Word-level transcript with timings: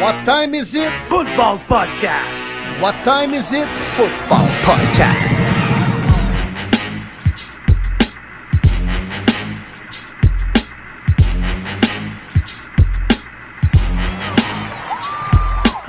What 0.00 0.26
time 0.26 0.54
is 0.54 0.74
it? 0.74 0.92
Football 1.06 1.58
Podcast. 1.60 2.52
What 2.82 2.94
time 3.02 3.32
is 3.32 3.52
it? 3.54 3.66
Football 3.96 4.46
Podcast. 4.62 5.42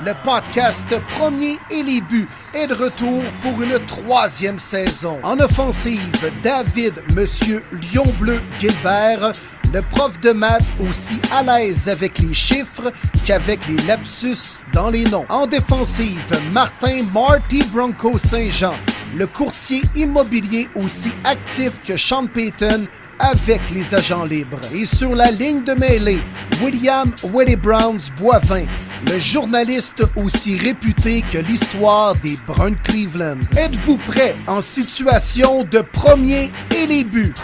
Le 0.00 0.14
podcast 0.24 0.86
Premier 1.18 1.56
et 1.70 1.82
les 1.82 2.00
buts 2.00 2.28
est 2.54 2.66
de 2.68 2.72
retour 2.74 3.22
pour 3.42 3.60
une 3.60 3.78
troisième 3.86 4.58
saison. 4.58 5.20
En 5.22 5.38
offensive, 5.38 6.32
David 6.42 7.02
Monsieur 7.14 7.62
Lion 7.72 8.06
Bleu 8.18 8.40
Gilbert, 8.58 9.32
le 9.72 9.82
prof 9.82 10.18
de 10.20 10.32
maths 10.32 10.64
aussi 10.88 11.20
à 11.32 11.42
l'aise 11.42 11.88
avec 11.88 12.18
les 12.18 12.34
chiffres 12.34 12.92
qu'avec 13.24 13.66
les 13.68 13.76
lapsus 13.86 14.60
dans 14.72 14.90
les 14.90 15.04
noms. 15.04 15.26
En 15.28 15.46
défensive, 15.46 16.38
Martin 16.52 17.02
Marty 17.12 17.62
Bronco 17.72 18.16
Saint-Jean, 18.16 18.74
le 19.14 19.26
courtier 19.26 19.82
immobilier 19.94 20.68
aussi 20.74 21.12
actif 21.24 21.82
que 21.84 21.96
Sean 21.96 22.26
Payton 22.26 22.86
avec 23.18 23.60
les 23.70 23.94
agents 23.94 24.24
libres. 24.24 24.60
Et 24.72 24.86
sur 24.86 25.14
la 25.14 25.30
ligne 25.30 25.64
de 25.64 25.72
mêlée, 25.74 26.22
William 26.62 27.12
Willie 27.24 27.56
Browns 27.56 28.10
Boivin, 28.16 28.66
le 29.06 29.18
journaliste 29.18 30.02
aussi 30.16 30.56
réputé 30.56 31.22
que 31.32 31.38
l'histoire 31.38 32.14
des 32.16 32.38
Bruns 32.46 32.76
Cleveland. 32.84 33.38
Êtes-vous 33.56 33.96
prêt 33.98 34.36
en 34.46 34.60
situation 34.60 35.64
de 35.64 35.80
premier 35.80 36.52
et 36.74 36.86
les 36.86 37.04
buts? 37.04 37.34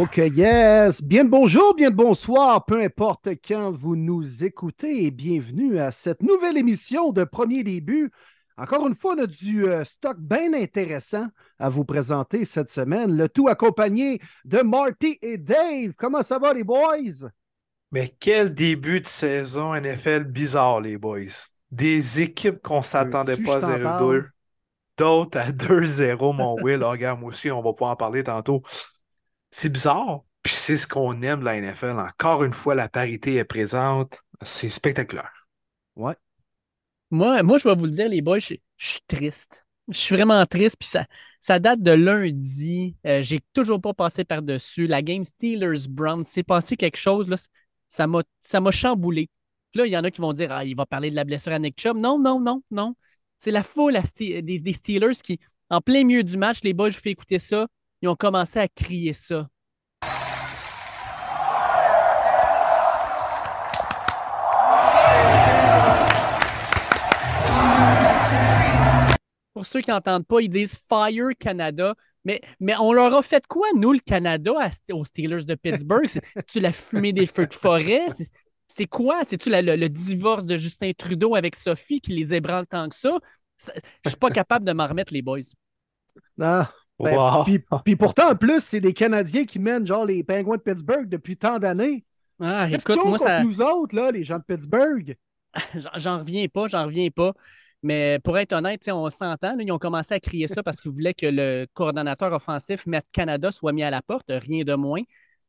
OK, 0.00 0.16
yes. 0.16 1.02
Bien 1.02 1.24
le 1.24 1.28
bonjour, 1.28 1.74
bien 1.74 1.90
le 1.90 1.94
bonsoir, 1.94 2.64
peu 2.64 2.82
importe 2.82 3.28
quand 3.46 3.70
vous 3.72 3.94
nous 3.94 4.42
écoutez 4.42 5.04
et 5.04 5.10
bienvenue 5.10 5.78
à 5.78 5.92
cette 5.92 6.22
nouvelle 6.22 6.56
émission 6.56 7.10
de 7.10 7.24
Premier 7.24 7.62
Début. 7.62 8.10
Encore 8.56 8.88
une 8.88 8.94
fois, 8.94 9.14
on 9.18 9.24
a 9.24 9.26
du 9.26 9.66
euh, 9.66 9.84
stock 9.84 10.16
bien 10.18 10.54
intéressant 10.54 11.26
à 11.58 11.68
vous 11.68 11.84
présenter 11.84 12.46
cette 12.46 12.72
semaine. 12.72 13.14
Le 13.14 13.28
tout 13.28 13.48
accompagné 13.48 14.18
de 14.46 14.60
Marty 14.60 15.18
et 15.20 15.36
Dave. 15.36 15.92
Comment 15.98 16.22
ça 16.22 16.38
va, 16.38 16.54
les 16.54 16.64
boys? 16.64 17.28
Mais 17.90 18.16
quel 18.18 18.54
début 18.54 19.02
de 19.02 19.06
saison 19.06 19.74
NFL 19.74 20.24
bizarre, 20.24 20.80
les 20.80 20.96
boys. 20.96 21.50
Des 21.70 22.22
équipes 22.22 22.62
qu'on 22.62 22.80
s'attendait 22.80 23.34
Veux-tu 23.34 23.44
pas 23.44 23.70
à 23.70 23.78
parle? 23.78 24.20
0-2. 24.20 24.26
D'autres 24.96 25.38
à 25.38 25.50
2-0, 25.50 26.34
mon 26.34 26.54
Will. 26.62 26.82
Regarde, 26.82 27.20
moi 27.20 27.28
aussi, 27.28 27.50
on 27.50 27.60
va 27.60 27.72
pouvoir 27.72 27.90
en 27.90 27.96
parler 27.96 28.22
tantôt. 28.22 28.62
C'est 29.52 29.68
bizarre. 29.70 30.24
Puis 30.42 30.54
c'est 30.54 30.76
ce 30.76 30.88
qu'on 30.88 31.22
aime 31.22 31.40
de 31.40 31.44
la 31.44 31.56
NFL. 31.56 31.98
Encore 32.00 32.42
une 32.42 32.52
fois, 32.52 32.74
la 32.74 32.88
parité 32.88 33.36
est 33.36 33.44
présente. 33.44 34.20
C'est 34.44 34.70
spectaculaire. 34.70 35.46
Ouais. 35.94 36.16
Moi, 37.10 37.42
moi, 37.42 37.58
je 37.58 37.68
vais 37.68 37.74
vous 37.74 37.84
le 37.84 37.90
dire, 37.90 38.08
les 38.08 38.22
boys, 38.22 38.38
je, 38.38 38.54
je 38.76 38.86
suis 38.86 39.00
triste. 39.06 39.64
Je 39.88 39.98
suis 39.98 40.16
vraiment 40.16 40.44
triste. 40.46 40.76
Puis 40.78 40.88
ça, 40.88 41.06
ça 41.40 41.58
date 41.58 41.82
de 41.82 41.92
lundi. 41.92 42.96
Euh, 43.06 43.22
J'ai 43.22 43.40
toujours 43.52 43.80
pas 43.80 43.94
passé 43.94 44.24
par-dessus. 44.24 44.86
La 44.86 45.02
game 45.02 45.24
Steelers-Browns, 45.24 46.24
c'est 46.24 46.42
passé 46.42 46.76
quelque 46.76 46.96
chose. 46.96 47.28
Là, 47.28 47.36
ça 47.88 48.60
m'a 48.60 48.70
chamboulé. 48.70 49.28
Puis 49.70 49.80
là, 49.80 49.86
il 49.86 49.92
y 49.92 49.96
en 49.96 50.04
a 50.04 50.10
qui 50.10 50.20
vont 50.20 50.32
dire 50.32 50.50
Ah, 50.52 50.64
il 50.64 50.76
va 50.76 50.86
parler 50.86 51.10
de 51.10 51.16
la 51.16 51.24
blessure 51.24 51.52
à 51.52 51.58
Nick 51.58 51.80
Chubb. 51.80 51.96
Non, 51.98 52.18
non, 52.18 52.40
non, 52.40 52.62
non. 52.70 52.94
C'est 53.38 53.50
la 53.50 53.62
foule 53.62 53.98
des, 54.16 54.42
des 54.42 54.72
Steelers 54.72 55.14
qui, 55.22 55.40
en 55.68 55.80
plein 55.80 56.04
milieu 56.04 56.22
du 56.24 56.38
match, 56.38 56.60
les 56.62 56.74
boys, 56.74 56.90
je 56.90 56.96
vous 56.96 57.02
fais 57.02 57.10
écouter 57.10 57.38
ça. 57.38 57.66
Ils 58.02 58.08
ont 58.08 58.16
commencé 58.16 58.58
à 58.58 58.66
crier 58.66 59.12
ça. 59.12 59.48
Pour 69.54 69.66
ceux 69.66 69.80
qui 69.80 69.90
n'entendent 69.90 70.26
pas, 70.26 70.40
ils 70.40 70.48
disent 70.48 70.76
Fire 70.88 71.28
Canada. 71.38 71.94
Mais, 72.24 72.40
mais 72.58 72.74
on 72.80 72.92
leur 72.92 73.14
a 73.14 73.22
fait 73.22 73.46
quoi, 73.46 73.66
nous, 73.76 73.92
le 73.92 74.00
Canada, 74.00 74.52
aux 74.92 75.04
Steelers 75.04 75.44
de 75.44 75.54
Pittsburgh? 75.54 76.08
C'est- 76.08 76.22
C'est-tu 76.36 76.58
la 76.60 76.72
fumée 76.72 77.12
des 77.12 77.26
feux 77.26 77.46
de 77.46 77.54
forêt? 77.54 78.06
C'est- 78.66 78.86
quoi? 78.86 79.22
C'est-tu 79.22 79.50
le, 79.50 79.88
divorce 79.88 80.44
de 80.44 80.56
Justin 80.56 80.92
Trudeau 80.96 81.36
avec 81.36 81.54
Sophie 81.54 82.00
qui 82.00 82.14
les 82.14 82.34
ébranle 82.34 82.66
tant 82.66 82.88
que 82.88 82.96
ça? 82.96 83.18
Je 84.04 84.08
suis 84.10 84.18
pas 84.18 84.30
capable 84.30 84.64
de 84.64 84.72
m'en 84.72 84.88
remettre, 84.88 85.12
les 85.12 85.22
boys. 85.22 85.40
Ah, 86.40 86.72
ben, 87.02 87.16
Wow. 87.16 87.44
puis, 87.44 87.64
puis 87.84 87.96
pourtant, 87.96 88.30
en 88.30 88.34
plus, 88.36 88.60
c'est 88.62 88.80
des 88.80 88.92
Canadiens 88.92 89.44
qui 89.44 89.58
mènent 89.58 89.86
genre 89.86 90.04
les 90.04 90.22
Penguins 90.24 90.56
de 90.56 90.62
Pittsburgh 90.62 91.08
depuis 91.08 91.36
tant 91.36 91.58
d'années. 91.58 92.04
Ah, 92.40 92.66
Qu'est-ce 92.70 92.82
écoute, 92.90 93.04
moi, 93.04 93.18
ça, 93.18 93.42
nous 93.42 93.60
autres, 93.60 93.94
là, 93.94 94.10
les 94.10 94.22
gens 94.24 94.38
de 94.38 94.44
Pittsburgh? 94.44 95.16
j'en- 95.96 96.18
reviens 96.18 96.46
pas, 96.48 96.66
j'en 96.68 96.84
reviens 96.84 97.08
pas. 97.10 97.32
Mais 97.84 98.18
pour 98.22 98.38
être 98.38 98.52
honnête, 98.52 98.80
tu 98.80 98.86
sais, 98.86 98.92
on 98.92 99.10
s'entend, 99.10 99.56
ils 99.58 99.72
ont 99.72 99.78
commencé 99.78 100.14
à 100.14 100.20
crier 100.20 100.46
ça 100.46 100.62
parce 100.62 100.80
qu'ils 100.80 100.92
voulaient 100.92 101.14
que 101.14 101.26
le 101.26 101.66
coordonnateur 101.74 102.32
offensif, 102.32 102.86
Matt 102.86 103.04
Canada, 103.12 103.50
soit 103.50 103.72
mis 103.72 103.82
à 103.82 103.90
la 103.90 104.02
porte, 104.02 104.26
rien 104.30 104.62
de 104.64 104.74
moins. 104.74 105.02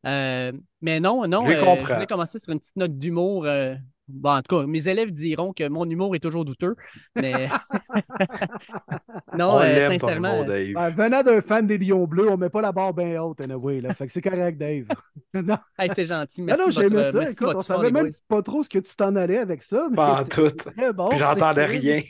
Euh, 0.06 0.52
mais 0.82 1.00
non, 1.00 1.28
non, 1.28 1.46
Je 1.46 1.52
euh, 1.54 1.76
voulais 1.94 2.08
commencer 2.08 2.40
sur 2.40 2.52
une 2.52 2.60
petite 2.60 2.76
note 2.76 2.98
d'humour. 2.98 3.46
euh, 3.46 3.76
bon, 4.08 4.30
en 4.30 4.42
tout 4.42 4.58
cas, 4.60 4.66
mes 4.68 4.88
élèves 4.88 5.12
diront 5.12 5.54
que 5.54 5.68
mon 5.68 5.90
humour 5.90 6.16
est 6.16 6.20
toujours 6.20 6.46
douteux. 6.46 6.76
Mais 7.16 7.50
non, 9.38 9.54
on 9.54 9.60
euh, 9.60 9.90
sincèrement, 9.90 10.34
humour, 10.36 10.46
Dave. 10.46 10.74
Ben, 10.74 10.90
venant 10.90 11.24
d'un 11.24 11.42
fan 11.42 11.66
des 11.68 11.78
Lions 11.78 12.06
Bleus, 12.06 12.30
on 12.30 12.38
met 12.38 12.50
pas 12.50 12.62
la 12.62 12.72
barre 12.72 12.94
bien 12.94 13.22
haute, 13.22 13.42
anyway, 13.42 13.82
là. 13.82 13.94
Fait 13.94 14.08
que 14.08 14.14
c'est 14.14 14.22
correct, 14.22 14.58
Dave. 14.58 14.86
non, 15.34 15.58
hey, 15.78 15.90
c'est 15.94 16.06
gentil. 16.06 16.42
non, 16.42 16.48
Merci 16.48 16.62
non, 16.62 16.68
de 16.68 16.72
j'aimais 16.72 17.04
ça. 17.04 17.30
Écoute, 17.30 17.56
on 17.56 17.62
savait 17.62 17.92
même 17.92 18.08
boys. 18.08 18.18
pas 18.28 18.42
trop 18.42 18.64
ce 18.64 18.70
que 18.70 18.80
tu 18.80 18.96
t'en 18.96 19.16
allais 19.16 19.38
avec 19.40 19.64
ça. 19.64 19.88
Mais 19.90 19.96
Pas 19.96 20.22
en 20.22 20.26
tout. 20.26 20.50
très 20.50 20.94
bon. 20.94 21.10
Puis 21.10 21.20
j'entendais 21.20 21.66
rien. 21.66 22.02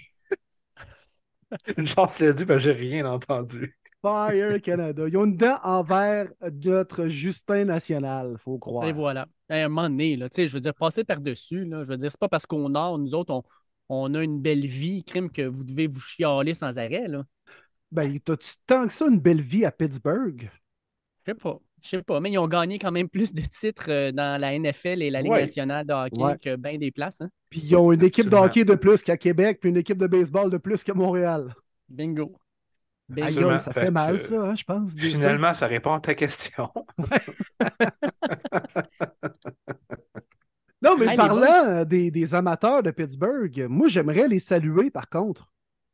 Une 1.78 1.86
chance 1.86 2.20
l'a 2.20 2.34
dit, 2.34 2.46
parce 2.46 2.64
que 2.64 2.72
j'ai 2.72 2.78
rien 2.78 3.06
entendu. 3.06 3.78
Fire 4.02 4.62
Canada. 4.62 5.04
Ils 5.08 5.18
ont 5.18 5.26
une 5.26 5.38
dent 5.38 5.60
envers 5.64 6.28
notre 6.64 7.08
Justin 7.08 7.66
National, 7.66 8.36
faut 8.44 8.58
croire. 8.58 8.88
Et 8.88 8.92
voilà. 8.92 9.28
Hey, 9.50 9.62
à 9.62 9.66
un 9.66 9.70
moment 9.70 9.90
donné, 9.90 10.16
là, 10.16 10.30
tu 10.30 10.36
sais, 10.36 10.48
je 10.48 10.54
veux 10.54 10.60
dire, 10.60 10.74
passer 10.74 11.04
par-dessus, 11.04 11.66
là, 11.66 11.84
je 11.84 11.90
veux 11.90 11.98
dire, 11.98 12.10
c'est 12.12 12.20
pas 12.20 12.30
parce 12.30 12.46
qu'on 12.46 12.74
a, 12.76 12.98
nous 12.98 13.14
autres, 13.16 13.34
on, 13.34 13.44
on 13.90 14.14
a 14.16 14.24
une 14.24 14.42
belle 14.42 14.66
vie, 14.66 15.04
crime, 15.04 15.30
que 15.30 15.42
vous 15.42 15.64
devez 15.64 15.88
vous 15.88 16.00
chialer 16.00 16.54
sans 16.54 16.78
arrêt, 16.80 17.08
là. 17.08 17.24
Ben, 17.92 18.18
t'as-tu 18.20 18.56
tant 18.66 18.88
que 18.88 18.94
ça 18.94 19.08
une 19.08 19.20
belle 19.20 19.42
vie 19.42 19.66
à 19.66 19.72
Pittsburgh? 19.72 20.50
Je 21.26 21.32
sais 21.32 21.36
pas. 21.36 21.60
Je 21.82 21.90
sais 21.90 22.02
pas, 22.02 22.22
mais 22.22 22.32
ils 22.32 22.38
ont 22.38 22.48
gagné 22.48 22.80
quand 22.80 22.92
même 22.92 23.10
plus 23.10 23.34
de 23.34 23.42
titres 23.42 23.90
euh, 23.90 24.12
dans 24.14 24.40
la 24.40 24.54
NFL 24.54 25.02
et 25.02 25.10
la 25.10 25.22
Ligue 25.22 25.34
Ouais. 25.34 25.42
nationale 25.42 25.86
de 25.86 25.92
hockey 25.94 26.22
Ouais. 26.22 26.38
que 26.42 26.56
bien 26.56 26.78
des 26.78 26.92
places. 26.92 27.20
Hein? 27.22 27.30
Puis 27.50 27.60
ils 27.62 27.76
ont 27.76 27.92
une 27.92 28.04
équipe 28.04 28.30
de 28.30 28.36
hockey 28.38 28.64
de 28.64 28.76
plus 28.76 29.04
qu'à 29.04 29.18
Québec, 29.18 29.60
puis 29.60 29.70
une 29.70 29.78
équipe 29.78 29.98
de 29.98 30.08
baseball 30.08 30.50
de 30.50 30.58
plus 30.58 30.82
qu'à 30.84 30.94
Montréal. 30.94 31.54
Bingo. 31.90 32.40
Absolument. 33.22 33.60
ça 33.60 33.74
Fait 33.74 33.92
mal, 33.92 34.16
euh, 34.16 34.20
ça, 34.20 34.42
hein, 34.42 34.56
je 34.56 34.64
pense. 34.64 34.92
ça. 34.92 34.98
Finalement, 34.98 35.54
ça 35.54 35.68
répond 35.68 35.94
à 35.94 36.00
ta 36.00 36.16
question. 36.16 36.70
Non, 40.84 40.98
mais 40.98 41.16
parlant 41.16 41.86
des, 41.86 42.12
des 42.12 42.36
amateurs 42.36 42.84
de 42.84 42.92
Pittsburgh, 42.92 43.68
moi, 43.70 43.88
j'aimerais 43.88 44.28
les 44.28 44.40
saluer, 44.40 44.92
par 44.92 45.08
contre. 45.08 45.44
Mhm. 45.44 45.48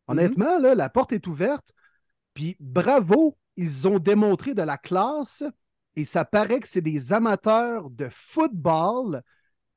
Honnêtement, 0.08 0.58
là, 0.58 0.74
la 0.74 0.90
porte 0.90 1.12
est 1.14 1.28
ouverte. 1.28 1.70
Puis 2.34 2.58
bravo, 2.60 3.38
ils 3.56 3.88
ont 3.88 4.00
démontré 4.00 4.56
de 4.56 4.64
la 4.64 4.78
classe 4.78 5.44
et 5.96 6.06
ça 6.06 6.26
paraît 6.26 6.60
que 6.60 6.68
c'est 6.68 6.82
des 6.82 7.14
amateurs 7.14 7.90
de 7.90 8.08
football. 8.12 9.22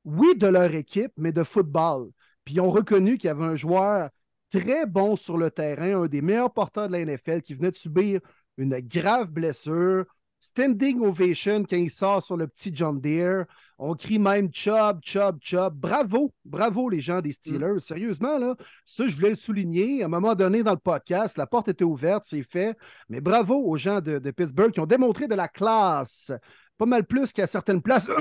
Oui, 0.03 0.35
de 0.35 0.47
leur 0.47 0.73
équipe, 0.73 1.11
mais 1.17 1.31
de 1.31 1.43
football. 1.43 2.09
Puis 2.43 2.55
ils 2.55 2.61
ont 2.61 2.69
reconnu 2.69 3.17
qu'il 3.17 3.27
y 3.27 3.31
avait 3.31 3.45
un 3.45 3.55
joueur 3.55 4.09
très 4.53 4.85
bon 4.85 5.15
sur 5.15 5.37
le 5.37 5.49
terrain, 5.49 6.03
un 6.03 6.05
des 6.05 6.21
meilleurs 6.21 6.53
porteurs 6.53 6.87
de 6.87 6.93
la 6.93 7.05
NFL 7.05 7.41
qui 7.41 7.55
venait 7.55 7.71
de 7.71 7.77
subir 7.77 8.19
une 8.57 8.79
grave 8.79 9.27
blessure. 9.27 10.05
Standing 10.41 10.99
ovation 10.99 11.63
quand 11.63 11.77
il 11.77 11.89
sort 11.89 12.21
sur 12.21 12.35
le 12.35 12.47
petit 12.47 12.69
John 12.73 12.99
Deere. 12.99 13.45
On 13.79 13.95
crie 13.95 14.19
même 14.19 14.49
Chubb, 14.51 14.99
Chubb, 15.01 15.37
Chubb. 15.41 15.73
Bravo, 15.73 16.33
bravo 16.43 16.89
les 16.89 16.99
gens 16.99 17.21
des 17.21 17.31
Steelers. 17.31 17.79
Sérieusement, 17.79 18.37
là, 18.37 18.55
ça, 18.85 19.07
je 19.07 19.15
voulais 19.15 19.29
le 19.29 19.35
souligner. 19.35 20.03
À 20.03 20.07
un 20.07 20.09
moment 20.09 20.35
donné 20.35 20.61
dans 20.61 20.73
le 20.73 20.77
podcast, 20.77 21.37
la 21.37 21.47
porte 21.47 21.69
était 21.69 21.85
ouverte, 21.85 22.25
c'est 22.27 22.43
fait. 22.43 22.77
Mais 23.07 23.21
bravo 23.21 23.55
aux 23.55 23.77
gens 23.77 24.01
de, 24.01 24.19
de 24.19 24.31
Pittsburgh 24.31 24.71
qui 24.71 24.81
ont 24.81 24.85
démontré 24.85 25.29
de 25.29 25.35
la 25.35 25.47
classe. 25.47 26.33
Pas 26.77 26.85
mal 26.85 27.05
plus 27.05 27.31
qu'à 27.31 27.47
certaines 27.47 27.81
places. 27.81 28.11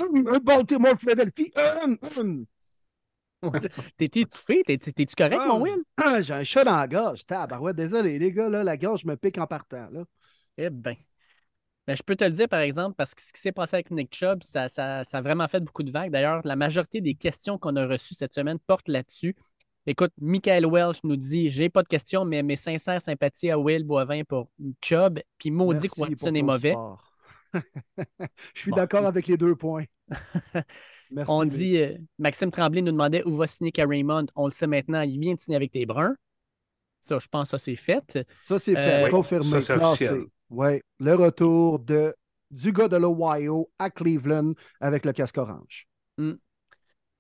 Baltimore, 0.45 0.97
Philadelphie. 0.97 1.53
Hum, 3.43 3.51
hum. 3.55 3.61
T'es 3.97 4.05
étouffé? 4.07 4.63
T'es- 4.65 4.79
t'es- 4.79 4.93
T'es-tu 4.93 5.15
correct, 5.17 5.41
mon. 5.49 5.61
Will? 5.61 5.83
Ah, 5.97 6.21
J'ai 6.23 6.35
un 6.35 6.45
chat 6.45 6.65
dans 6.65 6.77
la 6.77 6.87
gorge. 6.89 7.27
Tabarouette, 7.27 7.77
désolé, 7.77 8.19
les 8.19 8.33
gars, 8.33 8.49
là, 8.49 8.63
la 8.63 8.77
gorge 8.77 9.05
me 9.05 9.17
pique 9.17 9.39
en 9.39 9.47
partant. 9.47 9.89
Là. 9.91 10.05
Eh 10.59 10.71
bien. 10.71 10.95
Ben, 11.89 11.97
je 11.97 12.03
peux 12.05 12.15
te 12.15 12.23
le 12.23 12.31
dire, 12.31 12.49
par 12.49 12.61
exemple, 12.61 12.95
parce 12.97 13.13
que 13.15 13.23
ce 13.23 13.33
qui 13.33 13.41
s'est 13.41 13.51
passé 13.51 13.75
avec 13.75 13.91
Nick 13.91 14.15
Chubb, 14.15 14.45
ça, 14.45 14.69
ça- 14.69 15.03
ça 15.03 15.19
a 15.19 15.21
vraiment 15.21 15.49
fait 15.49 15.59
beaucoup 15.61 15.83
de 15.83 15.91
vagues. 15.91 16.13
D'ailleurs, 16.13 16.41
la 16.45 16.55
majorité 16.55 17.01
des 17.01 17.15
questions 17.15 17.59
qu'on 17.59 17.75
a 17.75 17.85
reçues 17.87 18.15
cette 18.15 18.33
semaine 18.35 18.59
portent 18.61 18.89
là-dessus. 18.89 19.35
Écoute, 19.85 20.13
Michael 20.21 20.65
Welch 20.67 20.99
nous 21.03 21.17
dit 21.17 21.49
J'ai 21.51 21.69
pas 21.69 21.83
de 21.83 21.89
questions, 21.89 22.25
mais 22.25 22.45
mes 22.45 22.55
sincères 22.55 23.01
sympathies 23.01 23.51
à 23.51 23.59
Will 23.59 23.83
Boivin 23.83 24.23
pour 24.23 24.49
Chubb. 24.81 25.19
Puis 25.39 25.51
maudit 25.51 25.89
que 25.89 26.01
Watson 26.01 26.33
est 26.37 26.43
mauvais. 26.43 26.77
Je 28.55 28.61
suis 28.61 28.71
Bon. 28.71 28.77
d'accord 28.77 29.05
avec 29.05 29.27
les 29.27 29.37
deux 29.37 29.57
points. 29.57 29.85
Merci, 31.11 31.31
On 31.31 31.45
dit, 31.45 31.77
euh, 31.77 31.97
Maxime 32.19 32.51
Tremblay 32.51 32.81
nous 32.83 32.93
demandait 32.93 33.23
où 33.27 33.37
va 33.37 33.47
signer 33.47 33.73
Raymond. 33.77 34.27
On 34.35 34.47
le 34.47 34.51
sait 34.53 34.67
maintenant, 34.67 35.03
il 35.03 35.19
vient 35.21 35.35
de 35.35 35.41
signer 35.41 35.57
avec 35.57 35.75
les 35.75 35.85
Bruns. 35.87 36.15
Ça, 37.03 37.19
je 37.19 37.29
pense 37.29 37.51
que 37.51 37.59
ça, 37.59 37.59
c'est 37.59 37.77
fait. 37.77 38.19
Ça, 38.43 38.59
c'est 38.59 38.77
Euh, 38.77 38.83
fait, 38.83 39.05
oui, 39.05 39.11
confirmé, 39.11 39.45
ça, 39.45 39.61
c'est 39.61 39.75
classé. 39.75 40.09
officiel. 40.09 40.27
Ouais, 40.51 40.83
le 41.01 41.15
retour 41.15 41.79
de, 41.81 42.15
du 42.51 42.73
gars 42.73 42.89
de 42.89 42.97
l'Ohio 42.97 43.71
à 43.79 43.91
Cleveland 43.91 44.53
avec 44.81 45.05
le 45.05 45.13
casque 45.13 45.39
orange. 45.39 45.89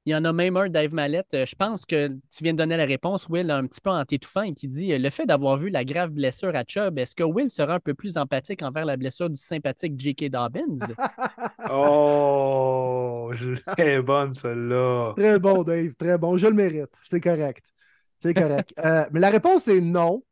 Il 0.04 0.10
y 0.12 0.16
en 0.16 0.24
a 0.24 0.32
même 0.32 0.56
un, 0.56 0.68
Dave 0.68 0.92
Mallette. 0.92 1.32
euh, 1.34 1.46
Je 1.46 1.54
pense 1.54 1.86
que 1.86 2.08
tu 2.08 2.42
viens 2.42 2.52
de 2.54 2.58
donner 2.58 2.76
la 2.76 2.86
réponse, 2.86 3.28
Will, 3.28 3.50
un 3.52 3.66
petit 3.66 3.80
peu 3.80 3.90
en 3.90 4.04
t'étouffant, 4.04 4.42
et 4.42 4.52
qui 4.52 4.66
dit 4.66 4.92
euh, 4.92 4.98
Le 4.98 5.10
fait 5.10 5.26
d'avoir 5.26 5.56
vu 5.56 5.70
la 5.70 5.84
grave 5.84 6.10
blessure 6.10 6.54
à 6.56 6.64
Chubb, 6.66 6.98
est-ce 6.98 7.14
que 7.14 7.22
Will 7.22 7.48
sera 7.50 7.74
un 7.74 7.80
peu 7.80 7.94
plus 7.94 8.16
empathique 8.16 8.62
envers 8.62 8.84
la 8.84 8.96
blessure 8.96 9.30
du 9.30 9.36
sympathique 9.36 9.98
J.K. 9.98 10.28
Dobbins? 10.30 10.76
Oh, 11.70 13.30
je 13.34 13.54
l'ai 13.78 14.02
bonne, 14.02 14.34
celle-là. 14.34 15.14
Très 15.16 15.38
bon, 15.38 15.62
Dave, 15.62 15.94
très 15.94 16.18
bon. 16.18 16.36
Je 16.36 16.46
le 16.48 16.54
mérite. 16.54 16.90
C'est 17.08 17.20
correct. 17.20 17.72
C'est 18.18 18.34
correct. 18.34 18.72
Euh, 18.84 19.04
mais 19.12 19.20
la 19.20 19.30
réponse 19.30 19.68
est 19.68 19.80
non. 19.80 20.22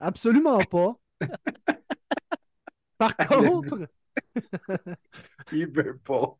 Absolument 0.00 0.58
pas. 0.60 0.96
Par 2.98 3.16
contre, 3.16 3.88
Il 5.52 5.68
veut 5.70 5.98
pas. 5.98 6.36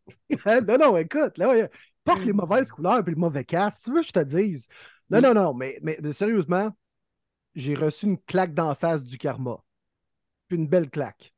non, 0.66 0.78
non, 0.78 0.96
écoute, 0.96 1.38
là, 1.38 1.68
porte 2.04 2.24
les 2.24 2.32
mauvaises 2.32 2.70
couleurs 2.70 3.06
et 3.06 3.10
le 3.10 3.16
mauvais 3.16 3.44
casque. 3.44 3.84
Tu 3.84 3.90
veux 3.92 4.00
que 4.00 4.06
je 4.06 4.12
te 4.12 4.20
dise? 4.24 4.68
Non, 5.10 5.20
non, 5.20 5.34
non, 5.34 5.54
mais, 5.54 5.78
mais, 5.82 5.98
mais 6.02 6.12
sérieusement, 6.12 6.70
j'ai 7.54 7.74
reçu 7.74 8.06
une 8.06 8.18
claque 8.18 8.54
d'en 8.54 8.74
face 8.74 9.04
du 9.04 9.18
karma. 9.18 9.58
Puis 10.48 10.58
une 10.58 10.68
belle 10.68 10.90
claque. 10.90 11.34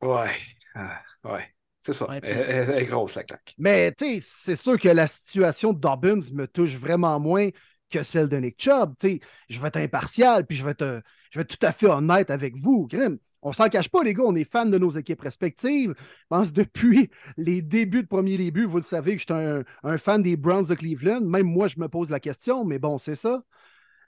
Ouais. 0.00 0.30
Ah, 0.74 1.02
ouais. 1.24 1.52
C'est 1.82 1.92
ça. 1.92 2.08
Ouais, 2.08 2.20
puis- 2.20 2.30
elle, 2.30 2.38
elle- 2.50 2.70
elle 2.70 2.82
est 2.82 2.84
grosse, 2.86 3.14
la 3.14 3.24
claque. 3.24 3.54
Mais 3.58 3.92
tu 3.92 4.04
sais, 4.04 4.20
c'est 4.22 4.56
sûr 4.56 4.78
que 4.78 4.88
la 4.88 5.06
situation 5.06 5.72
de 5.72 5.78
Dobbins 5.80 6.20
me 6.32 6.46
touche 6.46 6.76
vraiment 6.76 7.18
moins 7.18 7.48
que 7.90 8.02
celle 8.02 8.28
de 8.28 8.36
Nick 8.36 8.60
Chubb. 8.60 8.94
Tu 8.98 9.08
sais, 9.08 9.20
je 9.48 9.60
vais 9.60 9.68
être 9.68 9.76
impartial, 9.78 10.46
puis 10.46 10.56
je 10.56 10.64
vais 10.64 10.72
être, 10.72 11.02
je 11.30 11.38
vais 11.38 11.42
être 11.42 11.56
tout 11.58 11.66
à 11.66 11.72
fait 11.72 11.86
honnête 11.86 12.30
avec 12.30 12.54
vous. 12.56 12.86
Crime, 12.86 13.18
On 13.42 13.52
s'en 13.52 13.68
cache 13.68 13.88
pas, 13.88 14.02
les 14.02 14.14
gars, 14.14 14.24
on 14.26 14.34
est 14.34 14.44
fans 14.44 14.66
de 14.66 14.78
nos 14.78 14.90
équipes 14.90 15.20
respectives. 15.20 15.94
Je 15.98 16.26
pense 16.28 16.52
depuis 16.52 17.08
les 17.36 17.62
débuts 17.62 18.02
de 18.02 18.08
premier 18.08 18.36
début, 18.36 18.64
vous 18.64 18.76
le 18.78 18.82
savez 18.82 19.12
que 19.16 19.18
je 19.22 19.26
suis 19.32 19.32
un, 19.32 19.62
un 19.84 19.98
fan 19.98 20.22
des 20.22 20.36
Browns 20.36 20.66
de 20.66 20.74
Cleveland. 20.74 21.20
Même 21.20 21.46
moi, 21.46 21.68
je 21.68 21.78
me 21.78 21.88
pose 21.88 22.10
la 22.10 22.18
question, 22.20 22.64
mais 22.64 22.78
bon, 22.80 22.98
c'est 22.98 23.14
ça. 23.14 23.42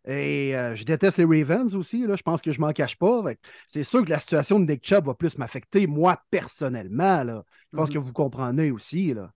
Et 0.06 0.56
euh, 0.56 0.75
je 0.75 0.85
déteste 0.85 1.19
les 1.19 1.25
Ravens 1.44 1.75
aussi. 1.77 2.06
Là. 2.06 2.17
Je 2.17 2.23
pense 2.23 2.41
que 2.43 2.50
je 2.53 2.61
m'en 2.61 2.73
cache 2.73 2.97
pas. 2.97 3.23
C'est 3.67 3.82
sûr 3.85 4.03
que 4.05 4.11
la 4.11 4.19
situation 4.19 4.59
de 4.59 4.65
Nick 4.71 4.85
Chubb 4.85 5.05
va 5.06 5.15
plus 5.15 5.37
m'affecter, 5.38 5.87
moi, 5.87 6.21
personnellement. 6.31 7.23
Là. 7.23 7.44
Je 7.73 7.76
pense 7.76 7.88
Mhm. 7.91 7.94
que 7.94 7.99
vous 8.00 8.12
comprenez 8.12 8.71
aussi. 8.71 9.15
Là. 9.15 9.33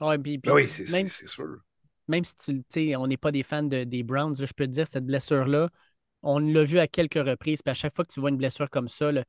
Ouais, 0.00 0.18
puis- 0.18 0.38
puis 0.38 0.50
Ben 0.50 0.54
oui, 0.54 0.68
c'est 0.68 0.90
même, 0.90 1.08
c'est- 1.08 1.28
sûr. 1.28 1.58
même 2.08 2.24
si 2.24 2.34
tu, 2.68 2.96
on 2.96 3.06
n'est 3.06 3.16
pas 3.16 3.30
des 3.30 3.44
fans 3.44 3.62
de- 3.62 3.84
des 3.84 4.02
Browns, 4.02 4.34
je 4.34 4.52
peux 4.52 4.66
te 4.66 4.72
dire, 4.72 4.88
cette 4.88 5.06
blessure-là, 5.06 5.70
on 6.22 6.38
l'a 6.38 6.64
vu 6.64 6.78
à 6.78 6.86
quelques 6.86 7.14
reprises. 7.14 7.62
Puis 7.62 7.70
à 7.70 7.74
chaque 7.74 7.94
fois 7.94 8.04
que 8.04 8.12
tu 8.12 8.20
vois 8.20 8.30
une 8.30 8.36
blessure 8.36 8.70
comme 8.70 8.88
ça, 8.88 9.12
le 9.12 9.24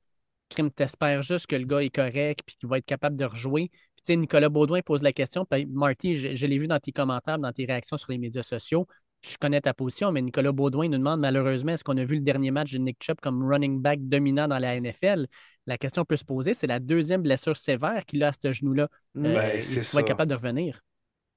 crime 0.50 0.72
t'espère 0.72 1.24
juste 1.24 1.48
que 1.48 1.56
le 1.56 1.66
gars 1.66 1.82
est 1.82 1.90
correct 1.90 2.42
puis 2.46 2.56
qu'il 2.58 2.70
va 2.70 2.78
être 2.78 2.86
capable 2.86 3.16
de 3.16 3.26
rejouer. 3.26 3.70
Puis, 3.70 4.04
tu 4.06 4.14
sais, 4.14 4.16
Nicolas 4.16 4.50
Baudouin 4.50 4.82
pose 4.82 5.02
la 5.02 5.14
question. 5.14 5.46
Puis 5.46 5.66
Marty, 5.66 6.16
je, 6.16 6.36
je 6.36 6.46
l'ai 6.46 6.60
vu 6.60 6.68
dans 6.68 6.80
tes 6.80 6.92
commentaires, 6.92 7.40
dans 7.40 7.52
tes 7.52 7.66
réactions 7.66 7.98
sur 7.98 8.12
les 8.12 8.18
médias 8.18 8.44
sociaux. 8.44 8.88
Je 9.22 9.38
connais 9.38 9.62
ta 9.62 9.74
position, 9.74 10.12
mais 10.12 10.22
Nicolas 10.22 10.52
Baudouin 10.52 10.90
nous 10.90 10.98
demande 10.98 11.22
malheureusement 11.22 11.72
est-ce 11.72 11.84
qu'on 11.84 11.98
a 11.98 12.04
vu 12.04 12.16
le 12.16 12.22
dernier 12.22 12.52
match 12.52 12.74
de 12.74 12.78
Nick 12.78 13.02
Chubb 13.02 13.18
comme 13.22 13.42
running 13.48 13.82
back 13.82 14.00
dominant 14.02 14.50
dans 14.50 14.60
la 14.60 14.76
NFL 14.76 15.28
La 15.66 15.78
question 15.78 16.04
peut 16.04 16.18
se 16.18 16.26
poser 16.26 16.54
c'est 16.54 16.68
la 16.68 16.80
deuxième 16.80 17.22
blessure 17.22 17.56
sévère 17.56 18.06
qu'il 18.06 18.22
a 18.24 18.28
à 18.28 18.32
ce 18.34 18.52
genou-là. 18.52 18.90
Euh, 19.18 19.22
Ben, 19.22 19.62
qu'il 19.62 19.82
va 19.82 20.02
être 20.02 20.08
capable 20.08 20.30
de 20.30 20.36
revenir 20.36 20.82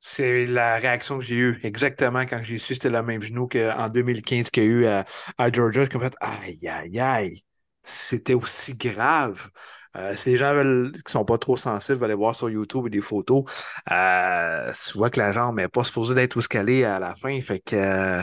C'est 0.08 0.46
la 0.46 0.76
réaction 0.78 1.18
que 1.18 1.24
j'ai 1.24 1.34
eue 1.36 1.58
exactement 1.64 2.20
quand 2.26 2.40
j'ai 2.42 2.58
su 2.58 2.74
c'était 2.74 2.90
le 2.90 3.02
même 3.02 3.20
genou 3.22 3.48
qu'en 3.48 3.88
2015 3.88 4.50
qu'il 4.50 4.62
y 4.62 4.66
a 4.66 4.68
eu 4.68 4.86
à, 4.86 5.04
Georgia. 5.52 5.82
Aïe, 6.20 6.60
aïe, 6.68 7.00
aïe, 7.00 7.44
c'était 7.82 8.34
aussi 8.34 8.74
grave. 8.76 9.50
Euh, 9.96 10.14
si 10.14 10.30
les 10.30 10.36
gens 10.36 10.54
veulent, 10.54 10.92
qui 11.04 11.10
sont 11.10 11.24
pas 11.24 11.38
trop 11.38 11.56
sensibles 11.56 11.98
veulent 11.98 12.10
aller 12.10 12.14
voir 12.14 12.36
sur 12.36 12.48
YouTube 12.50 12.88
des 12.88 13.00
photos, 13.00 13.44
euh, 13.90 14.72
tu 14.92 14.96
vois 14.98 15.10
que 15.10 15.18
la 15.18 15.32
jambe 15.32 15.56
n'est 15.56 15.68
pas 15.68 15.82
supposée 15.84 16.14
d'être 16.14 16.36
où 16.36 16.40
ce 16.40 16.48
qu'elle 16.48 16.68
est 16.70 16.84
à 16.84 17.00
la 17.00 17.16
fin. 17.16 17.40
Fait 17.40 17.58
que 17.60 17.74
euh, 17.76 18.22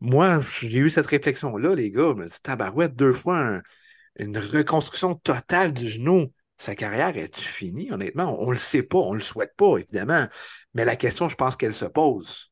moi, 0.00 0.40
j'ai 0.60 0.78
eu 0.78 0.90
cette 0.90 1.06
réflexion-là, 1.06 1.74
les 1.74 1.90
gars. 1.90 2.14
Je 2.18 2.38
tabarouette, 2.42 2.94
deux 2.96 3.12
fois 3.12 3.38
un- 3.40 3.62
une 4.18 4.38
reconstruction 4.38 5.14
totale 5.16 5.72
du 5.74 5.88
genou. 5.88 6.32
Sa 6.58 6.74
carrière 6.74 7.16
est-tu 7.16 7.42
finie, 7.42 7.90
honnêtement? 7.92 8.40
On, 8.40 8.46
ne 8.48 8.52
le 8.52 8.58
sait 8.58 8.82
pas, 8.82 8.98
on 8.98 9.14
le 9.14 9.20
souhaite 9.20 9.54
pas, 9.56 9.76
évidemment. 9.78 10.26
Mais 10.74 10.84
la 10.84 10.96
question, 10.96 11.28
je 11.28 11.36
pense 11.36 11.56
qu'elle 11.56 11.74
se 11.74 11.84
pose. 11.84 12.50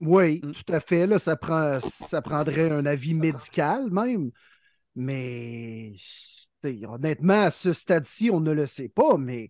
Oui, 0.00 0.44
Mm. 0.44 0.52
tout 0.52 0.72
à 0.72 0.80
fait. 0.80 1.06
Là, 1.06 1.18
ça, 1.18 1.36
prend, 1.36 1.80
ça 1.80 2.22
prendrait 2.22 2.70
un 2.70 2.84
avis 2.86 3.14
médical 3.14 3.90
même. 3.90 4.30
Mais 4.96 5.94
honnêtement, 6.86 7.44
à 7.44 7.50
ce 7.50 7.72
stade-ci, 7.72 8.30
on 8.32 8.40
ne 8.40 8.52
le 8.52 8.66
sait 8.66 8.88
pas, 8.88 9.16
mais 9.18 9.48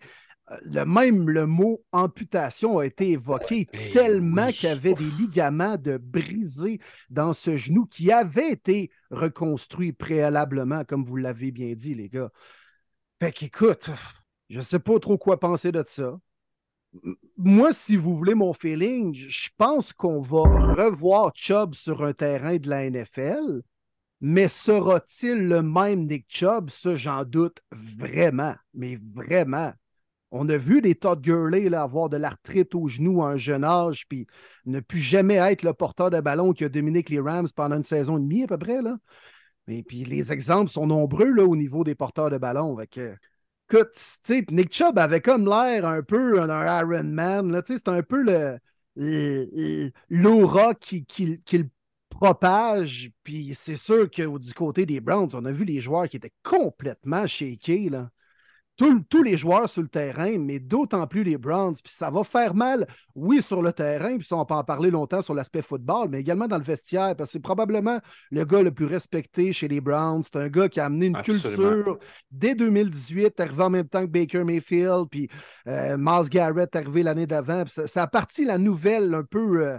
euh, 0.50 0.56
le 0.64 0.84
même 0.84 1.28
le 1.30 1.46
mot 1.46 1.84
amputation 1.92 2.78
a 2.78 2.86
été 2.86 3.10
évoqué 3.12 3.68
Eh 3.72 3.92
tellement 3.92 4.46
oui. 4.46 4.52
qu'il 4.52 4.68
y 4.68 4.72
avait 4.72 4.94
des 4.94 5.10
ligaments 5.10 5.76
de 5.76 5.96
brisés 5.96 6.80
dans 7.10 7.32
ce 7.32 7.56
genou 7.56 7.86
qui 7.86 8.12
avait 8.12 8.52
été 8.52 8.90
reconstruit 9.10 9.92
préalablement, 9.92 10.84
comme 10.84 11.04
vous 11.04 11.16
l'avez 11.16 11.50
bien 11.50 11.74
dit, 11.74 11.94
les 11.94 12.08
gars. 12.08 12.30
Fait 13.20 13.32
qu'écoute, 13.32 13.90
je 14.50 14.58
ne 14.58 14.62
sais 14.62 14.78
pas 14.78 14.98
trop 14.98 15.16
quoi 15.16 15.40
penser 15.40 15.72
de 15.72 15.82
ça. 15.86 16.18
Moi, 17.36 17.72
si 17.72 17.96
vous 17.96 18.14
voulez 18.14 18.34
mon 18.34 18.52
feeling, 18.52 19.14
je 19.14 19.48
pense 19.56 19.92
qu'on 19.92 20.20
va 20.20 20.42
revoir 20.74 21.32
Chubb 21.34 21.74
sur 21.74 22.02
un 22.02 22.12
terrain 22.12 22.56
de 22.56 22.68
la 22.68 22.88
NFL, 22.88 23.62
mais 24.20 24.48
sera-t-il 24.48 25.48
le 25.48 25.62
même 25.62 26.06
Nick 26.06 26.26
Chubb? 26.28 26.70
Ça, 26.70 26.96
j'en 26.96 27.24
doute 27.24 27.60
vraiment, 27.70 28.54
mais 28.72 28.98
vraiment. 29.14 29.72
On 30.30 30.48
a 30.48 30.56
vu 30.56 30.80
des 30.80 30.94
Todd 30.94 31.20
Gurley 31.20 31.68
là, 31.68 31.82
avoir 31.82 32.08
de 32.08 32.16
l'arthrite 32.16 32.74
au 32.74 32.86
genou 32.86 33.22
à 33.22 33.30
un 33.30 33.36
jeune 33.36 33.64
âge, 33.64 34.06
puis 34.08 34.26
ne 34.64 34.80
plus 34.80 34.98
jamais 34.98 35.36
être 35.36 35.62
le 35.62 35.72
porteur 35.72 36.10
de 36.10 36.20
ballon 36.20 36.52
qui 36.52 36.64
a 36.64 36.68
dominé 36.68 37.04
les 37.08 37.20
Rams 37.20 37.48
pendant 37.54 37.76
une 37.76 37.84
saison 37.84 38.18
et 38.18 38.20
demie 38.20 38.42
à 38.42 38.46
peu 38.46 38.58
près. 38.58 38.82
Là. 38.82 38.96
Et 39.68 39.82
puis 39.82 40.04
les 40.04 40.32
exemples 40.32 40.70
sont 40.70 40.86
nombreux 40.86 41.30
là, 41.30 41.44
au 41.44 41.56
niveau 41.56 41.84
des 41.84 41.94
porteurs 41.94 42.30
de 42.30 42.38
ballon. 42.38 42.76
Que, 42.90 43.16
écoute, 43.68 43.96
Nick 44.50 44.72
Chubb 44.72 44.98
avait 44.98 45.20
comme 45.20 45.46
l'air 45.46 45.86
un 45.86 46.02
peu 46.02 46.40
un 46.40 46.80
Iron 46.80 47.04
Man. 47.04 47.62
C'est 47.66 47.88
un 47.88 48.02
peu 48.02 48.22
le, 48.22 49.90
l'aura 50.08 50.74
qui, 50.74 51.04
qui, 51.04 51.40
qui 51.42 51.58
le 51.58 51.68
propage. 52.08 53.10
Puis 53.24 53.54
c'est 53.54 53.76
sûr 53.76 54.10
que 54.10 54.38
du 54.38 54.54
côté 54.54 54.86
des 54.86 55.00
Browns, 55.00 55.30
on 55.34 55.44
a 55.44 55.52
vu 55.52 55.64
les 55.64 55.80
joueurs 55.80 56.08
qui 56.08 56.16
étaient 56.16 56.32
complètement 56.42 57.26
shakés. 57.26 57.90
Tous- 58.76 59.00
tous 59.08 59.22
les 59.22 59.38
joueurs 59.38 59.70
sur 59.70 59.80
le 59.82 59.88
terrain, 59.88 60.36
mais 60.38 60.58
d'autant 60.58 61.06
plus 61.06 61.22
les 61.22 61.38
Browns. 61.38 61.74
Puis 61.82 61.92
ça 61.94 62.10
va 62.10 62.24
faire 62.24 62.54
mal, 62.54 62.86
oui, 63.14 63.40
sur 63.40 63.62
le 63.62 63.72
terrain, 63.72 64.18
puis 64.18 64.26
ça, 64.26 64.36
on 64.36 64.44
peut 64.44 64.52
en 64.54 64.64
parler 64.64 64.90
longtemps 64.90 65.22
sur 65.22 65.32
l'aspect 65.34 65.62
football, 65.62 66.08
mais 66.10 66.20
également 66.20 66.46
dans 66.46 66.58
le 66.58 66.62
vestiaire, 66.64 67.16
parce 67.16 67.30
que 67.30 67.32
c'est 67.32 67.40
probablement 67.40 67.98
le 68.30 68.44
gars 68.44 68.62
le 68.62 68.70
plus 68.70 68.84
respecté 68.84 69.52
chez 69.54 69.66
les 69.66 69.80
Browns. 69.80 70.22
C'est 70.24 70.36
un 70.36 70.48
gars 70.48 70.68
qui 70.68 70.78
a 70.80 70.84
amené 70.86 71.06
une 71.06 71.16
Absolument. 71.16 71.74
culture 71.74 71.98
dès 72.30 72.54
2018, 72.54 73.40
arrivé 73.40 73.62
en 73.62 73.70
même 73.70 73.88
temps 73.88 74.02
que 74.02 74.10
Baker 74.10 74.44
Mayfield, 74.44 75.06
puis 75.10 75.28
euh, 75.68 75.96
Miles 75.98 76.28
Garrett 76.28 76.76
arrivé 76.76 77.02
l'année 77.02 77.26
d'avant. 77.26 77.64
Ça, 77.68 77.86
ça 77.86 78.02
a 78.02 78.06
parti 78.06 78.44
la 78.44 78.58
nouvelle 78.58 79.14
un 79.14 79.24
peu 79.24 79.64
euh, 79.66 79.78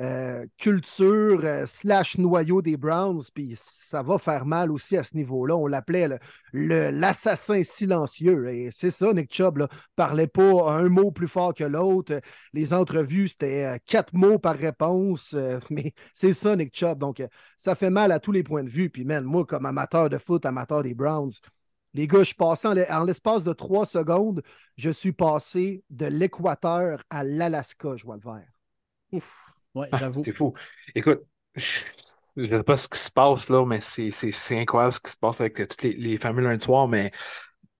euh, 0.00 0.46
culture 0.58 1.40
euh, 1.42 1.66
slash 1.66 2.18
noyau 2.18 2.62
des 2.62 2.76
Browns, 2.76 3.22
puis 3.34 3.54
ça 3.56 4.02
va 4.02 4.18
faire 4.18 4.46
mal 4.46 4.70
aussi 4.70 4.96
à 4.96 5.02
ce 5.02 5.16
niveau-là. 5.16 5.56
On 5.56 5.66
l'appelait 5.66 6.08
l'assassin 6.52 7.62
silencieux. 7.64 8.48
Et 8.48 8.68
c'est 8.70 8.92
ça, 8.92 9.12
Nick 9.12 9.34
Chubb, 9.34 9.58
là, 9.58 9.68
parlait 9.96 10.28
pas 10.28 10.70
un 10.72 10.88
mot 10.88 11.10
plus 11.10 11.26
fort 11.26 11.52
que 11.52 11.64
l'autre. 11.64 12.20
Les 12.52 12.72
entrevues, 12.74 13.28
c'était 13.28 13.64
euh, 13.64 13.78
quatre 13.86 14.14
mots 14.14 14.38
par 14.38 14.56
réponse. 14.56 15.34
mais 15.70 15.92
c'est 16.14 16.32
ça, 16.32 16.54
Nick 16.54 16.76
Chubb. 16.76 16.98
Donc, 16.98 17.22
ça 17.56 17.74
fait 17.74 17.90
mal 17.90 18.12
à 18.12 18.20
tous 18.20 18.32
les 18.32 18.44
points 18.44 18.62
de 18.62 18.70
vue. 18.70 18.90
Puis, 18.90 19.04
man, 19.04 19.24
moi, 19.24 19.44
comme 19.44 19.66
amateur 19.66 20.08
de 20.08 20.18
foot, 20.18 20.46
amateur 20.46 20.84
des 20.84 20.94
Browns, 20.94 21.32
les 21.94 22.06
gars, 22.06 22.20
je 22.20 22.24
suis 22.24 22.34
passé 22.34 22.68
en 22.68 23.04
l'espace 23.04 23.42
de 23.42 23.52
trois 23.52 23.86
secondes, 23.86 24.42
je 24.76 24.90
suis 24.90 25.12
passé 25.12 25.82
de 25.90 26.06
l'Équateur 26.06 27.02
à 27.10 27.24
l'Alaska, 27.24 27.96
je 27.96 28.04
vois 28.04 28.16
le 28.16 28.22
vert. 28.22 28.48
Ouf. 29.10 29.57
Ouais, 29.74 29.88
Ah, 29.90 29.98
j'avoue. 29.98 30.24
C'est 30.24 30.36
fou. 30.36 30.54
Écoute, 30.94 31.22
je 31.56 31.84
ne 32.36 32.48
sais 32.58 32.62
pas 32.62 32.76
ce 32.76 32.88
qui 32.88 32.98
se 32.98 33.10
passe 33.10 33.48
là, 33.48 33.64
mais 33.66 33.80
c'est 33.80 34.10
c'est- 34.10 34.32
c'est 34.32 34.58
incroyable 34.60 34.92
ce 34.94 35.00
qui 35.00 35.10
se 35.10 35.16
passe 35.16 35.40
avec 35.40 35.60
euh, 35.60 35.66
toutes 35.66 35.82
les, 35.82 35.94
les 35.94 36.16
familles 36.18 36.44
lundi 36.44 36.64
soir, 36.64 36.88
mais 36.88 37.10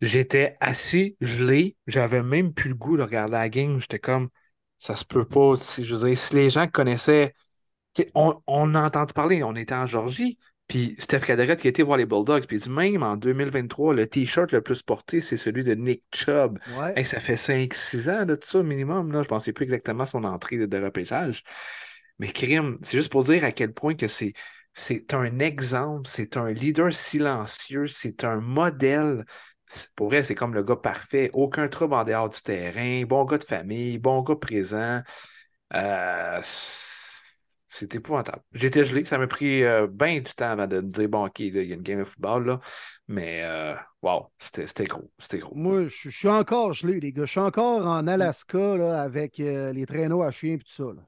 j'étais 0.00 0.56
assis, 0.60 1.16
gelé, 1.20 1.76
j'avais 1.86 2.22
même 2.22 2.52
plus 2.54 2.70
le 2.70 2.76
goût 2.76 2.96
de 2.96 3.02
regarder 3.02 3.32
la 3.32 3.48
game. 3.50 3.80
J'étais 3.80 3.98
comme, 4.00 4.30
ça 4.78 4.96
se 4.96 5.04
peut 5.04 5.26
pas. 5.26 5.56
Si, 5.56 5.84
je 5.84 5.94
veux 5.96 6.08
dire, 6.10 6.18
si 6.18 6.34
les 6.36 6.50
gens 6.50 6.68
connaissaient, 6.68 7.34
on, 8.14 8.34
on 8.46 8.74
a 8.74 8.86
entendu 8.86 9.12
parler, 9.12 9.42
on 9.42 9.54
était 9.56 9.74
en 9.74 9.86
Georgie, 9.86 10.38
Puis 10.68 10.96
Steph 10.98 11.20
Caderette 11.20 11.60
qui 11.60 11.66
a 11.66 11.70
été 11.70 11.82
voir 11.82 11.96
les 11.96 12.04
Bulldogs, 12.04 12.46
puis 12.46 12.58
il 12.58 12.62
dit 12.62 12.70
même 12.70 13.02
en 13.02 13.16
2023, 13.16 13.94
le 13.94 14.06
t-shirt 14.06 14.52
le 14.52 14.60
plus 14.60 14.82
porté, 14.82 15.22
c'est 15.22 15.38
celui 15.38 15.64
de 15.64 15.74
Nick 15.74 16.04
Chubb. 16.14 16.58
Ouais. 16.78 16.92
Hey, 16.94 17.06
ça 17.06 17.20
fait 17.20 17.36
5-6 17.36 18.10
ans 18.10 18.26
de 18.26 18.34
tout 18.34 18.46
ça 18.46 18.62
minimum. 18.62 19.10
Là. 19.10 19.20
Je 19.20 19.24
ne 19.24 19.28
pensais 19.28 19.52
plus 19.52 19.64
exactement 19.64 20.04
son 20.04 20.24
entrée 20.24 20.58
de, 20.58 20.66
de 20.66 20.78
repêchage. 20.78 21.42
Mais 22.18 22.28
Krim, 22.28 22.78
c'est 22.82 22.98
juste 22.98 23.10
pour 23.10 23.24
dire 23.24 23.44
à 23.44 23.52
quel 23.52 23.72
point 23.72 23.94
que 23.94 24.08
c'est. 24.08 24.32
C'est 24.74 25.12
un 25.12 25.40
exemple, 25.40 26.08
c'est 26.08 26.36
un 26.36 26.52
leader 26.52 26.92
silencieux, 26.94 27.88
c'est 27.88 28.22
un 28.22 28.40
modèle. 28.40 29.24
Pour 29.96 30.08
vrai, 30.08 30.22
c'est 30.22 30.34
comme 30.36 30.54
le 30.54 30.62
gars 30.62 30.76
parfait. 30.76 31.30
Aucun 31.32 31.68
trouble 31.68 31.94
en 31.94 32.04
dehors 32.04 32.28
du 32.28 32.40
terrain, 32.40 33.02
bon 33.04 33.24
gars 33.24 33.38
de 33.38 33.44
famille, 33.44 33.98
bon 33.98 34.22
gars 34.22 34.36
présent. 34.36 35.02
Euh, 35.74 36.40
c'est 37.68 37.94
épouvantable. 37.94 38.42
J'étais 38.52 38.84
gelé, 38.84 39.04
ça 39.04 39.18
m'a 39.18 39.26
pris 39.26 39.62
euh, 39.62 39.86
bien 39.86 40.16
du 40.16 40.32
temps 40.34 40.50
avant 40.50 40.66
de 40.66 40.76
me 40.76 40.90
dire, 40.90 41.08
bon, 41.08 41.26
OK, 41.26 41.38
il 41.40 41.54
y 41.54 41.72
a 41.72 41.74
une 41.74 41.82
game 41.82 41.98
de 41.98 42.04
football, 42.04 42.46
là. 42.46 42.60
Mais, 43.06 43.42
euh, 43.44 43.74
wow, 44.02 44.30
c'était 44.38 44.66
c'était 44.66 44.86
gros, 44.86 45.10
c'était 45.18 45.38
gros. 45.38 45.54
Moi, 45.54 45.84
je 45.84 46.08
je 46.08 46.18
suis 46.18 46.28
encore 46.28 46.72
gelé, 46.72 46.98
les 46.98 47.12
gars. 47.12 47.26
Je 47.26 47.30
suis 47.30 47.40
encore 47.40 47.86
en 47.86 48.06
Alaska 48.06 48.76
là, 48.76 49.02
avec 49.02 49.38
euh, 49.38 49.72
les 49.72 49.86
traîneaux 49.86 50.22
à 50.22 50.30
chiens 50.30 50.54
et 50.54 50.58
tout 50.58 50.70
ça. 50.70 50.84
là. 50.84 51.02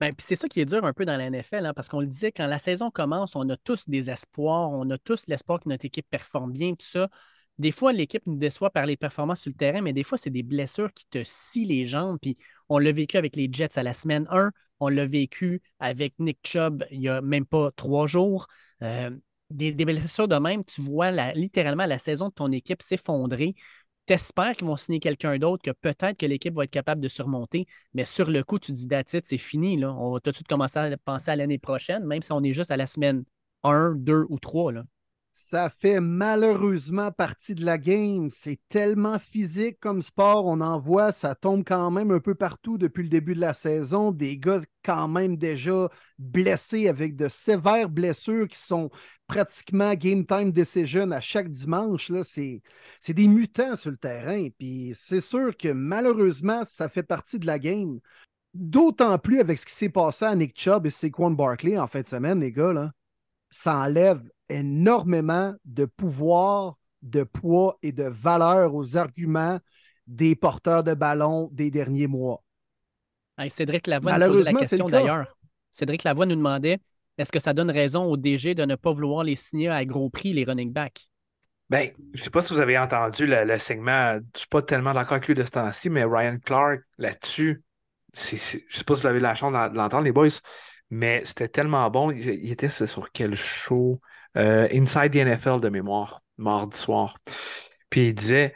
Ben, 0.00 0.14
puis 0.14 0.26
c'est 0.26 0.34
ça 0.34 0.48
qui 0.48 0.60
est 0.60 0.66
dur 0.66 0.84
un 0.84 0.92
peu 0.92 1.04
dans 1.06 1.16
la 1.16 1.24
NFL, 1.30 1.64
hein, 1.66 1.72
parce 1.74 1.88
qu'on 1.88 2.00
le 2.00 2.06
disait, 2.06 2.32
quand 2.32 2.46
la 2.46 2.58
saison 2.58 2.90
commence, 2.90 3.34
on 3.34 3.48
a 3.48 3.56
tous 3.56 3.88
des 3.88 4.10
espoirs, 4.10 4.70
on 4.70 4.88
a 4.90 4.98
tous 4.98 5.26
l'espoir 5.26 5.60
que 5.60 5.68
notre 5.68 5.86
équipe 5.86 6.06
performe 6.10 6.52
bien, 6.52 6.72
tout 6.74 6.86
ça. 6.86 7.08
Des 7.58 7.70
fois, 7.70 7.92
l'équipe 7.92 8.22
nous 8.26 8.36
déçoit 8.36 8.70
par 8.70 8.86
les 8.86 8.96
performances 8.96 9.40
sur 9.40 9.50
le 9.50 9.56
terrain, 9.56 9.80
mais 9.80 9.92
des 9.92 10.02
fois, 10.02 10.18
c'est 10.18 10.30
des 10.30 10.42
blessures 10.42 10.92
qui 10.92 11.06
te 11.08 11.22
scient 11.24 11.64
les 11.64 11.86
jambes. 11.86 12.18
Puis 12.20 12.36
on 12.68 12.78
l'a 12.78 12.92
vécu 12.92 13.16
avec 13.16 13.36
les 13.36 13.48
Jets 13.50 13.78
à 13.78 13.82
la 13.82 13.94
semaine 13.94 14.26
1, 14.30 14.50
on 14.80 14.88
l'a 14.88 15.06
vécu 15.06 15.62
avec 15.78 16.14
Nick 16.18 16.38
Chubb 16.46 16.84
il 16.90 17.00
n'y 17.00 17.08
a 17.08 17.20
même 17.22 17.46
pas 17.46 17.70
trois 17.72 18.06
jours. 18.06 18.46
Euh, 18.82 19.10
des, 19.50 19.72
blessures 19.72 20.28
de 20.28 20.36
même, 20.36 20.64
tu 20.64 20.80
vois 20.82 21.10
littéralement 21.32 21.86
la 21.86 21.98
saison 21.98 22.28
de 22.28 22.34
ton 22.34 22.50
équipe 22.52 22.82
s'effondrer. 22.82 23.54
T'espères 24.06 24.52
qu'ils 24.52 24.66
vont 24.66 24.76
signer 24.76 25.00
quelqu'un 25.00 25.36
d'autre 25.38 25.62
que 25.64 25.72
peut-être 25.72 26.16
que 26.16 26.26
l'équipe 26.26 26.54
va 26.54 26.64
être 26.64 26.70
capable 26.70 27.00
de 27.00 27.08
surmonter. 27.08 27.66
Mais 27.94 28.04
sur 28.04 28.30
le 28.30 28.42
coup, 28.44 28.58
tu 28.58 28.72
dis 28.72 28.86
it, 28.92 29.26
c'est 29.26 29.36
fini. 29.38 29.76
Là. 29.76 29.92
On 29.94 30.12
va 30.12 30.20
tout 30.20 30.30
de 30.30 30.34
suite 30.34 30.48
commencer 30.48 30.78
à 30.78 30.96
penser 30.98 31.30
à 31.30 31.36
l'année 31.36 31.58
prochaine, 31.58 32.04
même 32.04 32.22
si 32.22 32.32
on 32.32 32.42
est 32.42 32.52
juste 32.54 32.70
à 32.70 32.76
la 32.76 32.86
semaine 32.86 33.24
1, 33.64 33.94
2 33.96 34.26
ou 34.28 34.38
3. 34.38 34.72
Là. 34.72 34.84
Ça 35.38 35.68
fait 35.68 36.00
malheureusement 36.00 37.12
partie 37.12 37.54
de 37.54 37.64
la 37.64 37.76
game. 37.76 38.30
C'est 38.30 38.58
tellement 38.70 39.18
physique 39.18 39.78
comme 39.80 40.00
sport. 40.00 40.46
On 40.46 40.62
en 40.62 40.80
voit, 40.80 41.12
ça 41.12 41.34
tombe 41.34 41.62
quand 41.62 41.90
même 41.90 42.10
un 42.10 42.20
peu 42.20 42.34
partout 42.34 42.78
depuis 42.78 43.02
le 43.02 43.10
début 43.10 43.34
de 43.34 43.40
la 43.40 43.52
saison. 43.52 44.12
Des 44.12 44.38
gars 44.38 44.62
quand 44.82 45.08
même 45.08 45.36
déjà 45.36 45.90
blessés 46.18 46.88
avec 46.88 47.16
de 47.16 47.28
sévères 47.28 47.90
blessures 47.90 48.48
qui 48.48 48.58
sont 48.58 48.90
pratiquement 49.26 49.94
game 49.94 50.24
time 50.24 50.52
decision 50.52 51.10
à 51.10 51.20
chaque 51.20 51.50
dimanche. 51.50 52.10
C'est 52.22 52.62
des 53.06 53.28
mutants 53.28 53.76
sur 53.76 53.90
le 53.90 53.98
terrain. 53.98 54.48
Puis 54.58 54.92
c'est 54.94 55.20
sûr 55.20 55.54
que 55.54 55.68
malheureusement, 55.68 56.64
ça 56.64 56.88
fait 56.88 57.02
partie 57.04 57.38
de 57.38 57.46
la 57.46 57.58
game. 57.58 58.00
D'autant 58.54 59.18
plus 59.18 59.38
avec 59.40 59.58
ce 59.58 59.66
qui 59.66 59.74
s'est 59.74 59.90
passé 59.90 60.24
à 60.24 60.34
Nick 60.34 60.58
Chubb 60.58 60.86
et 60.86 60.90
Saquon 60.90 61.32
Barkley 61.32 61.76
en 61.78 61.86
fin 61.86 62.00
de 62.00 62.08
semaine, 62.08 62.40
les 62.40 62.52
gars. 62.52 62.72
Là 62.72 62.90
ça 63.50 63.78
enlève 63.78 64.22
énormément 64.48 65.54
de 65.64 65.84
pouvoir, 65.84 66.76
de 67.02 67.22
poids 67.22 67.78
et 67.82 67.92
de 67.92 68.04
valeur 68.04 68.74
aux 68.74 68.96
arguments 68.96 69.58
des 70.06 70.36
porteurs 70.36 70.84
de 70.84 70.94
ballon 70.94 71.48
des 71.52 71.70
derniers 71.70 72.06
mois. 72.06 72.42
Hey, 73.38 73.50
Cédric 73.50 73.86
Lavoie 73.86 74.18
nous 74.18 74.26
posait 74.26 74.52
la 74.52 74.58
question 74.58 74.88
d'ailleurs. 74.88 75.36
Cédric 75.70 76.04
Lavoie 76.04 76.26
nous 76.26 76.36
demandait 76.36 76.78
est-ce 77.18 77.32
que 77.32 77.40
ça 77.40 77.54
donne 77.54 77.70
raison 77.70 78.04
au 78.04 78.16
DG 78.16 78.54
de 78.54 78.64
ne 78.64 78.74
pas 78.74 78.92
vouloir 78.92 79.24
les 79.24 79.36
signer 79.36 79.68
à 79.68 79.84
gros 79.84 80.10
prix, 80.10 80.32
les 80.32 80.44
running 80.44 80.72
backs? 80.72 81.08
Ben, 81.68 81.90
je 82.14 82.22
sais 82.22 82.30
pas 82.30 82.42
si 82.42 82.52
vous 82.52 82.60
avez 82.60 82.78
entendu 82.78 83.26
le, 83.26 83.44
le 83.44 83.58
segment, 83.58 84.20
je 84.34 84.40
suis 84.40 84.48
pas 84.48 84.62
tellement 84.62 84.94
d'accord 84.94 85.14
avec 85.14 85.26
lui 85.26 85.34
de 85.34 85.42
ce 85.42 85.50
temps-ci, 85.50 85.90
mais 85.90 86.04
Ryan 86.04 86.36
Clark, 86.38 86.82
là-dessus, 86.98 87.64
je 88.14 88.20
sais 88.20 88.84
pas 88.86 88.94
si 88.94 89.02
vous 89.02 89.08
avez 89.08 89.18
la 89.20 89.34
chance 89.34 89.52
de 89.52 89.76
l'entendre, 89.76 90.04
les 90.04 90.12
boys, 90.12 90.28
mais 90.90 91.24
c'était 91.24 91.48
tellement 91.48 91.90
bon. 91.90 92.10
Il, 92.12 92.28
il 92.28 92.52
était 92.52 92.68
sur 92.68 93.10
quel 93.10 93.34
show? 93.34 94.00
Euh, 94.36 94.68
Inside 94.72 95.12
the 95.12 95.16
NFL 95.16 95.60
de 95.60 95.68
mémoire, 95.68 96.22
mardi 96.36 96.76
soir. 96.76 97.16
Puis 97.90 98.08
il 98.08 98.14
disait, 98.14 98.54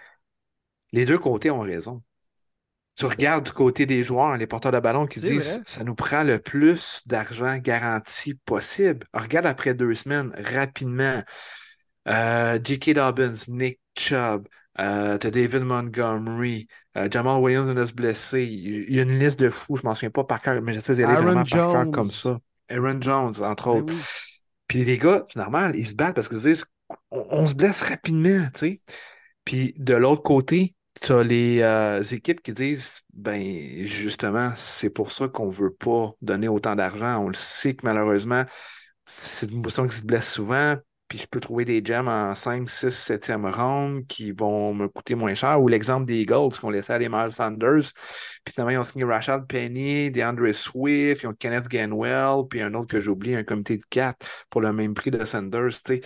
les 0.93 1.05
deux 1.07 1.19
côtés 1.19 1.51
ont 1.51 1.61
raison. 1.61 2.03
Tu 2.97 3.07
regardes 3.07 3.47
du 3.47 3.53
côté 3.53 3.87
des 3.87 4.05
joueurs, 4.05 4.37
les 4.37 4.47
porteurs 4.47 4.73
de 4.73 4.81
ballon 4.81 5.07
qui 5.07 5.21
disent 5.21 5.57
vrai. 5.57 5.63
ça 5.65 5.85
nous 5.85 5.95
prend 5.95 6.23
le 6.23 6.39
plus 6.39 7.01
d'argent 7.07 7.57
garanti 7.57 8.35
possible. 8.35 9.07
Regarde 9.15 9.47
après 9.47 9.75
deux 9.75 9.95
semaines, 9.95 10.33
rapidement. 10.37 11.23
Euh, 12.09 12.59
J.K. 12.63 12.95
Dobbins, 12.95 13.35
Nick 13.49 13.81
Chubb, 13.97 14.49
euh, 14.81 15.19
t'as 15.19 15.31
David 15.31 15.63
Montgomery, 15.63 16.67
euh, 16.97 17.09
Jamal 17.11 17.41
Williams 17.43 17.67
vient 17.67 17.75
de 17.75 17.87
se 17.87 17.93
blesser. 17.93 18.45
Il 18.45 18.95
y 18.95 18.99
a 19.01 19.03
une 19.03 19.19
liste 19.19 19.39
de 19.39 19.51
fous, 19.51 19.77
je 19.77 19.83
m'en 19.85 19.95
souviens 19.95 20.11
pas 20.11 20.25
par 20.25 20.41
cœur, 20.41 20.61
mais 20.63 20.73
j'essaie 20.75 20.97
d'aller 20.97 21.17
Aaron 21.17 21.23
vraiment 21.23 21.47
par 21.47 21.63
cœur 21.71 21.85
Jones. 21.85 21.91
comme 21.91 22.11
ça. 22.11 22.39
Aaron 22.69 23.01
Jones, 23.01 23.35
entre 23.43 23.71
Ben 23.71 23.79
autres. 23.79 23.95
oui. 23.95 24.07
Puis 24.71 24.85
les 24.85 24.99
gars, 24.99 25.25
c'est 25.27 25.41
normal, 25.41 25.75
ils 25.75 25.89
se 25.89 25.97
battent 25.97 26.15
parce 26.15 26.29
qu'ils 26.29 26.39
se 26.39 26.49
disent 26.49 26.65
on, 27.11 27.27
on 27.31 27.47
se 27.49 27.55
blesse 27.55 27.83
rapidement, 27.83 28.47
tu 28.55 28.61
sais. 28.61 28.83
Puis 29.45 29.75
de 29.77 29.95
l'autre 29.95 30.23
côté, 30.23 30.77
tu 31.03 31.11
as 31.11 31.25
les 31.25 31.61
euh, 31.61 32.01
équipes 32.05 32.41
qui 32.41 32.53
disent 32.53 33.01
ben 33.13 33.43
justement, 33.85 34.53
c'est 34.57 34.91
pour 34.91 35.11
ça 35.11 35.27
qu'on 35.27 35.49
veut 35.49 35.75
pas 35.75 36.13
donner 36.23 36.47
autant 36.47 36.77
d'argent. 36.77 37.19
On 37.25 37.27
le 37.27 37.35
sait 37.35 37.75
que 37.75 37.85
malheureusement, 37.85 38.45
c'est 39.07 39.51
une 39.51 39.61
position 39.61 39.89
qui 39.89 39.97
se 39.97 40.05
blesse 40.05 40.33
souvent. 40.33 40.77
Puis 41.11 41.19
je 41.19 41.27
peux 41.27 41.41
trouver 41.41 41.65
des 41.65 41.85
gems 41.85 42.07
en 42.07 42.37
5, 42.37 42.71
6, 42.71 42.87
7e 42.87 43.51
round 43.51 44.07
qui 44.07 44.31
vont 44.31 44.73
me 44.73 44.87
coûter 44.87 45.17
moins 45.17 45.35
cher. 45.35 45.61
Ou 45.61 45.67
l'exemple 45.67 46.07
des 46.07 46.21
Eagles 46.21 46.53
qui 46.53 46.65
ont 46.65 46.71
laissé 46.71 46.93
aller 46.93 47.09
Miles 47.09 47.33
Sanders. 47.33 47.93
Puis 48.45 48.55
finalement, 48.55 48.71
ils 48.71 48.79
ont 48.79 48.85
signé 48.85 49.05
Rashad 49.05 49.49
Penny, 49.49 50.13
DeAndre 50.13 50.55
Swift, 50.55 51.25
ils 51.25 51.27
ont 51.27 51.35
Kenneth 51.35 51.67
Gainwell, 51.67 52.47
puis 52.49 52.63
un 52.63 52.75
autre 52.75 52.87
que 52.87 53.01
j'oublie, 53.01 53.35
un 53.35 53.43
comité 53.43 53.77
de 53.77 53.83
4 53.91 54.25
pour 54.51 54.61
le 54.61 54.73
même 54.73 54.95
prix 54.95 55.11
de 55.11 55.25
Sanders. 55.25 55.73
Fait 55.85 56.01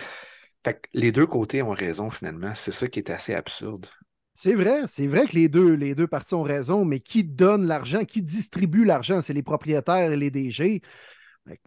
que 0.73 0.89
les 0.95 1.11
deux 1.11 1.27
côtés 1.27 1.61
ont 1.61 1.69
raison 1.69 2.09
finalement. 2.09 2.53
C'est 2.55 2.71
ça 2.71 2.87
qui 2.87 2.97
est 2.97 3.11
assez 3.11 3.35
absurde. 3.35 3.85
C'est 4.33 4.55
vrai, 4.55 4.81
c'est 4.87 5.07
vrai 5.07 5.27
que 5.27 5.35
les 5.35 5.49
deux, 5.49 5.75
les 5.75 5.93
deux 5.93 6.07
parties 6.07 6.33
ont 6.33 6.43
raison, 6.43 6.83
mais 6.83 6.99
qui 6.99 7.23
donne 7.23 7.67
l'argent, 7.67 8.03
qui 8.03 8.23
distribue 8.23 8.83
l'argent, 8.83 9.21
c'est 9.21 9.33
les 9.33 9.43
propriétaires 9.43 10.11
et 10.11 10.17
les 10.17 10.31
DG. 10.31 10.81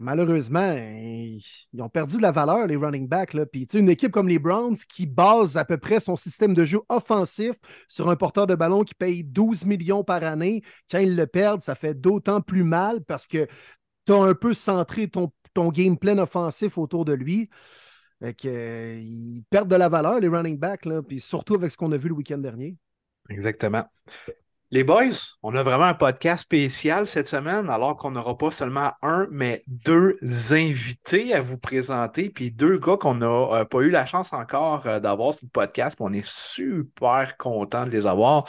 Malheureusement, 0.01 0.73
ils 0.77 1.43
ont 1.81 1.89
perdu 1.89 2.17
de 2.17 2.23
la 2.23 2.33
valeur, 2.33 2.67
les 2.67 2.77
running 2.77 3.07
backs. 3.07 3.33
Là. 3.33 3.47
Puis, 3.47 3.63
une 3.75 3.89
équipe 3.89 4.11
comme 4.11 4.29
les 4.29 4.41
Browns 4.41 4.77
qui 4.77 5.07
base 5.07 5.57
à 5.57 5.65
peu 5.65 5.79
près 5.79 6.01
son 6.01 6.17
système 6.17 6.53
de 6.53 6.65
jeu 6.65 6.81
offensif 6.89 7.53
sur 7.87 8.09
un 8.11 8.17
porteur 8.17 8.49
de 8.49 8.57
ballon 8.57 8.83
qui 8.83 8.95
paye 8.95 9.23
12 9.23 9.67
millions 9.67 10.03
par 10.03 10.25
année, 10.25 10.63
quand 10.91 10.99
ils 10.99 11.15
le 11.15 11.27
perdent, 11.27 11.63
ça 11.63 11.77
fait 11.77 11.95
d'autant 11.95 12.41
plus 12.41 12.65
mal 12.65 13.05
parce 13.05 13.27
que 13.27 13.47
tu 14.07 14.13
as 14.13 14.21
un 14.21 14.35
peu 14.35 14.53
centré 14.53 15.07
ton, 15.07 15.31
ton 15.55 15.69
game 15.69 15.97
plan 15.97 16.19
offensif 16.19 16.77
autour 16.77 17.05
de 17.05 17.13
lui. 17.13 17.49
Fait 18.21 18.35
que, 18.35 18.99
ils 18.99 19.45
perdent 19.49 19.71
de 19.71 19.77
la 19.77 19.89
valeur, 19.89 20.19
les 20.19 20.29
running 20.29 20.59
backs, 20.59 20.87
là, 20.87 21.03
puis 21.03 21.21
surtout 21.21 21.55
avec 21.55 21.71
ce 21.71 21.77
qu'on 21.77 21.93
a 21.93 21.97
vu 21.97 22.09
le 22.09 22.15
week-end 22.15 22.39
dernier. 22.39 22.77
Exactement. 23.31 23.85
Les 24.71 24.85
boys, 24.85 25.39
on 25.43 25.55
a 25.55 25.63
vraiment 25.63 25.85
un 25.85 25.95
podcast 25.95 26.43
spécial 26.43 27.07
cette 27.07 27.27
semaine, 27.27 27.71
alors 27.71 27.97
qu'on 27.97 28.11
n'aura 28.11 28.37
pas 28.37 28.51
seulement 28.51 28.93
un, 29.01 29.27
mais 29.31 29.63
deux 29.67 30.19
invités 30.51 31.33
à 31.33 31.41
vous 31.41 31.57
présenter, 31.57 32.29
puis 32.29 32.53
deux 32.53 32.79
gars 32.79 32.99
qu'on 32.99 33.15
n'a 33.15 33.27
euh, 33.27 33.65
pas 33.65 33.79
eu 33.79 33.89
la 33.89 34.05
chance 34.05 34.35
encore 34.35 34.87
euh, 34.87 35.01
d'avoir 35.01 35.33
sur 35.33 35.47
le 35.47 35.51
podcast, 35.53 35.97
on 36.01 36.13
est 36.13 36.29
super 36.29 37.39
content 37.39 37.87
de 37.87 37.91
les 37.91 38.07
avoir. 38.07 38.45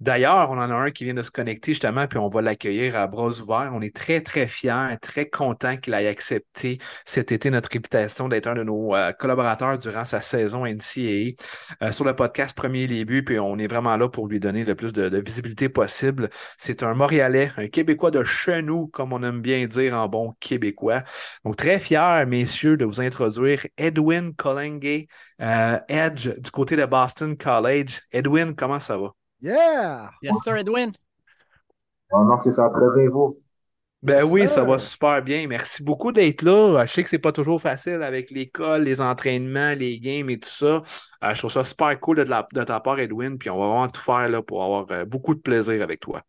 D'ailleurs, 0.00 0.50
on 0.50 0.58
en 0.58 0.70
a 0.70 0.74
un 0.74 0.90
qui 0.92 1.04
vient 1.04 1.14
de 1.14 1.22
se 1.22 1.30
connecter 1.30 1.72
justement, 1.72 2.06
puis 2.06 2.18
on 2.18 2.28
va 2.28 2.40
l'accueillir 2.40 2.96
à 2.96 3.08
bras 3.08 3.30
ouverts. 3.40 3.72
On 3.74 3.80
est 3.80 3.94
très, 3.94 4.20
très 4.20 4.46
fiers, 4.46 4.96
très 5.02 5.28
contents 5.28 5.76
qu'il 5.76 5.92
ait 5.94 6.06
accepté 6.06 6.78
cet 7.04 7.32
été 7.32 7.50
notre 7.50 7.68
réputation 7.70 8.28
d'être 8.28 8.46
un 8.46 8.54
de 8.54 8.62
nos 8.62 8.94
euh, 8.94 9.12
collaborateurs 9.12 9.78
durant 9.78 10.04
sa 10.04 10.22
saison 10.22 10.64
NCAA 10.64 11.34
euh, 11.82 11.92
sur 11.92 12.04
le 12.04 12.14
podcast 12.14 12.56
Premier 12.56 12.86
Début, 12.86 13.24
puis 13.24 13.38
on 13.40 13.58
est 13.58 13.66
vraiment 13.66 13.96
là 13.96 14.08
pour 14.08 14.28
lui 14.28 14.38
donner 14.40 14.64
le 14.64 14.74
plus 14.76 14.92
de, 14.92 15.18
visibilité 15.18 15.68
possible. 15.68 16.28
C'est 16.58 16.82
un 16.82 16.94
Montréalais, 16.94 17.50
un 17.56 17.68
Québécois 17.68 18.10
de 18.10 18.22
chez 18.24 18.62
nous, 18.62 18.86
comme 18.88 19.12
on 19.12 19.22
aime 19.22 19.40
bien 19.40 19.66
dire 19.66 19.94
en 19.94 20.08
bon 20.08 20.32
québécois. 20.40 21.02
Donc, 21.44 21.56
très 21.56 21.78
fier, 21.80 22.26
messieurs, 22.26 22.76
de 22.76 22.84
vous 22.84 23.00
introduire 23.00 23.66
Edwin 23.76 24.34
Colenge, 24.34 25.06
euh, 25.40 25.78
Edge 25.88 26.28
du 26.38 26.50
côté 26.50 26.76
de 26.76 26.84
Boston 26.84 27.36
College. 27.36 28.00
Edwin, 28.12 28.54
comment 28.54 28.80
ça 28.80 28.96
va? 28.96 29.17
Yeah! 29.40 30.10
Yes, 30.20 30.42
sir, 30.42 30.56
Edwin. 30.56 30.94
Oh 32.12 32.22
non, 32.24 32.38
c'est 32.44 32.50
ça, 32.50 32.68
très 32.68 32.86
bien 32.94 33.08
vous. 33.10 33.40
Ben 34.02 34.22
oui, 34.22 34.48
ça 34.48 34.64
va 34.64 34.78
super 34.78 35.22
bien. 35.22 35.48
Merci 35.48 35.82
beaucoup 35.82 36.12
d'être 36.12 36.42
là. 36.42 36.86
Je 36.86 36.92
sais 36.92 37.02
que 37.02 37.10
c'est 37.10 37.18
pas 37.18 37.32
toujours 37.32 37.60
facile 37.60 38.02
avec 38.04 38.30
l'école, 38.30 38.82
les 38.84 39.00
entraînements, 39.00 39.74
les 39.74 39.98
games 39.98 40.30
et 40.30 40.38
tout 40.38 40.48
ça. 40.48 40.82
Euh, 41.24 41.34
je 41.34 41.38
trouve 41.38 41.50
ça 41.50 41.64
super 41.64 41.98
cool 41.98 42.18
de, 42.18 42.22
la- 42.22 42.46
de 42.54 42.62
ta 42.62 42.78
part, 42.80 43.00
Edwin. 43.00 43.38
Puis 43.38 43.50
on 43.50 43.58
va 43.58 43.66
vraiment 43.66 43.88
tout 43.88 44.00
faire 44.00 44.28
là, 44.28 44.40
pour 44.40 44.62
avoir 44.62 44.86
euh, 44.92 45.04
beaucoup 45.04 45.34
de 45.34 45.40
plaisir 45.40 45.82
avec 45.82 45.98
toi. 46.00 46.22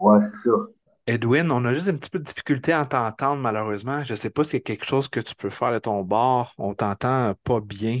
Ouais, 0.00 0.18
c'est 0.20 0.42
sûr. 0.42 0.70
Edwin, 1.08 1.50
on 1.50 1.64
a 1.64 1.74
juste 1.74 1.88
un 1.88 1.96
petit 1.96 2.08
peu 2.10 2.20
de 2.20 2.24
difficulté 2.24 2.72
à 2.72 2.86
t'entendre, 2.86 3.42
malheureusement. 3.42 4.04
Je 4.04 4.14
sais 4.14 4.30
pas 4.30 4.44
si 4.44 4.50
c'est 4.50 4.60
quelque 4.60 4.84
chose 4.84 5.08
que 5.08 5.18
tu 5.18 5.34
peux 5.34 5.50
faire 5.50 5.72
de 5.72 5.78
ton 5.80 6.02
bord. 6.04 6.54
On 6.56 6.72
t'entend 6.74 7.34
pas 7.42 7.60
bien. 7.60 8.00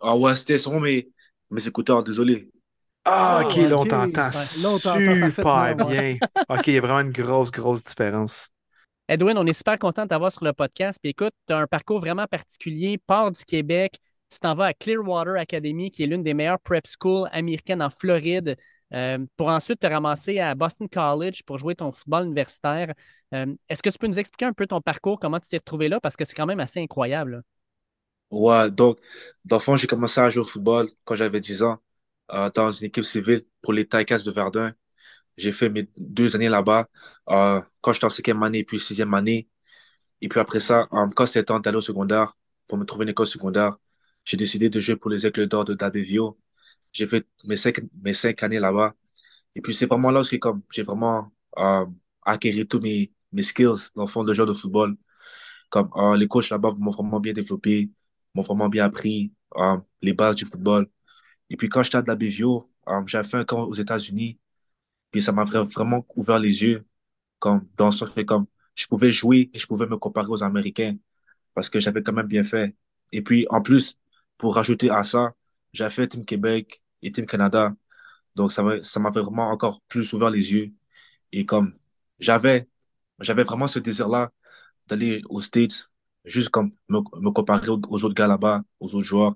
Ah 0.00 0.16
ouais, 0.16 0.34
c'était 0.34 0.58
sur 0.58 0.78
mes, 0.80 1.10
mes 1.50 1.66
écouteurs, 1.66 2.02
désolé. 2.02 2.50
Ah, 3.06 3.38
Ah, 3.38 3.40
ok, 3.40 3.56
là, 3.56 3.78
on 3.78 3.86
ok, 3.86 3.88
t'entend 3.88 4.32
super. 4.32 5.74
Bien. 5.74 6.18
Ok, 6.48 6.66
il 6.68 6.74
y 6.74 6.78
a 6.78 6.80
vraiment 6.80 7.00
une 7.00 7.12
grosse, 7.12 7.50
grosse 7.50 7.84
différence. 7.84 8.50
Edwin, 9.08 9.38
on 9.38 9.46
est 9.46 9.52
super 9.52 9.78
content 9.78 10.02
de 10.04 10.08
t'avoir 10.08 10.32
sur 10.32 10.44
le 10.44 10.52
podcast. 10.52 10.98
Puis 11.00 11.10
écoute, 11.10 11.32
tu 11.46 11.52
as 11.54 11.58
un 11.58 11.66
parcours 11.66 12.00
vraiment 12.00 12.26
particulier. 12.26 12.98
Pars 12.98 13.30
du 13.30 13.44
Québec, 13.44 13.98
tu 14.30 14.38
t'en 14.40 14.54
vas 14.54 14.66
à 14.66 14.74
Clearwater 14.74 15.36
Academy, 15.36 15.90
qui 15.90 16.02
est 16.02 16.06
l'une 16.06 16.22
des 16.24 16.34
meilleures 16.34 16.58
prep 16.60 16.86
schools 16.86 17.28
américaines 17.32 17.82
en 17.82 17.90
Floride, 17.90 18.56
euh, 18.92 19.18
pour 19.36 19.48
ensuite 19.48 19.80
te 19.80 19.86
ramasser 19.86 20.40
à 20.40 20.54
Boston 20.54 20.88
College 20.88 21.42
pour 21.44 21.58
jouer 21.58 21.74
ton 21.76 21.92
football 21.92 22.26
universitaire. 22.26 22.92
Euh, 23.34 23.54
Est-ce 23.68 23.82
que 23.82 23.90
tu 23.90 23.98
peux 23.98 24.06
nous 24.08 24.18
expliquer 24.18 24.46
un 24.46 24.52
peu 24.52 24.66
ton 24.66 24.80
parcours, 24.80 25.18
comment 25.20 25.38
tu 25.40 25.48
t'es 25.48 25.58
retrouvé 25.58 25.88
là? 25.88 26.00
Parce 26.00 26.16
que 26.16 26.24
c'est 26.24 26.34
quand 26.34 26.46
même 26.46 26.60
assez 26.60 26.80
incroyable. 26.80 27.32
là. 27.36 27.40
Ouais, 28.30 28.70
donc, 28.70 28.98
d'enfant, 29.44 29.76
j'ai 29.76 29.86
commencé 29.86 30.20
à 30.20 30.28
jouer 30.30 30.42
au 30.42 30.44
football 30.48 30.88
quand 31.04 31.14
j'avais 31.14 31.40
10 31.40 31.62
ans, 31.62 31.80
euh, 32.32 32.50
dans 32.54 32.72
une 32.72 32.86
équipe 32.86 33.04
civile 33.04 33.42
pour 33.62 33.72
les 33.72 33.86
Ticats 33.86 34.18
de 34.18 34.30
Verdun. 34.30 34.72
J'ai 35.36 35.52
fait 35.52 35.68
mes 35.68 35.88
deux 35.98 36.34
années 36.36 36.48
là-bas, 36.48 36.88
euh, 37.30 37.60
quand 37.80 37.92
j'étais 37.92 38.06
en 38.06 38.10
cinquième 38.10 38.42
année, 38.42 38.64
puis 38.64 38.80
sixième 38.80 39.14
année. 39.14 39.48
Et 40.20 40.28
puis 40.28 40.40
après 40.40 40.60
ça, 40.60 40.88
euh, 40.92 41.08
quand 41.14 41.26
c'était 41.26 41.44
temps 41.44 41.60
d'aller 41.60 41.78
au 41.78 41.80
secondaire, 41.80 42.36
pour 42.66 42.78
me 42.78 42.84
trouver 42.84 43.04
une 43.04 43.10
école 43.10 43.26
secondaire, 43.26 43.76
j'ai 44.24 44.36
décidé 44.36 44.68
de 44.70 44.80
jouer 44.80 44.96
pour 44.96 45.10
les 45.10 45.26
Aigles 45.26 45.46
d'Or 45.46 45.64
de 45.64 45.74
Dabevio. 45.74 46.38
J'ai 46.92 47.06
fait 47.06 47.26
mes 47.44 47.56
cinq, 47.56 47.80
mes 48.02 48.12
cinq 48.14 48.42
années 48.42 48.60
là-bas. 48.60 48.94
Et 49.54 49.60
puis 49.62 49.74
c'est 49.74 49.86
vraiment 49.86 50.10
là 50.10 50.22
où 50.22 50.38
comme, 50.38 50.62
j'ai 50.70 50.82
vraiment 50.82 51.32
euh, 51.58 51.86
acquis 52.24 52.66
tous 52.66 52.80
mes, 52.80 53.12
mes 53.32 53.42
skills 53.42 53.90
dans 53.94 54.02
le 54.04 54.08
fond 54.08 54.24
de 54.24 54.34
joueur 54.34 54.48
de 54.48 54.52
football. 54.54 54.96
Comme 55.70 55.90
euh, 55.96 56.16
les 56.16 56.28
coachs 56.28 56.50
là-bas 56.50 56.74
m'ont 56.78 56.90
vraiment 56.90 57.20
bien 57.20 57.32
développé, 57.32 57.90
m'ont 58.34 58.42
vraiment 58.42 58.68
bien 58.68 58.84
appris 58.86 59.32
euh, 59.56 59.78
les 60.02 60.12
bases 60.12 60.36
du 60.36 60.44
football. 60.46 60.88
Et 61.50 61.56
puis 61.56 61.68
quand 61.68 61.82
j'étais 61.82 61.98
à 61.98 62.02
Dabevio, 62.02 62.70
euh, 62.88 63.02
j'avais 63.06 63.28
fait 63.28 63.36
un 63.38 63.44
camp 63.44 63.62
aux 63.64 63.74
États-Unis. 63.74 64.38
Puis 65.10 65.22
ça 65.22 65.32
m'a 65.32 65.44
vra- 65.44 65.64
vraiment 65.64 66.06
ouvert 66.16 66.38
les 66.38 66.62
yeux, 66.62 66.86
comme 67.38 67.68
dans 67.76 67.90
que 67.90 68.22
comme 68.22 68.46
je 68.74 68.86
pouvais 68.86 69.12
jouer 69.12 69.50
et 69.54 69.58
je 69.58 69.66
pouvais 69.66 69.86
me 69.86 69.96
comparer 69.98 70.28
aux 70.30 70.42
Américains 70.44 70.96
parce 71.54 71.70
que 71.70 71.80
j'avais 71.80 72.02
quand 72.02 72.12
même 72.14 72.26
bien 72.28 72.44
fait. 72.44 72.76
Et 73.12 73.22
puis 73.22 73.46
en 73.50 73.62
plus, 73.62 73.98
pour 74.38 74.56
rajouter 74.56 74.90
à 74.90 75.04
ça, 75.04 75.34
j'ai 75.72 75.90
fait 75.90 76.08
Team 76.08 76.24
Québec 76.26 76.82
et 77.02 77.12
Team 77.12 77.26
Canada. 77.26 77.74
Donc 78.34 78.52
ça 78.52 78.62
m'a 78.62 78.82
ça 78.82 79.00
m'avait 79.00 79.20
vraiment 79.22 79.50
encore 79.50 79.80
plus 79.88 80.12
ouvert 80.12 80.30
les 80.30 80.52
yeux. 80.52 80.72
Et 81.32 81.46
comme 81.46 81.74
j'avais 82.20 82.68
j'avais 83.20 83.44
vraiment 83.44 83.66
ce 83.66 83.78
désir-là 83.78 84.32
d'aller 84.88 85.22
aux 85.30 85.40
States, 85.42 85.90
juste 86.24 86.50
comme 86.50 86.72
me, 86.88 87.00
comparer 87.32 87.68
aux 87.70 88.04
autres 88.04 88.14
gars 88.14 88.26
là-bas, 88.28 88.62
aux 88.80 88.88
autres 88.94 89.02
joueurs, 89.02 89.34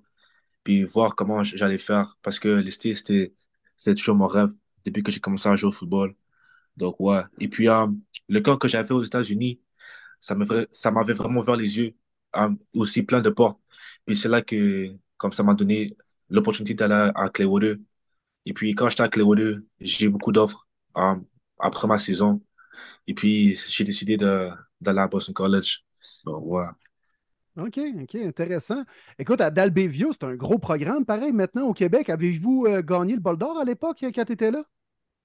puis 0.64 0.84
voir 0.84 1.14
comment 1.16 1.42
j'allais 1.42 1.78
faire. 1.78 2.18
Parce 2.22 2.38
que 2.40 2.48
les 2.48 2.70
States, 2.70 2.96
c'était 2.96 3.94
toujours 3.94 4.16
mon 4.16 4.26
rêve 4.26 4.50
depuis 4.84 5.02
que 5.02 5.10
j'ai 5.12 5.20
commencé 5.20 5.48
à 5.48 5.56
jouer 5.56 5.68
au 5.68 5.72
football. 5.72 6.14
Donc, 6.76 6.96
ouais. 7.00 7.22
Et 7.38 7.48
puis, 7.48 7.68
euh, 7.68 7.86
le 8.28 8.40
camp 8.40 8.56
que 8.58 8.68
j'avais 8.68 8.92
aux 8.92 9.02
États-Unis, 9.02 9.60
ça 10.20 10.34
m'avait 10.34 11.12
vraiment 11.14 11.40
ouvert 11.40 11.56
les 11.56 11.78
yeux, 11.78 11.94
euh, 12.36 12.50
aussi 12.74 13.02
plein 13.02 13.20
de 13.20 13.30
portes. 13.30 13.60
Puis 14.06 14.16
c'est 14.16 14.28
là 14.28 14.42
que, 14.42 14.94
comme 15.16 15.32
ça 15.32 15.42
m'a 15.42 15.54
donné 15.54 15.96
l'opportunité 16.28 16.74
d'aller 16.74 17.10
à 17.14 17.28
Clearwater. 17.30 17.76
Et 18.46 18.52
puis, 18.54 18.74
quand 18.74 18.88
j'étais 18.88 19.02
à 19.02 19.08
Clearwater, 19.08 19.58
j'ai 19.80 20.06
eu 20.06 20.10
beaucoup 20.10 20.32
d'offres 20.32 20.66
euh, 20.96 21.16
après 21.58 21.88
ma 21.88 21.98
saison. 21.98 22.42
Et 23.06 23.14
puis, 23.14 23.54
j'ai 23.68 23.84
décidé 23.84 24.16
d'aller 24.16 25.00
à 25.00 25.08
Boston 25.08 25.34
College. 25.34 25.84
Donc, 26.24 26.42
ouais. 26.46 26.66
OK, 27.56 27.78
OK, 28.02 28.14
intéressant. 28.16 28.84
Écoute, 29.18 29.40
à 29.40 29.50
Dalbevio, 29.50 30.12
c'est 30.12 30.24
un 30.24 30.34
gros 30.36 30.58
programme, 30.58 31.04
pareil, 31.04 31.32
maintenant 31.32 31.66
au 31.68 31.74
Québec. 31.74 32.08
Avez-vous 32.08 32.66
euh, 32.68 32.82
gagné 32.82 33.14
le 33.14 33.20
bol 33.20 33.36
d'or 33.36 33.58
à 33.58 33.64
l'époque 33.64 33.98
quand 34.14 34.24
tu 34.24 34.32
étais 34.32 34.50
là? 34.50 34.64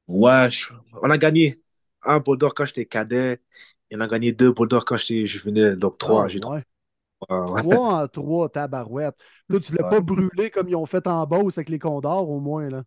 Ouais, 0.07 0.49
je- 0.51 0.73
on 1.01 1.09
a 1.09 1.17
gagné 1.17 1.61
un 2.03 2.19
bol 2.19 2.37
d'or 2.37 2.53
quand 2.53 2.65
j'étais 2.65 2.85
cadet. 2.85 3.41
Et 3.89 3.95
on 3.95 4.01
a 4.01 4.07
gagné 4.07 4.31
deux 4.33 4.51
bol 4.51 4.67
d'or 4.67 4.85
quand 4.85 4.97
j'étais 4.97 5.25
juvénile. 5.25 5.75
Donc, 5.75 5.97
trois. 5.97 6.25
Ah, 6.25 6.27
J'ai 6.27 6.39
trois. 6.39 6.59
ouais. 6.59 6.63
Trois 7.55 8.03
en 8.03 8.07
trois, 8.07 8.49
tabarouette. 8.49 9.15
Toi, 9.49 9.59
tu 9.59 9.71
ne 9.73 9.77
l'as 9.77 9.83
Ouais. 9.83 9.89
pas 9.89 10.01
brûlé 10.01 10.49
comme 10.51 10.69
ils 10.69 10.75
ont 10.75 10.85
fait 10.85 11.07
en 11.07 11.25
Beauce 11.27 11.57
avec 11.57 11.69
les 11.69 11.79
Condors, 11.79 12.29
au 12.29 12.39
moins, 12.39 12.69
là. 12.69 12.83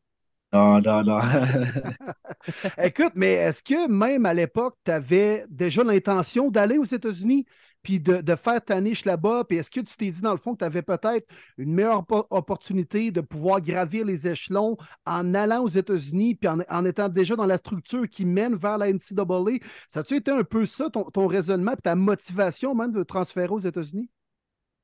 Non, 0.53 0.81
non, 0.81 1.03
non. 1.05 1.20
Écoute, 2.83 3.12
mais 3.14 3.33
est-ce 3.35 3.62
que 3.62 3.88
même 3.88 4.27
à 4.27 4.35
l'époque, 4.35 4.77
tu 4.85 4.90
avais 4.90 5.44
déjà 5.48 5.85
l'intention 5.85 6.51
d'aller 6.51 6.79
aux 6.79 6.85
États-Unis? 6.85 7.46
Puis 7.88 8.01
de, 8.01 8.20
de 8.20 8.37
faire 8.37 8.62
ta 8.62 8.79
niche 8.83 9.07
là-bas? 9.07 9.44
Puis 9.48 9.57
est-ce 9.57 9.70
que 9.70 9.81
tu 9.81 9.96
t'es 9.96 10.11
dit, 10.11 10.20
dans 10.20 10.33
le 10.33 10.37
fond, 10.38 10.53
que 10.53 10.59
tu 10.59 10.64
avais 10.66 10.83
peut-être 10.83 11.27
une 11.57 11.72
meilleure 11.72 12.05
po- 12.05 12.27
opportunité 12.29 13.11
de 13.11 13.22
pouvoir 13.22 13.62
gravir 13.62 14.05
les 14.05 14.29
échelons 14.29 14.77
en 15.07 15.33
allant 15.33 15.62
aux 15.62 15.68
États-Unis 15.68 16.35
puis 16.35 16.48
en, 16.48 16.59
en 16.68 16.85
étant 16.85 17.09
déjà 17.09 17.35
dans 17.35 17.46
la 17.46 17.57
structure 17.57 18.07
qui 18.07 18.27
mène 18.27 18.57
vers 18.57 18.77
la 18.77 18.90
NCAA? 18.90 19.61
Ça 19.88 20.01
a-tu 20.01 20.16
été 20.16 20.31
un 20.31 20.44
peu 20.44 20.66
ça, 20.66 20.90
ton, 20.90 21.05
ton 21.05 21.27
raisonnement 21.27 21.72
puis 21.72 21.81
ta 21.81 21.94
motivation 21.94 22.74
même 22.74 22.92
de 22.92 23.03
transférer 23.03 23.48
aux 23.48 23.59
États-Unis? 23.59 24.11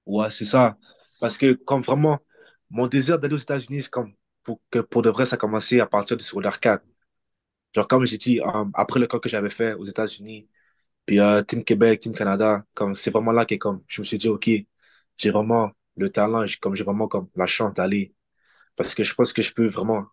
Ouais, 0.06 0.30
c'est 0.30 0.46
ça. 0.46 0.78
Parce 1.20 1.36
que, 1.36 1.52
comme 1.52 1.82
vraiment, 1.82 2.18
mon 2.70 2.86
désir 2.86 3.18
d'aller 3.18 3.34
aux 3.34 3.36
États-Unis, 3.36 3.82
c'est 3.82 3.90
comme 3.90 4.14
pour 4.42 4.60
que 4.70 4.78
pour 4.78 5.02
de 5.02 5.10
vrai, 5.10 5.26
ça 5.26 5.34
a 5.34 5.38
commencé 5.38 5.78
à 5.78 5.86
partir 5.86 6.16
du 6.16 6.24
secondaire 6.24 6.58
4. 6.58 6.82
Genre, 7.74 7.86
comme 7.86 8.06
j'ai 8.06 8.18
dit, 8.18 8.40
euh, 8.40 8.64
après 8.74 9.00
le 9.00 9.06
camp 9.06 9.18
que 9.18 9.28
j'avais 9.28 9.50
fait 9.50 9.74
aux 9.74 9.84
États-Unis, 9.84 10.48
puis 11.06 11.20
euh, 11.20 11.42
Team 11.42 11.64
Québec, 11.64 12.00
Team 12.00 12.14
Canada, 12.14 12.64
comme 12.74 12.94
c'est 12.94 13.10
vraiment 13.10 13.32
là 13.32 13.44
que 13.46 13.54
comme, 13.56 13.82
je 13.88 14.00
me 14.02 14.04
suis 14.06 14.18
dit, 14.18 14.28
OK, 14.28 14.50
j'ai 15.16 15.30
vraiment 15.30 15.70
le 15.96 16.10
talent, 16.10 16.46
j'ai- 16.46 16.58
comme 16.58 16.74
j'ai 16.76 16.84
vraiment 16.84 17.08
comme 17.08 17.28
la 17.36 17.46
chance 17.46 17.74
d'aller. 17.74 18.14
Parce 18.76 18.94
que 18.94 19.02
je 19.04 19.14
pense 19.14 19.32
que 19.34 19.42
je 19.42 19.52
peux 19.54 19.66
vraiment 19.68 20.06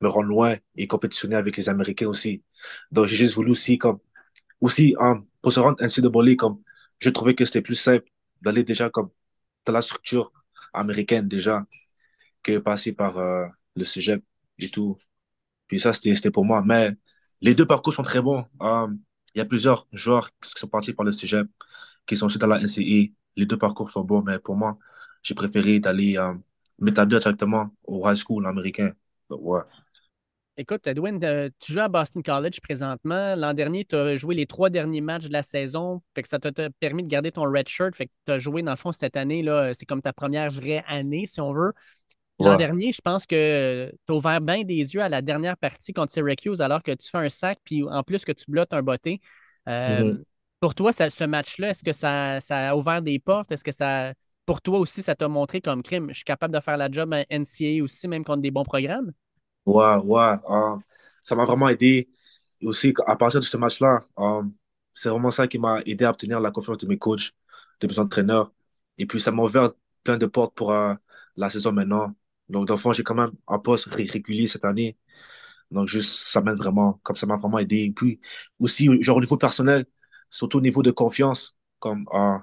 me 0.00 0.08
rendre 0.08 0.28
loin 0.28 0.56
et 0.76 0.86
compétitionner 0.86 1.36
avec 1.36 1.56
les 1.56 1.68
Américains 1.68 2.06
aussi. 2.08 2.42
Donc, 2.90 3.06
j'ai 3.06 3.16
juste 3.16 3.34
voulu 3.34 3.50
aussi, 3.52 3.78
comme, 3.78 3.98
aussi, 4.60 4.94
pour 5.42 5.52
se 5.52 5.60
rendre 5.60 5.82
NCAA, 5.82 6.36
comme, 6.36 6.62
je 7.00 7.10
trouvais 7.10 7.34
que 7.34 7.44
c'était 7.44 7.62
plus 7.62 7.74
simple 7.76 8.06
d'aller 8.42 8.64
déjà 8.64 8.90
comme 8.90 9.10
dans 9.66 9.72
la 9.74 9.82
structure 9.82 10.32
américaine 10.74 11.28
déjà 11.28 11.66
que 12.42 12.58
passer 12.58 12.92
par 12.94 13.18
euh, 13.18 13.46
le 13.76 13.84
cégep 13.84 14.22
et 14.58 14.70
tout. 14.70 14.98
Puis 15.68 15.80
ça, 15.80 15.92
c'était 15.92 16.14
c'était 16.14 16.30
pour 16.30 16.44
moi. 16.44 16.62
Mais 16.64 16.92
les 17.42 17.54
deux 17.54 17.66
parcours 17.66 17.94
sont 17.94 18.02
très 18.04 18.22
bons. 18.22 18.46
Euh, 18.62 18.88
Il 19.36 19.40
y 19.40 19.42
a 19.42 19.44
plusieurs 19.44 19.86
joueurs 19.92 20.30
qui 20.40 20.50
sont 20.58 20.68
partis 20.68 20.94
par 20.94 21.04
le 21.04 21.12
cégep, 21.12 21.46
qui 22.06 22.16
sont 22.16 22.26
aussi 22.26 22.38
dans 22.38 22.46
la 22.46 22.60
NCI. 22.60 23.14
Les 23.36 23.46
deux 23.46 23.58
parcours 23.58 23.90
sont 23.90 24.02
bons, 24.02 24.22
mais 24.22 24.38
pour 24.38 24.56
moi, 24.56 24.78
j'ai 25.22 25.34
préféré 25.34 25.78
d'aller 25.78 26.16
euh, 26.16 26.32
m'établir 26.78 27.18
directement 27.20 27.70
au 27.84 28.08
high 28.10 28.16
school 28.16 28.46
américain. 28.46 28.92
Ouais. 29.28 29.60
Écoute, 30.58 30.86
Edwin, 30.86 31.22
euh, 31.22 31.50
tu 31.58 31.74
joues 31.74 31.80
à 31.80 31.88
Boston 31.88 32.22
College 32.22 32.62
présentement. 32.62 33.36
L'an 33.36 33.52
dernier, 33.52 33.84
tu 33.84 33.94
as 33.94 34.16
joué 34.16 34.34
les 34.34 34.46
trois 34.46 34.70
derniers 34.70 35.02
matchs 35.02 35.26
de 35.26 35.32
la 35.34 35.42
saison. 35.42 36.00
Fait 36.14 36.22
que 36.22 36.28
ça 36.30 36.38
t'a 36.38 36.50
permis 36.80 37.02
de 37.02 37.08
garder 37.08 37.30
ton 37.30 37.42
red 37.42 37.68
shirt. 37.68 37.94
Fait 37.94 38.06
que 38.06 38.12
tu 38.24 38.32
as 38.32 38.38
joué, 38.38 38.62
dans 38.62 38.72
le 38.72 38.78
fond, 38.78 38.90
cette 38.90 39.18
année, 39.18 39.42
là, 39.42 39.74
c'est 39.74 39.84
comme 39.84 40.00
ta 40.00 40.14
première 40.14 40.50
vraie 40.50 40.82
année, 40.86 41.26
si 41.26 41.42
on 41.42 41.52
veut. 41.52 41.74
L'an 42.38 42.54
Ouais. 42.54 42.56
dernier, 42.56 42.92
je 42.92 43.00
pense 43.00 43.26
que 43.26 43.90
tu 44.06 44.12
as 44.12 44.14
ouvert 44.16 44.40
bien 44.40 44.62
des 44.62 44.74
yeux 44.94 45.00
à 45.02 45.08
la 45.08 45.22
dernière 45.22 45.56
partie 45.56 45.92
contre 45.92 46.12
Syracuse, 46.12 46.60
alors 46.60 46.82
que 46.82 46.92
tu 46.92 47.08
fais 47.08 47.18
un 47.18 47.28
sac, 47.28 47.58
puis 47.64 47.82
en 47.84 48.02
plus 48.02 48.24
que 48.24 48.32
tu 48.32 48.44
blottes 48.50 48.72
un 48.72 48.82
botté. 48.82 49.20
Euh, 49.68 50.04
Mhm. 50.04 50.24
Pour 50.60 50.74
toi, 50.74 50.92
ça- 50.92 51.10
ce 51.10 51.24
match-là, 51.24 51.70
est-ce 51.70 51.84
que 51.84 51.92
ça, 51.92 52.40
ça 52.40 52.70
a 52.70 52.76
ouvert 52.76 53.02
des 53.02 53.18
portes? 53.18 53.52
Est-ce 53.52 53.62
que 53.64 53.72
ça, 53.72 54.12
pour 54.46 54.62
toi 54.62 54.78
aussi, 54.78 55.02
ça 55.02 55.14
t'a 55.14 55.28
montré 55.28 55.60
comme 55.60 55.82
crime? 55.82 56.08
Je 56.10 56.14
suis 56.16 56.24
capable 56.24 56.54
de 56.54 56.60
faire 56.60 56.76
la 56.78 56.90
job 56.90 57.12
à 57.12 57.24
NCAA 57.30 57.84
aussi, 57.84 58.08
même 58.08 58.24
contre 58.24 58.40
des 58.42 58.50
bons 58.50 58.64
programmes? 58.64 59.12
Ouais, 59.64 59.96
ouais. 59.96 60.34
euh, 60.50 60.76
ça 61.20 61.34
m'a 61.34 61.44
vraiment 61.44 61.68
aidé. 61.68 62.08
Aussi, 62.62 62.94
à 63.06 63.16
partir 63.16 63.40
de 63.40 63.44
ce 63.44 63.56
match-là, 63.56 63.98
euh, 64.18 64.42
c'est 64.92 65.08
vraiment 65.10 65.30
ça 65.30 65.48
qui 65.48 65.58
m'a 65.58 65.80
aidé 65.84 66.04
à 66.04 66.10
obtenir 66.10 66.40
la 66.40 66.50
confiance 66.50 66.78
de 66.78 66.86
mes 66.86 66.98
coachs, 66.98 67.32
de 67.80 67.86
mes 67.88 67.98
entraîneurs. 67.98 68.52
Et 68.98 69.06
puis, 69.06 69.20
ça 69.20 69.32
m'a 69.32 69.42
ouvert 69.42 69.70
plein 70.04 70.16
de 70.18 70.26
portes 70.26 70.54
pour 70.54 70.72
euh, 70.72 70.94
la 71.36 71.50
saison 71.50 71.72
maintenant. 71.72 72.14
Donc, 72.48 72.66
dans 72.68 72.74
le 72.74 72.78
fond, 72.80 72.92
j'ai 72.92 73.02
quand 73.02 73.14
même 73.14 73.32
un 73.48 73.58
poste 73.58 73.86
ré- 73.86 74.04
régulier 74.06 74.46
cette 74.48 74.64
année. 74.64 74.96
Donc, 75.70 75.88
juste, 75.88 76.28
ça 76.28 76.40
m'aide 76.40 76.56
vraiment, 76.58 77.00
comme 77.02 77.16
ça 77.16 77.26
m'a 77.26 77.36
vraiment 77.36 77.58
aidé. 77.58 77.78
Et 77.84 77.92
puis, 77.92 78.20
aussi, 78.58 78.88
genre, 79.02 79.16
au 79.18 79.20
niveau 79.20 79.36
personnel, 79.36 79.86
surtout 80.30 80.58
au 80.58 80.60
niveau 80.60 80.82
de 80.82 80.90
confiance, 80.90 81.56
comme 81.78 82.06
euh, 82.14 82.38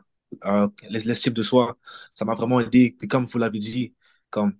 euh, 0.46 0.68
l'estime 0.90 1.34
de 1.34 1.44
soi, 1.44 1.78
ça 2.16 2.26
m'a 2.26 2.36
vraiment 2.36 2.60
aidé. 2.60 2.96
Puis, 2.98 3.08
comme 3.08 3.26
vous 3.26 3.38
l'avez 3.40 3.60
dit, 3.60 3.94
comme 4.30 4.54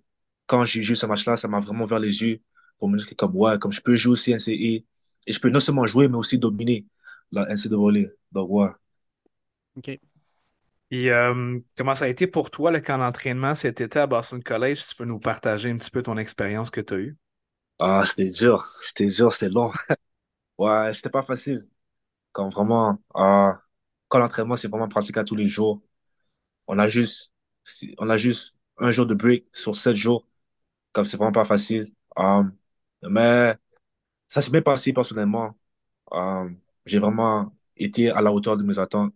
quand 0.46 0.64
j'ai 0.64 0.82
joué 0.82 0.94
ce 0.96 1.06
match-là, 1.06 1.36
ça 1.36 1.48
m'a 1.48 1.60
vraiment 1.60 1.84
ouvert 1.84 1.98
les 2.00 2.22
yeux 2.22 2.42
pour 2.78 2.88
me 2.88 2.98
dire 2.98 3.08
que, 3.08 3.14
comme, 3.14 3.36
ouais, 3.36 3.58
comme 3.58 3.72
je 3.72 3.80
peux 3.80 3.96
jouer 3.96 4.12
aussi 4.12 4.32
NCAA, 4.32 4.84
et 5.26 5.32
je 5.32 5.40
peux 5.40 5.50
non 5.50 5.60
seulement 5.60 5.86
jouer, 5.86 6.08
mais 6.08 6.16
aussi 6.16 6.38
dominer 6.38 6.86
la 7.32 7.48
NCAA. 7.50 8.08
Donc, 8.32 8.50
ouais. 8.50 8.68
OK. 9.76 9.98
Et 10.94 11.10
euh, 11.12 11.60
comment 11.76 11.94
ça 11.94 12.06
a 12.06 12.08
été 12.08 12.26
pour 12.26 12.50
toi 12.50 12.70
le 12.70 12.80
camp 12.80 12.96
d'entraînement 12.98 13.54
cet 13.54 13.82
été 13.82 13.98
à 13.98 14.06
Boston 14.06 14.42
College? 14.42 14.82
Tu 14.86 14.94
veux 15.02 15.06
nous 15.06 15.20
partager 15.20 15.70
un 15.70 15.76
petit 15.76 15.90
peu 15.90 16.02
ton 16.02 16.16
expérience 16.16 16.70
que 16.70 16.80
tu 16.80 16.94
as 16.94 16.98
eue? 16.98 17.16
Ah, 17.78 18.04
c'était 18.06 18.30
dur, 18.30 18.64
c'était 18.80 19.06
dur, 19.06 19.32
c'était 19.32 19.48
long. 19.48 19.70
Ouais, 20.58 20.94
c'était 20.94 21.10
pas 21.10 21.22
facile. 21.22 21.68
Vraiment, 22.36 22.98
euh, 23.16 23.52
quand 24.08 24.18
l'entraînement, 24.20 24.56
c'est 24.56 24.68
vraiment 24.68 24.88
pratique 24.88 25.16
à 25.18 25.24
tous 25.24 25.36
les 25.36 25.46
jours. 25.48 25.82
On 26.68 26.78
a 26.78 26.88
juste, 26.88 27.32
on 27.98 28.10
a 28.10 28.16
juste 28.18 28.58
un 28.78 28.92
jour 28.92 29.06
de 29.06 29.14
break 29.14 29.46
sur 29.52 29.76
sept 29.76 29.96
jours. 29.96 30.26
Comme 30.92 31.04
c'est 31.06 31.16
vraiment 31.18 31.32
pas 31.32 31.44
facile. 31.46 31.92
Euh, 32.18 32.44
mais 33.10 33.56
ça 34.28 34.42
s'est 34.42 34.50
bien 34.52 34.62
passé 34.62 34.92
personnellement. 34.94 35.56
Euh, 36.12 36.50
j'ai 36.86 36.98
vraiment 37.00 37.56
été 37.76 38.10
à 38.10 38.22
la 38.22 38.32
hauteur 38.32 38.56
de 38.58 38.64
mes 38.64 38.78
attentes. 38.80 39.14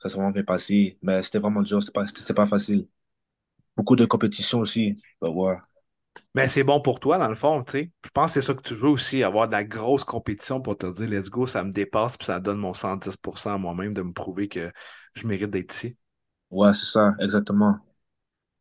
Ça 0.00 0.08
s'est 0.08 0.16
vraiment 0.16 0.30
bien 0.30 0.44
passé. 0.44 0.98
Mais 1.02 1.22
c'était 1.22 1.38
vraiment 1.38 1.62
dur. 1.62 1.82
C'était 1.82 1.92
pas, 1.92 2.06
c'était 2.06 2.20
c'était 2.20 2.34
pas 2.34 2.46
facile. 2.46 2.86
Beaucoup 3.76 3.96
de 3.96 4.04
compétition 4.06 4.60
aussi. 4.60 5.00
Ben 5.20 5.28
ouais. 5.28 5.56
Mais 6.34 6.48
c'est 6.48 6.64
bon 6.64 6.80
pour 6.80 7.00
toi, 7.00 7.18
dans 7.18 7.28
le 7.28 7.34
fond, 7.34 7.62
tu 7.64 7.72
sais. 7.72 7.92
Je 8.04 8.10
pense 8.10 8.34
que 8.34 8.40
c'est 8.40 8.46
ça 8.46 8.54
que 8.54 8.62
tu 8.62 8.74
veux 8.74 8.88
aussi, 8.88 9.22
avoir 9.22 9.46
de 9.48 9.52
la 9.52 9.64
grosse 9.64 10.04
compétition 10.04 10.60
pour 10.60 10.76
te 10.76 10.86
dire, 10.86 11.08
let's 11.08 11.30
go, 11.30 11.46
ça 11.46 11.64
me 11.64 11.72
dépasse, 11.72 12.16
puis 12.16 12.26
ça 12.26 12.40
donne 12.40 12.58
mon 12.58 12.74
110% 12.74 13.54
à 13.54 13.58
moi-même 13.58 13.94
de 13.94 14.02
me 14.02 14.12
prouver 14.12 14.48
que 14.48 14.70
je 15.14 15.26
mérite 15.26 15.50
d'être 15.50 15.74
ici. 15.74 15.96
Ouais, 16.50 16.72
c'est 16.72 16.86
ça, 16.86 17.14
exactement. 17.20 17.76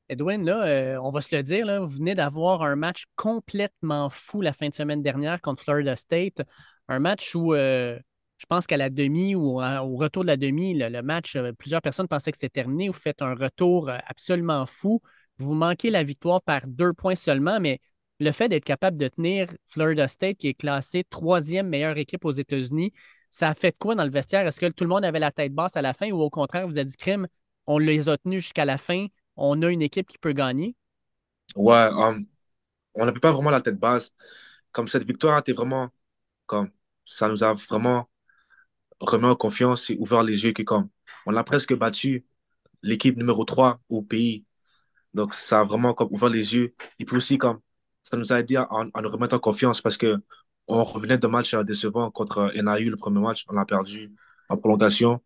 Edwin, 0.10 0.46
là, 0.46 0.66
euh, 0.66 1.00
on 1.02 1.12
va 1.12 1.22
se 1.22 1.36
le 1.36 1.44
dire, 1.44 1.66
là, 1.66 1.80
vous 1.80 1.88
venez 1.88 2.16
d'avoir 2.16 2.62
un 2.64 2.76
match 2.76 3.06
complètement 3.16 4.10
fou 4.10 4.42
la 4.42 4.54
fin 4.54 4.70
de 4.70 4.74
semaine 4.74 5.04
dernière 5.04 5.42
contre 5.42 5.64
Florida 5.64 5.96
State. 5.96 6.42
Un 6.88 7.00
match 7.00 7.36
où 7.36 7.54
euh, 7.54 8.00
je 8.38 8.46
pense 8.48 8.68
qu'à 8.68 8.78
la 8.78 8.90
demi 8.90 9.36
ou 9.36 9.60
à- 9.60 9.84
au 9.84 9.96
retour 9.96 10.24
de 10.24 10.28
la 10.28 10.38
demi, 10.38 10.74
le, 10.76 11.02
match, 11.02 11.36
euh, 11.36 11.52
plusieurs 11.54 11.82
personnes 11.82 12.08
pensaient 12.08 12.32
que 12.32 12.38
c'était 12.38 12.62
terminé. 12.62 12.88
Vous 12.88 12.94
faites 12.94 13.22
un 13.22 13.34
retour 13.34 13.90
euh, 13.90 13.98
absolument 14.08 14.66
fou. 14.66 15.02
Vous 15.40 15.54
manquez 15.54 15.90
la 15.90 16.04
victoire 16.04 16.42
par 16.42 16.62
deux 16.68 16.94
points 16.94 17.16
seulement, 17.16 17.60
mais 17.60 17.82
le 18.20 18.32
fait 18.32 18.50
d'être 18.50 18.64
capable 18.64 18.98
de 18.98 19.08
tenir 19.08 19.48
Florida 19.66 20.08
State, 20.08 20.38
qui 20.38 20.48
est 20.48 20.54
classée 20.54 21.04
troisième 21.10 21.68
meilleure 21.68 21.98
équipe 21.98 22.26
aux 22.26 22.32
États-Unis, 22.32 22.92
ça 23.30 23.50
a 23.50 23.54
fait 23.54 23.76
quoi 23.78 23.96
dans 23.96 24.04
le 24.04 24.10
vestiaire? 24.10 24.48
Est-ce 24.48 24.60
que 24.60 24.68
tout 24.68 24.84
le 24.84 24.90
monde 24.90 25.06
avait 25.06 25.20
la 25.20 25.32
tête 25.32 25.54
basse 25.54 25.78
à 25.78 25.82
la 25.82 25.94
fin 25.94 26.10
ou 26.12 26.22
au 26.22 26.30
contraire, 26.30 26.68
vous 26.68 26.78
avez 26.78 26.86
dit, 26.86 26.96
crime, 26.98 27.28
on 27.68 27.78
les 27.78 28.10
a 28.10 28.18
tenus 28.18 28.44
jusqu'à 28.44 28.66
la 28.66 28.78
fin, 28.78 29.08
on 29.36 29.62
a 29.62 29.70
une 29.70 29.82
équipe 29.82 30.08
qui 30.08 30.18
peut 30.18 30.34
gagner? 30.34 30.76
Ouais, 31.56 31.76
euh, 31.76 32.20
on 32.96 33.06
n'avait 33.06 33.20
pas 33.20 33.32
vraiment 33.32 33.52
la 33.52 33.62
tête 33.62 33.80
basse. 33.80 34.12
Comme 34.72 34.88
cette 34.88 35.06
victoire 35.06 35.40
était 35.40 35.54
vraiment, 35.54 35.90
comme, 36.46 36.72
ça 37.06 37.28
nous 37.28 37.44
a 37.44 37.54
vraiment 37.54 38.10
remis 39.00 39.26
en 39.28 39.36
confiance 39.36 39.90
et 39.90 39.98
ouvert 40.00 40.24
les 40.24 40.44
yeux 40.46 40.54
que 40.54 40.64
comme, 40.64 40.90
on 41.26 41.36
a 41.36 41.44
presque 41.44 41.76
battu 41.76 42.26
l'équipe 42.84 43.18
numéro 43.18 43.46
3 43.46 43.82
au 43.90 44.02
pays. 44.04 44.46
Donc, 45.14 45.34
ça 45.34 45.62
a 45.62 45.64
vraiment 45.66 45.94
comme 45.94 46.10
ouvert 46.12 46.30
les 46.30 46.56
yeux. 46.56 46.76
Et 47.00 47.06
puis 47.06 47.18
aussi, 47.18 47.38
comme, 47.38 47.60
ça 48.04 48.18
nous 48.18 48.34
a 48.34 48.40
aidé 48.40 48.58
à, 48.58 48.68
nous 49.02 49.10
remettre 49.10 49.36
en 49.36 49.40
confiance 49.40 49.82
parce 49.82 49.98
que 49.98 50.18
on 50.68 50.84
revenait 50.84 51.18
de 51.18 51.28
match 51.28 51.54
euh, 51.54 51.64
décevant 51.64 52.12
contre 52.12 52.52
NAU, 52.56 52.90
le 52.90 52.98
premier 52.98 53.20
match, 53.22 53.46
on 53.50 53.54
l'a 53.54 53.66
perdu 53.66 54.14
en 54.50 54.58
prolongation. 54.58 55.22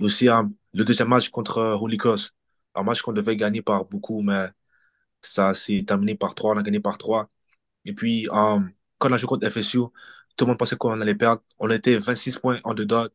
Et 0.00 0.04
aussi, 0.04 0.28
euh, 0.28 0.42
le 0.74 0.84
deuxième 0.84 1.08
match 1.08 1.28
contre 1.30 1.58
euh, 1.58 1.76
Holy 1.76 1.96
Cross, 1.96 2.34
un 2.74 2.82
match 2.82 3.02
qu'on 3.02 3.12
devait 3.12 3.36
gagner 3.36 3.62
par 3.62 3.84
beaucoup, 3.84 4.22
mais 4.22 4.48
ça 5.22 5.54
s'est 5.54 5.84
terminé 5.86 6.16
par 6.16 6.34
trois, 6.34 6.54
on 6.54 6.58
a 6.58 6.62
gagné 6.62 6.80
par 6.80 6.98
trois. 6.98 7.30
Et 7.84 7.94
puis, 7.94 8.28
euh, 8.28 8.60
quand 8.98 9.10
on 9.10 9.12
a 9.12 9.16
joué 9.16 9.28
contre 9.28 9.48
FSU, 9.50 9.80
tout 10.38 10.46
le 10.46 10.50
monde 10.50 10.58
pensait 10.58 10.76
qu'on 10.76 11.00
allait 11.00 11.16
perdre. 11.16 11.42
On 11.58 11.70
était 11.70 11.98
26 11.98 12.38
points 12.38 12.60
en 12.64 12.74
dedans, 12.74 13.06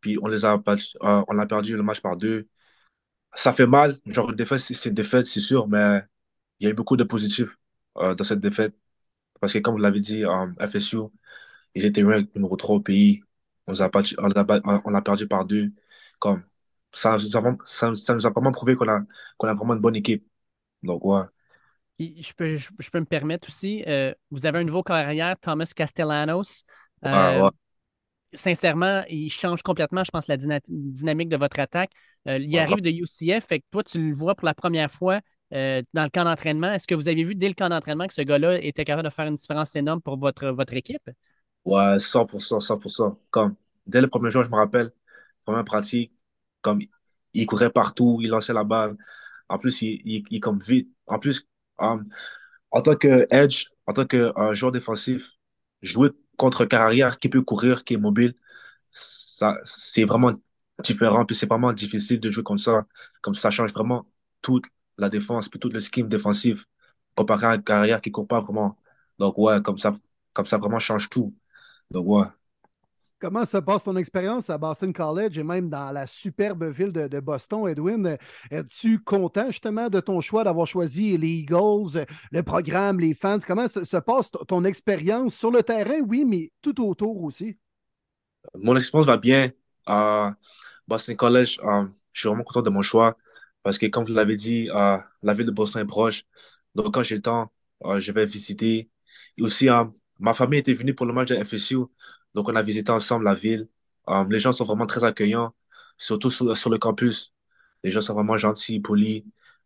puis 0.00 0.18
on 0.22 0.28
les 0.28 0.44
a 0.44 0.54
euh, 0.54 1.24
on 1.28 1.38
a 1.38 1.46
perdu 1.46 1.76
le 1.76 1.82
match 1.82 2.00
par 2.00 2.16
deux. 2.16 2.48
Ça 3.34 3.52
fait 3.54 3.66
mal, 3.66 3.96
genre 4.06 4.32
défaite, 4.34 4.60
c'est 4.60 4.88
une 4.88 4.94
défaite, 4.94 5.26
c'est 5.26 5.40
sûr, 5.40 5.68
mais 5.68 6.02
il 6.60 6.66
y 6.66 6.68
a 6.68 6.70
eu 6.72 6.74
beaucoup 6.74 6.96
de 6.96 7.04
positifs 7.04 7.56
euh, 7.98 8.14
dans 8.14 8.24
cette 8.24 8.40
défaite. 8.40 8.74
Parce 9.40 9.52
que 9.54 9.58
comme 9.60 9.74
vous 9.76 9.80
l'avez 9.82 10.00
dit, 10.00 10.24
euh, 10.24 10.46
FSU, 10.68 10.98
ils 11.74 11.86
étaient 11.86 12.02
ranked 12.04 12.28
numéro 12.36 12.56
3 12.56 12.76
au 12.76 12.80
pays. 12.80 13.22
On 13.66 13.74
a 14.94 15.02
perdu 15.02 15.28
par 15.28 15.44
deux. 15.46 15.72
Comme, 16.18 16.44
ça, 16.92 17.16
ça 17.64 18.14
nous 18.14 18.26
a 18.26 18.30
vraiment 18.30 18.52
prouvé 18.52 18.76
qu'on 18.76 18.88
a, 18.88 19.02
qu'on 19.38 19.48
a 19.48 19.54
vraiment 19.54 19.74
une 19.74 19.80
bonne 19.80 19.96
équipe. 19.96 20.26
Donc, 20.82 21.04
ouais. 21.04 21.22
Puis, 22.00 22.22
je 22.22 22.32
peux, 22.34 22.56
je, 22.56 22.70
je 22.78 22.90
peux 22.90 23.00
me 23.00 23.04
permettre 23.04 23.48
aussi, 23.48 23.84
euh, 23.86 24.14
vous 24.30 24.46
avez 24.46 24.60
un 24.60 24.64
nouveau 24.64 24.82
carrière, 24.82 25.36
Thomas 25.40 25.70
Castellanos. 25.76 26.64
Ah, 27.10 27.32
Euh, 27.34 27.42
ouais. 27.42 27.50
Sincèrement, 28.34 29.04
il 29.10 29.30
change 29.30 29.62
complètement, 29.62 30.04
je 30.04 30.10
pense, 30.12 30.28
la 30.28 30.36
dyna- 30.36 30.60
dynamique 30.68 31.28
de 31.30 31.36
votre 31.36 31.60
attaque. 31.60 31.92
Euh, 32.28 32.38
il 32.38 32.58
Ah. 32.58 32.60
arrive 32.60 32.82
de 32.82 32.90
UCF, 32.90 33.46
fait 33.46 33.60
que 33.60 33.66
toi, 33.72 33.84
tu 33.84 33.98
le 34.08 34.14
vois 34.14 34.34
pour 34.36 34.46
la 34.46 34.54
première 34.54 34.90
fois 34.90 35.20
dans 35.52 36.04
le 36.04 36.10
camp 36.10 36.24
d'entraînement. 36.24 36.72
Est-ce 36.72 36.86
que 36.86 36.94
vous 36.96 37.08
avez 37.08 37.24
vu 37.24 37.34
dès 37.36 37.48
le 37.48 37.54
camp 37.54 37.68
d'entraînement 37.70 38.06
que 38.08 38.14
ce 38.14 38.22
gars-là 38.22 38.62
était 38.62 38.84
capable 38.84 39.08
de 39.08 39.12
faire 39.14 39.26
une 39.26 39.34
différence 39.36 39.76
énorme 39.76 40.00
pour 40.02 40.18
votre, 40.18 40.48
votre 40.50 40.74
équipe? 40.74 41.10
Ouais, 41.64 41.98
100%, 41.98 42.60
100%. 42.60 43.20
Comme, 43.30 43.54
dès 43.86 44.00
le 44.00 44.08
premier 44.08 44.30
jour, 44.30 44.42
je 44.42 44.48
me 44.50 44.56
rappelle, 44.56 44.90
première 45.44 45.64
pratique, 45.64 46.12
comme, 46.62 46.80
il 47.34 47.46
courait 47.46 47.70
partout, 47.70 48.18
il 48.22 48.28
lançait 48.30 48.52
la 48.54 48.64
balle. 48.64 48.96
En 49.48 49.58
plus, 49.58 49.82
il, 49.82 50.00
il, 50.04 50.24
il 50.30 50.36
est 50.38 50.40
comme 50.40 50.58
vite. 50.60 50.90
En 51.06 51.18
plus, 51.18 51.46
um, 51.80 52.08
en 52.70 52.82
tant 52.82 52.96
que 52.96 53.26
edge, 53.30 53.66
en 53.86 53.92
tant 53.94 54.06
que 54.06 54.32
euh, 54.38 54.54
joueur 54.54 54.72
défensif, 54.72 55.32
jouer 55.82 56.10
contre 56.36 56.64
carrière 56.66 57.18
qui 57.18 57.28
peut 57.28 57.42
courir, 57.42 57.84
qui 57.84 57.94
est 57.94 57.98
mobile, 57.98 58.34
ça, 58.90 59.56
c'est 59.64 60.04
vraiment 60.04 60.32
différent. 60.82 61.24
Puis 61.26 61.36
c'est 61.36 61.46
vraiment 61.48 61.72
difficile 61.72 62.20
de 62.20 62.30
jouer 62.30 62.44
comme 62.44 62.58
ça. 62.58 62.86
Comme 63.22 63.34
ça 63.34 63.50
change 63.50 63.72
vraiment 63.72 64.06
toute 64.42 64.66
la 64.98 65.08
défense, 65.08 65.48
puis 65.48 65.60
tout 65.60 65.68
le 65.70 65.80
scheme 65.80 66.08
défensif, 66.08 66.66
comparé 67.16 67.46
à 67.46 67.50
un 67.52 67.58
carrière 67.62 68.00
qui 68.00 68.10
court 68.10 68.28
pas 68.28 68.40
vraiment. 68.40 68.78
Donc, 69.18 69.38
ouais, 69.38 69.62
comme 69.62 69.78
ça, 69.78 69.92
comme 70.32 70.46
ça 70.46 70.58
vraiment 70.58 70.78
change 70.78 71.08
tout. 71.10 71.34
Donc, 71.90 72.06
ouais. 72.08 72.26
Comment 73.20 73.44
se 73.44 73.58
passe 73.58 73.82
ton 73.82 73.96
expérience 73.96 74.48
à 74.48 74.56
Boston 74.56 74.94
College 74.94 75.36
et 75.36 75.42
même 75.42 75.68
dans 75.68 75.90
la 75.90 76.06
superbe 76.06 76.64
ville 76.64 76.90
de, 76.90 77.20
Boston, 77.20 77.68
Edwin? 77.68 78.16
Es-tu 78.50 78.98
content 79.00 79.48
justement 79.48 79.90
de 79.90 80.00
ton 80.00 80.22
choix 80.22 80.42
d'avoir 80.42 80.66
choisi 80.66 81.18
les 81.18 81.28
Eagles, 81.28 82.06
le 82.30 82.42
programme, 82.42 82.98
les 82.98 83.12
fans? 83.12 83.38
Comment 83.46 83.68
se, 83.68 83.84
se 83.84 83.98
passe 83.98 84.30
ton 84.48 84.64
expérience 84.64 85.34
sur 85.34 85.50
le 85.50 85.62
terrain, 85.62 86.00
oui, 86.00 86.24
mais 86.24 86.50
tout 86.62 86.82
autour 86.82 87.22
aussi? 87.22 87.58
Mon 88.54 88.74
expérience 88.74 89.06
va 89.06 89.18
bien 89.18 89.50
à 89.84 90.34
Boston 90.88 91.14
College. 91.14 91.60
euh, 91.62 91.84
je 92.12 92.20
suis 92.20 92.28
vraiment 92.28 92.42
content 92.42 92.62
de 92.62 92.70
mon 92.70 92.80
choix 92.80 93.18
parce 93.62 93.76
que, 93.76 93.84
comme 93.84 94.04
vous 94.04 94.14
l'avez 94.14 94.36
dit, 94.36 94.70
euh, 94.70 94.96
la 95.22 95.34
ville 95.34 95.44
de 95.44 95.50
Boston 95.50 95.82
est 95.82 95.86
proche. 95.86 96.24
Donc, 96.74 96.94
quand 96.94 97.02
j'ai 97.02 97.16
le 97.16 97.22
temps, 97.22 97.52
euh, 97.84 98.00
je 98.00 98.12
vais 98.12 98.24
visiter. 98.24 98.88
Et 99.36 99.42
aussi, 99.42 99.68
ma 100.20 100.34
famille 100.34 100.60
était 100.60 100.74
venue 100.74 100.94
pour 100.94 101.06
le 101.06 101.12
match 101.12 101.28
de 101.30 101.42
FSU. 101.44 101.78
Donc, 102.34 102.48
on 102.48 102.56
a 102.56 102.62
visité 102.62 102.92
ensemble 102.92 103.24
la 103.26 103.34
ville. 103.34 103.68
Euh, 104.08 104.24
les 104.28 104.40
gens 104.40 104.52
sont 104.52 104.64
vraiment 104.64 104.86
très 104.86 105.04
accueillants, 105.04 105.54
surtout 105.98 106.30
sur, 106.30 106.56
sur 106.56 106.70
le 106.70 106.78
campus. 106.78 107.34
Les 107.84 107.90
gens 107.90 108.00
sont 108.02 108.14
vraiment 108.14 108.38
gentils, 108.38 108.80
polis. 108.80 109.24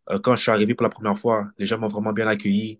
Euh, 0.09 0.19
quand 0.19 0.35
je 0.35 0.41
suis 0.43 0.51
arrivé 0.51 0.75
pour 0.75 0.83
la 0.85 0.89
première 0.89 1.17
fois, 1.17 1.47
les 1.57 1.65
gens 1.65 1.77
m'ont 1.79 1.87
vraiment 1.87 2.13
bien 2.13 2.27
accueilli. 2.27 2.79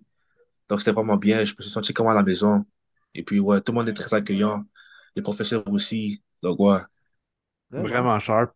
Donc, 0.70 0.80
c'était 0.82 0.92
vraiment 0.94 1.18
bien. 1.18 1.46
Je 1.46 1.54
me 1.58 1.64
suis 1.64 1.72
senti 1.72 1.94
comme 1.94 2.08
à 2.08 2.14
la 2.14 2.24
maison. 2.24 2.66
Et 3.14 3.24
puis, 3.24 3.40
ouais, 3.40 3.62
tout 3.62 3.72
le 3.72 3.78
monde 3.80 3.90
est 3.90 3.94
très 3.94 4.14
accueillant. 4.16 4.66
Les 5.16 5.22
professeurs 5.22 5.64
aussi. 5.70 6.24
Donc, 6.44 6.60
ouais. 6.60 6.80
Vraiment. 7.72 7.90
Vraiment 7.90 8.20
sharp. 8.20 8.54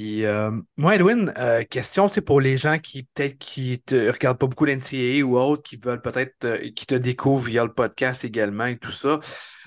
Puis, 0.00 0.24
euh, 0.24 0.50
moi, 0.78 0.94
Edwin, 0.94 1.30
euh, 1.36 1.62
question, 1.64 2.08
c'est 2.08 2.22
pour 2.22 2.40
les 2.40 2.56
gens 2.56 2.78
qui, 2.78 3.02
peut-être, 3.02 3.36
qui 3.36 3.82
te 3.82 4.10
regardent 4.10 4.38
pas 4.38 4.46
beaucoup 4.46 4.64
l'NCAA 4.64 5.22
ou 5.22 5.36
autres, 5.36 5.62
qui 5.62 5.76
veulent 5.76 6.00
peut-être, 6.00 6.42
euh, 6.46 6.70
qui 6.74 6.86
te 6.86 6.94
découvrent 6.94 7.44
via 7.44 7.64
le 7.64 7.74
podcast 7.74 8.24
également 8.24 8.64
et 8.64 8.78
tout 8.78 8.90
ça. 8.90 9.20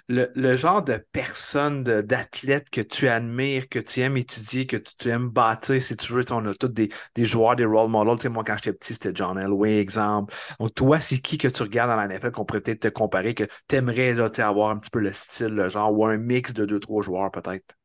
Le, 0.10 0.32
le 0.34 0.58
genre 0.58 0.84
de 0.84 0.98
personne, 1.12 1.84
d'athlète 1.84 2.72
que 2.72 2.82
tu 2.82 3.08
admires, 3.08 3.70
que 3.70 3.78
tu 3.78 4.00
aimes 4.00 4.18
étudier, 4.18 4.66
que 4.66 4.78
tu, 4.78 5.10
aimes 5.10 5.30
bâtir, 5.30 5.84
si 5.84 5.96
tu 5.96 6.12
veux, 6.12 6.24
on 6.32 6.44
a 6.48 6.56
tous 6.56 6.68
des, 6.70 6.90
des 7.14 7.26
joueurs, 7.26 7.56
des 7.56 7.66
role 7.66 7.92
models. 7.92 8.16
Tu 8.16 8.24
sais, 8.24 8.30
moi, 8.30 8.44
quand 8.44 8.56
j'étais 8.56 8.74
petit, 8.74 8.94
c'était 8.94 9.12
John 9.14 9.38
Elway, 9.38 9.78
exemple. 9.78 10.34
Donc, 10.60 10.74
toi, 10.74 11.00
c'est 11.00 11.20
qui 11.20 11.38
que 11.38 11.48
tu 11.48 11.62
regardes 11.62 11.92
dans 11.92 11.96
la 11.96 12.08
NFL 12.08 12.32
qu'on 12.32 12.44
pourrait 12.44 12.62
peut-être 12.62 12.80
te 12.80 12.88
comparer, 12.88 13.36
que 13.36 13.44
tu 13.44 13.78
sais, 13.78 14.42
avoir 14.42 14.72
un 14.72 14.78
petit 14.78 14.90
peu 14.90 15.00
le 15.00 15.14
style, 15.14 15.54
le 15.54 15.70
genre, 15.70 15.94
ou 15.94 16.08
un 16.08 16.18
mix 16.18 16.54
de 16.54 16.66
deux, 16.66 16.80
trois 16.80 17.04
joueurs, 17.04 17.30
peut-être? 17.30 17.76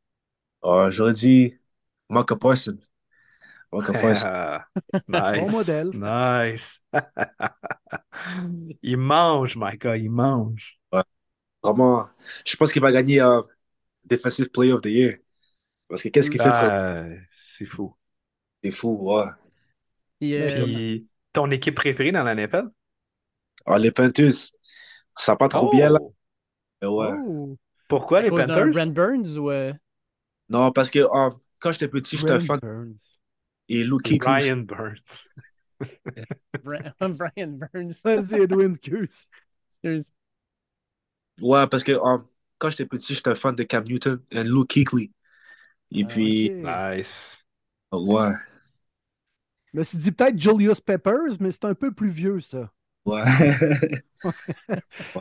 Euh, 0.65 0.91
j'aurais 0.91 1.13
dit 1.13 1.55
Micah 2.11 2.37
Parsons. 2.37 2.91
Micah 3.73 3.93
Parsons. 4.01 4.29
Ah, 4.29 4.67
nice. 5.09 5.39
Bon 5.39 5.51
modèle. 5.51 5.93
Nice. 5.93 6.81
il 8.83 8.97
mange, 8.97 9.57
Micah, 9.57 9.97
il 9.97 10.11
mange. 10.11 10.79
Vraiment, 11.63 12.09
je 12.47 12.57
pense 12.57 12.73
qu'il 12.73 12.83
va 12.83 12.93
gagner 12.93 13.21
euh, 13.21 13.43
Defensive 14.05 14.51
Player 14.51 14.73
of 14.73 14.83
the 14.83 14.87
Year. 14.87 15.19
Parce 15.89 16.03
que 16.03 16.09
qu'est-ce 16.09 16.31
qu'il 16.31 16.41
fait? 16.43 16.51
pour- 16.51 16.71
c'est 17.31 17.65
fou. 17.67 17.95
C'est 18.63 18.71
fou, 18.73 18.97
ouais. 19.01 19.25
Euh, 20.23 20.47
Puis, 20.47 21.07
ton 21.33 21.51
équipe 21.51 21.75
préférée 21.77 22.13
dans 22.13 22.23
la 22.23 22.33
NFL? 22.33 22.69
Ah, 23.67 23.79
les 23.79 23.93
Panthers, 23.93 24.51
ça 25.17 25.33
va 25.33 25.37
pas 25.37 25.49
trop 25.49 25.69
bien 25.69 25.91
là. 25.91 25.99
Oh! 26.03 26.15
mais 26.83 26.89
ouais. 26.89 27.13
Oh, 27.13 27.57
Pourquoi 27.89 28.19
à 28.19 28.23
les 28.23 28.31
Panthers? 28.31 28.73
Brent 28.73 28.93
Burns 28.95 29.39
ou 29.39 29.51
euh, 29.51 29.73
Non, 30.49 30.71
parce 30.73 30.91
que 30.91 30.99
euh, 31.01 31.31
quand 31.61 31.73
j'étais 31.73 31.89
petit, 31.89 32.17
j'étais 32.19 32.33
un 32.33 32.41
fan 32.41 32.61
Burns. 32.61 33.19
et 33.71 33.83
Luke 33.83 34.03
Kuechly, 34.05 34.43
Brian 34.43 34.67
Burns. 34.67 35.27
Brian 36.63 37.59
Burns? 37.59 38.03
Vas-y, 38.05 38.43
Edwin, 38.43 38.71
excuse. 38.73 39.29
Excuse. 39.71 40.13
Ouais, 41.41 41.67
parce 41.69 41.85
que 41.85 41.93
quand 42.59 42.71
j'étais 42.71 42.87
petit, 42.87 43.15
j'étais 43.15 43.31
un 43.31 43.35
fan 43.35 43.55
de 43.55 43.63
Cam 43.63 43.85
Newton 43.85 44.21
et 44.31 44.43
Luke 44.45 44.69
Kuechly. 44.71 45.13
Et 45.93 46.05
Ah, 46.05 46.07
puis. 46.07 46.53
Nice. 46.63 47.45
ouais, 47.93 48.35
Je 49.73 49.79
me 49.79 49.85
suis 49.85 49.97
dit 49.99 50.13
peut-être 50.13 50.39
Julius 50.39 50.81
Peppers, 50.81 51.37
mais 51.41 51.51
c'est 51.53 51.65
un 51.65 51.75
peu 51.75 51.93
plus 51.93 52.11
vieux, 52.11 52.41
ça. 52.41 52.71
Ouais. 53.09 53.23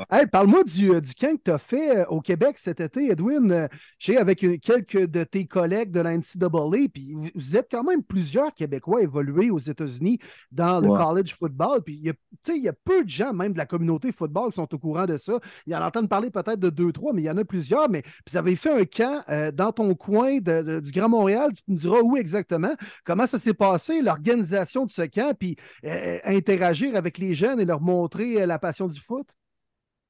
Hey, 0.10 0.26
parle-moi 0.26 0.64
du, 0.64 0.92
euh, 0.92 1.00
du 1.02 1.14
camp 1.14 1.36
que 1.38 1.42
tu 1.46 1.52
as 1.52 1.58
fait 1.60 1.98
euh, 2.00 2.06
au 2.08 2.20
Québec 2.20 2.58
cet 2.58 2.80
été, 2.80 3.12
Edwin. 3.12 3.52
Euh, 3.52 3.68
Je 4.00 4.14
sais, 4.14 4.18
avec 4.18 4.40
quelques 4.62 5.06
de 5.06 5.24
tes 5.24 5.46
collègues 5.46 5.92
de 5.92 6.00
la 6.00 6.18
NCAA, 6.18 6.88
puis 6.92 7.14
vous- 7.14 7.56
êtes 7.56 7.68
quand 7.70 7.84
même 7.84 8.02
plusieurs 8.04 8.54
Québécois 8.56 9.02
évolués 9.04 9.52
aux 9.52 9.60
États-Unis 9.60 10.20
dans 10.52 10.80
le 10.80 10.88
Ouais. 10.90 10.98
college 10.98 11.36
football. 11.36 11.82
Puis 11.84 11.94
il 11.96 12.06
y 12.06 12.10
a, 12.10 12.14
il 12.56 12.64
y 12.66 12.70
peu 12.84 13.04
de 13.04 13.10
gens, 13.10 13.34
même 13.34 13.54
de 13.54 13.58
la 13.60 13.66
communauté 13.68 14.12
football, 14.12 14.50
qui 14.50 14.56
sont 14.56 14.74
au 14.74 14.80
courant 14.80 15.06
de 15.06 15.18
ça. 15.18 15.40
Ils 15.68 15.76
en 15.76 15.82
entendent 15.86 16.10
parler 16.10 16.32
peut-être 16.32 16.60
de 16.60 16.70
deux, 16.70 16.92
trois, 16.92 17.14
mais 17.14 17.22
il 17.22 17.26
y 17.26 17.30
en 17.30 17.38
a 17.38 17.46
plusieurs. 17.46 17.90
Mais 17.90 18.02
vous 18.30 18.36
avez 18.38 18.56
fait 18.56 18.72
un 18.82 18.86
camp 18.86 19.24
euh, 19.30 19.52
dans 19.52 19.72
ton 19.72 19.94
coin 19.94 20.38
de- 20.40 20.62
de- 20.64 20.80
du 20.80 20.92
Grand 20.92 21.10
Montréal. 21.10 21.52
Tu 21.54 21.62
me 21.72 21.78
diras 21.78 22.00
où 22.02 22.18
exactement. 22.18 22.74
Comment 23.06 23.28
ça 23.28 23.38
s'est 23.38 23.54
passé, 23.54 24.02
l'organisation 24.02 24.86
de 24.86 24.92
ce 24.92 25.04
camp, 25.04 25.36
puis 25.38 25.56
euh, 25.86 26.18
interagir 26.26 26.96
avec 26.96 27.18
les 27.20 27.36
jeunes 27.36 27.60
et 27.60 27.66
leur 27.66 27.77
montrer 27.82 28.42
euh, 28.44 28.46
la 28.46 28.60
passion 28.60 28.88
du 28.88 29.00
foot? 29.00 29.28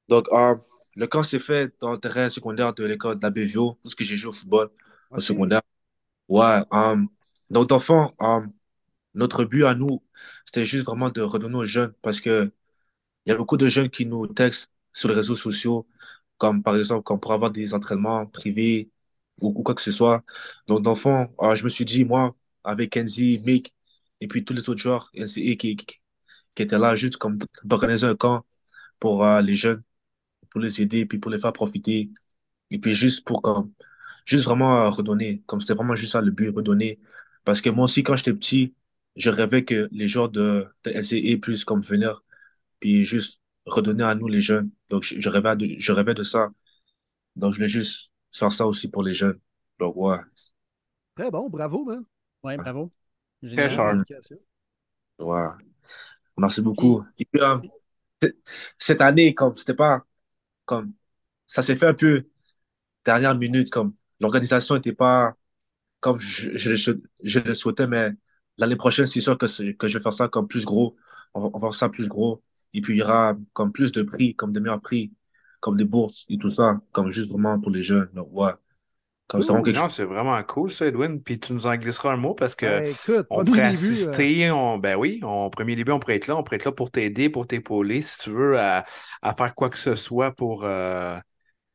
Donc, 0.08 0.26
euh, 0.32 0.56
le 0.96 1.06
camp 1.06 1.22
s'est 1.22 1.38
fait 1.40 1.72
dans 1.80 1.92
le 1.92 1.98
terrain 1.98 2.28
secondaire 2.28 2.74
de 2.74 2.84
l'école 2.84 3.18
d'Abbeville, 3.18 3.72
parce 3.82 3.94
que 3.94 4.04
j'ai 4.04 4.16
joué 4.16 4.30
au 4.30 4.32
football 4.32 4.70
au 5.14 5.20
Ok. 5.20 5.20
secondaire. 5.20 5.62
Ouais, 6.28 6.62
euh, 6.74 6.96
donc, 7.50 7.70
euh, 8.22 8.40
notre 9.14 9.44
but 9.44 9.64
à 9.64 9.74
nous, 9.74 10.02
c'était 10.44 10.64
juste 10.64 10.86
vraiment 10.86 11.10
de 11.10 11.22
redonner 11.22 11.56
aux 11.58 11.66
jeunes, 11.66 11.94
parce 12.02 12.20
que 12.20 12.52
il 13.26 13.30
y 13.30 13.32
a 13.32 13.36
beaucoup 13.36 13.56
de 13.58 13.68
jeunes 13.68 13.90
qui 13.90 14.06
nous 14.06 14.26
textent 14.28 14.70
sur 14.92 15.08
les 15.10 15.14
réseaux 15.16 15.36
sociaux, 15.36 15.86
comme 16.38 16.62
par 16.62 16.76
exemple, 16.76 17.04
comme 17.04 17.20
pour 17.20 17.32
avoir 17.32 17.50
des 17.52 17.74
entraînements 17.74 18.26
privés 18.26 18.90
ou, 19.40 19.48
ou 19.60 19.62
quoi 19.62 19.74
que 19.74 19.82
ce 19.82 19.92
soit. 19.92 20.24
Donc, 20.68 20.86
euh, 21.42 21.54
je 21.56 21.64
me 21.64 21.68
suis 21.68 21.84
dit, 21.84 22.04
moi, 22.04 22.34
avec 22.64 22.90
Kenzie, 22.92 23.40
Mick, 23.44 23.74
et 24.20 24.28
puis 24.28 24.44
tous 24.44 24.54
les 24.54 24.68
autres 24.70 24.80
joueurs 24.80 25.10
qui, 25.12 25.56
qui, 25.58 25.76
qui 26.58 26.64
étaient 26.64 26.78
là, 26.78 26.96
juste 26.96 27.18
comme 27.18 27.38
d'organiser 27.64 28.06
un 28.08 28.16
camp 28.16 28.44
pour 29.00 29.24
euh, 29.24 29.40
les 29.42 29.54
jeunes, 29.56 29.82
pour 30.50 30.60
les 30.60 30.82
aider, 30.82 31.06
puis 31.06 31.18
pour 31.18 31.30
les 31.30 31.38
faire 31.38 31.52
profiter, 31.54 32.10
et 32.70 32.78
puis 32.78 32.94
juste 32.94 33.26
pour 33.26 33.42
comme, 33.42 33.72
juste 34.26 34.46
vraiment 34.46 34.86
euh, 34.86 34.90
redonner, 34.90 35.42
comme 35.46 35.60
c'était 35.60 35.74
vraiment 35.74 35.96
juste 35.96 36.12
ça 36.12 36.20
le 36.22 36.30
but, 36.32 36.50
redonner. 36.50 37.00
Parce 37.44 37.60
que 37.60 37.70
moi 37.70 37.84
aussi, 37.86 38.02
quand 38.04 38.16
j'étais 38.16 38.34
petit, 38.34 38.74
je 39.16 39.30
rêvais 39.30 39.64
que 39.64 39.88
les 39.92 40.08
joueurs 40.08 40.30
de, 40.30 40.66
de 40.84 40.90
NCA 40.92 41.38
puissent 41.38 41.64
comme 41.64 41.82
venir, 41.82 42.24
puis 42.80 43.04
juste 43.04 43.40
redonner 43.66 44.04
à 44.04 44.14
nous 44.14 44.28
les 44.28 44.40
jeunes. 44.40 44.70
Donc, 44.90 45.04
je, 45.04 45.20
je 45.20 45.28
rêvais 45.30 45.56
de, 45.56 45.76
je 45.78 45.92
rêvais 45.92 46.14
de 46.14 46.22
ça. 46.24 46.50
Donc, 47.36 47.52
je 47.52 47.58
voulais 47.58 47.68
juste 47.68 48.12
faire 48.32 48.52
ça 48.52 48.66
aussi 48.66 48.90
pour 48.90 49.02
les 49.02 49.12
jeunes. 49.14 49.38
Donc, 49.78 49.94
ouais. 49.96 50.18
Très 51.16 51.30
bon, 51.30 51.48
bravo, 51.50 51.84
man. 51.84 52.04
Ouais, 52.42 52.56
bravo. 52.56 52.92
Très 53.54 53.68
Génial. 53.68 53.76
Communication. 53.76 54.38
Ouais. 55.18 55.48
Merci 56.38 56.62
beaucoup. 56.62 57.04
Et 57.18 57.26
euh, 57.36 57.58
cette 58.78 59.00
année, 59.00 59.34
comme, 59.34 59.56
c'était 59.56 59.74
pas, 59.74 60.02
comme, 60.66 60.92
ça 61.46 61.62
s'est 61.62 61.78
fait 61.78 61.86
un 61.88 61.94
peu 61.94 62.28
dernière 63.06 63.36
minute, 63.36 63.70
comme, 63.70 63.94
l'organisation 64.20 64.76
n'était 64.76 64.94
pas 64.94 65.34
comme 66.00 66.20
je, 66.20 66.56
je, 66.58 66.74
je, 66.76 66.92
je 67.24 67.40
le 67.40 67.54
souhaitais, 67.54 67.86
mais 67.88 68.10
l'année 68.58 68.76
prochaine, 68.76 69.06
c'est 69.06 69.20
sûr 69.22 69.38
que, 69.38 69.46
que 69.74 69.88
je 69.88 69.98
vais 69.98 70.02
faire 70.02 70.14
ça 70.14 70.28
comme 70.28 70.48
plus 70.48 70.64
gros. 70.66 70.96
On 71.34 71.40
va, 71.42 71.48
on 71.54 71.58
va 71.58 71.68
faire 71.68 71.74
ça 71.74 71.88
plus 71.90 72.08
gros. 72.08 72.42
Et 72.74 72.80
puis, 72.82 72.94
il 72.96 72.98
y 72.98 73.02
aura 73.02 73.36
comme 73.54 73.72
plus 73.72 73.92
de 73.92 74.02
prix, 74.02 74.34
comme 74.36 74.52
des 74.52 74.60
meilleurs 74.60 74.80
prix, 74.82 75.12
comme 75.60 75.76
des 75.76 75.84
bourses 75.86 76.26
et 76.30 76.38
tout 76.38 76.50
ça, 76.50 76.80
comme 76.92 77.10
juste 77.10 77.30
vraiment 77.32 77.60
pour 77.60 77.70
les 77.72 77.82
jeunes. 77.82 78.10
Donc, 78.14 78.28
ouais. 78.32 78.52
Comme 79.28 79.42
c'est 79.42 79.52
vraiment 79.52 79.62
quelque 79.62 79.76
Non, 79.76 79.88
chose. 79.88 79.90
c'est 79.90 80.04
vraiment 80.04 80.42
cool, 80.44 80.70
ça, 80.72 80.86
Edwin. 80.86 81.22
Puis 81.22 81.38
tu 81.40 81.52
nous 81.52 81.66
en 81.66 81.76
glisseras 81.76 82.12
un 82.12 82.16
mot 82.16 82.34
parce 82.34 82.54
que 82.56 82.66
Ben, 82.66 82.84
écoute, 82.90 83.28
on 83.30 83.42
pourrait 83.44 83.62
début, 83.62 84.04
euh, 84.04 84.24
assister. 84.24 84.50
On, 84.50 84.78
ben 84.78 84.96
oui, 84.96 85.20
en 85.22 85.50
premier 85.50 85.76
début, 85.76 85.92
on 85.92 86.00
pourrait 86.00 86.16
être 86.16 86.26
là. 86.28 86.36
On 86.36 86.42
pourrait 86.42 86.56
être 86.56 86.64
là 86.64 86.72
pour 86.72 86.90
t'aider, 86.90 87.28
pour 87.30 87.46
t'épauler, 87.46 88.02
si 88.02 88.18
tu 88.18 88.30
veux, 88.30 88.58
à, 88.58 88.84
à 89.22 89.34
faire 89.34 89.54
quoi 89.54 89.70
que 89.70 89.78
ce 89.78 89.94
soit 89.94 90.32
pour 90.32 90.64
euh, 90.64 91.18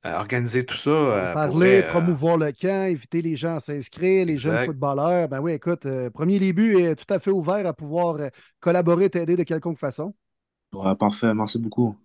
euh, 0.05 0.17
organiser 0.17 0.65
tout 0.65 0.75
ça. 0.77 0.89
euh, 0.91 1.27
parler, 1.27 1.83
euh, 1.83 1.83
promouvoir 1.83 2.37
le 2.37 2.51
camp, 2.51 2.69
inviter 2.91 3.21
les 3.21 3.35
gens 3.35 3.55
à 3.57 3.59
s'inscrire, 3.59 4.25
les 4.25 4.37
jeunes 4.37 4.57
footballeurs. 4.59 5.27
Ben 5.29 5.39
oui, 5.41 5.53
écoute, 5.53 5.85
euh, 5.85 6.09
premier 6.09 6.39
début 6.39 6.77
est 6.79 6.95
tout 6.95 7.11
à 7.13 7.19
fait 7.19 7.31
ouvert 7.31 7.65
à 7.67 7.73
pouvoir 7.73 8.17
collaborer, 8.59 9.09
t'aider 9.09 9.35
de 9.35 9.43
quelconque 9.43 9.77
façon. 9.79 10.13
Ouais, 10.73 10.93
parfait. 10.97 11.33
Merci 11.33 11.57
beaucoup. 11.59 11.97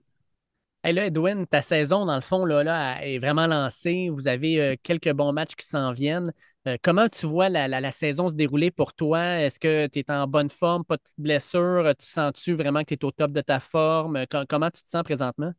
Hey, 0.88 0.94
là, 0.94 1.04
Edwin, 1.04 1.44
ta 1.46 1.60
saison, 1.60 2.06
dans 2.06 2.14
le 2.14 2.22
fond, 2.22 2.46
là, 2.46 2.64
là, 2.64 3.04
est 3.04 3.18
vraiment 3.18 3.46
lancée. 3.46 4.08
Vous 4.10 4.26
avez 4.26 4.58
euh, 4.58 4.74
quelques 4.82 5.12
bons 5.12 5.34
matchs 5.34 5.54
qui 5.54 5.66
s'en 5.66 5.92
viennent. 5.92 6.32
Euh, 6.66 6.78
comment 6.82 7.10
tu 7.10 7.26
vois 7.26 7.50
la, 7.50 7.68
la- 7.68 7.90
saison 7.90 8.30
se 8.30 8.34
dérouler 8.34 8.70
pour 8.70 8.94
toi? 8.94 9.20
Est-ce 9.38 9.60
que 9.60 9.86
tu 9.88 9.98
es 9.98 10.10
en 10.10 10.26
bonne 10.26 10.48
forme, 10.48 10.86
pas 10.86 10.96
de 10.96 11.02
petites 11.02 11.20
blessures? 11.20 11.92
Tu 11.98 12.06
sens-tu 12.06 12.54
vraiment 12.54 12.80
que 12.84 12.86
tu 12.86 12.94
es 12.94 13.04
au 13.04 13.10
top 13.10 13.32
de 13.32 13.42
ta 13.42 13.60
forme? 13.60 14.24
Com- 14.30 14.46
comment 14.48 14.70
tu 14.70 14.82
te 14.82 14.88
sens 14.88 15.02
présentement? 15.02 15.52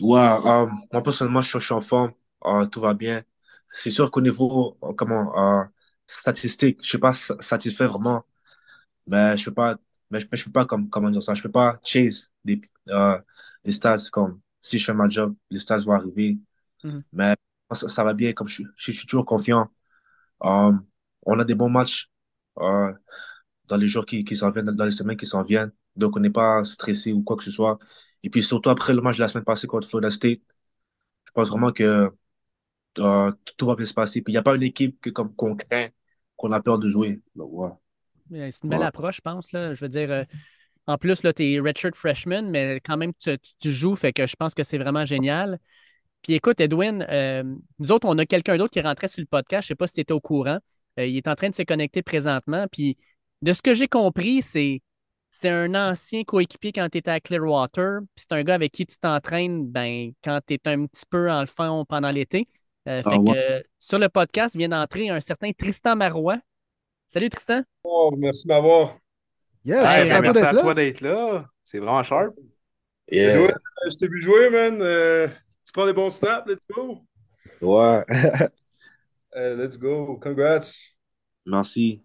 Ouais, 0.00 0.18
euh, 0.20 0.66
moi 0.92 1.02
personnellement, 1.02 1.40
je, 1.40 1.58
suis 1.58 1.72
en 1.72 1.80
forme, 1.80 2.12
euh, 2.46 2.66
tout 2.66 2.80
va 2.80 2.94
bien. 2.94 3.22
C'est 3.70 3.92
sûr 3.92 4.10
qu'au 4.10 4.20
niveau, 4.20 4.76
euh, 4.82 4.92
comment, 4.94 5.60
euh, 5.60 5.64
statistique, 6.08 6.80
je 6.82 6.88
suis 6.88 6.98
pas 6.98 7.12
sa- 7.12 7.40
satisfait 7.40 7.86
vraiment, 7.86 8.24
mais 9.06 9.36
je 9.36 9.46
peux 9.46 9.54
pas, 9.54 9.76
mais 10.10 10.20
je, 10.20 10.26
je 10.32 10.44
peux 10.44 10.52
pas 10.52 10.66
comme, 10.66 10.90
comment 10.90 11.10
dire 11.10 11.22
ça, 11.22 11.34
je 11.34 11.42
peux 11.42 11.50
pas 11.52 11.78
chase 11.84 12.32
des, 12.44 12.60
des 13.64 13.72
stats 13.72 14.10
comme 14.12 14.40
si 14.60 14.78
je 14.78 14.84
fais 14.86 14.94
ma 14.94 15.08
job, 15.08 15.34
les 15.50 15.58
stats 15.60 15.78
vont 15.78 15.92
arriver, 15.92 16.38
Mhm. 16.84 17.02
mais 17.12 17.36
ça, 17.72 17.88
ça 17.88 18.04
va 18.04 18.14
bien, 18.14 18.32
comme 18.32 18.48
je, 18.48 18.62
je, 18.76 18.92
je 18.92 18.98
suis 18.98 19.06
toujours 19.06 19.26
confiant. 19.26 19.68
Euh, 20.44 20.72
on 21.26 21.38
a 21.38 21.44
des 21.44 21.54
bons 21.54 21.70
matchs 21.70 22.10
euh, 22.58 22.92
dans 23.68 23.76
les 23.76 23.88
jours 23.88 24.06
qui, 24.06 24.24
qui 24.24 24.36
s'en 24.36 24.50
viennent, 24.50 24.66
dans 24.66 24.84
les 24.84 24.92
semaines 24.92 25.16
qui 25.16 25.26
s'en 25.26 25.42
viennent, 25.42 25.72
donc 25.96 26.16
on 26.16 26.20
n'est 26.20 26.30
pas 26.30 26.64
stressé 26.64 27.12
ou 27.12 27.22
quoi 27.22 27.36
que 27.36 27.44
ce 27.44 27.50
soit. 27.50 27.78
Et 28.22 28.30
puis 28.30 28.42
surtout 28.42 28.70
après 28.70 28.94
le 28.94 29.00
match 29.02 29.16
de 29.16 29.22
la 29.22 29.28
semaine 29.28 29.44
passée 29.44 29.66
contre 29.66 29.88
Florida 29.88 30.10
State, 30.10 30.40
je 31.26 31.32
pense 31.32 31.48
vraiment 31.50 31.72
que 31.72 32.10
euh, 32.98 33.32
tout, 33.56 33.66
va 33.66 33.74
bien 33.74 33.86
se 33.86 33.94
passer. 33.94 34.22
Puis 34.22 34.32
il 34.32 34.34
n'y 34.34 34.38
a 34.38 34.42
pas 34.42 34.54
une 34.54 34.62
équipe 34.62 35.00
que, 35.00 35.10
comme, 35.10 35.34
qu'on 35.34 35.56
craint, 35.56 35.88
qu'on 36.36 36.52
a 36.52 36.60
peur 36.60 36.78
de 36.78 36.88
jouer. 36.88 37.22
Donc, 37.34 37.72
C'est 38.30 38.62
une 38.62 38.70
belle 38.70 38.82
approche, 38.82 39.16
je 39.16 39.20
pense. 39.20 39.52
Là. 39.52 39.74
Je 39.74 39.84
veux 39.84 39.88
dire, 39.88 40.26
en 40.86 40.98
plus, 40.98 41.20
tu 41.22 41.28
es 41.54 41.60
redshirt 41.60 41.96
freshman, 41.96 42.42
mais 42.50 42.80
quand 42.84 42.96
même, 42.96 43.12
tu, 43.14 43.38
tu- 43.38 43.52
tu 43.58 43.72
joues, 43.72 43.96
fait 43.96 44.12
que 44.12 44.26
je 44.26 44.36
pense 44.36 44.54
que 44.54 44.62
c'est 44.62 44.78
vraiment 44.78 45.04
génial. 45.06 45.58
Puis 46.22 46.34
écoute, 46.34 46.60
Edwin, 46.60 47.06
euh, 47.10 47.42
nous 47.78 47.92
autres, 47.92 48.06
on 48.08 48.16
a 48.18 48.26
quelqu'un 48.26 48.56
d'autre 48.56 48.72
qui 48.72 48.80
rentrait 48.80 49.08
sur 49.08 49.20
le 49.20 49.26
podcast. 49.26 49.64
Je 49.64 49.66
ne 49.66 49.74
sais 49.74 49.76
pas 49.76 49.86
si 49.86 49.94
tu 49.94 50.00
étais 50.00 50.12
au 50.12 50.20
courant. 50.20 50.58
Euh, 50.98 51.06
il 51.06 51.16
est 51.16 51.28
en 51.28 51.34
train 51.34 51.50
de 51.50 51.54
se 51.54 51.62
connecter 51.62 52.02
présentement. 52.02 52.66
Puis 52.70 52.96
de 53.42 53.52
ce 53.52 53.62
que 53.62 53.74
j'ai 53.74 53.88
compris, 53.88 54.42
c'est 54.42 54.80
c'est 55.30 55.50
un 55.50 55.74
ancien 55.74 56.22
coéquipier 56.24 56.70
quand 56.72 56.88
tu 56.90 56.98
étais 56.98 57.10
à 57.10 57.20
Clearwater. 57.20 58.00
Puis 58.14 58.24
c'est 58.28 58.32
un 58.32 58.42
gars 58.44 58.54
avec 58.54 58.72
qui 58.72 58.86
tu 58.86 58.96
t'entraînes 58.98 59.66
ben, 59.66 60.12
quand 60.22 60.40
tu 60.46 60.54
es 60.54 60.60
un 60.66 60.86
petit 60.86 61.04
peu 61.10 61.30
en 61.30 61.40
le 61.40 61.46
fond 61.46 61.84
pendant 61.88 62.10
l'été. 62.10 62.48
Euh, 62.88 63.02
fait 63.02 63.08
Ah 63.12 63.18
ouais. 63.18 63.34
que 63.62 63.66
sur 63.78 63.98
le 63.98 64.08
podcast 64.08 64.56
vient 64.56 64.68
d'entrer 64.68 65.08
un 65.10 65.20
certain 65.20 65.50
Tristan 65.52 65.96
Marois. 65.96 66.38
Salut 67.06 67.28
Tristan. 67.30 67.62
Oh, 67.82 68.12
merci 68.16 68.46
de 68.46 68.52
m'avoir. 68.52 68.96
Yes, 69.64 69.76
hey, 69.96 70.04
merci 70.04 70.12
ben, 70.12 70.16
à 70.16 70.22
toi 70.22 70.32
merci 70.32 70.32
d'être 70.32 70.46
à 70.48 70.52
là. 70.52 70.60
toi 70.62 70.74
d'être 70.74 71.00
là. 71.00 71.46
C'est 71.64 71.78
vraiment 71.78 72.02
sharp. 72.02 72.34
Euh, 73.12 73.48
je 73.90 73.96
t'ai 73.96 74.08
vu 74.08 74.20
jouer, 74.20 74.50
man. 74.50 74.78
Euh, 74.82 75.28
tu 75.64 75.72
prends 75.72 75.86
des 75.86 75.92
bons 75.92 76.10
snaps, 76.10 76.46
let's 76.48 76.66
go. 76.68 77.00
Ouais. 77.60 78.04
Euh, 79.36 79.56
let's 79.56 79.76
go. 79.76 80.16
Congrats. 80.22 80.70
Merci. 81.44 82.04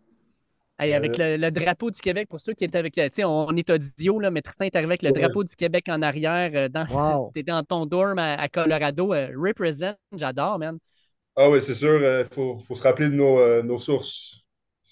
Hey, 0.79 0.93
avec 0.95 1.15
le, 1.15 1.37
le 1.37 1.51
drapeau 1.51 1.91
du 1.91 2.01
Québec, 2.01 2.27
pour 2.27 2.39
ceux 2.39 2.53
qui 2.53 2.63
étaient 2.63 2.79
avec 2.79 2.95
le. 2.97 3.07
Tu 3.09 3.17
sais, 3.17 3.23
on 3.23 3.51
est 3.55 3.69
audio, 3.69 4.19
là, 4.19 4.31
mais 4.31 4.41
Tristan 4.41 4.65
est 4.65 4.75
arrivé 4.75 4.93
avec 4.93 5.03
le 5.03 5.11
Ouais. 5.11 5.19
drapeau 5.21 5.43
du 5.43 5.55
Québec 5.55 5.85
en 5.89 6.01
arrière. 6.01 6.49
euh, 6.55 6.69
dans, 6.69 6.85
Wow. 6.87 7.29
T'étais 7.35 7.51
dans 7.51 7.63
ton 7.63 7.85
dorm 7.85 8.17
à, 8.17 8.33
à 8.33 8.49
Colorado. 8.49 9.13
euh, 9.13 9.29
represent, 9.37 9.93
j'adore, 10.15 10.57
man. 10.57 10.79
Ah 11.35 11.51
oui, 11.51 11.61
c'est 11.61 11.75
sûr, 11.75 12.01
il 12.01 12.25
faut, 12.33 12.63
faut 12.67 12.73
se 12.73 12.81
rappeler 12.81 13.09
de 13.09 13.13
nos, 13.13 13.39
euh, 13.39 13.61
nos 13.61 13.77
sources. 13.77 14.39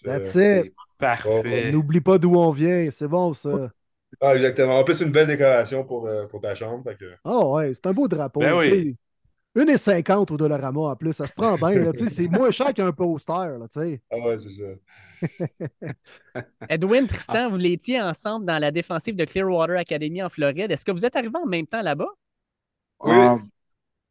That's 0.04 0.36
it. 0.36 0.74
Parfait. 0.98 1.72
N'oublie 1.72 2.02
pas 2.02 2.18
d'où 2.18 2.36
on 2.36 2.52
vient. 2.52 2.90
C'est 2.92 3.08
bon, 3.08 3.34
ça. 3.34 3.72
Ah, 4.22 4.34
exactement. 4.34 4.80
En 4.80 4.84
plus, 4.84 5.02
une 5.02 5.12
belle 5.12 5.28
décoration 5.28 5.84
pour, 5.84 6.08
euh, 6.08 6.26
pour 6.28 6.40
ta 6.40 6.56
chambre. 6.56 6.84
fait 6.84 6.96
que- 6.98 7.14
Ah 7.24 7.46
ouais, 7.46 7.74
c'est 7.74 7.86
un 7.88 7.94
beau 7.94 8.08
drapeau. 8.08 8.40
Ben 8.40 8.58
oui. 8.58 8.70
tu 8.70 8.84
sais. 8.90 8.96
Une 9.56 9.70
et 9.70 9.78
cinquante 9.78 10.30
au 10.32 10.38
Dollarama 10.38 10.82
en 10.82 10.96
plus. 10.96 11.14
Ça 11.14 11.28
se 11.28 11.34
prend 11.34 11.56
bien. 11.56 11.72
là, 11.72 11.92
tu 11.92 12.04
sais, 12.04 12.10
c'est 12.10 12.28
moins 12.28 12.52
cher 12.52 12.74
qu'un 12.74 12.92
poster. 12.92 13.58
Là. 13.58 13.66
Ah 14.12 14.18
ouais, 14.20 14.38
c'est 14.38 14.50
ça. 14.52 14.64
Edwin, 16.70 17.08
Tristan, 17.08 17.50
vous 17.50 17.58
l'étiez 17.58 18.02
ensemble 18.02 18.46
dans 18.46 18.60
la 18.60 18.72
défensive 18.72 19.16
de 19.16 19.26
Clearwater 19.26 19.78
Academy 19.78 20.22
en 20.22 20.30
Floride. 20.30 20.72
Est-ce 20.72 20.86
que 20.86 20.92
vous 20.92 21.06
êtes 21.06 21.16
arrivés 21.16 21.40
en 21.44 21.48
même 21.48 21.66
temps 21.66 21.82
là-bas? 21.82 22.08
Oui. 23.04 23.16
Euh, 23.16 23.38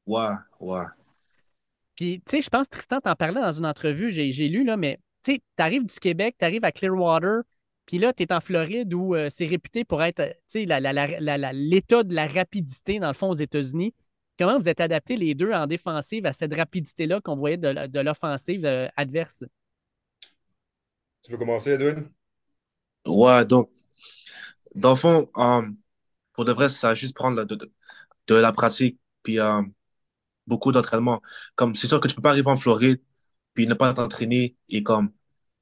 ouais, 0.07 0.35
ouais. 0.61 0.85
Puis, 1.94 2.20
tu 2.27 2.37
sais, 2.37 2.40
je 2.42 2.51
pense, 2.51 2.68
Tristan, 2.68 3.01
t'en 3.01 3.14
parlais 3.14 3.40
dans 3.40 3.53
une 3.53 3.66
entrevue, 3.66 4.11
j'ai 4.11 4.31
j'ai 4.33 4.49
lu, 4.49 4.64
là, 4.64 4.77
mais 4.77 4.99
tu 5.26 5.34
sais, 5.34 5.42
t'arrives 5.56 5.86
du 5.86 5.94
Québec, 6.00 6.36
t'arrives 6.38 6.64
à 6.64 6.72
Clearwater, 6.72 7.42
puis 7.86 7.98
là, 7.98 8.12
t'es 8.12 8.32
en 8.32 8.40
Floride 8.40 8.94
où 8.94 9.14
euh, 9.14 9.28
c'est 9.30 9.46
réputé 9.46 9.84
pour 9.84 10.02
être, 10.02 10.20
euh, 10.20 10.30
tu 10.30 10.38
sais, 10.46 10.66
la- 10.66 10.80
la- 10.80 10.92
la- 10.92 11.20
la- 11.20 11.38
la- 11.38 11.52
l'état 11.52 12.02
de 12.04 12.14
la 12.14 12.26
rapidité, 12.26 12.98
dans 13.00 13.08
le 13.08 13.14
fond, 13.14 13.30
aux 13.30 13.34
États-Unis. 13.34 13.94
comment 14.38 14.58
vous 14.58 14.68
êtes 14.68 14.80
adaptés 14.80 15.16
les 15.16 15.34
deux 15.34 15.52
en 15.52 15.66
défensive 15.66 16.26
à 16.26 16.32
cette 16.32 16.54
rapidité-là 16.54 17.20
qu'on 17.22 17.36
voyait 17.36 17.56
de, 17.56 18.00
l'offensive 18.00 18.64
euh, 18.66 18.88
adverse? 18.96 19.44
Tu 21.22 21.32
veux 21.32 21.38
commencer, 21.38 21.72
Edwin? 21.72 22.10
Ouais, 23.06 23.44
donc, 23.46 23.70
dans 24.74 24.90
le 24.90 24.96
fond, 24.96 25.30
euh, 25.36 25.62
pour 26.34 26.44
de 26.44 26.52
vrai, 26.52 26.68
ça 26.68 26.88
va 26.90 26.94
juste 26.94 27.16
prendre 27.16 27.44
de, 27.44 27.56
de, 27.56 27.72
de 28.28 28.36
la 28.36 28.52
pratique, 28.52 28.98
puis 29.22 29.40
euh, 29.40 29.62
beaucoup 30.46 30.72
d'entraînement. 30.72 31.22
Comme, 31.56 31.74
c'est 31.76 31.88
sûr 31.88 32.00
que 32.00 32.08
tu 32.08 32.16
peux 32.16 32.22
pas 32.22 32.30
arriver 32.30 32.50
en 32.50 32.56
Floride, 32.56 33.00
puis 33.57 33.69
ne 33.69 33.75
pas 33.75 33.95
t'entraîner 33.95 34.57
et 34.71 34.85
comme 34.85 35.12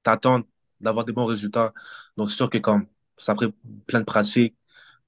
t'attendre 0.04 0.46
d'avoir 0.80 1.06
des 1.06 1.12
bons 1.14 1.26
résultats. 1.26 1.74
Donc, 2.18 2.30
c'est 2.30 2.36
sûr 2.38 2.50
que 2.50 2.58
comme 2.58 2.88
ça 3.18 3.32
a 3.34 3.36
pris 3.36 3.54
plein 3.88 4.00
de 4.00 4.06
pratiques. 4.06 4.56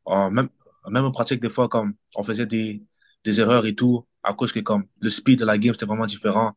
Euh, 0.09 0.31
même, 0.31 0.49
même 0.91 1.05
en 1.07 1.13
pratique, 1.13 1.41
des 1.43 1.51
fois, 1.51 1.69
comme 1.69 1.95
on 2.17 2.25
faisait 2.25 2.47
des, 2.47 2.85
des 3.25 3.41
erreurs 3.41 3.67
et 3.67 3.75
tout, 3.77 4.07
à 4.23 4.35
cause 4.35 4.53
que 4.53 4.61
comme 4.61 4.87
le 5.01 5.11
speed 5.11 5.41
de 5.41 5.45
la 5.47 5.59
game, 5.59 5.75
c'était 5.75 5.87
vraiment 5.87 6.07
différent. 6.07 6.55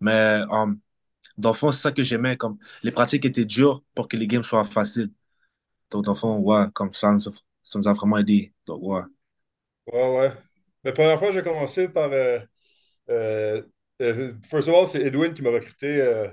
Mais 0.00 0.12
euh, 0.52 0.66
dans 1.38 1.50
le 1.50 1.54
fond, 1.56 1.70
c'est 1.72 1.82
ça 1.82 1.92
que 1.92 2.02
j'aimais, 2.02 2.36
comme 2.36 2.58
les 2.82 2.92
pratiques 2.92 3.24
étaient 3.24 3.44
dures 3.44 3.82
pour 3.94 4.08
que 4.08 4.16
les 4.16 4.26
games 4.26 4.42
soient 4.44 4.64
faciles. 4.64 5.10
Donc, 5.90 6.04
dans 6.06 6.12
le 6.12 6.18
fond, 6.18 6.38
ouais, 6.38 6.66
comme 6.74 6.92
ça, 6.94 7.16
ça 7.62 7.78
nous 7.78 7.88
a 7.88 7.92
vraiment 7.94 8.18
aidé. 8.18 8.54
Donc, 8.66 8.80
ouais. 8.82 9.02
Ouais, 9.86 10.18
ouais. 10.18 10.32
La 10.84 10.92
première 10.92 11.18
fois, 11.18 11.30
j'ai 11.30 11.42
commencé 11.42 11.88
par. 11.88 12.10
euh, 12.12 12.38
euh, 13.10 13.62
first 14.44 14.68
of 14.68 14.74
all, 14.74 14.86
c'est 14.86 15.02
Edwin 15.02 15.34
qui 15.34 15.42
m'a 15.42 15.50
recruté 15.50 16.00
euh, 16.00 16.28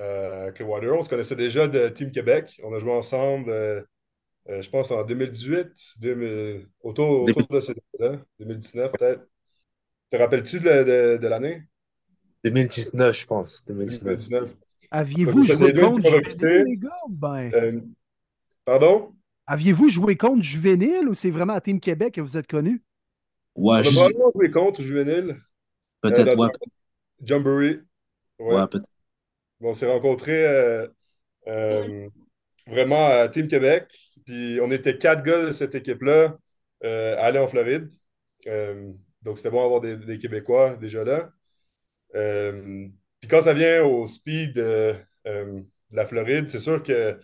euh, 0.00 0.44
avec 0.44 0.58
le 0.58 0.64
Water. 0.66 0.92
On 0.98 1.02
se 1.02 1.08
connaissait 1.08 1.36
déjà 1.36 1.68
de 1.68 1.88
Team 1.88 2.10
Québec. 2.10 2.60
On 2.64 2.74
a 2.74 2.78
joué 2.78 2.92
ensemble, 2.92 3.50
euh, 3.50 3.82
euh, 4.48 4.62
je 4.62 4.70
pense, 4.70 4.90
en 4.90 5.04
2018, 5.04 5.68
2000 6.00 6.66
autour, 6.82 7.24
autour 7.24 7.46
de 7.50 7.60
cette 7.60 7.78
là 7.98 8.20
2019 8.38 8.92
peut-être. 8.98 9.26
Te 10.10 10.16
rappelles-tu 10.16 10.60
de, 10.60 10.66
la- 10.66 10.84
de, 10.84 11.18
de 11.18 11.26
l'année? 11.28 11.62
2019, 12.44 13.18
je 13.20 13.26
pense. 13.26 13.64
2019. 13.66 14.16
2019. 14.16 14.50
Aviez-vous 14.90 15.42
joué 15.44 15.72
contre 15.74 16.04
Juvénile, 16.10 16.64
les 16.66 16.76
gars? 16.76 16.90
Ben, 17.08 17.52
Euh, 17.54 17.80
pardon? 18.64 19.14
aviez-vous 19.46 19.88
joué 19.88 20.16
contre 20.16 20.42
Juvénile 20.42 21.08
ou 21.08 21.14
c'est 21.14 21.30
vraiment 21.30 21.54
à 21.54 21.60
Team 21.60 21.80
Québec 21.80 22.14
que 22.14 22.20
vous 22.20 22.36
êtes 22.36 22.46
connus? 22.46 22.82
On 23.66 23.70
Ouais, 23.70 23.78
a 23.78 23.82
juste, 23.82 23.94
probablement 23.94 24.32
joué 24.34 24.50
contre 24.50 24.82
Juvenile. 24.82 25.30
euh, 25.30 25.40
peut-être, 26.00 26.36
dans 26.36 26.44
ouais, 26.44 26.50
Jamboree. 27.22 27.80
Ouais. 28.38 28.54
ouais, 28.54 28.66
peut-être. 28.68 28.86
Bon, 29.60 29.70
on 29.70 29.74
s'est 29.74 29.90
rencontrés 29.90 30.46
euh, 30.46 30.86
euh, 31.46 32.08
vraiment 32.66 33.06
à 33.06 33.28
Team 33.28 33.48
Québec. 33.48 33.86
Puis 34.26 34.58
on 34.60 34.70
était 34.70 34.98
quatre 34.98 35.22
gars 35.22 35.46
de 35.46 35.52
cette 35.52 35.74
équipe-là 35.74 36.36
euh, 36.84 37.16
à 37.16 37.26
aller 37.26 37.38
en 37.38 37.46
Floride. 37.46 37.90
Donc 39.22 39.38
c'était 39.38 39.50
bon 39.50 39.62
d'avoir 39.62 39.80
des, 39.80 39.96
des 39.96 40.18
Québécois 40.18 40.76
déjà 40.76 41.04
là. 41.04 41.30
Puis 42.12 43.28
quand 43.28 43.40
ça 43.40 43.54
vient 43.54 43.84
au 43.84 44.06
speed 44.06 44.54
de 44.54 44.96
la 45.92 46.06
Floride, 46.06 46.50
c'est 46.50 46.58
sûr 46.58 46.82
que 46.82 47.18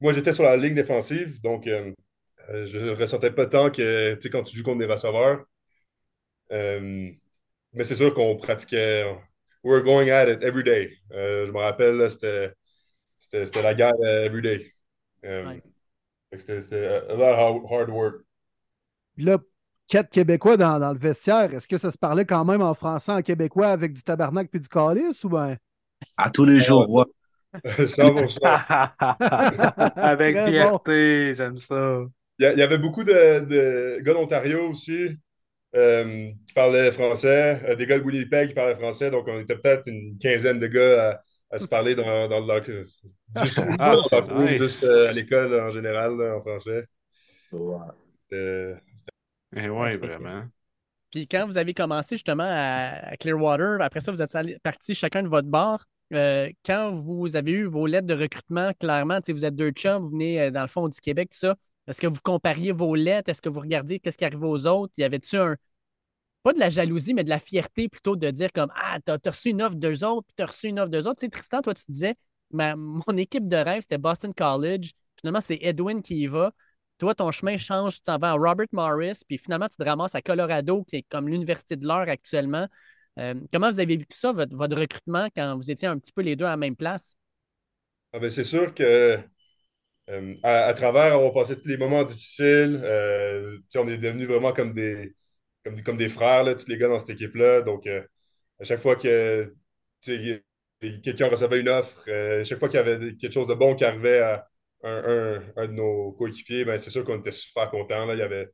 moi 0.00 0.12
j'étais 0.12 0.32
sur 0.32 0.44
la 0.44 0.56
ligne 0.56 0.74
défensive, 0.74 1.40
donc 1.42 1.66
je 1.66 2.90
ressentais 2.94 3.30
pas 3.30 3.46
tant 3.46 3.70
que 3.70 4.18
quand 4.28 4.42
tu 4.42 4.56
joues 4.56 4.64
contre 4.64 4.78
des 4.78 4.86
receveurs. 4.86 5.44
Mais 7.74 7.84
c'est 7.84 7.94
sûr 7.94 8.14
qu'on 8.14 8.36
pratiquait. 8.36 9.04
We're 9.62 9.82
going 9.82 10.10
at 10.10 10.28
it 10.28 10.42
every 10.42 10.62
day. 10.64 10.92
Euh, 11.12 11.46
je 11.46 11.52
me 11.52 11.58
rappelle, 11.58 11.96
là, 11.96 12.08
c'était, 12.10 12.52
c'était, 13.20 13.46
c'était 13.46 13.62
la 13.62 13.74
guerre 13.74 13.94
euh, 14.04 14.26
every 14.26 14.42
day. 14.42 14.72
Euh, 15.24 15.44
Ouais. 15.46 15.62
C'était, 16.36 16.60
c'était 16.60 16.86
a 17.10 17.14
lot 17.16 17.64
of 17.64 17.70
hard 17.72 17.90
work. 17.90 18.22
Puis 19.14 19.24
là, 19.24 19.38
quatre 19.88 20.10
Québécois 20.10 20.56
dans, 20.56 20.78
dans 20.78 20.92
le 20.92 20.98
vestiaire, 20.98 21.52
est-ce 21.54 21.68
que 21.68 21.78
ça 21.78 21.90
se 21.90 21.98
parlait 21.98 22.24
quand 22.24 22.44
même 22.44 22.62
en 22.62 22.74
français, 22.74 23.12
en 23.12 23.22
québécois, 23.22 23.68
avec 23.68 23.92
du 23.92 24.02
tabarnak 24.02 24.50
puis 24.50 24.60
du 24.60 24.68
calice 24.68 25.24
ou 25.24 25.28
ben? 25.30 25.56
À 26.16 26.28
tous 26.28 26.44
les 26.44 26.60
jours, 26.60 26.90
ouais. 26.90 27.04
100%. 27.86 28.40
Avec 29.96 30.36
fierté, 30.38 31.34
j'aime 31.36 31.56
ça. 31.56 32.04
Il 32.38 32.44
y, 32.44 32.46
a- 32.46 32.52
il 32.52 32.58
y 32.58 32.62
avait 32.62 32.78
beaucoup 32.78 33.04
de, 33.04 33.40
de 33.44 34.00
gars 34.02 34.12
d'Ontario 34.14 34.68
aussi 34.70 35.16
euh, 35.74 36.30
qui 36.46 36.54
parlaient 36.54 36.92
français, 36.92 37.60
euh, 37.68 37.74
des 37.76 37.86
gars 37.86 37.98
de 37.98 38.04
Winnipeg 38.04 38.48
qui 38.48 38.54
parlaient 38.54 38.76
français, 38.76 39.10
donc 39.10 39.26
on 39.28 39.40
était 39.40 39.56
peut-être 39.56 39.86
une 39.88 40.16
quinzaine 40.18 40.58
de 40.58 40.66
gars 40.68 41.10
à, 41.50 41.56
à 41.56 41.58
se 41.58 41.66
parler 41.68 41.94
dans, 41.94 42.28
dans 42.28 42.40
le 42.40 42.46
locker. 42.46 42.82
Juste, 43.36 43.60
Ah, 43.78 43.96
dans 43.96 43.96
c'est 43.96 44.16
le 44.16 44.20
locker 44.20 44.34
room, 44.34 44.56
nice. 44.58 44.58
juste 44.58 44.84
euh, 44.84 45.08
à 45.08 45.12
l'école 45.12 45.58
en 45.60 45.70
général, 45.70 46.16
là, 46.16 46.36
en 46.36 46.40
français. 46.40 46.86
Ouais. 47.52 47.78
Euh, 48.32 48.76
Eh 49.56 49.68
ouais, 49.68 49.96
vraiment. 49.96 50.44
Puis 51.10 51.28
quand 51.28 51.46
vous 51.46 51.58
avez 51.58 51.74
commencé 51.74 52.16
justement 52.16 52.46
à, 52.48 53.16
Clearwater, 53.18 53.80
après 53.80 54.00
ça, 54.00 54.10
vous 54.12 54.22
êtes 54.22 54.36
partis 54.62 54.94
chacun 54.94 55.22
de 55.22 55.28
votre 55.28 55.48
bar. 55.48 55.84
Euh, 56.12 56.50
quand 56.64 56.92
vous 56.92 57.36
avez 57.36 57.52
eu 57.52 57.64
vos 57.64 57.86
lettres 57.86 58.06
de 58.06 58.14
recrutement, 58.14 58.72
clairement, 58.78 59.18
vous 59.26 59.44
êtes 59.44 59.54
deux 59.54 59.70
chums, 59.70 60.02
vous 60.02 60.10
venez 60.10 60.50
dans 60.50 60.62
le 60.62 60.68
fond 60.68 60.88
du 60.88 61.00
Québec, 61.00 61.30
tout 61.30 61.38
ça. 61.38 61.56
Est-ce 61.86 62.00
que 62.00 62.06
vous 62.06 62.20
compariez 62.22 62.72
vos 62.72 62.94
lettres? 62.94 63.30
Est-ce 63.30 63.42
que 63.42 63.48
vous 63.48 63.60
regardiez 63.60 64.00
qu'est-ce 64.00 64.18
qui 64.18 64.24
arrivait 64.24 64.46
aux 64.46 64.66
autres? 64.66 64.94
Y 64.96 65.04
avait-tu 65.04 65.36
un. 65.36 65.56
Pas 66.42 66.52
de 66.52 66.58
la 66.58 66.70
jalousie, 66.70 67.14
mais 67.14 67.24
de 67.24 67.30
la 67.30 67.38
fierté 67.38 67.88
plutôt 67.88 68.16
de 68.16 68.30
dire 68.30 68.52
comme 68.52 68.70
Ah, 68.76 68.98
t'as 69.04 69.18
as 69.24 69.30
reçu 69.30 69.50
une 69.50 69.62
offre 69.62 69.76
d'eux 69.76 70.04
autres, 70.04 70.26
puis 70.26 70.34
t'as 70.36 70.46
reçu 70.46 70.68
une 70.68 70.78
offre 70.80 70.90
d'eux 70.90 71.06
autres. 71.06 71.20
Tu 71.20 71.26
sais, 71.26 71.30
Tristan, 71.30 71.62
toi, 71.62 71.74
tu 71.74 71.84
disais, 71.88 72.16
ma, 72.50 72.76
mon 72.76 73.16
équipe 73.16 73.48
de 73.48 73.56
rêve, 73.56 73.82
c'était 73.82 73.98
Boston 73.98 74.32
College. 74.34 74.92
Finalement, 75.20 75.40
c'est 75.40 75.58
Edwin 75.60 76.02
qui 76.02 76.16
y 76.16 76.26
va. 76.26 76.52
Toi, 76.98 77.14
ton 77.14 77.30
chemin 77.32 77.56
change, 77.56 77.96
tu 77.96 78.02
t'en 78.02 78.18
vas 78.18 78.32
à 78.32 78.34
Robert 78.34 78.66
Morris, 78.72 79.20
puis 79.26 79.38
finalement, 79.38 79.68
tu 79.68 79.76
te 79.76 79.82
ramasses 79.82 80.14
à 80.14 80.22
Colorado, 80.22 80.84
qui 80.84 80.96
est 80.96 81.02
comme 81.02 81.28
l'université 81.28 81.76
de 81.76 81.86
l'heure 81.86 82.08
actuellement. 82.08 82.68
Euh, 83.18 83.34
comment 83.52 83.70
vous 83.70 83.80
avez 83.80 83.96
vécu 83.96 84.16
ça, 84.16 84.32
votre, 84.32 84.76
recrutement, 84.76 85.28
quand 85.34 85.56
vous 85.56 85.70
étiez 85.70 85.88
un 85.88 85.98
petit 85.98 86.12
peu 86.12 86.22
les 86.22 86.36
deux 86.36 86.44
à 86.44 86.50
la 86.50 86.56
même 86.56 86.76
place? 86.76 87.16
Ah 88.12 88.18
ben, 88.18 88.30
c'est 88.30 88.44
sûr 88.44 88.74
que 88.74 89.18
euh, 90.10 90.34
à, 90.42 90.66
à 90.66 90.74
travers 90.74 91.14
avoir 91.14 91.32
passé 91.32 91.58
tous 91.60 91.68
les 91.68 91.76
moments 91.76 92.04
difficiles, 92.04 92.80
euh, 92.84 93.58
on 93.76 93.88
est 93.88 93.98
devenus 93.98 94.28
vraiment 94.28 94.52
comme 94.52 94.72
des, 94.72 95.14
comme, 95.64 95.82
comme 95.82 95.96
des 95.96 96.08
frères, 96.08 96.44
là, 96.44 96.54
tous 96.54 96.68
les 96.68 96.78
gars 96.78 96.88
dans 96.88 96.98
cette 96.98 97.10
équipe-là. 97.10 97.62
Donc, 97.62 97.86
euh, 97.86 98.02
à 98.60 98.64
chaque 98.64 98.80
fois 98.80 98.96
que 98.96 99.54
quelqu'un 100.02 101.28
recevait 101.28 101.60
une 101.60 101.68
offre, 101.68 102.08
à 102.10 102.44
chaque 102.44 102.58
fois 102.58 102.68
qu'il 102.68 102.78
y 102.78 102.80
avait 102.80 103.16
quelque 103.16 103.32
chose 103.32 103.48
de 103.48 103.54
bon 103.54 103.74
qui 103.74 103.84
arrivait 103.84 104.20
à 104.20 104.46
un, 104.82 105.40
de 105.66 105.72
nos 105.72 106.12
coéquipiers, 106.12 106.64
ben, 106.64 106.76
c'est 106.78 106.90
sûr 106.90 107.04
qu'on 107.04 107.18
était 107.18 107.32
super 107.32 107.70
contents. 107.70 108.04
là. 108.06 108.14
Il 108.14 108.18
y 108.18 108.22
avait 108.22 108.50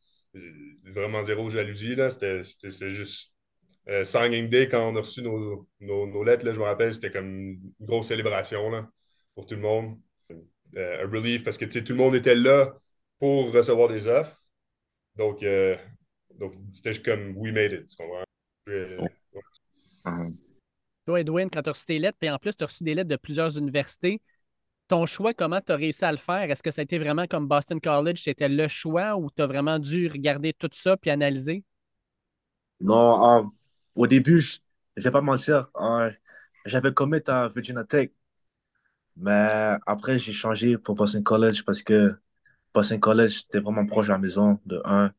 vraiment 0.84 1.22
zéro 1.22 1.50
jalousie. 1.50 1.96
C'était 2.10 2.90
juste 2.90 3.32
signing 4.04 4.48
day 4.48 4.68
quand 4.68 4.88
on 4.92 4.96
a 4.96 5.00
reçu 5.00 5.22
nos, 5.22 5.66
nos, 5.80 6.06
nos 6.06 6.22
lettres. 6.24 6.46
Là, 6.46 6.52
je 6.52 6.58
me 6.60 6.64
rappelle, 6.64 6.94
c'était 6.94 7.10
comme 7.10 7.28
une 7.28 7.72
grosse 7.80 8.08
célébration 8.08 8.70
là, 8.70 8.88
pour 9.34 9.46
tout 9.46 9.56
le 9.56 9.60
monde 9.62 9.98
euh, 10.76 11.04
un 11.04 11.10
relief 11.10 11.44
parce 11.44 11.58
que 11.58 11.64
tu 11.64 11.72
sais, 11.72 11.84
tout 11.84 11.92
le 11.92 11.98
monde 11.98 12.14
était 12.14 12.34
là 12.34 12.72
pour 13.18 13.52
recevoir 13.52 13.88
des 13.88 14.06
offres. 14.06 14.42
Donc, 15.16 15.42
euh, 15.42 15.76
donc 16.38 16.54
c'était 16.72 17.00
comme 17.02 17.36
we 17.36 17.52
made 17.52 17.72
it, 17.72 17.88
tu 17.88 17.96
comprends? 17.96 18.24
Euh. 18.68 19.06
Toi, 21.06 21.20
Edwin, 21.20 21.48
quand 21.50 21.62
tu 21.62 21.68
as 21.68 21.72
reçu 21.72 21.86
tes 21.86 21.98
lettres, 21.98 22.18
puis 22.20 22.30
en 22.30 22.38
plus, 22.38 22.56
tu 22.56 22.64
as 22.64 22.66
reçu 22.66 22.84
des 22.84 22.94
lettres 22.94 23.08
de 23.08 23.16
plusieurs 23.16 23.58
universités, 23.58 24.20
ton 24.88 25.06
choix, 25.06 25.34
comment 25.34 25.60
tu 25.60 25.72
as 25.72 25.76
réussi 25.76 26.04
à 26.04 26.10
le 26.10 26.18
faire? 26.18 26.50
Est-ce 26.50 26.62
que 26.62 26.70
ça 26.70 26.80
a 26.80 26.84
été 26.84 26.98
vraiment 26.98 27.26
comme 27.26 27.46
Boston 27.46 27.80
College, 27.80 28.22
c'était 28.22 28.48
le 28.48 28.68
choix 28.68 29.16
ou 29.16 29.30
tu 29.30 29.40
as 29.40 29.46
vraiment 29.46 29.78
dû 29.78 30.08
regarder 30.08 30.52
tout 30.52 30.68
ça 30.72 30.96
puis 30.96 31.10
analyser? 31.10 31.64
Non, 32.80 33.38
euh, 33.38 33.42
au 33.94 34.06
début, 34.06 34.40
je 34.40 34.58
ne 34.96 35.02
vais 35.02 35.10
pas 35.10 35.20
mentir, 35.20 35.68
euh, 35.80 36.10
j'avais 36.66 36.92
commit 36.92 37.20
à 37.28 37.48
Virginia 37.48 37.84
Tech, 37.84 38.10
mais 39.20 39.76
après, 39.86 40.18
j'ai 40.18 40.32
changé 40.32 40.78
pour 40.78 40.94
Boston 40.96 41.22
College 41.22 41.64
parce 41.64 41.82
que 41.82 42.16
Boston 42.74 43.00
College, 43.00 43.40
c'était 43.42 43.60
vraiment 43.60 43.86
proche 43.86 44.06
de 44.08 44.12
la 44.12 44.18
maison, 44.18 44.60
de 44.66 44.80
un. 44.84 45.12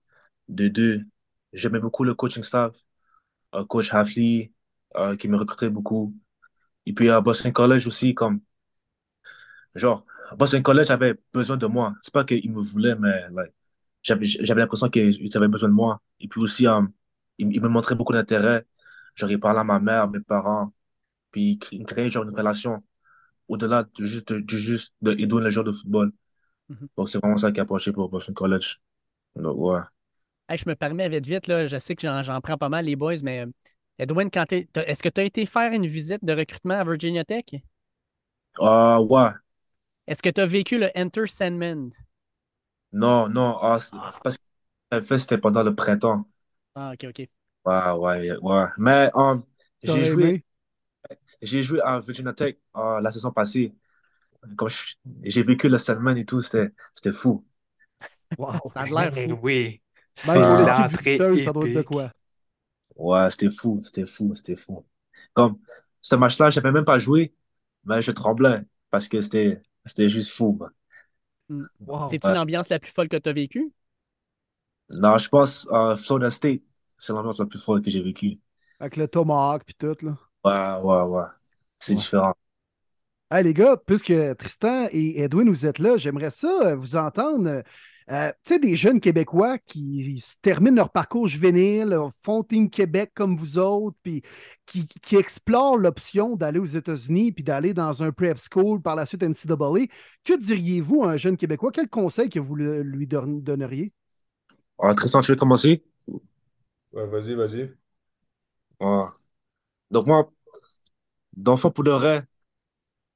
De 0.50 0.68
deux, 0.70 1.04
j'aimais 1.54 1.80
beaucoup 1.80 2.04
le 2.06 2.16
coaching 2.16 2.44
staff, 2.44 2.74
euh, 3.56 3.66
coach 3.66 3.94
Hafley, 3.94 4.54
euh, 4.98 5.16
qui 5.18 5.28
me 5.30 5.38
recrutait 5.38 5.70
beaucoup. 5.70 6.16
Et 6.86 6.94
puis 6.94 7.10
à 7.10 7.22
Boston 7.22 7.54
College 7.54 7.88
aussi, 7.88 8.16
comme, 8.16 8.42
genre, 9.76 10.06
Boston 10.38 10.64
College 10.64 10.90
avait 10.92 11.16
besoin 11.34 11.58
de 11.58 11.66
moi. 11.68 11.94
C'est 12.02 12.14
pas 12.14 12.24
qu'ils 12.24 12.52
me 12.52 12.60
voulaient, 12.62 12.96
mais 12.96 13.28
like, 13.32 13.54
j'avais 14.04 14.62
l'impression 14.62 14.90
qu'ils 14.90 15.38
avaient 15.38 15.48
besoin 15.48 15.70
de 15.70 15.74
moi. 15.74 16.02
Et 16.20 16.28
puis 16.28 16.42
aussi, 16.42 16.68
euh, 16.68 16.82
ils, 17.38 17.52
ils 17.54 17.62
me 17.62 17.70
montraient 17.70 17.96
beaucoup 17.96 18.14
d'intérêt. 18.14 18.66
J'aurais 19.16 19.38
parlé 19.38 19.60
à 19.60 19.64
ma 19.64 19.80
mère, 19.80 20.10
mes 20.10 20.22
parents, 20.22 20.74
puis 21.32 21.60
ils 21.72 21.86
créaient 21.86 22.10
genre 22.10 22.24
une 22.26 22.36
relation 22.36 22.84
au-delà 23.52 23.84
de 23.84 24.06
juste, 24.06 24.34
de, 24.34 24.44
juste 24.58 24.94
de 25.02 25.12
le 25.14 25.52
joueur 25.52 25.66
de 25.66 25.72
football. 25.74 26.14
Mhm. 26.70 26.88
Donc 26.98 27.10
c'est 27.10 27.20
vraiment 27.20 27.38
ça 27.38 27.52
qui 27.52 27.60
a 27.62 27.64
approché 27.64 27.92
pour 27.94 28.10
Boston 28.10 28.36
College. 28.36 28.82
Donc 29.36 29.58
ouais. 29.60 29.82
Hey, 30.50 30.58
je 30.58 30.68
me 30.70 30.76
permets 30.76 31.10
vite, 31.10 31.26
vite, 31.26 31.48
là, 31.48 31.66
je 31.68 31.78
sais 31.78 31.96
que 31.96 32.02
j'en 32.24 32.42
prends 32.42 32.58
pas 32.58 32.70
mal, 32.70 32.86
les 32.86 32.96
boys, 32.96 33.22
mais 33.24 33.46
Edwin, 34.00 34.30
t'as- 34.30 34.46
est-ce 34.86 35.02
que 35.04 35.10
tu 35.10 35.22
as 35.22 35.24
été 35.24 35.46
faire 35.46 35.72
une 35.72 35.88
visite 35.88 36.24
de 36.26 36.34
recrutement 36.34 36.76
à 36.80 36.84
Virginia 36.84 37.24
Tech? 37.24 37.46
Ah 38.60 39.00
ouais. 39.02 39.32
Est-ce 40.06 40.22
que 40.22 40.30
tu 40.30 40.40
as 40.42 40.46
vécu 40.46 40.78
le 40.78 40.92
Enter 40.96 41.26
Sandman? 41.26 41.90
Non, 42.94 43.30
non, 43.30 43.58
ah, 43.62 43.80
c'est- 43.80 44.00
parce 44.24 44.38
que 44.38 44.44
le 44.92 45.02
fait, 45.02 45.18
c'était 45.20 45.38
pendant 45.38 45.64
le 45.64 45.76
printemps. 45.76 46.26
Ah, 46.76 46.92
ok, 46.94 47.04
ok. 47.10 47.30
Ouais, 47.66 47.92
ouais, 47.92 48.32
ouais. 48.42 48.66
Mais 48.78 49.12
euh, 49.16 49.38
j'ai 49.84 50.04
joué? 50.04 50.44
J'ai 51.42 51.64
joué 51.64 51.82
à 51.82 52.00
Virginia 52.00 52.34
Tech 52.34 52.56
euh, 52.78 53.00
la 53.02 53.12
saison 53.12 53.32
passée. 53.32 53.76
Comme 54.58 54.70
je- 54.70 54.96
j'ai 55.24 55.44
vécu 55.44 55.70
le 55.70 55.78
Sandman 55.80 56.18
et 56.18 56.26
tout, 56.26 56.42
c'était, 56.42 56.74
c'était 56.94 57.14
fou. 57.14 57.46
Wow. 58.38 58.70
Ça 58.74 58.82
a 58.82 58.86
l'air 58.86 59.12
Ben 59.12 59.32
fou. 59.32 59.40
oui. 59.42 59.82
Même 60.24 60.42
C'est 60.44 60.46
l'entrée 60.46 60.74
visiteuse, 60.74 61.42
ça 61.42 61.54
doit 61.54 61.66
être 61.68 61.84
quoi? 61.84 62.12
Ouais, 62.96 63.30
c'était 63.32 63.50
fou, 63.50 63.80
c'était 63.84 64.06
fou, 64.06 64.34
c'était 64.36 64.56
fou. 64.56 64.86
Comme 65.34 65.60
ce 66.02 66.16
match-là, 66.16 66.50
j'avais 66.50 66.72
même 66.72 66.86
pas 66.86 67.00
joué, 67.00 67.34
mais 67.86 68.02
je 68.02 68.12
tremblais 68.12 68.64
parce 68.90 69.08
que 69.08 69.22
c'était, 69.22 69.62
c'était 69.86 70.10
juste 70.10 70.32
fou. 70.34 70.58
man. 70.60 70.70
Mm. 71.50 71.66
Wow. 71.80 72.08
C'est-tu 72.10 72.32
l'ambiance 72.32 72.70
la 72.70 72.80
plus 72.80 72.92
folle 72.92 73.10
que 73.10 73.18
tu 73.18 73.30
as 73.30 73.34
vécue? 73.34 73.72
Non, 74.90 75.18
je 75.18 75.28
pense 75.30 75.68
euh, 75.72 75.96
Florida 75.96 76.30
State, 76.30 76.62
c'est 76.98 77.14
l'ambiance 77.14 77.40
la 77.40 77.46
plus 77.46 77.60
folle 77.64 77.82
que 77.82 77.90
j'ai 77.90 78.02
vécue. 78.02 78.40
Avec 78.82 78.98
le 78.98 79.08
tomahawk 79.08 79.64
puis 79.64 79.76
tout, 79.76 79.96
là. 80.06 80.18
Ouais, 80.44 80.52
ouais, 80.84 81.02
ouais. 81.04 81.24
C'est 81.80 81.96
Ouais. 81.96 81.96
différent. 81.96 82.34
Hey, 83.32 83.44
les 83.46 83.54
gars, 83.54 83.78
puisque 83.78 84.14
Tristan 84.38 84.88
et 84.92 85.22
Edwin, 85.22 85.48
vous 85.50 85.66
êtes 85.66 85.80
là, 85.80 85.96
j'aimerais 85.96 86.30
ça 86.32 86.50
euh, 86.68 86.76
vous 86.76 86.98
entendre. 86.98 87.64
euh, 88.12 88.30
tu 88.44 88.54
sais, 88.56 88.60
des 88.60 88.76
jeunes 88.76 89.00
Québécois 89.00 89.58
qui 89.60 90.22
terminent 90.42 90.76
leur 90.76 90.90
parcours 90.92 91.28
juvénile, 91.30 91.94
euh, 91.94 92.10
font 92.24 92.44
Team 92.44 92.70
Québec 92.70 93.12
comme 93.16 93.38
vous 93.38 93.58
autres, 93.58 93.96
puis 94.04 94.22
qui, 94.66 94.86
qui 95.02 95.16
explorent 95.16 95.78
l'option 95.78 96.36
d'aller 96.36 96.60
aux 96.60 96.66
États-Unis, 96.66 97.32
puis 97.32 97.44
d'aller 97.46 97.74
dans 97.74 98.04
un 98.04 98.12
prep 98.12 98.38
school, 98.38 98.82
par 98.82 98.98
la 98.98 99.06
suite 99.06 99.24
NCAA. 99.24 99.88
Que 100.26 100.38
diriez-vous 100.38 101.04
à 101.04 101.12
un 101.12 101.18
jeune 101.18 101.38
Québécois? 101.38 101.72
Quel 101.74 101.88
conseil 101.88 102.30
que 102.30 102.40
vous 102.40 102.56
le- 102.56 102.82
lui 102.84 103.08
don- 103.08 103.40
donneriez? 103.40 103.94
Euh, 104.84 104.94
Tristan, 104.94 105.22
tu 105.22 105.32
veux 105.32 105.38
commencer? 105.38 105.84
Ouais, 106.94 107.06
vas-y, 107.08 107.36
vas-y. 107.36 107.76
Ouais. 108.80 109.21
Donc 109.92 110.08
moi, 110.08 110.32
d'enfant 111.34 111.72
pour 111.72 111.84
le 111.84 111.92
vrai, 111.92 112.24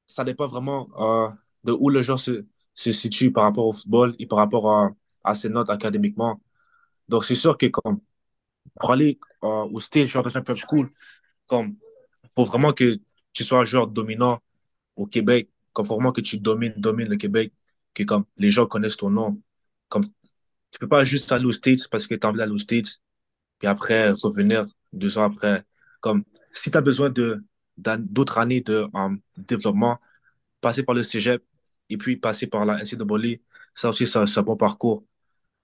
ça 0.08 0.24
dépend 0.24 0.48
vraiment 0.48 0.90
euh, 1.00 1.30
de 1.64 1.72
où 1.72 1.90
le 1.90 2.02
joueur 2.02 2.20
se, 2.20 2.46
se 2.74 2.92
situe 2.92 3.32
par 3.32 3.44
rapport 3.46 3.66
au 3.68 3.74
football 3.74 4.16
et 4.20 4.28
par 4.28 4.40
rapport 4.40 4.94
à, 5.24 5.34
ses 5.34 5.50
notes 5.50 5.70
académiquement. 5.70 6.42
Donc 7.10 7.26
c'est 7.26 7.36
sûr 7.36 7.58
que 7.58 7.68
comme 7.68 8.00
pour 8.80 8.92
aller 8.92 9.20
euh, 9.44 9.66
au 9.74 9.80
stage, 9.80 10.10
genre 10.10 10.24
dans 10.24 10.38
un 10.38 10.42
prep 10.42 10.58
school, 10.58 10.92
comme 11.48 11.78
faut 12.36 12.46
vraiment 12.46 12.74
que 12.74 12.98
tu 13.34 13.44
sois 13.44 13.60
un 13.60 13.64
joueur 13.66 13.88
dominant 13.88 14.40
au 14.96 15.08
Québec, 15.08 15.50
comme 15.74 15.86
faut 15.86 15.96
vraiment 15.96 16.12
que 16.12 16.22
tu 16.22 16.40
domines, 16.40 16.74
domines 16.78 17.10
le 17.10 17.18
Québec, 17.18 17.54
que 17.94 18.04
comme 18.04 18.26
les 18.38 18.52
gens 18.52 18.68
connaissent 18.68 18.98
ton 18.98 19.10
nom. 19.10 19.42
Comme 19.90 20.06
tu 20.72 20.80
peux 20.80 20.88
pas 20.88 21.04
juste 21.06 21.32
aller 21.32 21.46
aux 21.46 21.52
States 21.52 21.88
parce 21.90 22.08
que 22.08 22.16
tu 22.16 22.28
as 22.28 22.30
envie 22.30 22.40
d'aller 22.40 22.52
aux 22.52 22.58
States, 22.58 23.00
puis 23.60 23.68
après 23.68 24.12
revenir 24.12 24.66
deux 24.94 25.18
ans 25.18 25.26
après. 25.26 25.64
Comme 26.02 26.24
si 26.56 26.72
tu 26.72 26.78
as 26.78 26.82
besoin 26.82 27.12
d'autres 27.78 28.38
années 28.38 28.62
de 28.62 28.88
développement, 29.38 30.00
passer 30.62 30.84
par 30.84 30.96
le 30.96 31.04
cégep 31.04 31.44
et 31.90 31.98
puis 31.98 32.18
passer 32.18 32.48
par 32.48 32.66
la 32.66 32.82
NCAA, 32.82 33.38
ça 33.74 33.90
aussi, 33.90 34.08
c'est 34.08 34.20
un 34.20 34.42
bon 34.42 34.56
parcours. 34.58 35.06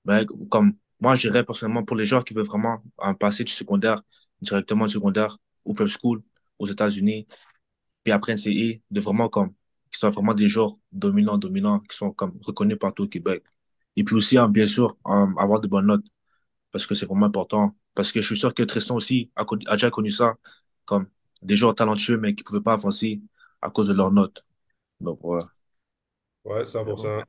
Mais 0.06 0.26
comme 0.50 0.74
moi, 1.00 1.16
je 1.16 1.22
dirais 1.22 1.44
personnellement 1.44 1.84
pour 1.84 1.96
les 1.98 2.06
joueurs 2.06 2.24
qui 2.24 2.34
veulent 2.34 2.46
vraiment 2.46 2.84
passer 3.20 3.44
du 3.44 3.52
secondaire 3.52 4.02
directement 4.42 4.86
du 4.86 4.94
secondaire 4.94 5.38
au 5.66 5.74
prep 5.74 5.88
school 5.88 6.22
aux 6.60 6.68
États-Unis, 6.68 7.26
puis 8.04 8.12
après 8.12 8.34
NCA, 8.34 8.80
de 8.92 9.00
vraiment 9.00 9.30
comme, 9.30 9.54
qui 9.92 10.00
sont 10.00 10.10
vraiment 10.10 10.34
des 10.34 10.48
joueurs 10.48 10.74
dominants, 10.92 11.38
dominants, 11.38 11.80
qui 11.80 11.96
sont 11.98 12.12
comme 12.12 12.38
reconnus 12.46 12.78
partout 12.80 13.04
au 13.04 13.08
Québec. 13.08 13.44
Et 13.96 14.04
puis 14.04 14.16
aussi, 14.16 14.38
hein, 14.38 14.48
bien 14.48 14.66
sûr, 14.66 14.98
avoir 15.06 15.60
de 15.60 15.68
bonnes 15.68 15.88
notes, 15.88 16.06
parce 16.72 16.86
que 16.86 16.96
c'est 16.96 17.06
vraiment 17.06 17.26
important. 17.28 17.76
Parce 17.94 18.12
que 18.12 18.22
je 18.22 18.28
suis 18.28 18.38
sûr 18.38 18.54
que 18.54 18.64
Tristan 18.64 18.96
aussi 18.96 19.32
a 19.36 19.46
déjà 19.74 19.90
connu 19.90 20.12
ça, 20.12 20.36
comme 20.92 21.08
des 21.42 21.56
joueurs 21.56 21.76
talentueux, 21.76 22.18
mais 22.18 22.36
qui 22.36 22.44
ne 22.44 22.46
pouvaient 22.48 22.62
pas 22.62 22.74
avancer 22.74 23.22
à 23.62 23.70
cause 23.70 23.88
de 23.88 23.94
leurs 23.94 24.12
notes. 24.12 24.46
Donc, 25.02 25.20
ouais. 25.24 25.40
Ouais, 26.44 26.66
100%. 26.66 27.24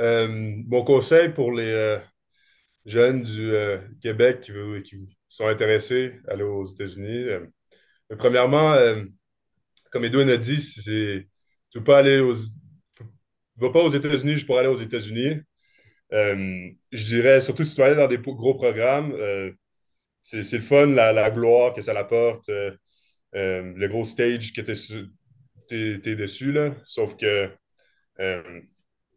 Euh, 0.00 0.28
mon 0.68 0.84
conseil 0.84 1.30
pour 1.30 1.52
les 1.52 1.64
euh, 1.72 1.98
jeunes 2.86 3.22
du 3.22 3.52
euh, 3.54 3.78
Québec 4.02 4.40
qui, 4.42 4.52
veulent- 4.52 4.82
qui 4.82 4.96
sont 5.28 5.46
intéressés 5.48 6.20
à 6.28 6.32
aller 6.32 6.44
aux 6.44 6.66
États-Unis, 6.66 7.28
euh, 7.28 7.46
premièrement, 8.18 8.74
euh, 8.74 9.04
comme 9.92 10.04
Edwin 10.04 10.28
a 10.30 10.36
dit, 10.38 10.60
c'est, 10.60 11.28
tu 11.70 11.78
veux 11.78 11.84
pas 11.84 11.98
aller 11.98 12.20
aux, 12.20 12.34
va 13.56 13.70
pas 13.70 13.80
aux 13.82 13.88
États-Unis 13.90 14.34
juste 14.34 14.46
pour 14.46 14.58
aller 14.58 14.68
aux 14.68 14.76
États-Unis. 14.76 15.40
Euh, 16.12 16.70
je 16.92 17.04
dirais, 17.04 17.40
surtout 17.40 17.64
si 17.64 17.74
tu 17.74 17.80
veux 17.80 17.86
aller 17.88 17.96
dans 17.96 18.08
des 18.08 18.18
gros 18.18 18.54
programmes, 18.54 19.12
euh, 19.14 19.52
c'est, 20.22 20.42
c'est 20.42 20.56
le 20.58 20.62
fun, 20.62 20.86
la, 20.86 21.12
la 21.12 21.30
gloire 21.30 21.72
que 21.74 21.82
ça 21.82 21.98
apporte, 21.98 22.48
euh, 22.50 22.72
euh, 23.34 23.72
le 23.76 23.88
gros 23.88 24.04
stage 24.04 24.52
que 24.52 24.60
tu 24.62 26.00
es, 26.04 26.16
dessus, 26.16 26.52
là. 26.52 26.74
Sauf 26.84 27.16
que 27.16 27.50
euh, 28.20 28.60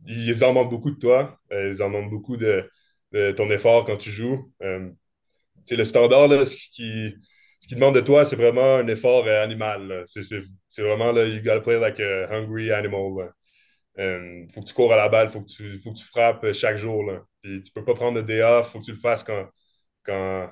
ils 0.07 0.43
en 0.45 0.49
demandent 0.49 0.69
beaucoup 0.69 0.91
de 0.91 0.99
toi. 0.99 1.39
Ils 1.51 1.81
en 1.83 1.89
demandent 1.89 2.09
beaucoup 2.11 2.37
de, 2.37 2.69
ton 3.37 3.49
effort 3.51 3.85
quand 3.85 3.97
tu 3.97 4.09
joues. 4.11 4.51
Sais, 5.65 5.75
le 5.75 5.85
standard, 5.85 6.27
là, 6.27 6.43
ce 6.45 6.55
qui, 6.71 7.13
ce 7.59 7.67
qui 7.67 7.75
demande 7.75 7.95
de 7.95 8.01
toi, 8.01 8.25
c'est 8.25 8.35
vraiment 8.35 8.77
un 8.77 8.87
effort 8.87 9.27
animal. 9.27 10.03
C'est 10.07 10.23
c'est- 10.23 10.39
c'est 10.69 10.81
vraiment, 10.81 11.11
là, 11.11 11.25
you 11.25 11.41
gotta 11.43 11.61
play 11.61 11.79
like 11.79 11.99
a 11.99 12.27
hungry 12.31 12.71
animal. 12.71 13.31
Euh, 13.99 14.45
faut 14.53 14.61
que 14.61 14.67
tu 14.67 14.73
cours 14.75 14.93
à 14.93 14.97
la 14.97 15.09
balle, 15.09 15.29
faut 15.29 15.41
que 15.41 15.47
tu, 15.51 15.77
faut 15.79 15.93
que 15.93 15.99
tu 15.99 16.05
frappes 16.05 16.51
chaque 16.53 16.77
jour. 16.77 17.03
Là. 17.05 17.23
Puis 17.41 17.63
tu 17.63 17.71
peux 17.73 17.85
pas 17.85 17.95
prendre 17.95 18.17
de 18.21 18.23
day 18.27 18.41
off, 18.43 18.71
faut 18.71 18.79
que 18.79 18.85
tu 18.85 18.91
le 18.91 18.97
fasses 18.97 19.23
quand, 19.23 19.47
quand 20.03 20.51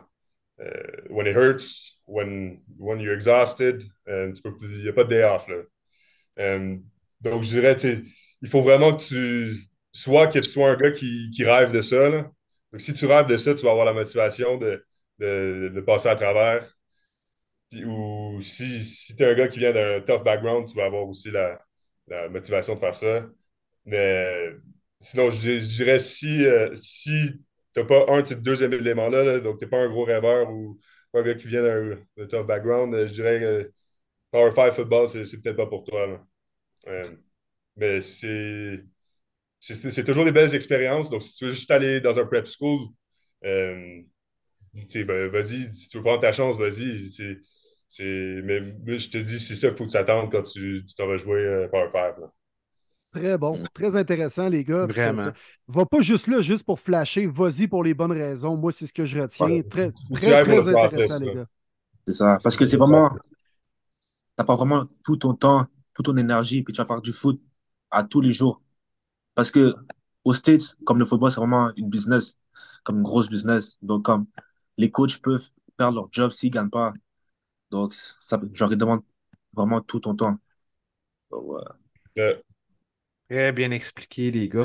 when 1.09 1.27
it 1.27 1.35
hurts, 1.35 1.97
when, 2.05 2.61
when 2.77 2.99
you're 2.99 3.13
exhausted. 3.13 3.83
Il 4.07 4.33
n'y 4.81 4.89
a 4.89 4.93
pas 4.93 5.03
de 5.03 5.09
day 5.09 5.23
off. 5.23 5.47
Euh, 6.39 6.77
donc, 7.21 7.43
je 7.43 7.49
dirais, 7.49 7.75
il 8.41 8.49
faut 8.49 8.61
vraiment 8.61 8.95
que 8.95 9.03
tu 9.03 9.69
sois 9.91 10.27
que 10.27 10.39
tu 10.39 10.49
sois 10.49 10.71
un 10.71 10.75
gars 10.75 10.91
qui, 10.91 11.43
rêve 11.43 11.71
de 11.71 11.81
ça. 11.81 12.09
Donc, 12.09 12.81
si 12.81 12.93
tu 12.93 13.05
rêves 13.05 13.27
de 13.27 13.37
ça, 13.37 13.53
tu 13.53 13.63
vas 13.63 13.71
avoir 13.71 13.85
la 13.85 13.93
motivation 13.93 14.57
de, 14.57 14.85
de, 15.19 15.81
passer 15.81 16.09
à 16.09 16.15
travers. 16.15 16.73
Puis- 17.69 17.85
ou 17.85 18.41
si, 18.41 18.83
si 18.83 19.15
tu 19.15 19.23
es 19.23 19.27
un 19.27 19.35
gars 19.35 19.47
qui 19.47 19.59
vient 19.59 19.73
d'un 19.73 20.01
tough 20.01 20.23
background, 20.23 20.67
tu 20.67 20.75
vas 20.75 20.85
avoir 20.85 21.07
aussi 21.07 21.31
la, 21.31 21.59
motivation 22.29 22.75
de 22.75 22.79
faire 22.79 22.95
ça. 22.95 23.27
Mais 23.85 24.51
sinon, 24.99 25.29
je 25.29 25.57
dirais 25.75 25.99
si, 25.99 26.45
euh, 26.45 26.75
si 26.75 27.33
n'as 27.77 27.83
pas 27.85 28.05
un 28.09 28.21
de 28.21 28.27
ces 28.27 28.35
deux 28.35 28.63
éléments-là, 28.63 29.23
là, 29.23 29.39
donc 29.39 29.59
tu 29.59 29.65
n'es 29.65 29.69
pas 29.69 29.77
un 29.79 29.89
gros 29.89 30.03
rêveur 30.05 30.49
ou 30.51 30.79
un 31.13 31.21
gars 31.23 31.35
qui 31.35 31.47
vient 31.47 31.63
d'un 31.63 32.27
tough 32.27 32.45
background, 32.45 32.93
euh, 32.93 33.07
je 33.07 33.13
dirais 33.13 33.39
que 33.39 33.71
Power 34.31 34.53
5 34.55 34.71
football, 34.73 35.09
c'est 35.09 35.41
peut-être 35.41 35.57
pas 35.57 35.67
pour 35.67 35.83
toi. 35.83 36.25
Euh, 36.87 37.15
mais 37.77 38.01
c'est 38.01 38.83
toujours 40.05 40.25
des 40.25 40.31
belles 40.31 40.55
expériences. 40.55 41.09
Donc, 41.09 41.23
si 41.23 41.35
tu 41.35 41.45
veux 41.45 41.51
juste 41.51 41.71
aller 41.71 42.01
dans 42.01 42.19
un 42.19 42.25
prep 42.25 42.47
school, 42.47 42.81
euh, 43.45 44.01
ben, 44.73 45.27
vas-y, 45.29 45.73
si 45.73 45.89
tu 45.89 45.97
veux 45.97 46.03
prendre 46.03 46.21
ta 46.21 46.31
chance, 46.33 46.57
vas-y. 46.57 46.97
Mais, 47.99 48.61
mais 48.85 48.97
je 48.97 49.09
te 49.09 49.17
dis, 49.17 49.39
c'est 49.39 49.55
ça 49.55 49.69
qu'il 49.69 49.77
faut 49.77 49.85
que 49.85 49.91
tu 49.91 49.97
attendes 49.97 50.31
quand 50.31 50.43
tu, 50.43 50.85
t'en 50.97 51.07
vas 51.07 51.17
jouer 51.17 51.39
euh, 51.41 51.67
Power 51.69 51.89
5. 51.91 52.17
là. 52.19 52.31
Très 53.11 53.37
bon, 53.37 53.59
très 53.73 53.95
intéressant, 53.95 54.49
les 54.49 54.63
gars. 54.63 54.87
Ça- 54.87 55.11
Vraiment. 55.11 55.23
ça- 55.23 55.33
va 55.67 55.85
pas 55.85 56.01
juste 56.01 56.27
là, 56.27 56.41
juste 56.41 56.63
pour 56.63 56.79
flasher. 56.79 57.25
Vas-y 57.27 57.67
pour 57.67 57.83
les 57.83 57.93
bonnes 57.93 58.11
raisons. 58.11 58.55
Moi, 58.55 58.71
c'est 58.71 58.85
ce 58.85 58.93
que 58.93 59.05
je 59.05 59.19
retiens. 59.19 59.61
Très, 59.63 59.91
très, 60.13 60.43
très 60.43 60.67
intéressant, 60.67 61.19
les 61.19 61.33
gars. 61.33 61.45
C'est 62.05 62.13
ça. 62.13 62.37
Parce 62.43 62.55
que 62.55 62.65
c'est 62.65 62.77
vraiment, 62.77 63.09
t'as 64.35 64.43
pas 64.43 64.55
vraiment 64.55 64.85
tout 65.03 65.17
ton 65.17 65.33
temps, 65.33 65.65
toute 65.93 66.05
ton 66.05 66.17
énergie, 66.17 66.61
puis 66.63 66.73
tu 66.73 66.81
vas 66.81 66.85
faire 66.85 67.01
du 67.01 67.11
foot 67.11 67.41
à 67.91 68.03
tous 68.03 68.21
les 68.21 68.31
jours. 68.31 68.61
Parce 69.35 69.51
que 69.51 69.73
aux 70.23 70.33
States, 70.33 70.75
comme 70.85 70.99
le 70.99 71.05
football, 71.05 71.31
c'est 71.31 71.39
vraiment 71.39 71.71
une 71.77 71.89
business, 71.89 72.37
comme 72.83 72.97
une 72.97 73.03
grosse 73.03 73.29
business. 73.29 73.77
Donc, 73.81 74.05
comme 74.05 74.25
les 74.77 74.91
coachs 74.91 75.19
peuvent 75.21 75.49
perdre 75.77 75.95
leur 75.95 76.09
job 76.11 76.31
s'ils 76.31 76.51
gagnent 76.51 76.69
pas. 76.69 76.93
Donc, 77.71 77.93
ça, 77.93 78.39
genre, 78.53 78.71
ils 78.71 78.77
demandent 78.77 79.03
vraiment 79.53 79.81
tout 79.81 79.99
ton 79.99 80.15
temps. 80.15 80.37
Donc, 81.31 81.43
ouais. 81.45 81.61
Euh, 82.19 82.35
Très 83.29 83.51
bien 83.51 83.69
expliqué, 83.69 84.31
les 84.31 84.49
gars. 84.49 84.63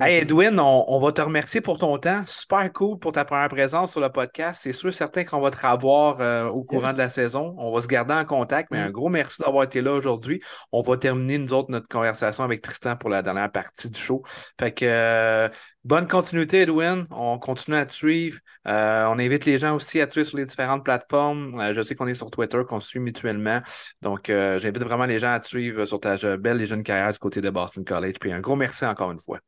Hey 0.00 0.18
Edwin, 0.20 0.60
on, 0.60 0.84
on 0.86 1.00
va 1.00 1.10
te 1.10 1.20
remercier 1.20 1.60
pour 1.60 1.78
ton 1.78 1.98
temps. 1.98 2.22
Super 2.28 2.72
cool 2.72 2.96
pour 3.00 3.10
ta 3.10 3.24
première 3.24 3.48
présence 3.48 3.90
sur 3.90 4.00
le 4.00 4.08
podcast. 4.08 4.60
C'est 4.62 4.72
sûr, 4.72 4.94
certain 4.94 5.24
qu'on 5.24 5.40
va 5.40 5.50
te 5.50 5.66
revoir 5.66 6.20
euh, 6.20 6.46
au 6.46 6.62
courant 6.62 6.86
Yes. 6.90 6.96
de 6.96 6.98
la 6.98 7.08
saison. 7.08 7.56
On 7.58 7.72
va 7.74 7.80
se 7.80 7.88
garder 7.88 8.14
en 8.14 8.24
contact, 8.24 8.68
mais 8.70 8.78
Mm. 8.84 8.86
un 8.86 8.90
gros 8.92 9.08
merci 9.08 9.42
d'avoir 9.42 9.64
été 9.64 9.82
là 9.82 9.92
aujourd'hui. 9.94 10.40
On 10.70 10.80
va 10.82 10.96
terminer, 10.96 11.38
nous 11.38 11.52
autres, 11.52 11.72
notre 11.72 11.88
conversation 11.88 12.44
avec 12.44 12.62
Tristan 12.62 12.94
pour 12.94 13.10
la 13.10 13.20
dernière 13.20 13.50
partie 13.50 13.90
du 13.90 13.98
show. 13.98 14.22
Fait 14.60 14.70
que 14.70 14.84
euh, 14.84 15.48
bonne 15.82 16.06
continuité, 16.06 16.60
Edwin. 16.62 17.06
On 17.10 17.40
continue 17.40 17.76
à 17.76 17.84
te 17.84 17.92
suivre. 17.92 18.38
Euh, 18.68 19.06
on 19.06 19.18
invite 19.18 19.44
les 19.44 19.58
gens 19.58 19.74
aussi 19.74 20.00
à 20.00 20.06
te 20.06 20.12
suivre 20.12 20.28
sur 20.28 20.38
les 20.38 20.46
différentes 20.46 20.84
plateformes. 20.84 21.60
Je 21.74 21.82
sais 21.82 21.96
qu'on 21.96 22.06
est 22.06 22.14
sur 22.14 22.30
Twitter, 22.30 22.60
qu'on 22.68 22.78
se 22.78 22.88
suit 22.90 23.00
mutuellement. 23.00 23.60
Donc, 24.02 24.26
j'invite 24.28 24.78
vraiment 24.84 25.04
les 25.06 25.18
gens 25.18 25.32
à 25.32 25.40
te 25.40 25.48
suivre 25.48 25.84
sur 25.84 25.98
ta 25.98 26.16
belle 26.36 26.62
et 26.62 26.66
jeune 26.68 26.84
carrière 26.84 27.12
du 27.12 27.18
côté 27.18 27.40
de 27.40 27.50
Boston 27.50 27.84
College. 27.84 28.03
Puis 28.12 28.32
un 28.32 28.40
gros 28.40 28.56
merci 28.56 28.84
encore 28.84 29.10
une 29.12 29.18
fois. 29.18 29.40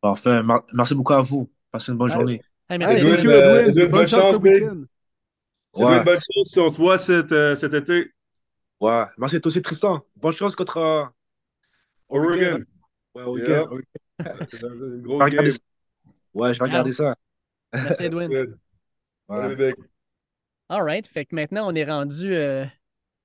Parfait. 0.00 0.42
Mar- 0.42 0.64
Merci 0.72 0.94
beaucoup 0.94 1.12
à 1.14 1.20
vous. 1.22 1.50
Passez 1.70 1.92
une 1.92 1.98
bonne 1.98 2.10
journée. 2.10 2.40
Hey, 2.68 2.78
merci, 2.78 2.94
Hey, 2.96 3.00
Edwin, 3.06 3.26
euh, 3.30 3.60
Edwin. 3.60 3.70
Edwin, 3.70 3.74
Bonne 3.74 3.90
bonne 3.90 4.06
chance 4.08 4.30
ce 4.32 4.36
week-end. 4.36 4.82
Ouais, 5.74 6.04
bonne 6.04 6.18
chance. 6.18 6.56
On 6.56 6.68
se 6.70 6.76
voit 6.78 6.98
cet, 6.98 7.32
euh, 7.32 7.54
cet 7.54 7.74
été. 7.74 8.12
ouais. 8.80 9.04
Merci 9.18 9.40
toi 9.40 9.48
aussi, 9.50 9.62
Tristan. 9.62 10.04
Bonne 10.16 10.32
chance 10.32 10.56
contre 10.56 10.78
euh, 10.78 11.04
Oregon. 12.08 12.64
Ouais, 13.14 13.22
Oregon. 13.22 13.46
Yeah. 13.46 13.62
Oregon. 13.62 13.82
Une 14.80 15.02
grosse 15.02 15.30
game. 15.30 15.50
Ouais, 16.34 16.54
je 16.54 16.58
vais 16.58 16.64
regarder 16.64 16.92
ça. 16.92 17.14
Merci, 17.72 18.04
Edwin. 18.04 18.30
Ouais. 19.28 19.74
All 20.68 20.82
right. 20.82 21.04
Fait 21.06 21.24
que 21.24 21.34
maintenant, 21.34 21.68
on 21.68 21.74
est 21.74 21.84
rendu 21.84 22.32
euh, 22.32 22.64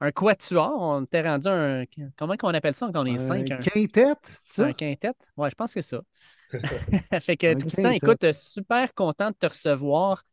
un 0.01 0.11
quatuor. 0.11 0.73
On 0.81 1.03
était 1.05 1.21
rendu 1.21 1.47
un. 1.49 1.85
Comment 2.17 2.37
qu'on 2.37 2.49
appelle 2.49 2.73
ça? 2.75 2.89
Quand 2.93 3.03
on 3.03 3.05
est 3.05 3.17
cinq? 3.17 3.51
Un 3.51 3.53
Un, 3.53 3.65
quintet, 3.65 4.15
c'est 4.45 4.63
ça? 4.63 4.65
un 4.65 4.73
quintet? 4.73 5.13
Ouais, 5.37 5.49
je 5.49 5.55
pense 5.55 5.73
que 5.73 5.81
c'est 5.81 5.97
ça. 5.97 6.03
fait 7.21 7.37
que 7.37 7.53
Un 7.53 7.55
Tristan, 7.55 7.91
quintet. 7.91 7.91
écoute, 7.91 8.23
euh, 8.23 8.33
super 8.33 8.93
content 8.93 9.31
de 9.31 9.35
te 9.35 9.47
recevoir. 9.47 10.23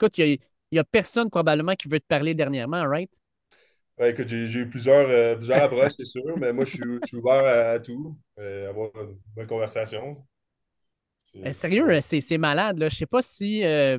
Écoute, 0.00 0.18
il 0.18 0.40
n'y 0.72 0.78
a, 0.78 0.84
personne 0.84 1.30
probablement 1.30 1.74
qui 1.74 1.88
veut 1.88 2.00
te 2.00 2.06
parler 2.06 2.34
dernièrement, 2.34 2.84
right? 2.88 3.12
Ouais, 3.98 4.10
écoute, 4.10 4.28
j'ai 4.28 4.58
eu 4.60 4.68
plusieurs, 4.68 5.08
euh, 5.08 5.34
plusieurs 5.36 5.62
approches, 5.62 5.92
c'est 5.96 6.04
sûr, 6.04 6.36
mais 6.38 6.52
moi, 6.52 6.64
je 6.64 6.70
suis, 6.70 6.98
je 7.00 7.06
suis 7.06 7.16
ouvert 7.16 7.44
à, 7.46 7.70
à 7.72 7.78
tout. 7.80 8.18
euh, 8.38 8.68
avoir 8.68 8.90
une 9.02 9.18
bonne 9.34 9.46
conversation. 9.46 10.26
Euh, 11.44 11.52
sérieux, 11.52 12.00
c'est 12.00 12.20
c'est 12.20 12.38
malade. 12.38 12.78
Là. 12.78 12.88
Je 12.88 12.96
sais 12.96 13.06
pas 13.06 13.22
si 13.22 13.64
euh, 13.64 13.98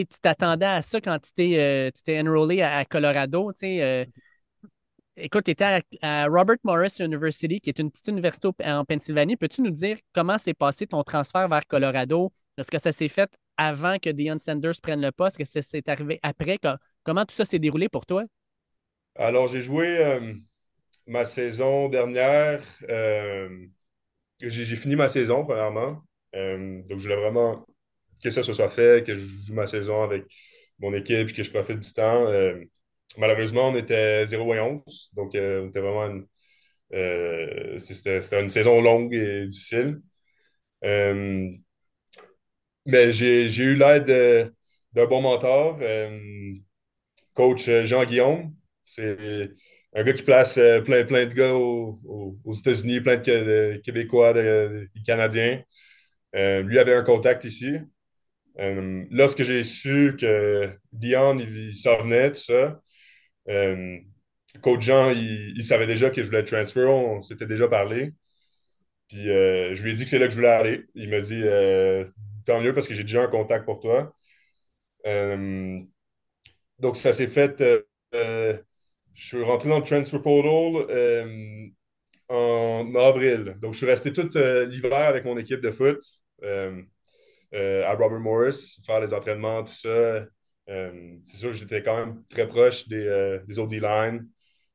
tu 0.00 0.20
t'attendais 0.20 0.66
à 0.66 0.82
ça 0.82 1.00
quand 1.00 1.18
tu 1.20 1.32
t'es 1.32 1.90
euh, 2.08 2.22
enrollé 2.22 2.62
à, 2.62 2.84
Colorado. 2.84 3.52
euh, 3.62 4.04
écoute, 5.16 5.44
tu 5.44 5.50
étais 5.52 5.80
à, 6.02 6.26
Robert 6.26 6.56
Morris 6.64 6.96
University, 7.00 7.60
qui 7.60 7.70
est 7.70 7.78
une 7.78 7.90
petite 7.90 8.08
université 8.08 8.48
en 8.64 8.84
Pennsylvanie. 8.84 9.36
Peux-tu 9.36 9.62
nous 9.62 9.70
dire 9.70 9.96
comment 10.14 10.38
s'est 10.38 10.54
passé 10.54 10.86
ton 10.86 11.02
transfert 11.02 11.48
vers 11.48 11.66
Colorado? 11.66 12.32
Est-ce 12.56 12.70
que 12.70 12.78
ça 12.78 12.92
s'est 12.92 13.08
fait 13.08 13.30
avant 13.56 13.98
que 13.98 14.10
Deion 14.10 14.38
Sanders 14.38 14.80
prenne 14.82 15.00
le 15.00 15.12
poste? 15.12 15.40
Est-ce 15.40 15.50
que 15.58 15.62
ça 15.62 15.68
s'est 15.68 15.88
arrivé 15.88 16.20
après? 16.22 16.58
Co- 16.58 16.76
Comment 17.02 17.24
tout 17.24 17.34
ça 17.34 17.44
s'est 17.44 17.58
déroulé 17.58 17.88
pour 17.88 18.06
toi? 18.06 18.24
Alors, 19.16 19.46
j'ai 19.48 19.62
joué 19.62 19.98
euh, 20.04 20.34
ma 21.06 21.24
saison 21.24 21.88
dernière. 21.88 22.62
euh, 22.90 23.66
j'ai 24.42 24.76
fini 24.76 24.96
ma 24.96 25.08
saison, 25.08 25.44
premièrement. 25.44 26.02
Donc, 26.34 26.98
je 26.98 27.02
voulais 27.04 27.16
vraiment 27.16 27.66
que 28.24 28.30
ça 28.30 28.42
se 28.44 28.54
soit 28.54 28.70
fait, 28.70 29.06
que 29.06 29.14
je 29.16 29.22
joue 29.46 29.54
ma 29.54 29.68
saison 29.68 30.02
avec 30.04 30.24
mon 30.80 30.94
équipe, 30.94 31.34
que 31.34 31.44
je 31.44 31.50
profite 31.52 31.80
du 31.80 31.92
temps. 31.94 32.26
Euh, 32.28 32.56
malheureusement, 33.18 33.68
on 33.70 33.76
était 33.76 34.26
0 34.26 34.54
et 34.54 34.60
11. 34.60 35.10
Donc, 35.14 35.34
euh, 35.36 35.64
on 35.64 35.68
était 35.70 35.80
vraiment 35.80 36.06
une, 36.06 36.26
euh, 36.94 37.78
c'était 37.78 38.22
c'était 38.22 38.42
une 38.42 38.50
saison 38.50 38.80
longue 38.82 39.14
et 39.14 39.46
difficile. 39.48 40.00
Euh, 40.84 41.50
mais 42.86 43.12
j'ai 43.12 43.48
j'ai 43.48 43.64
eu 43.64 43.74
l'aide 43.74 44.52
d'un 44.92 45.06
bon 45.06 45.22
mentor, 45.22 45.78
coach 47.34 47.68
euh, 47.68 47.84
Jean-Guillaume. 47.84 48.54
C'est 48.84 49.50
un 49.94 50.02
gars 50.04 50.12
qui 50.12 50.22
place 50.22 50.58
plein, 50.84 51.04
plein 51.04 51.26
de 51.26 51.32
gars 51.34 51.54
au- 51.54 51.98
au- 52.04 52.38
aux 52.44 52.52
États-Unis, 52.54 53.00
plein 53.00 53.16
de, 53.16 53.22
Qué- 53.22 53.44
de 53.44 53.80
Québécois, 53.84 54.32
de, 54.32 54.88
de 54.94 55.02
Canadiens. 55.06 55.62
Lui 56.34 56.78
avait 56.78 56.94
un 56.94 57.04
contact 57.04 57.44
ici. 57.44 57.76
Euh, 58.60 59.04
lorsque 59.10 59.42
j'ai 59.42 59.64
su 59.64 60.16
que 60.18 60.70
Dion, 60.92 61.38
il, 61.38 61.76
s'en 61.76 62.02
venait, 62.02 62.30
tout 62.32 62.40
ça, 62.40 62.80
euh, 63.48 63.98
coach 64.62 64.82
Jean, 64.82 65.10
il, 65.10 65.62
savait 65.64 65.86
déjà 65.86 66.10
que 66.10 66.22
je 66.22 66.28
voulais 66.28 66.44
transfer, 66.44 66.86
on, 66.88 67.20
s'était 67.22 67.46
déjà 67.46 67.68
parlé. 67.68 68.12
Puis 69.08 69.30
euh, 69.30 69.74
je 69.74 69.82
lui 69.84 69.92
ai 69.92 69.94
dit 69.94 70.04
que 70.04 70.10
c'est 70.10 70.18
là 70.18 70.26
que 70.26 70.32
je 70.32 70.36
voulais 70.36 70.48
aller. 70.48 70.84
Il 70.94 71.10
m'a 71.10 71.20
dit 71.20 71.42
tant 72.46 72.60
mieux 72.60 72.74
parce 72.74 72.88
que 72.88 72.94
j'ai 72.94 73.02
déjà 73.04 73.22
un 73.22 73.28
contact 73.28 73.64
pour 73.64 73.80
toi. 73.80 74.14
Donc 76.78 76.96
ça 76.96 77.12
s'est 77.12 77.26
fait. 77.26 77.62
je 78.12 78.58
suis 79.14 79.42
rentré 79.42 79.68
dans 79.68 79.78
le 79.78 79.84
transfer 79.84 80.20
portal 80.22 81.72
en 82.28 82.94
avril. 82.94 83.56
Donc 83.60 83.72
je 83.74 83.78
suis 83.78 83.86
resté 83.86 84.12
tout 84.12 84.30
l'hiver 84.34 84.94
avec 84.94 85.24
mon 85.24 85.36
équipe 85.38 85.60
de 85.60 85.70
foot 85.70 86.00
à 87.54 87.94
Robert 87.94 88.20
Morris, 88.20 88.78
faire 88.86 89.00
les 89.00 89.12
entraînements, 89.14 89.64
tout 89.64 89.72
ça. 89.74 89.88
Euh, 90.68 91.18
c'est 91.24 91.36
sûr 91.36 91.50
que 91.50 91.56
j'étais 91.56 91.82
quand 91.82 91.96
même 91.96 92.24
très 92.30 92.48
proche 92.48 92.88
des, 92.88 92.96
euh, 93.06 93.38
des. 93.46 93.80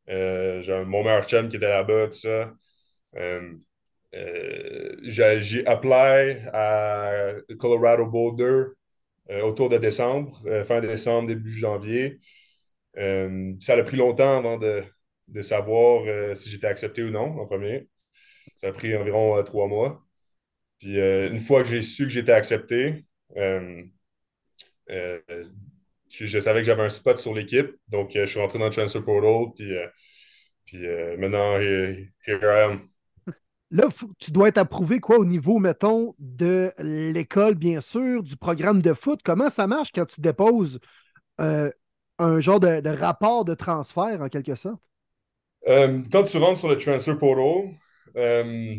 Euh, 0.10 0.62
j'ai 0.62 0.84
mon 0.86 1.04
meilleur 1.04 1.26
chum 1.28 1.48
qui 1.50 1.58
était 1.58 1.70
là-bas, 1.70 2.08
tout 2.08 2.18
ça. 2.18 2.54
Euh, 3.18 3.54
euh, 4.16 4.96
j'ai 5.04 5.66
appelé 5.68 6.42
à 6.54 7.34
Colorado 7.60 8.06
Boulder 8.08 8.66
euh, 9.32 9.42
autour 9.44 9.70
de 9.70 9.78
décembre, 9.78 10.42
euh, 10.48 10.64
fin 10.66 10.82
décembre, 10.82 11.30
début 11.30 11.52
janvier. 11.54 12.20
Euh, 12.98 13.54
ça 13.62 13.76
a 13.76 13.84
pris 13.84 13.98
longtemps 13.98 14.38
avant 14.40 14.58
de, 14.58 14.84
de 15.28 15.42
savoir 15.42 16.04
euh, 16.08 16.36
si 16.36 16.50
j'étais 16.50 16.68
accepté 16.68 17.04
ou 17.04 17.12
non 17.12 17.40
en 17.40 17.46
premier. 17.48 17.90
Ça 18.58 18.70
a 18.70 18.74
pris 18.74 18.96
environ 18.98 19.38
euh, 19.38 19.44
trois 19.44 19.68
mois. 19.68 20.04
Puis 20.80 21.00
euh, 21.00 21.30
une 21.30 21.40
fois 21.40 21.64
que 21.64 21.70
j'ai 21.70 21.82
su 21.82 22.04
que 22.04 22.10
j'étais 22.10 22.32
accepté, 22.32 23.06
euh, 23.38 23.84
euh, 24.90 25.20
je, 26.10 26.26
je 26.26 26.40
savais 26.40 26.62
que 26.62 26.66
j'avais 26.66 26.84
un 26.84 26.90
spot 26.90 27.20
sur 27.20 27.34
l'équipe. 27.34 27.70
Donc 27.88 28.12
je 28.16 28.26
suis 28.26 28.40
rentré 28.40 28.58
dans 28.60 28.66
le 28.66 28.72
transfer 28.72 29.04
portal. 29.04 29.54
Puis, 29.56 29.72
puis 30.66 30.88
maintenant, 31.18 31.58
here, 31.60 32.08
here 32.26 32.40
I 32.44 32.72
am. 32.72 32.90
Là, 33.72 33.88
tu 34.18 34.32
dois 34.32 34.48
être 34.48 34.58
approuvé 34.58 35.00
quoi 35.00 35.20
au 35.20 35.26
niveau, 35.26 35.60
mettons, 35.60 36.16
de 36.18 36.74
l'école, 36.80 37.54
bien 37.54 37.82
sûr, 37.82 38.24
du 38.24 38.36
programme 38.36 38.82
de 38.82 38.94
foot. 38.94 39.20
Comment 39.24 39.50
ça 39.50 39.68
marche 39.68 39.92
quand 39.94 40.08
tu 40.08 40.22
déposes 40.22 40.80
euh, 41.40 41.70
un 42.18 42.40
genre 42.40 42.60
de, 42.60 42.82
de 42.82 42.90
rapport 42.90 43.46
de 43.46 43.54
transfert, 43.54 44.22
en 44.22 44.28
quelque 44.28 44.56
sorte? 44.56 44.82
Euh, 45.68 46.02
quand 46.12 46.24
tu 46.24 46.38
rentres 46.38 46.58
sur 46.58 46.68
le 46.68 46.78
transfer 46.78 47.16
portal, 47.16 47.76
euh, 48.16 48.76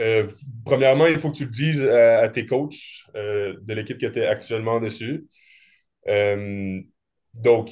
euh, 0.00 0.28
premièrement, 0.64 1.06
il 1.06 1.18
faut 1.18 1.30
que 1.30 1.36
tu 1.36 1.44
le 1.44 1.50
dises 1.50 1.82
à, 1.82 2.20
à 2.20 2.28
tes 2.28 2.46
coachs 2.46 2.74
euh, 3.16 3.54
de 3.62 3.74
l'équipe 3.74 3.98
que 3.98 4.06
tu 4.06 4.22
actuellement 4.24 4.80
dessus. 4.80 5.26
Euh, 6.08 6.80
donc, 7.34 7.70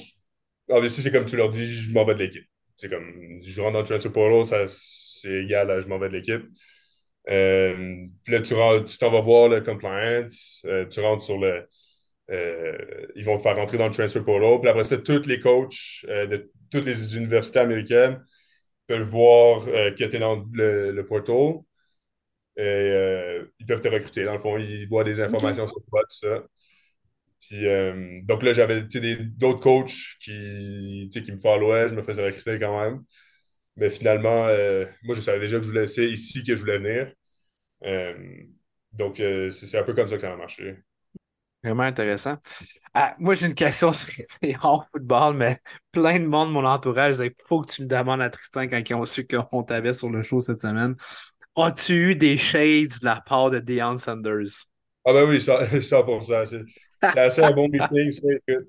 obviously, 0.69 1.03
c'est 1.03 1.11
comme 1.11 1.25
tu 1.25 1.37
leur 1.37 1.49
dis, 1.49 1.67
je 1.67 1.91
m'en 1.93 2.05
vais 2.05 2.15
de 2.15 2.19
l'équipe. 2.21 2.45
C'est 2.77 2.89
comme, 2.89 3.39
je 3.43 3.61
rentre 3.61 3.73
dans 3.73 3.79
le 3.81 3.85
transfer 3.87 4.11
portal, 4.11 4.45
ça, 4.45 4.63
c'est 4.67 5.31
égal 5.43 5.71
à 5.71 5.81
je 5.81 5.87
m'en 5.87 5.99
vais 5.99 6.09
de 6.09 6.15
l'équipe. 6.15 6.43
Euh, 7.29 8.05
puis 8.23 8.33
là, 8.33 8.41
tu 8.41 8.53
rentres- 8.53 8.85
tu 8.85 8.97
t'en 8.97 9.11
vas 9.11 9.19
voir 9.21 9.49
le 9.49 9.61
compliance, 9.61 10.61
euh, 10.65 10.85
tu 10.87 10.99
rentres 11.01 11.23
sur 11.23 11.37
le. 11.37 11.67
euh, 12.31 12.77
ils 13.15 13.25
vont 13.25 13.37
te 13.37 13.43
faire 13.43 13.55
rentrer 13.57 13.77
dans 13.77 13.87
le 13.87 13.93
transfer 13.93 14.23
portal. 14.23 14.59
Puis 14.61 14.69
après 14.69 14.83
ça, 14.83 14.97
tous 14.97 15.25
les 15.27 15.39
coachs 15.39 16.05
euh, 16.09 16.27
de 16.27 16.51
toutes 16.71 16.85
les 16.85 17.17
universités 17.17 17.59
américaines 17.59 18.23
peuvent 18.87 19.03
voir 19.09 19.67
euh, 19.69 19.91
que 19.91 20.05
tu 20.05 20.15
es 20.17 20.19
dans 20.19 20.45
le, 20.53 20.91
le 20.91 21.05
portal. 21.05 21.61
Et 22.57 22.61
euh, 22.63 23.45
ils 23.59 23.65
peuvent 23.67 23.81
te 23.81 23.87
recruter. 23.89 24.25
Dans 24.25 24.33
le 24.33 24.39
fond, 24.39 24.57
ils 24.57 24.87
voient 24.89 25.03
des 25.05 25.21
informations 25.21 25.67
sur 25.67 25.83
toi, 25.85 26.01
tout 26.03 26.17
ça. 26.27 26.43
Puis, 27.41 27.67
euh, 27.67 28.21
donc 28.23 28.43
là, 28.43 28.53
j'avais 28.53 28.81
tu 28.83 28.91
sais, 28.91 28.99
des- 28.99 29.15
d'autres 29.17 29.59
coachs 29.61 29.91
qui, 30.19 31.09
tu 31.11 31.19
sais, 31.19 31.23
qui 31.23 31.31
me 31.31 31.39
followaient, 31.39 31.89
je 31.89 31.95
me 31.95 32.01
faisais 32.01 32.25
recruter 32.25 32.59
quand 32.59 32.79
même. 32.81 33.03
Mais 33.77 33.89
finalement, 33.91 34.47
euh, 34.47 34.85
moi, 35.03 35.15
je 35.15 35.21
savais 35.21 35.39
déjà 35.39 35.57
que 35.57 35.63
je 35.63 35.69
voulais, 35.69 35.87
c'est 35.87 36.05
ici 36.09 36.43
que 36.43 36.55
je 36.55 36.61
voulais 36.61 36.79
venir. 36.79 37.13
Euh, 37.85 38.15
donc, 38.93 39.19
euh, 39.21 39.51
c'est 39.51 39.77
un 39.79 39.83
peu 39.83 39.93
comme 39.95 40.07
ça 40.09 40.15
que 40.17 40.21
ça 40.21 40.33
a 40.33 40.37
marché. 40.37 40.77
Vraiment 41.63 41.83
intéressant. 41.83 42.37
Ah, 42.93 43.15
moi, 43.19 43.35
j'ai 43.35 43.47
une 43.47 43.55
question, 43.55 43.91
c'est 43.93 44.55
hors 44.61 44.87
football, 44.91 45.35
mais 45.35 45.59
plein 45.91 46.19
de 46.19 46.25
monde 46.27 46.49
de 46.49 46.53
mon 46.53 46.65
entourage, 46.65 47.17
il 47.19 47.33
faut 47.47 47.61
que 47.61 47.71
tu 47.71 47.81
le 47.81 47.87
demandes 47.87 48.21
à 48.21 48.29
Tristan 48.29 48.63
quand 48.67 48.81
ils 48.89 48.93
ont 48.95 49.05
su 49.05 49.27
qu'on 49.27 49.63
t'avait 49.63 49.93
sur 49.93 50.09
le 50.09 50.23
show 50.23 50.39
cette 50.39 50.59
semaine. 50.59 50.95
As-tu 51.57 52.11
eu 52.11 52.15
des 52.15 52.37
shades 52.37 52.99
de 53.01 53.05
la 53.05 53.19
part 53.19 53.49
de 53.49 53.59
Deion 53.59 53.99
Sanders? 53.99 54.65
Ah 55.05 55.13
ben 55.13 55.23
oui, 55.29 55.39
100%. 55.41 55.81
100%. 55.81 56.45
C'est 56.45 56.65
c'est 57.13 57.19
assez 57.19 57.41
un 57.41 57.51
bon 57.53 57.67
meeting, 57.69 58.11
ça. 58.11 58.27
écoute. 58.47 58.67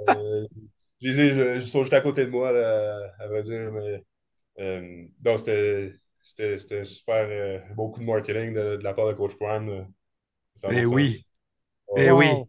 Euh, 0.00 0.46
je 1.00 1.08
les 1.10 1.20
ai- 1.20 1.56
ils 1.56 1.62
sont 1.68 1.82
juste 1.82 1.92
à 1.94 2.00
côté 2.00 2.24
de 2.26 2.30
moi, 2.30 2.52
là, 2.52 3.14
à 3.18 3.28
vrai 3.28 3.42
dire, 3.42 3.72
mais 3.72 4.04
euh, 4.60 5.06
non, 5.24 5.36
c'était 5.38 5.94
un 6.80 6.84
super 6.86 7.26
euh, 7.30 7.60
beau 7.74 7.90
coup 7.90 8.00
de 8.00 8.06
marketing 8.06 8.54
de, 8.54 8.76
de 8.78 8.84
la 8.84 8.94
part 8.94 9.08
de 9.08 9.14
Coach 9.14 9.36
Prime. 9.38 9.86
Eh 10.68 10.84
100%. 10.86 10.86
oui, 10.86 11.24
Ouais. 11.88 12.02
eh 12.04 12.10
oui. 12.12 12.46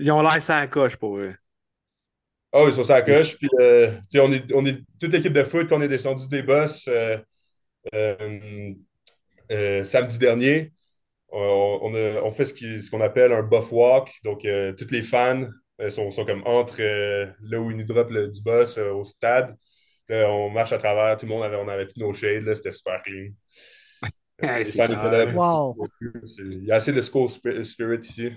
Ils 0.00 0.12
ont 0.12 0.22
l'air 0.22 0.42
ça 0.42 0.60
la 0.60 0.68
coche 0.68 0.96
pour 0.96 1.18
eux. 1.18 1.34
Ah 2.52 2.64
oui, 2.64 2.70
ils 2.70 2.74
sont 2.74 2.92
la 2.92 3.02
coche. 3.02 3.36
Puis, 3.38 3.48
euh, 3.60 3.90
tu 4.10 4.18
sais, 4.18 4.20
on 4.20 4.30
est, 4.32 4.52
on 4.52 4.64
est 4.66 4.78
toute 5.00 5.12
l'équipe 5.12 5.32
de 5.32 5.42
foot, 5.44 5.68
quand 5.68 5.78
on 5.78 5.82
est 5.82 5.88
descendu 5.88 6.28
des 6.28 6.42
euh, 6.42 6.48
euh, 6.88 7.16
euh, 7.18 7.18
samedi 9.84 10.18
dernier. 10.18 10.72
On, 11.30 11.78
on 11.82 11.94
a- 11.94 12.22
on 12.22 12.32
fait 12.32 12.44
ce 12.44 12.90
qu'on 12.90 13.00
appelle 13.00 13.32
un 13.32 13.42
buff 13.42 13.72
walk. 13.72 14.10
Donc, 14.24 14.44
euh, 14.44 14.72
tous 14.74 14.90
les 14.92 15.02
fans 15.02 15.42
euh, 15.80 15.90
sont, 15.90 16.10
sont 16.10 16.24
comme 16.26 16.42
entre 16.46 16.82
euh, 16.82 17.26
là 17.42 17.60
où 17.60 17.70
ils 17.70 17.76
nous 17.76 17.84
drop 17.84 18.10
le- 18.10 18.28
du 18.28 18.42
bus 18.42 18.78
euh, 18.78 18.92
au 18.92 19.04
stade. 19.04 19.56
Là, 20.08 20.30
on 20.30 20.50
marche 20.50 20.72
à 20.72 20.78
travers, 20.78 21.16
tout 21.16 21.26
le 21.26 21.32
monde 21.32 21.42
avait, 21.44 21.56
on 21.56 21.68
avait 21.68 21.86
tous 21.86 22.00
nos 22.00 22.12
shades, 22.12 22.44
là, 22.44 22.54
c'était 22.54 22.70
super 22.70 23.02
clean. 23.02 23.30
Hey, 24.42 24.58
Les 24.58 24.64
c'est 24.64 24.76
fans 24.76 24.84
étaient 24.84 24.96
clair. 24.98 25.12
là. 25.26 25.32
Wow. 25.32 25.76
C'est- 26.24 26.42
Il 26.42 26.64
y 26.64 26.72
a 26.72 26.76
assez 26.76 26.92
de 26.92 27.00
school 27.00 27.28
spi- 27.28 27.64
spirit 27.64 28.00
ici. 28.02 28.32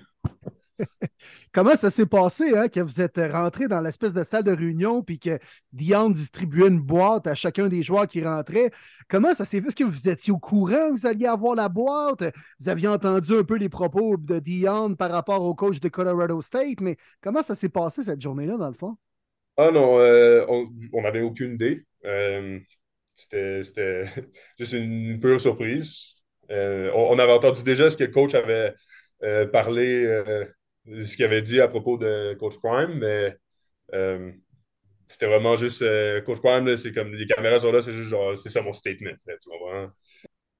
Comment 1.53 1.76
ça 1.76 1.89
s'est 1.89 2.05
passé, 2.05 2.57
hein, 2.57 2.67
que 2.67 2.80
vous 2.80 3.01
êtes 3.01 3.19
rentré 3.32 3.67
dans 3.67 3.80
l'espèce 3.80 4.13
de 4.13 4.23
salle 4.23 4.43
de 4.43 4.51
réunion 4.51 5.01
puis 5.01 5.19
que 5.19 5.39
Dion 5.71 6.09
distribuait 6.09 6.67
une 6.67 6.82
boîte 6.82 7.28
à 7.28 7.36
chacun 7.36 7.69
des 7.69 7.84
joueurs 7.84 8.07
qui 8.07 8.23
rentraient? 8.23 8.71
Comment 9.07 9.34
ça 9.34 9.45
s'est 9.45 9.61
fait? 9.61 9.67
Est-ce 9.67 9.76
que 9.76 9.84
vous 9.84 10.09
étiez 10.09 10.34
au 10.34 10.39
courant 10.39 10.89
que 10.89 10.99
vous 10.99 11.07
alliez 11.07 11.28
avoir 11.28 11.55
la 11.55 11.69
boîte? 11.69 12.23
Vous 12.59 12.69
aviez 12.69 12.88
entendu 12.88 13.34
un 13.34 13.43
peu 13.43 13.55
les 13.55 13.69
propos 13.69 14.17
de 14.17 14.39
Dion 14.39 14.95
par 14.95 15.11
rapport 15.11 15.41
au 15.43 15.55
coach 15.55 15.80
de 15.80 15.89
Colorado 15.89 16.41
State, 16.41 16.82
mais 16.82 16.97
comment 17.21 17.41
ça 17.41 17.55
s'est 17.55 17.69
passé 17.69 18.03
cette 18.03 18.21
journée-là, 18.21 18.57
dans 18.57 18.67
le 18.67 18.73
fond? 18.73 18.97
Ah 19.57 19.71
non, 19.71 19.99
euh, 19.99 20.45
on 20.91 21.01
n'avait 21.01 21.21
aucune 21.21 21.53
idée. 21.53 21.86
Euh, 22.03 22.59
c'était 23.13 23.61
juste 24.59 24.73
une 24.73 25.19
pure 25.19 25.39
surprise. 25.39 26.15
Euh, 26.51 26.91
on, 26.93 27.17
avait 27.19 27.32
entendu 27.32 27.63
déjà 27.63 27.89
ce 27.89 27.97
que 27.97 28.03
le 28.03 28.11
coach 28.11 28.36
avait 28.36 28.73
parlé, 29.51 30.23
ce 30.88 31.15
qu'il 31.15 31.25
avait 31.25 31.41
dit 31.41 31.59
à 31.61 31.67
propos 31.67 31.97
de 31.97 32.36
Coach 32.39 32.57
Prime, 32.61 32.93
mais 32.99 33.36
euh, 33.93 34.31
c'était 35.07 35.27
vraiment 35.27 35.55
juste 35.55 35.81
euh, 35.83 36.21
Coach 36.21 36.39
Prime, 36.41 36.75
c'est 36.77 36.93
comme 36.93 37.13
les 37.13 37.27
caméras 37.27 37.59
sont 37.61 37.71
là, 37.71 37.81
c'est 37.81 37.91
juste 37.93 38.09
genre, 38.09 38.38
c'est 38.39 38.49
ça 38.49 38.61
mon 38.61 38.73
statement. 38.73 39.11
là, 39.27 39.36
tu 39.41 39.49
comprends? 39.49 39.86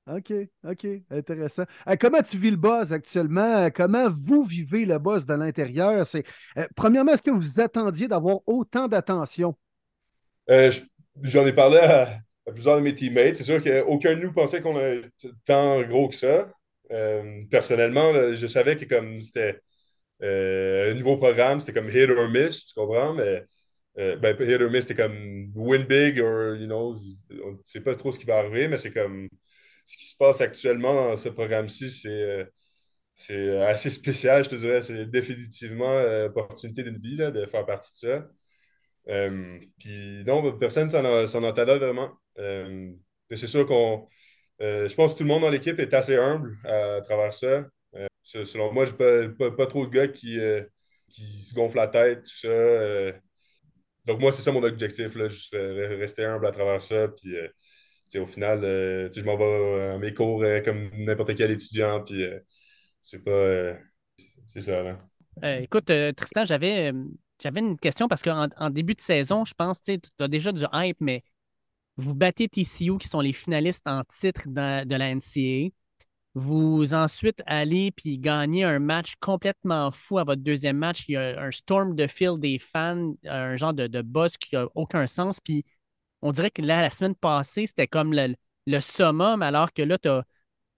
OK, 0.08 0.32
OK, 0.64 0.86
intéressant. 1.10 1.64
Euh, 1.88 1.96
comment 2.00 2.22
tu 2.22 2.38
vis 2.38 2.52
le 2.52 2.58
buzz 2.58 2.94
actuellement? 2.94 3.70
Comment 3.74 4.08
vous 4.12 4.44
vivez 4.44 4.86
le 4.86 5.00
buzz 5.00 5.26
de 5.26 5.34
l'intérieur? 5.34 6.06
C'est, 6.06 6.24
premièrement, 6.76 7.14
est-ce 7.14 7.24
que 7.24 7.32
vous 7.32 7.60
attendiez 7.60 8.08
d'avoir 8.08 8.38
autant 8.46 8.88
d'attention? 8.88 9.56
Je- 10.48 10.82
J'en 11.22 11.46
ai 11.46 11.54
parlé 11.54 11.78
à, 11.80 12.20
à 12.46 12.52
plusieurs 12.52 12.76
de 12.76 12.82
mes 12.82 12.94
teammates. 12.94 13.38
C'est 13.38 13.44
sûr 13.44 13.64
qu'aucun 13.64 14.16
de 14.16 14.22
nous 14.22 14.34
pensait 14.34 14.60
qu'on 14.62 14.78
a 14.78 14.96
tant 15.46 15.82
gros 15.84 16.10
que 16.10 16.16
ça. 16.16 16.50
Personnellement, 17.50 18.12
là, 18.12 18.34
je 18.34 18.48
savais 18.48 18.78
que 18.78 18.86
comme 18.86 19.22
c'était 19.22 19.60
euh, 20.24 20.92
un 20.92 20.94
nouveau 20.96 21.18
programme, 21.18 21.60
c'était 21.60 21.74
comme 21.74 21.90
hit 21.90 22.10
or 22.10 22.30
miss, 22.30 22.68
tu 22.68 22.74
comprends? 22.74 23.14
Mais 23.14 23.44
euh, 23.98 24.16
ben, 24.18 24.36
hit 24.40 24.62
or 24.62 24.70
miss, 24.70 24.88
c'était 24.88 25.04
comme 25.04 25.52
win 25.56 25.84
big 25.84 26.20
or, 26.20 26.56
you 26.56 26.68
know, 26.68 26.96
on 27.44 27.52
ne 27.52 27.58
sait 27.66 27.82
pas 27.82 27.96
trop 27.96 28.12
ce 28.12 28.20
qui 28.20 28.26
va 28.26 28.38
arriver, 28.38 28.68
mais 28.68 28.78
c'est 28.78 28.92
comme 28.92 29.30
ce 29.86 29.98
qui 29.98 30.06
se 30.06 30.16
passe 30.18 30.42
actuellement 30.42 30.94
dans 30.94 31.16
ce 31.18 31.30
programme-ci, 31.30 31.92
c'est 31.92 33.34
euh, 33.34 33.68
assez 33.68 33.90
spécial, 33.90 34.44
je 34.44 34.50
te 34.50 34.56
dirais. 34.56 34.82
C'est 34.82 35.06
définitivement 35.06 36.02
l'opportunité 36.02 36.84
d'une 36.84 36.98
vie 36.98 37.18
là, 37.18 37.32
de 37.32 37.46
faire 37.46 37.66
partie 37.66 37.94
de 37.94 38.10
ça. 38.10 38.28
Puis 39.80 40.24
non, 40.26 40.58
personne 40.58 40.90
s'en 40.90 41.28
s'en 41.28 41.44
entendait 41.44 41.78
vraiment. 41.78 42.12
C'est 43.32 43.48
sûr 43.48 43.66
qu'on. 43.68 44.08
je 44.60 44.94
pense 44.96 45.14
que 45.14 45.20
tout 45.20 45.24
le 45.24 45.30
monde 45.30 45.42
dans 45.44 45.50
l'équipe 45.50 45.80
est 45.80 45.94
assez 45.94 46.16
humble 46.16 46.58
à, 46.66 47.02
travers 47.02 47.34
ça. 47.34 47.66
Se- 48.24 48.46
Selon 48.46 48.74
moi, 48.74 48.86
j'ai 48.86 48.94
pas, 48.94 49.52
pas, 49.52 49.68
trop 49.68 49.86
de 49.86 49.92
gars 49.92 50.08
qui, 50.08 50.40
euh, 50.40 50.64
qui 51.10 51.42
se 51.42 51.54
gonflent 51.54 51.78
la 51.78 51.88
tête, 51.88 52.24
tout 52.24 52.30
ça. 52.36 52.48
euh. 52.48 53.14
donc 54.06 54.20
moi, 54.20 54.32
c'est 54.32 54.42
ça 54.44 54.52
mon 54.52 54.64
objectif, 54.64 55.16
là, 55.16 55.28
juste 55.30 55.54
euh, 55.56 55.98
rester 56.00 56.26
humble 56.26 56.48
à 56.48 56.52
travers 56.52 56.82
ça. 56.82 57.08
Puis 57.10 57.36
euh, 57.38 57.50
au 58.22 58.26
final, 58.28 58.64
euh, 58.66 59.10
je 59.14 59.22
m'en 59.24 59.38
vais 59.38 59.44
euh, 59.46 59.96
à 59.96 59.98
mes 60.00 60.14
cours 60.14 60.44
euh, 60.44 60.62
comme 60.62 60.90
n'importe 60.96 61.36
quel 61.36 61.52
étudiant. 61.52 62.04
Puis 62.04 62.24
euh, 62.24 62.40
c'est 63.02 63.24
pas. 63.24 63.32
euh, 63.32 63.76
c'est 64.48 64.62
ça, 64.62 64.84
là. 64.84 65.00
Euh, 65.44 65.60
écoute, 65.62 65.90
euh, 65.90 66.14
Tristan, 66.14 66.46
j'avais 66.46 66.92
euh, 66.92 67.04
j'avais 67.42 67.60
une 67.60 67.78
question 67.78 68.08
parce 68.08 68.22
qu'en 68.22 68.48
en 68.58 68.70
début 68.70 68.96
de 68.96 69.02
saison, 69.02 69.44
je 69.46 69.54
pense, 69.54 69.82
tu 69.82 70.00
as 70.20 70.28
déjà 70.28 70.52
du 70.52 70.64
hype, 70.74 70.98
mais 71.02 71.24
vous 71.98 72.16
battez 72.16 72.50
TCU 72.50 72.98
qui 73.00 73.08
sont 73.08 73.22
les 73.22 73.34
finalistes 73.34 73.88
en 73.88 74.04
titre 74.06 74.44
de 74.50 74.96
la 74.96 75.10
NCAA. 75.10 75.85
Vous 76.36 76.94
ensuite 76.94 77.42
allez 77.46 77.92
puis 77.92 78.20
gagnez 78.20 78.66
un 78.66 78.80
match 78.80 79.16
complètement 79.22 79.90
fou 79.90 80.18
à 80.20 80.26
votre 80.26 80.42
deuxième 80.42 80.78
match. 80.78 81.06
Il 81.08 81.14
y 81.14 81.16
a 81.16 81.42
un 81.42 81.50
storm 81.52 81.96
de 81.96 82.08
fil 82.08 82.38
des 82.40 82.60
fans, 82.60 83.16
un 83.26 83.56
genre 83.56 83.74
de, 83.74 83.88
de 83.88 84.02
buzz 84.02 84.38
qui 84.38 84.56
n'a 84.56 84.68
aucun 84.76 85.08
sens. 85.08 85.40
Puis 85.40 85.64
on 86.22 86.32
dirait 86.34 86.52
que 86.52 86.62
là, 86.62 86.82
la 86.82 86.90
semaine 86.90 87.16
passée, 87.16 87.68
c'était 87.68 87.88
comme 87.88 88.14
le, 88.14 88.80
summum, 88.82 89.42
alors 89.42 89.72
que 89.72 89.82
là, 89.82 89.98
tu 89.98 90.10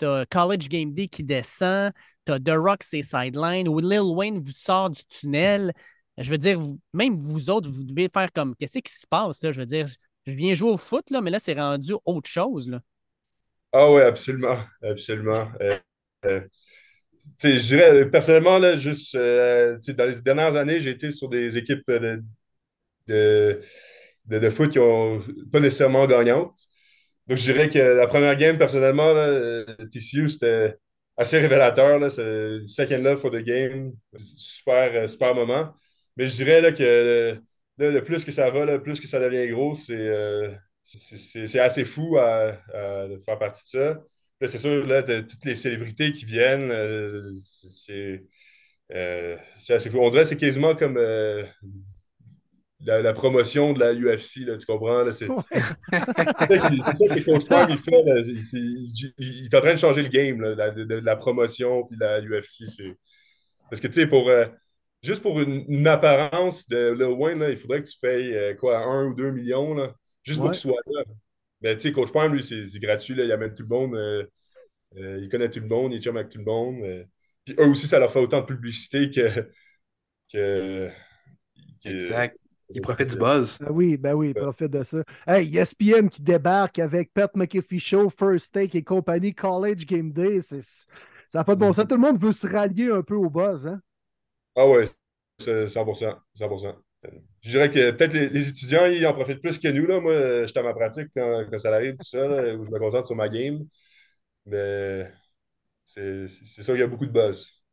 as, 0.05 0.25
College 0.29 0.67
Game 0.69 0.93
Day 0.93 1.07
qui 1.07 1.23
descend, 1.23 1.91
tu 2.25 2.33
as 2.33 2.39
The 2.39 2.51
Rock, 2.51 2.83
ses 2.83 3.01
sidelines, 3.01 3.67
ou 3.67 3.79
Lil 3.79 4.01
Wayne 4.01 4.39
vous 4.39 4.51
sort 4.51 4.91
du 4.91 5.03
tunnel. 5.05 5.73
Je 6.17 6.29
veux 6.29 6.37
dire, 6.37 6.59
même 6.93 7.17
vous 7.17 7.49
autres, 7.49 7.69
vous 7.69 7.83
devez 7.83 8.09
faire 8.13 8.31
comme 8.31 8.55
qu'est-ce 8.57 8.79
qui 8.79 8.91
se 8.91 9.07
passe? 9.07 9.39
Je 9.41 9.59
veux 9.59 9.65
dire, 9.65 9.87
je 10.27 10.31
viens 10.33 10.53
jouer 10.53 10.71
au 10.71 10.77
foot, 10.77 11.05
mais 11.09 11.31
là, 11.31 11.39
c'est 11.39 11.53
rendu 11.53 11.93
autre 12.05 12.29
chose. 12.29 12.69
Ah 13.71 13.91
ouais, 13.91 14.03
absolument. 14.03 14.57
Absolument. 14.81 15.51
Euh, 15.61 15.77
euh, 16.25 16.41
je 17.43 17.49
dirais, 17.67 18.09
personnellement, 18.09 18.59
là, 18.59 18.75
juste, 18.77 19.15
euh, 19.15 19.77
dans 19.97 20.05
les 20.05 20.21
dernières 20.21 20.55
années, 20.55 20.79
j'ai 20.81 20.91
été 20.91 21.11
sur 21.11 21.29
des 21.29 21.57
équipes 21.57 21.83
de, 21.91 22.23
de, 23.07 23.61
de, 24.25 24.49
foot 24.49 24.71
qui 24.71 24.79
ont 24.79 25.19
pas 25.51 25.59
nécessairement 25.59 26.05
gagnantes. 26.07 26.57
Donc, 27.27 27.37
je 27.37 27.43
dirais 27.43 27.69
que 27.69 27.79
la 27.79 28.07
première 28.07 28.37
game, 28.37 28.57
personnellement, 28.57 29.13
là, 29.13 29.65
TCU, 29.91 30.27
c'était 30.29 30.75
assez 31.17 31.39
révélateur. 31.39 31.99
Là, 31.99 32.09
second 32.09 32.97
love 33.03 33.19
for 33.21 33.31
the 33.31 33.37
game. 33.43 33.93
Super, 34.37 35.09
super 35.09 35.35
moment. 35.35 35.75
Mais 36.17 36.29
je 36.29 36.35
dirais 36.35 36.61
là, 36.61 36.71
que 36.71 37.37
le 37.79 38.03
plus 38.03 38.25
que 38.25 38.31
ça 38.31 38.49
va, 38.51 38.65
le 38.65 38.81
plus 38.81 38.99
que 38.99 39.07
ça 39.07 39.19
devient 39.19 39.51
gros, 39.51 39.73
c'est 39.73 40.11
c'est 40.87 41.59
assez 41.59 41.85
fou 41.85 42.17
à, 42.17 42.53
à 42.73 43.07
faire 43.25 43.39
partie 43.39 43.63
de 43.65 43.69
ça. 43.81 44.03
Là, 44.39 44.47
c'est 44.47 44.57
sûr, 44.59 44.85
là, 44.85 45.01
de 45.01 45.21
toutes 45.21 45.45
les 45.45 45.55
célébrités 45.55 46.11
qui 46.11 46.25
viennent, 46.25 46.71
euh, 46.71 47.33
c'est 47.37 48.23
euh, 48.93 49.37
c'est 49.57 49.73
assez 49.75 49.89
fou. 49.89 49.99
On 49.99 50.09
dirait 50.09 50.23
que 50.23 50.29
c'est 50.29 50.37
quasiment 50.37 50.75
comme 50.75 50.97
euh, 50.97 51.43
la, 52.81 53.01
la 53.01 53.13
promotion 53.13 53.73
de 53.73 53.79
la 53.79 53.93
UFC, 53.93 54.41
là, 54.41 54.57
tu 54.57 54.65
comprends? 54.65 55.11
C'est 55.11 55.27
Ouais. 55.27 55.43
ça 55.91 56.47
que 56.47 57.25
Coach 57.25 57.45
Prime, 57.49 57.67
il 57.69 57.77
fait. 57.79 58.03
là. 58.03 58.19
Il, 58.25 58.41
c'est- 58.43 58.57
il- 58.59 59.13
il 59.17 59.45
est 59.45 59.55
en 59.55 59.61
train 59.61 59.73
de 59.73 59.79
changer 59.79 60.03
le 60.03 60.09
game, 60.09 60.41
là, 60.41 60.53
la- 60.55 60.69
de, 60.71 60.83
de 60.83 60.95
la 60.95 61.15
promotion 61.15 61.85
puis 61.85 61.97
la 61.99 62.21
UFC. 62.21 62.65
Parce 63.69 63.81
que, 63.81 63.87
tu 63.87 63.93
sais, 63.93 64.07
pour, 64.07 64.29
juste 65.03 65.21
pour 65.23 65.39
une, 65.41 65.65
une 65.67 65.87
apparence 65.87 66.67
de 66.69 66.91
Lil 66.93 67.15
Wayne, 67.17 67.39
là, 67.39 67.49
il 67.49 67.57
faudrait 67.57 67.83
que 67.83 67.89
tu 67.89 67.97
payes 67.99 68.55
quoi, 68.57 68.79
un 68.79 69.07
ou 69.07 69.13
deux 69.15 69.31
millions, 69.31 69.73
là, 69.73 69.93
juste 70.27 70.39
pour 70.39 70.51
qu'il 70.51 70.59
soit 70.61 70.81
là. 70.87 71.03
Mais 71.61 71.75
tu 71.77 71.87
sais, 71.89 71.91
Coach 71.93 72.11
Prime, 72.11 72.33
lui, 72.33 72.43
c'est 72.43 72.79
gratuit, 72.79 73.15
là, 73.15 73.23
il 73.23 73.31
amène 73.31 73.53
tout 73.53 73.63
le 73.63 73.69
monde, 73.69 73.95
euh, 73.95 74.25
euh, 74.97 75.19
il 75.21 75.29
connaît 75.29 75.49
tout 75.49 75.59
le 75.59 75.67
monde, 75.67 75.93
il 75.93 75.97
est 75.97 76.01
chum 76.01 76.17
avec 76.17 76.29
tout 76.29 76.37
le 76.39 76.45
monde. 76.45 76.83
euh. 76.83 77.03
Puis 77.45 77.55
eux 77.59 77.67
aussi, 77.69 77.87
ça 77.87 77.99
leur 77.99 78.11
fait 78.11 78.19
autant 78.19 78.41
de 78.41 78.45
publicité 78.45 79.09
que. 79.11 79.29
que, 80.31 80.89
que- 81.83 81.89
Exact. 81.89 82.37
Il 82.69 82.81
profite 82.81 83.09
du 83.11 83.15
buzz. 83.17 83.57
Ben 83.61 83.71
oui, 83.71 83.95
ben 83.95 84.13
oui, 84.13 84.33
profite 84.33 84.71
de 84.71 84.83
ça. 84.83 85.01
Hey, 85.25 85.55
ESPN 85.57 86.09
qui 86.09 86.21
débarque 86.21 86.79
avec 86.79 87.13
Pat 87.13 87.33
McAfee 87.33 87.79
Show, 87.79 88.09
First 88.09 88.53
Take 88.53 88.77
et 88.77 88.83
compagnie, 88.83 89.33
College 89.33 89.85
Game 89.85 90.11
Day. 90.11 90.41
c'est- 90.41 90.59
Ça 91.29 91.39
n'a 91.39 91.43
pas 91.45 91.55
de 91.55 91.61
bon 91.61 91.71
sens. 91.71 91.85
Tout 91.87 91.95
le 91.95 92.01
monde 92.01 92.17
veut 92.19 92.33
se 92.33 92.45
rallier 92.47 92.89
un 92.91 93.01
peu 93.03 93.15
au 93.15 93.29
buzz, 93.29 93.67
hein? 93.67 93.81
Ah 94.55 94.67
ouais, 94.67 94.89
c'est 95.39 95.69
100%. 95.69 96.13
100%. 96.35 96.75
Je 97.41 97.49
dirais 97.51 97.69
que 97.69 97.91
peut-être 97.91 98.13
les, 98.13 98.29
les 98.29 98.49
étudiants, 98.49 98.85
ils 98.85 99.05
en 99.05 99.13
profitent 99.13 99.41
plus 99.41 99.59
que 99.59 99.67
nous. 99.67 99.85
Là. 99.85 99.99
Moi, 99.99 100.11
euh, 100.13 100.47
j'étais 100.47 100.59
à 100.59 100.63
ma 100.63 100.73
pratique 100.73 101.09
quand, 101.15 101.45
quand 101.49 101.57
ça 101.57 101.73
arrive, 101.73 101.93
tout 101.97 102.05
ça, 102.05 102.27
là, 102.27 102.55
où 102.55 102.63
je 102.63 102.71
me 102.71 102.79
concentre 102.79 103.07
sur 103.07 103.15
ma 103.15 103.29
game. 103.29 103.65
Mais 104.45 105.11
c'est 105.85 106.27
c'est 106.27 106.63
sûr 106.63 106.73
qu'il 106.73 106.81
y 106.81 106.83
a 106.83 106.87
beaucoup 106.87 107.05
de 107.05 107.11
buzz. 107.11 107.63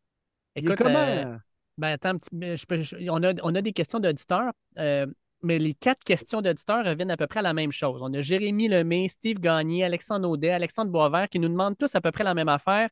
Écoute, 0.57 0.77
comment? 0.77 0.99
euh, 0.99 1.37
ben 1.79 1.89
attends, 1.89 2.11
un 2.11 2.19
petit- 2.19 2.57
je 2.57 2.67
peux- 2.67 2.83
je- 2.83 2.97
on, 3.11 3.23
a, 3.23 3.35
on 3.43 3.55
a 3.55 3.63
des 3.63 3.73
questions 3.73 3.99
d'auditeurs, 3.99 4.53
euh, 4.79 5.07
mais 5.43 5.59
les 5.59 5.75
quatre 5.75 6.05
questions 6.05 6.41
d'auditeurs 6.43 6.85
reviennent 6.85 7.11
à 7.11 7.17
peu 7.17 7.27
près 7.27 7.41
à 7.41 7.43
la 7.43 7.55
même 7.55 7.73
chose. 7.73 8.01
On 8.03 8.13
a 8.15 8.21
Jérémy 8.21 8.69
Lemay, 8.69 9.09
Steve 9.09 9.41
Gagné, 9.41 9.85
Alexandre 9.85 10.29
Audet, 10.29 10.51
Alexandre 10.51 10.91
Boisvert 10.93 11.29
qui 11.29 11.41
nous 11.41 11.49
demandent 11.49 11.77
tous 11.77 11.95
à 11.95 12.01
peu 12.01 12.13
près 12.13 12.25
la 12.25 12.35
même 12.35 12.49
affaire. 12.49 12.89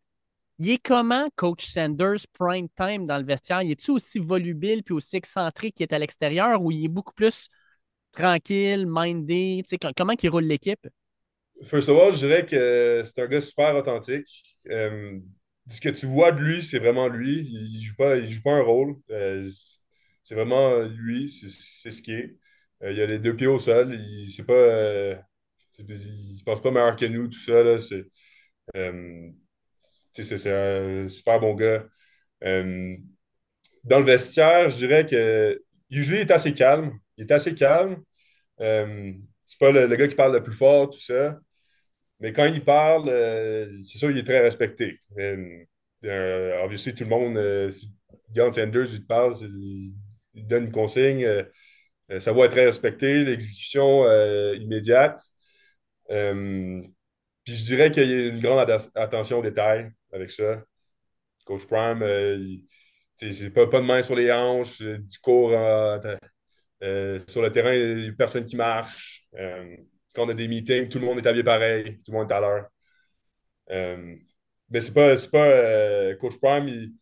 Il 0.65 0.71
est 0.71 0.79
comment, 0.79 1.29
Coach 1.35 1.67
Sanders, 1.67 2.25
prime 2.39 2.69
time 2.77 3.05
dans 3.05 3.19
le 3.19 3.25
vestiaire? 3.25 3.63
Il 3.63 3.73
est-tu 3.73 3.91
aussi 3.91 4.21
volubile 4.21 4.85
puis 4.85 4.95
aussi 4.95 5.17
excentrique 5.17 5.75
qu'il 5.75 5.83
est 5.83 5.93
à 5.93 5.99
l'extérieur 5.99 6.63
ou 6.63 6.71
il 6.71 6.85
est 6.85 6.89
beaucoup 6.89 7.15
plus 7.15 7.49
tranquille, 8.13 8.87
mindé? 8.87 9.65
Comment 9.97 10.13
il 10.23 10.29
roule 10.31 10.45
l'équipe? 10.45 10.89
First 11.65 11.89
of 11.89 11.99
all, 11.99 12.13
je 12.13 12.19
dirais 12.19 12.47
que 12.47 13.03
c'est 13.05 13.21
un 13.21 13.27
gars 13.27 13.41
super 13.41 13.75
authentique. 13.75 14.45
Euh, 14.71 15.19
ce 15.69 15.81
que 15.81 15.89
tu 15.89 16.07
vois 16.07 16.31
de 16.31 16.39
lui, 16.39 16.63
c'est 16.63 16.79
vraiment 16.79 17.09
lui. 17.09 17.41
Il 17.41 17.79
ne 17.79 17.83
joue 17.83 17.97
pas, 17.97 18.17
il 18.19 18.31
joue 18.31 18.43
pas 18.43 18.53
un 18.53 18.63
rôle. 18.63 18.95
Euh, 19.11 19.51
c'est 20.23 20.37
vraiment 20.37 20.79
lui, 20.83 21.29
c'est 21.29 21.91
ce 21.91 22.01
qui 22.01 22.13
est. 22.13 22.37
Euh, 22.85 22.93
il 22.93 23.01
a 23.01 23.07
les 23.07 23.19
deux 23.19 23.35
pieds 23.35 23.49
au 23.49 23.59
sol. 23.59 23.95
Il 24.01 24.27
il 24.27 24.31
se 26.39 26.45
pense 26.45 26.63
pas 26.63 26.71
meilleur 26.71 26.95
que 26.95 27.07
nous, 27.07 27.27
tout 27.27 27.41
ça. 27.41 27.65
là. 27.65 27.79
C'est- 30.13 30.51
un 30.53 31.09
super 31.09 31.41
bon 31.41 31.55
gars. 31.55 31.85
Euh, 32.45 32.97
dans 33.85 33.99
le 34.01 34.05
vestiaire, 34.07 34.71
je 34.71 34.77
dirais 34.77 35.07
que 35.07 35.63
usually, 35.91 36.21
est 36.23 36.31
assez 36.31 36.55
calme. 36.55 36.99
Il 37.17 37.25
est 37.25 37.33
assez 37.33 37.55
calme. 37.55 38.03
Euh, 38.61 39.13
c'est 39.47 39.59
pas 39.59 39.73
le, 39.73 39.89
gars 39.97 40.09
qui 40.09 40.15
parle 40.17 40.35
le 40.35 40.43
plus 40.43 40.55
fort, 40.55 40.91
tout 40.91 41.01
ça. 41.01 41.39
Mais 42.21 42.33
quand 42.33 42.47
il 42.47 42.65
parle, 42.65 43.09
euh, 43.09 43.69
c'est 43.85 43.99
sûr, 43.99 44.11
il 44.11 44.19
est 44.19 44.25
très 44.25 44.41
respecté. 44.41 44.99
Euh, 45.19 45.65
euh, 46.05 46.63
obviously, 46.65 46.95
tout 46.95 47.05
le 47.05 47.11
monde, 47.11 47.37
euh, 47.37 47.71
Deion 48.31 48.53
Sanders, 48.53 48.93
il 48.95 49.07
parle, 49.07 49.35
il, 49.43 49.95
il 50.35 50.47
donne 50.47 50.65
une 50.67 50.73
consigne. 50.73 51.27
sa 52.21 52.33
voix 52.33 52.47
est 52.47 52.51
très 52.51 52.65
respectée, 52.67 53.25
l'exécution 53.25 54.05
immédiate. 54.55 55.21
Puis 56.09 57.57
je 57.57 57.65
dirais 57.65 57.91
qu'il 57.91 58.09
y 58.09 58.13
a 58.13 58.27
une 58.29 58.41
grande 58.41 58.71
attention 58.95 59.39
aux 59.41 59.43
détails 59.43 59.91
avec 60.13 60.31
ça. 60.31 60.63
Coach 61.45 61.67
Prime, 61.67 62.03
euh, 62.03 62.37
il- 62.39 62.67
c'est 63.35 63.51
pas, 63.51 63.67
pas 63.69 63.81
de 63.81 63.87
main 63.87 64.03
sur 64.03 64.17
les 64.17 64.33
hanches, 64.33 64.83
euh, 64.83 64.99
du 64.99 65.19
cours 65.21 65.53
en- 65.53 66.01
euh, 66.83 67.21
sur 67.29 67.43
le 67.43 67.53
terrain, 67.53 67.75
il 67.75 68.03
n'y 68.03 68.09
a 68.09 68.13
personne 68.13 68.47
qui 68.47 68.57
marche. 68.57 69.27
Euh, 69.37 69.77
quand 70.15 70.27
on 70.27 70.31
a 70.31 70.35
des 70.35 70.49
meetings, 70.49 70.89
tout 70.89 70.99
le 70.99 71.07
monde 71.07 71.19
est 71.19 71.27
habillé 71.29 71.45
pareil, 71.45 72.01
tout 72.05 72.13
le 72.13 72.19
monde 72.19 72.31
est 72.31 72.35
à 72.35 72.41
l'heure. 72.41 72.67
Euh, 73.71 74.17
mais 74.71 74.81
c'est 74.81 74.93
pas, 74.93 75.15
pas 75.31 75.47
euh, 75.47 76.17
Coach 76.17 76.39
Prime, 76.41 76.93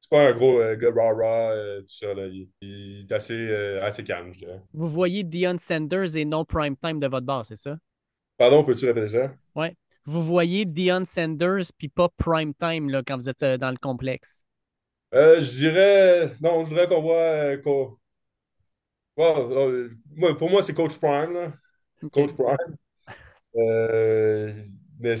c'est 0.00 0.10
pas 0.10 0.28
un 0.28 0.32
gros 0.34 0.60
euh, 0.60 0.76
gars 0.76 0.90
rah-rah, 0.92 1.52
euh, 1.52 1.80
tout 1.82 1.88
ça. 1.88 2.14
Là. 2.14 2.26
Il, 2.26 2.48
il 2.62 3.06
est 3.10 3.12
assez, 3.12 3.34
euh, 3.34 3.84
assez 3.84 4.04
calme, 4.04 4.32
je 4.32 4.38
dirais. 4.40 4.60
Vous 4.72 4.88
voyez 4.88 5.24
Deion 5.24 5.58
Sanders 5.58 6.16
et 6.16 6.24
non 6.24 6.46
prime 6.46 6.74
time 6.74 7.00
de 7.00 7.06
votre 7.06 7.26
base, 7.26 7.48
c'est 7.48 7.56
ça? 7.56 7.76
Pardon, 8.36 8.64
peux-tu 8.64 8.86
répéter 8.86 9.08
ça? 9.10 9.34
Vous 10.08 10.22
voyez 10.22 10.64
Deion 10.64 11.04
Sanders 11.04 11.70
puis 11.76 11.88
pas 11.88 12.08
prime 12.16 12.54
time 12.54 12.88
là, 12.88 13.02
quand 13.06 13.16
vous 13.16 13.28
êtes 13.28 13.42
euh, 13.42 13.58
dans 13.58 13.70
le 13.70 13.76
complexe? 13.76 14.42
Euh, 15.12 15.38
je 15.38 15.58
dirais, 15.58 16.32
non, 16.40 16.64
je 16.64 16.70
dirais 16.70 16.88
qu'on 16.88 17.02
voit, 17.02 17.16
euh, 17.16 17.58
euh, 19.18 20.34
pour 20.38 20.48
moi, 20.48 20.62
c'est 20.62 20.72
Coach 20.72 20.96
Prime, 20.96 21.34
là. 21.34 21.52
Coach 22.10 22.32
Prime. 22.32 22.56
Mais 24.98 25.16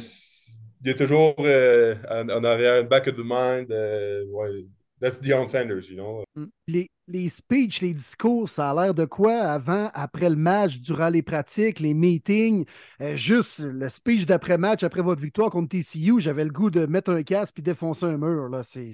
il 0.82 0.88
est 0.90 0.94
toujours 0.94 1.34
en, 1.38 2.28
en 2.30 2.44
arrière, 2.44 2.82
back 2.88 3.08
of 3.08 3.16
the 3.16 3.24
mind. 3.24 3.70
ouais, 3.70 4.64
that's 5.00 5.18
Deion 5.18 5.46
Sanders, 5.46 5.88
you 5.88 5.96
know? 5.96 6.24
Les, 6.66 6.88
les 7.06 7.28
speeches, 7.28 7.80
les 7.80 7.94
discours, 7.94 8.48
ça 8.48 8.70
a 8.70 8.74
l'air 8.74 8.94
de 8.94 9.04
quoi 9.04 9.34
avant, 9.34 9.90
après 9.94 10.28
le 10.28 10.36
match, 10.36 10.78
durant 10.78 11.08
les 11.08 11.22
pratiques, 11.22 11.80
les 11.80 11.94
meetings? 11.94 12.64
Euh, 13.00 13.16
juste 13.16 13.60
le 13.60 13.88
speech 13.88 14.26
d'après-match, 14.26 14.82
après 14.82 15.02
votre 15.02 15.22
victoire 15.22 15.50
contre 15.50 15.68
TCU, 15.68 16.20
j'avais 16.20 16.44
le 16.44 16.50
goût 16.50 16.70
de 16.70 16.86
mettre 16.86 17.12
un 17.12 17.22
casque 17.22 17.58
et 17.58 17.62
défoncer 17.62 18.06
un 18.06 18.18
mur. 18.18 18.48
Là. 18.48 18.62
C'est, 18.62 18.92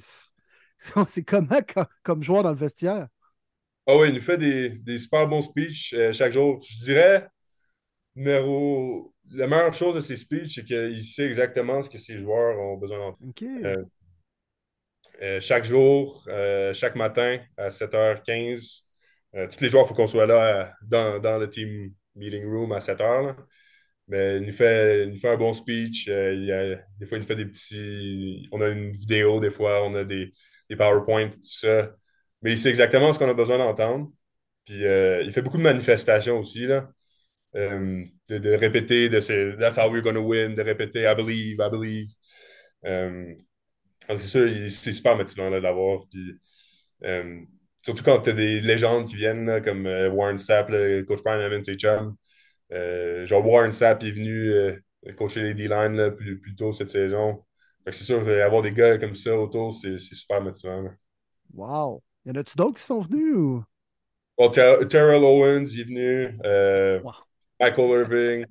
c'est 1.08 1.24
comment 1.24 1.60
comme, 1.74 1.86
comme 2.02 2.22
joueur 2.22 2.42
dans 2.42 2.50
le 2.50 2.56
vestiaire? 2.56 3.08
Ah 3.86 3.96
oui, 3.96 4.08
il 4.08 4.14
nous 4.14 4.20
fait 4.20 4.38
des, 4.38 4.70
des 4.70 4.98
super 4.98 5.28
bons 5.28 5.42
speeches 5.42 5.92
euh, 5.94 6.12
chaque 6.12 6.32
jour. 6.32 6.62
Je 6.66 6.78
dirais, 6.84 7.28
numéro... 8.16 9.12
la 9.30 9.46
meilleure 9.46 9.74
chose 9.74 9.94
de 9.94 10.00
ses 10.00 10.16
speeches, 10.16 10.54
c'est 10.54 10.64
qu'il 10.64 11.02
sait 11.02 11.26
exactement 11.26 11.82
ce 11.82 11.90
que 11.90 11.98
ses 11.98 12.16
joueurs 12.16 12.58
ont 12.58 12.76
besoin 12.76 12.98
d'entendre. 12.98 13.28
OK. 13.28 13.42
Euh, 13.42 13.84
Euh, 15.22 15.40
chaque 15.40 15.64
jour, 15.64 16.24
euh, 16.28 16.74
chaque 16.74 16.96
matin 16.96 17.38
à 17.56 17.70
7h15. 17.70 18.84
Euh, 19.34 19.46
tous 19.48 19.60
les 19.60 19.68
jours, 19.68 19.82
il 19.84 19.88
faut 19.88 19.94
qu'on 19.94 20.06
soit 20.06 20.26
là 20.26 20.72
dans, 20.82 21.38
le 21.38 21.48
team 21.48 21.92
meeting 22.16 22.44
room 22.46 22.72
à 22.72 22.80
7h. 22.80 23.26
là. 23.26 23.36
Mais 24.08 24.36
il 24.36 24.46
nous 24.46 24.52
fait, 24.52 25.08
un 25.24 25.36
bon 25.36 25.52
speech. 25.52 26.06
Des 26.06 27.06
fois, 27.06 27.18
il 27.18 27.20
nous 27.20 27.26
fait 27.26 27.36
des 27.36 27.46
petits. 27.46 28.48
On 28.52 28.60
a 28.60 28.68
une 28.68 28.92
vidéo, 28.92 29.40
des 29.40 29.50
fois, 29.50 29.84
on 29.84 29.94
a 29.94 30.04
des, 30.04 30.32
des 30.68 30.76
PowerPoint, 30.76 31.30
tout 31.30 31.38
ça. 31.42 31.90
Mais 32.42 32.52
il 32.52 32.58
sait 32.58 32.68
exactement 32.68 33.12
ce 33.12 33.18
qu'on 33.18 33.30
a 33.30 33.34
besoin 33.34 33.58
d'entendre. 33.58 34.10
Puis 34.66 34.76
il 34.76 35.32
fait 35.32 35.42
beaucoup 35.42 35.58
de 35.58 35.62
manifestations 35.62 36.38
aussi, 36.40 36.66
là. 36.66 36.90
De, 37.54 38.56
répéter, 38.56 39.08
de 39.08 39.56
That's 39.58 39.78
how 39.78 39.90
we're 39.90 40.02
gonna 40.02 40.20
win, 40.20 40.54
de 40.54 40.62
répéter 40.62 41.04
I 41.10 41.14
believe, 41.14 41.60
I 41.60 41.70
believe. 41.70 42.10
C'est 44.08 44.18
sûr, 44.18 44.70
c'est 44.70 44.92
super 44.92 45.16
motivant 45.16 45.50
là, 45.50 45.58
de 45.58 45.62
l'avoir. 45.62 46.06
Puis, 46.10 46.38
euh, 47.04 47.40
surtout 47.82 48.02
quand 48.02 48.20
tu 48.20 48.30
as 48.30 48.32
des 48.32 48.60
légendes 48.60 49.06
qui 49.06 49.16
viennent, 49.16 49.46
là, 49.46 49.60
comme 49.60 49.86
euh, 49.86 50.10
Warren 50.10 50.38
Sapp, 50.38 50.68
là, 50.70 51.02
Coach 51.04 51.22
Brian 51.22 51.40
Evans, 51.40 51.62
chum. 51.62 52.16
Euh, 52.72 53.26
genre, 53.26 53.46
Warren 53.46 53.72
Sapp 53.72 54.02
est 54.02 54.10
venu 54.10 54.52
coacher 55.16 55.42
les 55.42 55.54
D-line 55.54 56.10
plus, 56.16 56.40
plus 56.40 56.54
tôt 56.54 56.72
cette 56.72 56.90
saison. 56.90 57.44
C'est 57.86 58.04
sûr, 58.04 58.26
avoir 58.42 58.62
des 58.62 58.70
gars 58.70 58.96
comme 58.98 59.14
ça 59.14 59.38
autour, 59.38 59.74
c'est 59.74 59.98
c'est 59.98 60.14
super 60.14 60.40
motivant. 60.40 60.82
là. 60.82 60.90
Wow. 61.52 62.02
Y 62.24 62.30
en 62.30 62.34
a-tu 62.36 62.56
d'autres 62.56 62.78
qui 62.78 62.82
sont 62.82 63.00
venus? 63.00 63.34
Ou... 63.36 63.64
Ter- 64.50 64.88
Terrell 64.88 65.22
Owens 65.22 65.66
il 65.66 65.80
est 65.80 65.84
venu. 65.84 67.02
Wow. 67.04 67.12
Michael 67.60 68.00
Irving. 68.00 68.46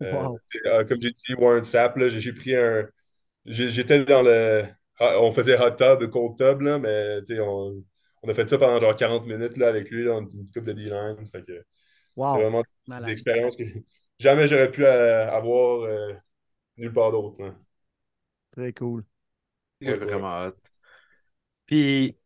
Wow. 0.00 0.38
euh, 0.66 0.84
comme 0.84 1.00
j'ai 1.00 1.10
dit, 1.10 1.34
Warren 1.38 1.64
Sapp, 1.64 1.98
j'ai 1.98 2.32
pris 2.32 2.54
un. 2.54 2.86
J'étais 3.46 4.04
dans 4.04 4.22
le. 4.22 4.66
On 5.00 5.32
faisait 5.32 5.58
hot 5.58 5.72
tub, 5.76 6.08
cold 6.10 6.36
tub, 6.38 6.60
là, 6.62 6.78
mais 6.78 7.20
tu 7.22 7.34
sais, 7.36 7.40
on, 7.40 7.84
on 8.22 8.28
a 8.28 8.34
fait 8.34 8.48
ça 8.48 8.58
pendant 8.58 8.78
genre 8.80 8.94
40 8.96 9.26
minutes 9.26 9.56
là, 9.56 9.68
avec 9.68 9.90
lui, 9.90 10.04
dans 10.04 10.20
une 10.20 10.50
coupe 10.50 10.64
de 10.64 10.72
D-line. 10.72 11.16
Que 11.16 11.26
c'est 11.26 11.44
Wow. 12.16 12.42
vraiment 12.42 12.62
des 13.04 13.10
Malade. 13.10 13.12
expériences 13.12 13.56
que 13.56 13.64
jamais 14.20 14.48
j'aurais 14.48 14.70
pu 14.70 14.84
euh, 14.86 15.30
avoir 15.30 15.82
euh, 15.84 16.14
nulle 16.78 16.92
part 16.92 17.12
d'autre. 17.12 17.42
Très 18.52 18.72
cool. 18.72 19.04
Il 19.80 19.88
est 19.90 19.96
Ouais, 19.96 20.10
ouais. 20.10 20.16
vraiment 20.16 20.42
hot. 20.48 20.56
Puis, 21.66 22.16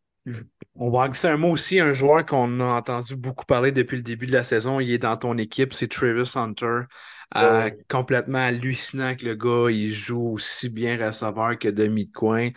on 0.80 0.90
va 0.90 1.10
un 1.24 1.36
mot 1.36 1.50
aussi, 1.50 1.80
un 1.80 1.92
joueur 1.92 2.24
qu'on 2.24 2.60
a 2.60 2.64
entendu 2.64 3.16
beaucoup 3.16 3.44
parler 3.44 3.72
depuis 3.72 3.96
le 3.96 4.02
début 4.02 4.26
de 4.26 4.32
la 4.32 4.44
saison. 4.44 4.78
Il 4.78 4.90
est 4.92 4.98
dans 4.98 5.16
ton 5.16 5.36
équipe, 5.36 5.72
c'est 5.72 5.88
Travis 5.88 6.32
Hunter. 6.36 6.82
Euh, 7.36 7.70
complètement 7.90 8.38
hallucinant 8.38 9.14
que 9.14 9.26
le 9.26 9.34
gars, 9.34 9.70
il 9.70 9.92
joue 9.92 10.34
aussi 10.34 10.70
bien 10.70 11.04
receveur 11.04 11.58
que 11.58 11.68
demi 11.68 12.06
de 12.06 12.12
coin. 12.12 12.50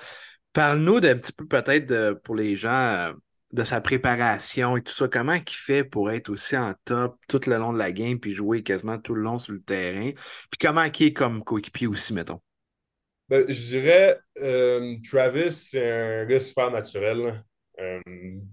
Parle-nous 0.54 1.00
d'un 1.00 1.18
petit 1.18 1.34
peu 1.34 1.46
peut-être 1.48 2.14
pour 2.24 2.36
les 2.36 2.56
gens 2.56 2.70
euh, 2.70 3.14
de 3.52 3.64
sa 3.64 3.82
préparation 3.82 4.78
et 4.78 4.82
tout 4.82 4.94
ça. 4.94 5.08
Comment 5.08 5.34
il 5.34 5.44
fait 5.48 5.84
pour 5.84 6.12
être 6.12 6.30
aussi 6.30 6.56
en 6.56 6.74
top 6.86 7.18
tout 7.28 7.42
le 7.48 7.58
long 7.58 7.74
de 7.74 7.80
la 7.80 7.92
game 7.92 8.20
puis 8.20 8.34
jouer 8.34 8.64
quasiment 8.64 9.00
tout 9.00 9.16
le 9.16 9.24
long 9.24 9.40
sur 9.40 9.54
le 9.54 9.62
terrain? 9.62 10.12
Puis 10.14 10.58
comment 10.60 10.84
il 10.84 11.06
est 11.06 11.14
comme 11.14 11.44
coéquipier 11.44 11.88
aussi, 11.88 12.14
mettons? 12.14 12.40
Ben, 13.28 13.46
je 13.50 13.68
dirais, 13.68 14.20
euh, 14.42 14.96
Travis, 15.10 15.54
c'est 15.54 15.90
un 15.90 16.26
gars 16.26 16.40
super 16.40 16.70
naturel. 16.70 17.44
Euh, 17.82 18.00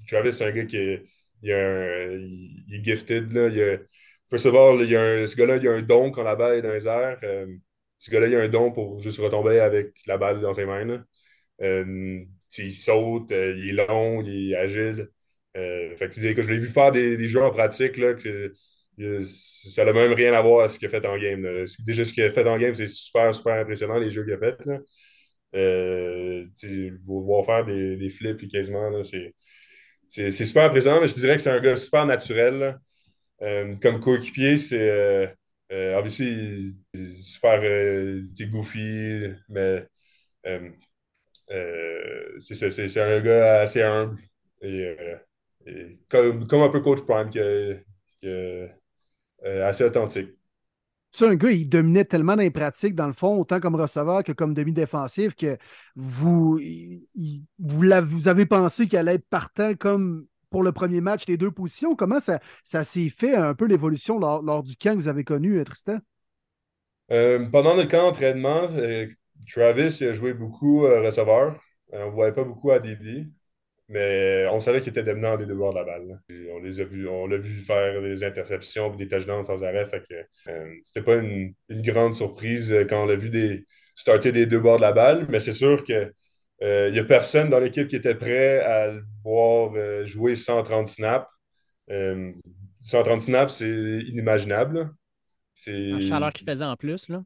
Travis, 0.09 0.33
c'est 0.33 0.47
un 0.47 0.53
gars 0.53 0.65
qui 0.65 0.77
est, 0.77 1.05
il, 1.43 1.51
est 1.51 2.85
gifted. 2.85 3.33
Là. 3.33 3.49
Il 3.49 3.81
of 4.33 4.55
all, 4.55 4.83
il 4.87 4.97
a 4.97 5.27
ce 5.27 5.37
gars-là, 5.37 5.57
il 5.57 5.69
a 5.69 5.73
un 5.73 5.83
don 5.83 6.11
quand 6.11 6.23
la 6.23 6.37
balle 6.37 6.59
est 6.59 6.63
dans 6.63 6.73
les 6.73 6.87
airs. 6.87 7.19
Euh, 7.23 7.47
ce 7.99 8.11
gars-là, 8.11 8.27
il 8.27 8.37
a 8.37 8.41
un 8.41 8.49
don 8.49 8.73
pour 8.73 8.99
juste 9.01 9.21
retomber 9.21 9.61
avec 9.61 9.93
la 10.07 10.19
balle 10.19 10.41
dans 10.41 10.53
ses 10.53 10.65
mains. 10.65 11.05
Euh, 11.63 12.25
il 12.59 12.73
saute, 12.73 13.31
il 13.31 13.71
est 13.71 13.87
long, 13.87 14.23
il 14.23 14.53
est 14.53 14.57
agile. 14.57 15.09
Je 15.55 16.51
l'ai 16.51 16.59
vu 16.59 16.69
faire 16.69 16.93
des, 16.93 17.27
jeux 17.27 17.43
en 17.43 17.51
pratique, 17.51 17.97
là, 17.97 18.15
ça 19.23 19.85
n'a 19.85 19.93
même 19.93 20.13
rien 20.13 20.33
à 20.35 20.43
voir 20.43 20.61
avec 20.61 20.73
ce 20.73 20.79
qu'il 20.79 20.87
a 20.87 20.91
fait 20.91 21.07
en 21.07 21.19
game. 21.19 21.65
Déjà, 21.81 22.05
ce 22.05 22.13
qu'il 22.13 22.23
a 22.25 22.31
fait 22.31 22.47
en 22.47 22.59
game, 22.59 22.75
c'est 22.75 22.87
super, 22.87 23.35
super 23.35 23.55
impressionnant, 23.55 23.99
les 23.99 24.11
jeux 24.11 24.25
qu'il 24.25 24.35
a 24.35 24.39
fait. 24.39 24.57
Euh, 25.55 26.47
vous 27.07 27.23
voir 27.23 27.45
faire 27.47 27.65
des, 27.65 27.97
des 27.97 28.09
flips 28.11 28.37
puis 28.39 28.49
quasiment, 28.49 28.91
c'est, 29.03 29.35
super 30.31 30.65
impressionnant, 30.65 31.01
mais 31.01 31.09
je 31.09 31.15
dirais 31.15 31.37
que 31.37 31.43
c'est 31.43 31.51
un 31.51 31.61
gars 31.61 31.77
super 31.77 32.07
naturel. 32.07 32.79
Euh, 33.43 33.77
comme 33.83 34.01
coéquipier, 34.01 34.59
c'est 34.59 34.81
euh, 34.91 35.27
euh, 35.73 35.97
super 37.23 37.61
euh, 37.63 38.23
goofy, 38.51 39.33
mais 39.49 39.87
c'est 42.39 43.01
un 43.01 43.21
gars 43.21 43.61
assez 43.63 43.83
humble 43.83 44.19
et, 44.63 44.97
et 45.67 45.99
comme, 46.09 46.47
comme 46.47 46.63
un 46.63 46.69
peu 46.71 46.81
Coach 46.81 47.03
Prime, 47.03 47.31
assez 49.45 49.85
authentique. 49.85 50.38
C'est 51.11 51.27
un 51.27 51.37
gars, 51.37 51.51
il 51.51 51.69
dominait 51.69 52.05
tellement 52.05 52.37
dans 52.37 52.43
les 52.43 52.51
pratiques, 52.51 52.95
dans 52.95 53.07
le 53.07 53.13
fond, 53.13 53.39
autant 53.39 53.61
comme 53.61 53.75
receveur 53.75 54.23
que 54.23 54.33
comme 54.33 54.53
demi-défensif, 54.55 55.35
que 55.35 55.57
vous, 55.97 56.61
vous, 57.59 58.29
avez 58.29 58.47
pensé 58.47 58.87
qu'il 58.87 58.99
allait 58.99 59.15
être 59.15 59.29
partant 59.29 59.75
comme 59.75 60.27
pour 60.51 60.63
le 60.63 60.73
premier 60.73 61.01
match, 61.01 61.27
les 61.27 61.37
deux 61.37 61.51
positions. 61.51 61.95
Comment 61.95 62.21
ça, 62.21 62.41
ça 62.65 62.85
s'est 62.85 63.09
fait 63.09 63.35
un 63.35 63.55
peu 63.55 63.67
l'évolution 63.67 64.19
lors, 64.19 64.63
du 64.63 64.77
camp 64.77 64.93
que 64.93 65.03
vous 65.03 65.09
avez 65.09 65.25
connu, 65.25 65.59
euh, 65.59 65.65
Tristan? 65.65 65.99
Euh, 67.11 67.49
pendant 67.51 67.75
le 67.75 67.85
camp 67.87 68.03
d'entraînement, 68.05 68.69
euh, 68.73 69.07
Travis 69.51 70.05
a 70.05 70.13
joué 70.13 70.35
beaucoup 70.35 70.81
receveur. 70.83 71.59
On 71.93 72.07
ne 72.07 72.11
voyait 72.11 72.33
pas 72.33 72.45
beaucoup 72.45 72.71
à 72.71 72.81
DB, 72.81 73.29
mais 73.89 74.47
on 74.53 74.61
savait 74.61 74.81
qu'il 74.81 74.91
était 74.91 75.03
dominant 75.03 75.37
des 75.37 75.47
deux 75.47 75.55
bords 75.55 75.73
de 75.73 75.79
la 75.79 75.85
balle. 75.85 76.21
on 76.53 76.59
les 76.61 76.81
a 76.81 76.85
vus, 76.85 77.09
on 77.09 77.27
l'a 77.27 77.39
vu 77.39 77.61
faire 77.61 78.03
des 78.03 78.23
interceptions 78.25 78.93
et 78.93 78.97
des 78.97 79.09
touchdowns 79.09 79.45
sans 79.45 79.63
arrêt. 79.65 79.87
Fait 79.87 80.03
que 80.09 80.15
euh, 80.51 80.75
c'était 80.83 81.03
pas 81.03 81.17
une, 81.17 81.55
une 81.69 81.83
grande 81.83 82.15
surprise 82.15 82.73
euh, 82.73 82.85
quand 82.85 83.03
on 83.03 83.07
l'a 83.07 83.17
vu 83.17 83.31
des, 83.31 83.65
starter 83.95 84.33
des 84.33 84.47
deux 84.47 84.61
bords 84.61 84.77
de 84.77 84.83
la 84.83 84.93
balle, 84.93 85.27
mais 85.31 85.41
c'est 85.41 85.53
sûr 85.53 85.85
que 85.85 86.13
euh, 86.63 86.89
il 86.89 86.93
n'y 86.93 86.99
a 86.99 87.05
personne 87.05 87.51
dans 87.51 87.61
l'équipe 87.61 87.89
qui 87.89 87.97
était 87.97 88.15
prêt 88.17 88.61
à 88.61 88.89
le 88.89 89.05
voir 89.25 89.73
euh, 89.77 90.05
jouer 90.05 90.37
130 90.37 90.89
snaps. 90.89 91.27
Euh, 91.91 92.33
130 92.81 93.23
snaps, 93.23 93.55
c'est 93.55 93.69
inimaginable. 93.69 94.91
C'est 95.55 95.73
La 95.73 96.01
chaleur 96.01 96.33
qu'il 96.33 96.47
faisait 96.47 96.65
en 96.65 96.77
plus, 96.77 97.09
là. 97.09 97.23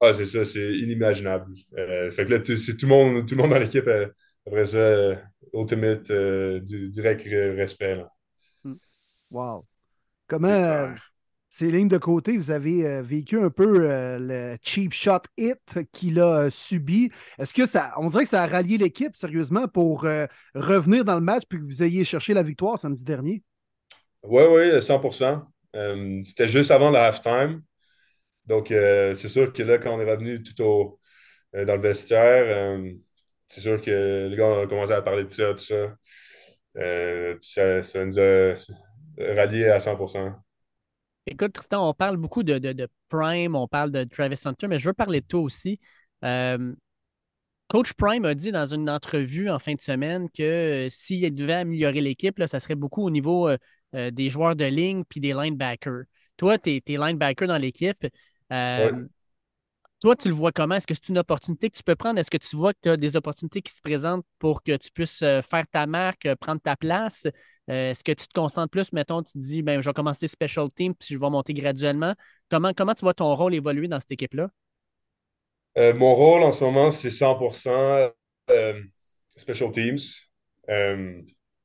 ah, 0.00 0.12
c'est 0.12 0.24
ça, 0.24 0.44
c'est 0.44 0.72
inimaginable. 0.78 1.52
Euh, 1.78 2.10
fait 2.10 2.24
que 2.24 2.32
là, 2.32 2.40
tout, 2.40 2.56
c'est 2.56 2.76
tout 2.76 2.86
le 2.86 2.90
monde, 2.90 3.26
tout 3.28 3.34
le 3.34 3.42
monde 3.42 3.50
dans 3.52 3.58
l'équipe 3.58 3.86
euh, 3.86 4.08
après 4.46 4.66
ça, 4.66 4.78
euh, 4.78 5.16
ultimate, 5.54 6.10
euh, 6.10 6.60
du- 6.60 6.88
direct 6.90 7.24
re- 7.26 7.56
respect. 7.56 7.96
là. 7.96 8.12
Wow. 9.30 9.66
Comment, 10.28 10.48
C'est 10.48 10.52
euh, 10.52 10.94
ces 11.50 11.70
lignes 11.72 11.88
de 11.88 11.98
côté, 11.98 12.36
vous 12.38 12.50
avez 12.52 12.86
euh, 12.86 13.02
vécu 13.02 13.40
un 13.40 13.50
peu 13.50 13.90
euh, 13.90 14.18
le 14.20 14.58
cheap 14.62 14.92
shot 14.92 15.20
hit 15.38 15.58
qu'il 15.92 16.20
a 16.20 16.44
euh, 16.46 16.50
subi. 16.50 17.10
Est-ce 17.38 17.54
que 17.54 17.66
ça, 17.66 17.94
on 17.98 18.10
dirait 18.10 18.24
que 18.24 18.30
ça 18.30 18.42
a 18.44 18.46
rallié 18.46 18.78
l'équipe 18.78 19.16
sérieusement 19.16 19.68
pour 19.68 20.02
revenir 20.54 21.04
dans 21.04 21.16
le 21.16 21.22
match 21.22 21.44
puis 21.48 21.58
que 21.60 21.64
vous 21.64 21.82
ayez 21.82 22.04
cherché 22.04 22.34
la 22.34 22.42
victoire 22.44 22.78
samedi 22.78 23.04
dernier? 23.04 23.42
Oui, 24.22 24.42
oui, 24.44 24.82
100%. 24.82 25.44
Euh, 25.74 26.20
c'était 26.24 26.48
juste 26.48 26.70
avant 26.70 26.90
la 26.90 27.06
halftime. 27.06 27.62
Donc, 28.46 28.68
c'est 28.68 29.14
sûr 29.28 29.52
que 29.52 29.62
là, 29.64 29.78
quand 29.78 29.94
on 29.96 30.00
est 30.00 30.10
revenu 30.10 30.42
tout 30.42 30.62
au, 30.62 31.00
dans 31.54 31.76
le 31.76 31.82
vestiaire, 31.82 32.78
c'est 33.52 33.60
sûr 33.60 33.80
que 33.82 34.28
les 34.30 34.36
gars 34.36 34.46
ont 34.46 34.66
commencé 34.66 34.92
à 34.92 35.02
parler 35.02 35.24
de 35.24 35.30
ça, 35.30 35.52
tout 35.52 35.58
ça. 35.58 35.94
Euh, 36.78 37.34
puis 37.34 37.50
ça, 37.50 37.82
ça 37.82 38.02
nous 38.02 38.18
a 38.18 38.54
ralliés 39.18 39.68
à 39.68 39.78
100%. 39.78 40.32
Écoute, 41.26 41.52
Tristan, 41.52 41.86
on 41.86 41.92
parle 41.92 42.16
beaucoup 42.16 42.42
de, 42.42 42.58
de- 42.58 42.72
de 42.72 42.88
Prime, 43.10 43.54
on 43.54 43.68
parle 43.68 43.90
de 43.90 44.04
Travis 44.04 44.40
Hunter, 44.46 44.68
mais 44.68 44.78
je 44.78 44.88
veux 44.88 44.94
parler 44.94 45.20
de 45.20 45.26
toi 45.26 45.40
aussi. 45.40 45.78
Euh, 46.24 46.72
Coach 47.68 47.92
Prime 47.92 48.24
a 48.24 48.34
dit 48.34 48.52
dans 48.52 48.72
une 48.72 48.88
entrevue 48.88 49.50
en 49.50 49.58
fin 49.58 49.74
de 49.74 49.82
semaine 49.82 50.30
que 50.30 50.86
euh, 50.86 50.88
s'il 50.88 51.34
devait 51.34 51.52
améliorer 51.52 52.00
l'équipe, 52.00 52.42
ça 52.46 52.58
serait 52.58 52.74
beaucoup 52.74 53.04
au 53.04 53.10
niveau 53.10 53.50
des 53.92 54.30
joueurs 54.30 54.56
de 54.56 54.64
ligne 54.64 55.04
puis 55.06 55.20
des 55.20 55.34
linebackers. 55.34 56.04
Toi, 56.38 56.56
tu 56.56 56.70
es, 56.70 56.82
linebacker 56.88 57.46
dans 57.46 57.58
l'équipe. 57.58 58.06
Ouais. 58.50 58.90
Toi, 60.02 60.16
tu 60.16 60.26
le 60.28 60.34
vois 60.34 60.50
comment? 60.50 60.74
Est-ce 60.74 60.88
que 60.88 60.94
c'est 60.94 61.10
une 61.10 61.18
opportunité 61.18 61.70
que 61.70 61.76
tu 61.76 61.84
peux 61.84 61.94
prendre? 61.94 62.18
Est-ce 62.18 62.28
que 62.28 62.36
tu 62.36 62.56
vois 62.56 62.72
que 62.72 62.78
tu 62.82 62.88
as 62.88 62.96
des 62.96 63.14
opportunités 63.14 63.62
qui 63.62 63.72
se 63.72 63.80
présentent 63.80 64.24
pour 64.40 64.64
que 64.64 64.76
tu 64.76 64.90
puisses 64.90 65.22
euh, 65.22 65.42
faire 65.42 65.64
ta 65.68 65.86
marque, 65.86 66.26
euh, 66.26 66.34
prendre 66.34 66.60
ta 66.60 66.74
place? 66.74 67.28
Euh, 67.70 67.90
Est-ce 67.90 68.02
que 68.02 68.10
tu 68.10 68.26
te 68.26 68.32
concentres 68.34 68.72
plus, 68.72 68.92
mettons, 68.92 69.22
tu 69.22 69.34
te 69.34 69.38
dis, 69.38 69.62
ben, 69.62 69.80
je 69.80 69.88
vais 69.88 69.92
commencer 69.94 70.26
special 70.26 70.68
team 70.74 70.92
puis 70.92 71.14
je 71.14 71.20
vais 71.20 71.30
monter 71.30 71.54
graduellement. 71.54 72.14
Comment, 72.50 72.72
comment 72.74 72.94
tu 72.94 73.04
vois 73.04 73.14
ton 73.14 73.32
rôle 73.36 73.54
évoluer 73.54 73.86
dans 73.86 74.00
cette 74.00 74.10
équipe-là? 74.10 74.48
Mon 75.76 76.16
rôle 76.16 76.42
en 76.42 76.50
ce 76.50 76.64
moment, 76.64 76.90
c'est 76.90 77.08
100% 77.08 78.10
euh, 78.50 78.80
special 79.36 79.70
teams. 79.70 79.98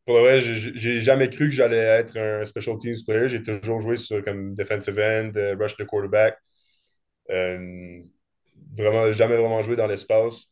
Pour 0.06 0.16
le 0.16 0.22
vrai, 0.22 0.42
j'ai 0.42 1.00
jamais 1.00 1.32
cru 1.32 1.50
que 1.50 1.56
j'allais 1.56 1.78
être 1.78 2.16
un 2.16 2.46
special 2.46 2.78
teams 2.78 2.94
player. 3.04 3.30
J'ai 3.30 3.42
toujours 3.42 3.80
joué 3.80 3.98
sur 3.98 4.24
comme 4.24 4.54
defensive 4.54 5.00
end, 5.00 5.32
rush 5.60 5.76
the 5.76 5.86
quarterback. 5.88 6.38
Vraiment, 8.78 9.12
jamais 9.12 9.36
vraiment 9.38 9.62
joué 9.62 9.76
dans 9.76 9.88
l'espace. 9.88 10.48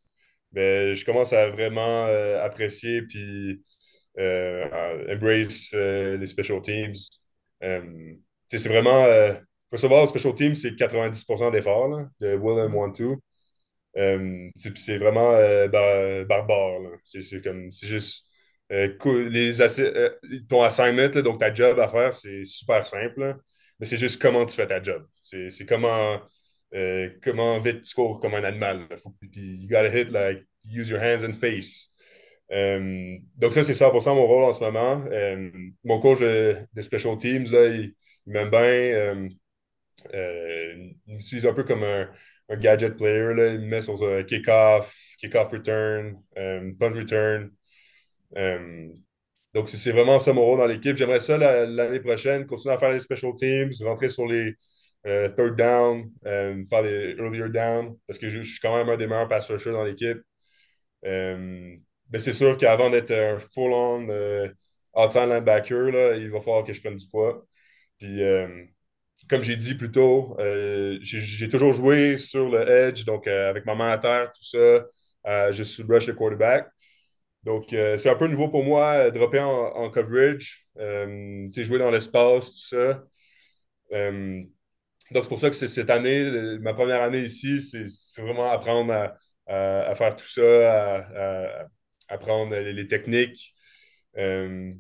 Mais 0.53 0.95
je 0.95 1.05
commence 1.05 1.33
à 1.33 1.49
vraiment 1.49 2.05
euh, 2.07 2.43
apprécier 2.43 3.01
puis 3.03 3.63
euh, 4.19 5.13
embrace 5.15 5.71
euh, 5.73 6.17
les 6.17 6.27
special 6.27 6.61
teams. 6.61 6.93
C'est 8.47 8.67
vraiment. 8.69 9.05
Euh, 9.05 9.33
faut 9.71 9.77
savoir, 9.77 10.01
le 10.03 10.07
special 10.07 10.35
teams, 10.35 10.55
c'est 10.55 10.75
90% 10.75 11.51
d'effort, 11.51 11.87
là, 11.89 12.07
de 12.19 12.35
will 12.35 12.59
and 12.59 12.73
want 12.73 12.91
to. 12.93 13.17
C'est 14.55 14.97
vraiment 14.97 15.31
bar- 15.69 16.25
barbare. 16.25 16.79
C'est 17.03 17.41
comme, 17.43 17.71
c'est 17.71 17.87
juste. 17.87 18.27
les 18.69 19.61
assi- 19.61 19.91
ton 20.49 20.63
assignment, 20.63 21.09
donc 21.21 21.39
ta 21.39 21.53
job 21.53 21.79
à 21.79 21.87
faire, 21.89 22.13
c'est 22.13 22.45
super 22.45 22.85
simple. 22.85 23.37
mais 23.79 23.85
c'est 23.85 23.97
juste 23.97 24.21
comment 24.21 24.45
tu 24.45 24.55
fais 24.55 24.67
ta 24.67 24.81
job. 24.81 25.05
C'est 25.21 25.65
comment, 25.67 26.19
euh, 26.75 27.09
comment 27.23 27.57
vite 27.59 27.83
tu 27.83 27.95
cours 27.95 28.19
comme 28.19 28.33
un 28.33 28.43
animal. 28.43 28.87
Faut, 28.97 29.15
you 29.33 29.67
gotta 29.67 29.89
hit, 29.89 30.11
like, 30.11 30.45
use 30.65 30.89
your 30.89 30.99
hands 30.99 31.23
and 31.23 31.33
face. 31.33 31.91
Euh, 32.51 33.17
donc, 33.37 33.53
ça, 33.53 33.63
c'est 33.63 33.73
100% 33.73 34.13
mon 34.15 34.27
rôle 34.27 34.43
en 34.43 34.51
ce 34.51 34.59
moment. 34.59 35.03
Euh, 35.11 35.49
mon 35.83 35.99
coach 35.99 36.19
de, 36.19 36.57
Special 36.81 37.17
Teams, 37.17 37.45
là, 37.51 37.67
il, 37.67 37.93
m'aime 38.25 38.49
bien. 38.49 39.29
Il 40.13 40.97
m'utilise 41.07 41.45
un 41.45 41.53
peu 41.53 41.63
comme 41.63 41.83
un, 41.83 42.09
gadget 42.57 42.97
player. 42.97 43.33
Là. 43.33 43.47
Il 43.47 43.61
me 43.61 43.67
met 43.67 43.81
sur 43.81 43.95
kick-off, 44.27 44.93
kick-off 45.17 45.51
return, 45.51 46.21
punt 46.35 46.93
return. 46.93 47.51
Donc, 49.53 49.69
c'est 49.69 49.91
vraiment 49.91 50.19
ça 50.19 50.33
mon 50.33 50.43
rôle 50.43 50.57
dans 50.57 50.65
l'équipe. 50.65 50.97
J'aimerais 50.97 51.21
ça 51.21 51.37
la- 51.37 51.65
l'année 51.65 52.01
prochaine, 52.01 52.45
continuer 52.45 52.75
à 52.75 52.77
faire 52.77 52.91
les 52.91 52.99
special 52.99 53.33
teams, 53.35 53.71
rentrer 53.85 54.09
sur 54.09 54.27
les 54.27 54.55
euh, 55.05 55.29
third 55.29 55.55
down, 55.55 56.11
euh, 56.25 56.63
faire 56.69 56.81
les 56.81 57.15
earlier 57.17 57.49
down, 57.49 57.95
parce 58.07 58.17
que 58.19 58.29
je, 58.29 58.41
je 58.41 58.51
suis 58.51 58.59
quand 58.59 58.75
même 58.77 58.89
un 58.89 58.97
des 58.97 59.07
meilleurs 59.07 59.27
pass 59.27 59.49
rushers 59.49 59.71
dans 59.71 59.83
l'équipe. 59.83 60.19
Euh, 61.05 61.75
mais 62.11 62.19
c'est 62.19 62.33
sûr 62.33 62.57
qu'avant 62.57 62.89
d'être 62.89 63.11
un 63.11 63.39
full-on 63.39 64.07
outside 64.95 65.29
linebacker, 65.29 65.91
là, 65.91 66.15
il 66.15 66.29
va 66.31 66.39
falloir 66.39 66.63
que 66.63 66.73
je 66.73 66.81
prenne 66.81 66.97
du 66.97 67.07
poids. 67.09 67.45
Puis, 67.99 68.21
comme 69.29 69.41
j'ai 69.43 69.55
dit 69.55 69.75
plus 69.75 69.91
tôt, 69.91 70.37
j'ai 71.01 71.49
toujours 71.49 71.73
joué 71.73 72.17
sur 72.17 72.49
le 72.49 72.67
edge, 72.69 73.05
donc 73.05 73.27
avec 73.27 73.65
ma 73.65 73.75
main 73.75 73.91
à 73.91 73.97
terre, 73.97 74.31
tout 74.33 74.43
ça, 74.43 74.85
euh, 75.27 75.51
juste 75.51 75.81
rush 75.87 76.07
le 76.07 76.13
quarterback. 76.13 76.67
Donc, 77.43 77.67
c'est 77.69 78.09
un 78.09 78.15
peu 78.15 78.27
nouveau 78.27 78.49
pour 78.49 78.63
moi, 78.63 79.11
dropper 79.11 79.39
en, 79.39 79.49
en 79.49 79.89
coverage, 79.89 80.67
jouer 80.77 81.79
dans 81.79 81.91
l'espace, 81.91 82.51
tout 82.51 82.75
ça. 82.75 83.03
Donc, 85.11 85.23
c'est 85.23 85.29
pour 85.29 85.39
ça 85.39 85.49
que 85.49 85.55
cette 85.55 85.89
année, 85.89 86.57
ma 86.59 86.73
première 86.73 87.01
année 87.01 87.21
ici, 87.23 87.61
c'est 87.61 88.21
vraiment 88.21 88.51
apprendre 88.51 88.93
à, 89.47 89.95
faire 89.95 90.15
tout 90.15 90.27
ça, 90.27 91.01
à, 91.61 91.67
apprendre 92.09 92.55
les, 92.55 92.87
techniques. 92.87 93.53
Euh, 94.17 94.73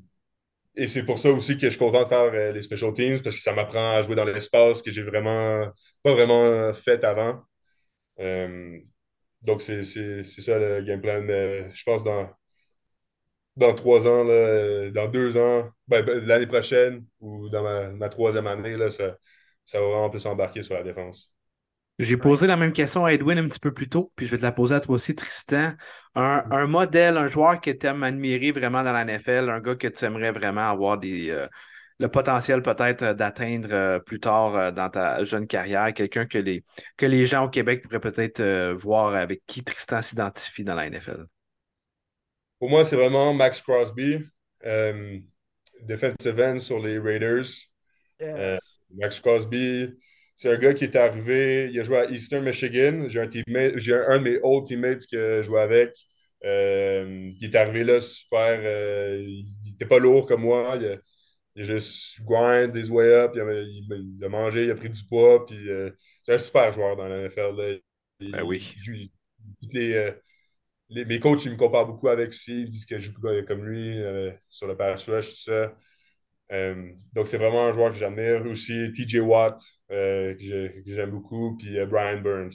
et 0.75 0.87
c'est 0.87 1.03
pour 1.05 1.17
ça 1.19 1.31
aussi 1.31 1.55
que 1.57 1.63
je 1.63 1.69
suis 1.69 1.79
content 1.79 2.03
de 2.03 2.07
faire 2.07 2.33
euh, 2.33 2.51
les 2.51 2.61
special 2.61 2.93
teams, 2.93 3.21
parce 3.21 3.35
que 3.35 3.41
ça 3.41 3.53
m'apprend 3.53 3.97
à 3.97 4.01
jouer 4.01 4.15
dans 4.15 4.25
l'espace 4.25 4.81
que 4.81 4.91
j'ai 4.91 5.03
vraiment 5.03 5.67
pas 6.03 6.13
vraiment 6.13 6.73
fait 6.73 7.03
avant. 7.03 7.41
Euh, 8.19 8.79
donc, 9.41 9.61
c'est 9.61 9.83
ça 9.83 10.59
le 10.59 10.83
game 10.83 11.01
plan. 11.01 11.21
Mais 11.21 11.71
je 11.73 11.83
pense 11.83 12.03
dans, 12.03 12.29
dans 13.55 13.73
trois 13.73 14.07
ans, 14.07 14.23
là, 14.23 14.89
dans 14.91 15.07
deux 15.07 15.37
ans, 15.37 15.69
ben, 15.87 16.03
ben, 16.03 16.25
l'année 16.25 16.47
prochaine 16.47 17.05
ou 17.19 17.49
dans 17.49 17.63
ma, 17.63 17.89
ma 17.89 18.09
troisième 18.09 18.47
année, 18.47 18.75
là, 18.77 18.89
ça, 18.91 19.17
ça 19.65 19.79
va 19.79 19.87
vraiment 19.87 20.09
plus 20.09 20.25
embarquer 20.25 20.63
sur 20.63 20.75
la 20.75 20.83
défense. 20.83 21.31
J'ai 21.97 22.17
posé 22.17 22.45
la 22.47 22.57
même 22.57 22.73
question 22.73 23.05
à 23.05 23.13
Edwin 23.13 23.37
un 23.37 23.47
petit 23.47 23.59
peu 23.59 23.73
plus 23.73 23.87
tôt, 23.87 24.11
puis 24.17 24.25
je 24.25 24.31
vais 24.31 24.37
te 24.37 24.41
la 24.43 24.51
poser 24.51 24.75
à 24.75 24.81
toi 24.81 24.95
aussi, 24.95 25.15
Tristan. 25.15 25.71
Un, 26.15 26.43
un 26.51 26.67
modèle, 26.67 27.15
un 27.17 27.27
joueur 27.29 27.61
que 27.61 27.71
tu 27.71 27.85
aimes 27.87 28.03
admirer 28.03 28.51
vraiment 28.51 28.83
dans 28.83 28.91
la 28.91 29.03
NFL, 29.03 29.49
un 29.49 29.61
gars 29.61 29.75
que 29.75 29.87
tu 29.87 30.03
aimerais 30.03 30.31
vraiment 30.33 30.69
avoir 30.69 30.97
des, 30.97 31.29
euh, 31.29 31.47
le 31.99 32.09
potentiel 32.09 32.61
peut-être 32.61 33.01
euh, 33.03 33.13
d'atteindre 33.13 33.69
euh, 33.71 33.99
plus 33.99 34.19
tard 34.19 34.55
euh, 34.57 34.71
dans 34.71 34.89
ta 34.89 35.23
jeune 35.23 35.47
carrière, 35.47 35.93
quelqu'un 35.93 36.25
que 36.25 36.37
les, 36.37 36.63
que 36.97 37.05
les 37.05 37.27
gens 37.27 37.45
au 37.45 37.49
Québec 37.49 37.81
pourraient 37.83 37.99
peut-être 38.01 38.41
euh, 38.41 38.73
voir 38.75 39.15
avec 39.15 39.43
qui 39.47 39.63
Tristan 39.63 40.01
s'identifie 40.01 40.65
dans 40.65 40.75
la 40.75 40.87
NFL. 40.87 41.27
Pour 42.59 42.69
moi, 42.69 42.83
c'est 42.85 42.95
vraiment 42.95 43.33
Max 43.33 43.61
Crosby, 43.61 44.19
euh, 44.65 45.19
defensive 45.83 46.39
end 46.39 46.59
sur 46.59 46.79
les 46.79 46.99
Raiders. 46.99 47.45
Euh, 48.37 48.57
Yes. 48.57 48.79
Max 48.97 49.19
Crosby, 49.19 49.89
c'est 50.35 50.51
un 50.53 50.57
gars 50.57 50.73
qui 50.73 50.83
est 50.85 50.95
arrivé, 50.95 51.69
il 51.71 51.79
a 51.79 51.83
joué 51.83 51.97
à 51.97 52.05
Eastern 52.11 52.43
Michigan. 52.45 53.05
J'ai 53.07 53.21
un, 53.21 53.27
de 53.27 54.19
mes 54.23 54.39
old 54.43 54.65
teammates 54.67 55.05
que 55.11 55.37
je 55.37 55.43
jouais 55.43 55.61
avec. 55.61 55.93
euh, 56.43 57.31
qui 57.39 57.45
est 57.45 57.55
arrivé 57.55 57.83
là 57.83 57.99
super. 57.99 58.59
euh, 58.63 59.23
il 59.25 59.45
n'était 59.71 59.85
pas 59.85 59.97
lourd 59.99 60.27
comme 60.27 60.41
moi. 60.41 60.75
Il 60.79 60.85
a, 60.87 60.97
il 61.55 61.61
a 61.63 61.65
juste 61.65 62.21
grind 62.23 62.75
his 62.75 62.89
way 62.89 63.13
up. 63.13 63.31
Il 63.35 63.41
a, 63.41 63.61
il- 63.61 64.15
il 64.19 64.23
a 64.25 64.29
mangé, 64.29 64.65
il 64.65 64.71
a 64.71 64.75
pris 64.75 64.89
du 64.89 65.03
poids. 65.05 65.45
Puis, 65.45 65.69
euh, 65.69 65.91
c'est 66.23 66.33
un 66.35 66.37
super 66.37 66.73
joueur 66.73 66.95
dans 66.97 67.07
la 67.07 67.17
NFL. 67.17 67.55
là. 67.57 67.77
Il- 68.19 68.31
Ben 68.31 68.43
oui. 68.43 68.75
les, 69.73 69.93
euh, 69.93 70.11
les- 70.89 71.05
mes 71.05 71.19
coachs, 71.19 71.45
ils 71.45 71.51
me 71.51 71.57
comparent 71.57 71.87
beaucoup 71.87 72.09
avec 72.09 72.29
aussi. 72.29 72.61
Ils 72.63 72.69
disent 72.69 72.85
que 72.85 72.99
je 72.99 73.11
joue 73.11 73.21
comme 73.47 73.65
lui 73.65 73.99
sur 74.49 74.67
le 74.67 74.77
pass 74.77 75.09
rush, 75.09 75.29
tout 75.29 75.35
ça. 75.51 75.75
Euh, 76.51 76.91
donc, 77.13 77.27
c'est 77.27 77.37
vraiment 77.37 77.67
un 77.67 77.73
joueur 77.73 77.91
que 77.91 77.97
j'admire. 77.97 78.45
Aussi, 78.45 78.91
TJ 78.93 79.19
Watt, 79.19 79.61
euh, 79.91 80.33
que 80.35 80.41
j'ai- 80.43 80.83
que 80.85 80.91
j'aime 80.93 81.11
beaucoup, 81.11 81.57
puis 81.57 81.79
euh, 81.79 81.85
Brian 81.85 82.21
Burns. 82.21 82.51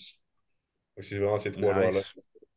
Donc, 0.97 1.05
c'est 1.05 1.19
vraiment 1.19 1.39
ces 1.39 1.53
trois 1.53 1.75
joueurs-là. 1.75 2.03
Nice. 2.03 2.15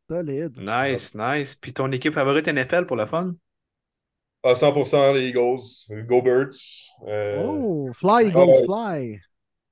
Solide. 0.09 0.57
Nice, 0.57 1.13
nice. 1.15 1.55
Puis 1.55 1.73
ton 1.73 1.91
équipe 1.91 2.13
favorite 2.15 2.47
NFL 2.47 2.85
pour 2.87 2.95
le 2.97 3.05
fun? 3.05 3.35
À 4.43 4.55
100% 4.55 5.13
les 5.13 5.27
Eagles, 5.29 5.61
les 5.89 6.03
Go 6.03 6.21
Birds. 6.21 6.89
Euh, 7.07 7.61
Oh, 7.61 7.91
fly, 7.99 8.27
Eagles, 8.27 8.53
ouais. 8.53 8.63
fly. 8.63 9.19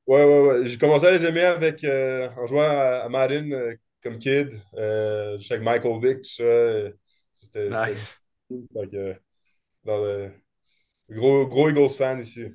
Ouais, 0.08 0.26
ouais, 0.26 0.42
ouais. 0.62 0.68
J'ai 0.68 0.78
commencé 0.78 1.06
à 1.06 1.12
les 1.12 1.24
aimer 1.26 1.44
avec, 1.44 1.84
euh, 1.84 2.30
en 2.38 2.46
jouant 2.46 2.64
à, 2.64 3.04
à 3.06 3.10
Madden 3.10 3.54
euh, 3.54 3.76
comme 4.04 4.18
kid. 4.20 4.60
Euh, 4.76 5.38
avec 5.50 5.62
Michael 5.62 6.00
Vick, 6.02 6.18
tout 6.24 6.30
ça. 6.30 6.44
C'était 7.34 7.72
c'était 7.72 7.94
Nice. 7.94 8.22
Fait 8.74 8.90
que, 8.90 9.16
dans 9.86 9.98
le- 10.00 10.32
gros, 11.12 11.46
gros 11.48 11.70
Eagles 11.70 11.90
fan 11.98 12.20
ici. 12.20 12.46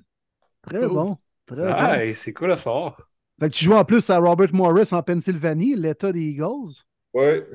Très 0.62 0.88
Cool. 0.88 0.90
bon. 0.90 1.16
Très 1.46 1.74
bon. 1.74 2.04
C'est 2.14 2.32
cool 2.34 2.52
à 2.52 2.56
savoir. 2.56 3.10
Fait 3.40 3.48
que 3.48 3.54
tu 3.54 3.64
joues 3.64 3.72
en 3.72 3.84
plus 3.86 4.10
à 4.10 4.18
Robert 4.18 4.52
Morris 4.52 4.92
en 4.92 5.02
Pennsylvanie, 5.02 5.74
l'État 5.74 6.12
des 6.12 6.20
Eagles. 6.20 6.84
Ouais. 7.12 7.46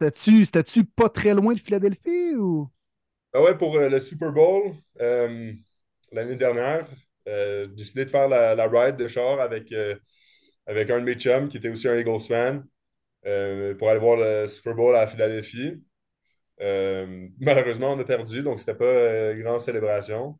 C'était-tu 0.00 0.44
c'était-tu 0.44 0.84
pas 0.84 1.08
très 1.08 1.32
loin 1.34 1.54
de 1.54 1.60
Philadelphie 1.60 2.34
ou? 2.36 2.68
Ah 3.32 3.42
ouais, 3.42 3.56
pour 3.56 3.76
euh, 3.76 3.88
le 3.88 4.00
Super 4.00 4.32
Bowl, 4.32 4.74
euh, 5.00 5.52
l'année 6.12 6.36
dernière, 6.36 6.88
euh, 7.28 7.66
j'ai 7.70 7.74
décidé 7.76 8.04
de 8.06 8.10
faire 8.10 8.28
la, 8.28 8.54
la 8.56 8.66
ride 8.68 8.96
de 8.96 9.06
char 9.06 9.40
avec, 9.40 9.70
euh, 9.72 9.96
avec 10.66 10.90
un 10.90 11.00
de 11.00 11.04
mes 11.06 11.14
chums 11.16 11.48
qui 11.48 11.58
était 11.58 11.68
aussi 11.70 11.88
un 11.88 11.98
Eagles 11.98 12.20
fan 12.20 12.64
euh, 13.26 13.74
pour 13.76 13.90
aller 13.90 14.00
voir 14.00 14.16
le 14.18 14.46
Super 14.48 14.74
Bowl 14.74 14.96
à 14.96 15.06
Philadelphie. 15.08 15.82
Euh, 16.60 17.28
malheureusement, 17.40 17.92
on 17.92 17.98
a 18.00 18.04
perdu, 18.04 18.42
donc 18.42 18.58
c'était 18.60 18.74
pas 18.74 18.84
euh, 18.84 19.34
une 19.34 19.42
grande 19.42 19.60
célébration. 19.60 20.38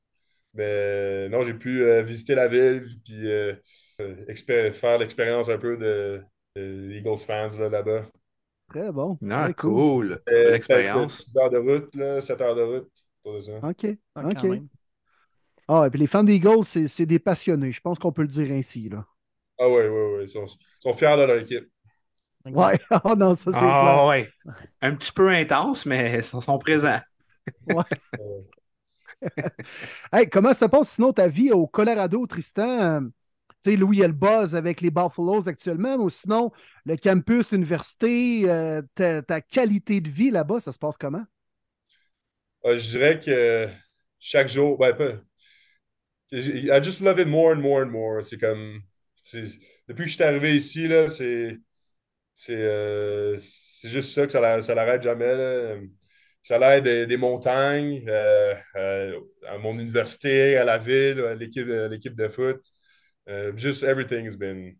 Mais 0.54 0.64
euh, 0.66 1.28
non, 1.28 1.42
j'ai 1.42 1.54
pu 1.54 1.82
euh, 1.84 2.02
visiter 2.02 2.34
la 2.34 2.48
ville 2.48 2.86
puis 3.04 3.28
euh, 3.30 3.54
euh, 4.00 4.72
faire 4.72 4.98
l'expérience 4.98 5.48
un 5.48 5.58
peu 5.58 5.76
de, 5.76 6.22
de 6.56 6.92
Eagles 6.92 7.18
fans 7.18 7.48
là, 7.58 7.68
là-bas. 7.68 8.06
Très 8.68 8.92
bon. 8.92 9.18
Ah, 9.30 9.44
Très 9.44 9.54
cool. 9.54 10.12
Euh, 10.12 10.16
Belle 10.26 10.54
peut-être 10.54 10.56
expérience. 10.56 11.24
6 11.24 11.36
heures 11.36 11.50
de 11.50 11.58
route, 11.58 11.94
là, 11.94 12.20
7 12.20 12.40
heures 12.40 12.54
de 12.54 12.62
route, 12.62 13.42
ça. 13.42 13.52
OK. 13.62 13.98
Ah, 14.14 14.26
OK. 14.28 14.62
Ah, 15.68 15.84
et 15.86 15.90
puis 15.90 16.00
les 16.00 16.06
fans 16.06 16.24
des 16.24 16.34
Eagles, 16.34 16.64
c'est 16.64 17.06
des 17.06 17.18
passionnés. 17.18 17.72
Je 17.72 17.80
pense 17.80 17.98
qu'on 17.98 18.12
peut 18.12 18.22
le 18.22 18.28
dire 18.28 18.50
ainsi, 18.52 18.88
là. 18.88 19.06
Ah 19.58 19.68
oui, 19.68 19.82
oui, 19.86 20.00
oui. 20.18 20.24
Ils 20.24 20.28
sont, 20.28 20.46
ils 20.46 20.82
sont 20.82 20.94
fiers 20.94 21.16
de 21.16 21.22
leur 21.22 21.38
équipe. 21.38 21.68
Ouais. 22.46 22.78
Ah 22.90 23.14
non, 23.16 23.34
ça, 23.34 23.52
c'est 23.52 23.58
clair. 23.58 23.98
Ah 23.98 24.06
ouais. 24.08 24.28
Un 24.80 24.94
petit 24.94 25.12
peu 25.12 25.28
intense, 25.28 25.86
mais 25.86 26.14
ils 26.18 26.24
sont, 26.24 26.58
présents. 26.58 27.00
Hey, 30.12 30.28
comment 30.28 30.54
ça 30.54 30.68
passe 30.68 30.92
sinon 30.92 31.12
ta 31.12 31.28
vie 31.28 31.52
au 31.52 31.66
Colorado, 31.66 32.26
Tristan? 32.26 32.80
Euh, 32.80 33.00
Tu 33.62 33.72
sais, 33.72 33.76
Louis, 33.76 33.98
il 33.98 34.00
y 34.00 34.04
a 34.04 34.06
le 34.06 34.14
buzz 34.14 34.56
avec 34.56 34.80
les 34.80 34.90
Buffaloes 34.90 35.46
actuellement, 35.46 36.02
mais 36.02 36.10
sinon, 36.10 36.50
le 36.86 36.96
campus, 36.96 37.52
l'université, 37.52 38.50
euh, 38.50 38.80
ta, 38.94 39.20
ta 39.22 39.42
qualité 39.42 40.00
de 40.00 40.08
vie 40.08 40.30
là-bas, 40.30 40.60
ça 40.60 40.72
se 40.72 40.78
passe 40.78 40.96
comment? 40.96 41.24
Euh, 42.64 42.78
je 42.78 42.90
dirais 42.90 43.20
que 43.20 43.68
chaque 44.18 44.48
jour, 44.48 44.78
ben, 44.78 44.94
pas. 44.94 45.20
I 46.32 46.80
just 46.82 47.00
love 47.00 47.18
it 47.18 47.28
more 47.28 47.52
and 47.52 47.60
more 47.60 47.82
and 47.82 47.90
more. 47.90 48.22
C'est 48.22 48.38
comme. 48.38 48.82
Depuis 49.32 50.04
que 50.04 50.10
je 50.10 50.14
suis 50.14 50.22
arrivé 50.22 50.56
ici, 50.56 50.88
là, 50.88 51.08
c'est. 51.08 51.58
C'est 52.42 52.54
euh, 52.56 53.36
c'est 53.38 53.90
juste 53.90 54.14
ça 54.14 54.24
que 54.26 54.32
ça, 54.32 54.40
l'a- 54.40 54.62
ça 54.62 54.74
l'arrête 54.74 55.02
jamais. 55.02 55.26
Ça 56.42 56.58
l'aide 56.58 56.84
des, 56.84 57.06
des 57.06 57.16
montagnes, 57.18 58.02
euh, 58.08 58.54
euh, 58.76 59.20
à 59.46 59.58
mon 59.58 59.78
université, 59.78 60.56
à 60.56 60.64
la 60.64 60.78
ville, 60.78 61.20
à 61.20 61.34
l'équipe 61.34 62.14
de 62.16 62.28
foot. 62.28 62.60
Just 63.56 63.82
everything 63.82 64.26
has 64.26 64.36
been. 64.36 64.76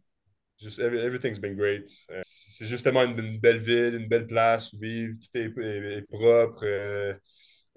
Just 0.58 0.78
every- 0.80 1.00
everything's 1.00 1.38
been 1.40 1.56
great. 1.56 1.90
C'est 2.22 2.66
justement 2.66 3.04
une, 3.04 3.18
une 3.18 3.38
belle 3.40 3.60
ville, 3.60 3.94
une 3.96 4.08
belle 4.08 4.26
place 4.26 4.72
où 4.74 4.78
vivre. 4.80 5.14
Tout 5.20 5.38
est, 5.38 6.02
propre. 6.10 6.64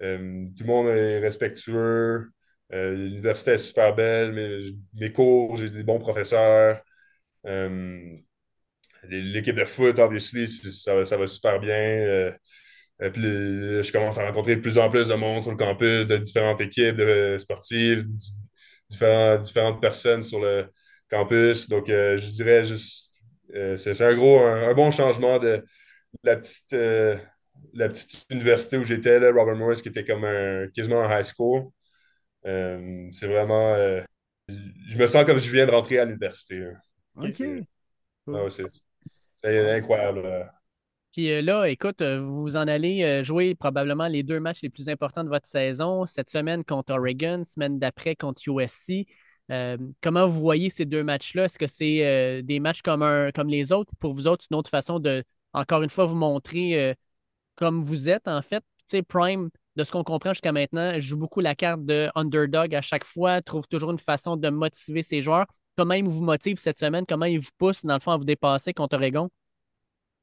tout 0.00 0.64
le 0.64 0.66
monde 0.66 0.88
est 0.88 1.18
respectueux. 1.20 2.30
L'université 2.70 3.52
est 3.52 3.58
super 3.58 3.94
belle. 3.94 4.32
Mes, 4.32 5.12
cours, 5.12 5.56
j'ai 5.56 5.70
des 5.70 5.82
bons 5.82 5.98
professeurs. 6.00 6.80
L'équipe 9.10 9.56
de 9.56 9.64
foot, 9.64 9.98
obviously, 9.98 10.48
ça, 10.48 10.94
va- 10.96 11.04
ça 11.04 11.16
va 11.16 11.26
super 11.26 11.60
bien. 11.60 11.74
Euh, 11.76 12.32
euh, 13.02 13.10
puis 13.10 13.22
je 13.22 13.92
commence 13.92 14.18
à 14.18 14.26
rencontrer 14.26 14.56
de 14.56 14.60
plus 14.60 14.78
en 14.78 14.90
plus 14.90 15.08
de 15.08 15.14
monde 15.14 15.42
sur 15.42 15.50
le 15.52 15.56
campus, 15.56 16.06
de 16.06 16.16
différentes 16.18 16.60
équipes 16.60 16.96
de 16.96 17.36
sportives, 17.38 18.04
di- 18.04 18.32
différents- 18.90 19.38
différentes 19.38 19.80
personnes 19.80 20.22
sur 20.22 20.40
le 20.40 20.66
campus. 21.10 21.68
Donc, 21.68 21.90
euh, 21.90 22.16
je 22.18 22.30
dirais 22.30 22.64
juste, 22.64 23.12
euh, 23.54 23.76
c'est 23.76 24.00
un 24.02 24.14
gros, 24.14 24.40
un, 24.40 24.68
un 24.70 24.74
bon 24.74 24.90
changement 24.90 25.38
de 25.38 25.64
la 26.24 26.36
petite, 26.36 26.72
euh, 26.74 27.16
la 27.74 27.88
petite 27.88 28.24
université 28.30 28.78
où 28.78 28.84
j'étais, 28.84 29.18
Robert 29.30 29.56
Morris, 29.56 29.82
qui 29.82 29.88
était 29.88 30.04
comme 30.04 30.24
un, 30.24 30.68
quasiment 30.74 31.02
un 31.04 31.20
high 31.20 31.24
school. 31.26 31.64
Euh, 32.46 33.08
c'est 33.12 33.26
vraiment, 33.26 33.74
euh, 33.74 34.02
je 34.48 34.98
me 34.98 35.06
sens 35.06 35.24
comme 35.24 35.38
si 35.38 35.48
je 35.48 35.52
viens 35.54 35.66
de 35.66 35.70
rentrer 35.72 35.98
à 35.98 36.04
l'université. 36.04 36.62
OK. 37.16 37.42
Ah 38.32 38.44
ouais, 38.44 38.50
c'est 39.44 39.62
c'est 39.62 39.70
incroyable. 39.76 40.22
là. 40.22 40.52
Puis 41.12 41.30
euh, 41.32 41.42
là, 41.42 41.66
écoute, 41.68 42.02
euh, 42.02 42.18
vous 42.18 42.56
en 42.56 42.66
allez 42.66 43.02
euh, 43.04 43.22
jouer 43.22 43.54
probablement 43.54 44.08
les 44.08 44.22
deux 44.24 44.40
matchs 44.40 44.62
les 44.62 44.70
plus 44.70 44.88
importants 44.88 45.22
de 45.24 45.28
votre 45.28 45.46
saison. 45.46 46.06
Cette 46.06 46.30
semaine 46.30 46.64
contre 46.64 46.92
Oregon, 46.94 47.42
semaine 47.44 47.78
d'après 47.78 48.16
contre 48.16 48.42
USC. 48.48 49.06
Euh, 49.50 49.76
comment 50.02 50.26
vous 50.26 50.40
voyez 50.40 50.70
ces 50.70 50.86
deux 50.86 51.04
matchs-là? 51.04 51.44
Est-ce 51.44 51.58
que 51.58 51.66
c'est 51.68 52.04
euh, 52.04 52.42
des 52.42 52.58
matchs 52.60 52.82
comme, 52.82 53.02
un, 53.02 53.30
comme 53.30 53.48
les 53.48 53.72
autres? 53.72 53.92
Pour 54.00 54.12
vous 54.12 54.26
autres, 54.26 54.44
une 54.50 54.56
autre 54.56 54.70
façon 54.70 54.98
de, 54.98 55.22
encore 55.52 55.82
une 55.82 55.90
fois, 55.90 56.06
vous 56.06 56.16
montrer 56.16 56.80
euh, 56.82 56.94
comme 57.56 57.82
vous 57.82 58.10
êtes, 58.10 58.28
en 58.28 58.42
fait? 58.42 58.60
Tu 58.78 58.84
sais, 58.98 59.02
Prime, 59.02 59.50
de 59.76 59.84
ce 59.84 59.92
qu'on 59.92 60.04
comprend 60.04 60.32
jusqu'à 60.32 60.52
maintenant, 60.52 60.98
joue 61.00 61.16
beaucoup 61.18 61.40
la 61.40 61.54
carte 61.54 61.84
de 61.84 62.10
underdog 62.14 62.74
à 62.74 62.82
chaque 62.82 63.04
fois, 63.04 63.42
trouve 63.42 63.66
toujours 63.68 63.90
une 63.92 63.98
façon 63.98 64.36
de 64.36 64.48
motiver 64.50 65.02
ses 65.02 65.22
joueurs. 65.22 65.46
Comment 65.76 65.94
il 65.94 66.04
vous 66.04 66.22
motive 66.22 66.58
cette 66.58 66.78
semaine? 66.78 67.04
Comment 67.06 67.26
il 67.26 67.40
vous 67.40 67.50
pousse, 67.58 67.84
dans 67.84 67.94
le 67.94 68.00
fond, 68.00 68.12
à 68.12 68.16
vous 68.16 68.24
dépasser 68.24 68.72
contre 68.72 68.96
Oregon? 68.96 69.28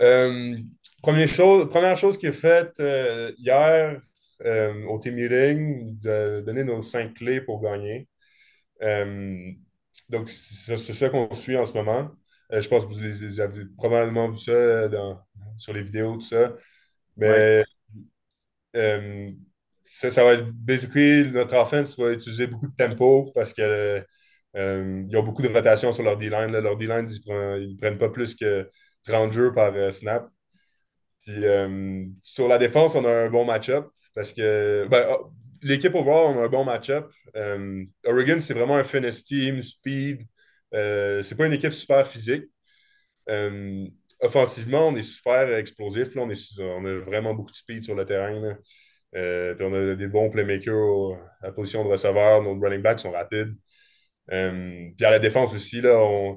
Euh, 0.02 0.58
première 1.02 1.28
chose, 1.28 1.70
première 1.70 1.98
chose 1.98 2.18
qu'il 2.18 2.30
a 2.30 2.34
faite 2.34 2.80
euh, 2.80 3.32
hier 3.38 4.02
euh, 4.46 4.86
au 4.86 4.98
team 4.98 5.16
meeting, 5.16 5.98
de 6.00 6.42
donner 6.46 6.64
nos 6.64 6.82
cinq 6.82 7.16
clés 7.16 7.42
pour 7.42 7.62
gagner. 7.62 8.08
Donc, 10.10 10.30
c'est 10.30 10.78
ça 10.78 11.10
qu'on 11.10 11.34
suit 11.34 11.58
en 11.58 11.66
ce 11.66 11.74
moment. 11.74 12.10
Je 12.50 12.68
pense 12.68 12.86
que 12.86 12.92
vous, 12.92 13.40
avez 13.40 13.66
probablement 13.78 14.30
vu 14.30 14.38
ça 14.38 14.88
dans- 14.88 15.22
sur 15.58 15.74
les 15.74 15.84
vidéos, 15.84 16.16
tout 16.16 16.22
ça. 16.22 16.54
Mais 17.18 17.64
ça, 19.84 20.10
ça 20.10 20.24
va 20.24 20.34
être 20.34 20.50
basically 20.52 21.30
notre 21.32 21.56
offense 21.56 21.98
va 22.00 22.12
utiliser 22.12 22.48
beaucoup 22.48 22.68
de 22.68 22.76
tempo 22.76 23.32
parce 23.36 23.54
que 23.54 24.06
euh, 24.56 25.04
ils 25.08 25.18
ont 25.18 25.24
beaucoup 25.24 25.42
de 25.42 25.48
rotation 25.48 25.92
sur 25.92 26.04
leur 26.04 26.18
D-line. 26.18 26.52
Leur 26.52 26.78
D-line, 26.78 27.08
ils 27.10 27.70
ils 27.70 27.78
prennent 27.78 27.98
pas 27.98 28.10
plus 28.10 28.36
que 28.36 28.70
30 29.08 29.32
jeux 29.32 29.54
par 29.54 29.74
euh, 29.76 29.92
snap. 29.92 30.30
Puis 31.24 31.46
euh, 31.46 32.06
sur 32.22 32.48
la 32.48 32.58
défense, 32.58 32.96
on 32.96 33.06
a 33.06 33.12
un 33.12 33.30
bon 33.30 33.46
match-up 33.46 33.88
parce 34.16 34.34
que 34.34 34.88
ben, 34.90 35.06
oh, 35.12 35.32
l'équipe 35.62 35.94
on 35.96 36.40
a 36.40 36.46
un 36.46 36.50
bon 36.50 36.66
match-up. 36.66 37.12
Oregon, 38.06 38.40
c'est 38.40 38.54
vraiment 38.54 38.78
un 38.78 38.84
finesse 38.84 39.24
team, 39.24 39.62
speed. 39.62 40.22
C'est 40.72 41.38
pas 41.38 41.46
une 41.46 41.54
équipe 41.54 41.74
super 41.74 42.08
physique. 42.08 42.46
Offensivement, 44.20 44.90
on 44.90 44.96
est 44.96 45.02
super 45.02 45.54
explosif. 45.56 46.10
On, 46.16 46.30
est, 46.30 46.60
on 46.60 46.86
a 46.86 47.00
vraiment 47.00 47.34
beaucoup 47.34 47.52
de 47.52 47.56
speed 47.56 47.84
sur 47.84 47.96
le 47.96 48.06
terrain. 48.06 48.58
puis 49.14 49.66
on 49.66 49.74
a 49.74 49.96
des 49.96 50.08
bons 50.08 50.30
playmakers 50.30 51.18
à 51.42 51.52
position 51.52 51.84
de 51.86 51.90
receveur. 51.90 52.42
Nos 52.42 52.60
running 52.60 52.82
backs 52.82 53.00
sont 53.00 53.12
rapides. 53.12 53.56
Euh, 54.32 54.90
puis 54.96 55.06
à 55.06 55.12
la 55.12 55.20
défense 55.20 55.54
aussi, 55.54 55.82
là, 55.82 55.98
on, 55.98 56.36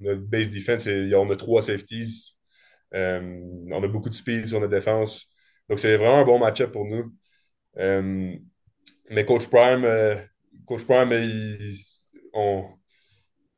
notre 0.00 0.20
base 0.22 0.50
defense, 0.50 0.86
on 0.88 1.30
a 1.30 1.36
trois 1.36 1.62
safeties. 1.62 2.36
Euh, 2.94 3.40
on 3.72 3.82
a 3.82 3.88
beaucoup 3.88 4.08
de 4.08 4.14
speed 4.14 4.46
sur 4.48 4.60
notre 4.60 4.72
défense. 4.74 5.26
Donc, 5.68 5.78
c'est 5.80 5.96
vraiment 5.96 6.18
un 6.20 6.24
bon 6.24 6.38
match-up 6.38 6.72
pour 6.72 6.84
nous. 6.84 7.12
Euh, 7.78 8.34
mais 9.10 9.24
Coach 9.24 9.48
Prime, 9.48 9.84
euh, 9.84 10.16
Coach 10.66 10.84
Prime, 10.84 11.12
il- 11.12 11.74
on, 12.32 12.64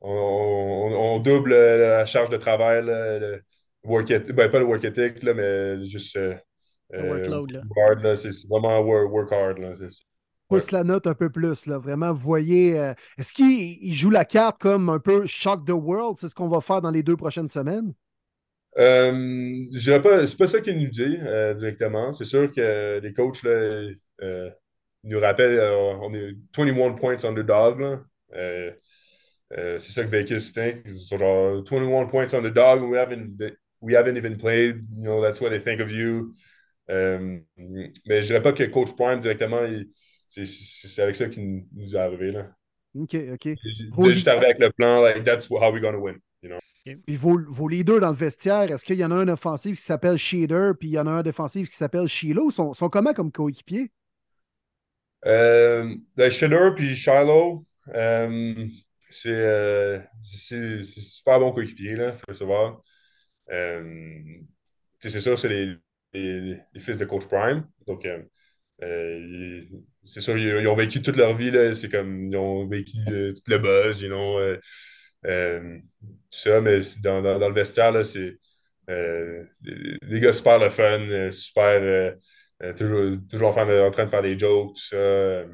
on, 0.01 1.21
double 1.21 1.55
la 1.55 2.05
charge 2.05 2.31
de 2.31 2.37
travail, 2.37 2.85
là, 2.85 3.19
le 3.19 3.43
work 3.85 4.11
ethic- 4.11 4.33
ben, 4.33 4.51
pas 4.51 4.59
le 4.59 4.65
work 4.65 4.85
ethic, 4.85 5.23
là, 5.23 5.35
mais 5.35 5.85
juste 5.87 6.17
Le 6.17 7.03
workload, 7.09 7.51
là. 7.53 7.63
hard, 7.89 8.17
c'est 8.17 8.33
c'est 8.33 8.49
vraiment 8.49 8.79
work, 8.81 9.11
work 9.13 9.33
hard. 9.33 9.59
Là, 9.59 9.75
c'est- 9.77 10.03
Pousse 10.49 10.71
la 10.71 10.85
note 10.85 11.07
un 11.07 11.15
peu 11.15 11.31
plus, 11.31 11.67
là. 11.67 11.79
Vraiment, 11.79 12.13
vous 12.13 12.21
voyez. 12.23 12.79
euh, 12.79 12.95
Est-ce 13.19 13.33
qu'il 13.33 13.51
il 13.83 13.95
joue 13.95 14.11
la 14.11 14.25
carte 14.25 14.61
comme 14.61 14.89
un 14.89 14.99
peu 14.99 15.27
shock 15.27 15.65
the 15.67 15.71
world? 15.73 16.19
C'est 16.19 16.29
ce 16.29 16.35
qu'on 16.35 16.49
va 16.49 16.61
faire 16.61 16.81
dans 16.81 16.91
les 16.91 17.03
deux 17.03 17.17
prochaines 17.17 17.49
semaines? 17.49 17.93
Euh, 18.79 19.11
je 19.73 19.79
dirais 19.79 20.03
pas, 20.03 20.27
c'est 20.27 20.37
pas 20.37 20.47
ça 20.47 20.61
qu'il 20.61 20.79
nous 20.79 20.89
dit 20.89 21.17
euh, 21.23 21.55
directement. 21.55 22.13
C'est 22.13 22.25
sûr 22.27 22.53
que 22.53 23.01
les 23.03 23.13
coachs 23.15 23.43
là, 23.43 23.89
euh, 24.23 24.51
nous 25.05 25.19
rappellent, 25.19 25.59
euh, 25.59 25.95
on 26.03 26.13
est 26.15 26.37
21 26.55 26.93
points 26.93 27.25
underdog. 27.25 28.01
c'est 28.31 29.81
ça 29.93 30.05
que 30.05 30.09
Vegas 30.09 30.53
think. 30.55 30.83
Ils 30.87 30.97
sont 30.99 31.19
genre 31.19 31.63
21 31.65 32.07
points 32.07 32.33
underdog. 32.35 32.83
We 32.83 32.99
haven't, 32.99 33.39
we 33.81 33.95
haven't 33.97 34.17
even 34.17 34.37
played. 34.37 34.85
You 34.97 35.05
know, 35.05 35.23
that's 35.23 35.41
what 35.41 35.51
they 35.51 35.61
think 35.61 35.81
of 35.81 35.91
you. 35.91 36.35
Mais 36.89 38.23
je 38.23 38.27
dirais 38.27 38.43
pas 38.43 38.53
que 38.53 38.65
coach 38.65 38.95
Prime 38.97 39.21
directement, 39.21 39.65
il- 39.65 39.89
c'est 40.27 41.03
avec 41.03 41.17
ça 41.17 41.29
qu'il 41.29 41.49
nous- 41.49 41.69
nous 41.75 41.95
est 41.95 41.99
arrivé. 41.99 42.33
Là. 42.33 42.51
OK, 42.95 43.15
OK. 43.33 43.49
Juste 44.05 44.29
arrivé 44.29 44.47
avec 44.47 44.59
le 44.59 44.71
plan, 44.71 45.01
like, 45.03 45.25
that's 45.25 45.49
how 45.51 45.71
we're 45.71 45.81
gonna 45.81 45.99
win. 45.99 46.19
You 46.43 46.51
know? 46.51 46.59
Puis 46.85 47.17
vos, 47.17 47.41
vos 47.49 47.69
leaders 47.69 48.01
dans 48.01 48.11
le 48.11 48.17
vestiaire, 48.17 48.71
est-ce 48.71 48.85
qu'il 48.85 48.97
y 48.97 49.05
en 49.05 49.11
a 49.11 49.17
un 49.17 49.29
offensif 49.29 49.79
qui 49.79 49.85
s'appelle 49.85 50.17
Shader, 50.17 50.73
puis 50.79 50.89
il 50.89 50.93
y 50.93 50.99
en 50.99 51.07
a 51.07 51.11
un 51.11 51.23
défensif 51.23 51.69
qui 51.69 51.77
s'appelle 51.77 52.07
Shiloh? 52.07 52.51
Sont, 52.51 52.73
sont 52.75 52.89
comment 52.89 53.13
comme 53.13 53.33
coéquipiers? 53.33 53.91
Euh, 55.27 55.95
ben, 56.17 56.31
Shedder 56.31 56.71
puis 56.77 56.95
Shiloh, 56.95 57.67
euh, 57.95 58.67
c'est 59.11 59.31
euh, 59.31 60.01
super 60.23 61.41
bon 61.41 61.53
coéquipier, 61.53 61.97
là, 61.97 62.13
faut 62.13 62.25
le 62.29 62.35
savoir. 62.35 62.83
Euh, 63.51 63.83
tu 63.83 64.47
sais, 65.01 65.11
c'est 65.11 65.21
sûr, 65.21 65.37
c'est 65.39 65.49
les, 65.49 65.75
les, 66.13 66.59
les 66.73 66.81
fils 66.81 66.99
de 66.99 67.05
Coach 67.05 67.27
Prime. 67.27 67.67
Donc, 67.87 68.07
c'est 70.07 70.21
sûr, 70.21 70.39
ils, 70.39 70.69
ont 70.69 70.77
vécu 70.77 71.03
toute 71.03 71.17
leur 71.17 71.35
vie. 71.37 71.53
C'est 71.75 71.91
comme, 71.91 72.31
ils 72.31 72.37
ont 72.37 72.67
vécu 72.67 72.97
euh, 73.11 73.33
tout 73.33 73.43
le 73.49 73.59
buzz, 73.59 74.01
you 74.01 74.09
know, 74.09 74.39
euh, 74.39 74.59
euh, 75.27 75.79
tout 76.03 76.39
ça, 76.39 76.61
mais 76.61 76.81
dans, 77.03 77.21
dans, 77.23 77.49
le 77.49 77.55
vestiaire, 77.55 77.93
là, 77.93 78.05
c'est 78.05 78.39
les 78.89 80.21
gars 80.21 80.33
super 80.33 80.59
le 80.59 80.71
fun, 80.71 81.31
super, 81.31 82.15
toujours, 82.77 83.19
toujours 83.29 83.49
en, 83.49 83.53
train 83.91 84.05
de, 84.05 84.11
faire 84.11 84.23
des 84.23 84.39
jokes, 84.39 84.75
tout 84.77 84.83
ça. 84.83 85.45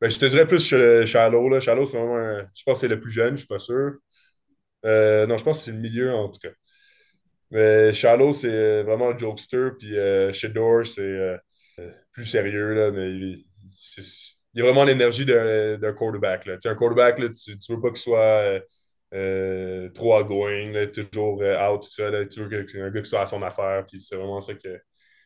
Ben, 0.00 0.10
je 0.10 0.18
te 0.18 0.26
dirais 0.26 0.46
plus 0.46 0.62
Shallow, 1.06 1.48
là. 1.48 1.60
Shallow, 1.60 1.86
c'est 1.86 1.96
vraiment, 1.96 2.40
je 2.54 2.62
pense 2.64 2.78
que 2.78 2.80
c'est 2.80 2.88
le 2.88 3.00
plus 3.00 3.12
jeune, 3.12 3.36
je 3.36 3.40
suis 3.40 3.48
pas 3.48 3.58
sûr. 3.58 3.92
Non, 4.84 5.36
je 5.36 5.44
pense 5.44 5.60
que 5.60 5.64
c'est 5.64 5.72
le 5.72 5.78
milieu, 5.78 6.12
en 6.12 6.28
tout 6.28 6.40
cas. 6.40 6.54
Mais 7.50 7.92
Shallow, 7.94 8.32
c'est 8.32 8.82
vraiment 8.82 9.10
le 9.10 9.18
jokester, 9.18 9.70
puis 9.78 9.94
Shedor, 10.34 10.86
c'est 10.86 11.38
plus 12.12 12.26
sérieux, 12.26 12.74
là, 12.74 12.90
mais 12.90 13.10
il, 13.10 13.46
il 14.54 14.58
y 14.58 14.60
a 14.60 14.64
vraiment 14.64 14.84
l'énergie 14.84 15.24
d'un 15.26 15.92
quarterback. 15.94 16.46
Là. 16.46 16.56
Un 16.64 16.74
quarterback, 16.74 17.18
là, 17.18 17.28
tu, 17.30 17.58
tu 17.58 17.72
veux 17.74 17.80
pas 17.80 17.88
qu'il 17.88 17.98
soit 17.98 18.18
euh, 18.20 18.60
euh, 19.14 19.88
trop 19.90 20.18
outgoing, 20.18 20.72
là, 20.72 20.86
toujours 20.86 21.40
euh, 21.42 21.68
out, 21.70 21.82
tout 21.82 21.90
ça. 21.90 22.10
Là. 22.10 22.26
Tu 22.26 22.40
veux 22.40 22.48
que- 22.48 22.70
que 22.70 22.78
un 22.78 22.90
gars 22.90 23.00
qui 23.02 23.08
soit 23.08 23.22
à 23.22 23.26
son 23.26 23.42
affaire, 23.42 23.84
puis 23.86 24.00
c'est 24.00 24.16
vraiment 24.16 24.40
ça 24.40 24.54
que 24.54 24.80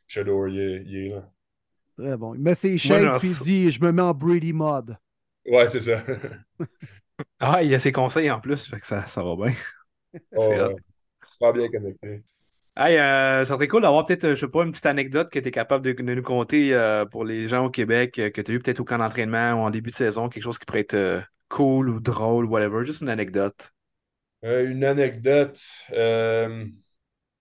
Shedor 0.07 0.49
il 0.49 0.61
est, 0.61 0.83
il 0.87 0.97
est, 1.07 1.09
là. 1.11 1.31
Très 1.99 2.17
bon. 2.17 2.35
Il 2.35 2.41
met 2.41 2.55
ses 2.55 2.77
shades 2.79 3.17
puis 3.19 3.29
il 3.31 3.39
dit 3.39 3.71
Je 3.71 3.81
me 3.83 3.91
mets 3.91 4.03
en 4.03 4.13
Brady 4.15 4.53
mode. 4.53 4.97
Ouais, 5.47 5.69
c'est 5.69 5.81
ça. 5.81 6.03
Ah, 7.41 7.63
il 7.63 7.71
y 7.71 7.75
a 7.75 7.79
ses 7.79 7.93
conseils 7.93 8.31
en 8.31 8.41
plus, 8.41 8.67
fait 8.69 8.79
que 8.81 8.87
ça, 8.87 9.07
ça 9.07 9.23
va 9.23 9.37
bien. 9.37 9.55
Oh, 10.35 10.49
ouais. 10.49 10.77
Super 11.25 11.53
bien 11.53 11.67
connecté. 11.69 12.23
Hey, 12.79 12.99
euh, 12.99 13.45
ça 13.47 13.55
serait 13.55 13.69
cool 13.69 13.83
d'avoir 13.83 14.05
peut-être, 14.05 14.25
euh, 14.25 14.35
je 14.35 14.41
sais 14.41 14.49
pas, 14.49 14.63
une 14.65 14.71
petite 14.71 14.85
anecdote 14.87 15.31
que 15.31 15.39
tu 15.39 15.49
es 15.49 15.51
capable 15.51 15.83
de, 15.85 15.93
de 15.93 16.15
nous 16.15 16.23
conter 16.23 16.75
euh, 16.75 17.07
pour 17.07 17.25
les 17.25 17.49
gens 17.49 17.65
au 17.65 17.71
Québec, 17.71 18.13
que 18.15 18.41
tu 18.43 18.51
as 18.51 18.55
eu 18.55 18.59
peut-être 18.59 18.81
au 18.81 18.85
camp 18.85 18.99
d'entraînement 18.99 19.55
ou 19.55 19.65
en 19.65 19.71
début 19.71 19.91
de 19.91 19.95
saison, 19.95 20.29
quelque 20.29 20.43
chose 20.45 20.59
qui 20.59 20.67
pourrait 20.67 20.81
être 20.81 21.23
cool 21.49 21.89
ou 21.89 22.01
drôle, 22.01 22.45
whatever, 22.45 22.85
juste 22.85 23.01
une 23.01 23.09
anecdote. 23.09 23.73
Une 24.43 24.85
anecdote. 24.85 25.59
je 25.91 26.67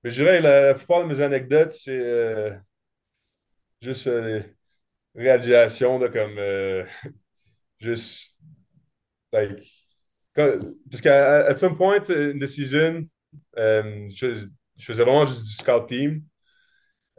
dirais 0.09 0.41
la, 0.41 0.61
la 0.67 0.73
plupart 0.75 1.03
de 1.03 1.07
mes 1.07 1.21
anecdotes, 1.21 1.73
c'est 1.73 2.59
juste 3.81 4.09
réalisation, 5.15 5.99
là, 5.99 6.09
comme 6.09 6.37
juste, 7.79 8.37
like, 9.33 9.63
parce 10.35 11.01
qu'à 11.01 11.47
at 11.47 11.57
some 11.57 11.77
point 11.77 12.03
season, 12.47 13.07
euh, 13.57 14.09
je, 14.15 14.47
je 14.77 14.85
faisais 14.85 15.03
vraiment 15.03 15.25
juste 15.25 15.43
du 15.43 15.51
scout 15.51 15.85
team. 15.87 16.23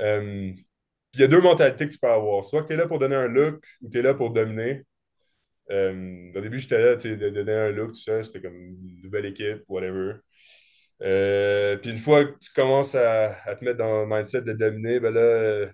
Euh, 0.00 0.52
il 1.14 1.20
y 1.20 1.24
a 1.24 1.26
deux 1.28 1.40
mentalités 1.40 1.86
que 1.86 1.92
tu 1.92 1.98
peux 1.98 2.09
avoir. 2.09 2.44
Soit 2.44 2.62
que 2.62 2.68
tu 2.68 2.72
es 2.74 2.76
là 2.76 2.86
pour 2.86 2.98
donner 2.98 3.16
un 3.16 3.28
look 3.28 3.64
ou 3.82 3.90
tu 3.90 3.98
es 3.98 4.02
là 4.02 4.14
pour 4.14 4.30
dominer. 4.30 4.84
Euh, 5.70 6.30
au 6.34 6.40
début, 6.40 6.59
j'étais 6.59 6.78
là, 6.78 6.96
tu 6.96 7.16
de 7.16 7.30
donner 7.30 7.52
un 7.52 7.70
look, 7.70 7.88
tout 7.92 8.00
ça. 8.00 8.22
C'était 8.22 8.40
comme 8.42 8.57
une 8.57 9.00
nouvelle 9.02 9.26
équipe, 9.26 9.64
whatever. 9.68 10.16
Euh, 11.02 11.76
puis 11.78 11.90
une 11.90 11.98
fois 11.98 12.24
que 12.24 12.38
tu 12.38 12.50
commences 12.54 12.94
à, 12.94 13.34
te 13.59 13.64
mettre 13.64 13.78
dans 13.78 14.02
le 14.02 14.07
mindset 14.07 14.42
de 14.42 14.52
dominer, 14.52 15.00
ben 15.00 15.12
là, 15.12 15.70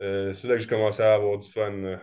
c'est 0.00 0.48
là 0.48 0.54
que 0.54 0.60
j'ai 0.60 0.68
commencé 0.68 1.02
à 1.02 1.14
avoir 1.14 1.38
du 1.38 1.50
fun. 1.50 1.98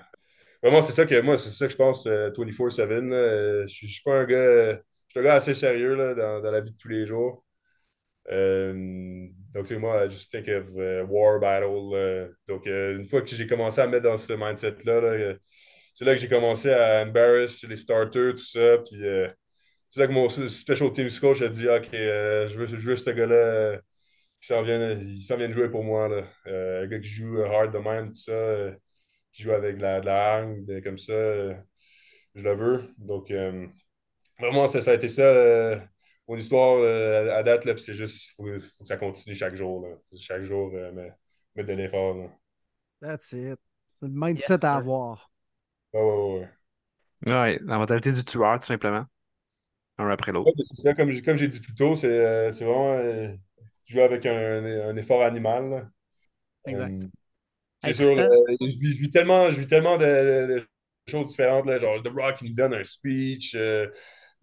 Vraiment, 0.63 0.81
c'est 0.81 0.91
ça 0.93 1.05
que 1.05 1.19
moi, 1.21 1.37
c'est 1.37 1.49
ça 1.51 1.65
que 1.65 1.71
je 1.71 1.77
pense 1.77 2.05
euh, 2.05 2.29
24-7. 2.31 3.09
là. 3.09 3.15
Euh, 3.15 3.67
Je 3.67 3.85
suis 3.87 4.01
pas 4.03 4.19
un 4.19 4.25
gars, 4.25 4.73
je 4.73 4.79
suis 5.09 5.19
un 5.19 5.23
gars 5.23 5.35
assez 5.35 5.53
sérieux 5.55 5.95
là, 5.95 6.13
dans 6.13 6.51
la 6.51 6.61
vie 6.61 6.71
de 6.71 6.77
tous 6.77 6.87
les 6.87 7.05
jours. 7.07 7.43
Euh, 8.29 9.27
donc, 9.53 9.67
c'est 9.67 9.77
moi, 9.77 10.07
just 10.07 10.31
think 10.31 10.47
of 10.47 10.65
euh, 10.77 11.03
war 11.05 11.39
battle. 11.39 11.93
euh. 11.95 12.27
donc, 12.47 12.65
une 12.65 13.05
fois 13.05 13.21
que 13.21 13.35
j'ai 13.35 13.47
commencé 13.47 13.81
à 13.81 13.87
me 13.87 13.93
mettre 13.93 14.03
dans 14.03 14.17
ce 14.17 14.33
mindset-là, 14.33 15.01
là, 15.01 15.35
c'est 15.93 16.05
là 16.05 16.13
que 16.13 16.21
j'ai 16.21 16.29
commencé 16.29 16.71
à 16.71 17.01
embarrass 17.03 17.63
les 17.63 17.75
starters, 17.75 18.35
tout 18.35 18.37
ça. 18.43 18.77
Puis, 18.79 19.01
c'est 19.89 19.99
là 19.99 20.07
que 20.07 20.13
mon 20.13 20.29
special 20.29 20.93
teams 20.93 21.09
coach 21.19 21.41
a 21.41 21.49
dit 21.49 21.67
Ok, 21.67 21.89
je, 21.91 22.55
veux, 22.57 22.65
je 22.65 22.75
veux 22.75 22.95
ce 22.95 23.09
gars-là 23.09 23.81
qui 24.41 24.47
s'en 24.47 24.63
vient, 24.63 24.91
il 24.91 25.21
s'en 25.21 25.37
vient 25.37 25.51
jouer 25.51 25.69
pour 25.69 25.83
moi. 25.83 26.07
Là. 26.07 26.23
Un 26.45 26.87
gars 26.87 26.99
qui 26.99 27.09
joue 27.09 27.41
hard 27.43 27.73
de 27.73 27.79
même, 27.79 28.07
tout 28.09 28.15
ça, 28.21 28.75
qui 29.33 29.43
joue 29.43 29.51
avec 29.51 29.77
de 29.77 29.81
la, 29.81 30.41
de 30.45 30.79
comme 30.79 30.97
ça, 30.97 31.13
je 32.35 32.43
le 32.43 32.53
veux. 32.53 32.83
Donc, 32.97 33.31
vraiment, 34.39 34.67
ça, 34.67 34.91
a 34.91 34.93
été 34.93 35.07
ça, 35.09 35.83
mon 36.27 36.37
histoire 36.37 36.77
euh, 36.79 37.35
à 37.37 37.43
date. 37.43 37.65
Là, 37.65 37.73
puis 37.73 37.83
c'est 37.83 37.93
juste, 37.93 38.29
il 38.29 38.33
faut, 38.35 38.59
faut 38.59 38.83
que 38.83 38.87
ça 38.87 38.97
continue 38.97 39.35
chaque 39.35 39.55
jour. 39.55 39.85
Là. 39.87 39.95
Chaque 40.19 40.43
jour, 40.43 40.71
euh, 40.73 40.91
me- 40.91 41.09
mettre 41.55 41.69
de 41.69 41.73
l'effort. 41.73 42.15
là. 42.17 42.29
That's 43.01 43.33
it. 43.33 43.59
C'est 43.99 44.05
le 44.07 44.11
mindset 44.13 44.63
Yes, 44.63 44.65
à 44.65 44.77
avoir. 44.77 45.29
Ouais, 45.93 46.01
ouais, 46.01 46.39
ouais. 46.39 46.49
Ouais, 47.25 47.59
la 47.63 47.77
mentalité 47.79 48.11
du 48.13 48.23
tueur, 48.23 48.59
tout 48.59 48.65
simplement. 48.65 49.05
Un 49.99 50.09
après 50.09 50.31
l'autre. 50.33 50.45
Ouais, 50.45 50.51
mais 50.57 50.63
c'est 50.65 50.77
ça, 50.81 50.93
comme, 50.93 51.11
j'ai- 51.11 51.21
comme 51.21 51.37
j'ai 51.37 51.47
dit 51.47 51.59
plus 51.61 51.75
tôt, 51.75 51.95
c'est 51.95 52.07
euh, 52.07 52.51
c'est 52.51 52.65
vraiment 52.65 52.93
euh, 52.93 53.29
jouer 53.85 54.01
avec 54.03 54.25
un, 54.25 54.31
un 54.89 54.95
effort 54.97 55.21
animal. 55.23 55.69
là. 55.69 55.89
Exact. 56.65 56.95
Euh, 56.99 57.07
c'est 57.79 57.93
Hey, 57.93 57.95
sûr, 57.95 58.15
là, 58.15 58.29
je, 58.61 58.65
vis, 58.79 58.95
je 58.95 59.01
vis 59.01 59.09
tellement, 59.11 59.49
je 59.49 59.59
vis 59.61 59.67
tellement 59.67 59.97
de, 59.97 60.05
de- 60.05 60.59
de 60.61 60.67
choses 61.11 61.29
différentes. 61.29 61.67
Là, 61.67 61.79
genre, 61.79 62.01
The 62.03 62.09
Rock, 62.09 62.37
il 62.43 62.51
me 62.51 62.55
donne 62.55 62.73
un 62.75 62.83
speech. 62.83 63.55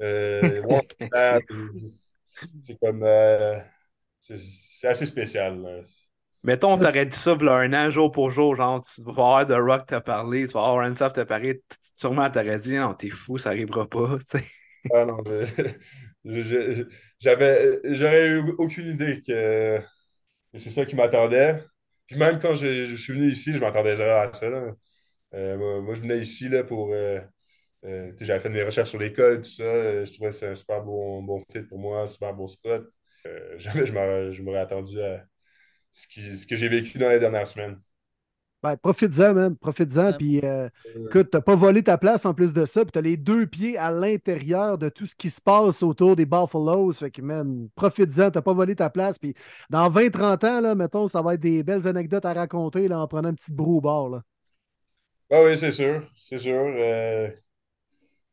Euh, 0.01 0.63
c'est 2.61 2.79
comme. 2.81 3.03
euh, 3.03 3.59
c'est 4.21 4.89
assez 4.89 5.07
spécial. 5.07 5.85
Mettons, 6.45 6.73
on 6.75 6.79
t'aurait 6.79 7.07
dit 7.07 7.17
ça 7.17 7.33
un 7.41 7.73
an, 7.75 7.91
jour 7.91 8.11
pour 8.13 8.31
jour, 8.31 8.57
genre, 8.57 8.83
tu 8.85 9.03
vas 9.03 9.11
avoir 9.13 9.47
The 9.47 9.53
Rock 9.53 9.87
t'a 9.87 10.01
parlé, 10.01 10.47
tu 10.47 10.53
vas 10.55 10.61
avoir 10.69 10.87
Ransaff 10.89 11.13
t'a 11.13 11.25
parlé, 11.27 11.63
sûrement 11.97 12.31
t'aurais 12.31 12.59
dit, 12.59 12.75
non, 12.77 12.95
t'es 12.95 13.11
fou, 13.11 13.39
ça 13.39 13.51
arrivera 13.51 13.89
pas, 13.89 14.19
tu 14.31 14.39
sais. 14.39 14.45
Ah 14.91 15.05
non, 15.05 15.23
j'avais, 17.21 17.81
j'aurais 17.95 18.29
eu 18.29 18.55
aucune 18.59 18.89
idée 18.89 19.21
que, 19.27 19.79
que 20.53 20.59
c'est 20.59 20.71
ça 20.71 20.87
qui 20.87 20.97
m'attendait. 20.97 21.63
Puis 22.07 22.17
même 22.19 22.39
quand 22.41 22.55
je, 22.57 22.87
je 22.89 22.97
suis 22.97 23.15
venu 23.15 23.29
ici, 23.31 23.53
je 23.55 23.59
m'attendais 23.61 23.97
jamais 23.97 24.11
à 24.13 24.33
ça. 24.35 24.49
là. 24.51 24.75
Euh, 25.35 25.59
moi, 25.59 25.83
moi, 25.83 25.95
je 25.95 26.01
venais 26.03 26.19
ici 26.21 26.49
là, 26.51 26.65
pour. 26.65 26.93
euh, 26.95 27.21
euh, 27.85 28.13
j'avais 28.21 28.41
fait 28.41 28.49
mes 28.49 28.63
recherches 28.63 28.91
sur 28.91 28.99
l'école, 28.99 29.43
tout 29.43 29.51
ça. 29.51 29.63
Euh, 29.63 30.05
Je 30.05 30.13
trouvais 30.13 30.31
que 30.31 30.37
c'est 30.37 30.49
un 30.49 30.55
super 30.55 30.83
bon, 30.83 31.23
bon 31.23 31.41
fit 31.53 31.61
pour 31.63 31.79
moi, 31.79 32.03
un 32.03 32.07
super 32.07 32.35
bon 32.35 32.47
spot. 32.47 32.91
Euh, 33.27 33.55
jamais 33.59 33.87
je 33.87 34.43
m'aurais, 34.43 34.59
attendu 34.59 35.01
à 35.01 35.25
ce, 35.93 36.07
qui, 36.09 36.21
ce 36.37 36.47
que 36.47 36.57
j'ai 36.57 36.69
vécu 36.69 36.99
dans 36.99 37.09
les 37.09 37.21
dernières 37.21 37.47
semaines. 37.47 37.81
Ben, 38.61 38.77
profites-en, 38.77 39.35
man. 39.35 39.57
Profites-en. 39.57 40.15
Puis, 40.15 40.41
euh, 40.43 40.69
écoute, 41.07 41.29
t'as 41.31 41.41
pas 41.41 41.55
volé 41.55 41.85
ta 41.85 41.97
place 41.97 42.27
en 42.27 42.35
plus 42.35 42.53
de 42.53 42.65
ça. 42.65 42.85
Puis, 42.85 42.91
t'as 42.91 43.01
les 43.01 43.17
deux 43.17 43.47
pieds 43.47 43.79
à 43.79 43.93
l'intérieur 43.93 44.79
de 44.79 44.89
tout 44.89 45.07
ce 45.07 45.15
qui 45.15 45.31
se 45.31 45.41
passe 45.41 45.81
autour 45.85 46.17
des 46.17 46.27
Buffaloes. 46.27 46.93
Fait 46.95 47.13
que, 47.13 47.23
man, 47.23 47.69
profites-en. 47.77 48.33
T'as 48.33 48.43
pas 48.43 48.53
volé 48.53 48.75
ta 48.75 48.91
place. 48.91 49.17
Puis, 49.21 49.35
dans 49.71 49.89
20-30 49.89 50.45
ans, 50.45 50.61
là, 50.61 50.75
mettons, 50.75 51.07
ça 51.07 51.23
va 51.23 51.35
être 51.35 51.41
des 51.41 51.63
belles 51.63 51.87
anecdotes 51.87 52.25
à 52.25 52.33
raconter 52.33 52.89
là, 52.89 52.99
en 52.99 53.07
prenant 53.07 53.29
une 53.29 53.37
petite 53.37 53.55
broue 53.55 53.77
au 53.77 53.81
bord. 53.81 54.09
Là. 54.09 54.23
Ah 55.31 55.43
oui, 55.45 55.57
c'est 55.57 55.71
sûr. 55.71 56.03
C'est 56.17 56.39
sûr. 56.39 56.75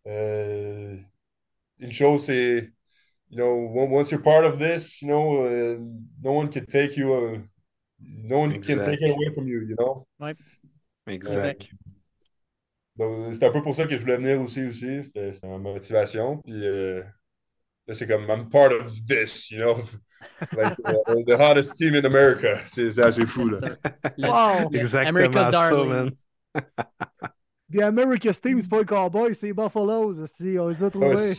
Euh, 0.08 0.12
euh, 0.96 0.98
une 1.80 1.92
chose, 1.92 2.28
you 2.30 2.72
know, 3.32 3.68
on- 3.76 3.90
once 3.92 4.12
you're 4.12 4.22
part 4.22 4.46
of 4.46 4.60
this, 4.60 5.02
you 5.02 5.08
know, 5.08 5.46
uh, 5.46 5.78
no 6.22 6.32
one 6.34 6.50
can 6.50 6.66
take 6.66 6.96
you, 6.96 7.14
uh, 7.14 7.40
no 8.00 8.40
one 8.40 8.52
can 8.62 8.80
take 8.80 9.02
it 9.02 9.10
away 9.16 9.34
from 9.34 9.48
you, 9.48 9.62
you 9.68 9.76
know. 9.76 10.08
Exact. 11.08 11.70
Donc, 12.98 13.34
c'est 13.34 13.44
un 13.44 13.52
peu 13.52 13.62
pour 13.62 13.76
ça 13.76 13.86
que 13.86 13.98
je 13.98 14.02
voulais 14.02 14.18
venir 14.18 14.40
aussi, 14.42 14.64
aussi. 14.64 15.04
C'était 15.04 15.34
c'était 15.34 15.48
ma 15.48 15.58
motivation. 15.58 16.38
Puis 16.38 16.66
euh, 16.66 17.04
là, 17.88 17.94
c'est 17.94 18.08
comme, 18.08 18.30
I'm 18.30 18.50
part 18.50 18.72
of 18.72 19.06
this, 19.06 19.52
you 19.52 19.60
know. 19.60 19.84
Like, 20.54 20.74
uh, 20.86 21.24
the 21.28 21.38
hottest 21.38 21.76
team 21.76 21.94
in 21.94 22.06
America. 22.06 22.56
C'est 22.66 22.90
c'est 22.90 23.06
assez 23.06 23.26
fou, 23.26 23.48
là. 23.48 23.60
Wow! 24.18 24.70
le- 24.72 24.78
Exactement 24.80 25.20
America's 25.20 25.52
ça, 25.52 25.70
Darling. 25.70 25.90
man. 25.90 26.12
The 27.74 27.82
America's 27.82 28.40
Team, 28.42 28.62
c'est 28.62 28.70
pas 28.70 28.80
les 28.80 28.86
Cowboys, 28.86 29.34
c'est 29.34 29.48
les 29.48 29.54
Buffaloes. 29.54 30.28
Si, 30.28 30.58
on 30.60 30.70
les 30.70 30.84
a 30.84 30.90
trouvés. 30.90 31.34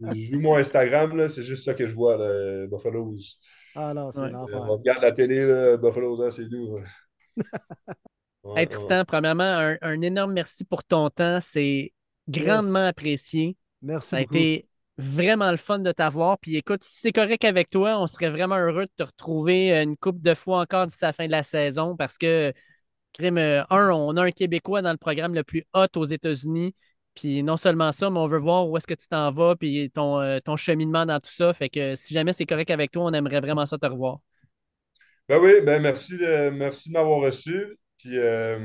Je 0.00 0.32
joue 0.32 0.40
mon 0.40 0.56
Instagram, 0.56 1.16
là, 1.16 1.28
c'est 1.28 1.42
juste 1.42 1.64
ça 1.64 1.74
que 1.74 1.86
je 1.86 1.94
vois, 1.94 2.16
là, 2.16 2.66
Buffaloes. 2.66 3.16
Ah 3.74 3.92
non, 3.94 4.12
c'est 4.12 4.20
Ouais. 4.20 4.30
l'enfer. 4.30 4.66
On 4.68 4.76
regarde 4.76 5.02
la 5.02 5.12
télé, 5.12 5.44
là, 5.46 5.76
Buffaloes, 5.76 6.22
hein, 6.22 6.30
c'est 6.30 6.48
doux. 6.48 6.74
ouais. 6.76 6.82
Ouais, 8.44 8.52
Hey, 8.54 8.66
ouais. 8.66 8.68
Tristan, 8.68 9.04
premièrement, 9.06 9.44
un, 9.44 9.76
un 9.82 10.00
énorme 10.02 10.32
merci 10.32 10.64
pour 10.64 10.84
ton 10.84 11.08
temps. 11.10 11.38
C'est 11.40 11.92
grandement 12.28 12.86
apprécié. 12.86 13.56
Merci 13.82 14.08
Ça 14.10 14.16
a 14.18 14.20
beaucoup. 14.20 14.34
été 14.34 14.68
vraiment 14.98 15.50
le 15.50 15.56
fun 15.56 15.78
de 15.78 15.90
t'avoir. 15.92 16.38
Puis 16.38 16.56
écoute, 16.56 16.84
si 16.84 17.00
c'est 17.00 17.12
correct 17.12 17.44
avec 17.44 17.70
toi, 17.70 17.98
on 18.00 18.06
serait 18.06 18.30
vraiment 18.30 18.56
heureux 18.58 18.84
de 18.86 18.92
te 18.96 19.02
retrouver 19.04 19.72
une 19.82 19.96
couple 19.96 20.20
de 20.20 20.34
fois 20.34 20.60
encore 20.60 20.86
d'ici 20.86 20.98
la 21.02 21.12
fin 21.14 21.26
de 21.26 21.30
la 21.30 21.42
saison 21.42 21.96
parce 21.96 22.18
que, 22.18 22.50
euh, 22.50 22.52
un, 23.20 23.90
on 23.90 24.16
a 24.16 24.22
un 24.22 24.30
Québécois 24.30 24.82
dans 24.82 24.92
le 24.92 24.98
programme 24.98 25.34
le 25.34 25.44
plus 25.44 25.64
hot 25.74 25.86
aux 25.96 26.04
États-Unis. 26.04 26.74
Puis 27.14 27.42
non 27.42 27.56
seulement 27.56 27.92
ça, 27.92 28.08
mais 28.08 28.18
on 28.18 28.26
veut 28.26 28.38
voir 28.38 28.68
où 28.68 28.76
est-ce 28.76 28.86
que 28.86 28.94
tu 28.94 29.06
t'en 29.06 29.30
vas, 29.30 29.54
puis 29.54 29.90
ton, 29.90 30.20
euh, 30.20 30.38
ton 30.42 30.56
cheminement 30.56 31.04
dans 31.04 31.20
tout 31.20 31.30
ça. 31.30 31.52
Fait 31.52 31.68
que 31.68 31.94
si 31.94 32.14
jamais 32.14 32.32
c'est 32.32 32.46
correct 32.46 32.70
avec 32.70 32.90
toi, 32.90 33.04
on 33.04 33.12
aimerait 33.12 33.40
vraiment 33.40 33.66
ça 33.66 33.76
te 33.76 33.86
revoir. 33.86 34.18
Ben 35.28 35.38
oui, 35.38 35.60
ben 35.62 35.80
merci 35.80 36.16
de, 36.16 36.50
merci 36.50 36.88
de 36.88 36.94
m'avoir 36.94 37.20
reçu. 37.20 37.78
Puis 37.98 38.16
euh, 38.18 38.58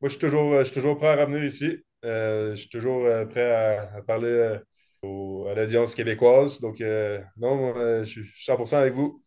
moi, 0.00 0.08
je 0.08 0.08
suis 0.08 0.18
toujours, 0.18 0.62
toujours 0.72 0.98
prêt 0.98 1.08
à 1.08 1.24
revenir 1.24 1.44
ici. 1.44 1.78
Euh, 2.04 2.50
je 2.50 2.60
suis 2.60 2.68
toujours 2.68 3.04
euh, 3.06 3.24
prêt 3.26 3.50
à, 3.52 4.02
parler 4.02 4.60
euh, 5.04 5.50
à 5.50 5.54
l'audience 5.54 5.94
québécoise. 5.94 6.60
Donc, 6.60 6.80
euh, 6.80 7.20
non, 7.36 7.76
euh, 7.76 8.04
je 8.04 8.22
suis 8.22 8.44
100% 8.44 8.78
avec 8.78 8.94
vous. 8.94 9.22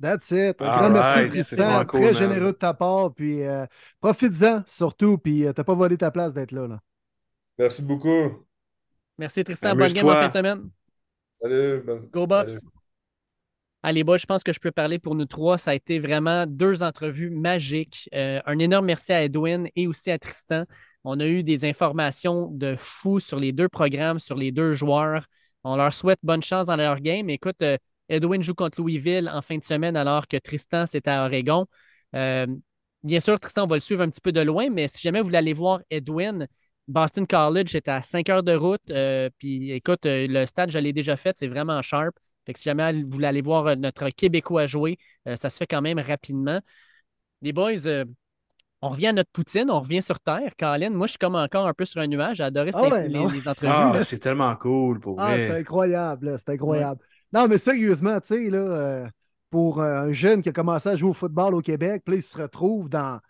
That's 0.00 0.30
it. 0.30 0.60
Un 0.60 0.66
All 0.66 0.78
grand 0.78 0.90
merci, 0.90 1.18
right, 1.18 1.42
c'est 1.42 1.56
Tristan. 1.56 1.84
cool, 1.86 2.00
Très 2.00 2.12
man. 2.12 2.14
généreux 2.14 2.52
de 2.52 2.58
ta 2.58 2.74
part. 2.74 3.14
Puis 3.14 3.42
euh, 3.42 3.64
profites-en 4.00 4.62
surtout. 4.66 5.18
Puis 5.18 5.46
euh, 5.46 5.52
t'as 5.52 5.64
pas 5.64 5.74
volé 5.74 5.96
ta 5.96 6.10
place 6.10 6.34
d'être 6.34 6.52
là. 6.52 6.66
là. 6.66 6.80
Merci 7.58 7.82
beaucoup. 7.82 8.44
Merci 9.18 9.42
Tristan. 9.44 9.74
Bonne 9.74 9.92
game 9.92 10.06
en 10.06 10.12
fin 10.12 10.28
de 10.28 10.32
semaine. 10.32 10.70
Salut. 11.40 11.82
Go! 12.12 12.26
Salut. 12.28 12.58
Allez, 13.82 14.02
boys, 14.02 14.18
je 14.18 14.26
pense 14.26 14.42
que 14.42 14.52
je 14.52 14.58
peux 14.58 14.72
parler 14.72 14.98
pour 14.98 15.14
nous 15.14 15.26
trois. 15.26 15.58
Ça 15.58 15.70
a 15.70 15.74
été 15.74 15.98
vraiment 16.00 16.44
deux 16.46 16.82
entrevues 16.82 17.30
magiques. 17.30 18.08
Euh, 18.14 18.40
un 18.44 18.58
énorme 18.58 18.86
merci 18.86 19.12
à 19.12 19.22
Edwin 19.22 19.68
et 19.76 19.86
aussi 19.86 20.10
à 20.10 20.18
Tristan. 20.18 20.64
On 21.04 21.20
a 21.20 21.26
eu 21.26 21.44
des 21.44 21.64
informations 21.64 22.48
de 22.50 22.74
fou 22.76 23.20
sur 23.20 23.38
les 23.38 23.52
deux 23.52 23.68
programmes, 23.68 24.18
sur 24.18 24.36
les 24.36 24.50
deux 24.50 24.74
joueurs. 24.74 25.26
On 25.62 25.76
leur 25.76 25.92
souhaite 25.92 26.18
bonne 26.24 26.42
chance 26.42 26.66
dans 26.66 26.74
leur 26.76 26.98
game. 27.00 27.30
Écoute, 27.30 27.56
euh, 27.62 27.76
Edwin 28.08 28.42
joue 28.42 28.54
contre 28.54 28.80
Louisville 28.80 29.30
en 29.32 29.42
fin 29.42 29.56
de 29.58 29.64
semaine 29.64 29.96
alors 29.96 30.28
que 30.28 30.36
Tristan, 30.36 30.86
c'est 30.86 31.08
à 31.08 31.24
Oregon. 31.24 31.66
Euh, 32.14 32.46
bien 33.02 33.20
sûr, 33.20 33.38
Tristan, 33.38 33.64
on 33.64 33.66
va 33.66 33.76
le 33.76 33.80
suivre 33.80 34.02
un 34.02 34.08
petit 34.10 34.20
peu 34.20 34.32
de 34.32 34.40
loin, 34.40 34.70
mais 34.70 34.88
si 34.88 35.00
jamais 35.00 35.20
vous 35.20 35.26
voulez 35.26 35.38
aller 35.38 35.52
voir 35.52 35.80
Edwin, 35.90 36.46
Boston 36.88 37.26
College, 37.26 37.68
c'est 37.72 37.88
à 37.88 38.00
5 38.02 38.28
heures 38.28 38.42
de 38.42 38.54
route. 38.54 38.80
Euh, 38.90 39.28
puis 39.38 39.72
écoute, 39.72 40.06
euh, 40.06 40.26
le 40.28 40.46
stade, 40.46 40.70
je 40.70 40.78
l'ai 40.78 40.92
déjà 40.92 41.16
fait, 41.16 41.36
c'est 41.38 41.48
vraiment 41.48 41.82
sharp. 41.82 42.14
Fait 42.46 42.52
que 42.52 42.58
si 42.60 42.64
jamais 42.64 42.92
vous 43.02 43.08
voulez 43.10 43.26
aller 43.26 43.42
voir 43.42 43.76
notre 43.76 44.08
Québécois 44.10 44.66
jouer, 44.66 44.98
euh, 45.26 45.34
ça 45.34 45.50
se 45.50 45.56
fait 45.56 45.66
quand 45.66 45.82
même 45.82 45.98
rapidement. 45.98 46.60
Les 47.42 47.52
boys, 47.52 47.86
euh, 47.86 48.04
on 48.82 48.90
revient 48.90 49.08
à 49.08 49.12
notre 49.12 49.30
poutine, 49.30 49.68
on 49.70 49.80
revient 49.80 50.00
sur 50.00 50.20
Terre. 50.20 50.52
Colin, 50.58 50.90
moi, 50.90 51.06
je 51.06 51.12
suis 51.12 51.18
comme 51.18 51.34
encore 51.34 51.66
un 51.66 51.74
peu 51.74 51.84
sur 51.84 52.00
un 52.00 52.06
nuage. 52.06 52.36
J'ai 52.36 52.44
adoré 52.44 52.70
cette- 52.70 52.82
ouais, 52.82 53.08
les, 53.08 53.14
non? 53.14 53.28
les 53.28 53.48
entrevues. 53.48 53.72
Ah, 53.74 53.90
là. 53.94 54.02
c'est 54.04 54.20
tellement 54.20 54.54
cool 54.56 55.00
pour 55.00 55.20
Ah, 55.20 55.36
c'est 55.36 55.58
incroyable. 55.58 56.36
C'est 56.38 56.50
incroyable. 56.50 57.00
Non, 57.32 57.48
mais 57.48 57.58
sérieusement, 57.58 58.20
tu 58.20 58.28
sais, 58.34 58.50
là, 58.50 58.58
euh, 58.58 59.08
pour 59.50 59.80
euh, 59.80 60.08
un 60.08 60.12
jeune 60.12 60.42
qui 60.42 60.48
a 60.48 60.52
commencé 60.52 60.88
à 60.88 60.96
jouer 60.96 61.10
au 61.10 61.12
football 61.12 61.54
au 61.54 61.60
Québec, 61.60 62.02
puis 62.04 62.16
il 62.16 62.22
se 62.22 62.38
retrouve 62.38 62.88
dans 62.88 63.20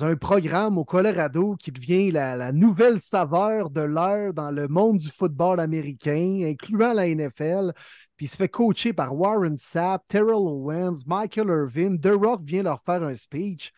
un 0.00 0.16
programme 0.16 0.76
au 0.76 0.84
Colorado 0.84 1.54
qui 1.56 1.70
devient 1.70 2.10
la, 2.10 2.34
la 2.36 2.52
nouvelle 2.52 2.98
saveur 3.00 3.70
de 3.70 3.80
l'heure 3.82 4.34
dans 4.34 4.50
le 4.50 4.66
monde 4.66 4.98
du 4.98 5.08
football 5.08 5.60
américain, 5.60 6.40
incluant 6.44 6.92
la 6.92 7.06
NFL. 7.06 7.72
Puis 8.16 8.26
il 8.26 8.28
se 8.28 8.36
fait 8.36 8.48
coacher 8.48 8.92
par 8.92 9.14
Warren 9.16 9.56
Sapp, 9.56 10.02
Terrell 10.08 10.34
Owens, 10.34 11.02
Michael 11.06 11.46
Irvin. 11.48 11.96
The 11.96 12.12
Rock 12.12 12.42
vient 12.44 12.64
leur 12.64 12.82
faire 12.82 13.02
un 13.04 13.14
speech. 13.14 13.72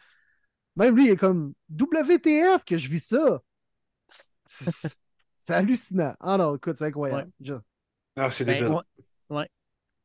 Même 0.77 0.97
lui, 0.97 1.07
il 1.07 1.11
est 1.13 1.17
comme 1.17 1.53
WTF 1.71 2.65
que 2.65 2.79
je 2.79 2.89
vis 2.89 3.01
ça. 3.09 3.41
C'est 4.47 5.55
hallucinant. 5.55 6.15
Ah 6.21 6.37
non, 6.39 6.57
écoute, 6.57 6.77
c'est 6.79 6.87
incroyable. 6.87 7.31
Je- 7.41 7.55
Ah, 8.17 8.31
c'est 8.31 8.45
Ben, 8.45 8.73
ouais. 9.31 9.49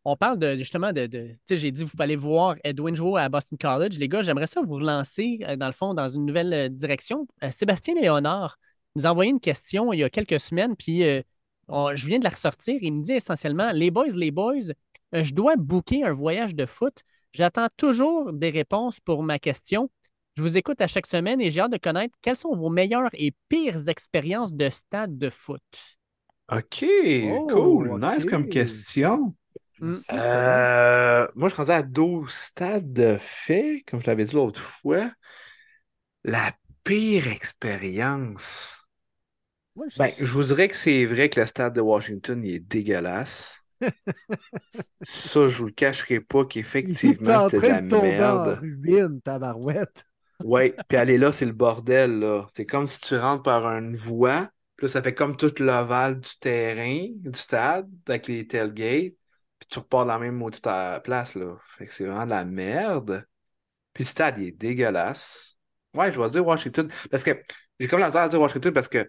On 0.04 0.16
parle 0.16 0.40
de, 0.40 0.56
justement 0.58 0.92
de. 0.94 1.06
de- 1.06 1.28
tu 1.28 1.38
sais, 1.48 1.58
j'ai 1.58 1.72
dit, 1.72 1.84
vous 1.84 1.92
allez 2.00 2.16
voir 2.16 2.56
Edwin 2.64 2.96
jouer 2.96 3.22
à 3.22 3.30
Boston 3.30 3.58
College. 3.60 3.98
Les 4.00 4.08
gars, 4.08 4.24
j'aimerais 4.24 4.48
ça 4.48 4.62
vous 4.62 4.74
relancer, 4.76 5.40
euh, 5.48 5.56
dans 5.56 5.68
le 5.68 5.72
fond, 5.74 5.94
dans 5.94 6.08
une 6.08 6.26
nouvelle 6.26 6.54
euh, 6.54 6.70
direction. 6.70 7.28
Euh, 7.44 7.52
Sébastien 7.52 7.94
Léonard 7.96 8.58
nous 8.96 9.06
a 9.06 9.12
envoyé 9.12 9.30
une 9.32 9.40
question 9.40 9.94
il 9.94 10.00
y 10.00 10.04
a 10.04 10.10
quelques 10.10 10.40
semaines, 10.40 10.76
puis 10.76 11.04
euh, 11.04 11.22
on- 11.68 11.96
je 11.96 12.08
viens 12.08 12.18
de 12.20 12.24
la 12.24 12.32
ressortir. 12.32 12.78
Il 12.82 12.94
me 12.94 13.04
dit 13.04 13.14
essentiellement 13.14 13.72
Les 13.74 13.92
boys, 13.92 14.08
les 14.16 14.32
boys, 14.32 14.72
euh, 15.16 15.24
je 15.24 15.34
dois 15.34 15.56
booker 15.56 16.04
un 16.04 16.14
voyage 16.14 16.56
de 16.56 16.66
foot. 16.66 16.96
J'attends 17.34 17.68
toujours 17.78 18.34
des 18.34 18.50
réponses 18.50 19.00
pour 19.00 19.22
ma 19.24 19.38
question. 19.40 19.90
Je 20.36 20.42
vous 20.42 20.58
écoute 20.58 20.82
à 20.82 20.88
chaque 20.88 21.06
semaine 21.08 21.40
et 21.42 21.52
j'ai 21.52 21.62
hâte 21.62 21.72
de 21.74 21.78
connaître 21.78 22.16
quelles 22.22 22.36
sont 22.36 22.56
vos 22.56 22.70
meilleures 22.70 23.10
et 23.14 23.34
pires 23.50 23.88
expériences 23.88 24.54
de 24.56 24.70
stade 24.70 25.18
de 25.18 25.30
foot. 25.30 25.62
OK, 26.52 26.84
Oh, 27.32 27.48
cool. 27.48 28.00
Nice 28.02 28.26
comme 28.26 28.50
question. 28.50 29.34
Sébastien. 29.82 30.14
Euh, 30.14 31.28
moi, 31.36 31.50
je 31.50 31.54
suis 31.56 31.72
à 31.72 31.84
12 31.84 32.32
stades 32.34 32.92
de 32.94 33.18
fait, 33.20 33.84
comme 33.88 34.02
je 34.02 34.08
l'avais 34.08 34.26
dit 34.26 34.36
l'autre 34.36 34.60
fois. 34.62 35.10
La 36.24 36.52
pire 36.84 37.28
expérience. 37.28 38.88
Je- 39.76 40.00
Ben, 40.00 40.12
je 40.20 40.26
vous 40.26 40.44
dirais 40.44 40.68
que 40.68 40.76
c'est 40.76 41.06
vrai 41.06 41.30
que 41.30 41.40
le 41.40 41.46
stade 41.46 41.74
de 41.76 41.80
Washington, 41.82 42.44
il 42.44 42.56
est 42.56 42.60
dégueulasse. 42.60 43.58
Ça, 45.04 45.48
je 45.48 45.58
vous 45.60 45.66
le 45.68 45.72
cacherai 45.74 46.20
pas 46.22 46.44
qu'effectivement, 46.46 47.40
en 47.40 47.40
c'était 47.40 47.62
de 47.62 47.68
la 47.68 47.82
de 47.82 47.96
en 48.20 48.54
merde. 48.56 48.56
ruine, 48.56 49.22
tabarouette. 49.22 50.06
Ouais, 50.44 50.74
puis 50.88 50.98
aller 50.98 51.18
là, 51.18 51.32
c'est 51.32 51.46
le 51.46 51.52
bordel, 51.52 52.20
là. 52.20 52.48
C'est 52.54 52.66
comme 52.66 52.88
si 52.88 53.00
tu 53.02 53.16
rentres 53.18 53.44
par 53.44 53.66
une 53.68 53.96
voie, 53.96 54.50
puis 54.76 54.88
là, 54.88 54.92
ça 54.94 55.04
fait 55.04 55.14
comme 55.14 55.38
tout 55.38 55.54
l'ovale 55.60 56.20
du 56.20 56.30
terrain, 56.40 57.06
du 57.24 57.38
stade, 57.38 57.90
avec 58.08 58.28
les 58.28 58.48
tailgates, 58.48 59.14
tu 59.72 59.80
repars 59.80 60.06
dans 60.08 60.14
la 60.14 60.20
même 60.20 60.38
maudite 60.38 60.68
euh, 60.68 61.00
place, 61.02 61.36
là. 61.36 61.58
Fait 61.78 61.88
que 61.88 61.94
c'est 61.94 62.06
vraiment 62.06 62.26
de 62.26 62.32
la 62.32 62.46
merde. 62.46 63.28
Puis 63.94 64.04
le 64.06 64.10
stade, 64.10 64.38
il 64.40 64.46
est 64.50 64.52
dégueulasse. 64.54 65.58
Ouais, 65.96 66.12
je 66.12 66.20
vais 66.22 66.30
dire 66.30 66.46
Washington, 66.48 66.90
parce 67.12 67.24
que 67.24 67.32
j'ai 67.80 67.88
comme 67.88 68.00
la 68.00 68.08
misère 68.08 68.24
à 68.24 68.30
dire 68.30 68.42
Washington 68.42 68.74
parce 68.74 68.90
que, 68.90 69.04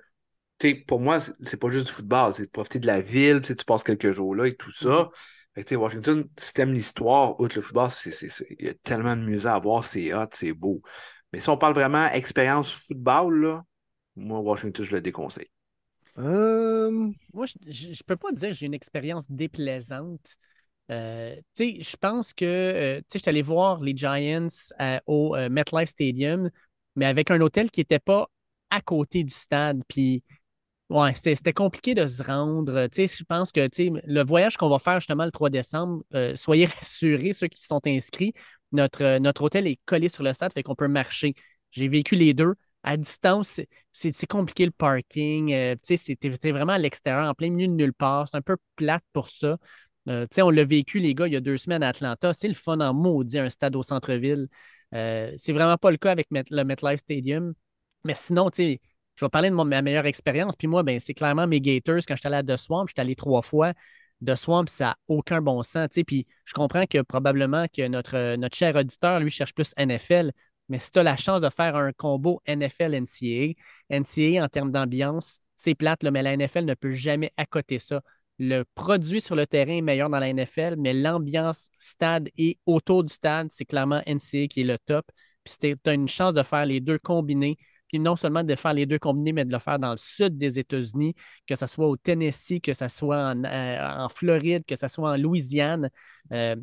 tu 0.58 0.68
sais, 0.70 0.74
pour 0.74 1.00
moi, 1.00 1.18
c'est 1.20 1.58
pas 1.58 1.70
juste 1.70 1.86
du 1.88 1.92
football, 1.92 2.34
c'est 2.34 2.46
de 2.46 2.50
profiter 2.50 2.78
de 2.80 2.86
la 2.86 3.00
ville, 3.00 3.40
tu 3.42 3.54
passes 3.64 3.84
quelques 3.84 4.12
jours 4.12 4.34
là 4.36 4.46
et 4.46 4.56
tout 4.56 4.70
ça. 4.72 5.10
Fait 5.54 5.62
que, 5.62 5.68
tu 5.68 5.70
sais, 5.70 5.76
Washington, 5.76 6.28
si 6.38 6.52
t'aimes 6.54 6.74
l'histoire, 6.74 7.40
outre 7.40 7.56
le 7.56 7.62
football, 7.62 7.90
c'est, 7.90 8.12
c'est, 8.12 8.28
c'est- 8.30 8.46
il 8.58 8.66
y 8.66 8.68
a 8.70 8.74
tellement 8.74 9.16
de 9.16 9.22
musées 9.22 9.48
à 9.48 9.58
voir, 9.58 9.84
c'est 9.84 10.14
hot, 10.14 10.26
c'est 10.32 10.52
beau. 10.52 10.82
Mais 11.32 11.40
si 11.40 11.48
on 11.50 11.58
parle 11.58 11.74
vraiment 11.74 12.06
expérience 12.10 12.86
football, 12.88 13.40
là, 13.42 13.62
moi, 14.16 14.40
Washington, 14.40 14.84
je 14.84 14.92
le 14.96 15.00
déconseille. 15.02 15.48
Euh, 16.18 17.10
Moi, 17.32 17.46
je 17.46 17.88
ne 17.88 17.94
peux 18.06 18.16
pas 18.16 18.32
dire 18.32 18.50
que 18.50 18.54
j'ai 18.54 18.66
une 18.66 18.74
expérience 18.74 19.30
déplaisante. 19.30 20.36
Euh, 20.90 21.36
je 21.58 21.96
pense 21.96 22.32
que 22.34 22.44
euh, 22.44 23.00
je 23.12 23.18
suis 23.18 23.28
allé 23.28 23.42
voir 23.42 23.80
les 23.80 23.96
Giants 23.96 24.46
euh, 24.80 24.98
au 25.06 25.34
euh, 25.36 25.48
MetLife 25.48 25.88
Stadium, 25.90 26.50
mais 26.96 27.06
avec 27.06 27.30
un 27.30 27.40
hôtel 27.40 27.70
qui 27.70 27.80
n'était 27.80 27.98
pas 27.98 28.28
à 28.70 28.80
côté 28.80 29.24
du 29.24 29.32
stade. 29.32 29.82
Puis, 29.88 30.22
ouais, 30.90 31.14
c'était 31.14 31.52
compliqué 31.52 31.94
de 31.94 32.06
se 32.06 32.22
rendre. 32.22 32.88
Je 32.94 33.24
pense 33.24 33.52
que 33.52 33.68
le 34.06 34.24
voyage 34.24 34.56
qu'on 34.56 34.68
va 34.68 34.78
faire 34.78 35.00
justement 35.00 35.24
le 35.24 35.32
3 35.32 35.50
décembre, 35.50 36.04
soyez 36.34 36.66
rassurés, 36.80 37.32
ceux 37.32 37.48
qui 37.48 37.64
sont 37.64 37.80
inscrits, 37.86 38.34
notre, 38.72 39.18
notre 39.18 39.42
hôtel 39.44 39.66
est 39.66 39.80
collé 39.86 40.08
sur 40.08 40.22
le 40.24 40.32
stade, 40.32 40.52
fait 40.52 40.62
qu'on 40.62 40.74
peut 40.76 40.88
marcher. 40.88 41.34
J'ai 41.70 41.88
vécu 41.88 42.16
les 42.16 42.34
deux. 42.34 42.54
À 42.84 42.96
distance, 42.96 43.60
c'est- 43.92 44.26
compliqué 44.26 44.64
le 44.66 44.72
parking. 44.72 45.48
tu 45.50 45.78
sais, 45.84 45.96
c'était 45.96 46.52
vraiment 46.52 46.72
à 46.72 46.78
l'extérieur, 46.78 47.28
en 47.28 47.34
plein 47.34 47.50
milieu 47.50 47.68
de 47.68 47.72
nulle 47.74 47.94
part. 47.94 48.28
C'est 48.28 48.36
un 48.38 48.42
peu 48.42 48.56
plate 48.76 49.04
pour 49.12 49.28
ça. 49.30 49.58
Euh, 50.08 50.26
on 50.38 50.50
l'a 50.50 50.64
vécu, 50.64 50.98
les 50.98 51.14
gars, 51.14 51.26
il 51.26 51.32
y 51.32 51.36
a 51.36 51.40
deux 51.40 51.56
semaines 51.56 51.82
à 51.82 51.88
Atlanta. 51.88 52.32
C'est 52.32 52.48
le 52.48 52.54
fun 52.54 52.80
en 52.80 52.92
maudit, 52.92 53.38
un 53.38 53.48
stade 53.48 53.76
au 53.76 53.82
centre-ville. 53.82 54.48
Euh, 54.94 55.32
c'est 55.36 55.52
vraiment 55.52 55.76
pas 55.76 55.90
le 55.90 55.96
cas 55.96 56.10
avec 56.10 56.28
le 56.30 56.64
MetLife 56.64 57.00
Stadium. 57.00 57.54
Mais 58.04 58.14
sinon, 58.14 58.50
je 58.56 58.78
vais 59.20 59.28
parler 59.28 59.50
de 59.50 59.54
ma 59.54 59.82
meilleure 59.82 60.06
expérience. 60.06 60.56
Puis 60.56 60.66
moi, 60.68 60.82
ben, 60.82 60.98
c'est 60.98 61.14
clairement 61.14 61.46
mes 61.46 61.60
Gators. 61.60 62.00
Quand 62.06 62.16
j'étais 62.16 62.26
allé 62.28 62.36
à 62.36 62.42
The 62.42 62.56
Swamp, 62.56 62.86
j'étais 62.88 63.00
allé 63.00 63.14
trois 63.14 63.42
fois. 63.42 63.72
The 64.24 64.34
Swamp, 64.34 64.66
ça 64.66 64.86
n'a 64.86 64.96
aucun 65.08 65.40
bon 65.40 65.62
sens. 65.62 65.88
Puis 66.06 66.26
je 66.44 66.54
comprends 66.54 66.86
que 66.86 67.02
probablement 67.02 67.66
que 67.68 67.86
notre, 67.86 68.36
notre 68.36 68.56
cher 68.56 68.74
auditeur, 68.74 69.20
lui, 69.20 69.30
cherche 69.30 69.54
plus 69.54 69.72
NFL. 69.76 70.32
Mais 70.68 70.78
si 70.78 70.90
tu 70.90 70.98
as 70.98 71.02
la 71.02 71.16
chance 71.16 71.40
de 71.40 71.50
faire 71.50 71.76
un 71.76 71.92
combo 71.92 72.40
NFL-NCA, 72.46 73.54
NCA 73.90 74.44
en 74.44 74.48
termes 74.48 74.72
d'ambiance, 74.72 75.40
c'est 75.56 75.74
plate, 75.74 76.02
mais 76.04 76.22
la 76.22 76.36
NFL 76.36 76.64
ne 76.64 76.74
peut 76.74 76.92
jamais 76.92 77.32
accoter 77.36 77.78
ça. 77.78 78.00
Le 78.38 78.64
produit 78.74 79.20
sur 79.20 79.36
le 79.36 79.46
terrain 79.46 79.72
est 79.76 79.82
meilleur 79.82 80.10
dans 80.10 80.18
la 80.18 80.28
NFL, 80.28 80.76
mais 80.78 80.92
l'ambiance 80.92 81.68
stade 81.72 82.28
et 82.36 82.58
autour 82.66 83.04
du 83.04 83.12
stade, 83.12 83.48
c'est 83.50 83.64
clairement 83.64 84.02
NCA 84.06 84.48
qui 84.48 84.62
est 84.62 84.64
le 84.64 84.78
top. 84.78 85.06
Puis 85.44 85.54
tu 85.60 85.76
as 85.90 85.94
une 85.94 86.08
chance 86.08 86.34
de 86.34 86.42
faire 86.42 86.66
les 86.66 86.80
deux 86.80 86.98
combinés. 86.98 87.56
Puis 87.88 87.98
non 88.00 88.16
seulement 88.16 88.42
de 88.42 88.54
faire 88.54 88.72
les 88.72 88.86
deux 88.86 88.98
combinés, 88.98 89.32
mais 89.32 89.44
de 89.44 89.52
le 89.52 89.58
faire 89.58 89.78
dans 89.78 89.90
le 89.90 89.96
sud 89.98 90.38
des 90.38 90.58
États-Unis, 90.58 91.14
que 91.46 91.54
ce 91.54 91.66
soit 91.66 91.86
au 91.86 91.96
Tennessee, 91.96 92.60
que 92.60 92.72
ce 92.72 92.88
soit 92.88 93.32
en, 93.32 93.44
euh, 93.44 94.04
en 94.04 94.08
Floride, 94.08 94.64
que 94.66 94.76
ce 94.76 94.88
soit 94.88 95.10
en 95.12 95.16
Louisiane. 95.18 95.90
Euh, 96.32 96.56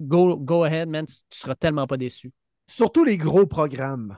go, 0.00 0.36
go 0.36 0.64
ahead, 0.64 0.88
man, 0.88 1.04
tu, 1.06 1.14
tu 1.28 1.38
seras 1.38 1.54
tellement 1.54 1.86
pas 1.86 1.98
déçu. 1.98 2.30
surtout 2.66 3.04
les 3.04 3.18
gros 3.18 3.46
programmes. 3.46 4.16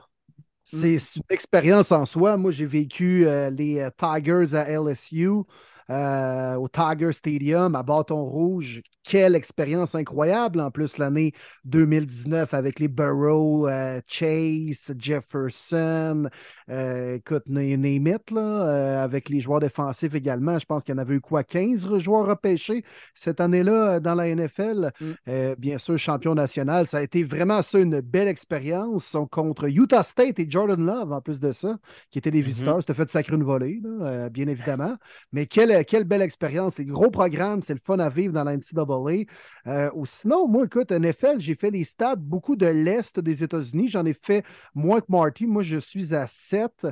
C'est 0.63 0.97
c'est 0.99 1.17
une 1.17 1.23
expérience 1.29 1.91
en 1.91 2.05
soi. 2.05 2.37
Moi, 2.37 2.51
j'ai 2.51 2.65
vécu 2.65 3.27
euh, 3.27 3.49
les 3.49 3.85
Tigers 3.97 4.55
à 4.55 4.69
LSU. 4.69 5.43
Euh, 5.89 6.55
au 6.55 6.67
Tiger 6.67 7.11
Stadium 7.11 7.75
à 7.75 7.83
Bâton 7.83 8.23
Rouge. 8.23 8.81
Quelle 9.03 9.35
expérience 9.35 9.95
incroyable 9.95 10.61
en 10.61 10.71
plus 10.71 10.97
l'année 10.97 11.33
2019 11.65 12.53
avec 12.53 12.79
les 12.79 12.87
Burrow, 12.87 13.67
euh, 13.67 13.99
Chase, 14.07 14.93
Jefferson, 14.97 16.29
euh, 16.69 17.15
écoute, 17.15 17.43
name 17.47 18.07
it, 18.07 18.31
là, 18.31 19.03
avec 19.03 19.29
les 19.29 19.41
joueurs 19.41 19.59
défensifs 19.59 20.15
également. 20.15 20.57
Je 20.57 20.65
pense 20.65 20.83
qu'il 20.83 20.95
y 20.95 20.97
en 20.97 21.01
avait 21.01 21.15
eu 21.15 21.21
quoi, 21.21 21.43
15 21.43 21.97
joueurs 21.99 22.27
repêchés 22.27 22.83
cette 23.13 23.41
année-là 23.41 23.99
dans 23.99 24.15
la 24.15 24.27
NFL. 24.33 24.91
Mm. 25.01 25.53
Bien 25.57 25.77
sûr, 25.77 25.97
champion 25.97 26.33
national. 26.35 26.87
Ça 26.87 26.99
a 26.99 27.01
été 27.01 27.23
vraiment 27.23 27.61
ça, 27.61 27.79
une 27.79 27.99
belle 27.99 28.27
expérience. 28.27 29.05
Ils 29.07 29.09
sont 29.09 29.27
contre 29.27 29.65
Utah 29.69 30.03
State 30.03 30.39
et 30.39 30.49
Jordan 30.49 30.83
Love, 30.85 31.11
en 31.11 31.21
plus 31.21 31.39
de 31.39 31.51
ça, 31.51 31.75
qui 32.09 32.19
étaient 32.19 32.31
des 32.31 32.39
Mhm. 32.39 32.45
visiteurs. 32.45 32.79
C'était 32.79 32.93
fait 32.93 33.11
sacrer 33.11 33.35
une 33.35 33.43
volée, 33.43 33.81
là, 33.83 34.29
bien 34.29 34.47
évidemment. 34.47 34.95
Mais 35.31 35.45
quelle, 35.45 35.71
quelle 35.83 36.03
belle 36.03 36.21
expérience. 36.21 36.75
C'est 36.75 36.85
gros 36.85 37.09
programme, 37.11 37.61
c'est 37.61 37.73
le 37.73 37.79
fun 37.83 37.99
à 37.99 38.09
vivre 38.09 38.33
dans 38.33 38.43
la 38.43 38.55
NCAA. 38.55 39.25
Euh, 39.67 39.89
ou 39.93 40.05
sinon, 40.05 40.47
moi, 40.47 40.65
écoute, 40.65 40.91
NFL, 40.91 41.39
j'ai 41.39 41.55
fait 41.55 41.71
les 41.71 41.83
stades 41.83 42.21
beaucoup 42.21 42.55
de 42.55 42.67
l'Est 42.67 43.19
des 43.19 43.43
États-Unis. 43.43 43.87
J'en 43.87 44.05
ai 44.05 44.13
fait 44.13 44.45
moins 44.75 44.99
que 45.01 45.07
Marty. 45.09 45.45
Moi, 45.47 45.63
je 45.63 45.77
suis 45.77 46.13
à 46.13 46.27
7. 46.27 46.87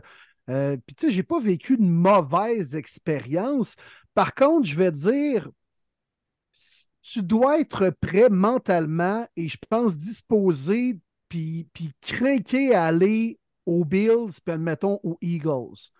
Euh, 0.49 0.78
Puis, 0.86 0.95
tu 0.95 1.08
sais, 1.08 1.12
j'ai 1.12 1.24
pas 1.24 1.40
vécu 1.40 1.78
de 1.78 1.84
mauvaise 1.84 2.76
expérience. 2.76 3.76
Par 4.14 4.34
contre, 4.34 4.68
je 4.68 4.76
vais 4.76 4.91
dire, 4.91 5.49
tu 7.02 7.24
dois 7.24 7.60
être 7.60 7.90
prêt 7.90 8.30
mentalement 8.30 9.28
et 9.36 9.48
je 9.48 9.58
pense 9.70 9.98
disposé 9.98 10.99
puis, 11.30 11.68
puis 11.74 11.94
craquer 12.02 12.76
à 12.76 12.86
aller 12.86 13.40
aux 13.66 13.86
Bills, 13.86 14.40
puis 14.44 14.53
admettons 14.53 14.99
aux 15.03 15.18
Eagles. 15.22 15.91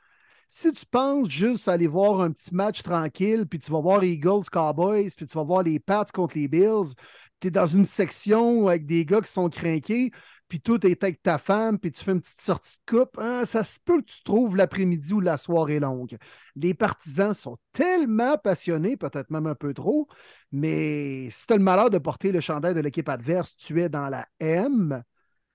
Si 0.54 0.74
tu 0.74 0.86
penses 0.86 1.30
juste 1.30 1.70
aller 1.70 1.88
voir 1.88 2.20
un 2.20 2.30
petit 2.30 2.54
match 2.54 2.84
tranquille, 2.84 3.46
puis 3.50 3.58
tu 3.58 3.72
vas 3.72 3.80
voir 3.80 4.04
Eagles 4.04 4.50
Cowboys, 4.52 5.10
puis 5.16 5.26
tu 5.26 5.38
vas 5.38 5.46
voir 5.46 5.64
les 5.64 5.80
Pats 5.80 6.04
contre 6.14 6.38
les 6.38 6.50
Bills, 6.50 6.94
tu 7.40 7.48
es 7.48 7.52
dans 7.52 7.68
une 7.68 7.86
section 7.86 8.68
avec 8.68 8.86
des 8.86 9.06
gars 9.06 9.22
qui 9.22 9.32
sont 9.32 9.48
craqués, 9.50 10.12
puis 10.50 10.60
tout 10.60 10.86
est 10.86 11.02
avec 11.06 11.24
ta 11.24 11.38
femme, 11.38 11.80
puis 11.80 11.94
tu 11.94 12.04
fais 12.04 12.12
une 12.12 12.20
petite 12.20 12.42
sortie 12.42 12.76
de 12.86 12.98
coupe, 12.98 13.18
hein, 13.18 13.46
ça 13.46 13.64
se 13.64 13.80
peut 13.80 14.02
que 14.02 14.12
tu 14.12 14.22
trouves 14.24 14.58
l'après-midi 14.58 15.14
ou 15.14 15.22
la 15.22 15.38
soirée 15.38 15.80
longue. 15.80 16.18
Les 16.58 16.74
partisans 16.74 17.34
sont 17.34 17.56
tellement 17.72 18.38
passionnés, 18.38 18.98
peut-être 18.98 19.32
même 19.32 19.48
un 19.48 19.56
peu 19.56 19.74
trop, 19.74 20.10
mais 20.52 21.30
si 21.30 21.48
tu 21.48 21.54
as 21.54 21.58
le 21.58 21.64
malheur 21.64 21.90
de 21.90 21.98
porter 21.98 22.34
le 22.34 22.42
chandail 22.42 22.74
de 22.74 22.82
l'équipe 22.82 23.08
adverse, 23.08 23.56
tu 23.56 23.82
es 23.82 23.88
dans 23.88 24.10
la 24.10 24.28
M. 24.42 25.02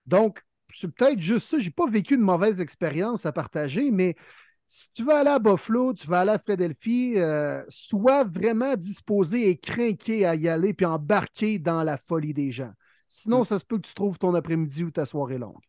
Donc, 0.06 0.40
c'est 0.72 0.88
peut-être 0.90 1.20
juste 1.20 1.48
ça. 1.48 1.58
J'ai 1.58 1.70
pas 1.70 1.86
vécu 1.86 2.14
une 2.14 2.22
mauvaise 2.22 2.62
expérience 2.62 3.26
à 3.26 3.32
partager, 3.32 3.90
mais 3.90 4.16
si 4.66 4.92
tu 4.92 5.04
veux 5.04 5.14
aller 5.14 5.30
à 5.30 5.38
Buffalo, 5.38 5.94
tu 5.94 6.06
vas 6.08 6.20
aller 6.20 6.32
à 6.32 6.38
Philadelphie, 6.38 7.14
euh, 7.16 7.62
sois 7.68 8.24
vraiment 8.24 8.76
disposé 8.76 9.48
et 9.48 9.56
craqué 9.56 10.26
à 10.26 10.34
y 10.34 10.48
aller 10.48 10.74
puis 10.74 10.86
embarquer 10.86 11.58
dans 11.58 11.82
la 11.82 11.96
folie 11.96 12.34
des 12.34 12.50
gens. 12.50 12.72
Sinon, 13.06 13.44
ça 13.44 13.58
se 13.58 13.64
peut 13.64 13.76
que 13.76 13.86
tu 13.86 13.94
trouves 13.94 14.18
ton 14.18 14.34
après-midi 14.34 14.84
ou 14.84 14.90
ta 14.90 15.06
soirée 15.06 15.38
longue. 15.38 15.62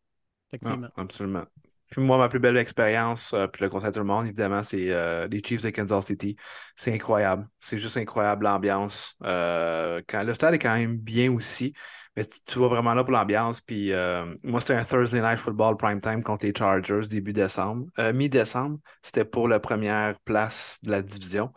Effectivement. 0.49 0.87
Ah, 0.95 1.01
absolument. 1.01 1.45
Puis 1.89 2.01
moi, 2.01 2.17
ma 2.17 2.27
plus 2.27 2.39
belle 2.39 2.57
expérience, 2.57 3.33
euh, 3.33 3.47
puis 3.47 3.63
le 3.63 3.69
conseil 3.69 3.89
à 3.89 3.91
tout 3.91 3.99
le 3.99 4.05
monde, 4.05 4.25
évidemment, 4.25 4.61
c'est 4.61 4.91
euh, 4.91 5.27
les 5.29 5.41
Chiefs 5.41 5.63
de 5.63 5.69
Kansas 5.69 6.05
City. 6.05 6.35
C'est 6.75 6.93
incroyable. 6.93 7.47
C'est 7.59 7.77
juste 7.77 7.97
incroyable 7.97 8.43
l'ambiance. 8.43 9.15
Euh, 9.23 10.01
quand, 10.07 10.23
le 10.23 10.33
stade 10.33 10.53
est 10.55 10.59
quand 10.59 10.75
même 10.75 10.97
bien 10.97 11.31
aussi, 11.31 11.73
mais 12.17 12.25
tu, 12.25 12.39
tu 12.45 12.59
vas 12.59 12.67
vraiment 12.67 12.95
là 12.95 13.03
pour 13.03 13.13
l'ambiance. 13.13 13.61
Puis 13.61 13.93
euh, 13.93 14.25
moi, 14.43 14.59
c'était 14.59 14.73
un 14.73 14.83
Thursday 14.83 15.21
Night 15.21 15.37
Football 15.37 15.77
prime 15.77 16.01
time 16.01 16.23
contre 16.23 16.45
les 16.45 16.53
Chargers 16.57 17.07
début 17.07 17.31
décembre. 17.31 17.85
Euh, 17.99 18.11
Mi-décembre, 18.11 18.79
c'était 19.03 19.23
pour 19.23 19.47
la 19.47 19.59
première 19.59 20.19
place 20.21 20.79
de 20.83 20.89
la 20.89 21.03
division. 21.03 21.53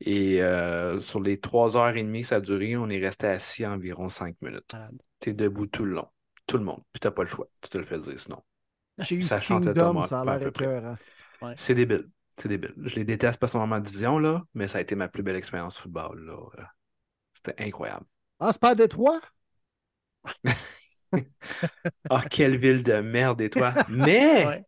Et 0.00 0.42
euh, 0.42 1.00
sur 1.00 1.20
les 1.20 1.40
trois 1.40 1.76
heures 1.76 1.96
et 1.96 2.02
demie 2.04 2.22
que 2.22 2.28
ça 2.28 2.36
a 2.36 2.40
duré, 2.40 2.76
on 2.76 2.88
est 2.88 3.00
resté 3.00 3.26
assis 3.26 3.66
environ 3.66 4.08
cinq 4.08 4.36
minutes. 4.42 4.76
T'es 5.18 5.32
debout 5.32 5.66
tout 5.66 5.84
le 5.84 5.94
long. 5.94 6.08
Tout 6.46 6.58
le 6.58 6.64
monde. 6.64 6.82
Puis 6.92 7.00
t'as 7.00 7.10
pas 7.10 7.22
le 7.22 7.28
choix. 7.28 7.48
Tu 7.60 7.68
te 7.68 7.78
le 7.78 7.84
fais 7.84 7.98
dire 7.98 8.20
sinon. 8.20 8.40
J'ai 8.98 9.16
eu 9.16 9.22
Ça 9.22 9.40
chantait 9.40 9.72
Kingdom, 9.72 9.94
tomate, 9.94 10.08
ça 10.08 10.20
a 10.20 10.24
l'air 10.24 10.38
peu 10.38 10.50
près. 10.52 10.64
écœurant. 10.66 10.94
C'est 11.56 11.74
débile. 11.74 12.08
C'est 12.36 12.48
débile. 12.48 12.74
Je 12.84 12.94
les 12.94 13.04
déteste 13.04 13.40
personnellement 13.40 13.76
en 13.76 13.80
division, 13.80 14.18
là, 14.20 14.44
mais 14.54 14.68
ça 14.68 14.78
a 14.78 14.80
été 14.82 14.94
ma 14.94 15.08
plus 15.08 15.24
belle 15.24 15.36
expérience 15.36 15.78
football. 15.78 16.24
Là. 16.26 16.36
C'était 17.34 17.60
incroyable. 17.64 18.04
Ah, 18.38 18.52
c'est 18.52 18.60
pas 18.60 18.70
à 18.70 18.74
Détroit? 18.74 19.20
Ah, 22.10 22.22
quelle 22.30 22.56
ville 22.58 22.82
de 22.82 23.00
merde, 23.00 23.40
et 23.40 23.50
toi. 23.50 23.72
Mais 23.88 24.46
Ouais. 24.46 24.64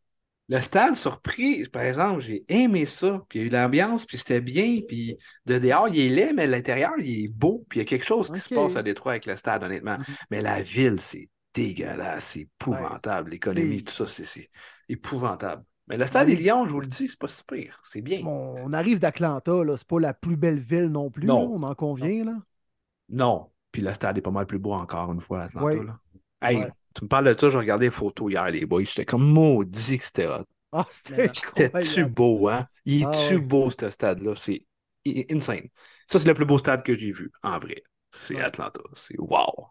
le 0.49 0.61
stade 0.61 0.97
surprise, 0.97 1.69
par 1.69 1.83
exemple, 1.83 2.21
j'ai 2.23 2.43
aimé 2.49 2.87
ça. 2.87 3.23
Puis 3.29 3.39
il 3.39 3.43
y 3.43 3.45
a 3.45 3.49
eu 3.49 3.51
l'ambiance, 3.51 4.07
puis 4.07 4.19
c'était 4.19 4.41
bien. 4.41 4.81
Puis 4.87 5.17
de 5.47 5.59
dehors, 5.59 5.89
il 5.89 6.01
est 6.01 6.09
laid, 6.09 6.33
mais 6.35 6.45
à 6.45 6.47
l'intérieur, 6.47 6.93
il 6.99 7.25
est 7.25 7.29
beau. 7.29 7.65
Puis 7.69 7.79
il 7.81 7.83
y 7.83 7.87
a 7.87 7.89
quelque 7.89 8.07
chose 8.07 8.31
qui 8.31 8.41
se 8.41 8.49
passe 8.55 8.77
à 8.77 8.83
Détroit 8.83 9.13
avec 9.13 9.27
le 9.27 9.37
stade, 9.37 9.63
honnêtement. 9.63 9.99
Mhm. 9.99 10.05
Mais 10.31 10.43
la 10.43 10.63
ville, 10.63 11.01
c'est 11.01 11.29
dégueulasse, 11.55 12.25
c'est 12.35 12.41
épouvantable. 12.41 13.31
L'économie, 13.31 13.83
tout 13.83 13.93
ça, 13.93 14.07
c'est- 14.07 14.25
c'est 14.25 14.51
épouvantable. 14.89 15.65
Mais 15.89 15.97
le 15.97 16.05
stade 16.05 16.27
des 16.27 16.37
Lions, 16.37 16.67
je 16.67 16.71
vous 16.73 16.81
le 16.81 16.87
dis, 16.87 17.09
c'est 17.09 17.19
pas 17.19 17.29
si 17.29 17.43
pire. 17.45 17.81
C'est 17.85 18.03
bien. 18.03 18.21
Bon, 18.23 18.55
on 18.59 18.73
arrive 18.75 18.99
d'Atlanta, 19.01 19.65
là. 19.65 19.77
C'est 19.77 19.89
pas 19.89 19.99
la 20.01 20.13
plus 20.15 20.37
belle 20.37 20.61
ville 20.61 20.87
non 20.89 21.11
plus, 21.11 21.27
Non. 21.27 21.41
là, 21.43 21.49
on 21.51 21.63
en 21.63 21.75
convient, 21.75 22.25
là? 22.25 22.35
Non. 23.09 23.51
Puis 23.73 23.83
le 23.83 23.93
stade 23.93 24.17
est 24.19 24.23
pas 24.23 24.31
mal 24.31 24.47
plus 24.47 24.59
beau 24.59 24.73
encore 24.73 25.13
une 25.13 25.21
fois 25.21 25.43
à 25.43 25.45
Atlanta. 25.45 25.67
Ouais. 25.67 25.85
Là. 25.85 25.99
Hey, 26.41 26.57
Ouais. 26.59 26.71
tu 26.95 27.05
me 27.05 27.09
parles 27.09 27.35
de 27.35 27.39
ça, 27.39 27.51
j'ai 27.51 27.59
regardé 27.59 27.87
les 27.87 27.91
photos 27.91 28.31
hier, 28.31 28.49
les 28.51 28.67
boys. 28.67 28.85
J'étais 28.85 29.05
comme 29.05 29.25
maudit 29.31 29.99
que 29.99 30.05
c'était 30.05 30.27
hot. 30.27 30.45
Ah, 30.73 30.87
c'était 30.91 31.31
C'était-tu 31.33 32.05
beau, 32.07 32.49
hein? 32.49 32.67
Il 32.85 33.05
Ah 33.07 33.11
est-tu 33.11 33.35
ouais. 33.37 33.41
beau, 33.41 33.71
ce 33.71 33.91
stade-là? 33.91 34.35
C'est 34.37 34.65
insane. 35.31 35.69
Ça, 36.07 36.19
c'est 36.19 36.29
le 36.29 36.35
plus 36.35 36.45
beau 36.47 36.59
stade 36.59 36.83
que 36.83 36.95
j'ai 36.95 37.13
vu, 37.13 37.31
en 37.43 37.59
vrai. 37.59 37.83
C'est 38.11 38.35
Ouais. 38.37 38.43
Atlanta. 38.43 38.81
C'est 38.95 39.19
wow. 39.19 39.69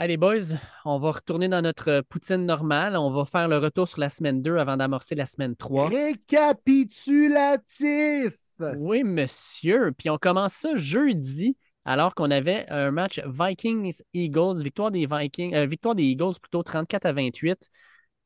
Allez, 0.00 0.16
boys, 0.16 0.54
on 0.84 0.98
va 1.00 1.10
retourner 1.10 1.48
dans 1.48 1.60
notre 1.60 2.02
poutine 2.08 2.46
normale. 2.46 2.96
On 2.96 3.10
va 3.10 3.24
faire 3.24 3.48
le 3.48 3.58
retour 3.58 3.88
sur 3.88 3.98
la 4.00 4.08
semaine 4.08 4.42
2 4.42 4.56
avant 4.58 4.76
d'amorcer 4.76 5.16
la 5.16 5.26
semaine 5.26 5.56
3. 5.56 5.88
Récapitulatif! 5.88 8.34
Oui, 8.76 9.02
monsieur. 9.04 9.92
Puis 9.96 10.10
on 10.10 10.18
commence 10.18 10.52
ça 10.54 10.74
jeudi, 10.76 11.56
alors 11.84 12.14
qu'on 12.14 12.30
avait 12.30 12.66
un 12.68 12.90
match 12.90 13.20
Vikings-Eagles, 13.26 14.62
victoire 14.62 14.90
des 14.90 15.06
Vikings, 15.06 15.54
euh, 15.54 15.66
victoire 15.66 15.94
des 15.94 16.04
Eagles 16.04 16.34
plutôt 16.40 16.62
34 16.62 17.06
à 17.06 17.12
28. 17.12 17.58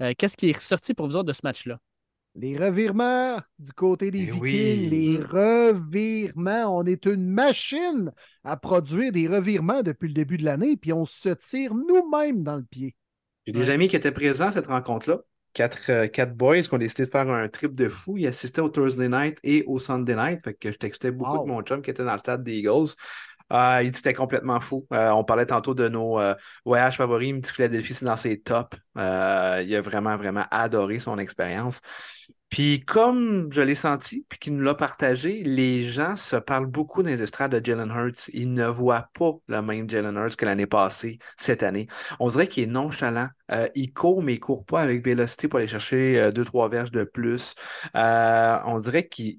Euh, 0.03 0.13
Qu'est-ce 0.17 0.37
qui 0.37 0.51
est 0.51 0.57
ressorti 0.57 0.95
pour 0.95 1.07
vous 1.07 1.17
autres 1.17 1.29
de 1.29 1.33
ce 1.33 1.41
match-là? 1.45 1.79
Les 2.35 2.57
revirements 2.59 3.37
du 3.59 3.73
côté 3.73 4.11
des 4.11 4.21
Eh 4.21 4.31
Vikings, 4.31 4.41
oui. 4.41 4.89
les 4.89 5.19
revirements. 5.19 6.79
On 6.79 6.85
est 6.87 7.05
une 7.07 7.29
machine 7.29 8.11
à 8.43 8.57
produire 8.57 9.13
des 9.13 9.29
revirements 9.29 9.83
depuis 9.83 10.09
le 10.09 10.15
début 10.15 10.39
de 10.39 10.45
l'année, 10.45 10.77
puis 10.79 10.93
on 10.95 11.05
se 11.05 11.29
tire 11.29 11.75
nous-mêmes 11.75 12.43
dans 12.43 12.57
le 12.57 12.65
pied. 12.65 12.95
J'ai 13.47 13.53
des 13.53 13.71
amis 13.71 13.89
qui 13.89 13.97
étaient 13.97 14.13
présents 14.13 14.47
à 14.49 14.53
cette 14.53 14.67
rencontre-là. 14.69 15.19
Quatre, 15.53 15.91
euh, 15.91 16.07
quatre 16.07 16.35
boys 16.35 16.63
qui 16.63 16.73
ont 16.73 16.79
décidé 16.79 17.05
de 17.05 17.11
faire 17.11 17.29
un 17.29 17.47
trip 17.49 17.75
de 17.75 17.87
fou. 17.91 18.17
Ils 18.17 18.27
assistaient 18.27 18.63
au 18.63 18.71
Thursday 18.71 19.11
night 19.11 19.39
et 19.43 19.65
au 19.67 19.79
Sunday 19.79 20.15
night. 20.15 20.41
Fait 20.43 20.55
que 20.55 20.73
je 20.73 20.79
textais 20.79 21.11
beaucoup 21.11 21.37
de 21.41 21.45
mon 21.45 21.61
chum 21.61 21.83
qui 21.83 21.91
était 21.91 22.05
dans 22.05 22.15
le 22.15 22.19
stade 22.19 22.43
des 22.43 22.55
Eagles. 22.57 22.95
Euh, 23.53 23.83
il 23.83 23.91
dit 23.91 23.97
c'était 23.97 24.15
complètement 24.15 24.61
fou. 24.61 24.87
Euh, 24.93 25.11
on 25.11 25.25
parlait 25.25 25.47
tantôt 25.47 25.75
de 25.75 25.89
nos 25.89 26.19
euh, 26.19 26.35
voyages 26.65 26.97
favoris. 26.97 27.29
Il 27.29 27.35
me 27.35 27.41
dit 27.41 27.51
Philadelphie, 27.51 27.95
c'est 27.95 28.05
dans 28.05 28.17
ses 28.17 28.41
tops. 28.41 28.77
Euh, 28.97 29.63
il 29.65 29.75
a 29.75 29.81
vraiment, 29.81 30.17
vraiment 30.17 30.47
adoré 30.51 30.99
son 30.99 31.19
expérience. 31.19 31.81
Puis 32.49 32.81
comme 32.81 33.51
je 33.51 33.63
l'ai 33.63 33.75
senti, 33.75 34.27
puis 34.29 34.39
qu'il 34.39 34.55
nous 34.55 34.63
l'a 34.63 34.75
partagé, 34.75 35.43
les 35.43 35.85
gens 35.85 36.17
se 36.17 36.37
parlent 36.37 36.67
beaucoup 36.67 37.03
dans 37.03 37.09
les 37.09 37.23
estrades 37.23 37.55
de 37.55 37.65
Jalen 37.65 37.91
Hurts. 37.91 38.29
Ils 38.35 38.53
ne 38.53 38.67
voient 38.67 39.09
pas 39.19 39.33
le 39.49 39.63
même 39.63 39.89
Jalen 39.89 40.17
Hurts 40.17 40.37
que 40.37 40.45
l'année 40.45 40.67
passée, 40.67 41.19
cette 41.39 41.63
année. 41.63 41.87
On 42.21 42.29
dirait 42.29 42.49
qu'il 42.49 42.65
est 42.65 42.67
nonchalant. 42.67 43.29
Il 43.75 43.93
court, 43.95 44.23
mais 44.23 44.35
il 44.35 44.41
court 44.41 44.67
pas 44.67 44.83
avec 44.83 45.03
vélocité 45.05 45.49
pour 45.49 45.61
aller 45.61 45.69
chercher 45.69 46.21
euh, 46.21 46.31
deux, 46.31 46.45
trois 46.45 46.69
verges 46.69 46.91
de 46.91 47.05
plus. 47.05 47.55
On 47.95 48.81
dirait 48.83 49.09
qu'il... 49.09 49.39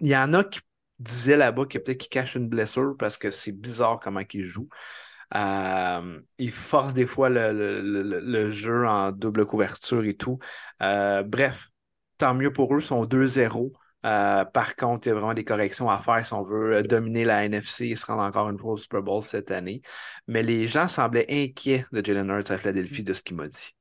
Il 0.00 0.08
y 0.08 0.16
en 0.16 0.34
a 0.34 0.44
qui 0.44 0.60
disaient 1.00 1.36
là-bas 1.36 1.66
qu'il 1.66 1.82
peut-être 1.82 1.98
qu'il 1.98 2.10
cache 2.10 2.34
une 2.36 2.48
blessure 2.48 2.96
parce 2.98 3.18
que 3.18 3.30
c'est 3.30 3.52
bizarre 3.52 4.00
comment 4.00 4.20
il 4.32 4.44
joue. 4.44 4.68
Euh, 5.34 6.20
il 6.38 6.52
force 6.52 6.94
des 6.94 7.06
fois 7.06 7.28
le, 7.28 7.52
le- 7.52 8.02
le- 8.02 8.20
le 8.20 8.50
jeu 8.50 8.86
en 8.86 9.12
double 9.12 9.46
couverture 9.46 10.04
et 10.04 10.14
tout. 10.14 10.38
Euh, 10.82 11.22
bref, 11.22 11.68
tant 12.18 12.34
mieux 12.34 12.52
pour 12.52 12.74
eux, 12.74 12.80
ils 12.80 12.84
sont 12.84 13.04
2-0. 13.06 13.72
Euh, 14.06 14.44
par 14.44 14.76
contre, 14.76 15.06
il 15.06 15.10
y 15.10 15.12
a 15.12 15.14
vraiment 15.14 15.34
des 15.34 15.44
corrections 15.44 15.88
à 15.90 15.98
faire 15.98 16.24
si 16.26 16.32
on 16.34 16.42
veut 16.42 16.82
dominer 16.82 17.24
la 17.24 17.44
NFC 17.44 17.86
et 17.86 17.96
se 17.96 18.06
rendre 18.06 18.22
encore 18.22 18.50
une 18.50 18.58
fois 18.58 18.72
au 18.72 18.76
Super 18.76 19.02
Bowl 19.02 19.22
cette 19.24 19.50
année. 19.50 19.80
Mais 20.28 20.42
les 20.42 20.68
gens 20.68 20.88
semblaient 20.88 21.26
inquiets 21.30 21.86
de 21.92 22.04
Jalen 22.04 22.28
Hurts 22.28 22.50
à 22.50 22.58
Philadelphie 22.58 23.02
de 23.04 23.12
ce 23.14 23.22
qu'il 23.22 23.36
m'a 23.36 23.48
dit. 23.48 23.74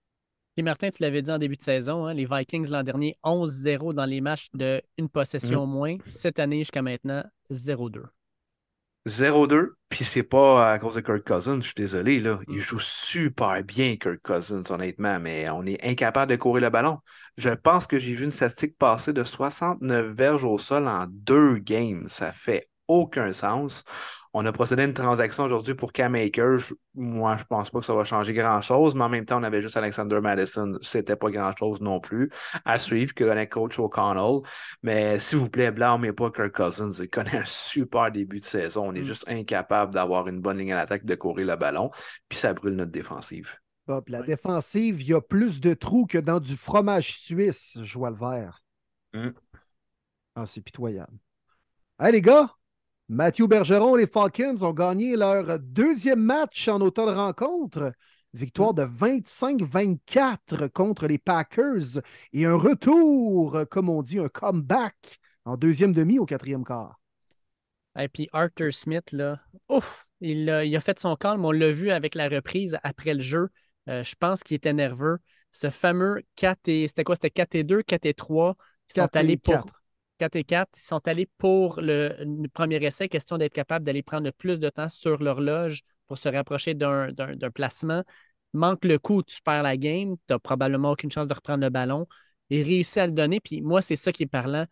Et 0.56 0.62
Martin, 0.62 0.90
tu 0.92 1.02
l'avais 1.02 1.24
dit 1.24 1.32
en 1.32 1.40
début 1.40 1.58
de 1.58 1.64
saison, 1.64 2.06
hein, 2.06 2.14
les 2.14 2.26
Vikings 2.26 2.70
l'an 2.70 2.84
dernier, 2.84 3.18
11-0 3.24 3.94
dans 3.94 4.06
les 4.06 4.22
matchs 4.22 4.50
de 4.54 4.82
une 5.00 5.10
possession 5.10 5.66
moins. 5.66 5.98
Cette 6.08 6.38
année, 6.38 6.60
jusqu'à 6.60 6.84
maintenant, 6.84 7.24
0-2. 7.52 8.04
0-2, 9.08 9.72
puis 9.90 10.06
c'est 10.06 10.24
pas 10.24 10.72
à 10.72 10.80
cause 10.80 10.96
de 10.96 11.02
Kirk 11.02 11.28
Cousins, 11.28 11.58
je 11.58 11.66
suis 11.66 11.74
désolé, 11.76 12.20
là. 12.20 12.40
Il 12.48 12.62
joue 12.62 12.80
super 12.80 13.62
bien, 13.64 13.98
Kirk 13.98 14.20
Cousins, 14.24 14.64
honnêtement, 14.70 15.20
mais 15.20 15.50
on 15.50 15.66
est 15.66 15.84
incapable 15.84 16.32
de 16.32 16.38
courir 16.38 16.62
le 16.62 16.70
ballon. 16.70 17.00
Je 17.36 17.50
pense 17.50 17.86
que 17.88 18.00
j'ai 18.00 18.14
vu 18.14 18.24
une 18.24 18.32
statistique 18.32 18.78
passer 18.78 19.12
de 19.12 19.24
69 19.24 20.16
verges 20.16 20.46
au 20.46 20.58
sol 20.58 20.88
en 20.88 21.06
deux 21.10 21.58
games. 21.58 22.06
Ça 22.08 22.32
fait 22.32 22.70
aucun 22.88 23.34
sens. 23.34 23.84
On 24.36 24.44
a 24.48 24.52
procédé 24.52 24.82
à 24.82 24.86
une 24.86 24.94
transaction 24.96 25.44
aujourd'hui 25.44 25.76
pour 25.76 25.94
Cam 25.94 26.16
Akers. 26.16 26.74
Moi, 26.96 27.38
je 27.38 27.44
pense 27.44 27.70
pas 27.70 27.80
que 27.80 27.86
ça 27.86 27.94
va 27.94 28.04
changer 28.04 28.34
grand-chose, 28.34 28.96
mais 28.96 29.04
en 29.04 29.10
même 29.10 29.26
temps, 29.26 29.40
on 29.40 29.44
avait 29.44 29.62
juste 29.62 29.78
Alexander 29.78 30.20
Madison. 30.22 30.74
C'était 30.82 31.16
pas 31.16 31.30
grand-chose 31.30 31.82
non 31.82 32.00
plus. 32.00 32.32
À 32.66 32.80
suivre, 32.80 33.14
que 33.14 33.24
connaît 33.24 33.48
coach 33.48 33.78
O'Connell. 33.78 34.42
Mais 34.82 35.20
s'il 35.20 35.38
vous 35.38 35.52
plaît, 35.52 35.72
blâmez 35.72 36.14
pas 36.14 36.32
Kirk 36.32 36.52
Cousins. 36.56 36.94
Il 37.00 37.10
connaît 37.10 37.38
un 37.38 37.46
super 37.46 38.12
début 38.12 38.40
de 38.40 38.46
saison. 38.46 38.88
On 38.88 38.96
est 38.96 39.02
Mm. 39.02 39.06
juste 39.06 39.26
incapable 39.30 39.94
d'avoir 39.94 40.28
une 40.28 40.40
bonne 40.40 40.58
ligne 40.58 40.74
à 40.74 40.78
l'attaque, 40.78 41.06
de 41.06 41.14
courir 41.16 41.46
le 41.46 41.56
ballon, 41.56 41.92
puis 42.28 42.40
ça 42.40 42.54
brûle 42.54 42.74
notre 42.74 42.92
défensive. 42.92 43.56
Puis 43.86 44.14
la 44.14 44.24
défensive, 44.24 45.02
il 45.02 45.10
y 45.10 45.14
a 45.14 45.22
plus 45.22 45.60
de 45.60 45.74
trous 45.76 46.08
que 46.08 46.18
dans 46.18 46.40
du 46.40 46.56
fromage 46.56 47.18
suisse, 47.20 47.78
je 47.84 47.98
vois 48.00 48.10
le 48.10 48.16
vert. 48.16 48.64
Mm. 49.14 49.30
Ah, 50.36 50.46
c'est 50.48 50.62
pitoyable. 50.62 51.14
Hey 52.00 52.14
les 52.14 52.22
gars, 52.22 52.50
Mathieu 53.10 53.48
Bergeron, 53.48 53.96
les 53.96 54.08
Falcons 54.08 54.64
ont 54.64 54.74
gagné 54.74 55.16
leur 55.16 55.60
deuxième 55.60 56.22
match 56.22 56.68
en 56.68 56.80
automne 56.82 57.14
rencontre. 57.14 57.92
Victoire 58.34 58.74
de 58.74 58.84
25-24 58.84 60.70
contre 60.70 61.08
les 61.08 61.18
Packers 61.18 62.02
et 62.32 62.46
un 62.46 62.56
retour, 62.56 63.66
comme 63.70 63.90
on 63.90 64.02
dit, 64.02 64.20
un 64.20 64.30
comeback 64.30 65.20
en 65.46 65.58
deuxième 65.58 65.94
demi 65.94 66.18
au 66.18 66.26
quatrième 66.26 66.64
quart. 66.64 67.00
Et 68.00 68.08
puis 68.08 68.28
Arthur 68.32 68.74
Smith, 68.74 69.12
là, 69.12 69.40
ouf, 69.70 70.08
il 70.20 70.50
a, 70.50 70.66
il 70.66 70.76
a 70.76 70.80
fait 70.80 70.98
son 70.98 71.16
calme. 71.16 71.46
On 71.46 71.52
l'a 71.52 71.72
vu 71.72 71.92
avec 71.92 72.16
la 72.16 72.28
reprise 72.28 72.78
après 72.84 73.14
le 73.14 73.22
jeu. 73.22 73.50
Euh, 73.90 74.04
je 74.04 74.16
pense 74.16 74.44
qu'il 74.44 74.56
était 74.56 74.74
nerveux. 74.74 75.20
Ce 75.52 75.70
fameux 75.70 76.24
4 76.36 76.68
et. 76.70 76.88
C'était 76.88 77.04
quoi? 77.04 77.16
C'était 77.16 77.30
4 77.30 77.54
et 77.56 77.64
2, 77.64 77.84
4 77.84 78.06
et 78.06 78.14
3. 78.14 78.56
Ils 78.90 78.94
sont 78.94 79.02
4 79.02 79.16
et 79.16 79.20
allés 79.20 79.38
pour. 79.38 79.66
4. 80.19 80.31
4 80.31 80.35
et 80.35 80.44
4. 80.44 80.69
Ils 80.77 80.81
sont 80.81 81.07
allés 81.07 81.27
pour 81.38 81.80
le, 81.81 82.48
premier 82.53 82.84
essai, 82.84 83.10
question 83.10 83.38
d'être 83.38 83.53
capable 83.53 83.85
d'aller 83.85 84.03
prendre 84.03 84.23
le 84.26 84.31
plus 84.31 84.60
de 84.60 84.69
temps 84.69 84.90
sur 84.90 85.22
l'horloge 85.22 85.81
pour 86.07 86.18
se 86.18 86.30
rapprocher 86.30 86.73
d'un 86.73 87.14
placement. 87.53 88.03
Manque 88.53 88.85
le 88.85 88.99
coup, 88.99 89.23
tu 89.23 89.41
perds 89.41 89.64
la 89.64 89.77
game, 89.77 90.15
tu 90.15 90.23
n'as 90.30 90.40
probablement 90.40 90.91
aucune 90.91 91.11
chance 91.11 91.27
de 91.27 91.34
reprendre 91.34 91.64
le 91.64 91.69
ballon. 91.69 92.07
Il 92.49 92.64
réussit 92.64 92.98
à 92.98 93.07
le 93.07 93.14
donner, 93.14 93.40
puis 93.40 93.61
moi, 93.61 93.81
c'est 93.81 93.95
ça 93.95 94.11
qui 94.11 94.23
est 94.23 94.27
parlant. 94.27 94.65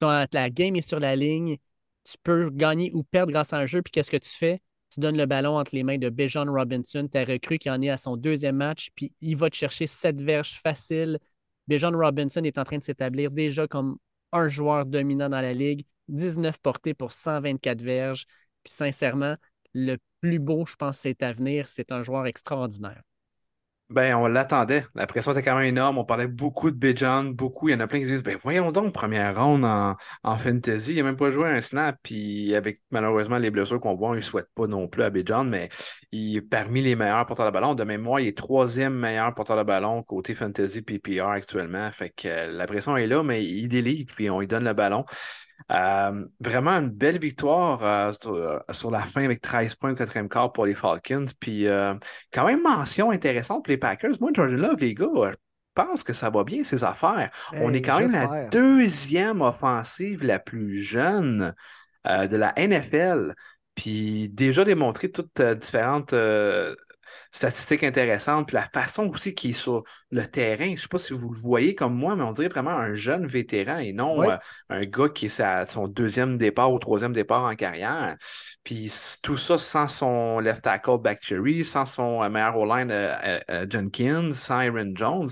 Quand 0.00 0.26
la 0.32 0.50
game 0.50 0.76
est 0.76 0.88
sur 0.88 1.00
la 1.00 1.16
ligne, 1.16 1.58
tu 2.04 2.16
peux 2.22 2.50
gagner 2.50 2.90
ou 2.94 3.02
perdre 3.02 3.32
grâce 3.32 3.52
à 3.52 3.58
un 3.58 3.66
jeu, 3.66 3.82
puis 3.82 3.90
qu'est-ce 3.90 4.10
que 4.10 4.16
tu 4.16 4.30
fais? 4.30 4.62
Tu 4.90 5.00
donnes 5.00 5.18
le 5.18 5.26
ballon 5.26 5.58
entre 5.58 5.74
les 5.74 5.82
mains 5.82 5.98
de 5.98 6.08
Bijan 6.08 6.46
Robinson, 6.50 7.06
ta 7.08 7.24
recrue 7.24 7.58
qui 7.58 7.68
en 7.68 7.82
est 7.82 7.90
à 7.90 7.98
son 7.98 8.16
deuxième 8.16 8.56
match, 8.56 8.88
puis 8.94 9.12
il 9.20 9.36
va 9.36 9.50
te 9.50 9.56
chercher 9.56 9.86
sept 9.86 10.18
verges 10.20 10.54
faciles. 10.62 11.18
Bijan 11.66 11.92
Robinson 11.92 12.42
est 12.44 12.56
en 12.56 12.64
train 12.64 12.78
de 12.78 12.84
s'établir 12.84 13.30
déjà 13.30 13.66
comme 13.66 13.98
un 14.32 14.48
joueur 14.48 14.86
dominant 14.86 15.28
dans 15.28 15.40
la 15.40 15.54
ligue, 15.54 15.84
19 16.08 16.60
portées 16.60 16.94
pour 16.94 17.12
124 17.12 17.82
verges. 17.82 18.26
Puis 18.64 18.72
sincèrement, 18.74 19.36
le 19.74 19.96
plus 20.20 20.38
beau, 20.38 20.66
je 20.66 20.76
pense, 20.76 20.98
c'est 20.98 21.22
à 21.22 21.32
venir. 21.32 21.68
C'est 21.68 21.92
un 21.92 22.02
joueur 22.02 22.26
extraordinaire. 22.26 23.02
Ben, 23.90 24.14
on 24.16 24.26
l'attendait. 24.26 24.84
La 24.94 25.06
pression 25.06 25.32
était 25.32 25.42
quand 25.42 25.56
même 25.56 25.64
énorme. 25.66 25.96
On 25.96 26.04
parlait 26.04 26.26
beaucoup 26.28 26.70
de 26.70 26.76
Bijan, 26.76 27.24
beaucoup. 27.24 27.70
Il 27.70 27.72
y 27.72 27.74
en 27.74 27.80
a 27.80 27.86
plein 27.86 28.00
qui 28.00 28.04
disent, 28.04 28.22
ben, 28.22 28.36
voyons 28.42 28.70
donc, 28.70 28.92
première 28.92 29.34
ronde 29.42 29.64
en, 29.64 29.96
en 30.24 30.36
fantasy. 30.36 30.92
Il 30.92 30.96
n'a 30.98 31.04
même 31.04 31.16
pas 31.16 31.30
joué 31.30 31.48
un 31.48 31.62
snap. 31.62 31.96
Puis, 32.02 32.54
avec 32.54 32.76
malheureusement 32.90 33.38
les 33.38 33.50
blessures 33.50 33.80
qu'on 33.80 33.94
voit, 33.94 34.10
on 34.10 34.14
ne 34.14 34.20
souhaite 34.20 34.48
pas 34.54 34.66
non 34.66 34.88
plus 34.88 35.02
à 35.04 35.10
Bijan, 35.10 35.44
mais 35.44 35.70
il 36.12 36.36
est 36.36 36.42
parmi 36.42 36.82
les 36.82 36.96
meilleurs 36.96 37.24
porteurs 37.24 37.46
de 37.46 37.50
ballon. 37.50 37.74
De 37.74 37.84
mémoire, 37.84 38.20
il 38.20 38.28
est 38.28 38.36
troisième 38.36 38.94
meilleur 38.94 39.32
porteur 39.34 39.56
de 39.56 39.62
ballon 39.62 40.02
côté 40.02 40.34
fantasy 40.34 40.82
PPR 40.82 41.28
actuellement. 41.28 41.90
Fait 41.90 42.10
que 42.10 42.28
euh, 42.28 42.52
la 42.52 42.66
pression 42.66 42.94
est 42.98 43.06
là, 43.06 43.22
mais 43.22 43.42
il 43.42 43.68
délivre, 43.68 44.12
puis 44.14 44.28
on 44.28 44.40
lui 44.40 44.46
donne 44.46 44.64
le 44.64 44.74
ballon. 44.74 45.06
Euh, 45.70 46.24
vraiment 46.40 46.70
une 46.70 46.90
belle 46.90 47.18
victoire 47.18 47.84
euh, 47.84 48.12
sur, 48.12 48.34
euh, 48.34 48.58
sur 48.70 48.90
la 48.90 49.00
fin 49.00 49.24
avec 49.24 49.40
13 49.40 49.74
points 49.74 49.92
au 49.92 49.94
quatrième 49.94 50.28
quart 50.28 50.52
pour 50.52 50.66
les 50.66 50.74
Falcons. 50.74 51.26
Puis 51.40 51.66
euh, 51.66 51.94
quand 52.32 52.46
même 52.46 52.62
mention 52.62 53.10
intéressante 53.10 53.64
pour 53.64 53.70
les 53.70 53.78
Packers. 53.78 54.16
Moi, 54.20 54.30
Jordan 54.34 54.56
Love, 54.56 54.80
les 54.80 54.94
gars, 54.94 55.06
je 55.30 55.34
pense 55.74 56.02
que 56.04 56.12
ça 56.12 56.30
va 56.30 56.44
bien, 56.44 56.64
ces 56.64 56.84
affaires. 56.84 57.30
On 57.52 57.72
est 57.72 57.82
quand 57.82 58.00
même 58.00 58.12
la 58.12 58.48
deuxième 58.48 59.42
offensive 59.42 60.24
la 60.24 60.38
plus 60.38 60.80
jeune 60.80 61.52
de 62.04 62.36
la 62.36 62.52
NFL. 62.56 63.34
Puis 63.74 64.28
déjà 64.30 64.64
démontré 64.64 65.10
toutes 65.10 65.40
différentes 65.40 66.14
statistiques 67.32 67.84
intéressantes. 67.84 68.46
Puis 68.46 68.54
la 68.54 68.68
façon 68.68 69.08
aussi 69.10 69.34
qu'il 69.34 69.50
est 69.50 69.54
sur 69.54 69.84
le 70.10 70.26
terrain. 70.26 70.66
Je 70.66 70.72
ne 70.72 70.76
sais 70.76 70.88
pas 70.88 70.98
si 70.98 71.12
vous 71.12 71.30
le 71.30 71.38
voyez 71.38 71.74
comme 71.74 71.94
moi, 71.94 72.16
mais 72.16 72.22
on 72.22 72.32
dirait 72.32 72.48
vraiment 72.48 72.70
un 72.70 72.94
jeune 72.94 73.26
vétéran 73.26 73.78
et 73.78 73.92
non 73.92 74.22
euh, 74.22 74.36
un 74.68 74.84
gars 74.84 75.08
qui 75.08 75.26
est 75.26 75.40
à 75.40 75.66
son 75.66 75.88
deuxième 75.88 76.38
départ 76.38 76.72
ou 76.72 76.78
troisième 76.78 77.12
départ 77.12 77.44
en 77.44 77.54
carrière. 77.54 78.16
Puis 78.64 78.92
tout 79.22 79.36
ça 79.36 79.58
sans 79.58 79.88
son 79.88 80.40
left 80.40 80.62
tackle 80.62 80.98
Bactery, 80.98 81.64
sans 81.64 81.86
son 81.86 82.22
euh, 82.22 82.28
meilleur 82.28 82.56
O-line 82.56 82.90
euh, 82.90 83.66
Jenkins, 83.70 84.32
sans 84.32 84.60
Aaron 84.60 84.90
Jones. 84.94 85.30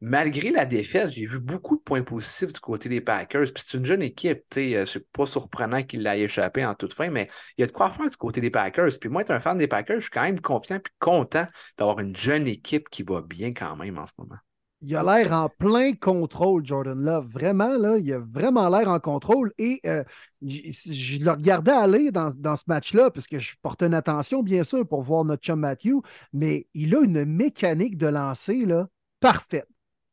Malgré 0.00 0.50
la 0.50 0.64
défaite, 0.64 1.10
j'ai 1.10 1.26
vu 1.26 1.40
beaucoup 1.40 1.76
de 1.76 1.82
points 1.82 2.02
positifs 2.02 2.52
du 2.52 2.60
côté 2.60 2.88
des 2.88 3.00
Packers. 3.00 3.52
Puis 3.52 3.64
c'est 3.66 3.78
une 3.78 3.84
jeune 3.84 4.02
équipe, 4.02 4.44
tu 4.50 4.70
sais, 4.70 4.76
euh, 4.76 4.86
c'est 4.86 5.04
pas 5.10 5.26
surprenant 5.26 5.82
qu'il 5.82 6.02
l'ait 6.02 6.20
échappé 6.20 6.64
en 6.64 6.74
toute 6.74 6.92
fin, 6.92 7.10
mais 7.10 7.28
il 7.56 7.62
y 7.62 7.64
a 7.64 7.66
de 7.66 7.72
quoi 7.72 7.90
faire 7.90 8.08
du 8.08 8.16
côté 8.16 8.40
des 8.40 8.50
Packers. 8.50 8.90
Puis 9.00 9.08
moi, 9.08 9.22
être 9.22 9.32
un 9.32 9.40
fan 9.40 9.58
des 9.58 9.66
Packers, 9.66 9.96
je 9.96 10.02
suis 10.02 10.10
quand 10.10 10.22
même 10.22 10.40
confiant 10.40 10.76
et 10.76 10.82
content 11.00 11.46
d'avoir 11.76 11.98
une 11.98 12.14
jeune 12.14 12.46
équipe 12.46 12.88
qui 12.90 13.02
va 13.02 13.22
bien 13.22 13.52
quand 13.52 13.74
même 13.76 13.98
en 13.98 14.06
ce 14.06 14.12
moment. 14.18 14.38
Il 14.80 14.94
a 14.94 15.02
l'air 15.02 15.32
en 15.32 15.48
plein 15.48 15.92
contrôle, 15.94 16.64
Jordan 16.64 17.00
Love. 17.00 17.26
Vraiment, 17.26 17.76
là, 17.76 17.98
il 17.98 18.12
a 18.12 18.20
vraiment 18.20 18.68
l'air 18.68 18.88
en 18.88 19.00
contrôle. 19.00 19.52
Et 19.58 19.80
euh, 19.84 20.04
je 20.40 21.18
le 21.18 21.30
regardais 21.32 21.72
aller 21.72 22.12
dans, 22.12 22.30
ce 22.30 22.62
match-là, 22.68 23.10
parce 23.10 23.26
que 23.26 23.40
je 23.40 23.56
portais 23.60 23.86
une 23.86 23.94
attention, 23.94 24.44
bien 24.44 24.62
sûr, 24.62 24.86
pour 24.86 25.02
voir 25.02 25.24
notre 25.24 25.42
chum 25.42 25.58
Matthew, 25.58 25.94
mais 26.32 26.68
il 26.74 26.94
a 26.94 27.00
une 27.00 27.24
mécanique 27.24 27.98
de 27.98 28.06
lancer 28.06 28.64
là, 28.64 28.86
parfaite. 29.18 29.66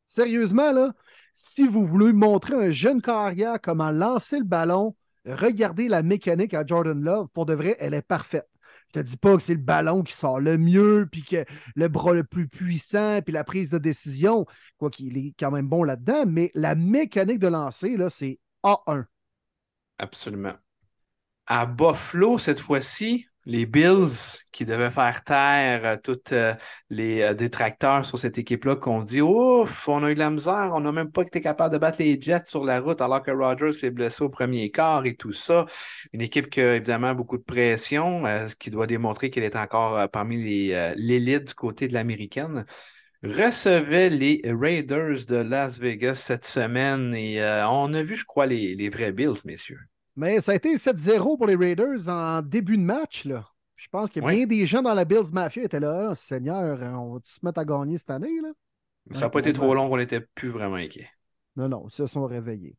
Sérieusement, 0.06 0.72
là, 0.72 0.94
si 1.34 1.66
vous 1.66 1.84
voulez 1.84 2.12
montrer 2.12 2.54
à 2.54 2.60
un 2.60 2.70
jeune 2.70 3.02
carrière 3.02 3.60
comment 3.60 3.90
lancer 3.90 4.38
le 4.38 4.44
ballon, 4.44 4.96
regardez 5.26 5.88
la 5.88 6.02
mécanique 6.02 6.54
à 6.54 6.64
Jordan 6.64 6.98
Love. 7.02 7.28
Pour 7.34 7.44
de 7.44 7.54
vrai, 7.54 7.76
elle 7.80 7.92
est 7.92 8.02
parfaite. 8.02 8.48
Je 8.94 9.00
te 9.00 9.04
dis 9.04 9.16
pas 9.16 9.36
que 9.36 9.42
c'est 9.42 9.54
le 9.54 9.60
ballon 9.60 10.02
qui 10.02 10.14
sort 10.14 10.38
le 10.38 10.56
mieux, 10.56 11.08
puis 11.10 11.22
que 11.22 11.44
le 11.74 11.88
bras 11.88 12.14
le 12.14 12.22
plus 12.22 12.48
puissant, 12.48 13.20
puis 13.20 13.32
la 13.32 13.42
prise 13.42 13.68
de 13.68 13.78
décision, 13.78 14.46
quoi 14.78 14.90
qu'il 14.90 15.18
est 15.18 15.34
quand 15.38 15.50
même 15.50 15.68
bon 15.68 15.82
là-dedans, 15.82 16.24
mais 16.26 16.52
la 16.54 16.76
mécanique 16.76 17.40
de 17.40 17.48
lancer, 17.48 17.96
là, 17.96 18.08
c'est 18.08 18.38
A1. 18.62 19.04
Absolument. 19.98 20.54
À 21.46 21.66
Buffalo, 21.66 22.38
cette 22.38 22.60
fois-ci, 22.60 23.26
les 23.46 23.66
Bills 23.66 24.40
qui 24.52 24.64
devaient 24.66 24.90
faire 24.90 25.22
taire 25.24 25.84
euh, 25.84 25.96
tous 26.02 26.32
euh, 26.32 26.52
les 26.90 27.22
euh, 27.22 27.34
détracteurs 27.34 28.04
sur 28.04 28.18
cette 28.18 28.38
équipe-là 28.38 28.76
qu'on 28.76 29.02
dit 29.04 29.20
Ouf, 29.22 29.88
on 29.88 30.02
a 30.02 30.10
eu 30.10 30.14
de 30.14 30.18
la 30.18 30.30
misère, 30.30 30.72
on 30.74 30.80
n'a 30.80 30.92
même 30.92 31.12
pas 31.12 31.22
été 31.22 31.40
capable 31.40 31.72
de 31.72 31.78
battre 31.78 31.98
les 32.00 32.20
Jets 32.20 32.46
sur 32.46 32.64
la 32.64 32.80
route 32.80 33.00
alors 33.00 33.22
que 33.22 33.30
Rodgers 33.30 33.72
s'est 33.72 33.90
blessé 33.90 34.24
au 34.24 34.28
premier 34.28 34.70
quart 34.70 35.06
et 35.06 35.14
tout 35.14 35.32
ça. 35.32 35.66
Une 36.12 36.20
équipe 36.20 36.50
qui 36.50 36.60
a 36.60 36.76
évidemment 36.76 37.14
beaucoup 37.14 37.38
de 37.38 37.44
pression, 37.44 38.24
qui 38.58 38.70
doit 38.70 38.86
démontrer 38.86 39.30
qu'elle 39.30 39.44
est 39.44 39.56
encore 39.56 40.08
parmi 40.10 40.36
l'élite 40.96 41.48
du 41.48 41.54
côté 41.54 41.88
de 41.88 41.94
l'américaine 41.94 42.64
recevait 43.22 44.10
les 44.10 44.42
Raiders 44.44 45.26
de 45.28 45.36
Las 45.36 45.78
Vegas 45.78 46.16
cette 46.16 46.44
semaine 46.44 47.14
et 47.14 47.42
on 47.68 47.92
a 47.94 48.02
vu, 48.02 48.16
je 48.16 48.24
crois, 48.24 48.46
les 48.46 48.88
vrais 48.90 49.12
Bills, 49.12 49.40
messieurs. 49.44 49.80
Mais 50.16 50.40
ça 50.40 50.52
a 50.52 50.54
été 50.54 50.76
7-0 50.76 51.36
pour 51.36 51.46
les 51.46 51.56
Raiders 51.56 52.08
en 52.08 52.40
début 52.42 52.76
de 52.78 52.82
match. 52.82 53.24
Là. 53.26 53.46
Je 53.76 53.86
pense 53.90 54.10
que 54.10 54.20
Oui. 54.20 54.36
bien 54.36 54.46
des 54.46 54.66
gens 54.66 54.82
dans 54.82 54.94
la 54.94 55.04
Bills 55.04 55.32
Mafia 55.32 55.64
étaient 55.64 55.80
là. 55.80 56.08
Ah, 56.10 56.14
Seigneur, 56.14 56.78
on 56.98 57.14
va 57.14 57.20
se 57.24 57.38
mettre 57.42 57.58
à 57.60 57.64
gagner 57.64 57.98
cette 57.98 58.10
année? 58.10 58.40
Là? 58.42 58.48
Ça 59.12 59.26
n'a 59.26 59.30
pas 59.30 59.40
été 59.40 59.52
trop 59.52 59.74
long, 59.74 59.92
on 59.92 59.96
n'était 59.96 60.20
plus 60.20 60.48
vraiment 60.48 60.76
inquiets. 60.76 61.08
Non, 61.54 61.68
non, 61.68 61.86
ils 61.88 61.92
se 61.94 62.06
sont 62.06 62.24
réveillés. 62.24 62.76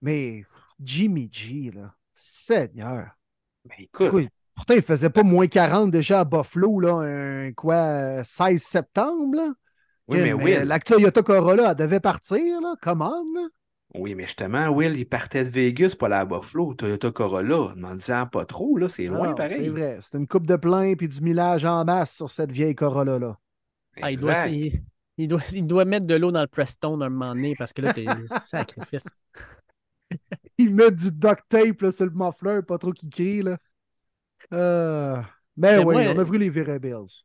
Mais 0.00 0.44
Jimmy 0.80 1.28
G, 1.32 1.70
là, 1.74 1.94
Seigneur. 2.14 3.08
Ben, 3.64 3.74
écoute, 3.80 4.10
Oui, 4.12 4.28
pourtant, 4.54 4.74
il 4.74 4.82
faisait 4.82 5.10
pas 5.10 5.22
moins 5.22 5.46
40 5.48 5.90
déjà 5.90 6.20
à 6.20 6.24
Buffalo, 6.24 6.80
là, 6.80 6.92
un, 7.02 7.52
quoi, 7.52 7.74
euh, 7.74 8.22
16 8.24 8.62
septembre. 8.62 9.36
Là. 9.36 9.52
oui, 10.08 10.18
mais 10.22 10.30
Que- 10.30 10.34
Will, 10.36 10.62
La 10.68 10.78
Toyota 10.78 11.22
Corolla, 11.22 11.70
elle 11.72 11.76
devait 11.76 12.00
partir, 12.00 12.60
là, 12.60 12.74
comment? 12.80 13.22
Oui, 13.98 14.14
mais 14.14 14.24
justement, 14.24 14.68
Will, 14.68 14.96
il 14.96 15.06
partait 15.06 15.44
de 15.44 15.50
Vegas 15.50 15.94
pour 15.98 16.06
aller 16.06 16.16
à 16.16 16.24
Buffalo, 16.24 16.74
Toyota 16.74 17.10
Corolla, 17.10 17.74
m'en 17.76 17.94
disant 17.94 18.26
pas 18.26 18.44
trop, 18.44 18.76
là, 18.76 18.88
c'est 18.88 19.06
loin 19.06 19.28
Non, 19.28 19.34
pareil. 19.34 19.64
C'est 19.64 19.68
vrai. 19.70 19.98
C'est 20.02 20.18
une 20.18 20.26
coupe 20.26 20.46
de 20.46 20.56
plein 20.56 20.94
puis 20.94 21.08
du 21.08 21.20
millage 21.20 21.64
en 21.64 21.84
masse 21.84 22.14
sur 22.14 22.30
cette 22.30 22.52
vieille 22.52 22.74
Corolla 22.74 23.18
là. 23.18 23.38
Ah, 24.02 24.12
il, 24.12 24.20
doit, 24.20 24.46
il, 24.48 24.82
il 25.16 25.28
doit, 25.28 25.40
il 25.52 25.66
doit 25.66 25.84
mettre 25.84 26.06
de 26.06 26.14
l'eau 26.14 26.30
dans 26.30 26.42
le 26.42 26.46
Preston 26.46 27.00
à 27.00 27.06
un 27.06 27.08
moment 27.08 27.34
donné 27.34 27.54
parce 27.56 27.72
que 27.72 27.82
là, 27.82 27.92
t'es 27.92 28.04
sacrifice. 28.42 29.06
Il 30.58 30.74
met 30.74 30.90
du 30.90 31.10
duct 31.10 31.42
tape 31.48 31.80
là, 31.80 31.90
sur 31.90 32.06
le 32.06 32.12
muffler, 32.12 32.60
pas 32.66 32.78
trop 32.78 32.92
qui 32.92 33.08
crie 33.08 33.42
là. 33.42 33.56
Euh, 34.52 35.16
ben 35.56 35.78
Mais 35.78 35.84
oui, 35.84 35.94
on 36.08 36.18
a 36.18 36.24
vu 36.24 36.38
les 36.38 36.50
Vera 36.50 36.78
Bills. 36.78 37.24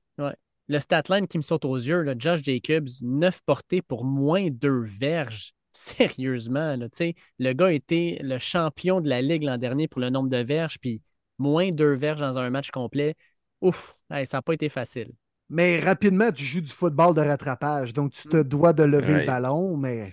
Le 0.68 0.80
statline 0.80 1.28
qui 1.28 1.38
me 1.38 1.42
saute 1.42 1.66
aux 1.66 1.76
yeux, 1.76 2.02
là, 2.02 2.14
Josh 2.18 2.42
Jacobs, 2.44 2.88
9 3.02 3.42
portées 3.44 3.82
pour 3.82 4.06
moins 4.06 4.48
2 4.50 4.84
verges. 4.84 5.54
Sérieusement, 5.72 6.76
là, 6.76 6.90
tu 6.90 6.98
sais, 6.98 7.16
le 7.40 7.54
gars 7.54 7.72
était 7.72 8.20
le 8.22 8.38
champion 8.40 9.00
de 9.02 9.08
la 9.10 9.22
Ligue 9.22 9.44
l'an 9.44 9.58
dernier 9.58 9.88
pour 9.88 10.02
le 10.02 10.10
nombre 10.10 10.30
de 10.30 10.38
verges, 10.38 10.78
puis 10.80 11.02
moins 11.38 11.70
2 11.70 11.94
verges 11.94 12.20
dans 12.20 12.38
un 12.38 12.50
match 12.50 12.72
complet. 12.72 13.16
Ouf, 13.62 13.94
hey, 14.10 14.26
ça 14.26 14.38
n'a 14.38 14.42
pas 14.42 14.54
été 14.54 14.70
facile. 14.70 15.12
Mais 15.50 15.80
rapidement, 15.80 16.32
tu 16.32 16.44
joues 16.44 16.62
du 16.62 16.72
football 16.72 17.14
de 17.16 17.22
rattrapage, 17.22 17.94
donc 17.94 18.12
tu 18.12 18.28
te 18.28 18.42
dois 18.42 18.74
de 18.74 18.84
lever 18.84 19.14
Ouais. 19.14 19.20
le 19.22 19.26
ballon, 19.26 19.78
mais 19.78 20.10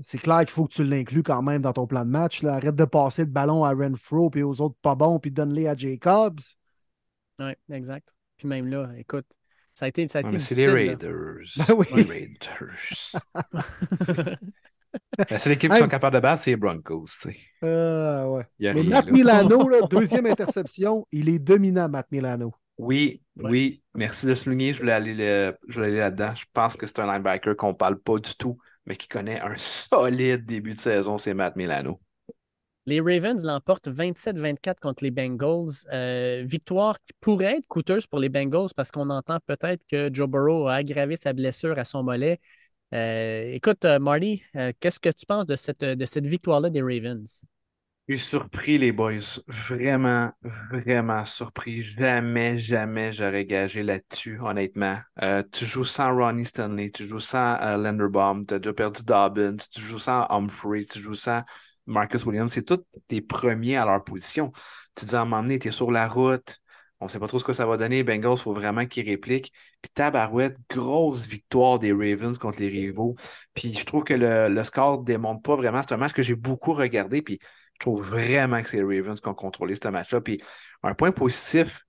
c'est 0.00 0.18
clair 0.18 0.40
qu'il 0.40 0.50
faut 0.50 0.66
que 0.66 0.74
tu 0.74 0.84
l'inclues 0.84 1.22
quand 1.22 1.42
même 1.42 1.62
dans 1.62 1.72
ton 1.72 1.86
plan 1.86 2.04
de 2.04 2.10
match. 2.10 2.42
là. 2.42 2.54
Arrête 2.54 2.76
de 2.76 2.84
passer 2.84 3.22
le 3.22 3.30
ballon 3.30 3.64
à 3.64 3.72
Renfro 3.72 4.28
puis 4.30 4.42
aux 4.42 4.60
autres 4.60 4.76
pas 4.82 4.94
bons, 4.94 5.18
puis 5.18 5.30
donne-les 5.30 5.66
à 5.68 5.74
Jacobs. 5.74 6.40
Oui, 7.38 7.52
exact. 7.70 8.14
Puis 8.36 8.48
même 8.48 8.66
là, 8.66 8.90
écoute, 8.96 9.26
ça 9.74 9.86
a 9.86 9.88
été, 9.88 10.06
ça 10.08 10.18
a 10.20 10.22
Ouais, 10.22 10.28
été 10.30 10.38
c'est 10.38 10.54
les. 10.54 10.66
Raiders. 10.66 11.44
Ben 11.56 11.74
oui. 11.74 11.86
Les 11.94 12.02
Raiders. 12.02 13.12
La 15.30 15.38
seule 15.38 15.52
équipe 15.54 15.72
qui 15.72 15.78
sont 15.78 15.88
capables 15.88 16.16
de 16.16 16.20
battre, 16.20 16.42
c'est 16.42 16.50
les 16.50 16.56
Broncos. 16.56 17.06
Euh, 17.64 18.24
ouais. 18.26 18.44
Mais 18.72 18.82
rien, 18.82 18.90
Matt 18.90 19.06
là. 19.06 19.12
Milano, 19.12 19.68
là, 19.68 19.78
deuxième 19.90 20.26
interception, 20.26 21.06
il 21.12 21.28
est 21.28 21.38
dominant, 21.38 21.88
Matt 21.88 22.06
Milano. 22.10 22.52
Oui, 22.78 23.22
Ouais. 23.36 23.50
oui, 23.50 23.82
merci 23.94 24.26
de 24.26 24.34
souligner. 24.34 24.72
Je 24.74 24.80
voulais 24.80 24.92
aller, 24.92 25.14
le- 25.14 25.56
je 25.68 25.74
voulais 25.74 25.88
aller 25.88 25.98
là-dedans. 25.98 26.34
Je 26.36 26.44
pense 26.52 26.76
que 26.76 26.86
c'est 26.86 26.98
un 27.00 27.06
linebacker 27.12 27.56
qu'on 27.56 27.74
parle 27.74 27.98
pas 27.98 28.18
du 28.18 28.34
tout, 28.36 28.58
mais 28.86 28.96
qui 28.96 29.08
connaît 29.08 29.40
un 29.40 29.56
solide 29.56 30.44
début 30.46 30.74
de 30.74 30.78
saison, 30.78 31.18
c'est 31.18 31.34
Matt 31.34 31.56
Milano. 31.56 32.00
Les 32.88 33.00
Ravens 33.00 33.42
l'emportent 33.44 33.88
27-24 33.88 34.78
contre 34.80 35.02
les 35.02 35.10
Bengals. 35.10 35.70
Euh, 35.92 36.44
victoire 36.46 36.96
qui 37.00 37.12
pourrait 37.20 37.56
être 37.58 37.66
coûteuse 37.66 38.06
pour 38.06 38.20
les 38.20 38.28
Bengals 38.28 38.68
parce 38.76 38.92
qu'on 38.92 39.10
entend 39.10 39.38
peut-être 39.46 39.82
que 39.90 40.08
Joe 40.12 40.28
Burrow 40.28 40.68
a 40.68 40.74
aggravé 40.74 41.16
sa 41.16 41.32
blessure 41.32 41.78
à 41.78 41.84
son 41.84 42.04
mollet. 42.04 42.40
Euh, 42.94 43.52
écoute, 43.52 43.84
euh, 43.84 43.98
Marty, 43.98 44.42
euh, 44.56 44.72
qu'est-ce 44.80 45.00
que 45.00 45.08
tu 45.08 45.26
penses 45.26 45.46
de 45.46 45.56
cette, 45.56 45.84
de 45.84 46.04
cette 46.06 46.26
victoire-là 46.26 46.70
des 46.70 46.82
Ravens? 46.82 47.42
Je 48.08 48.16
suis 48.16 48.28
surpris, 48.28 48.78
les 48.78 48.92
boys. 48.92 49.40
Vraiment, 49.48 50.30
vraiment 50.70 51.24
surpris. 51.24 51.82
Jamais, 51.82 52.56
jamais 52.56 53.12
j'aurais 53.12 53.44
gagé 53.44 53.82
là-dessus, 53.82 54.38
honnêtement. 54.40 54.98
Tu 55.52 55.64
joues 55.64 55.84
sans 55.84 56.14
Ronnie 56.16 56.44
Stanley, 56.44 56.90
tu 56.92 57.04
joues 57.04 57.18
sans 57.18 57.58
Linderbaum, 57.76 58.46
tu 58.46 58.54
as 58.54 58.58
déjà 58.60 58.72
perdu 58.72 59.02
Dobbins, 59.02 59.56
tu 59.72 59.80
joues 59.80 59.98
sans 59.98 60.24
Humphrey, 60.30 60.84
tu 60.84 61.00
joues 61.00 61.16
sans 61.16 61.42
Marcus 61.86 62.24
Williams. 62.24 62.52
C'est 62.52 62.62
tous 62.64 62.84
tes 63.08 63.20
premiers 63.20 63.76
à 63.76 63.84
leur 63.84 64.04
position. 64.04 64.52
Tu 64.94 65.04
dis 65.04 65.16
à 65.16 65.22
un 65.22 65.24
moment 65.24 65.42
donné, 65.42 65.58
tu 65.58 65.66
es 65.68 65.72
sur 65.72 65.90
la 65.90 66.06
route. 66.06 66.58
On 67.00 67.08
sait 67.08 67.18
pas 67.18 67.28
trop 67.28 67.38
ce 67.38 67.44
que 67.44 67.52
ça 67.52 67.66
va 67.66 67.76
donner. 67.76 68.02
Bengals, 68.02 68.34
il 68.34 68.38
faut 68.38 68.52
vraiment 68.54 68.86
qu'ils 68.86 69.08
répliquent. 69.08 69.52
Puis 69.82 69.90
tabarouette, 69.94 70.56
grosse 70.70 71.26
victoire 71.26 71.78
des 71.78 71.92
Ravens 71.92 72.38
contre 72.38 72.60
les 72.60 72.68
rivaux. 72.68 73.14
Puis 73.54 73.74
je 73.74 73.84
trouve 73.84 74.04
que 74.04 74.14
le, 74.14 74.48
le 74.48 74.64
score 74.64 75.02
démontre 75.02 75.42
pas 75.42 75.56
vraiment. 75.56 75.82
C'est 75.82 75.94
un 75.94 75.98
match 75.98 76.12
que 76.12 76.22
j'ai 76.22 76.34
beaucoup 76.34 76.72
regardé. 76.72 77.20
Puis 77.22 77.38
je 77.74 77.78
trouve 77.80 78.02
vraiment 78.02 78.62
que 78.62 78.70
c'est 78.70 78.78
les 78.82 78.98
Ravens 79.00 79.20
qui 79.20 79.28
ont 79.28 79.34
contrôlé 79.34 79.74
ce 79.74 79.88
match-là. 79.88 80.20
Puis 80.22 80.40
un 80.82 80.94
point 80.94 81.12
positif, 81.12 81.82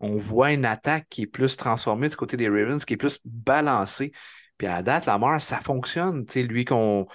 on 0.00 0.16
voit 0.16 0.52
une 0.52 0.64
attaque 0.64 1.06
qui 1.10 1.22
est 1.22 1.26
plus 1.26 1.56
transformée 1.56 2.08
du 2.08 2.16
côté 2.16 2.36
des 2.36 2.48
Ravens, 2.48 2.84
qui 2.84 2.94
est 2.94 2.96
plus 2.96 3.20
balancée. 3.24 4.12
Puis 4.62 4.68
à 4.70 4.76
la 4.76 4.82
date, 4.84 5.06
Lamar, 5.06 5.42
ça 5.42 5.58
fonctionne. 5.58 6.24
Tu 6.24 6.34
sais, 6.34 6.42
lui 6.44 6.64
qu'on 6.64 7.08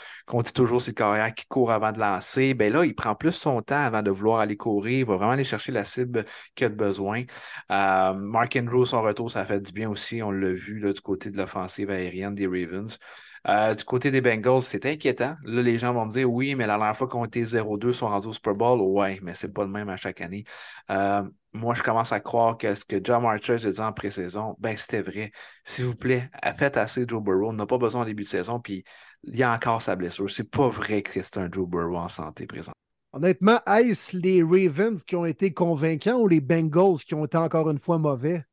dit 0.44 0.52
toujours 0.52 0.82
c'est 0.82 0.92
le 0.92 0.96
carrière 0.96 1.34
qui 1.34 1.46
court 1.46 1.72
avant 1.72 1.94
de 1.94 2.00
lancer. 2.00 2.54
Ben 2.54 2.74
là, 2.74 2.84
il 2.84 2.94
prend 2.94 3.16
plus 3.16 3.32
son 3.32 3.62
temps 3.62 3.80
avant 3.80 4.02
de 4.02 4.12
vouloir 4.12 4.42
aller 4.42 4.58
courir. 4.58 5.00
Il 5.00 5.06
va 5.06 5.16
vraiment 5.16 5.32
aller 5.32 5.46
chercher 5.46 5.72
la 5.72 5.86
cible 5.86 6.26
qu'il 6.56 6.66
a 6.66 6.70
de 6.70 6.76
besoin. 6.76 7.24
Euh, 7.72 8.14
Mark 8.16 8.54
Andrews, 8.58 8.84
son 8.84 9.02
retour, 9.02 9.32
ça 9.32 9.40
a 9.40 9.46
fait 9.46 9.62
du 9.62 9.72
bien 9.72 9.90
aussi. 9.90 10.22
On 10.22 10.32
l'a 10.32 10.50
vu 10.50 10.82
du 10.94 11.00
côté 11.00 11.32
de 11.32 11.38
l'offensive 11.38 11.90
aérienne 11.90 12.36
des 12.36 12.48
Ravens. 12.48 13.00
Euh, 13.48 13.74
du 13.76 13.86
côté 13.86 14.12
des 14.12 14.20
Bengals, 14.20 14.64
c'est 14.64 14.86
inquiétant. 14.86 15.36
Là, 15.46 15.62
les 15.62 15.80
gens 15.80 15.94
vont 15.94 16.06
me 16.06 16.12
dire 16.12 16.30
oui, 16.30 16.54
mais 16.56 16.68
la 16.68 16.76
dernière 16.76 16.98
fois 16.98 17.08
qu'on 17.08 17.24
était 17.24 17.46
0-2, 17.46 17.90
ils 17.90 17.94
sont 17.94 18.10
rendus 18.10 18.28
au 18.28 18.34
Super 18.34 18.56
Bowl. 18.56 18.82
Ouais, 18.82 19.20
mais 19.24 19.36
c'est 19.36 19.54
pas 19.54 19.64
le 19.64 19.70
même 19.70 19.88
à 19.88 19.96
chaque 19.96 20.20
année. 20.20 20.44
Euh, 20.90 21.24
moi, 21.58 21.76
je 21.76 21.84
commence 21.84 22.12
à 22.12 22.20
croire 22.20 22.58
que 22.58 22.74
ce 22.76 22.86
que 22.86 22.98
John 23.04 23.26
Archer 23.26 23.54
a 23.54 23.72
dit 23.72 23.80
en 23.80 23.92
pré-saison, 23.92 24.56
ben 24.60 24.78
c'était 24.78 25.02
vrai. 25.02 25.32
S'il 25.64 25.86
vous 25.86 25.96
plaît, 25.96 26.30
faites 26.58 26.78
assez 26.78 27.06
Joe 27.08 27.22
Burrow. 27.22 27.50
On 27.50 27.54
n'a 27.54 27.66
pas 27.66 27.78
besoin 27.78 28.02
en 28.04 28.06
début 28.06 28.24
de 28.24 28.28
saison, 28.28 28.60
puis 28.60 28.84
il 29.24 29.36
y 29.36 29.44
a 29.44 29.54
encore 29.54 29.82
sa 29.82 29.96
blessure. 29.96 30.30
C'est 30.30 30.50
pas 30.50 30.70
vrai 30.70 31.02
que 31.02 31.12
c'est 31.22 31.38
un 31.38 31.50
Joe 31.52 31.68
Burrow 31.68 31.98
en 31.98 32.10
santé 32.10 32.46
présent. 32.46 32.72
Honnêtement, 33.14 33.60
est-ce 33.66 34.16
les 34.16 34.44
Ravens 34.44 35.04
qui 35.04 35.16
ont 35.16 35.26
été 35.26 35.54
convaincants 35.54 36.20
ou 36.20 36.28
les 36.28 36.42
Bengals 36.42 37.00
qui 37.00 37.16
ont 37.16 37.26
été 37.26 37.38
encore 37.38 37.70
une 37.70 37.80
fois 37.80 37.98
mauvais? 37.98 38.46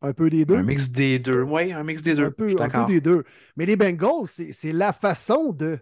Un 0.00 0.12
peu 0.12 0.30
des 0.30 0.44
deux. 0.44 0.56
Un 0.56 0.62
mix 0.62 0.90
des 0.90 1.18
deux. 1.18 1.42
Oui, 1.42 1.72
un 1.72 1.84
mix 1.84 2.02
des 2.02 2.14
deux. 2.14 2.26
Un 2.26 2.30
peu, 2.30 2.54
un 2.58 2.68
peu 2.68 2.84
des 2.86 3.00
deux. 3.00 3.24
Mais 3.56 3.66
les 3.66 3.76
Bengals, 3.76 4.26
c'est 4.26 4.52
c'est 4.52 4.72
la 4.72 4.92
façon 4.92 5.52
de 5.52 5.78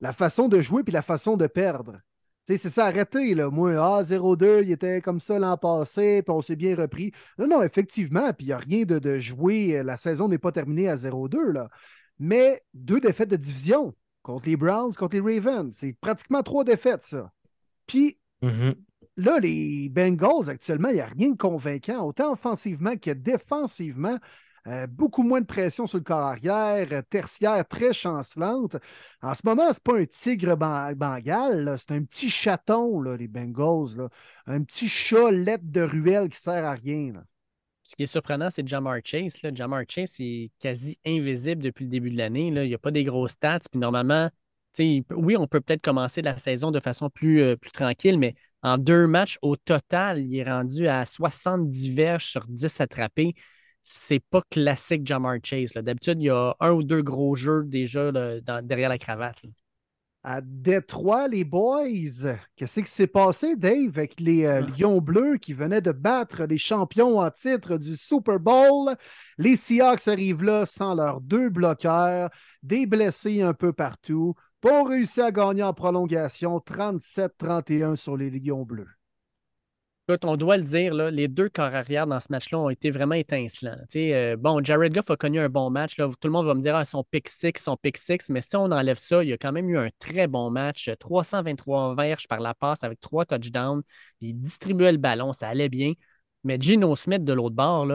la 0.00 0.12
façon 0.12 0.48
de 0.48 0.60
jouer 0.60 0.82
puis 0.84 0.92
la 0.92 1.02
façon 1.02 1.36
de 1.36 1.46
perdre. 1.46 2.00
C'est 2.56 2.70
ça, 2.70 2.86
arrêtez, 2.86 3.34
là. 3.34 3.50
Moi, 3.50 3.74
ah, 3.78 4.02
0-2, 4.02 4.62
il 4.62 4.72
était 4.72 5.02
comme 5.02 5.20
ça 5.20 5.38
l'an 5.38 5.56
passé, 5.58 6.22
puis 6.22 6.32
on 6.34 6.40
s'est 6.40 6.56
bien 6.56 6.74
repris. 6.74 7.12
Non, 7.38 7.46
non, 7.46 7.62
effectivement, 7.62 8.32
puis 8.32 8.46
il 8.46 8.48
n'y 8.48 8.52
a 8.52 8.58
rien 8.58 8.84
de, 8.84 8.98
de 8.98 9.18
jouer. 9.18 9.82
La 9.84 9.96
saison 9.98 10.28
n'est 10.28 10.38
pas 10.38 10.50
terminée 10.52 10.88
à 10.88 10.96
0-2, 10.96 11.52
là. 11.52 11.68
Mais 12.18 12.62
deux 12.72 13.00
défaites 13.00 13.28
de 13.28 13.36
division 13.36 13.94
contre 14.22 14.48
les 14.48 14.56
Browns, 14.56 14.94
contre 14.94 15.18
les 15.18 15.38
Ravens. 15.40 15.70
C'est 15.74 15.94
pratiquement 16.00 16.42
trois 16.42 16.64
défaites, 16.64 17.04
ça. 17.04 17.30
Puis 17.86 18.18
Mhm. 18.40 18.74
là, 19.16 19.38
les 19.40 19.88
Bengals, 19.88 20.48
actuellement, 20.48 20.88
il 20.88 20.94
n'y 20.94 21.00
a 21.00 21.06
rien 21.06 21.30
de 21.30 21.36
convaincant, 21.36 22.06
autant 22.06 22.32
offensivement 22.32 22.96
que 22.96 23.10
défensivement. 23.10 24.18
Euh, 24.66 24.86
beaucoup 24.86 25.22
moins 25.22 25.40
de 25.40 25.46
pression 25.46 25.86
sur 25.86 25.98
le 25.98 26.04
corps 26.04 26.18
arrière, 26.18 26.88
euh, 26.92 27.02
tertiaire 27.02 27.66
très 27.66 27.92
chancelante. 27.92 28.76
En 29.22 29.34
ce 29.34 29.42
moment, 29.44 29.72
ce 29.72 29.78
n'est 29.78 29.92
pas 29.92 30.00
un 30.00 30.06
tigre 30.06 30.56
ban- 30.56 30.92
bengal, 30.94 31.64
là, 31.64 31.78
c'est 31.78 31.92
un 31.92 32.02
petit 32.04 32.28
chaton, 32.28 33.00
là, 33.00 33.16
les 33.16 33.28
Bengals. 33.28 34.08
Un 34.46 34.62
petit 34.62 34.88
chat 34.88 35.30
lettre 35.30 35.64
de 35.66 35.80
ruelle 35.82 36.28
qui 36.28 36.38
sert 36.40 36.64
à 36.64 36.72
rien. 36.72 37.12
Ce 37.82 37.96
qui 37.96 38.02
est 38.02 38.06
surprenant, 38.06 38.50
c'est 38.50 38.66
Jamar 38.68 38.98
Chase. 39.02 39.40
Jamar 39.54 39.82
Chase 39.88 40.16
est 40.20 40.50
quasi 40.58 40.98
invisible 41.06 41.62
depuis 41.62 41.84
le 41.84 41.90
début 41.90 42.10
de 42.10 42.18
l'année. 42.18 42.48
Il 42.48 42.54
n'y 42.54 42.74
a 42.74 42.78
pas 42.78 42.90
des 42.90 43.04
grosses 43.04 43.32
stats. 43.32 43.60
Puis 43.70 43.80
normalement, 43.80 44.28
oui, 44.78 45.36
on 45.36 45.46
peut 45.46 45.60
peut-être 45.60 45.82
commencer 45.82 46.22
la 46.22 46.38
saison 46.38 46.70
de 46.70 46.80
façon 46.80 47.10
plus, 47.10 47.40
euh, 47.40 47.56
plus 47.56 47.70
tranquille, 47.70 48.18
mais 48.18 48.34
en 48.62 48.78
deux 48.78 49.06
matchs 49.06 49.38
au 49.42 49.56
total, 49.56 50.20
il 50.20 50.36
est 50.36 50.44
rendu 50.44 50.86
à 50.88 51.04
70 51.04 51.90
verges 51.90 52.26
sur 52.26 52.46
10 52.46 52.80
attrapés. 52.80 53.34
C'est 53.88 54.20
pas 54.20 54.42
classique 54.50 55.06
Jamar 55.06 55.36
Chase. 55.42 55.72
D'habitude, 55.74 56.18
il 56.20 56.26
y 56.26 56.30
a 56.30 56.54
un 56.60 56.72
ou 56.72 56.82
deux 56.82 57.02
gros 57.02 57.34
jeux 57.34 57.64
déjà 57.66 58.10
là, 58.12 58.40
dans- 58.40 58.64
derrière 58.64 58.88
la 58.88 58.98
cravate. 58.98 59.36
là. 59.42 59.50
À 60.24 60.40
Détroit, 60.42 61.28
les 61.28 61.44
boys, 61.44 61.84
qu'est-ce 62.56 62.80
qui 62.80 62.90
s'est 62.90 63.06
passé, 63.06 63.54
Dave, 63.56 63.90
avec 63.96 64.18
les 64.20 64.44
euh, 64.44 64.62
Ah. 64.66 64.70
Lions 64.76 65.00
bleus 65.00 65.38
qui 65.38 65.52
venaient 65.54 65.80
de 65.80 65.92
battre 65.92 66.44
les 66.44 66.58
champions 66.58 67.20
en 67.20 67.30
titre 67.30 67.78
du 67.78 67.96
Super 67.96 68.38
Bowl? 68.40 68.94
Les 69.38 69.56
Seahawks 69.56 70.08
arrivent 70.08 70.42
là 70.42 70.66
sans 70.66 70.94
leurs 70.94 71.20
deux 71.20 71.48
bloqueurs, 71.50 72.30
des 72.64 72.84
blessés 72.86 73.42
un 73.42 73.54
peu 73.54 73.72
partout, 73.72 74.34
pas 74.60 74.82
réussi 74.82 75.20
à 75.20 75.30
gagner 75.30 75.62
en 75.62 75.72
prolongation 75.72 76.58
37-31 76.60 77.94
sur 77.96 78.16
les 78.16 78.28
Lions 78.30 78.64
bleus. 78.64 78.88
On 80.24 80.36
doit 80.38 80.56
le 80.56 80.62
dire, 80.62 80.94
les 80.94 81.28
deux 81.28 81.50
corps 81.50 81.74
arrière 81.74 82.06
dans 82.06 82.18
ce 82.18 82.28
match-là 82.30 82.58
ont 82.58 82.70
été 82.70 82.90
vraiment 82.90 83.14
étincelants. 83.14 83.76
Euh, 83.94 84.36
bon, 84.36 84.64
Jared 84.64 84.94
Goff 84.94 85.10
a 85.10 85.16
connu 85.16 85.38
un 85.38 85.50
bon 85.50 85.68
match. 85.68 85.98
Là. 85.98 86.08
Tout 86.08 86.28
le 86.28 86.30
monde 86.30 86.46
va 86.46 86.54
me 86.54 86.62
dire, 86.62 86.74
ah, 86.74 86.86
son 86.86 87.04
pick 87.04 87.28
six, 87.28 87.52
son 87.58 87.76
pick 87.76 87.98
six. 87.98 88.30
Mais 88.30 88.40
si 88.40 88.56
on 88.56 88.70
enlève 88.72 88.96
ça, 88.96 89.22
il 89.22 89.30
a 89.34 89.36
quand 89.36 89.52
même 89.52 89.68
eu 89.68 89.76
un 89.76 89.90
très 89.98 90.26
bon 90.26 90.50
match. 90.50 90.90
323 90.98 91.94
verges 91.94 92.26
par 92.26 92.40
la 92.40 92.54
passe 92.54 92.84
avec 92.84 93.00
trois 93.00 93.26
touchdowns. 93.26 93.82
Il 94.22 94.40
distribuait 94.40 94.92
le 94.92 94.98
ballon, 94.98 95.34
ça 95.34 95.48
allait 95.48 95.68
bien. 95.68 95.92
Mais 96.42 96.58
Gino 96.58 96.96
Smith 96.96 97.24
de 97.24 97.32
l'autre 97.34 97.56
bord, 97.56 97.88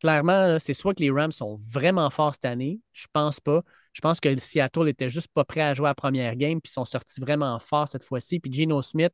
clairement, 0.00 0.58
c'est 0.58 0.72
soit 0.72 0.94
que 0.94 1.02
les 1.02 1.10
Rams 1.10 1.32
sont 1.32 1.56
vraiment 1.56 2.08
forts 2.08 2.34
cette 2.34 2.46
année. 2.46 2.80
Je 2.92 3.06
pense 3.12 3.40
pas. 3.40 3.62
Je 3.92 4.00
pense 4.00 4.20
que 4.20 4.34
Seattle 4.38 4.88
était 4.88 5.10
juste 5.10 5.28
pas 5.34 5.44
prêt 5.44 5.60
à 5.60 5.74
jouer 5.74 5.86
à 5.86 5.90
la 5.90 5.94
première 5.94 6.36
game, 6.36 6.60
puis 6.62 6.70
ils 6.70 6.74
sont 6.74 6.84
sortis 6.86 7.20
vraiment 7.20 7.58
forts 7.58 7.88
cette 7.88 8.04
fois-ci. 8.04 8.40
Puis 8.40 8.52
Gino 8.52 8.80
Smith, 8.80 9.12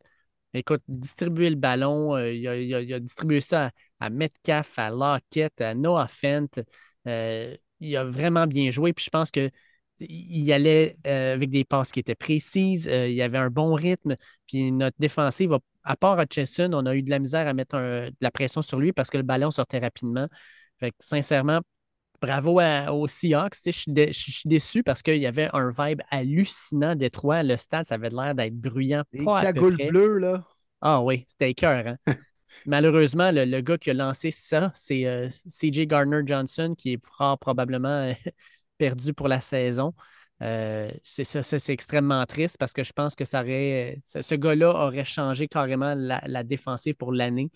Écoute, 0.55 0.82
distribuer 0.86 1.51
le 1.51 1.56
ballon, 1.56 2.14
euh, 2.16 2.32
il, 2.32 2.74
a, 2.74 3.01
distribué 3.01 3.40
ça 3.40 3.72
à, 3.98 4.09
Metcalf, 4.10 4.78
à 4.78 4.90
Lockett, 4.90 5.60
à 5.60 5.74
Noah 5.74 6.06
Fent. 6.06 6.62
Euh, 7.09 7.56
il 7.81 7.97
a 7.97 8.05
vraiment 8.05 8.47
bien 8.47 8.70
joué. 8.70 8.93
Puis 8.93 9.05
je 9.05 9.10
pense 9.10 9.31
que 9.31 9.51
il 10.01 10.52
allait 10.52 10.97
euh, 11.06 11.35
avec 11.35 11.51
des 11.51 11.64
passes 11.64 11.93
qui 11.93 12.01
étaient 12.01 12.14
précises. 12.14 12.86
il 12.86 13.12
y 13.12 13.22
avait 13.22 13.39
un 13.39 13.51
bon 13.51 13.74
rythme. 13.74 14.16
Puis 14.47 14.70
notre 14.70 14.97
défensive, 14.98 15.59
à 15.82 15.97
part 15.97 16.20
Hutchison, 16.20 16.70
on 16.72 16.86
a 16.86 16.94
eu 16.94 17.02
de 17.02 17.10
la 17.10 17.18
misère 17.18 17.48
à 17.48 17.52
mettre 17.52 17.76
de 17.76 18.12
la 18.20 18.31
pression 18.31 18.62
sur 18.62 18.78
lui 18.78 18.93
parce 18.93 19.10
que 19.10 19.16
le 19.16 19.22
ballon 19.24 19.51
sortait 19.51 19.78
rapidement. 19.81 20.28
Fait 20.78 20.90
que 20.90 20.97
sincèrement, 21.01 21.60
bravo 22.26 22.59
à- 22.60 22.92
aux 22.92 23.06
Seahawks. 23.09 23.56
Je 23.64 23.70
suis 23.70 23.92
dé- 23.92 24.10
déçu 24.44 24.82
parce 24.82 25.02
qu'il 25.02 25.16
y 25.16 25.26
avait 25.26 25.48
un 25.52 25.70
vibe 25.70 26.01
hallucinant 26.10 26.94
Détroit. 26.94 27.42
Le 27.42 27.56
stade, 27.56 27.86
ça 27.86 27.96
avait 27.96 28.10
l'air 28.10 28.34
d'être 28.34 28.55
bruyant. 28.56 29.02
Les 29.12 29.24
pas 29.24 29.42
cagoules 29.42 29.76
bleues, 29.88 30.18
là. 30.18 30.44
Ah 30.80 31.02
oui, 31.02 31.24
c'était 31.28 31.55
cœur. 31.55 31.94
Malheureusement, 32.66 33.30
le, 33.32 33.44
le 33.44 33.60
gars 33.60 33.78
qui 33.78 33.90
a 33.90 33.94
lancé 33.94 34.30
ça, 34.30 34.70
c'est 34.74 35.06
euh, 35.06 35.28
CJ 35.48 35.86
Gardner 35.86 36.20
Johnson, 36.24 36.74
qui 36.76 36.94
est 36.94 37.05
fort 37.16 37.38
probablement 37.38 38.12
perdu 38.78 39.12
pour 39.12 39.28
la 39.28 39.40
saison. 39.40 39.94
Euh, 40.42 40.90
c'est 41.02 41.24
ça, 41.24 41.42
ça, 41.42 41.59
c'est 41.59 41.72
extrêmement 41.72 42.24
triste 42.26 42.59
parce 42.59 42.72
que 42.72 42.84
je 42.84 42.92
pense 42.92 43.14
que 43.14 43.24
ça 43.24 43.40
aurait, 43.40 44.01
ce, 44.05 44.20
ce 44.20 44.34
gars-là 44.34 44.70
aurait 44.86 45.05
changé 45.05 45.46
carrément 45.48 45.94
la, 45.94 46.22
la 46.26 46.42
défensive 46.42 46.94
pour 46.96 47.12
l'année. 47.12 47.51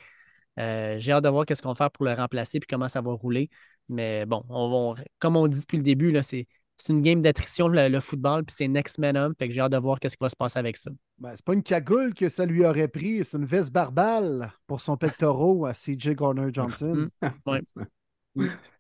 Euh, 0.59 0.97
J'ai 0.99 1.13
hâte 1.13 1.25
de 1.25 1.29
voir 1.29 1.47
qu'est-ce 1.47 1.63
qu'on 1.63 1.71
va 1.71 1.75
faire 1.75 1.91
pour 1.91 2.05
le 2.05 2.15
remplacer 2.15 2.61
puis 2.61 2.67
comment 2.69 2.89
ça 2.89 3.01
va 3.01 3.13
rouler. 3.13 3.51
Mais 3.89 4.27
bon, 4.27 4.45
on 4.49 4.93
va- 4.95 5.03
comme 5.19 5.37
on 5.37 5.47
dit 5.49 5.61
depuis 5.61 5.77
le 5.79 5.83
début, 5.83 6.11
là, 6.11 6.23
c'est 6.23 6.47
c'est 6.81 6.93
une 6.93 7.03
game 7.03 7.23
d'attrition, 7.23 7.67
le, 7.67 7.89
le 7.89 7.99
football, 7.99 8.45
puis 8.45 8.55
c'est 8.57 8.69
next 8.69 8.99
man 8.99 9.17
up. 9.17 9.33
Fait 9.37 9.49
que 9.49 9.55
j'ai 9.55 9.61
hâte 9.61 9.73
de 9.73 9.79
voir 9.79 9.99
qu'est-ce 9.99 10.17
qui 10.17 10.23
va 10.23 10.29
se 10.29 10.37
passer 10.37 10.61
avec 10.61 10.77
ça. 10.77 10.93
Ben, 11.19 11.33
c'est 11.35 11.45
pas 11.45 11.55
une 11.55 11.63
cagoule 11.65 12.15
que 12.15 12.29
ça 12.29 12.47
lui 12.47 12.65
aurait 12.65 12.87
pris, 12.87 13.25
c'est 13.25 13.37
une 13.37 13.47
veste 13.47 13.73
barbale 13.73 14.53
pour 14.69 14.81
son 14.81 14.97
pectoral 14.97 15.69
à 15.69 15.75
CJ 15.75 16.15
Garner 16.15 16.51
Johnson. 16.53 17.09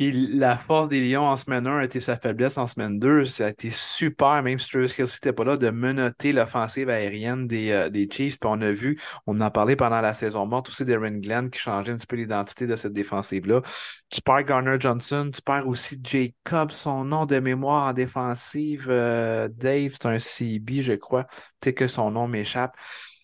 Puis 0.00 0.12
la 0.12 0.56
force 0.56 0.88
des 0.88 1.02
Lions 1.06 1.26
en 1.28 1.36
semaine 1.36 1.66
1 1.66 1.76
a 1.80 1.84
été 1.84 2.00
sa 2.00 2.16
faiblesse 2.16 2.56
en 2.56 2.66
semaine 2.66 2.98
2. 2.98 3.26
Ça 3.26 3.44
a 3.44 3.48
été 3.50 3.68
super, 3.70 4.42
même 4.42 4.58
si 4.58 4.70
Travis 4.70 4.94
Kelce 4.94 5.16
n'était 5.16 5.34
pas 5.34 5.44
là, 5.44 5.58
de 5.58 5.68
menotter 5.68 6.32
l'offensive 6.32 6.88
aérienne 6.88 7.46
des, 7.46 7.70
euh, 7.70 7.90
des 7.90 8.08
Chiefs. 8.10 8.40
Puis 8.40 8.48
on 8.50 8.62
a 8.62 8.72
vu, 8.72 8.98
on 9.26 9.36
en 9.36 9.42
a 9.42 9.50
parlé 9.50 9.76
pendant 9.76 10.00
la 10.00 10.14
saison 10.14 10.46
morte 10.46 10.70
aussi 10.70 10.86
d'Aaron 10.86 11.18
Glenn 11.18 11.50
qui 11.50 11.58
changeait 11.58 11.92
un 11.92 11.98
petit 11.98 12.06
peu 12.06 12.16
l'identité 12.16 12.66
de 12.66 12.76
cette 12.76 12.94
défensive-là. 12.94 13.60
Tu 14.08 14.22
perds 14.22 14.44
Garner 14.44 14.76
Johnson, 14.80 15.30
tu 15.34 15.42
perds 15.42 15.68
aussi 15.68 16.00
Jacob, 16.02 16.70
son 16.70 17.04
nom 17.04 17.26
de 17.26 17.38
mémoire 17.38 17.88
en 17.88 17.92
défensive. 17.92 18.86
euh, 18.88 19.48
Dave, 19.48 19.90
c'est 19.92 20.06
un 20.06 20.18
CB, 20.18 20.82
je 20.82 20.94
crois. 20.94 21.24
Tu 21.60 21.68
sais 21.68 21.74
que 21.74 21.86
son 21.88 22.10
nom 22.10 22.26
m'échappe. 22.26 22.74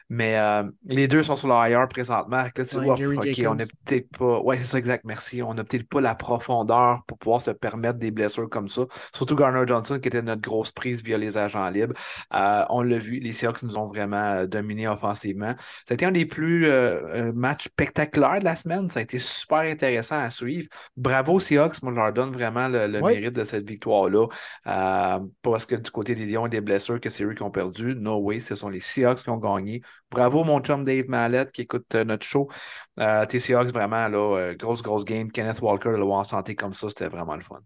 Mais 0.09 0.37
euh, 0.39 0.63
les 0.85 1.09
deux 1.09 1.23
sont 1.25 1.37
sur 1.37 1.49
le 1.49 1.55
IR 1.71 1.89
présentement. 1.89 2.45
Là, 2.57 2.65
tu 2.65 2.77
Ouais, 2.77 2.81
vois, 2.81 2.95
Jerry 2.95 3.17
OK, 3.17 3.23
Jacobs. 3.23 3.47
on 3.47 3.55
n'a 3.57 3.65
peut-être 3.85 4.09
pas. 4.17 4.41
Ouais, 4.41 4.57
c'est 4.57 4.65
ça, 4.67 4.79
exact, 4.79 5.05
merci. 5.05 5.43
On 5.43 5.55
n'a 5.55 5.65
peut-être 5.65 5.89
pas 5.89 6.01
la 6.01 6.15
profondeur 6.15 7.03
pour 7.07 7.19
pouvoir 7.19 7.41
se 7.43 7.51
permettre 7.51 7.99
des 7.99 8.11
blessures 8.13 8.49
comme 8.49 8.69
ça. 8.69 8.83
Surtout 9.15 9.35
Garner 9.35 9.65
Johnson, 9.67 9.99
qui 10.01 10.09
était 10.09 10.23
notre 10.23 10.43
grosse 10.43 10.71
prise 10.73 11.03
via 11.03 11.19
les 11.19 11.37
agents 11.39 11.69
libres. 11.71 11.95
Euh, 12.35 12.65
on 12.71 12.83
l'a 12.83 12.99
vu, 12.99 13.19
les 13.19 13.33
Seahawks 13.33 13.63
nous 13.65 13.79
ont 13.79 13.87
vraiment 13.87 14.17
euh, 14.35 14.47
dominés 14.47 14.87
offensivement. 14.89 15.55
Ça 15.59 15.91
a 15.91 15.95
été 15.95 16.05
un 16.07 16.13
des 16.13 16.27
plus 16.27 16.67
euh, 16.67 17.31
euh, 17.31 17.33
matchs 17.33 17.65
spectaculaires 17.65 18.39
de 18.39 18.45
la 18.45 18.57
semaine. 18.57 18.89
Ça 18.91 19.01
a 19.01 19.03
été 19.03 19.19
super 19.19 19.59
intéressant 19.59 20.19
à 20.21 20.31
suivre. 20.31 20.69
Bravo 20.97 21.41
Seahawks, 21.41 21.83
moi 21.83 21.93
je 21.93 21.97
leur 21.99 22.13
donne 22.13 22.33
vraiment 22.33 22.69
le, 22.69 22.87
le 22.87 23.01
Ouais. 23.01 23.13
mérite 23.21 23.33
de 23.35 23.45
cette 23.45 23.69
victoire-là. 23.69 24.27
Euh, 24.67 25.21
parce 25.43 25.67
que 25.67 25.75
du 25.77 25.91
côté 25.91 26.15
des 26.15 26.27
Lions 26.27 26.47
et 26.47 26.49
des 26.51 26.61
blessures 26.61 27.01
que 27.01 27.11
c'est 27.11 27.25
eux 27.25 27.35
qui 27.35 27.43
ont 27.43 27.51
perdu. 27.51 27.95
No 27.97 28.19
way, 28.19 28.41
ce 28.41 28.57
sont 28.57 28.69
les 28.69 28.81
Seahawks 28.81 29.23
qui 29.23 29.31
ont 29.31 29.39
gagné. 29.39 29.81
Bravo 30.11 30.45
mon 30.45 30.61
chum 30.61 30.85
Dave 30.85 31.07
Mallette 31.09 31.53
qui 31.53 31.63
écoute 31.63 31.95
euh, 31.95 32.05
notre 32.05 32.25
show. 32.25 32.49
Euh, 33.01 33.27
tes 33.27 33.41
Seahawks, 33.41 33.69
vraiment, 33.73 34.09
là, 34.09 34.37
euh, 34.39 34.55
grosse, 34.55 34.83
grosse 34.83 35.05
game. 35.05 35.31
Kenneth 35.31 35.61
Walker, 35.61 35.91
de 35.91 35.97
le 35.97 36.03
voir 36.05 36.19
en 36.21 36.25
santé 36.25 36.55
comme 36.55 36.75
ça, 36.75 36.89
c'était 36.89 37.09
vraiment 37.09 37.35
le 37.37 37.43
fun. 37.43 37.59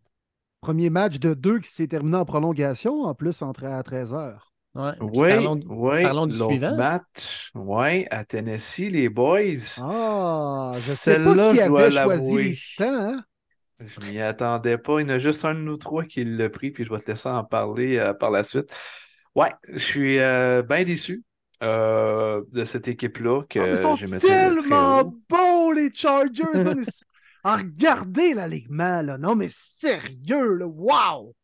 Premier 0.62 0.90
match 0.90 1.18
de 1.18 1.34
deux 1.34 1.58
qui 1.60 1.70
s'est 1.70 1.86
terminé 1.88 2.16
en 2.16 2.24
prolongation, 2.24 3.02
en 3.02 3.14
plus, 3.14 3.42
entre 3.42 3.64
à 3.64 3.82
13h. 3.82 4.52
Ouais. 4.74 4.92
Puis 4.98 5.08
Oui, 5.12 5.28
parlons 5.30 5.54
du- 5.56 5.66
oui. 5.68 6.02
parlons 6.02 6.26
du 6.26 6.36
L'autre 6.38 6.50
suivant. 6.52 6.76
match, 6.76 7.50
oui, 7.54 8.06
à 8.10 8.24
Tennessee, 8.24 8.90
les 8.90 9.08
boys. 9.08 9.40
Ah, 9.82 10.72
je 10.74 10.78
sais 10.80 11.18
pas 11.18 11.36
Celle-là, 11.36 11.50
qui 11.52 11.58
je 11.58 11.62
dois 11.64 11.82
avait 11.82 11.90
choisi 11.90 12.34
l'avouer. 12.34 12.42
les 12.42 12.54
titans, 12.56 12.94
hein? 12.94 13.24
Je 13.80 14.00
m'y 14.06 14.20
attendais 14.20 14.76
pas. 14.78 15.00
Il 15.00 15.08
y 15.08 15.10
en 15.10 15.14
a 15.14 15.18
juste 15.18 15.44
un 15.44 15.54
de 15.54 15.60
nous 15.60 15.76
trois 15.78 16.04
qui 16.04 16.24
l'a 16.24 16.50
pris, 16.50 16.70
puis 16.70 16.84
je 16.84 16.90
vais 16.92 16.98
te 17.00 17.10
laisser 17.10 17.28
en 17.28 17.44
parler 17.44 17.98
euh, 17.98 18.12
par 18.14 18.30
la 18.30 18.44
suite. 18.44 18.70
Ouais, 19.34 19.50
je 19.72 19.78
suis 19.78 20.18
euh, 20.18 20.62
bien 20.62 20.84
déçu 20.84 21.24
euh, 21.62 22.42
de 22.52 22.64
cette 22.64 22.88
équipe-là 22.88 23.42
que 23.48 23.58
Ah, 23.58 23.68
ils 23.70 23.76
sont 23.76 23.96
j'ai 23.96 24.06
mis 24.06 24.18
très 24.18 24.28
tellement 24.28 25.04
bons, 25.28 25.70
les 25.72 25.92
Chargers. 25.92 26.44
là, 26.54 26.74
mais 26.74 26.82
ah, 27.44 27.56
regardez 27.56 28.34
l'alignement, 28.34 29.02
là. 29.02 29.18
Non, 29.18 29.34
mais 29.34 29.48
sérieux, 29.50 30.54
là. 30.54 30.66
Wow! 30.66 31.34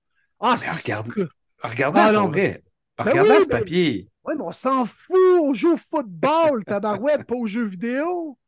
Ah, 0.40 0.56
Mais 0.60 0.70
regarde- 0.70 1.28
Regardez 1.62 2.00
Ah, 2.00 2.12
non. 2.12 2.28
Ben 2.28 2.58
Regardez 2.98 3.30
oui, 3.30 3.42
ce 3.42 3.48
ben- 3.48 3.58
papier. 3.58 4.08
Ouais, 4.24 4.34
mais 4.36 4.42
on 4.44 4.52
s'en 4.52 4.86
fout. 4.86 5.16
On 5.42 5.52
joue 5.54 5.74
au 5.74 5.76
football, 5.76 6.64
tabarouette, 6.66 7.26
pas 7.26 7.34
aux 7.34 7.46
jeux 7.46 7.64
vidéo. 7.66 8.38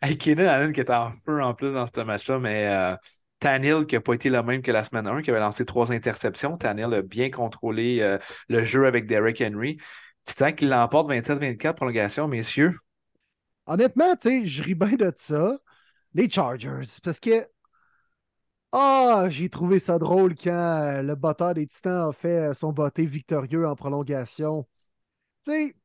Hey, 0.00 0.16
Keenan 0.18 0.46
Allen 0.48 0.72
qui 0.72 0.80
était 0.80 0.92
en 0.92 1.12
feu 1.24 1.42
en 1.42 1.54
plus 1.54 1.72
dans 1.72 1.86
ce 1.86 2.00
match-là, 2.00 2.38
mais 2.38 2.66
euh, 2.68 2.96
Tannehill 3.38 3.86
qui 3.86 3.94
n'a 3.94 4.00
pas 4.00 4.14
été 4.14 4.30
le 4.30 4.42
même 4.42 4.62
que 4.62 4.72
la 4.72 4.82
semaine 4.84 5.06
1, 5.06 5.22
qui 5.22 5.30
avait 5.30 5.40
lancé 5.40 5.64
trois 5.64 5.92
interceptions. 5.92 6.56
Tannehill 6.56 6.92
a 6.94 7.02
bien 7.02 7.30
contrôlé 7.30 7.98
euh, 8.00 8.18
le 8.48 8.64
jeu 8.64 8.86
avec 8.86 9.06
Derrick 9.06 9.40
Henry. 9.40 9.78
Titan 10.24 10.52
qui 10.52 10.66
l'emporte 10.66 11.08
27-24 11.08 11.74
prolongation, 11.74 12.28
messieurs. 12.28 12.76
Honnêtement, 13.66 14.16
tu 14.16 14.28
sais, 14.28 14.46
je 14.46 14.62
ris 14.62 14.74
bien 14.74 14.94
de 14.96 15.12
ça. 15.16 15.58
Les 16.14 16.28
Chargers, 16.28 17.00
parce 17.02 17.20
que. 17.20 17.48
Ah, 18.74 19.26
j'ai 19.28 19.50
trouvé 19.50 19.78
ça 19.78 19.98
drôle 19.98 20.34
quand 20.34 20.50
euh, 20.50 21.02
le 21.02 21.14
batteur 21.14 21.52
des 21.54 21.66
Titans 21.66 22.08
a 22.08 22.12
fait 22.12 22.50
euh, 22.50 22.54
son 22.54 22.72
botté 22.72 23.04
victorieux 23.04 23.66
en 23.66 23.76
prolongation. 23.76 24.66
Tu 25.44 25.52
sais, 25.52 25.76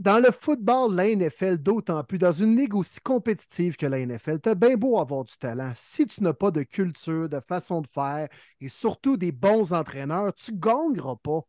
dans 0.00 0.18
le 0.18 0.30
football, 0.32 0.94
la 0.94 1.08
NFL, 1.10 1.58
d'autant 1.58 2.02
plus, 2.04 2.18
dans 2.18 2.32
une 2.32 2.56
ligue 2.56 2.74
aussi 2.74 3.00
compétitive 3.00 3.76
que 3.76 3.86
la 3.86 3.98
NFL, 3.98 4.40
t'as 4.40 4.54
bien 4.54 4.76
beau 4.76 4.98
avoir 4.98 5.24
du 5.24 5.36
talent. 5.36 5.72
Si 5.76 6.06
tu 6.06 6.22
n'as 6.22 6.32
pas 6.32 6.50
de 6.50 6.62
culture, 6.62 7.28
de 7.28 7.40
façon 7.40 7.82
de 7.82 7.86
faire 7.86 8.28
et 8.62 8.68
surtout 8.70 9.18
des 9.18 9.30
bons 9.32 9.74
entraîneurs, 9.74 10.34
tu 10.34 10.52
gagneras 10.54 11.16
pas. 11.22 11.42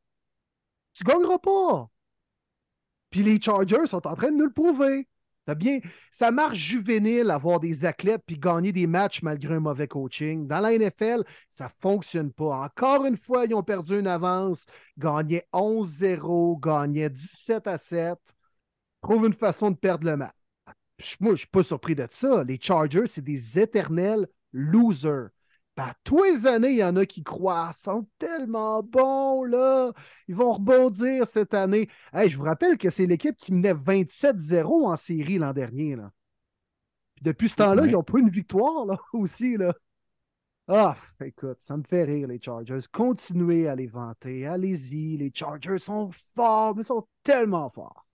Tu 1.02 1.12
gagneras 1.12 1.40
pas. 1.40 1.90
Puis 3.10 3.24
les 3.24 3.42
Chargers 3.42 3.88
sont 3.88 4.06
en 4.06 4.16
train 4.16 4.32
de 4.32 4.38
nous 4.38 4.46
le 4.46 4.54
prouver. 4.54 5.08
T'as 5.48 5.56
bien, 5.56 5.80
ça 6.12 6.30
marche 6.30 6.60
juvénile 6.60 7.32
avoir 7.32 7.60
des 7.60 7.86
athlètes 7.86 8.22
puis 8.28 8.38
gagner 8.38 8.72
des 8.72 8.86
matchs 8.86 9.24
malgré 9.24 9.56
un 9.56 9.60
mauvais 9.60 9.88
coaching. 9.88 10.48
Dans 10.48 10.60
la 10.60 10.78
NFL, 10.78 11.24
ça 11.50 11.72
fonctionne 11.80 12.32
pas. 12.32 12.64
Encore 12.66 13.06
une 13.06 13.18
fois, 13.18 13.46
ils 13.46 13.56
ont 13.56 13.64
perdu 13.64 14.00
une 14.00 14.06
avance, 14.06 14.66
gagnaient 15.00 15.48
11-0, 15.52 16.60
gagnaient 16.60 17.10
17 17.10 17.66
à 17.66 17.80
7. 17.80 18.20
Trouve 19.02 19.26
une 19.26 19.34
façon 19.34 19.72
de 19.72 19.78
perdre 19.78 20.06
le 20.06 20.18
match. 20.18 21.18
Moi, 21.20 21.32
je 21.32 21.40
suis 21.40 21.48
pas 21.48 21.64
surpris 21.64 21.96
de 21.96 22.06
ça. 22.12 22.44
Les 22.44 22.60
Chargers, 22.62 23.08
c'est 23.08 23.24
des 23.24 23.58
éternels 23.58 24.28
losers. 24.52 25.30
À 25.78 25.94
tous 26.04 26.24
les 26.24 26.46
années, 26.46 26.72
il 26.72 26.78
y 26.78 26.84
en 26.84 26.96
a 26.96 27.06
qui 27.08 27.24
croient, 27.24 27.72
ils 27.74 27.82
sont 27.82 28.08
tellement 28.20 28.84
bons, 28.84 29.44
là. 29.44 29.92
Ils 30.28 30.36
vont 30.36 30.52
rebondir 30.52 31.26
cette 31.26 31.54
année. 31.56 31.90
Hey, 32.14 32.30
je 32.30 32.38
vous 32.38 32.44
rappelle 32.44 32.78
que 32.78 32.90
c'est 32.92 33.08
l'équipe 33.08 33.36
qui 33.36 33.52
menait 33.52 33.74
27-0 33.74 34.86
en 34.86 34.96
série 34.96 35.40
l'an 35.40 35.54
dernier. 35.54 35.96
Là. 35.96 36.12
Puis 37.16 37.24
depuis 37.24 37.50
ce 37.50 37.56
temps-là, 37.56 37.84
Ouais. 37.84 37.90
ils 37.90 37.96
ont 37.96 38.04
pris 38.04 38.22
une 38.22 38.30
victoire 38.30 38.86
là, 38.86 38.98
aussi. 39.14 39.58
Là. 39.58 39.74
Ah, 40.68 40.96
écoute, 41.26 41.58
ça 41.62 41.76
me 41.78 41.84
fait 41.84 42.04
rire, 42.04 42.28
les 42.28 42.40
Chargers. 42.40 42.82
Continuez 42.92 43.68
à 43.68 43.76
les 43.76 43.88
vanter. 43.88 44.46
Allez-y. 44.46 45.18
Les 45.18 45.32
Chargers 45.34 45.80
sont 45.80 46.12
forts, 46.36 46.76
mais 46.76 46.84
ils 46.84 46.86
sont 46.86 47.08
tellement 47.24 47.70
forts. 47.70 48.06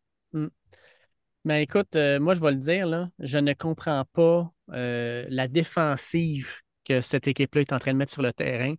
Mais 1.44 1.64
écoute, 1.64 1.96
euh, 1.96 2.20
moi, 2.20 2.34
je 2.34 2.42
vais 2.42 2.52
le 2.52 2.58
dire, 2.58 2.88
là, 2.88 3.10
je 3.20 3.38
ne 3.38 3.54
comprends 3.54 4.04
pas 4.14 4.52
euh, 4.72 5.26
la 5.30 5.48
défensive 5.48 6.50
que 6.88 7.02
cette 7.02 7.28
équipe-là 7.28 7.62
est 7.62 7.74
en 7.74 7.80
train 7.80 7.94
de 7.94 7.98
mettre 7.98 8.14
sur 8.14 8.22
le 8.22 8.34
terrain. 8.34 8.76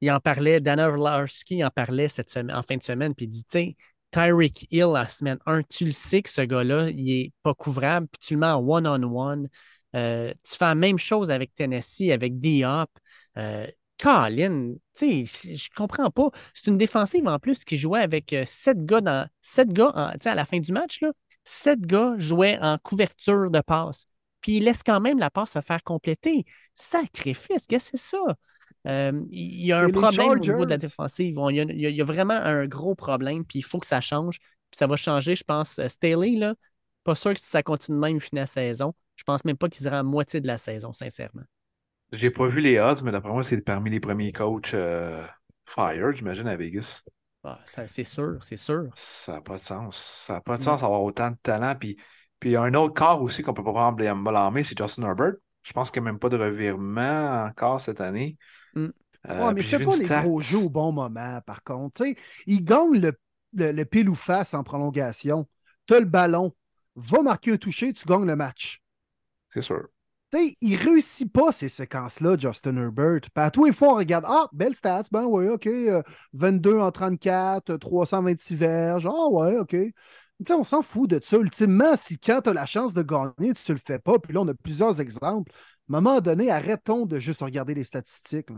Il 0.00 0.10
en 0.10 0.20
parlait, 0.20 0.60
Dana 0.60 0.88
Orlarski 0.88 1.64
en 1.64 1.70
parlait 1.70 2.08
cette 2.08 2.30
semaine, 2.30 2.56
en 2.56 2.62
fin 2.62 2.76
de 2.76 2.82
semaine, 2.82 3.14
puis 3.14 3.26
il 3.26 3.28
dit, 3.28 3.44
tu 3.44 3.52
sais, 3.52 3.76
Tyreek 4.10 4.68
Hill, 4.70 4.92
la 4.92 5.08
semaine 5.08 5.38
1, 5.46 5.62
tu 5.64 5.86
le 5.86 5.92
sais 5.92 6.22
que 6.22 6.30
ce 6.30 6.42
gars-là, 6.42 6.90
il 6.90 7.04
n'est 7.04 7.32
pas 7.42 7.54
couvrable, 7.54 8.06
puis 8.08 8.28
tu 8.28 8.34
le 8.34 8.40
mets 8.40 8.46
en 8.46 8.60
one-on-one. 8.60 9.48
Euh, 9.96 10.32
tu 10.42 10.56
fais 10.56 10.64
la 10.66 10.74
même 10.74 10.98
chose 10.98 11.30
avec 11.30 11.54
Tennessee, 11.54 12.10
avec 12.10 12.38
Diop. 12.38 12.90
Euh, 13.38 13.66
Colin, 13.98 14.74
tu 14.94 15.26
sais, 15.26 15.54
je 15.54 15.68
comprends 15.74 16.10
pas. 16.10 16.30
C'est 16.52 16.70
une 16.70 16.78
défensive 16.78 17.26
en 17.26 17.38
plus 17.38 17.64
qui 17.64 17.76
jouait 17.76 18.00
avec 18.00 18.32
euh, 18.32 18.44
sept 18.44 18.84
gars 18.84 19.00
dans 19.00 19.28
sept 19.40 19.72
gars 19.72 19.88
à 20.24 20.34
la 20.34 20.44
fin 20.44 20.58
du 20.58 20.72
match, 20.72 21.00
là, 21.00 21.12
sept 21.44 21.80
gars 21.80 22.14
jouaient 22.18 22.58
en 22.60 22.78
couverture 22.78 23.50
de 23.50 23.60
passe. 23.60 24.06
Puis 24.44 24.58
ils 24.58 24.64
laissent 24.64 24.82
quand 24.84 25.00
même 25.00 25.18
la 25.18 25.30
passe 25.30 25.52
se 25.52 25.62
faire 25.62 25.82
compléter. 25.82 26.44
Sacrifice, 26.74 27.66
qu'est-ce 27.66 27.90
que 27.90 27.96
c'est 27.98 28.10
ça? 28.10 28.18
Euh, 28.86 29.12
il 29.30 29.64
y 29.64 29.72
a 29.72 29.80
un 29.80 29.88
problème 29.88 30.36
au 30.38 30.44
niveau 30.44 30.66
de 30.66 30.70
la 30.70 30.76
défensive. 30.76 31.34
Il 31.50 31.56
y, 31.56 31.60
a, 31.60 31.62
il 31.64 31.80
y 31.80 31.86
a- 31.86 31.88
il 31.90 31.96
y 31.96 32.02
a 32.02 32.04
vraiment 32.04 32.34
un 32.34 32.66
gros 32.66 32.94
problème, 32.94 33.46
puis 33.46 33.60
il 33.60 33.62
faut 33.62 33.80
que 33.80 33.86
ça 33.86 34.02
change. 34.02 34.38
Puis 34.38 34.78
ça 34.78 34.86
va 34.86 34.96
changer, 34.96 35.34
je 35.34 35.44
pense. 35.44 35.78
Euh, 35.78 35.88
Staley, 35.88 36.32
là, 36.36 36.54
pas 37.04 37.14
sûr 37.14 37.32
que 37.32 37.40
si 37.40 37.48
ça 37.48 37.62
continue 37.62 37.96
de 37.96 38.00
même, 38.02 38.16
il 38.16 38.20
finit 38.20 38.40
la 38.40 38.46
saison. 38.46 38.94
Je 39.16 39.24
pense 39.24 39.44
même 39.46 39.56
pas 39.56 39.70
qu'il 39.70 39.82
sera 39.84 40.00
à 40.00 40.02
moitié 40.02 40.40
de 40.42 40.46
la 40.46 40.58
saison, 40.58 40.92
sincèrement. 40.92 41.44
J'ai 42.12 42.30
pas 42.30 42.46
vu 42.46 42.60
les 42.60 42.78
odds, 42.78 43.02
mais 43.02 43.12
d'après 43.12 43.32
moi, 43.32 43.42
c'est 43.42 43.60
parmi 43.62 43.90
les 43.90 44.00
premiers 44.00 44.32
coachs 44.32 44.74
euh, 44.74 45.26
Fire, 45.66 46.12
j'imagine, 46.12 46.46
à 46.48 46.56
Vegas. 46.56 47.02
Ah, 47.44 47.60
ça, 47.64 47.86
c'est 47.86 48.04
sûr, 48.04 48.38
c'est 48.42 48.56
sûr. 48.56 48.90
Ça 48.94 49.32
n'a 49.32 49.40
pas 49.40 49.56
de 49.56 49.62
sens. 49.62 49.96
Ça 50.26 50.34
n'a 50.34 50.40
pas 50.40 50.56
de 50.56 50.62
Mm. 50.62 50.64
sens 50.64 50.80
d'avoir 50.82 51.02
autant 51.02 51.30
de 51.30 51.36
talent. 51.42 51.74
Puis, 51.78 51.96
puis 52.44 52.50
il 52.50 52.52
y 52.52 52.56
a 52.56 52.62
un 52.62 52.74
autre 52.74 52.92
corps 52.92 53.22
aussi 53.22 53.42
qu'on 53.42 53.54
peut 53.54 53.64
pas 53.64 53.72
vraiment 53.72 54.16
blâmer, 54.22 54.64
c'est 54.64 54.76
Justin 54.76 55.04
Herbert. 55.04 55.32
Je 55.62 55.72
pense 55.72 55.90
qu'il 55.90 56.02
n'y 56.02 56.08
a 56.08 56.12
même 56.12 56.18
pas 56.18 56.28
de 56.28 56.36
revirement 56.36 57.44
encore 57.46 57.80
cette 57.80 58.02
année. 58.02 58.36
Mm. 58.74 58.88
Euh, 59.30 59.46
Ouais, 59.46 59.54
mais 59.54 59.62
fais 59.62 59.78
vu 59.78 59.86
pas 59.86 59.96
les 59.96 60.04
stat. 60.04 60.22
gros 60.22 60.42
jeux 60.42 60.58
au 60.58 60.68
bon 60.68 60.92
moment, 60.92 61.40
par 61.46 61.62
contre. 61.64 62.04
Ils 62.46 62.62
gagnent 62.62 63.00
le, 63.00 63.12
le, 63.54 63.72
le 63.72 63.84
pile 63.86 64.10
ou 64.10 64.14
face 64.14 64.52
en 64.52 64.62
prolongation. 64.62 65.48
Tu 65.86 65.94
as 65.94 66.00
le 66.00 66.04
ballon. 66.04 66.54
va 66.96 67.22
marquer 67.22 67.52
un 67.52 67.56
toucher, 67.56 67.94
tu 67.94 68.04
gagnes 68.06 68.26
le 68.26 68.36
match. 68.36 68.82
C'est 69.48 69.62
sûr. 69.62 69.88
Il 70.60 70.74
réussit 70.76 71.32
pas 71.32 71.52
ces 71.52 71.68
séquences-là, 71.68 72.36
Justin 72.36 72.76
Herbert. 72.76 73.20
Puis 73.20 73.30
à 73.36 73.50
tous 73.52 73.66
les 73.66 73.72
fois, 73.72 73.92
on 73.92 73.96
regarde, 73.96 74.24
ah, 74.26 74.48
belle 74.52 74.74
stats, 74.74 75.04
ben 75.12 75.24
ouais, 75.26 75.48
OK, 75.48 75.66
euh, 75.68 76.02
22 76.32 76.78
en 76.80 76.90
34, 76.90 77.70
euh, 77.70 77.78
326 77.78 78.56
verges, 78.56 79.06
ah 79.06 79.28
ouais, 79.30 79.58
OK. 79.58 79.76
On 80.50 80.64
s'en 80.64 80.82
fout 80.82 81.08
de 81.08 81.20
ça. 81.22 81.36
Ultimement, 81.36 81.96
si 81.96 82.18
quand 82.18 82.42
tu 82.42 82.50
as 82.50 82.54
la 82.54 82.66
chance 82.66 82.92
de 82.92 83.02
gagner, 83.02 83.54
tu 83.54 83.72
ne 83.72 83.76
le 83.76 83.80
fais 83.84 83.98
pas, 83.98 84.18
puis 84.18 84.32
là, 84.32 84.40
on 84.40 84.48
a 84.48 84.54
plusieurs 84.54 85.00
exemples. 85.00 85.52
À 85.52 85.96
un 85.96 86.00
moment 86.00 86.20
donné, 86.20 86.50
arrêtons 86.50 87.06
de 87.06 87.18
juste 87.18 87.42
regarder 87.42 87.74
les 87.74 87.84
statistiques. 87.84 88.48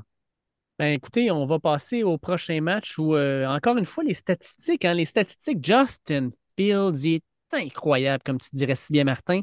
Ben, 0.79 0.93
écoutez, 0.93 1.31
on 1.31 1.45
va 1.45 1.59
passer 1.59 2.03
au 2.03 2.19
prochain 2.19 2.61
match 2.61 2.99
où, 2.99 3.15
euh, 3.15 3.47
encore 3.47 3.79
une 3.79 3.85
fois, 3.85 4.05
les 4.05 4.15
statistiques, 4.15 4.85
hein, 4.85 4.95
les 4.95 5.07
statistiques, 5.07 5.65
Justin 5.65 6.31
Fields 6.57 7.07
est 7.07 7.25
incroyable, 7.53 8.23
comme 8.25 8.39
tu 8.39 8.51
dirais 8.53 8.75
si 8.75 8.93
bien, 8.93 9.05
Martin. 9.05 9.41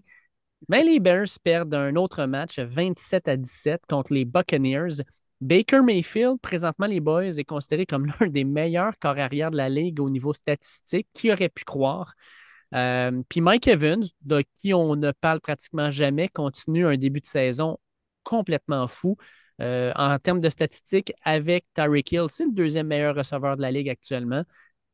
Ben, 0.69 0.85
les 0.85 0.99
Bears 0.99 1.27
perdent 1.43 1.73
un 1.73 1.95
autre 1.95 2.26
match 2.26 2.60
27 2.60 3.27
à 3.27 3.35
17 3.35 3.81
contre 3.88 4.14
les 4.14 4.26
Buccaneers. 4.26 5.01
Baker 5.44 5.82
Mayfield, 5.82 6.40
présentement, 6.41 6.86
les 6.88 7.02
Boys, 7.02 7.38
est 7.38 7.44
considéré 7.44 7.86
comme 7.86 8.06
l'un 8.20 8.28
des 8.28 8.45
meilleurs 8.45 8.98
corps 8.98 9.18
arrière 9.20 9.52
de 9.52 9.57
la 9.57 9.68
ligue 9.68 9.99
au 9.99 10.10
niveau 10.10 10.32
statistique. 10.32 11.07
Qui 11.14 11.32
aurait 11.34 11.49
pu 11.49 11.65
croire? 11.65 12.14
Euh, 12.74 13.22
Puis 13.28 13.41
Mike 13.41 13.68
Evans, 13.68 14.03
de 14.22 14.44
qui 14.61 14.74
on 14.74 14.95
ne 14.95 15.11
parle 15.11 15.41
pratiquement 15.41 15.91
jamais, 15.91 16.30
continue 16.30 16.88
un 16.88 16.95
début 16.95 17.20
de 17.20 17.28
saison 17.28 17.78
complètement 18.24 18.88
fou. 18.88 19.18
Euh, 19.61 19.91
en 19.95 20.18
termes 20.18 20.40
de 20.40 20.49
statistiques, 20.49 21.14
avec 21.24 21.65
Tyreek 21.74 22.11
Hill, 22.14 22.26
c'est 22.30 22.45
le 22.45 22.52
deuxième 22.52 22.88
meilleur 22.88 23.14
receveur 23.14 23.57
de 23.57 23.61
la 23.61 23.72
ligue 23.72 23.90
actuellement. 23.90 24.44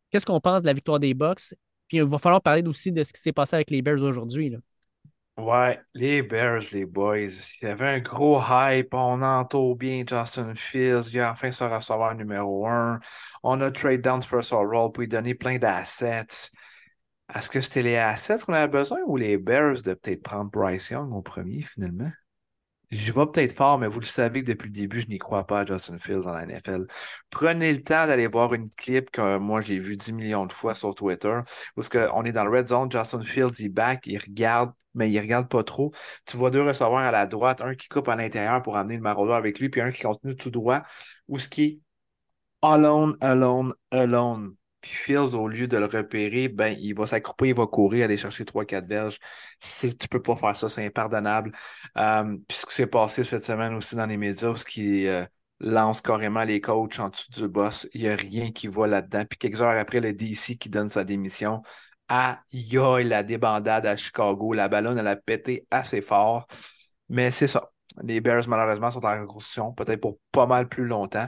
Qu'est-ce 0.09 0.25
qu'on 0.25 0.41
pense 0.41 0.63
de 0.63 0.67
la 0.67 0.73
victoire 0.73 0.99
des 0.99 1.13
Bucks? 1.13 1.53
Puis 1.87 1.97
il 1.97 2.03
va 2.03 2.17
falloir 2.17 2.41
parler 2.41 2.63
aussi 2.67 2.91
de 2.91 3.03
ce 3.03 3.13
qui 3.13 3.21
s'est 3.21 3.31
passé 3.31 3.55
avec 3.55 3.69
les 3.69 3.83
Bears 3.83 4.01
aujourd'hui. 4.01 4.55
Ouais, 5.39 5.79
les 5.93 6.21
Bears, 6.21 6.63
les 6.73 6.85
boys. 6.85 7.17
Il 7.61 7.65
y 7.65 7.67
avait 7.67 7.87
un 7.87 7.99
gros 7.99 8.41
hype. 8.41 8.93
On 8.93 9.21
entoure 9.21 9.75
bien 9.75 10.03
Justin 10.07 10.53
Fields. 10.55 11.09
Il 11.13 11.19
a 11.21 11.31
enfin 11.31 11.51
son 11.51 11.69
receveur 11.69 12.13
numéro 12.15 12.67
un. 12.67 12.99
On 13.43 13.61
a 13.61 13.71
trade 13.71 14.01
down 14.01 14.21
first 14.21 14.51
overall 14.51 14.91
pour 14.91 15.01
lui 15.01 15.07
donner 15.07 15.35
plein 15.35 15.57
d'assets. 15.57 16.51
Est-ce 17.33 17.49
que 17.49 17.61
c'était 17.61 17.81
les 17.83 17.95
assets 17.97 18.39
qu'on 18.45 18.53
avait 18.53 18.67
besoin 18.67 18.99
ou 19.07 19.17
les 19.17 19.37
Bears 19.37 19.81
de 19.83 19.93
peut-être 19.93 20.23
prendre 20.23 20.51
Bryce 20.51 20.89
Young 20.89 21.13
au 21.13 21.21
premier 21.21 21.61
finalement? 21.63 22.11
Je 22.91 23.11
vais 23.11 23.25
peut-être 23.27 23.53
fort, 23.55 23.77
mais 23.77 23.87
vous 23.87 23.99
le 23.99 24.05
savez 24.05 24.43
que 24.43 24.51
depuis 24.51 24.67
le 24.67 24.71
début, 24.73 24.99
je 25.01 25.07
n'y 25.07 25.19
crois 25.19 25.45
pas 25.45 25.59
à 25.59 25.65
Justin 25.65 25.99
Fields 25.99 26.23
dans 26.23 26.33
la 26.33 26.43
NFL. 26.43 26.87
Prenez 27.29 27.71
le 27.71 27.83
temps 27.83 28.07
d'aller 28.07 28.25
voir 28.27 28.53
une 28.55 28.71
clip 28.71 29.11
que 29.11 29.37
moi 29.37 29.61
j'ai 29.61 29.77
vu 29.77 29.95
10 29.95 30.11
millions 30.11 30.47
de 30.47 30.53
fois 30.53 30.73
sur 30.73 30.95
Twitter, 30.95 31.37
où 31.77 31.81
est-ce 31.81 31.89
qu'on 31.91 32.23
est 32.25 32.31
dans 32.31 32.43
le 32.45 32.49
red 32.49 32.67
zone, 32.67 32.91
Justin 32.91 33.21
Fields 33.21 33.59
il 33.59 33.69
back, 33.69 34.07
il 34.07 34.17
regarde, 34.17 34.71
mais 34.95 35.11
il 35.11 35.19
regarde 35.19 35.47
pas 35.49 35.63
trop. 35.63 35.93
Tu 36.25 36.35
vois 36.35 36.49
deux 36.49 36.63
receveurs 36.63 36.97
à 36.97 37.11
la 37.11 37.27
droite, 37.27 37.61
un 37.61 37.75
qui 37.75 37.87
coupe 37.89 38.07
à 38.09 38.15
l'intérieur 38.15 38.63
pour 38.63 38.75
amener 38.75 38.95
le 38.95 39.01
maraudeur 39.01 39.35
avec 39.35 39.59
lui, 39.59 39.69
puis 39.69 39.81
un 39.81 39.91
qui 39.91 40.01
continue 40.01 40.35
tout 40.35 40.49
droit, 40.49 40.81
où 41.27 41.37
ce 41.37 41.47
qui 41.47 41.63
est 41.63 41.79
alone, 42.61 43.17
alone, 43.21 43.73
alone. 43.91 44.55
Puis 44.81 44.91
Fields, 44.91 45.35
au 45.35 45.47
lieu 45.47 45.67
de 45.67 45.77
le 45.77 45.85
repérer, 45.85 46.47
ben, 46.47 46.75
il 46.79 46.93
va 46.93 47.05
s'accroupir, 47.05 47.47
il 47.47 47.55
va 47.55 47.67
courir, 47.67 48.05
aller 48.05 48.17
chercher 48.17 48.45
3-4 48.45 48.87
verges. 48.87 49.19
C'est, 49.59 49.97
tu 49.97 50.07
peux 50.07 50.21
pas 50.21 50.35
faire 50.35 50.55
ça, 50.55 50.69
c'est 50.69 50.85
impardonnable. 50.85 51.51
Euh, 51.97 52.37
puis 52.47 52.57
ce 52.57 52.65
qui 52.65 52.73
s'est 52.73 52.87
passé 52.87 53.23
cette 53.23 53.43
semaine 53.43 53.73
aussi 53.73 53.95
dans 53.95 54.05
les 54.05 54.17
médias, 54.17 54.55
ce 54.55 54.65
qui 54.65 55.07
euh, 55.07 55.25
lance 55.59 56.01
carrément 56.01 56.43
les 56.43 56.61
coachs 56.61 56.99
en 56.99 57.09
dessous 57.09 57.31
du 57.31 57.47
boss, 57.47 57.87
il 57.93 58.01
n'y 58.03 58.09
a 58.09 58.15
rien 58.15 58.51
qui 58.51 58.67
va 58.67 58.87
là-dedans. 58.87 59.25
Puis 59.29 59.37
quelques 59.37 59.61
heures 59.61 59.77
après, 59.79 59.99
le 59.99 60.13
DC 60.13 60.57
qui 60.57 60.69
donne 60.69 60.89
sa 60.89 61.03
démission. 61.03 61.61
Aïe, 62.07 62.77
aïe, 62.77 63.03
la 63.05 63.23
débandade 63.23 63.85
à 63.85 63.95
Chicago. 63.97 64.53
La 64.53 64.67
ballonne, 64.67 64.97
elle 64.97 65.07
a 65.07 65.15
pété 65.15 65.67
assez 65.71 66.01
fort. 66.01 66.47
Mais 67.09 67.31
c'est 67.31 67.47
ça. 67.47 67.71
Les 68.03 68.21
Bears, 68.21 68.47
malheureusement, 68.47 68.91
sont 68.91 69.05
en 69.05 69.21
reconstruction, 69.21 69.73
peut-être 69.73 69.99
pour 70.01 70.19
pas 70.31 70.45
mal 70.47 70.69
plus 70.69 70.85
longtemps. 70.85 71.27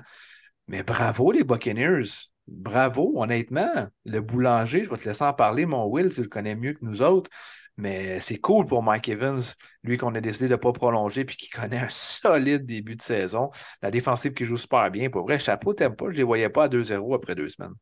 Mais 0.67 0.83
bravo, 0.83 1.31
les 1.31 1.43
Buccaneers. 1.43 2.30
Bravo, 2.47 3.13
honnêtement. 3.15 3.87
Le 4.05 4.19
boulanger, 4.21 4.83
je 4.85 4.89
vais 4.89 4.97
te 4.97 5.07
laisser 5.07 5.23
en 5.23 5.33
parler, 5.33 5.65
mon 5.65 5.85
Will, 5.87 6.13
tu 6.13 6.21
le 6.21 6.27
connais 6.27 6.55
mieux 6.55 6.73
que 6.73 6.83
nous 6.83 7.01
autres. 7.01 7.29
Mais 7.77 8.19
c'est 8.19 8.37
cool 8.39 8.65
pour 8.65 8.83
Mike 8.83 9.09
Evans, 9.09 9.41
lui 9.83 9.97
qu'on 9.97 10.13
a 10.15 10.21
décidé 10.21 10.47
de 10.47 10.53
ne 10.53 10.57
pas 10.57 10.71
prolonger 10.73 11.25
puis 11.25 11.37
qui 11.37 11.49
connaît 11.49 11.79
un 11.79 11.89
solide 11.89 12.65
début 12.65 12.95
de 12.95 13.01
saison. 13.01 13.49
La 13.81 13.91
défensive 13.91 14.33
qui 14.33 14.45
joue 14.45 14.57
super 14.57 14.91
bien. 14.91 15.09
Pour 15.09 15.23
vrai, 15.23 15.39
chapeau, 15.39 15.73
t'aimes 15.73 15.95
pas, 15.95 16.05
je 16.11 16.17
les 16.17 16.23
voyais 16.23 16.49
pas 16.49 16.65
à 16.65 16.67
2-0 16.69 17.15
après 17.15 17.35
deux 17.35 17.49
semaines. 17.49 17.73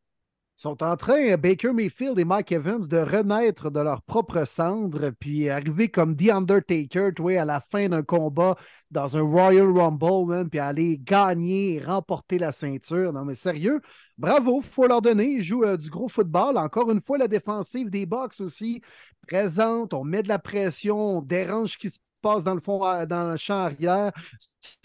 Sont 0.60 0.82
en 0.82 0.94
train, 0.94 1.38
Baker 1.38 1.72
Mayfield 1.72 2.18
et 2.18 2.24
Mike 2.26 2.52
Evans, 2.52 2.86
de 2.86 2.98
renaître 2.98 3.70
de 3.70 3.80
leur 3.80 4.02
propre 4.02 4.44
cendre, 4.44 5.08
puis 5.18 5.48
arriver 5.48 5.88
comme 5.88 6.14
The 6.14 6.28
Undertaker, 6.28 7.14
tu 7.16 7.34
à 7.34 7.46
la 7.46 7.60
fin 7.60 7.88
d'un 7.88 8.02
combat 8.02 8.56
dans 8.90 9.16
un 9.16 9.22
Royal 9.22 9.72
Rumble, 9.74 10.50
puis 10.50 10.58
aller 10.58 10.98
gagner 10.98 11.76
et 11.76 11.80
remporter 11.82 12.38
la 12.38 12.52
ceinture. 12.52 13.10
Non, 13.10 13.24
mais 13.24 13.36
sérieux, 13.36 13.80
bravo, 14.18 14.60
faut 14.60 14.86
leur 14.86 15.00
donner. 15.00 15.30
Ils 15.30 15.42
jouent 15.42 15.64
euh, 15.64 15.78
du 15.78 15.88
gros 15.88 16.10
football. 16.10 16.58
Encore 16.58 16.90
une 16.90 17.00
fois, 17.00 17.16
la 17.16 17.26
défensive 17.26 17.88
des 17.88 18.04
Bucks 18.04 18.38
aussi 18.40 18.82
présente. 19.26 19.94
On 19.94 20.04
met 20.04 20.22
de 20.22 20.28
la 20.28 20.38
pression, 20.38 21.16
on 21.16 21.22
dérange 21.22 21.72
ce 21.72 21.78
qui 21.78 21.88
se 21.88 22.00
passe 22.20 22.44
dans 22.44 22.54
le 22.54 22.60
fond, 22.60 22.84
euh, 22.86 23.06
dans 23.06 23.32
le 23.32 23.36
champ 23.36 23.64
arrière. 23.64 24.12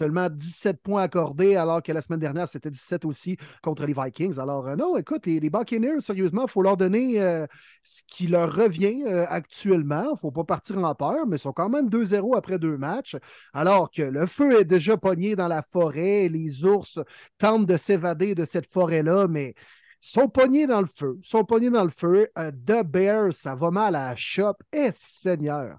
Seulement 0.00 0.28
17 0.30 0.80
points 0.82 1.02
accordés, 1.02 1.56
alors 1.56 1.82
que 1.82 1.92
la 1.92 2.02
semaine 2.02 2.20
dernière, 2.20 2.48
c'était 2.48 2.70
17 2.70 3.04
aussi 3.04 3.36
contre 3.62 3.84
les 3.86 3.94
Vikings. 3.94 4.38
Alors, 4.38 4.66
euh, 4.68 4.76
non, 4.76 4.96
écoute, 4.96 5.26
les, 5.26 5.38
les 5.40 5.50
Buccaneers, 5.50 6.00
sérieusement, 6.00 6.46
il 6.46 6.50
faut 6.50 6.62
leur 6.62 6.76
donner 6.76 7.20
euh, 7.20 7.46
ce 7.82 8.02
qui 8.06 8.26
leur 8.26 8.52
revient 8.54 9.04
actuellement. 9.28 10.04
Il 10.04 10.12
ne 10.12 10.16
faut 10.16 10.30
pas 10.30 10.44
partir 10.44 10.78
en 10.78 10.94
peur, 10.94 11.26
mais 11.26 11.36
ils 11.36 11.40
sont 11.40 11.52
quand 11.52 11.68
même 11.68 11.88
2-0 11.88 12.36
après 12.36 12.58
deux 12.58 12.76
matchs. 12.76 13.16
Alors 13.52 13.90
que 13.90 14.02
le 14.02 14.26
feu 14.26 14.60
est 14.60 14.64
déjà 14.64 14.96
pogné 14.96 15.36
dans 15.36 15.48
la 15.48 15.62
forêt. 15.62 16.28
Les 16.28 16.64
ours 16.64 16.98
tentent 17.38 17.66
de 17.66 17.76
s'évader 17.76 18.34
de 18.34 18.44
cette 18.44 18.70
forêt-là, 18.72 19.28
mais 19.28 19.54
sont 20.00 20.28
pognés 20.28 20.66
dans 20.66 20.80
le 20.80 20.86
feu. 20.86 21.18
Sont 21.22 21.44
pognés 21.44 21.70
dans 21.70 21.84
le 21.84 21.90
feu. 21.90 22.28
The 22.36 22.82
Bears, 22.84 23.34
ça 23.34 23.54
va 23.54 23.70
mal 23.70 23.94
à 23.94 24.10
la 24.10 24.16
shop. 24.16 24.54
Eh, 24.72 24.90
Seigneur! 24.94 25.78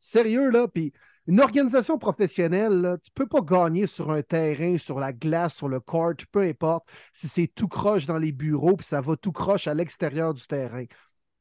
Sérieux, 0.00 0.50
là, 0.50 0.68
puis 0.68 0.92
une 1.26 1.40
organisation 1.40 1.98
professionnelle, 1.98 2.98
tu 3.04 3.10
ne 3.10 3.14
peux 3.14 3.26
pas 3.26 3.42
gagner 3.42 3.86
sur 3.86 4.10
un 4.10 4.22
terrain, 4.22 4.78
sur 4.78 4.98
la 4.98 5.12
glace, 5.12 5.56
sur 5.56 5.68
le 5.68 5.78
court, 5.80 6.14
peu 6.32 6.40
importe, 6.40 6.88
si 7.12 7.28
c'est 7.28 7.48
tout 7.48 7.68
croche 7.68 8.06
dans 8.06 8.16
les 8.18 8.32
bureaux, 8.32 8.76
puis 8.76 8.86
ça 8.86 9.00
va 9.02 9.16
tout 9.16 9.32
croche 9.32 9.66
à 9.66 9.74
l'extérieur 9.74 10.32
du 10.32 10.46
terrain. 10.46 10.84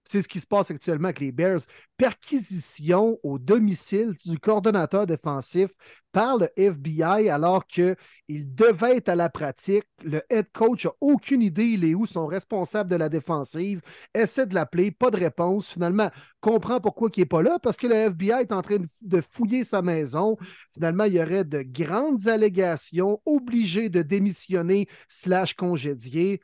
C'est 0.07 0.21
ce 0.21 0.29
qui 0.29 0.39
se 0.39 0.47
passe 0.47 0.71
actuellement 0.71 1.09
avec 1.09 1.19
les 1.19 1.33
Bears. 1.33 1.59
Perquisition 1.97 3.19
au 3.23 3.37
domicile 3.37 4.13
du 4.25 4.39
coordonnateur 4.39 5.05
défensif 5.05 5.71
par 6.13 6.37
le 6.37 6.47
FBI 6.55 7.27
alors 7.29 7.67
qu'il 7.67 7.97
devait 8.25 8.95
être 8.95 9.09
à 9.09 9.15
la 9.15 9.29
pratique. 9.29 9.83
Le 10.01 10.21
head 10.29 10.45
coach 10.53 10.85
n'a 10.85 10.91
aucune 11.01 11.41
idée 11.41 11.65
il 11.65 11.83
est 11.83 11.93
où, 11.93 12.05
son 12.05 12.25
responsable 12.25 12.89
de 12.89 12.95
la 12.95 13.09
défensive. 13.09 13.81
Essaie 14.15 14.47
de 14.47 14.55
l'appeler, 14.55 14.91
pas 14.91 15.11
de 15.11 15.17
réponse. 15.17 15.73
Finalement, 15.73 16.09
comprend 16.39 16.79
pourquoi 16.79 17.09
il 17.13 17.19
n'est 17.19 17.25
pas 17.25 17.41
là 17.41 17.59
parce 17.61 17.75
que 17.75 17.87
le 17.87 17.95
FBI 17.95 18.43
est 18.43 18.53
en 18.53 18.61
train 18.61 18.77
de 19.01 19.21
fouiller 19.21 19.65
sa 19.65 19.81
maison. 19.81 20.37
Finalement, 20.73 21.03
il 21.03 21.15
y 21.15 21.21
aurait 21.21 21.43
de 21.43 21.63
grandes 21.63 22.29
allégations, 22.29 23.21
obligé 23.25 23.89
de 23.89 24.03
démissionner 24.03 24.87
slash 25.09 25.53
congédier. 25.53 26.39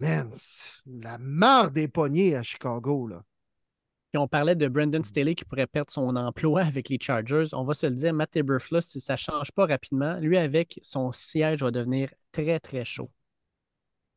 Man, 0.00 0.32
la 0.86 1.16
marre 1.18 1.70
des 1.70 1.86
poignets 1.88 2.34
à 2.34 2.42
Chicago, 2.42 3.06
là. 3.06 3.22
Puis 4.12 4.18
on 4.18 4.28
parlait 4.28 4.56
de 4.56 4.68
Brandon 4.68 5.02
Staley 5.04 5.34
qui 5.36 5.44
pourrait 5.44 5.66
perdre 5.68 5.92
son 5.92 6.16
emploi 6.16 6.62
avec 6.62 6.88
les 6.88 6.98
Chargers. 7.00 7.44
On 7.54 7.64
va 7.64 7.74
se 7.74 7.86
le 7.86 7.94
dire, 7.94 8.14
Matt 8.14 8.36
Eberflus, 8.36 8.82
si 8.82 9.00
ça 9.00 9.14
ne 9.14 9.18
change 9.18 9.52
pas 9.52 9.66
rapidement, 9.66 10.16
lui, 10.18 10.38
avec 10.38 10.80
son 10.82 11.12
siège, 11.12 11.62
va 11.62 11.70
devenir 11.70 12.10
très, 12.32 12.60
très 12.60 12.84
chaud. 12.84 13.10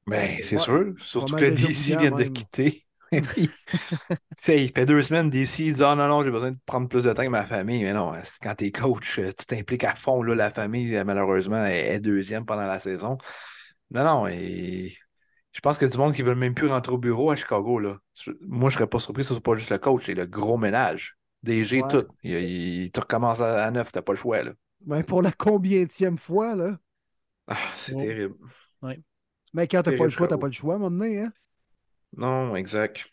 Ben, 0.08 0.40
c'est 0.44 0.58
Ouais, 0.58 0.58
sûr. 0.58 0.94
Surtout 1.00 1.36
que 1.36 1.46
DC 1.46 1.96
vient 1.96 2.12
de 2.12 2.24
quitter. 2.26 2.84
Tu 4.36 4.44
sais, 4.44 4.64
il 4.66 4.72
fait 4.74 4.86
deux 4.86 5.02
semaines, 5.04 5.30
DC, 5.30 5.66
il 5.68 5.74
dit 5.74 5.84
Ah 5.84 5.96
non, 5.96 6.08
non, 6.08 6.24
j'ai 6.24 6.32
besoin 6.32 6.52
de 6.52 6.58
prendre 6.66 6.88
plus 6.90 7.04
de 7.04 7.14
temps 7.14 7.24
que 7.24 7.30
ma 7.30 7.46
famille. 7.46 7.84
Mais 7.84 7.94
non, 7.94 8.14
quand 8.42 8.56
t'es 8.56 8.72
coach, 8.72 9.20
euh, 9.20 9.32
tu 9.38 9.46
t'impliques 9.46 9.84
à 9.84 9.96
fond. 9.96 10.24
Là, 10.24 10.36
la 10.36 10.52
famille, 10.52 10.96
euh, 10.96 11.04
malheureusement, 11.06 11.66
est, 11.66 11.88
est 11.96 12.00
deuxième 12.02 12.46
pendant 12.46 12.66
la 12.68 12.80
saison. 12.80 13.18
Non, 13.92 14.04
non, 14.04 14.28
et 14.28 14.98
je 15.54 15.62
pense 15.62 15.78
qu'il 15.78 15.86
y 15.88 15.90
a 15.90 15.92
du 15.92 15.98
monde 15.98 16.14
qui 16.14 16.24
ne 16.24 16.28
veut 16.28 16.36
même 16.36 16.54
plus 16.54 16.68
rentrer 16.68 16.94
au 16.94 16.98
bureau 16.98 17.32
à 17.32 17.36
Chicago. 17.36 17.80
Là. 17.80 17.98
Je- 18.20 18.32
Moi, 18.42 18.70
je 18.70 18.76
serais 18.76 18.88
pas 18.88 19.00
surpris 19.00 19.22
que 19.24 19.28
ce 19.30 19.34
soit 19.36 19.44
pas 19.44 19.56
juste 19.56 19.70
le 19.72 19.78
coach, 19.78 20.06
c'est 20.06 20.14
le 20.16 20.26
gros 20.28 20.58
ménage. 20.58 21.18
DG, 21.44 21.82
Ouais. 21.82 21.88
tout. 21.90 22.06
Il, 22.24 22.32
il- 22.34 22.92
tu 22.92 23.00
recommences 23.00 23.40
à, 23.42 23.64
à 23.66 23.72
neuf, 23.72 23.92
t'as 23.92 24.02
pas 24.02 24.14
le 24.14 24.18
choix. 24.18 24.44
Là. 24.44 24.52
Ben, 24.82 25.04
pour 25.04 25.22
la 25.22 25.32
combienième 25.32 26.18
fois, 26.18 26.56
là. 26.56 26.78
Ah, 27.48 27.58
c'est 27.76 27.96
terrible. 27.96 28.36
Mais 29.54 29.68
quand 29.68 29.84
t'as 29.84 29.96
pas 29.96 30.06
le 30.06 30.10
choix, 30.10 30.28
t'as 30.28 30.38
pas 30.38 30.48
le 30.48 30.54
choix, 30.54 30.74
à 30.74 30.78
un 30.78 30.80
moment 30.80 30.98
donné, 30.98 31.20
hein? 31.20 31.32
Non, 32.18 32.56
exact. 32.56 33.08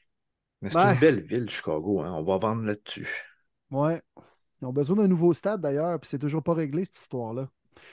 Mais 0.62 0.71
c'est 0.71 0.77
Ben. 0.77 0.95
une 0.95 1.01
belle 1.01 1.21
ville, 1.23 1.49
Chicago. 1.51 2.01
Hein. 2.01 2.12
On 2.12 2.23
va 2.23 2.39
vendre 2.39 2.65
là-dessus. 2.65 3.09
Ouais. 3.71 4.01
Ils 4.61 4.67
ont 4.67 4.73
besoin 4.73 4.97
d'un 4.97 5.09
nouveau 5.09 5.33
stade, 5.35 5.61
d'ailleurs, 5.61 5.99
puis 6.01 6.09
c'est 6.09 6.19
toujours 6.19 6.43
pas 6.43 6.55
réglé, 6.55 6.85
cette 6.85 6.99
histoire-là. 6.99 7.49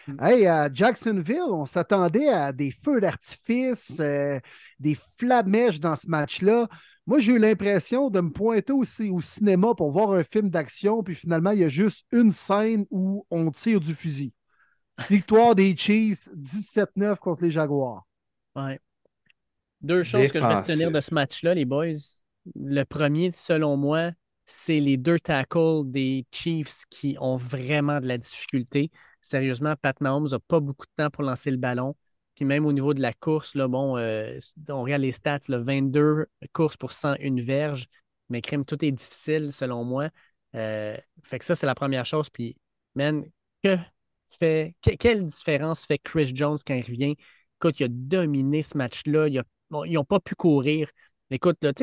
Mm. 0.08 0.24
Hey, 0.24 0.48
à 0.48 0.70
Jacksonville, 0.72 1.50
on 1.50 1.66
s'attendait 1.66 2.30
à 2.30 2.54
des 2.54 2.72
feux 2.72 3.02
d'artifice, 3.02 3.98
euh, 4.00 4.40
des 4.80 4.98
flamèches 5.20 5.80
dans 5.80 5.96
ce 5.96 6.10
match-là. 6.10 6.68
Moi, 7.06 7.20
j'ai 7.20 7.34
eu 7.34 7.40
l'impression 7.40 8.10
de 8.10 8.20
me 8.20 8.32
pointer 8.32 8.74
aussi 8.74 9.10
au 9.10 9.22
cinéma 9.22 9.74
pour 9.76 9.92
voir 9.92 10.14
un 10.14 10.24
film 10.24 10.50
d'action, 10.50 11.04
puis 11.04 11.16
finalement, 11.16 11.52
il 11.52 11.60
y 11.60 11.64
a 11.64 11.70
juste 11.70 12.06
une 12.12 12.32
scène 12.32 12.86
où 12.90 13.26
on 13.32 13.52
tire 13.52 13.80
du 13.80 13.94
fusil. 13.94 14.34
Victoire 15.10 15.56
des 15.56 15.76
Chiefs, 15.76 16.28
17-9 16.36 17.18
contre 17.20 17.44
les 17.44 17.52
Jaguars. 17.52 18.06
Ouais. 18.56 18.80
Deux 19.82 20.04
choses 20.04 20.32
que 20.32 20.40
je 20.40 20.46
vais 20.46 20.56
retenir 20.56 20.92
de 20.92 21.00
ce 21.00 21.14
match-là, 21.14 21.54
les 21.54 21.66
boys. 21.66 21.94
Le 22.56 22.84
premier, 22.84 23.32
selon 23.32 23.78
moi, 23.78 24.12
c'est 24.46 24.80
les 24.80 24.98
deux 24.98 25.20
tackles 25.20 25.84
des 25.86 26.26
Chiefs 26.32 26.84
qui 26.90 27.16
ont 27.20 27.38
vraiment 27.38 28.00
de 28.00 28.08
la 28.08 28.18
difficulté. 28.18 28.90
Sérieusement, 29.28 29.76
Pat 29.82 30.00
Mahomes 30.02 30.30
n'a 30.32 30.40
pas 30.40 30.60
beaucoup 30.60 30.86
de 30.86 30.92
temps 31.04 31.10
pour 31.10 31.24
lancer 31.24 31.52
le 31.52 31.58
ballon. 31.58 31.96
Puis 32.36 32.46
même 32.46 32.66
au 32.66 32.72
niveau 32.72 32.94
de 32.94 33.02
la 33.02 33.14
course, 33.14 33.56
là, 33.56 33.68
bon, 33.68 33.98
euh, 33.98 34.38
on 34.70 34.84
regarde 34.84 35.02
les 35.02 35.12
stats, 35.12 35.40
là, 35.50 35.60
22 35.60 36.28
courses 36.54 36.78
pour 36.78 36.92
101 36.92 37.42
verges. 37.42 37.88
Mais 38.30 38.42
crime, 38.42 38.64
tout 38.66 38.84
est 38.86 38.92
difficile 38.92 39.52
selon 39.52 39.84
moi. 39.84 40.10
Euh, 40.56 40.96
fait 41.24 41.40
que 41.40 41.46
ça, 41.46 41.56
c'est 41.56 41.66
la 41.66 41.76
première 41.76 42.06
chose. 42.06 42.30
Puis, 42.30 42.56
man, 42.96 43.24
que 43.64 43.78
fait, 44.40 44.76
que- 44.82 44.96
quelle 44.96 45.26
différence 45.26 45.86
fait 45.86 45.98
Chris 45.98 46.32
Jones 46.34 46.58
quand 46.66 46.76
il 46.76 46.84
revient? 46.86 47.16
Écoute, 47.60 47.80
il 47.80 47.86
a 47.86 47.88
dominé 47.90 48.62
ce 48.62 48.78
match-là. 48.78 49.28
Ils 49.28 49.44
n'ont 49.72 50.04
pas 50.06 50.20
pu 50.20 50.36
courir. 50.36 50.90
Écoute, 51.32 51.58
là, 51.62 51.74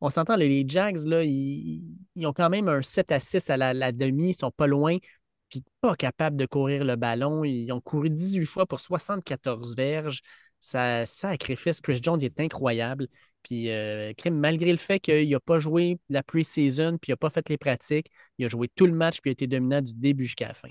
on 0.00 0.10
s'entend, 0.10 0.36
les- 0.36 0.64
Jags, 0.68 0.98
là, 1.06 1.24
ils, 1.24 1.82
ils 2.14 2.26
ont 2.26 2.32
quand 2.32 2.50
même 2.50 2.68
un 2.68 2.82
7 2.82 3.12
à 3.12 3.20
6 3.20 3.48
à 3.50 3.56
la, 3.56 3.72
la 3.74 3.92
demi. 3.92 4.30
Ils 4.30 4.34
sont 4.34 4.50
pas 4.50 4.66
loin. 4.66 4.98
Puis 5.48 5.64
pas 5.80 5.94
capables 5.94 6.36
de 6.36 6.46
courir 6.46 6.84
le 6.84 6.96
ballon. 6.96 7.44
Ils 7.44 7.70
ont 7.72 7.80
couru 7.80 8.10
18 8.10 8.46
fois 8.46 8.66
pour 8.66 8.80
74 8.80 9.76
verges. 9.76 10.20
Ça 10.58 11.06
sacrifice. 11.06 11.80
Chris 11.80 12.00
Jones 12.02 12.22
est 12.22 12.40
incroyable. 12.40 13.08
Puis, 13.42 13.70
euh, 13.70 14.12
malgré 14.32 14.72
le 14.72 14.78
fait 14.78 14.98
qu'il 14.98 15.30
n'a 15.30 15.38
pas 15.38 15.60
joué 15.60 15.98
la 16.08 16.24
pre-season, 16.24 16.98
puis 16.98 17.10
il 17.10 17.12
n'a 17.12 17.16
pas 17.16 17.30
fait 17.30 17.48
les 17.48 17.58
pratiques, 17.58 18.10
il 18.38 18.46
a 18.46 18.48
joué 18.48 18.68
tout 18.74 18.86
le 18.86 18.92
match, 18.92 19.20
puis 19.20 19.30
il 19.30 19.32
a 19.32 19.34
été 19.34 19.46
dominant 19.46 19.80
du 19.80 19.92
début 19.94 20.24
jusqu'à 20.24 20.48
la 20.48 20.54
fin. 20.54 20.70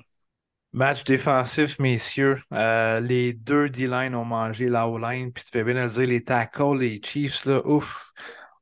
Match 0.73 1.05
défensif, 1.05 1.79
messieurs. 1.79 2.41
Euh, 2.51 2.99
les 2.99 3.33
deux 3.33 3.69
D-line 3.69 4.13
ont 4.13 4.25
mangé 4.25 4.67
la 4.67 4.89
O-line. 4.89 5.31
Puis 5.31 5.45
tu 5.45 5.51
fais 5.51 5.63
bien 5.63 5.73
de 5.73 5.79
le 5.79 5.89
dire, 5.89 6.05
les 6.05 6.23
tackles, 6.25 6.79
les 6.79 6.99
Chiefs, 7.01 7.45
là, 7.45 7.65
ouf. 7.65 8.11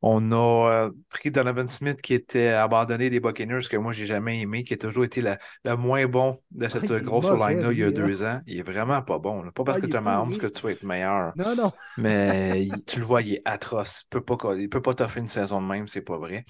On 0.06 0.32
a 0.34 0.70
euh, 0.88 0.92
pris 1.10 1.32
Donovan 1.32 1.70
Smith 1.70 2.02
qui 2.02 2.14
était 2.14 2.50
abandonné 2.50 3.10
des 3.10 3.22
Buccaneers, 3.22 3.62
que 3.70 3.78
moi, 3.78 3.94
j'ai 3.94 4.06
jamais 4.06 4.42
aimé, 4.42 4.64
qui 4.66 4.74
a 4.74 4.78
toujours 4.78 5.06
été 5.06 5.22
le, 5.22 5.36
le 5.64 5.76
moins 5.78 6.06
bon 6.08 6.38
de 6.52 6.68
cette 6.68 6.92
Ah, 6.92 7.00
grosse 7.00 7.30
O-line-là 7.30 7.72
il 7.72 7.80
y 7.80 7.84
a 7.84 7.88
hein. 7.88 7.92
deux 7.92 8.22
ans. 8.24 8.42
Il 8.46 8.60
est 8.60 8.64
vraiment 8.64 9.02
pas 9.02 9.18
bon. 9.18 9.44
là. 9.44 9.52
Pas 9.54 9.64
parce 9.64 9.78
Ah, 9.78 9.82
que 9.82 9.88
tu 9.88 9.96
as 9.96 10.02
Mahomes 10.02 10.38
que 10.38 10.48
tu 10.48 10.62
vas 10.62 10.72
être 10.72 10.84
meilleur. 10.84 11.34
Non, 11.36 11.56
non. 11.56 11.72
Mais 11.98 12.68
tu 12.88 13.00
le 13.00 13.06
vois, 13.06 13.22
il 13.22 13.36
est 13.36 13.42
atroce. 13.46 14.04
Il 14.06 14.10
peut 14.10 14.22
pas, 14.22 14.36
il 14.58 14.70
peut 14.70 14.82
pas 14.82 14.94
t'offrir 14.94 15.22
une 15.24 15.30
saison 15.30 15.62
de 15.62 15.68
même, 15.68 15.88
c'est 15.88 16.02
pas 16.02 16.18
vrai. 16.18 16.44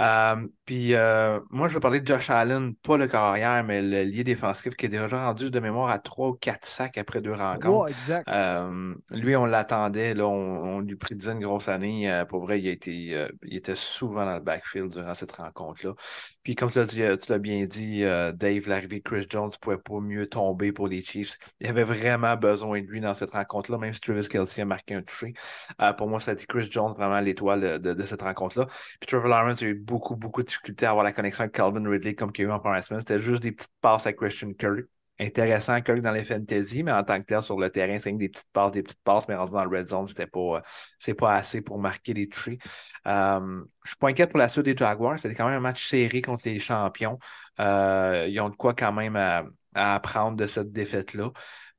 Euh, 0.00 0.46
puis 0.64 0.94
euh, 0.94 1.40
moi, 1.50 1.68
je 1.68 1.74
veux 1.74 1.80
parler 1.80 2.00
de 2.00 2.06
Josh 2.06 2.30
Allen, 2.30 2.74
pas 2.76 2.96
le 2.96 3.06
carrière, 3.06 3.62
mais 3.64 3.82
le 3.82 4.02
lié 4.04 4.24
défensif 4.24 4.74
qui 4.74 4.86
est 4.86 4.88
déjà 4.88 5.06
rendu 5.08 5.50
de 5.50 5.60
mémoire 5.60 5.90
à 5.90 5.98
3 5.98 6.28
ou 6.28 6.34
4 6.34 6.64
sacs 6.66 6.98
après 6.98 7.20
deux 7.20 7.32
rencontres. 7.32 7.88
Exact. 7.90 8.28
Euh, 8.28 8.94
lui, 9.10 9.36
on 9.36 9.46
l'attendait, 9.46 10.14
là, 10.14 10.26
on, 10.26 10.76
on 10.76 10.80
lui 10.80 10.96
prédisait 10.96 11.32
une 11.32 11.40
grosse 11.40 11.68
année. 11.68 12.24
Pour 12.28 12.42
vrai, 12.42 12.60
il 12.60 12.68
a 12.68 12.72
euh, 12.88 13.28
il 13.44 13.56
était 13.56 13.74
souvent 13.76 14.24
dans 14.26 14.34
le 14.34 14.40
backfield 14.40 14.92
durant 14.92 15.14
cette 15.14 15.32
rencontre-là. 15.32 15.94
Puis 16.42 16.54
comme 16.54 16.70
tu 16.70 16.78
l'as 16.78 17.16
l'as 17.28 17.38
bien 17.38 17.64
dit, 17.66 18.04
euh, 18.04 18.32
Dave, 18.32 18.68
l'arrivée 18.68 18.98
de 19.00 19.04
Chris 19.04 19.26
Jones 19.28 19.50
ne 19.52 19.56
pouvait 19.58 19.78
pas 19.78 20.00
mieux 20.00 20.26
tomber 20.28 20.72
pour 20.72 20.88
les 20.88 21.02
Chiefs. 21.02 21.38
Il 21.60 21.68
avait 21.68 21.84
vraiment 21.84 22.36
besoin 22.36 22.80
de 22.82 22.86
lui 22.86 23.00
dans 23.00 23.14
cette 23.14 23.30
rencontre-là, 23.30 23.78
même 23.78 23.94
si 23.94 24.00
Travis 24.00 24.28
Kelsey 24.28 24.62
a 24.62 24.64
marqué 24.64 24.94
un 24.94 25.02
touché. 25.02 25.34
Euh, 25.80 25.92
pour 25.92 26.08
moi, 26.08 26.20
ça 26.20 26.32
a 26.32 26.34
été 26.34 26.46
Chris 26.46 26.68
Jones 26.70 26.92
vraiment 26.92 27.20
l'étoile 27.20 27.80
de, 27.80 27.94
de 27.94 28.02
cette 28.04 28.22
rencontre-là. 28.22 28.66
Puis 29.00 29.06
Trevor 29.08 29.28
Lawrence 29.28 29.62
a 29.62 29.66
eu 29.66 29.74
beaucoup, 29.74 30.16
beaucoup 30.16 30.42
de 30.42 30.48
difficultés 30.48 30.86
à 30.86 30.90
avoir 30.90 31.04
la 31.04 31.12
connexion 31.12 31.42
avec 31.42 31.54
Calvin 31.54 31.88
Ridley 31.88 32.14
comme 32.14 32.32
qu'il 32.32 32.44
y 32.44 32.46
a 32.46 32.50
eu 32.50 32.52
en 32.52 32.60
première 32.60 32.84
semaine. 32.84 33.00
C'était 33.00 33.20
juste 33.20 33.42
des 33.42 33.52
petites 33.52 33.70
passes 33.80 34.06
à 34.06 34.12
Christian 34.12 34.52
Kirk. 34.52 34.86
Intéressant 35.20 35.80
Kirk 35.80 36.00
dans 36.00 36.10
les 36.10 36.24
fantasy, 36.24 36.82
mais 36.82 36.90
en 36.90 37.04
tant 37.04 37.20
que 37.20 37.24
tel 37.24 37.42
sur 37.42 37.58
le 37.58 37.70
terrain, 37.70 37.98
c'est 38.00 38.12
que 38.12 38.18
des 38.18 38.28
petites 38.28 38.50
passes, 38.52 38.72
des 38.72 38.82
petites 38.82 39.02
passes, 39.04 39.28
mais 39.28 39.36
rendu 39.36 39.52
dans 39.52 39.64
le 39.64 39.78
red 39.78 39.88
zone, 39.88 40.08
c'était 40.08 40.26
pas, 40.26 40.56
euh, 40.56 40.60
c'est 40.98 41.14
pas 41.14 41.34
assez 41.36 41.62
pour 41.62 41.78
marquer 41.78 42.14
les 42.14 42.28
touchés. 42.28 42.58
Euh, 43.06 43.62
je 43.84 43.90
suis 43.90 43.96
pas 43.98 44.08
inquiète 44.08 44.30
pour 44.30 44.38
la 44.40 44.48
suite 44.48 44.64
des 44.64 44.76
Jaguars. 44.76 45.18
C'était 45.20 45.36
quand 45.36 45.46
même 45.46 45.58
un 45.58 45.60
match 45.60 45.86
serré 45.86 46.20
contre 46.20 46.48
les 46.48 46.58
champions. 46.58 47.18
Euh, 47.60 48.26
ils 48.28 48.40
ont 48.40 48.48
de 48.48 48.56
quoi 48.56 48.74
quand 48.74 48.92
même 48.92 49.14
à, 49.14 49.44
à 49.74 49.94
apprendre 49.94 50.36
de 50.36 50.46
cette 50.48 50.72
défaite-là. 50.72 51.30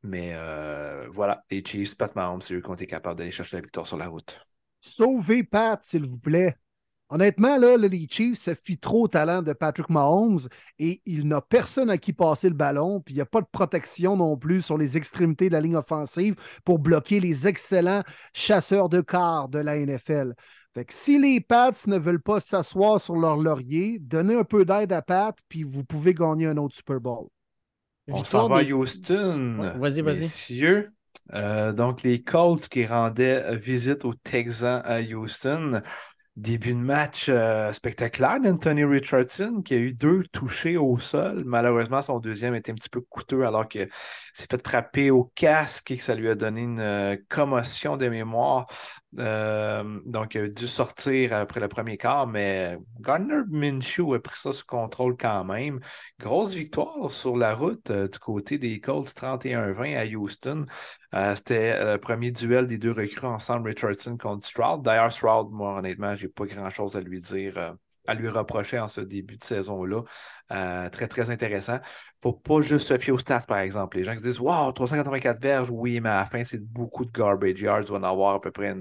Mais 0.04 0.32
euh, 0.34 1.08
voilà, 1.12 1.44
les 1.52 1.64
Chiefs, 1.66 1.98
Pat 1.98 2.16
Mahomes, 2.16 2.42
c'est 2.42 2.54
eux 2.54 2.62
qui 2.62 2.70
ont 2.70 2.76
été 2.76 2.88
capables 2.88 3.18
d'aller 3.18 3.32
chercher 3.32 3.58
la 3.58 3.62
victoire 3.62 3.88
sur 3.88 3.98
la 3.98 4.08
route. 4.08 4.40
Sauvez 4.80 5.44
Pat, 5.44 5.84
s'il 5.84 6.06
vous 6.06 6.20
plaît. 6.20 6.56
Honnêtement, 7.10 7.58
là, 7.58 7.78
les 7.78 8.08
Chiefs 8.10 8.40
se 8.40 8.56
fient 8.56 8.80
trop 8.80 9.04
au 9.04 9.08
talent 9.08 9.44
de 9.44 9.54
Patrick 9.54 9.90
Mahomes 9.90 10.40
et 10.80 11.02
il 11.06 11.28
n'a 11.28 11.40
personne 11.40 11.92
à 11.92 12.00
qui 12.00 12.14
passer 12.14 12.50
le 12.50 12.56
ballon, 12.56 13.00
puis 13.00 13.14
il 13.14 13.18
n'y 13.18 13.22
a 13.22 13.28
pas 13.28 13.42
de 13.42 13.48
protection 13.52 14.18
non 14.18 14.36
plus 14.38 14.64
sur 14.64 14.78
les 14.78 14.98
extrémités 14.98 15.48
de 15.48 15.54
la 15.54 15.62
ligne 15.62 15.76
offensive 15.76 16.36
pour 16.64 16.80
bloquer 16.80 17.20
les 17.20 17.48
excellents 17.48 18.02
chasseurs 18.34 18.90
de 18.90 19.02
quart 19.02 19.50
de 19.50 19.60
la 19.60 19.78
NFL. 19.78 20.34
Fait 20.74 20.84
que 20.84 20.94
si 20.94 21.20
les 21.20 21.40
Pats 21.40 21.72
ne 21.88 21.98
veulent 21.98 22.22
pas 22.22 22.40
s'asseoir 22.40 23.00
sur 23.00 23.16
leur 23.16 23.38
laurier, 23.38 23.98
donnez 24.02 24.36
un 24.36 24.44
peu 24.44 24.66
d'aide 24.66 24.92
à 24.92 25.02
Pat, 25.02 25.38
puis 25.48 25.64
vous 25.64 25.84
pouvez 25.86 26.14
gagner 26.14 26.48
un 26.48 26.58
autre 26.58 26.76
Super 26.76 27.00
Bowl. 27.00 27.28
On 28.08 28.24
s'en 28.24 28.50
va 28.50 28.58
à 28.58 28.64
des- 28.64 28.74
Houston. 28.74 29.60
Ouais, 29.60 29.78
vas-y, 29.80 30.02
vas-y. 30.02 30.20
Messieurs. 30.22 30.90
Euh, 31.34 31.72
donc, 31.72 32.04
les 32.04 32.22
Colts 32.22 32.68
qui 32.68 32.86
rendaient 32.86 33.56
visite 33.58 34.06
aux 34.06 34.14
Texans 34.14 34.82
à 34.84 35.02
Houston. 35.02 35.82
Début 36.36 36.74
de 36.74 36.80
match 36.80 37.28
euh, 37.30 37.72
spectaculaire 37.72 38.42
d'Anthony 38.42 38.84
Richardson 38.84 39.62
qui 39.64 39.74
a 39.74 39.78
eu 39.78 39.94
deux 39.94 40.24
touchés 40.34 40.76
au 40.76 41.00
sol. 41.00 41.44
Malheureusement, 41.46 42.02
son 42.02 42.20
deuxième 42.20 42.54
était 42.56 42.74
un 42.74 42.76
petit 42.76 42.90
peu 42.90 43.00
coûteux 43.00 43.46
alors 43.46 43.70
que 43.70 43.88
s'est 44.34 44.46
fait 44.52 44.68
frapper 44.68 45.12
au 45.12 45.32
casque 45.34 45.92
et 45.92 45.98
que 45.98 46.04
ça 46.04 46.14
lui 46.14 46.28
a 46.28 46.36
donné 46.36 46.64
une 46.64 46.82
euh, 46.82 47.16
commotion 47.30 47.96
de 47.96 48.10
mémoire. 48.10 48.66
Euh, 49.20 50.02
donc, 50.06 50.36
il 50.36 50.42
a 50.42 50.50
dû 50.50 50.68
sortir 50.68 51.34
après 51.34 51.60
le 51.60 51.68
premier 51.68 51.98
quart, 51.98 52.28
mais 52.28 52.78
Gardner 53.00 53.42
Minshew 53.50 54.14
a 54.14 54.20
pris 54.20 54.38
ça 54.40 54.52
sous 54.54 54.66
contrôle 54.66 55.16
quand 55.18 55.44
même. 55.46 55.80
Grosse 56.20 56.54
victoire 56.54 57.12
sur 57.12 57.38
la 57.38 57.54
route 57.56 57.90
euh, 57.92 58.08
du 58.08 58.20
côté 58.20 58.58
des 58.58 58.80
Colts 58.80 59.08
31-20 59.14 59.96
à 59.96 60.06
Houston. 60.06 60.66
Euh, 61.14 61.36
C'était 61.36 61.94
le 61.94 61.98
premier 61.98 62.32
duel 62.32 62.68
des 62.68 62.78
deux 62.78 62.92
recrues 62.92 63.28
ensemble, 63.28 63.70
Richardson 63.70 64.18
contre 64.18 64.46
Stroud. 64.46 64.82
D'ailleurs, 64.84 65.12
Stroud, 65.12 65.50
moi, 65.52 65.78
honnêtement, 65.78 66.16
j'ai 66.16 66.30
pas 66.30 66.46
grand-chose 66.46 66.96
à 66.96 67.02
lui 67.02 67.22
dire, 67.22 67.76
à 68.08 68.14
lui 68.14 68.30
reprocher 68.30 68.80
en 68.80 68.88
ce 68.88 69.02
début 69.02 69.38
de 69.38 69.44
saison-là. 69.44 70.02
Euh, 70.52 70.90
très, 70.90 71.08
très 71.08 71.30
intéressant. 71.30 71.80
Faut 72.22 72.34
pas 72.34 72.62
juste 72.62 72.88
se 72.88 72.98
fier 72.98 73.12
aux 73.12 73.18
stats, 73.18 73.42
par 73.48 73.60
exemple. 73.60 73.98
Les 73.98 74.04
gens 74.04 74.16
qui 74.16 74.22
disent 74.22 74.40
Wow, 74.40 74.72
384 74.72 75.42
verges, 75.42 75.70
oui, 75.72 76.00
mais 76.02 76.10
à 76.10 76.20
la 76.20 76.26
fin, 76.26 76.44
c'est 76.44 76.64
beaucoup 76.64 77.06
de 77.06 77.12
garbage 77.12 77.60
yards. 77.62 77.82
Il 77.82 77.92
va 77.92 77.98
en 77.98 78.04
avoir 78.04 78.36
à 78.36 78.42
peu 78.42 78.52
près 78.52 78.74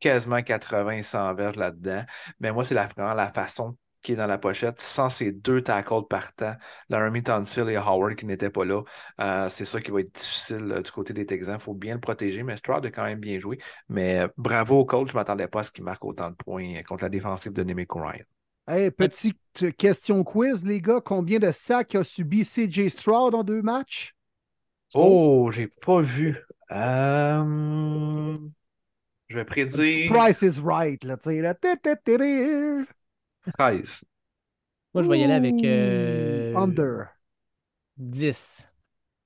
quasiment 0.00 0.42
80-100 0.42 1.34
verges 1.34 1.56
là-dedans. 1.56 2.04
Mais 2.40 2.52
moi, 2.52 2.64
c'est 2.64 2.74
la, 2.74 2.86
vraiment 2.86 3.14
la 3.14 3.32
façon 3.32 3.76
qui 4.02 4.12
est 4.12 4.16
dans 4.16 4.26
la 4.26 4.38
pochette, 4.38 4.80
sans 4.80 5.08
ces 5.10 5.32
deux 5.32 5.62
tackles 5.62 6.06
partants, 6.08 6.54
Laramie 6.90 7.22
Tonsil 7.22 7.68
et 7.70 7.76
Howard 7.76 8.14
qui 8.16 8.26
n'étaient 8.26 8.50
pas 8.50 8.64
là. 8.64 8.82
Euh, 9.20 9.48
c'est 9.48 9.64
ça 9.64 9.80
qui 9.80 9.90
va 9.90 10.00
être 10.00 10.14
difficile 10.14 10.70
euh, 10.72 10.82
du 10.82 10.90
côté 10.90 11.14
des 11.14 11.26
Texans. 11.26 11.56
Il 11.58 11.62
faut 11.62 11.74
bien 11.74 11.94
le 11.94 12.00
protéger, 12.00 12.42
mais 12.42 12.56
Stroud 12.56 12.84
a 12.84 12.90
quand 12.90 13.04
même 13.04 13.18
bien 13.18 13.38
joué. 13.40 13.58
Mais 13.88 14.26
bravo 14.36 14.80
au 14.80 14.84
coach, 14.84 15.08
je 15.08 15.14
ne 15.14 15.18
m'attendais 15.18 15.48
pas 15.48 15.60
à 15.60 15.62
ce 15.64 15.70
qu'il 15.70 15.84
marque 15.84 16.04
autant 16.04 16.30
de 16.30 16.36
points 16.36 16.82
contre 16.86 17.04
la 17.04 17.08
défensive 17.08 17.52
de 17.52 17.62
Nemico 17.62 17.98
Ryan. 18.00 18.24
Hey, 18.66 18.90
petite 18.90 19.76
question 19.76 20.22
quiz, 20.24 20.64
les 20.64 20.80
gars. 20.80 21.00
Combien 21.00 21.38
de 21.38 21.50
sacs 21.50 21.94
a 21.94 22.04
subi 22.04 22.44
CJ 22.44 22.88
Stroud 22.90 23.34
en 23.34 23.42
deux 23.44 23.62
matchs? 23.62 24.14
Oh, 24.94 25.50
j'ai 25.52 25.68
pas 25.68 26.00
vu. 26.00 26.36
Euh, 26.70 28.34
Je 29.28 29.36
vais 29.36 29.44
prédire 29.44 30.10
Price 30.10 30.42
is 30.42 30.60
right, 30.60 31.02
là, 31.04 31.16
tu 31.16 31.30
sais. 31.30 31.40
là. 31.40 31.54
Ti, 31.54 31.68
ti, 31.82 31.90
ti, 32.04 32.16
ti. 32.18 32.86
13. 33.52 34.04
Moi, 34.94 35.02
je 35.02 35.08
vais 35.08 35.18
y 35.20 35.24
aller 35.24 35.34
avec 35.34 35.64
euh, 35.64 36.54
Under. 36.56 37.08
10. 37.98 38.66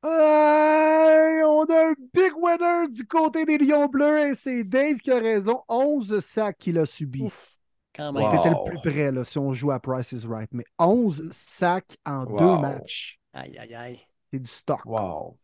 Hey, 0.03 1.43
on 1.45 1.65
a 1.71 1.91
un 1.91 1.95
big 2.15 2.33
winner 2.37 2.89
du 2.89 3.05
côté 3.07 3.45
des 3.45 3.59
Lions 3.59 3.89
Bleus 3.89 4.29
et 4.29 4.35
c'est 4.35 4.65
Dave 4.65 4.99
qui 4.99 5.11
a 5.11 5.19
raison. 5.19 5.61
11 5.69 6.21
sacs 6.21 6.59
qu'il 6.59 6.79
a 6.79 6.87
subi. 6.87 7.25
Ouf, 7.25 7.58
quand 7.99 8.13
même. 8.13 8.23
Wow. 8.23 8.31
T'étais 8.31 8.51
le 8.51 8.65
plus 8.65 8.79
près 8.91 9.13
là, 9.13 9.25
si 9.25 9.39
on 9.39 9.53
joue 9.53 9.71
à 9.71 9.81
Price 9.81 10.13
is 10.13 10.27
Right. 10.27 10.49
Mais 10.53 10.65
11 10.79 11.29
sacs 11.31 11.97
en 12.07 12.25
Wow. 12.25 12.39
deux 12.39 12.59
matchs. 12.63 13.19
Aïe, 13.35 13.59
aïe, 13.59 13.75
aïe. 13.75 14.01
C'est 14.33 14.39
du 14.39 14.49
stock. 14.51 14.85
Wow. 14.87 15.37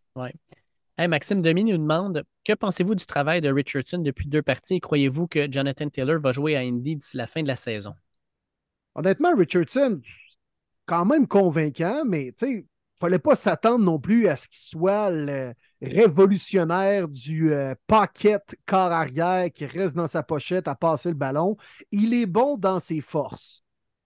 Hey, 0.97 1.09
Maxime 1.09 1.43
Demi 1.43 1.65
nous 1.65 1.77
demande 1.77 2.25
Que 2.45 2.53
pensez-vous 2.53 2.95
du 2.95 3.05
travail 3.05 3.41
de 3.41 3.53
Richardson 3.53 3.99
depuis 3.99 4.29
deux 4.29 4.43
parties? 4.43 4.77
Et 4.77 4.81
croyez-vous 4.81 5.27
que 5.27 5.51
Jonathan 5.51 5.89
Taylor 5.89 6.21
va 6.21 6.33
jouer 6.33 6.57
à 6.57 6.61
Indy 6.61 6.97
d'ici 6.97 7.17
la 7.17 7.27
fin 7.27 7.43
de 7.43 7.49
la 7.49 7.57
saison? 7.57 7.95
Honnêtement, 8.95 9.35
Richardson, 9.37 10.01
quand 10.87 11.05
même 11.05 11.27
convaincant, 11.27 12.05
mais 12.05 12.33
tu 12.39 12.47
sais, 12.47 12.67
fallait 13.01 13.19
pas 13.19 13.35
s'attendre 13.35 13.85
non 13.85 13.99
plus 13.99 14.29
à 14.29 14.37
ce 14.37 14.47
qu'il 14.47 14.59
soit 14.61 15.11
le 15.11 15.53
révolutionnaire 15.85 17.09
du 17.09 17.52
euh, 17.52 17.74
pocket 17.86 18.56
corps 18.66 18.93
arrière 18.93 19.51
qui 19.52 19.66
reste 19.66 19.94
dans 19.94 20.06
sa 20.09 20.23
pochette 20.23 20.69
à 20.69 20.74
passer 20.74 21.11
le 21.11 21.15
ballon. 21.15 21.56
Il 21.93 22.15
est 22.15 22.27
bon 22.27 22.56
dans 22.59 22.81
ses 22.81 23.01
forces. 23.01 23.62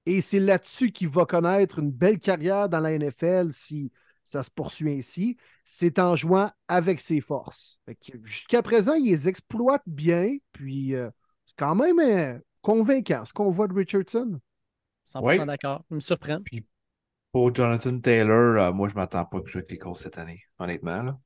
Et 0.06 0.20
c'est 0.20 0.40
là-dessus 0.40 0.90
qu'il 0.92 1.08
va 1.08 1.26
connaître 1.26 1.78
une 1.78 1.90
belle 1.92 2.18
carrière 2.18 2.68
dans 2.68 2.80
la 2.80 2.96
NFL 2.98 3.52
si 3.52 3.92
ça 4.24 4.42
se 4.42 4.50
poursuit 4.50 4.92
ainsi. 4.92 5.36
C'est 5.64 5.98
en 5.98 6.14
jouant 6.14 6.50
avec 6.66 7.00
ses 7.00 7.20
forces. 7.20 7.80
Jusqu'à 8.22 8.62
présent, 8.62 8.94
il 8.94 9.06
les 9.06 9.28
exploite 9.28 9.82
bien. 9.86 10.36
Puis 10.52 10.94
euh, 10.94 11.10
c'est 11.44 11.56
quand 11.58 11.74
même 11.74 11.98
euh, 12.00 12.38
convaincant 12.62 13.24
ce 13.24 13.32
qu'on 13.32 13.50
voit 13.50 13.68
de 13.68 13.74
Richardson. 13.74 14.40
100% 15.04 15.22
Ouais. 15.22 15.46
d'accord. 15.46 15.84
Il 15.90 15.96
me 15.96 16.00
surprend. 16.00 16.38
Pour 17.32 17.54
Jonathan 17.54 17.98
Taylor, 18.00 18.62
euh, 18.62 18.72
moi, 18.72 18.88
je 18.88 18.94
m'attends 18.94 19.24
pas 19.24 19.40
que 19.40 19.46
je 19.46 19.52
joue 19.52 19.58
avec 19.58 19.70
les 19.70 19.78
Colts 19.78 19.96
cette 19.98 20.18
année, 20.18 20.42
honnêtement. 20.58 21.02
Là. 21.02 21.18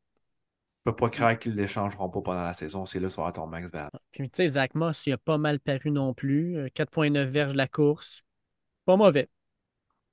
Je 0.85 0.91
peux 0.91 0.97
pas 0.97 1.11
croire 1.11 1.39
qu'ils 1.39 1.55
ne 1.55 1.61
l'échangeront 1.63 2.11
pas 2.11 2.21
pendant 2.23 2.43
la 2.43 2.55
saison. 2.55 2.85
C'est 2.87 2.99
là 2.99 3.09
sur 3.09 3.33
ton 3.33 3.47
max 3.47 3.71
value. 3.71 3.89
Puis, 4.11 4.29
tu 4.31 4.37
sais, 4.37 4.49
Zach 4.49 4.75
Moss, 4.75 5.07
il 5.07 5.13
a 5.13 5.19
pas 5.19 5.39
mal 5.39 5.61
paru 5.61 5.91
non 5.91 6.13
plus. 6.13 6.57
Euh, 6.57 6.69
4,9 6.75 7.25
verges 7.27 7.55
la 7.55 7.69
course. 7.69 8.23
Pas 8.85 8.97
mauvais. 8.97 9.29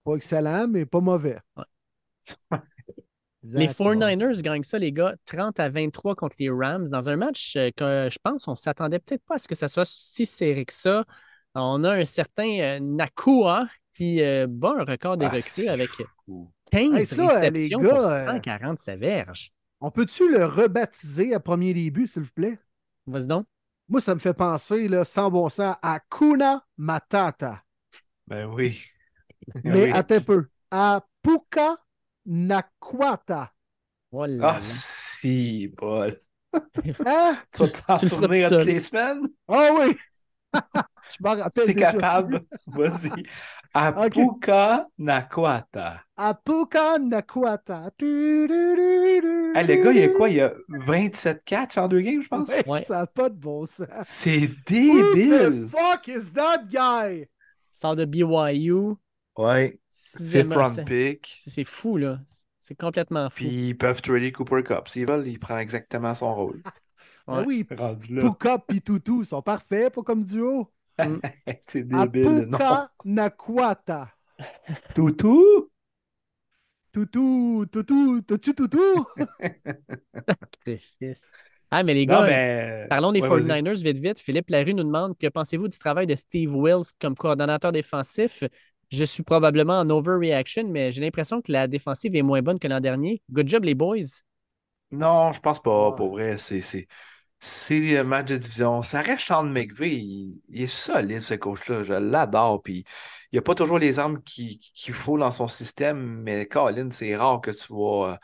Pas 0.03 0.15
excellent, 0.15 0.67
mais 0.67 0.85
pas 0.85 0.99
mauvais. 0.99 1.39
Les 3.43 3.67
Zach 3.67 3.77
49ers 3.77 4.41
gagnent 4.41 4.63
ça, 4.63 4.77
les 4.77 4.91
gars, 4.91 5.15
30 5.25 5.59
à 5.59 5.69
23 5.69 6.15
contre 6.15 6.35
les 6.39 6.49
Rams 6.49 6.89
dans 6.89 7.09
un 7.09 7.15
match 7.15 7.55
euh, 7.55 7.71
que 7.75 8.09
je 8.11 8.17
pense 8.21 8.49
on 8.49 8.55
s'attendait 8.55 8.99
peut-être 8.99 9.23
pas 9.23 9.35
à 9.35 9.37
ce 9.37 9.47
que 9.47 9.55
ça 9.55 9.69
soit 9.69 9.85
si 9.85 10.25
serré 10.25 10.65
que 10.65 10.73
ça. 10.73 11.05
On 11.55 11.83
a 11.83 11.93
un 11.93 12.05
certain 12.05 12.59
euh, 12.59 12.79
Nakua 12.79 13.65
qui 13.95 14.21
euh, 14.21 14.45
bat 14.47 14.75
un 14.79 14.83
record 14.83 15.17
des 15.17 15.25
Ah, 15.25 15.29
recrues 15.29 15.67
avec 15.67 15.89
fou. 16.25 16.51
15 16.71 16.95
Hey, 16.95 17.05
ça, 17.05 17.49
les 17.49 17.49
réceptions 17.49 17.79
gars, 17.79 17.89
pour 17.89 18.05
euh, 18.05 18.25
147 18.25 18.99
verges. 18.99 19.51
On 19.81 19.91
peut-tu 19.91 20.31
le 20.31 20.45
rebaptiser 20.45 21.33
à 21.33 21.41
premier 21.41 21.73
début, 21.73 22.07
s'il 22.07 22.23
vous 22.23 22.31
plaît? 22.31 22.59
Vas-y 23.07 23.27
donc. 23.27 23.45
Moi, 23.89 23.99
ça 23.99 24.15
me 24.15 24.19
fait 24.19 24.33
penser, 24.33 24.87
là, 24.87 25.03
sans 25.03 25.29
bon 25.31 25.49
sens, 25.49 25.75
à 25.81 25.99
Kuna 25.99 26.65
Matata. 26.77 27.63
Ben 28.27 28.45
oui. 28.53 28.81
Mais 29.63 29.85
Oui. 29.85 29.91
attends 29.91 30.15
un 30.15 30.21
peu. 30.21 30.47
À 30.71 31.05
Puka 31.21 31.77
Nakwata. 32.25 33.53
Voilà. 34.11 34.57
Ah, 34.57 34.61
si, 34.61 35.73
Paul. 35.77 36.21
Hein? 37.05 37.37
Tu 37.53 37.63
vas 37.63 37.69
t'en 37.69 37.97
souvenir 37.97 38.49
tout 38.49 38.57
toutes 38.57 38.65
les 38.65 38.79
semaines? 38.79 39.27
Ah 39.47 39.69
oui! 39.79 39.97
Je 40.53 41.17
m'en 41.23 41.35
rappelle. 41.35 41.73
Déjà 41.73 41.91
capable? 41.91 42.41
Vas-y. 42.67 43.23
Apuka 43.73 44.87
Nakwata. 44.97 46.01
À 46.17 46.33
Puka 46.33 46.97
Nakwata. 46.99 47.89
Du, 47.97 48.47
du, 48.47 48.75
du, 48.75 49.21
du, 49.21 49.51
Hey, 49.55 49.65
le 49.67 49.75
gars, 49.83 49.91
il 49.91 49.97
y 49.99 50.03
a 50.03 50.09
quoi? 50.09 50.29
Il 50.29 50.35
y 50.35 50.41
a 50.41 50.53
27 50.69 51.43
catchs 51.43 51.77
en 51.77 51.87
deux 51.87 52.01
games, 52.01 52.21
je 52.21 52.27
pense? 52.27 52.49
Ouais, 52.49 52.67
Ouais. 52.67 52.83
Ça 52.83 52.97
n'a 52.99 53.07
pas 53.07 53.29
de 53.29 53.35
bon 53.35 53.65
sens. 53.65 53.87
C'est 54.03 54.47
Who 54.47 54.55
débile! 54.67 55.67
the 55.67 55.69
fuck 55.71 56.07
is 56.07 56.31
that 56.33 56.63
guy? 56.67 57.25
Sort 57.71 57.95
de 57.95 58.05
BYU. 58.05 58.95
Ouais. 59.37 59.79
Fifth 59.91 60.53
round 60.53 60.75
c'est- 60.75 60.85
pick. 60.85 61.41
C'est 61.47 61.63
fou, 61.63 61.97
là. 61.97 62.19
C'est 62.59 62.75
complètement 62.75 63.29
fou. 63.29 63.37
Puis 63.37 63.69
ils 63.69 63.73
peuvent 63.77 64.01
trader 64.01 64.31
Cooper 64.31 64.61
Cup. 64.63 64.87
S'ils 64.87 65.07
veulent, 65.07 65.27
il 65.27 65.39
prend 65.39 65.57
exactement 65.57 66.13
son 66.13 66.33
rôle. 66.35 66.61
Ah 67.31 67.41
oui. 67.41 67.65
Puka 68.17 68.63
et 68.69 68.81
Toutou 68.81 69.23
sont 69.23 69.41
parfaits, 69.41 69.93
pas 69.93 70.03
comme 70.03 70.23
duo. 70.23 70.71
C'est 71.61 71.91
À 71.91 72.07
débile. 72.07 72.47
Non. 72.47 72.59
Nakwata. 73.05 74.09
Toutou? 74.93 75.69
Toutou, 76.91 77.65
toutou, 77.71 78.21
toutou, 78.27 78.53
toutou. 78.53 79.05
Ah, 81.71 81.83
mais 81.83 81.93
les 81.93 82.05
Non, 82.05 82.07
gars, 82.07 82.23
mais. 82.23 82.87
parlons 82.89 83.11
des 83.11 83.19
Ouais, 83.19 83.29
vas-y. 83.29 83.41
49ers 83.41 83.83
vite, 83.83 83.99
vite. 83.99 84.19
Philippe 84.19 84.49
Larue 84.49 84.73
nous 84.73 84.83
demande 84.83 85.17
que 85.17 85.27
pensez-vous 85.27 85.67
du 85.67 85.77
travail 85.77 86.07
de 86.07 86.15
Steve 86.15 86.55
Wills 86.55 86.85
comme 86.99 87.15
coordonnateur 87.15 87.71
défensif? 87.71 88.43
Je 88.91 89.03
suis 89.03 89.23
probablement 89.23 89.79
en 89.79 89.89
overreaction, 89.89 90.67
mais 90.67 90.91
j'ai 90.91 91.01
l'impression 91.01 91.41
que 91.41 91.51
la 91.51 91.67
défensive 91.67 92.15
est 92.15 92.23
moins 92.23 92.41
bonne 92.41 92.57
que 92.59 92.67
l'an 92.67 92.79
dernier. 92.79 93.21
Good 93.31 93.47
job, 93.49 93.63
les 93.65 93.75
boys. 93.75 94.21
Non, 94.91 95.31
je 95.33 95.39
pense 95.39 95.61
pas, 95.61 95.91
pour 95.93 96.11
vrai. 96.11 96.37
C'est, 96.37 96.61
c'est, 97.39 97.79
c'est 97.79 97.97
un 97.97 98.03
match 98.03 98.27
de 98.27 98.37
division. 98.37 98.83
Ça 98.83 99.01
reste 99.01 99.27
Sean 99.27 99.43
McVay. 99.43 99.95
Il, 99.97 100.41
il 100.49 100.61
est 100.63 100.67
solide, 100.67 101.21
ce 101.21 101.33
coach-là. 101.35 101.83
Je 101.83 101.93
l'adore. 101.93 102.61
Puis, 102.61 102.83
il 103.31 103.35
n'y 103.35 103.39
a 103.39 103.41
pas 103.41 103.55
toujours 103.55 103.79
les 103.79 103.99
armes 103.99 104.21
qu'il 104.23 104.59
faut 104.93 105.17
dans 105.17 105.31
son 105.31 105.47
système, 105.47 106.21
mais 106.23 106.45
Colin, 106.47 106.89
c'est 106.91 107.15
rare 107.15 107.41
que 107.41 107.51
tu 107.51 107.67
vois 107.73 108.13
euh, 108.13 108.17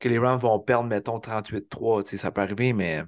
que 0.00 0.08
les 0.08 0.18
Rams 0.18 0.40
vont 0.40 0.60
perdre, 0.60 0.88
mettons, 0.88 1.20
38-3. 1.20 2.04
Tu 2.04 2.10
sais, 2.10 2.18
ça 2.18 2.30
peut 2.32 2.42
arriver, 2.42 2.72
mais. 2.72 3.04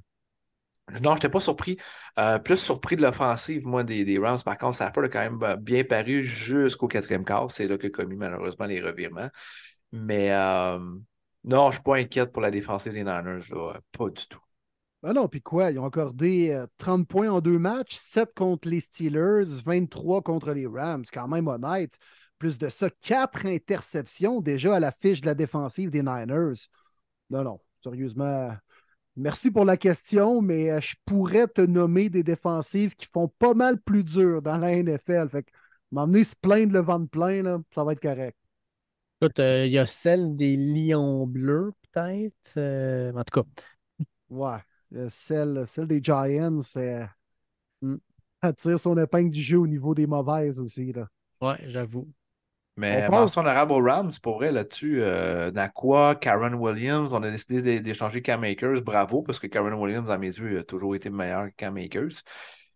Non, 1.03 1.11
je 1.11 1.15
n'étais 1.17 1.29
pas 1.29 1.41
surpris. 1.41 1.77
Euh, 2.19 2.39
plus 2.39 2.57
surpris 2.57 2.95
de 2.95 3.03
l'offensive, 3.03 3.67
moi, 3.67 3.83
des, 3.83 4.05
des 4.05 4.19
Rams. 4.19 4.39
Par 4.45 4.57
contre, 4.57 4.77
Stafford 4.77 5.05
a 5.05 5.09
quand 5.09 5.19
même 5.21 5.43
euh, 5.43 5.57
bien 5.57 5.83
paru 5.83 6.23
jusqu'au 6.25 6.87
quatrième 6.87 7.25
quart. 7.25 7.51
C'est 7.51 7.67
là 7.67 7.77
que 7.77 7.89
commis 7.89 8.17
malheureusement 8.17 8.67
les 8.67 8.81
revirements. 8.81 9.29
Mais 9.93 10.33
euh, 10.33 10.79
non, 11.45 11.65
je 11.67 11.69
ne 11.69 11.73
suis 11.75 11.83
pas 11.83 11.97
inquiète 11.97 12.33
pour 12.33 12.43
la 12.43 12.51
défensive 12.53 12.93
des 12.93 13.01
Niners. 13.05 13.49
Là. 13.51 13.81
Pas 13.93 14.11
du 14.11 14.27
tout. 14.29 14.41
Ah 15.09 15.13
non, 15.13 15.29
puis 15.29 15.41
quoi? 15.41 15.71
Ils 15.71 15.79
ont 15.79 15.87
accordé 15.87 16.51
euh, 16.51 16.67
30 16.79 17.07
points 17.07 17.31
en 17.31 17.41
deux 17.41 17.61
matchs, 17.61 17.95
7 17.95 18.35
contre 18.35 18.69
les 18.69 18.81
Steelers, 18.81 19.45
23 19.65 20.21
contre 20.21 20.53
les 20.53 20.67
Rams. 20.67 21.05
Quand 21.13 21.29
même 21.29 21.47
honnête. 21.47 21.97
Plus 22.39 22.59
de 22.59 22.69
ça, 22.69 22.91
4 23.03 23.47
interceptions 23.47 24.41
déjà 24.41 24.75
à 24.75 24.81
la 24.81 24.91
fiche 24.91 25.21
de 25.21 25.27
la 25.27 25.37
défensive 25.37 25.91
des 25.91 26.03
Niners. 26.03 26.67
Non, 27.31 27.45
non, 27.45 27.61
sérieusement. 27.85 28.51
Merci 29.15 29.53
pour 29.53 29.65
la 29.65 29.77
question, 29.77 30.43
mais 30.43 30.73
euh, 30.73 30.81
je 30.81 30.97
pourrais 31.05 31.47
te 31.47 31.61
nommer 31.61 32.11
des 32.11 32.25
défensives 32.25 32.97
qui 32.97 33.07
font 33.07 33.29
pas 33.39 33.55
mal 33.55 33.81
plus 33.81 34.03
dur 34.03 34.43
dans 34.43 34.59
la 34.59 34.73
NFL. 34.73 35.29
Fait 35.31 35.45
que 35.45 35.53
m'emmener 35.93 36.25
se 36.25 36.35
plaindre 36.35 36.73
le 36.73 36.81
ventre 36.81 37.09
plein, 37.09 37.45
là, 37.45 37.61
ça 37.73 37.85
va 37.85 37.93
être 37.93 38.03
correct. 38.03 38.37
Écoute, 39.23 39.39
euh, 39.39 39.67
il 39.67 39.73
y 39.73 39.79
a 39.79 39.87
celle 39.87 40.35
des 40.35 40.57
Lions 40.57 41.29
bleus, 41.29 41.73
peut-être. 41.93 42.55
Euh, 42.57 43.13
en 43.15 43.23
tout 43.23 43.41
cas, 43.41 43.49
Ouais. 44.29 44.59
Euh, 44.97 45.09
celle, 45.11 45.65
celle 45.69 45.87
des 45.87 46.03
Giants, 46.03 46.61
c'est. 46.63 47.07
Mm. 47.83 47.97
Elle 48.43 48.55
tire 48.55 48.79
son 48.81 48.97
épingle 48.99 49.31
du 49.31 49.43
jeu 49.43 49.59
au 49.59 49.67
niveau 49.67 49.95
des 49.95 50.07
mauvaises 50.07 50.61
aussi. 50.61 50.93
Là. 50.93 51.09
ouais, 51.41 51.59
j'avoue. 51.69 52.09
Mais 52.79 53.07
On 53.09 53.13
mention 53.13 53.41
honorable 53.41 53.73
aux 53.73 53.83
Rams, 53.83 54.13
pour 54.23 54.37
vrai, 54.37 54.53
là-dessus. 54.53 55.03
Euh, 55.03 55.51
Nakua, 55.51 56.15
Karen 56.17 56.55
Williams, 56.55 57.15
on 57.15 57.23
a 57.23 57.31
décidé 57.31 57.63
d'é- 57.63 57.81
d'échanger 57.81 58.21
Cam 58.21 58.45
Akers. 58.45 58.83
Bravo, 58.83 59.23
parce 59.23 59.39
que 59.39 59.47
Karen 59.47 59.73
Williams, 59.73 60.11
à 60.11 60.19
mes 60.19 60.27
yeux, 60.27 60.59
a 60.59 60.65
toujours 60.65 60.95
été 60.95 61.09
meilleur 61.09 61.47
que 61.49 61.55
Cam 61.57 61.77
Akers. 61.79 62.21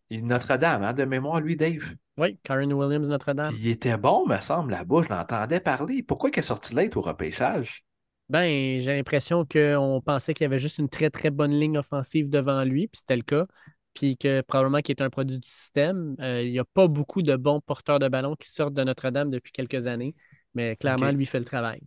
Et 0.09 0.23
Notre-Dame, 0.23 0.83
hein, 0.83 0.95
de 0.95 1.05
mémoire, 1.05 1.41
lui, 1.41 1.55
Dave. 1.57 1.95
Oui, 2.17 2.39
Karen 2.43 2.73
Williams, 2.73 3.11
Notre-Dame. 3.11 3.55
Il 3.59 3.69
était 3.69 3.99
bon, 3.99 4.27
me 4.27 4.39
semble, 4.41 4.71
là-bas. 4.71 5.03
Je 5.05 5.09
l'entendais 5.11 5.61
parler. 5.61 6.03
Pourquoi 6.03 6.31
il 6.33 6.39
est 6.39 6.43
sorti 6.43 6.75
late 6.75 6.97
au 6.97 7.03
repêchage? 7.03 7.85
Ben, 8.31 8.78
j'ai 8.81 8.94
l'impression 8.94 9.44
qu'on 9.44 10.01
pensait 10.05 10.35
qu'il 10.35 10.44
y 10.44 10.47
avait 10.47 10.61
juste 10.61 10.78
une 10.78 10.89
très, 10.89 11.11
très 11.11 11.31
bonne 11.31 11.51
ligne 11.51 11.77
offensive 11.78 12.31
devant 12.31 12.62
lui, 12.62 12.86
puis 12.86 13.01
c'était 13.01 13.16
le 13.16 13.23
cas. 13.23 13.47
Puis 13.93 14.16
que 14.16 14.40
probablement 14.43 14.78
qu'il 14.78 14.94
est 14.94 15.02
un 15.02 15.11
produit 15.11 15.39
du 15.40 15.48
système. 15.48 16.15
Euh, 16.20 16.43
il 16.43 16.52
n'y 16.52 16.61
a 16.61 16.65
pas 16.65 16.86
beaucoup 16.86 17.23
de 17.23 17.35
bons 17.35 17.61
porteurs 17.61 17.98
de 17.98 18.07
ballon 18.09 18.36
qui 18.36 18.48
sortent 18.48 18.74
de 18.74 18.85
Notre-Dame 18.85 19.31
depuis 19.31 19.51
quelques 19.51 19.89
années, 19.89 20.15
mais 20.55 20.77
clairement, 20.77 21.11
lui 21.11 21.27
fait 21.27 21.40
le 21.40 21.44
travail. 21.44 21.81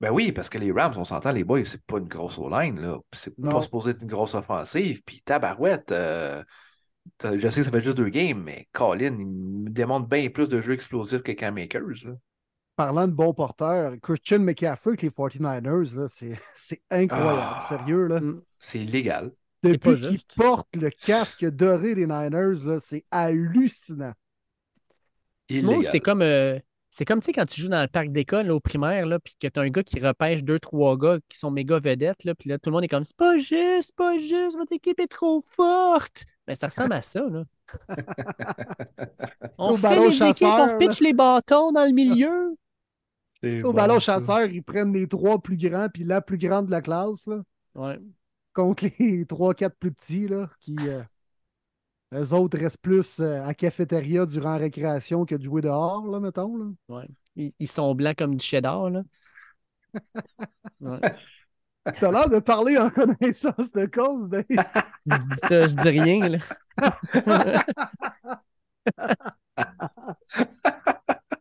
Ben 0.00 0.10
oui, 0.10 0.32
parce 0.32 0.48
que 0.48 0.56
les 0.58 0.72
Rams, 0.72 0.94
on 0.96 1.04
s'entend, 1.04 1.32
les 1.32 1.44
boys, 1.44 1.64
c'est 1.64 1.84
pas 1.84 1.98
une 1.98 2.08
grosse 2.08 2.38
O-line, 2.38 2.80
là. 2.80 2.98
C'est 3.12 3.38
Non. 3.38 3.50
pas 3.50 3.62
supposé 3.62 3.90
être 3.90 4.02
une 4.02 4.08
grosse 4.08 4.34
offensive. 4.34 5.02
Puis 5.04 5.20
tabarouette, 5.22 5.92
euh, 5.92 6.42
je 7.22 7.48
sais 7.48 7.60
que 7.60 7.64
ça 7.64 7.70
fait 7.70 7.80
juste 7.80 7.96
deux 7.98 8.08
games, 8.08 8.42
mais 8.42 8.66
Colin, 8.72 9.16
il 9.18 9.26
me 9.26 9.70
démontre 9.70 10.08
bien 10.08 10.28
plus 10.30 10.48
de 10.48 10.60
jeux 10.60 10.74
explosifs 10.74 11.22
que 11.22 11.32
Cam 11.32 11.56
Akers, 11.58 12.04
là. 12.04 12.12
Parlant 12.76 13.08
de 13.08 13.12
bons 13.12 13.32
porteurs, 13.32 13.94
Christian 14.02 14.40
McCaffrey 14.40 14.90
avec 14.90 15.02
les 15.02 15.10
49ers, 15.10 15.96
là, 15.96 16.08
c'est, 16.08 16.38
c'est 16.54 16.82
incroyable. 16.90 17.40
Ah. 17.40 17.66
Sérieux, 17.68 18.06
là. 18.06 18.20
Mm. 18.20 18.42
C'est 18.58 18.80
illégal. 18.80 19.32
Depuis 19.62 19.94
qu'il 19.94 20.20
porte 20.36 20.76
le 20.76 20.90
casque 20.90 21.44
doré 21.46 21.94
des 21.94 22.06
Niners, 22.06 22.64
là, 22.64 22.78
c'est 22.78 23.04
hallucinant. 23.10 24.12
C'est 25.48 26.00
comme, 26.00 26.22
euh, 26.22 26.58
c'est 26.90 27.04
comme 27.04 27.20
tu 27.20 27.26
sais, 27.26 27.32
quand 27.32 27.46
tu 27.46 27.60
joues 27.60 27.68
dans 27.68 27.82
le 27.82 27.88
parc 27.88 28.08
d'école 28.08 28.50
au 28.50 28.60
primaire, 28.60 29.06
là, 29.06 29.18
puis 29.18 29.36
que 29.40 29.46
tu 29.46 29.60
as 29.60 29.62
un 29.62 29.68
gars 29.68 29.82
qui 29.82 30.00
repêche 30.00 30.42
deux, 30.42 30.58
trois 30.58 30.96
gars 30.96 31.18
qui 31.28 31.38
sont 31.38 31.50
méga 31.50 31.78
vedettes, 31.78 32.24
là, 32.24 32.34
puis 32.34 32.48
là, 32.48 32.58
tout 32.58 32.70
le 32.70 32.74
monde 32.74 32.84
est 32.84 32.88
comme 32.88 33.04
c'est 33.04 33.16
pas 33.16 33.38
juste, 33.38 33.88
c'est 33.88 33.96
pas 33.96 34.16
juste, 34.18 34.56
votre 34.56 34.72
équipe 34.72 34.98
est 35.00 35.06
trop 35.06 35.40
forte. 35.42 36.24
Ben, 36.46 36.54
ça 36.54 36.68
ressemble 36.68 36.94
à 36.94 37.02
ça, 37.02 37.20
là. 37.20 37.44
on 39.58 39.76
fait 39.76 40.08
les 40.08 40.22
équipes, 40.22 40.46
on 40.46 40.78
pitch 40.78 41.00
les 41.00 41.12
bâtons 41.12 41.72
dans 41.72 41.84
le 41.84 41.92
milieu. 41.92 42.56
Au 43.42 43.72
bon, 43.72 43.72
ballon 43.72 43.98
chasseur, 43.98 44.46
ils 44.46 44.62
prennent 44.62 44.92
les 44.92 45.08
trois 45.08 45.40
plus 45.40 45.56
grands 45.56 45.88
puis 45.88 46.04
la 46.04 46.20
plus 46.20 46.38
grande 46.38 46.66
de 46.66 46.70
la 46.70 46.80
classe 46.82 47.26
là, 47.26 47.42
Ouais. 47.74 47.98
contre 48.52 48.84
les 48.98 49.26
trois, 49.26 49.54
quatre 49.54 49.76
plus 49.76 49.92
petits, 49.92 50.26
là, 50.28 50.50
qui 50.60 50.76
euh, 50.88 51.02
eux 52.14 52.32
autres 52.32 52.58
restent 52.58 52.80
plus 52.82 53.20
euh, 53.20 53.44
à 53.44 53.54
cafétéria 53.54 54.26
durant 54.26 54.52
la 54.52 54.56
récréation 54.58 55.24
que 55.24 55.34
de 55.34 55.42
jouer 55.42 55.62
dehors, 55.62 56.06
là, 56.06 56.20
mettons. 56.20 56.56
Là. 56.56 56.66
Ouais. 56.88 57.06
Ils, 57.36 57.52
ils 57.58 57.68
sont 57.68 57.94
blancs 57.94 58.16
comme 58.16 58.36
du 58.36 58.44
cheddar, 58.44 58.90
là. 58.90 59.02
Ouais. 60.80 61.00
T'as 62.00 62.12
l'air 62.12 62.28
de 62.28 62.38
parler 62.40 62.78
en 62.78 62.90
connaissance 62.92 63.72
de 63.72 63.86
cause, 63.86 64.28
Dave. 64.30 64.44
je, 64.48 65.68
je 65.68 65.76
dis 65.76 65.88
rien, 65.88 66.28
là. 66.28 66.38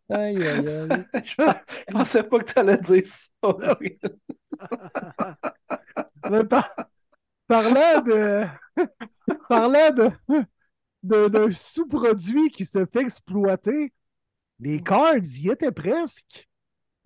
Aïe, 0.10 0.48
aïe, 0.48 0.68
aïe. 0.70 1.06
Je 1.24 1.36
pensais 1.92 2.24
pas 2.24 2.40
que 2.40 2.46
tu 2.54 2.60
allais 2.60 2.78
dire 2.78 3.08
ça. 3.08 3.30
par- 6.50 6.76
Parlant 7.48 8.02
de. 8.04 8.46
Parlant 9.50 9.92
de. 9.92 10.12
de- 11.04 11.28
d'un 11.30 11.52
sous-produit 11.52 12.50
qui 12.50 12.66
se 12.66 12.86
fait 12.86 13.02
exploiter, 13.02 13.94
les 14.60 14.82
Cards 14.84 15.16
y 15.40 15.50
étaient 15.52 15.72
presque. 15.72 16.48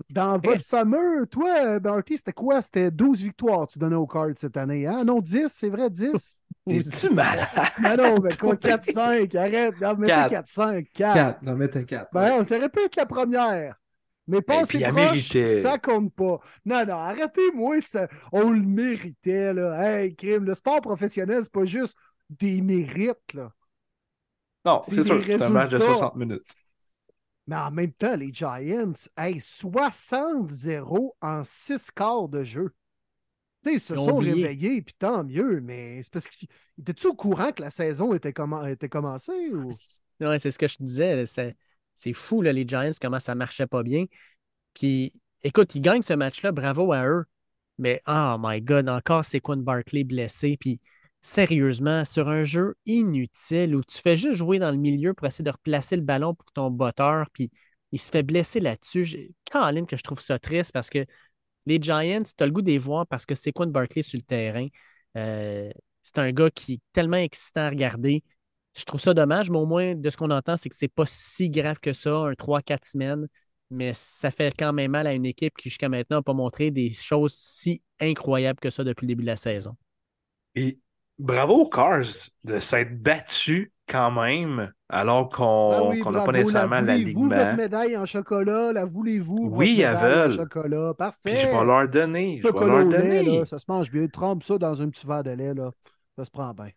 Dans 0.09 0.39
votre 0.39 0.65
fameux. 0.65 1.25
Toi, 1.27 1.79
Darty, 1.79 2.17
c'était 2.17 2.33
quoi? 2.33 2.61
C'était 2.61 2.89
12 2.91 3.21
victoires 3.21 3.67
que 3.67 3.73
tu 3.73 3.79
donnais 3.79 3.95
aux 3.95 4.07
Cards 4.07 4.29
cette 4.35 4.57
année. 4.57 4.87
Hein? 4.87 5.03
Non, 5.03 5.19
10, 5.19 5.47
c'est 5.47 5.69
vrai, 5.69 5.89
10. 5.89 6.41
T'es-tu 6.67 7.13
malade? 7.13 7.47
Mais 7.81 7.95
non, 7.97 8.19
mais 8.19 8.29
quoi, 8.39 8.55
Toi, 8.57 8.77
4-5, 8.77 9.35
arrête. 9.37 9.75
Mettez 9.97 10.07
Quatre. 10.29 10.47
4-5, 10.47 10.87
4. 10.93 11.13
4. 11.13 11.41
Non, 11.43 11.55
mettez 11.55 11.85
4. 11.85 12.09
Ben 12.13 12.37
non, 12.37 12.43
ça 12.43 12.57
répète 12.57 12.95
la 12.95 13.05
première. 13.05 13.75
Mais 14.27 14.41
pas 14.41 14.63
puis 14.63 14.83
assez 14.83 14.85
elle 14.85 14.93
proche, 14.93 15.05
méritait. 15.11 15.61
ça 15.63 15.77
compte 15.79 16.13
pas. 16.13 16.39
Non, 16.63 16.85
non, 16.85 16.97
arrêtez-moi, 16.99 17.81
ça- 17.81 18.07
on 18.31 18.51
le 18.51 18.61
méritait, 18.61 19.53
là. 19.55 20.01
Hey, 20.01 20.15
crime, 20.15 20.45
le 20.45 20.53
sport 20.53 20.81
professionnel, 20.81 21.39
c'est 21.43 21.51
pas 21.51 21.65
juste 21.65 21.97
des 22.29 22.61
mérites, 22.61 23.33
là. 23.33 23.51
Non, 24.65 24.81
C'est 24.83 24.95
c'est 24.95 25.03
sûr, 25.03 25.23
c'est 25.25 25.41
un 25.41 25.49
match 25.49 25.69
de 25.71 25.77
résultats. 25.77 25.95
60 25.95 26.15
minutes. 26.15 26.43
Mais 27.49 27.55
en 27.55 27.71
même 27.71 27.91
temps, 27.91 28.15
les 28.15 28.31
Giants, 28.31 28.93
hey, 29.17 29.41
60-0 29.41 31.15
en 31.19 31.43
6 31.43 31.89
quarts 31.89 32.29
de 32.29 32.43
jeu. 32.43 32.75
Tu 33.63 33.71
sais, 33.71 33.75
ils 33.75 33.79
se 33.79 33.93
Ils 33.95 33.97
sont 33.97 34.17
oublié. 34.17 34.33
réveillés, 34.33 34.83
puis 34.83 34.93
tant 34.99 35.23
mieux, 35.23 35.59
mais 35.59 36.03
c'est 36.03 36.13
parce 36.13 36.27
qu'ils 36.27 36.47
étaient-tu 36.79 37.07
au 37.07 37.15
courant 37.15 37.51
que 37.51 37.63
la 37.63 37.71
saison 37.71 38.13
était, 38.13 38.35
était 38.69 38.87
commencée? 38.87 39.49
Ou... 39.51 39.71
Ouais, 40.21 40.37
c'est 40.37 40.51
ce 40.51 40.59
que 40.59 40.67
je 40.67 40.77
te 40.77 40.83
disais. 40.83 41.25
C'est, 41.25 41.57
c'est 41.95 42.13
fou, 42.13 42.43
là, 42.43 42.53
les 42.53 42.67
Giants, 42.67 42.91
comment 43.01 43.19
ça 43.19 43.33
marchait 43.33 43.65
pas 43.65 43.81
bien. 43.81 44.05
Puis, 44.75 45.19
écoute, 45.41 45.73
ils 45.73 45.81
gagnent 45.81 46.03
ce 46.03 46.13
match-là, 46.13 46.51
bravo 46.51 46.93
à 46.93 47.03
eux. 47.07 47.25
Mais, 47.79 48.03
oh 48.07 48.35
my 48.39 48.61
God, 48.61 48.87
encore 48.89 49.25
Saquon 49.25 49.57
Barkley 49.57 50.03
blessé. 50.03 50.55
Puis, 50.55 50.79
sérieusement, 51.21 52.05
sur 52.05 52.29
un 52.29 52.43
jeu 52.43 52.75
inutile 52.85 53.75
où 53.75 53.83
tu 53.83 53.97
fais 53.97 54.17
juste 54.17 54.35
jouer 54.35 54.59
dans 54.59 54.71
le 54.71 54.77
milieu 54.77 55.13
pour 55.13 55.27
essayer 55.27 55.43
de 55.43 55.51
replacer 55.51 55.95
le 55.95 56.01
ballon 56.01 56.33
pour 56.33 56.51
ton 56.51 56.69
botteur, 56.71 57.27
puis 57.33 57.51
il 57.91 57.99
se 57.99 58.11
fait 58.11 58.23
blesser 58.23 58.59
là-dessus. 58.59 59.33
Caroline, 59.45 59.85
que 59.85 59.97
je 59.97 60.03
trouve 60.03 60.21
ça 60.21 60.39
triste 60.39 60.71
parce 60.71 60.89
que 60.89 61.05
les 61.65 61.79
Giants, 61.81 62.23
tu 62.23 62.43
as 62.43 62.45
le 62.45 62.51
goût 62.51 62.61
de 62.61 62.77
voir 62.77 63.07
parce 63.07 63.25
que 63.25 63.35
Saquon 63.35 63.67
Barkley 63.67 64.01
sur 64.01 64.17
le 64.17 64.23
terrain? 64.23 64.67
Euh, 65.17 65.69
c'est 66.03 66.17
un 66.17 66.31
gars 66.31 66.49
qui 66.49 66.73
est 66.73 66.81
tellement 66.93 67.17
excitant 67.17 67.61
à 67.61 67.69
regarder. 67.69 68.23
Je 68.77 68.83
trouve 68.85 69.01
ça 69.01 69.13
dommage, 69.13 69.49
mais 69.49 69.57
au 69.57 69.65
moins, 69.65 69.95
de 69.95 70.09
ce 70.09 70.17
qu'on 70.17 70.31
entend, 70.31 70.55
c'est 70.57 70.69
que 70.69 70.75
c'est 70.75 70.87
pas 70.87 71.05
si 71.05 71.49
grave 71.49 71.79
que 71.79 71.93
ça, 71.93 72.11
un 72.15 72.33
3-4 72.33 72.85
semaines. 72.85 73.27
Mais 73.71 73.93
ça 73.93 74.31
fait 74.31 74.53
quand 74.57 74.73
même 74.73 74.91
mal 74.91 75.05
à 75.05 75.13
une 75.13 75.25
équipe 75.25 75.55
qui, 75.57 75.69
jusqu'à 75.69 75.89
maintenant, 75.89 76.17
n'a 76.17 76.23
pas 76.23 76.33
montré 76.33 76.71
des 76.71 76.91
choses 76.91 77.33
si 77.33 77.81
incroyables 77.99 78.59
que 78.59 78.69
ça 78.69 78.83
depuis 78.83 79.05
le 79.05 79.09
début 79.09 79.23
de 79.23 79.27
la 79.27 79.37
saison. 79.37 79.75
Et 80.55 80.79
bravo 81.19 81.55
aux 81.65 81.69
Cars 81.69 82.01
de 82.45 82.59
s'être 82.59 83.01
battus 83.01 83.71
quand 83.87 84.11
même, 84.11 84.71
alors 84.89 85.29
qu'on 85.29 85.71
Ah 85.71 85.83
oui, 85.83 86.01
n'a 86.11 86.21
pas 86.21 86.31
nécessairement 86.31 86.81
la 86.81 86.97
voulez-vous, 86.97 87.29
votre 87.29 87.35
l'alignement. 87.37 87.53
médaille 87.53 87.97
en 87.97 88.05
chocolat? 88.05 88.71
La 88.73 88.85
voulez-vous? 88.85 89.49
Oui, 89.51 89.81
elles 89.81 89.97
veulent. 89.97 90.35
chocolat? 90.35 90.93
Parfait. 90.95 91.19
Puis 91.23 91.37
je 91.37 91.47
vais 91.47 91.65
leur 91.65 91.87
donner, 91.89 92.41
je 92.43 92.51
vais 92.51 92.65
leur 92.65 92.83
lait, 92.85 93.23
donner. 93.23 93.23
là, 93.23 93.45
ça 93.45 93.59
se 93.59 93.65
mange 93.67 93.91
bien. 93.91 94.07
Trempe 94.07 94.43
ça 94.43 94.57
dans 94.57 94.81
un 94.81 94.89
petit 94.89 95.05
verre 95.07 95.23
de 95.23 95.31
lait, 95.31 95.53
là. 95.53 95.71
Ça 96.17 96.25
se 96.25 96.31
prend 96.31 96.53
bien. 96.53 96.69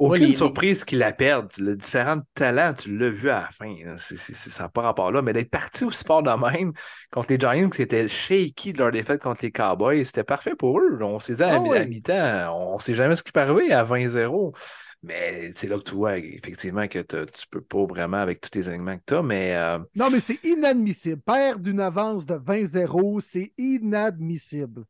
Aucune 0.00 0.22
Ouais, 0.22 0.28
les- 0.28 0.34
surprise 0.34 0.84
qu'ils 0.84 0.98
la 0.98 1.12
perdent. 1.12 1.52
Le 1.58 1.76
différent 1.76 2.16
talent, 2.34 2.72
tu 2.74 2.96
l'as 2.96 3.10
vu 3.10 3.28
à 3.30 3.40
la 3.42 3.48
fin. 3.50 3.74
C'est- 3.98 4.16
c'est- 4.16 4.32
c'est- 4.34 4.50
ça 4.50 4.62
n'a 4.64 4.68
pas 4.70 4.82
rapport 4.82 5.12
là. 5.12 5.20
Mais 5.22 5.32
d'être 5.34 5.50
parti 5.50 5.84
au 5.84 5.90
sport 5.90 6.22
de 6.22 6.30
même 6.30 6.72
contre 7.10 7.30
les 7.30 7.38
Giants, 7.38 7.68
qui 7.70 7.82
étaient 7.82 8.08
shaky 8.08 8.72
de 8.72 8.78
leur 8.78 8.92
défaite 8.92 9.20
contre 9.22 9.42
les 9.44 9.52
Cowboys, 9.52 10.04
c'était 10.04 10.24
parfait 10.24 10.56
pour 10.56 10.80
eux. 10.80 10.98
On 11.02 11.18
s'est 11.20 11.34
dit 11.36 11.42
à, 11.42 11.60
Ah 11.62 11.76
à 11.76 11.84
mi-temps, 11.84 12.56
on 12.72 12.76
ne 12.76 12.80
sait 12.80 12.94
jamais 12.94 13.14
ce 13.16 13.22
qui 13.22 13.30
peut 13.32 13.40
arriver 13.40 13.72
à 13.72 13.84
20-0. 13.84 14.54
Mais 15.02 15.50
c'est 15.54 15.66
là 15.66 15.78
que 15.78 15.82
tu 15.84 15.94
vois 15.94 16.18
effectivement 16.18 16.86
que 16.86 16.98
tu 16.98 17.46
peux 17.50 17.62
pas 17.62 17.84
vraiment 17.86 18.18
avec 18.18 18.40
tous 18.40 18.50
les 18.58 18.68
éléments 18.68 18.96
que 18.98 19.02
tu 19.06 19.14
as. 19.14 19.22
Mais 19.22 19.54
euh, 19.56 19.78
Non, 19.96 20.10
mais 20.10 20.20
c'est 20.20 20.42
inadmissible. 20.44 21.22
Perdre 21.22 21.60
d'une 21.62 21.80
avance 21.80 22.26
de 22.26 22.34
20-0, 22.34 23.20
c'est 23.20 23.52
inadmissible. 23.56 24.84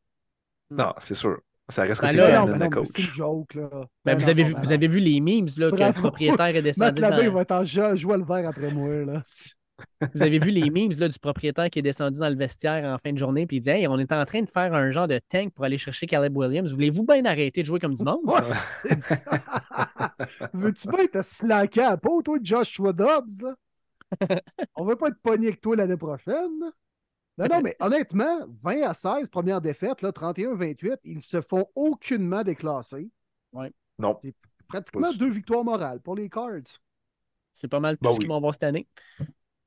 non, 0.69 0.93
c'est 1.01 1.15
sûr. 1.15 1.39
Ça 1.71 1.83
reste 1.83 2.01
que 2.01 2.05
Ben 2.05 2.45
mais 2.45 2.57
c'est 2.57 2.65
une 2.65 2.69
coach. 2.69 3.13
joke, 3.15 3.53
là. 3.55 3.69
Ben, 3.71 3.87
Ben 4.05 4.17
vous, 4.17 4.25
non, 4.25 4.29
avez 4.29 4.43
non, 4.43 4.49
vu, 4.49 4.55
vous 4.55 4.71
avez 4.71 4.87
vu 4.87 4.99
les 4.99 5.21
memes 5.21 5.47
là, 5.57 5.71
que 5.71 5.75
le 5.75 5.93
propriétaire 5.93 6.55
est 6.55 6.61
descendu 6.61 7.01
dans... 7.01 7.31
va 7.31 7.41
être 7.41 7.51
en 7.51 7.65
jeu, 7.65 7.95
jouer 7.95 8.17
le 8.17 8.25
verre 8.25 8.47
après 8.47 8.71
moi, 8.71 9.05
là. 9.05 9.23
Vous 10.13 10.21
avez 10.21 10.37
vu 10.39 10.51
les 10.51 10.69
memes 10.69 10.91
là, 10.99 11.07
du 11.07 11.17
propriétaire 11.17 11.69
qui 11.69 11.79
est 11.79 11.81
descendu 11.81 12.19
dans 12.19 12.29
le 12.29 12.35
vestiaire 12.35 12.83
en 12.85 12.97
fin 12.97 13.13
de 13.13 13.17
journée 13.17 13.47
puis 13.47 13.57
il 13.57 13.61
dit 13.61 13.69
Hey, 13.69 13.87
on 13.87 13.97
est 13.97 14.11
en 14.11 14.25
train 14.25 14.41
de 14.41 14.49
faire 14.49 14.73
un 14.73 14.91
genre 14.91 15.07
de 15.07 15.19
tank 15.29 15.53
pour 15.53 15.65
aller 15.65 15.77
chercher 15.77 16.05
Caleb 16.05 16.35
Williams. 16.37 16.71
Voulez-vous 16.71 17.03
bien 17.03 17.25
arrêter 17.25 17.61
de 17.61 17.67
jouer 17.67 17.79
comme 17.79 17.95
du 17.95 18.03
monde? 18.03 18.19
Ouais, 18.23 18.41
c'est 18.83 19.01
ça. 19.01 19.15
Veux-tu 20.53 20.87
bien 20.87 21.07
te 21.07 21.21
slacker 21.21 21.81
à 21.81 21.97
peau, 21.97 22.21
toi, 22.21 22.37
Joshua 22.41 22.93
Dobbs, 22.93 23.41
là? 23.41 23.55
On 24.75 24.85
va 24.85 24.95
pas 24.95 25.07
être 25.07 25.21
pogné 25.21 25.47
avec 25.47 25.61
toi 25.61 25.75
l'année 25.75 25.97
prochaine. 25.97 26.71
Non, 27.37 27.47
non, 27.49 27.61
mais 27.61 27.75
honnêtement, 27.79 28.45
20 28.61 28.81
à 28.83 28.93
16, 28.93 29.29
première 29.29 29.61
défaite, 29.61 30.01
là, 30.01 30.11
31-28, 30.11 30.99
ils 31.03 31.21
se 31.21 31.41
font 31.41 31.65
aucunement 31.75 32.43
déclasser. 32.43 33.09
Non. 33.99 34.21
C'est 34.23 34.35
pratiquement 34.67 35.11
deux 35.13 35.29
victoires 35.29 35.63
morales 35.63 36.01
pour 36.01 36.15
les 36.15 36.29
Cards. 36.29 36.79
C'est 37.53 37.67
pas 37.67 37.79
mal 37.79 37.97
tout 37.97 38.03
Ben 38.03 38.13
ce 38.13 38.19
qu'ils 38.19 38.29
oui. 38.29 38.33
vont 38.33 38.39
voir 38.39 38.53
cette 38.53 38.63
année. 38.63 38.87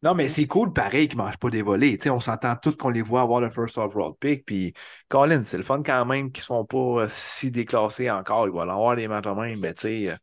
Non, 0.02 0.14
mais 0.14 0.28
c'est 0.28 0.46
cool, 0.46 0.72
pareil, 0.72 1.08
qu'ils 1.08 1.18
ne 1.18 1.24
mangent 1.24 1.38
pas 1.38 1.48
des 1.48 1.62
volets. 1.62 1.96
Tu 1.96 2.04
sais, 2.04 2.10
on 2.10 2.20
s'entend 2.20 2.56
tous 2.56 2.76
qu'on 2.76 2.90
les 2.90 3.00
voit 3.00 3.22
avoir 3.22 3.40
le 3.40 3.48
first 3.48 3.78
overall 3.78 4.12
pick. 4.20 4.44
Puis, 4.44 4.74
Colin, 5.08 5.44
c'est 5.44 5.56
le 5.56 5.62
fun 5.62 5.82
quand 5.82 6.04
même 6.04 6.30
qu'ils 6.30 6.42
ne 6.42 6.44
sont 6.44 6.64
pas 6.66 7.04
euh, 7.04 7.06
si 7.08 7.50
déclassés 7.50 8.10
encore. 8.10 8.46
Ils 8.46 8.52
vont 8.52 8.60
avoir 8.60 8.96
des 8.96 9.08
matchs 9.08 9.24
de 9.24 9.30
même. 9.30 9.60
Mais 9.60 9.72
tu 9.72 9.80
sais, 9.82 10.10
euh, 10.10 10.16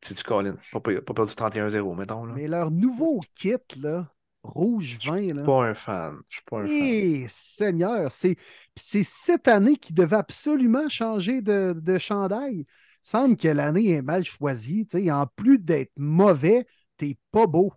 tu 0.00 0.14
Colin, 0.24 0.56
pas, 0.72 0.80
pas 0.80 1.00
pas 1.00 1.14
perdu 1.14 1.34
31-0, 1.34 1.94
mettons. 1.94 2.24
Là. 2.24 2.34
Mais 2.34 2.48
leur 2.48 2.72
nouveau 2.72 3.20
kit, 3.36 3.54
là, 3.76 4.12
rouge 4.48 4.98
20, 5.04 5.16
Je 5.18 5.24
suis 5.26 5.34
pas 5.42 5.64
un 5.66 5.74
fan. 5.74 6.20
Je 6.28 6.36
suis 6.36 6.44
pas 6.44 6.58
un 6.60 6.68
fan. 6.68 6.70
Eh, 6.70 7.26
Seigneur, 7.28 8.12
c'est 8.12 8.36
c'est 8.76 9.02
cette 9.04 9.48
année 9.48 9.76
qui 9.76 9.92
devait 9.92 10.16
absolument 10.16 10.88
changer 10.88 11.40
de, 11.42 11.74
de 11.76 11.98
chandail. 11.98 12.60
Il 12.60 12.66
semble 13.02 13.36
que 13.36 13.48
l'année 13.48 13.90
est 13.90 14.02
mal 14.02 14.24
choisie. 14.24 14.86
En 15.10 15.26
plus 15.26 15.58
d'être 15.58 15.92
mauvais, 15.96 16.66
t'es 16.96 17.16
pas 17.30 17.46
beau. 17.46 17.72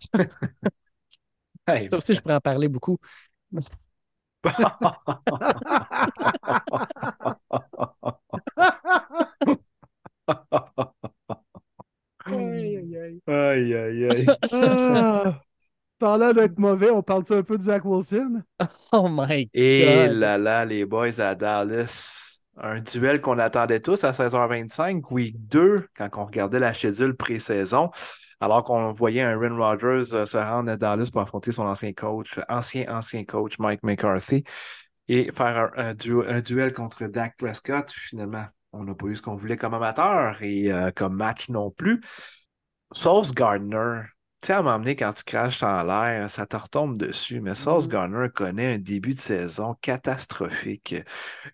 Hey, 1.66 1.88
Ça 1.88 1.96
aussi, 1.96 2.14
je 2.14 2.20
pourrais 2.20 2.34
en 2.34 2.40
parler 2.40 2.68
beaucoup. 2.68 2.98
aïe, 13.26 13.74
aïe, 13.74 14.04
aïe. 14.06 14.36
Ah, 14.52 15.40
parlant 16.04 16.32
d'être 16.32 16.58
mauvais, 16.58 16.90
on 16.90 17.02
parle 17.02 17.24
un 17.30 17.42
peu 17.42 17.56
de 17.58 17.62
Zach 17.62 17.84
Wilson? 17.84 18.42
Oh 18.92 19.08
my 19.08 19.50
Et 19.52 20.08
God. 20.08 20.10
là 20.10 20.38
là, 20.38 20.64
les 20.64 20.84
boys 20.86 21.20
à 21.20 21.34
Dallas. 21.34 22.40
Un 22.56 22.80
duel 22.80 23.20
qu'on 23.20 23.38
attendait 23.38 23.80
tous 23.80 24.04
à 24.04 24.12
16h25, 24.12 25.10
week 25.10 25.36
2, 25.48 25.88
quand 25.96 26.08
on 26.16 26.24
regardait 26.26 26.60
la 26.60 26.72
schedule 26.72 27.16
pré-saison, 27.16 27.90
alors 28.40 28.62
qu'on 28.62 28.92
voyait 28.92 29.22
un 29.22 29.30
Aaron 29.32 29.56
Rodgers 29.56 30.14
euh, 30.14 30.24
se 30.26 30.36
rendre 30.36 30.70
à 30.70 30.76
Dallas 30.76 31.08
pour 31.12 31.20
affronter 31.22 31.50
son 31.50 31.64
ancien 31.64 31.92
coach, 31.92 32.38
ancien, 32.48 32.84
ancien 32.88 33.24
coach 33.24 33.58
Mike 33.58 33.82
McCarthy, 33.82 34.44
et 35.08 35.32
faire 35.32 35.72
un, 35.76 35.90
un 35.90 35.94
duo- 35.94 36.24
un 36.28 36.40
duel 36.42 36.72
contre 36.72 37.06
Dak 37.06 37.36
Prescott. 37.38 37.90
Finalement, 37.92 38.46
on 38.72 38.84
n'a 38.84 38.94
pas 38.94 39.06
eu 39.06 39.16
ce 39.16 39.22
qu'on 39.22 39.34
voulait 39.36 39.56
comme 39.56 39.74
amateur 39.74 40.42
et 40.42 40.72
euh, 40.72 40.90
comme 40.94 41.16
match 41.16 41.48
non 41.50 41.70
plus. 41.70 42.00
Sauce 42.92 43.34
Gardner, 43.34 44.02
sais, 44.42 44.52
à 44.52 44.62
m'emmener 44.62 44.96
quand 44.96 45.12
tu 45.12 45.24
craches 45.24 45.62
en 45.62 45.82
l'air, 45.82 46.30
ça 46.30 46.46
te 46.46 46.56
retombe 46.56 46.96
dessus. 46.98 47.40
Mais 47.40 47.54
Sauce 47.54 47.84
Mhm. 47.84 47.88
Gardner 47.88 48.28
connaît 48.34 48.74
un 48.74 48.78
début 48.78 49.14
de 49.14 49.18
saison 49.18 49.74
catastrophique. 49.80 50.94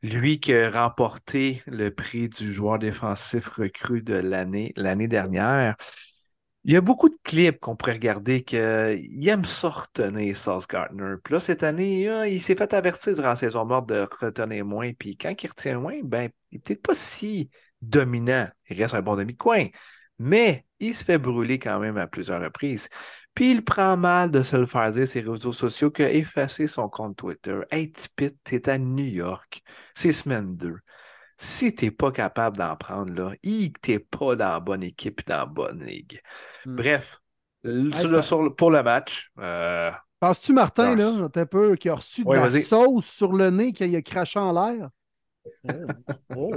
Lui 0.02 0.40
qui 0.40 0.54
a 0.54 0.70
remporté 0.70 1.62
le 1.66 1.90
prix 1.90 2.28
du 2.28 2.52
joueur 2.52 2.78
défensif 2.78 3.48
recru 3.48 4.02
de 4.02 4.14
l'année, 4.14 4.72
l'année 4.76 5.08
dernière. 5.08 5.76
Il 6.64 6.72
y 6.74 6.76
a 6.76 6.82
beaucoup 6.82 7.08
de 7.08 7.16
clips 7.24 7.58
qu'on 7.60 7.76
pourrait 7.76 7.92
regarder 7.92 8.42
qu'il 8.44 9.28
aime 9.28 9.44
ça 9.46 9.70
retenir, 9.70 10.36
Sauce 10.36 10.68
Gardner. 10.68 11.14
Puis 11.24 11.34
là, 11.34 11.40
cette 11.40 11.62
année, 11.62 12.08
ah, 12.08 12.28
il 12.28 12.40
s'est 12.42 12.54
fait 12.56 12.74
avertir 12.74 13.14
durant 13.14 13.28
la 13.30 13.36
saison 13.36 13.64
morte 13.64 13.88
de 13.88 14.06
retenir 14.20 14.64
moins. 14.66 14.92
Puis 14.92 15.16
quand 15.16 15.34
il 15.42 15.48
retient 15.48 15.80
moins, 15.80 16.00
ben, 16.04 16.30
il 16.50 16.56
n'est 16.56 16.60
peut-être 16.60 16.82
pas 16.82 16.94
si 16.94 17.50
dominant. 17.80 18.46
Il 18.68 18.82
reste 18.82 18.94
un 18.94 19.02
bon 19.02 19.16
demi-coin. 19.16 19.66
Mais 20.22 20.66
il 20.80 20.94
se 20.94 21.02
fait 21.02 21.16
brûler 21.16 21.58
quand 21.58 21.78
même 21.80 21.96
à 21.96 22.06
plusieurs 22.06 22.42
reprises. 22.42 22.88
Puis 23.34 23.50
il 23.52 23.64
prend 23.64 23.96
mal 23.96 24.30
de 24.30 24.42
se 24.42 24.54
le 24.56 24.66
faire 24.66 24.92
dire 24.92 25.08
ses 25.08 25.22
réseaux 25.22 25.52
sociaux 25.52 25.90
qu'il 25.90 26.04
a 26.04 26.12
effacé 26.12 26.68
son 26.68 26.90
compte 26.90 27.16
Twitter. 27.16 27.58
Hey, 27.70 27.90
Tipit, 27.90 28.36
t'es 28.44 28.68
à 28.68 28.76
New 28.76 29.04
York. 29.04 29.62
C'est 29.94 30.12
semaine 30.12 30.56
2. 30.56 30.76
Si 31.38 31.74
t'es 31.74 31.90
pas 31.90 32.12
capable 32.12 32.58
d'en 32.58 32.76
prendre 32.76 33.14
là, 33.14 33.32
que 33.42 33.80
t'es 33.80 33.98
pas 33.98 34.36
dans 34.36 34.52
la 34.52 34.60
bonne 34.60 34.82
équipe 34.82 35.20
et 35.20 35.30
dans 35.30 35.38
la 35.38 35.46
bonne 35.46 35.82
ligue. 35.82 36.20
Hmm. 36.66 36.76
Bref, 36.76 37.22
l- 37.64 37.90
Hey, 37.94 37.98
sur 38.00 38.08
le- 38.10 38.16
pa- 38.18 38.22
sur 38.22 38.42
le- 38.42 38.54
pour 38.54 38.70
le 38.70 38.82
match, 38.82 39.30
euh, 39.38 39.90
Penses-tu, 40.20 40.52
Martin, 40.52 40.94
là, 40.96 41.30
un 41.34 41.46
peu, 41.46 41.76
qui 41.76 41.88
a 41.88 41.94
reçu 41.94 42.24
de 42.24 42.28
Ouais, 42.28 42.36
la 42.36 42.50
sauce 42.50 43.06
sur 43.06 43.32
le 43.32 43.48
nez 43.48 43.72
qu'il 43.72 43.96
a 43.96 44.02
craché 44.02 44.38
en 44.38 44.52
l'air? 44.52 44.90
Oh. 46.36 46.52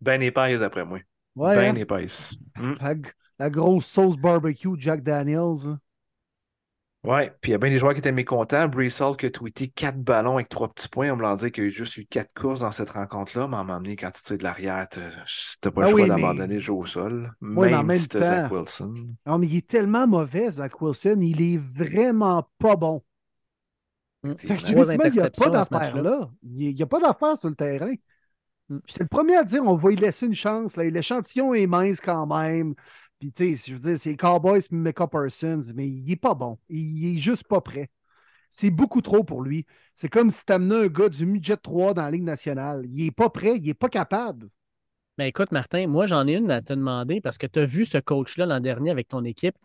ben 0.00 0.22
épaisse 0.22 0.62
après 0.62 0.86
moi. 0.86 1.00
Ouais, 1.36 1.54
ben 1.54 1.74
hein? 1.76 1.78
épaisse. 1.78 2.34
Hmm. 2.56 2.74
la, 3.38 3.50
grosse 3.50 3.86
sauce 3.86 4.16
barbecue 4.16 4.70
Jack 4.78 5.02
Daniels. 5.02 5.66
hein. 5.66 5.78
Ouais, 7.04 7.32
puis 7.40 7.50
il 7.50 7.52
y 7.52 7.54
a 7.54 7.58
bien 7.58 7.70
des 7.70 7.78
joueurs 7.78 7.92
qui 7.92 8.00
étaient 8.00 8.10
mécontents. 8.10 8.64
Hall 8.68 9.16
qui 9.16 9.26
a 9.26 9.30
tweeté 9.30 9.68
quatre 9.68 10.02
ballons 10.02 10.34
avec 10.36 10.48
trois 10.48 10.68
petits 10.72 10.88
points. 10.88 11.12
On 11.12 11.16
me 11.16 11.22
l'a 11.22 11.36
dit 11.36 11.52
qu'il 11.52 11.64
y 11.64 11.66
a 11.68 11.70
juste 11.70 11.96
eu 11.98 12.04
quatre 12.06 12.32
courses 12.34 12.60
dans 12.60 12.72
cette 12.72 12.90
rencontre-là, 12.90 13.46
mais 13.46 13.58
à 13.58 13.62
m'emmener 13.62 13.94
quand 13.94 14.10
tu 14.10 14.22
tires 14.22 14.38
de 14.38 14.42
l'arrière, 14.42 14.88
t'as 14.88 15.00
t'as 15.60 15.70
pas 15.70 15.82
Ah 15.82 15.84
le 15.84 15.90
choix 15.90 16.00
oui, 16.02 16.08
d'abandonner 16.08 16.48
mais- 16.48 16.54
le 16.54 16.60
jeu 16.60 16.72
au 16.72 16.84
sol. 16.84 17.30
mais 17.40 17.68
en 17.74 17.84
même 17.84 17.86
même 17.88 17.98
si 17.98 18.08
t'as 18.08 18.24
Zach 18.24 18.48
temps- 18.48 18.56
Wilson. 18.56 18.94
Non, 19.24 19.38
mais 19.38 19.46
il 19.46 19.56
est 19.58 19.66
tellement 19.68 20.08
mauvais, 20.08 20.50
Zach 20.50 20.80
Wilson. 20.80 21.18
Il 21.20 21.40
est 21.42 21.58
vraiment 21.58 22.48
pas 22.58 22.74
bon. 22.74 23.04
Hmm. 24.24 24.32
Sérieusement, 24.36 24.82
il 25.04 25.12
n'y 25.12 25.20
a 25.20 25.30
pas 25.30 25.50
d'affaire 25.50 26.02
là. 26.02 26.30
Il 26.42 26.74
n'y 26.74 26.82
a 26.82 26.86
pas 26.86 26.98
d'affaire 26.98 27.38
sur 27.38 27.50
le 27.50 27.54
terrain. 27.54 27.94
Mm. 28.68 28.78
J'étais 28.86 29.04
le 29.04 29.08
premier 29.08 29.36
à 29.36 29.44
dire 29.44 29.62
on 29.64 29.76
va 29.76 29.92
y 29.92 29.96
laisser 29.96 30.26
une 30.26 30.34
chance. 30.34 30.76
L'échantillon 30.76 31.54
est 31.54 31.66
mince 31.66 32.00
quand 32.00 32.26
même. 32.26 32.74
Puis, 33.18 33.32
tu 33.32 33.56
sais, 33.56 33.70
je 33.70 33.74
veux 33.74 33.80
dire, 33.80 33.98
c'est 33.98 34.16
Cowboys 34.16 34.62
Mecca 34.70 35.06
Parsons, 35.06 35.62
mais 35.74 35.88
il 35.88 36.04
n'est 36.04 36.16
pas 36.16 36.34
bon. 36.34 36.58
Il 36.68 37.16
est 37.16 37.18
juste 37.18 37.48
pas 37.48 37.60
prêt. 37.62 37.90
C'est 38.50 38.70
beaucoup 38.70 39.00
trop 39.02 39.24
pour 39.24 39.42
lui. 39.42 39.66
C'est 39.94 40.08
comme 40.08 40.30
si 40.30 40.44
tu 40.44 40.52
amenais 40.52 40.86
un 40.86 40.86
gars 40.88 41.08
du 41.08 41.26
midget 41.26 41.56
3 41.56 41.94
dans 41.94 42.02
la 42.02 42.10
Ligue 42.10 42.24
nationale. 42.24 42.84
Il 42.86 43.04
n'est 43.04 43.10
pas 43.10 43.30
prêt, 43.30 43.56
il 43.56 43.66
n'est 43.66 43.74
pas 43.74 43.88
capable. 43.88 44.48
Ben 45.18 45.24
écoute, 45.26 45.50
Martin, 45.50 45.86
moi 45.86 46.06
j'en 46.06 46.26
ai 46.26 46.34
une 46.34 46.50
à 46.50 46.60
te 46.60 46.74
demander 46.74 47.20
parce 47.22 47.38
que 47.38 47.46
tu 47.46 47.58
as 47.60 47.64
vu 47.64 47.86
ce 47.86 47.98
coach-là 47.98 48.46
l'an 48.46 48.60
dernier 48.60 48.90
avec 48.90 49.08
ton 49.08 49.24
équipe. 49.24 49.56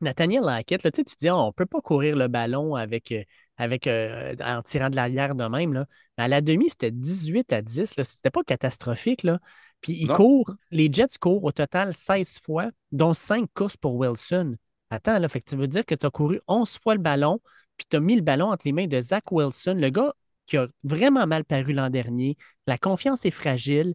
Nathaniel 0.00 0.48
Hackett, 0.48 0.82
là, 0.82 0.90
tu 0.90 1.02
dis, 1.02 1.28
Ah, 1.28 1.36
on 1.36 1.48
ne 1.48 1.52
peut 1.52 1.66
pas 1.66 1.80
courir 1.80 2.16
le 2.16 2.28
ballon 2.28 2.74
avec, 2.74 3.12
euh, 3.12 3.22
avec, 3.56 3.86
euh, 3.86 4.34
en 4.40 4.62
tirant 4.62 4.90
de 4.90 4.96
l'arrière 4.96 5.34
de 5.34 5.44
même. 5.44 5.72
Là. 5.72 5.86
Mais 6.18 6.24
à 6.24 6.28
la 6.28 6.40
demi, 6.40 6.68
c'était 6.70 6.90
18 6.90 7.52
à 7.52 7.62
10. 7.62 7.96
Là. 7.96 8.04
C'était 8.04 8.30
pas 8.30 8.42
catastrophique. 8.42 9.22
Là. 9.22 9.38
Puis 9.80 9.92
il 10.00 10.08
Non. 10.08 10.14
court, 10.14 10.54
les 10.70 10.92
Jets 10.92 11.18
courent 11.20 11.44
au 11.44 11.52
total 11.52 11.94
16 11.94 12.40
fois, 12.40 12.70
dont 12.92 13.14
5 13.14 13.48
courses 13.54 13.76
pour 13.76 13.94
Wilson. 13.96 14.56
Attends, 14.90 15.18
là, 15.18 15.28
fait 15.28 15.40
que 15.40 15.50
tu 15.50 15.56
veux 15.56 15.68
dire 15.68 15.84
que 15.84 15.94
tu 15.94 16.06
as 16.06 16.10
couru 16.10 16.40
11 16.48 16.78
fois 16.78 16.94
le 16.94 17.00
ballon, 17.00 17.40
puis 17.76 17.86
tu 17.88 17.96
as 17.96 18.00
mis 18.00 18.16
le 18.16 18.22
ballon 18.22 18.50
entre 18.50 18.66
les 18.66 18.72
mains 18.72 18.86
de 18.86 19.00
Zach 19.00 19.30
Wilson, 19.30 19.74
le 19.76 19.90
gars 19.90 20.14
qui 20.46 20.56
a 20.56 20.68
vraiment 20.84 21.26
mal 21.26 21.44
paru 21.44 21.72
l'an 21.72 21.90
dernier. 21.90 22.36
La 22.66 22.76
confiance 22.78 23.24
est 23.24 23.30
fragile. 23.30 23.94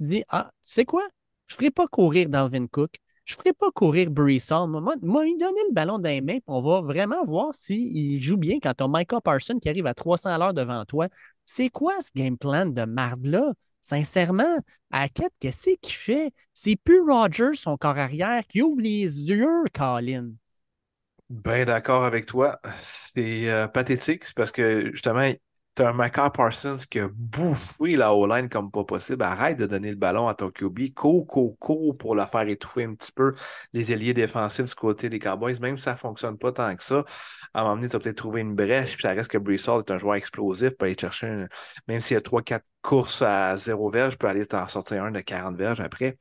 Il 0.00 0.08
dit 0.08 0.24
Ah, 0.28 0.50
tu 0.64 0.72
sais 0.72 0.84
quoi? 0.84 1.06
Je 1.46 1.54
ne 1.54 1.58
ferai 1.58 1.70
pas 1.70 1.86
courir 1.86 2.28
Dalvin 2.28 2.66
Cook. 2.66 2.96
Je 3.26 3.34
ne 3.34 3.38
ferai 3.38 3.52
pas 3.52 3.72
courir 3.72 4.08
Brees 4.08 4.52
Hall. 4.52 4.70
Moi, 4.70 4.94
moi, 5.02 5.26
il 5.26 5.36
donner 5.36 5.60
le 5.68 5.74
ballon 5.74 5.98
dans 5.98 6.08
les 6.08 6.20
mains, 6.20 6.38
on 6.46 6.60
va 6.60 6.80
vraiment 6.80 7.24
voir 7.24 7.52
s'il 7.52 8.22
joue 8.22 8.36
bien 8.36 8.58
quand 8.62 8.72
tu 8.72 8.84
as 8.84 8.88
Micah 8.88 9.20
Parsons 9.20 9.58
qui 9.58 9.68
arrive 9.68 9.86
à 9.86 9.94
300 9.94 10.30
à 10.30 10.38
l'heure 10.38 10.54
devant 10.54 10.84
toi. 10.84 11.08
C'est 11.44 11.68
quoi 11.68 12.00
ce 12.00 12.10
game 12.14 12.38
plan 12.38 12.66
de 12.66 12.84
marde-là? 12.84 13.52
Sincèrement, 13.80 14.58
Hackett, 14.92 15.32
qu'est-ce 15.40 15.70
qu'il 15.82 15.94
fait? 15.94 16.32
C'est 16.54 16.76
plus 16.76 17.00
Rogers, 17.00 17.54
son 17.54 17.76
corps 17.76 17.98
arrière, 17.98 18.46
qui 18.46 18.62
ouvre 18.62 18.80
les 18.80 19.28
yeux, 19.28 19.64
Colin. 19.74 20.30
Ben 21.28 21.64
d'accord 21.64 22.04
avec 22.04 22.26
toi. 22.26 22.60
C'est 22.80 23.50
euh, 23.50 23.66
pathétique, 23.66 24.22
parce 24.36 24.52
que 24.52 24.92
justement, 24.92 25.28
t'as 25.76 25.90
un 25.90 25.92
Micah 25.94 26.30
Parsons 26.30 26.78
qui 26.90 26.98
a 27.00 27.08
bouffé 27.14 27.96
la 27.96 28.14
O-line 28.14 28.48
comme 28.48 28.70
pas 28.72 28.84
possible. 28.84 29.22
Arrête 29.22 29.58
de 29.58 29.66
donner 29.66 29.90
le 29.90 29.96
ballon 29.96 30.26
à 30.28 30.34
ton 30.34 30.50
QB. 30.50 30.92
Cours, 30.94 31.26
cours, 31.26 31.58
cours 31.58 31.96
pour 31.96 32.16
la 32.16 32.26
faire 32.26 32.48
étouffer 32.48 32.84
un 32.84 32.94
petit 32.94 33.12
peu 33.12 33.34
les 33.74 33.92
ailiers 33.92 34.14
défensifs 34.14 34.64
du 34.66 34.74
côté 34.74 35.08
des 35.10 35.18
Cowboys. 35.20 35.60
Même 35.60 35.76
si 35.76 35.84
ça 35.84 35.96
fonctionne 35.96 36.38
pas 36.38 36.52
tant 36.52 36.74
que 36.74 36.82
ça, 36.82 37.04
à 37.54 37.60
un 37.60 37.62
moment 37.64 37.76
donné, 37.76 37.88
tu 37.88 37.92
vas 37.92 38.00
peut-être 38.00 38.16
trouver 38.16 38.40
une 38.40 38.54
brèche. 38.56 38.94
Puis 38.94 39.02
ça 39.02 39.10
reste 39.10 39.30
que 39.30 39.38
Hall 39.38 39.80
est 39.80 39.90
un 39.90 39.98
joueur 39.98 40.16
explosif. 40.16 40.70
Peut 40.76 40.86
aller 40.86 40.96
chercher 40.98 41.26
un- 41.28 41.48
Même 41.88 42.00
s'il 42.00 42.14
y 42.16 42.18
a 42.18 42.22
3-4 42.22 42.66
courses 42.82 43.22
à 43.22 43.56
zéro 43.56 43.90
verge, 43.90 44.18
peut 44.18 44.28
aller 44.28 44.46
t'en 44.46 44.66
sortir 44.68 45.04
un 45.04 45.10
de 45.12 45.20
40 45.20 45.56
verges 45.56 45.80
après. 45.80 46.16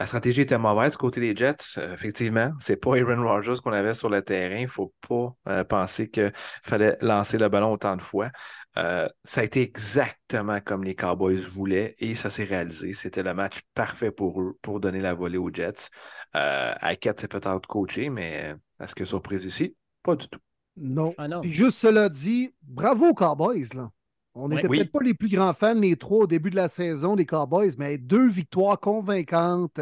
La 0.00 0.06
stratégie 0.06 0.40
était 0.40 0.58
mauvaise 0.58 0.96
côté 0.96 1.20
des 1.20 1.36
Jets, 1.36 1.78
euh, 1.78 1.94
effectivement. 1.94 2.52
C'est 2.60 2.76
pas 2.76 2.96
Aaron 2.96 3.22
Rodgers 3.22 3.60
qu'on 3.62 3.72
avait 3.72 3.94
sur 3.94 4.08
le 4.08 4.22
terrain. 4.22 4.56
Il 4.56 4.68
faut 4.68 4.92
pas 5.08 5.34
euh, 5.48 5.64
penser 5.64 6.10
qu'il 6.10 6.32
fallait 6.34 6.96
lancer 7.00 7.38
le 7.38 7.48
ballon 7.48 7.72
autant 7.72 7.94
de 7.94 8.02
fois. 8.02 8.30
Euh, 8.76 9.08
ça 9.22 9.42
a 9.42 9.44
été 9.44 9.62
exactement 9.62 10.58
comme 10.60 10.82
les 10.82 10.96
Cowboys 10.96 11.36
voulaient 11.36 11.94
et 11.98 12.16
ça 12.16 12.28
s'est 12.28 12.44
réalisé. 12.44 12.92
C'était 12.94 13.22
le 13.22 13.34
match 13.34 13.60
parfait 13.74 14.10
pour 14.10 14.40
eux 14.42 14.58
pour 14.62 14.80
donner 14.80 15.00
la 15.00 15.14
volée 15.14 15.38
aux 15.38 15.52
Jets. 15.52 15.90
Euh, 16.34 16.74
Hackett 16.80 17.20
s'est 17.20 17.28
peut-être 17.28 17.66
coaché, 17.68 18.10
mais 18.10 18.56
est-ce 18.80 18.96
que 18.96 19.04
surprise 19.04 19.44
ici? 19.44 19.76
Pas 20.02 20.16
du 20.16 20.28
tout. 20.28 20.40
Non. 20.76 21.14
Ah 21.18 21.28
non. 21.28 21.40
Puis 21.40 21.52
juste 21.52 21.78
cela 21.78 22.08
dit, 22.08 22.52
bravo 22.62 23.10
aux 23.10 23.14
Cowboys. 23.14 23.68
Là. 23.74 23.90
On 24.34 24.48
Ouais. 24.48 24.56
n'était 24.56 24.68
Oui. 24.68 24.78
peut-être 24.78 24.92
pas 24.92 25.02
les 25.02 25.14
plus 25.14 25.28
grands 25.28 25.52
fans, 25.52 25.74
les 25.74 25.96
trois, 25.96 26.24
au 26.24 26.26
début 26.26 26.50
de 26.50 26.56
la 26.56 26.68
saison 26.68 27.14
des 27.16 27.24
Cowboys, 27.26 27.70
mais 27.78 27.98
deux 27.98 28.28
victoires 28.28 28.78
convaincantes. 28.80 29.80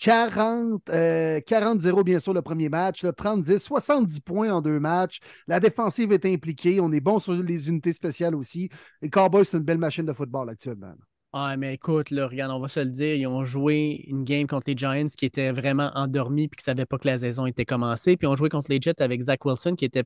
40, 0.00 0.88
euh, 0.88 1.40
40-0, 1.40 2.02
bien 2.02 2.18
sûr, 2.18 2.32
le 2.32 2.42
premier 2.42 2.68
match, 2.68 3.04
là, 3.04 3.12
30-10, 3.12 3.62
70 3.62 4.20
points 4.20 4.50
en 4.50 4.60
deux 4.62 4.80
matchs. 4.80 5.18
La 5.46 5.60
défensive 5.60 6.12
est 6.12 6.24
impliquée. 6.24 6.80
On 6.80 6.90
est 6.92 7.00
bon 7.00 7.18
sur 7.18 7.34
les 7.34 7.68
unités 7.68 7.92
spéciales 7.92 8.34
aussi. 8.34 8.70
Les 9.02 9.10
Cowboys, 9.10 9.44
c'est 9.44 9.58
une 9.58 9.62
belle 9.62 9.78
machine 9.78 10.06
de 10.06 10.12
football 10.12 10.48
actuellement. 10.48 10.94
Ah, 11.34 11.56
mais 11.56 11.74
écoute, 11.74 12.10
là, 12.10 12.26
regarde, 12.26 12.52
on 12.52 12.60
va 12.60 12.68
se 12.68 12.80
le 12.80 12.90
dire, 12.90 13.14
ils 13.14 13.26
ont 13.26 13.44
joué 13.44 14.04
une 14.08 14.24
game 14.24 14.46
contre 14.46 14.64
les 14.68 14.76
Giants 14.76 15.06
qui 15.16 15.24
était 15.24 15.50
vraiment 15.52 15.90
endormis 15.94 16.48
puis 16.48 16.56
qui 16.56 16.62
ne 16.62 16.74
savaient 16.74 16.84
pas 16.86 16.98
que 16.98 17.08
la 17.08 17.16
saison 17.18 17.46
était 17.46 17.64
commencée. 17.64 18.16
Puis 18.16 18.26
ils 18.26 18.30
ont 18.30 18.36
joué 18.36 18.48
contre 18.48 18.70
les 18.70 18.78
Jets 18.80 19.00
avec 19.00 19.20
Zach 19.22 19.44
Wilson 19.44 19.74
qui 19.76 19.84
était 19.84 20.04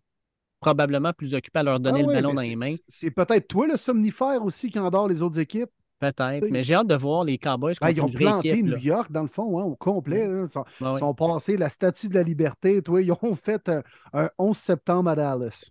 probablement 0.67 1.13
plus 1.13 1.35
occupé 1.35 1.61
à 1.61 1.63
leur 1.63 1.79
donner 1.79 2.01
Ah 2.03 2.07
le 2.07 2.13
ballon 2.13 2.35
dans 2.35 2.43
les 2.43 2.57
mains. 2.57 2.75
C'est 2.89 3.11
peut-être 3.11 3.47
toi 3.47 3.67
le 3.67 3.77
somnifère 3.77 4.43
aussi 4.45 4.71
qui 4.71 4.79
endort 4.79 5.07
les 5.07 5.23
autres 5.23 5.39
équipes. 5.39 5.71
Peut-être. 5.99 6.49
Mais 6.51 6.63
j'ai 6.63 6.75
hâte 6.75 6.89
de 6.89 6.95
voir 6.95 7.25
les 7.25 7.39
Cowboys 7.39 7.75
Ben, 7.81 7.91
ils 7.91 8.03
ont 8.03 8.09
planté 8.09 8.51
équipe. 8.51 8.67
New 8.67 8.73
là. 8.73 8.79
York, 8.79 9.13
dans 9.13 9.23
le 9.23 9.29
fond, 9.29 9.59
hein, 9.59 9.65
au 9.65 9.77
complet. 9.77 10.29
Ils 10.29 10.51
sont, 10.51 10.65
ouais. 10.81 11.15
passés 11.17 11.57
la 11.57 11.71
statue 11.71 12.09
de 12.09 12.15
la 12.15 12.23
liberté. 12.23 12.83
Toi, 12.83 13.01
ils 13.01 13.13
ont 13.13 13.35
fait 13.35 13.69
un, 13.69 13.83
un 14.13 14.29
11 14.39 14.55
septembre 14.57 15.09
à 15.09 15.17
Dallas. 15.17 15.71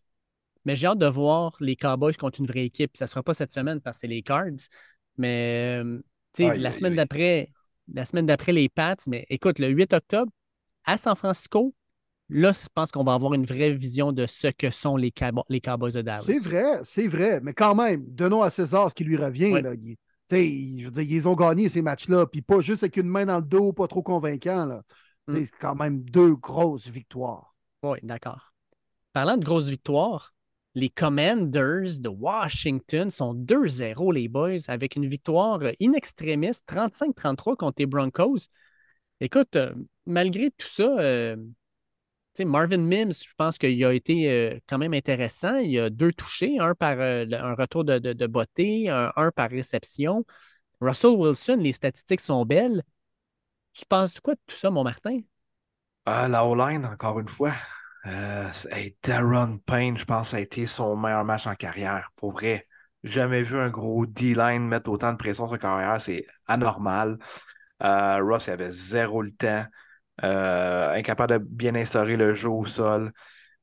Mais 0.63 0.75
j'ai 0.75 0.87
hâte 0.87 0.97
de 0.97 1.05
voir 1.05 1.55
les 1.59 1.75
Cowboys 1.75 2.15
contre 2.15 2.39
une 2.39 2.47
vraie 2.47 2.65
équipe. 2.65 2.97
Ça 2.97 3.05
ne 3.05 3.09
sera 3.09 3.21
pas 3.21 3.35
cette 3.35 3.51
semaine 3.51 3.81
parce 3.81 3.97
que 3.97 4.01
c'est 4.01 4.07
les 4.07 4.23
Cards. 4.23 4.69
Mais 5.17 5.81
euh, 5.83 6.01
la 6.39 6.71
semaine 6.71 6.95
la 7.93 8.05
semaine 8.05 8.25
d'après 8.25 8.51
les 8.51 8.67
Pats, 8.67 8.95
mais 9.07 9.25
écoute, 9.29 9.59
le 9.59 9.67
8 9.67 9.93
octobre, 9.93 10.31
à 10.85 10.97
San 10.97 11.15
Francisco, 11.15 11.75
là, 12.29 12.51
je 12.51 12.67
pense 12.73 12.91
qu'on 12.91 13.03
va 13.03 13.13
avoir 13.13 13.33
une 13.33 13.45
vraie 13.45 13.73
vision 13.73 14.11
de 14.11 14.25
ce 14.25 14.47
que 14.47 14.69
sont 14.69 14.97
les, 14.97 15.13
les 15.49 15.61
Cowboys 15.61 15.93
de 15.93 16.01
Dallas. 16.01 16.23
C'est 16.25 16.39
vrai, 16.43 16.79
c'est 16.83 17.07
vrai. 17.07 17.39
Mais 17.41 17.53
quand 17.53 17.75
même, 17.75 18.03
donnons 18.07 18.41
à 18.41 18.49
César 18.49 18.89
ce 18.89 18.95
qui 18.95 19.03
lui 19.03 19.17
revient. 19.17 19.53
Ouais. 19.53 19.61
là. 19.61 19.73
Il- 19.73 19.95
tu 20.27 20.35
sais, 20.37 20.73
je 20.79 20.85
veux 20.85 20.91
dire, 20.91 21.03
ils 21.03 21.27
ont 21.27 21.35
gagné 21.35 21.69
ces 21.69 21.83
matchs-là, 21.83 22.25
puis 22.25 22.41
pas 22.41 22.59
juste 22.59 22.81
avec 22.81 22.97
une 22.97 23.07
main 23.07 23.27
dans 23.27 23.37
le 23.37 23.45
dos, 23.45 23.73
pas 23.73 23.87
trop 23.87 24.01
convaincant. 24.01 24.65
là. 24.65 24.81
Mm. 25.27 25.35
C'est 25.35 25.51
quand 25.59 25.75
même 25.75 26.01
deux 26.01 26.35
grosses 26.35 26.87
victoires. 26.87 27.53
Oui, 27.83 27.99
d'accord. 28.01 28.51
Parlant 29.13 29.37
de 29.37 29.45
grosses 29.45 29.67
victoires, 29.67 30.33
les 30.73 30.89
Commanders 30.89 31.99
de 31.99 32.09
Washington 32.09 33.11
sont 33.11 33.33
2-0, 33.35 34.11
les 34.11 34.27
boys, 34.27 34.57
avec 34.67 34.95
une 34.95 35.05
victoire 35.07 35.59
in 35.79 35.93
extremis, 35.93 36.51
35-33 36.67 37.55
contre 37.55 37.75
les 37.77 37.85
Broncos. 37.85 38.47
Écoute, 39.21 39.55
euh, 39.55 39.73
malgré 40.05 40.49
tout 40.49 40.67
ça, 40.67 40.83
euh, 40.99 41.37
Marvin 42.43 42.79
Mims, 42.79 43.13
je 43.13 43.33
pense 43.37 43.57
qu'il 43.57 43.83
a 43.85 43.93
été 43.93 44.29
euh, 44.29 44.59
quand 44.67 44.77
même 44.77 44.93
intéressant. 44.93 45.55
Il 45.57 45.79
a 45.79 45.89
deux 45.89 46.11
touchés, 46.11 46.57
un 46.59 46.75
par 46.75 46.99
euh, 46.99 47.25
un 47.31 47.55
retour 47.55 47.85
de, 47.85 48.27
beauté, 48.27 48.89
un, 48.89 49.31
par 49.33 49.49
réception. 49.49 50.25
Russell 50.81 51.11
Wilson, 51.11 51.57
les 51.59 51.71
statistiques 51.71 52.19
sont 52.19 52.45
belles. 52.45 52.83
Tu 53.71 53.85
penses 53.85 54.19
quoi 54.19 54.33
de 54.33 54.39
tout 54.47 54.55
ça, 54.55 54.69
mon 54.69 54.83
Martin? 54.83 55.19
Ah, 56.05 56.27
la 56.27 56.45
O-line, 56.45 56.85
encore 56.85 57.19
une 57.19 57.29
fois. 57.29 57.53
Euh, 58.05 58.49
hey, 58.71 58.95
Darren 59.01 59.57
Payne, 59.65 59.97
je 59.97 60.05
pense, 60.05 60.33
a 60.33 60.39
été 60.39 60.67
son 60.67 60.97
meilleur 60.97 61.23
match 61.23 61.47
en 61.47 61.55
carrière. 61.55 62.11
Pour 62.15 62.33
vrai. 62.33 62.67
Jamais 63.03 63.43
vu 63.43 63.59
un 63.59 63.69
gros 63.69 64.07
D-line 64.07 64.67
mettre 64.67 64.89
autant 64.89 65.11
de 65.11 65.17
pression 65.17 65.47
sur 65.47 65.57
sa 65.57 65.59
carrière. 65.59 66.01
C'est 66.01 66.25
anormal. 66.47 67.19
Ross 67.79 68.49
avait 68.49 68.71
zéro 68.71 69.21
le 69.21 69.29
temps. 69.29 69.63
Euh, 70.23 70.93
incapable 70.93 71.33
de 71.33 71.37
bien 71.39 71.75
instaurer 71.75 72.15
le 72.15 72.33
jeu 72.33 72.49
au 72.49 72.65
sol. 72.65 73.11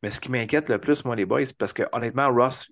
Mais 0.03 0.11
ce 0.11 0.21
qui 0.21 0.31
m'inquiète 0.31 0.69
le 0.69 0.79
plus, 0.79 1.05
moi, 1.05 1.17
les 1.17 1.25
boys, 1.25 1.47
c'est 1.47 1.57
parce 1.57 1.73
que 1.73 1.85
honnêtement, 1.93 2.29
Ross 2.33 2.71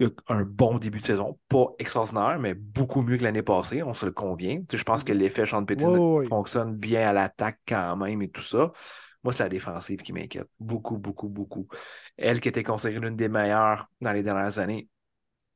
a 0.00 0.06
un 0.28 0.44
bon 0.44 0.78
début 0.78 0.98
de 0.98 1.04
saison. 1.04 1.38
Pas 1.48 1.66
extraordinaire, 1.78 2.38
mais 2.38 2.54
beaucoup 2.54 3.02
mieux 3.02 3.18
que 3.18 3.24
l'année 3.24 3.42
passée, 3.42 3.82
on 3.82 3.94
se 3.94 4.06
le 4.06 4.12
convient. 4.12 4.58
Tu 4.60 4.66
sais, 4.70 4.78
je 4.78 4.84
pense 4.84 5.04
que 5.04 5.12
l'effet 5.12 5.46
Sean 5.46 5.64
Payton 5.64 6.24
fonctionne 6.24 6.74
bien 6.74 7.08
à 7.08 7.12
l'attaque 7.12 7.60
quand 7.68 7.96
même 7.96 8.22
et 8.22 8.30
tout 8.30 8.42
ça. 8.42 8.72
Moi, 9.22 9.32
c'est 9.32 9.42
la 9.42 9.48
défensive 9.48 10.02
qui 10.02 10.12
m'inquiète. 10.12 10.48
Beaucoup, 10.60 10.98
beaucoup, 10.98 11.28
beaucoup. 11.28 11.66
Elle 12.16 12.40
qui 12.40 12.48
était 12.48 12.62
considérée 12.62 13.00
l'une 13.00 13.16
des 13.16 13.28
meilleures 13.28 13.88
dans 14.00 14.12
les 14.12 14.22
dernières 14.22 14.58
années, 14.58 14.88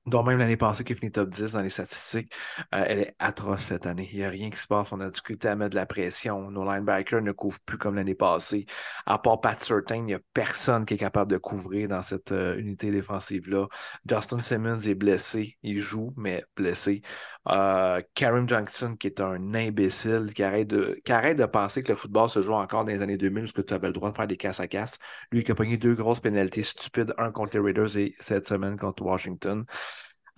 dont 0.09 0.23
même 0.23 0.39
l'année 0.39 0.57
passée 0.57 0.85
qui 0.85 0.93
a 0.93 0.97
fini 0.97 1.11
top 1.11 1.31
10 1.31 1.53
dans 1.53 1.63
les 1.63 1.71
statistiques, 1.71 2.33
euh, 2.75 2.85
elle 2.87 2.99
est 3.01 3.15
atroce 3.19 3.63
cette 3.63 3.87
année. 3.87 4.09
Il 4.13 4.19
n'y 4.19 4.25
a 4.25 4.31
rien 4.31 4.51
qui 4.51 4.59
se 4.59 4.67
passe. 4.67 4.93
On 4.93 5.01
a 5.01 5.11
difficulté 5.11 5.49
à 5.49 5.57
mettre 5.57 5.71
de 5.71 5.77
la 5.77 5.87
pression. 5.87 6.51
Nos 6.51 6.65
linebackers 6.65 7.23
ne 7.23 7.33
couvrent 7.33 7.61
plus 7.65 7.79
comme 7.79 7.95
l'année 7.95 8.15
passée. 8.15 8.67
À 9.07 9.19
part 9.19 9.41
Pat 9.41 9.61
Certain, 9.61 9.97
il 9.97 10.05
n'y 10.05 10.15
a 10.15 10.21
personne 10.35 10.85
qui 10.85 10.95
est 10.95 10.99
capable 10.99 11.31
de 11.31 11.39
couvrir 11.39 11.89
dans 11.89 12.03
cette 12.03 12.33
euh, 12.33 12.57
unité 12.59 12.91
défensive-là. 12.91 13.67
Justin 14.09 14.41
Simmons 14.41 14.81
est 14.81 14.95
blessé. 14.95 15.57
Il 15.63 15.81
joue, 15.81 16.13
mais 16.17 16.45
blessé. 16.57 17.03
Euh, 17.49 18.01
Karim 18.15 18.49
Johnson, 18.49 18.97
qui 18.99 19.07
est 19.07 19.21
un 19.21 19.55
imbécile, 19.55 20.33
qui 20.35 20.43
arrête, 20.43 20.69
de, 20.69 21.01
qui 21.05 21.13
arrête 21.13 21.39
de 21.39 21.47
penser 21.47 21.83
que 21.83 21.93
le 21.93 21.97
football 21.97 22.29
se 22.29 22.43
joue 22.43 22.53
encore 22.55 22.85
dans 22.85 22.93
les 22.93 23.03
années 23.03 23.17
2000 23.17 23.45
parce 23.45 23.53
que 23.53 23.63
tu 23.63 23.75
avais 23.75 23.89
le 23.89 23.93
droit 23.93 24.11
de 24.11 24.17
faire 24.17 24.27
des 24.27 24.37
casse 24.37 24.61
à 24.61 24.69
casse. 24.69 24.99
Lui 25.33 25.45
qui 25.45 25.53
a 25.53 25.55
pogné 25.55 25.77
deux 25.77 25.95
grosses 25.95 26.21
pénalités 26.21 26.63
stupides, 26.63 27.15
un 27.19 27.31
contre 27.31 27.53
les 27.55 27.61
Raiders 27.61 27.97
et 27.97 28.15
cette 28.21 28.49
semaine 28.49 28.77
contre 28.77 29.03
Washington. 29.03 29.65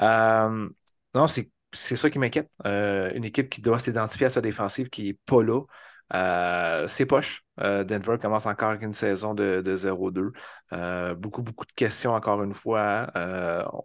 Euh, 0.01 0.69
non, 1.15 1.27
c'est 1.27 1.51
ça 1.73 2.11
qui 2.11 2.19
m'inquiète. 2.19 2.51
Euh, 2.67 3.13
une 3.15 3.25
équipe 3.25 3.51
qui 3.51 3.61
doit 3.61 3.79
s'identifier 3.79 4.27
à 4.27 4.31
sa 4.31 4.41
défensive 4.41 4.89
qui 4.89 5.05
n'est 5.05 5.19
pas 5.27 5.43
là. 5.43 5.63
Euh, 6.13 6.89
c'est 6.89 7.07
poche. 7.07 7.43
Euh, 7.61 7.85
Denver 7.85 8.17
commence 8.21 8.47
encore 8.47 8.71
avec 8.71 8.83
une 8.83 8.93
saison 8.93 9.35
de, 9.35 9.61
de 9.61 9.77
0-2. 9.77 10.33
Euh, 10.73 11.15
beaucoup, 11.15 11.43
beaucoup 11.43 11.67
de 11.67 11.73
questions 11.73 12.13
encore 12.15 12.43
une 12.43 12.53
fois. 12.53 13.07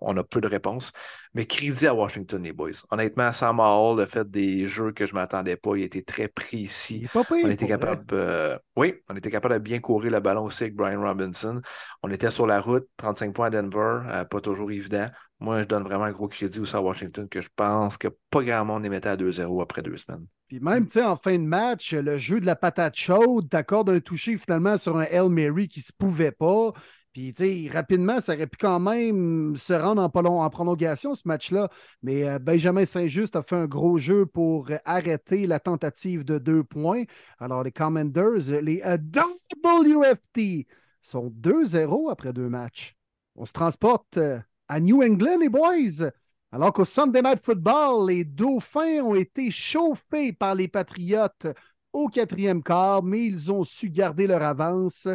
On 0.01 0.15
a 0.17 0.23
peu 0.23 0.41
de 0.41 0.47
réponses. 0.47 0.91
Mais 1.33 1.45
crédit 1.45 1.85
à 1.87 1.93
Washington, 1.93 2.41
les 2.41 2.53
boys. 2.53 2.71
Honnêtement, 2.89 3.31
Sam 3.31 3.59
Hall 3.59 4.01
a 4.01 4.07
fait 4.07 4.29
des 4.29 4.67
jeux 4.67 4.91
que 4.91 5.05
je 5.05 5.13
ne 5.13 5.19
m'attendais 5.19 5.57
pas. 5.57 5.75
Il 5.75 5.83
était 5.83 6.01
très 6.01 6.27
précis. 6.27 7.07
Pas 7.13 7.23
pire, 7.23 7.45
on 7.45 7.49
était 7.49 7.67
capable. 7.67 8.59
oui, 8.75 8.95
on 9.09 9.15
était 9.15 9.31
capable 9.31 9.55
de 9.55 9.59
bien 9.59 9.79
courir 9.79 10.11
le 10.11 10.19
ballon 10.19 10.45
aussi 10.45 10.63
avec 10.63 10.75
Brian 10.75 11.01
Robinson. 11.01 11.61
On 12.01 12.09
était 12.09 12.31
sur 12.31 12.47
la 12.47 12.59
route, 12.59 12.87
35 12.97 13.33
points 13.33 13.47
à 13.47 13.49
Denver, 13.49 14.23
pas 14.29 14.41
toujours 14.41 14.71
évident. 14.71 15.09
Moi, 15.39 15.59
je 15.59 15.65
donne 15.65 15.83
vraiment 15.83 16.05
un 16.05 16.11
gros 16.11 16.27
crédit 16.27 16.59
aussi 16.59 16.75
à 16.75 16.81
Washington 16.81 17.27
que 17.27 17.41
je 17.41 17.49
pense 17.53 17.97
que 17.97 18.07
pas 18.29 18.41
grand 18.41 18.65
monde 18.65 18.83
les 18.83 18.89
mettait 18.89 19.09
à 19.09 19.17
2-0 19.17 19.61
après 19.61 19.81
deux 19.81 19.97
semaines. 19.97 20.25
Puis 20.47 20.59
même, 20.59 20.85
tu 20.85 20.93
sais, 20.93 21.03
en 21.03 21.17
fin 21.17 21.37
de 21.37 21.43
match, 21.43 21.93
le 21.93 22.17
jeu 22.17 22.39
de 22.39 22.45
la 22.45 22.55
patate 22.55 22.95
chaude, 22.95 23.49
t'accordes 23.49 23.89
un 23.89 23.99
toucher 23.99 24.37
finalement 24.37 24.77
sur 24.77 24.97
un 24.97 25.03
Hail 25.03 25.29
Mary 25.29 25.67
qui 25.67 25.81
se 25.81 25.91
pouvait 25.91 26.31
pas. 26.31 26.71
Puis, 27.15 27.33
tu 27.33 27.45
sais, 27.45 27.69
rapidement, 27.71 28.19
ça 28.19 28.33
aurait 28.33 28.45
pu 28.45 28.57
quand 28.59 28.79
même 28.79 29.55
se 29.55 29.71
rendre 29.73 30.01
en, 30.01 30.25
en 30.25 30.49
prolongation, 30.49 31.15
ce 31.15 31.25
match-là. 31.25 31.69
Mais 32.01 32.27
euh, 32.27 32.39
Benjamin 32.39 32.85
Saint-Just 32.85 33.37
a 33.37 33.41
fait 33.41 33.55
un 33.55 33.67
gros 33.67 33.97
jeu 33.97 34.25
pour 34.25 34.69
arrêter 34.83 35.47
la 35.47 35.61
tentative 35.61 36.25
de 36.25 36.37
deux 36.37 36.63
points. 36.63 37.03
Alors, 37.39 37.63
les 37.63 37.71
Commanders, 37.71 38.61
les 38.61 38.81
euh, 38.85 38.97
WFT, 38.97 40.67
sont 41.01 41.29
2-0 41.29 42.11
après 42.11 42.33
deux 42.33 42.49
matchs. 42.49 42.97
On 43.35 43.45
se 43.45 43.53
transporte 43.53 44.17
euh, 44.17 44.39
à 44.67 44.79
New 44.79 45.01
England, 45.03 45.39
les 45.39 45.49
boys. 45.49 46.11
Alors 46.51 46.71
qu'au 46.71 46.85
Sunday 46.85 47.21
Night 47.21 47.39
Football, 47.41 48.07
les 48.09 48.23
Dauphins 48.23 49.03
ont 49.03 49.15
été 49.15 49.51
chauffés 49.51 50.31
par 50.31 50.55
les 50.55 50.67
Patriotes 50.67 51.47
au 51.91 52.07
quatrième 52.07 52.63
quart, 52.63 53.03
mais 53.03 53.25
ils 53.25 53.51
ont 53.51 53.63
su 53.63 53.89
garder 53.89 54.27
leur 54.27 54.41
avance. 54.41 55.07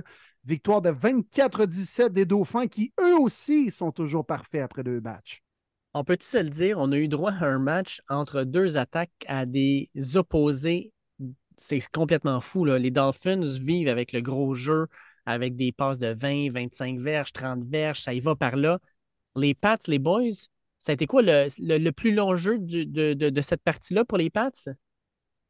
Victoire 0.44 0.82
de 0.82 0.90
24-17 0.90 2.10
des 2.10 2.24
Dauphins 2.24 2.66
qui, 2.66 2.92
eux 3.00 3.18
aussi, 3.18 3.70
sont 3.70 3.92
toujours 3.92 4.24
parfaits 4.24 4.62
après 4.62 4.82
deux 4.82 5.00
matchs. 5.00 5.42
On 5.92 6.04
peut-tu 6.04 6.26
se 6.26 6.38
le 6.38 6.50
dire, 6.50 6.78
on 6.78 6.92
a 6.92 6.96
eu 6.96 7.08
droit 7.08 7.32
à 7.32 7.46
un 7.46 7.58
match 7.58 8.00
entre 8.08 8.44
deux 8.44 8.78
attaques 8.78 9.24
à 9.26 9.44
des 9.44 9.90
opposés. 10.14 10.92
C'est 11.58 11.80
complètement 11.90 12.40
fou. 12.40 12.64
Là. 12.64 12.78
Les 12.78 12.90
Dolphins 12.90 13.40
vivent 13.40 13.88
avec 13.88 14.12
le 14.12 14.20
gros 14.20 14.54
jeu, 14.54 14.86
avec 15.26 15.56
des 15.56 15.72
passes 15.72 15.98
de 15.98 16.14
20, 16.14 16.52
25 16.52 16.98
verges, 17.00 17.32
30 17.32 17.64
verges, 17.64 18.00
ça 18.00 18.14
y 18.14 18.20
va 18.20 18.36
par 18.36 18.56
là. 18.56 18.78
Les 19.36 19.54
Pats, 19.54 19.78
les 19.86 19.98
boys, 19.98 20.30
ça 20.78 20.92
a 20.92 20.94
été 20.94 21.06
quoi 21.06 21.22
le, 21.22 21.48
le- 21.58 21.78
le 21.78 21.92
plus 21.92 22.12
long 22.12 22.34
jeu 22.36 22.58
du- 22.58 22.86
de, 22.86 23.14
de- 23.14 23.30
de 23.30 23.40
cette 23.40 23.62
partie-là 23.62 24.04
pour 24.04 24.18
les 24.18 24.30
Pats? 24.30 24.50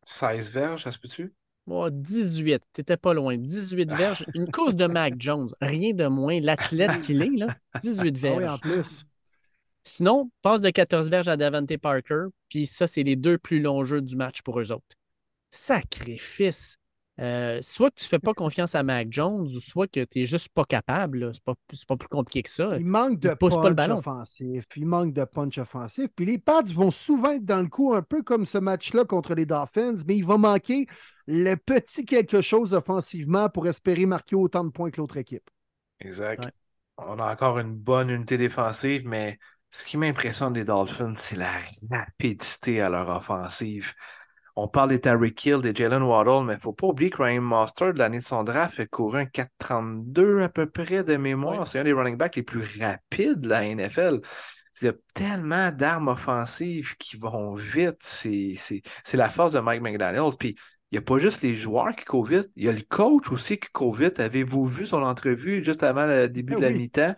16 0.02 0.50
verges, 0.52 0.84
ça 0.84 0.90
se 0.90 0.98
peut-tu? 0.98 1.32
Oh, 1.66 1.88
18, 1.90 2.62
t'étais 2.72 2.96
pas 2.96 3.14
loin. 3.14 3.36
18 3.36 3.92
verges. 3.92 4.24
Une 4.34 4.50
cause 4.50 4.74
de 4.74 4.86
Mac 4.86 5.14
Jones, 5.20 5.48
rien 5.60 5.92
de 5.92 6.06
moins. 6.06 6.40
L'athlète 6.40 7.00
qu'il 7.02 7.22
est, 7.22 7.36
là. 7.36 7.56
18 7.80 8.08
Ah 8.24 8.28
oui, 8.36 8.38
verges. 8.38 8.48
en 8.54 8.58
plus. 8.58 9.04
Sinon, 9.84 10.30
passe 10.42 10.60
de 10.60 10.70
14 10.70 11.08
verges 11.10 11.28
à 11.28 11.36
Davante 11.36 11.76
Parker, 11.78 12.24
puis 12.48 12.66
ça, 12.66 12.86
c'est 12.86 13.02
les 13.02 13.16
deux 13.16 13.38
plus 13.38 13.60
longs 13.60 13.84
jeux 13.84 14.00
du 14.02 14.16
match 14.16 14.42
pour 14.42 14.60
eux 14.60 14.72
autres. 14.72 14.96
Sacrifice! 15.50 16.76
Euh, 17.20 17.58
soit 17.60 17.90
que 17.90 17.96
tu 18.00 18.06
fais 18.06 18.18
pas 18.18 18.32
confiance 18.32 18.74
à 18.74 18.82
Mac 18.82 19.08
Jones, 19.10 19.46
ou 19.46 19.60
soit 19.60 19.86
que 19.86 20.04
tu 20.04 20.20
n'es 20.20 20.26
juste 20.26 20.48
pas 20.48 20.64
capable. 20.64 21.34
C'est 21.34 21.44
pas, 21.44 21.54
c'est 21.72 21.86
pas 21.86 21.96
plus 21.96 22.08
compliqué 22.08 22.42
que 22.42 22.48
ça. 22.50 22.78
Il 22.78 22.86
manque 22.86 23.18
de 23.20 23.28
Il 23.28 23.36
pousse 23.36 23.56
pas 23.56 23.68
le 23.68 23.74
punch 23.74 23.88
ballon. 23.88 23.98
offensif. 23.98 24.64
Il 24.76 24.86
manque 24.86 25.12
de 25.12 25.24
punch 25.24 25.58
offensif. 25.58 26.08
Puis 26.16 26.24
les 26.24 26.38
Pats 26.38 26.62
vont 26.72 26.90
souvent 26.90 27.32
être 27.32 27.44
dans 27.44 27.60
le 27.60 27.68
coup, 27.68 27.92
un 27.94 28.02
peu 28.02 28.22
comme 28.22 28.46
ce 28.46 28.56
match-là 28.58 29.04
contre 29.04 29.34
les 29.34 29.44
Dolphins, 29.44 29.96
mais 30.06 30.16
il 30.16 30.24
va 30.24 30.38
manquer 30.38 30.86
le 31.26 31.56
petit 31.56 32.06
quelque 32.06 32.40
chose 32.40 32.72
offensivement 32.72 33.50
pour 33.50 33.66
espérer 33.68 34.06
marquer 34.06 34.36
autant 34.36 34.64
de 34.64 34.70
points 34.70 34.90
que 34.90 35.00
l'autre 35.00 35.18
équipe. 35.18 35.48
Exact. 36.00 36.44
Ouais. 36.44 36.50
On 36.96 37.18
a 37.18 37.30
encore 37.32 37.58
une 37.58 37.74
bonne 37.74 38.10
unité 38.10 38.38
défensive, 38.38 39.06
mais 39.06 39.38
ce 39.70 39.84
qui 39.84 39.96
m'impressionne 39.96 40.52
des 40.52 40.64
Dolphins, 40.64 41.14
c'est 41.16 41.36
la 41.36 41.50
rapidité 41.90 42.80
à 42.80 42.88
leur 42.88 43.08
offensive. 43.08 43.94
On 44.56 44.68
parle 44.68 44.90
des 44.90 45.00
Tyreek 45.00 45.44
Hill, 45.44 45.60
des 45.60 45.74
Jalen 45.74 46.02
Waddle, 46.02 46.44
mais 46.46 46.54
il 46.54 46.56
ne 46.56 46.60
faut 46.60 46.72
pas 46.72 46.88
oublier 46.88 47.10
que 47.10 47.22
Ryan 47.22 47.40
Mostert, 47.40 47.94
de 47.94 47.98
l'année 47.98 48.18
de 48.18 48.24
son 48.24 48.44
draft, 48.44 48.78
a 48.80 48.86
couru 48.86 49.20
un 49.20 49.26
4,32 49.26 50.42
à 50.42 50.48
peu 50.48 50.66
près 50.68 51.04
de 51.04 51.16
mémoire. 51.16 51.66
C'est 51.66 51.78
un 51.78 51.84
des 51.84 51.92
running 51.92 52.16
backs 52.16 52.36
les 52.36 52.42
plus 52.42 52.62
rapides 52.80 53.40
de 53.40 53.48
la 53.48 53.64
NFL. 53.64 54.20
Il 54.82 54.86
y 54.86 54.88
a 54.88 54.92
tellement 55.14 55.70
d'armes 55.72 56.08
offensives 56.08 56.96
qui 56.96 57.16
vont 57.16 57.54
vite. 57.54 57.98
C'est 58.00 58.54
c'est- 58.56 58.82
c'est 59.04 59.16
la 59.16 59.28
force 59.28 59.52
de 59.52 59.60
Mike 59.60 59.82
McDaniels. 59.82 60.36
Puis, 60.38 60.56
il 60.90 60.94
n'y 60.94 60.98
a 60.98 61.02
pas 61.02 61.18
juste 61.18 61.42
les 61.42 61.54
joueurs 61.54 61.94
qui 61.94 62.04
courent 62.04 62.24
vite, 62.26 62.48
il 62.56 62.64
y 62.64 62.68
a 62.68 62.72
le 62.72 62.80
coach 62.82 63.30
aussi 63.30 63.58
qui 63.58 63.68
court 63.72 63.94
vite. 63.94 64.18
Avez-vous 64.20 64.64
vu 64.66 64.86
son 64.86 65.02
entrevue 65.02 65.62
juste 65.64 65.82
avant 65.82 66.06
le 66.06 66.28
début 66.28 66.54
Ah 66.54 66.56
de 66.56 66.62
la 66.62 66.72
mi-temps? 66.72 67.14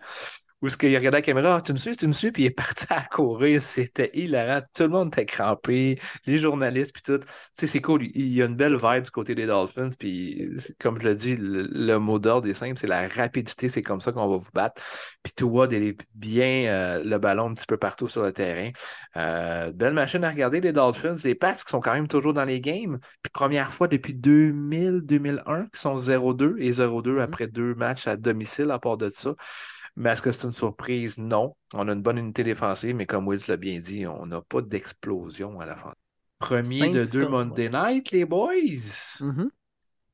Où 0.63 0.67
est-ce 0.67 0.77
qu'il 0.77 0.95
a 0.95 0.97
regardé 0.97 1.17
la 1.17 1.21
caméra? 1.21 1.57
Ah, 1.57 1.61
tu 1.61 1.73
me 1.73 1.77
suis, 1.77 1.97
tu 1.97 2.07
me 2.07 2.13
suis, 2.13 2.31
puis 2.31 2.43
il 2.43 2.45
est 2.45 2.49
parti 2.51 2.85
à 2.89 3.01
courir. 3.01 3.61
C'était 3.61 4.09
hilarant. 4.13 4.61
Tout 4.73 4.83
le 4.83 4.89
monde 4.89 5.09
était 5.09 5.25
crampé, 5.25 5.99
les 6.25 6.39
journalistes, 6.39 6.93
puis 6.93 7.03
tout. 7.03 7.19
Tu 7.19 7.25
sais, 7.51 7.67
c'est 7.67 7.81
cool. 7.81 8.03
Il 8.15 8.29
y 8.33 8.41
a 8.41 8.45
une 8.45 8.55
belle 8.55 8.77
vibe 8.77 9.03
du 9.03 9.11
côté 9.11 9.35
des 9.35 9.45
Dolphins, 9.45 9.89
puis 9.99 10.51
comme 10.79 11.01
je 11.01 11.05
le 11.05 11.15
dis, 11.17 11.35
le, 11.37 11.97
mot 11.97 12.17
d'ordre 12.17 12.47
est 12.47 12.53
simple, 12.53 12.77
c'est 12.79 12.87
la 12.87 13.09
rapidité. 13.09 13.67
C'est 13.67 13.81
comme 13.81 13.99
ça 13.99 14.13
qu'on 14.13 14.25
va 14.25 14.37
vous 14.37 14.51
battre. 14.53 14.81
Puis 15.21 15.33
tout 15.35 15.51
va 15.51 15.67
bien 16.15 16.65
euh, 16.67 17.03
le 17.03 17.17
ballon 17.17 17.49
un 17.49 17.53
petit 17.55 17.65
peu 17.65 17.75
partout 17.75 18.07
sur 18.07 18.23
le 18.23 18.31
terrain. 18.31 18.71
Euh, 19.17 19.73
belle 19.73 19.93
machine 19.93 20.23
à 20.23 20.29
regarder, 20.29 20.61
les 20.61 20.71
Dolphins. 20.71 21.17
Les 21.25 21.35
Pats 21.35 21.55
qui 21.55 21.69
sont 21.69 21.81
quand 21.81 21.93
même 21.93 22.07
toujours 22.07 22.33
dans 22.33 22.45
les 22.45 22.61
games. 22.61 22.99
Puis 23.21 23.31
première 23.33 23.73
fois 23.73 23.89
depuis 23.89 24.13
2000-2001 24.13 25.69
qui 25.71 25.79
sont 25.81 25.97
0-2 25.97 26.55
et 26.59 26.71
0-2 26.71 27.19
après 27.21 27.47
deux 27.47 27.75
matchs 27.75 28.07
à 28.07 28.15
domicile 28.15 28.71
à 28.71 28.79
part 28.79 28.95
de 28.95 29.09
ça. 29.09 29.35
Mais 29.95 30.11
est-ce 30.11 30.21
que 30.21 30.31
c'est 30.31 30.47
une 30.47 30.53
surprise? 30.53 31.17
Non. 31.17 31.55
On 31.73 31.87
a 31.87 31.93
une 31.93 32.01
bonne 32.01 32.17
unité 32.17 32.43
défensive, 32.43 32.95
mais 32.95 33.05
comme 33.05 33.27
Wills 33.27 33.43
l'a 33.47 33.57
bien 33.57 33.79
dit, 33.79 34.07
on 34.07 34.25
n'a 34.25 34.41
pas 34.41 34.61
d'explosion 34.61 35.59
à 35.59 35.65
la 35.65 35.75
fin. 35.75 35.93
Premier 36.39 36.89
de 36.89 37.05
deux 37.05 37.27
Monday 37.27 37.69
Night, 37.69 38.11
les 38.11 38.25
boys. 38.25 38.51
Mhm. 39.21 39.49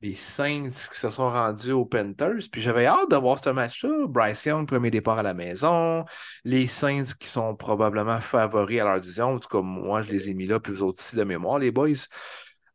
Les 0.02 0.14
Saints 0.14 0.70
qui 0.70 0.98
se 0.98 1.10
sont 1.10 1.28
rendus 1.28 1.72
aux 1.72 1.84
Panthers. 1.84 2.48
Puis 2.50 2.62
j'avais 2.62 2.86
hâte 2.86 3.10
de 3.10 3.16
voir 3.16 3.38
ce 3.38 3.50
match-là. 3.50 4.06
Bryce 4.06 4.44
Young, 4.46 4.66
premier 4.66 4.90
départ 4.90 5.18
à 5.18 5.22
la 5.22 5.34
maison. 5.34 6.06
Les 6.44 6.66
Saints 6.66 7.12
qui 7.18 7.28
sont 7.28 7.54
probablement 7.54 8.20
favoris 8.20 8.80
à 8.80 8.84
leur 8.84 9.00
division. 9.00 9.34
En 9.34 9.38
tout 9.38 9.48
cas, 9.48 9.60
moi, 9.60 10.02
je 10.02 10.10
les 10.12 10.30
ai 10.30 10.34
mis 10.34 10.46
là, 10.46 10.58
puis 10.58 10.72
vous 10.72 10.82
autres 10.82 11.00
aussi 11.00 11.16
de 11.16 11.24
mémoire, 11.24 11.58
les 11.58 11.70
boys. 11.70 12.06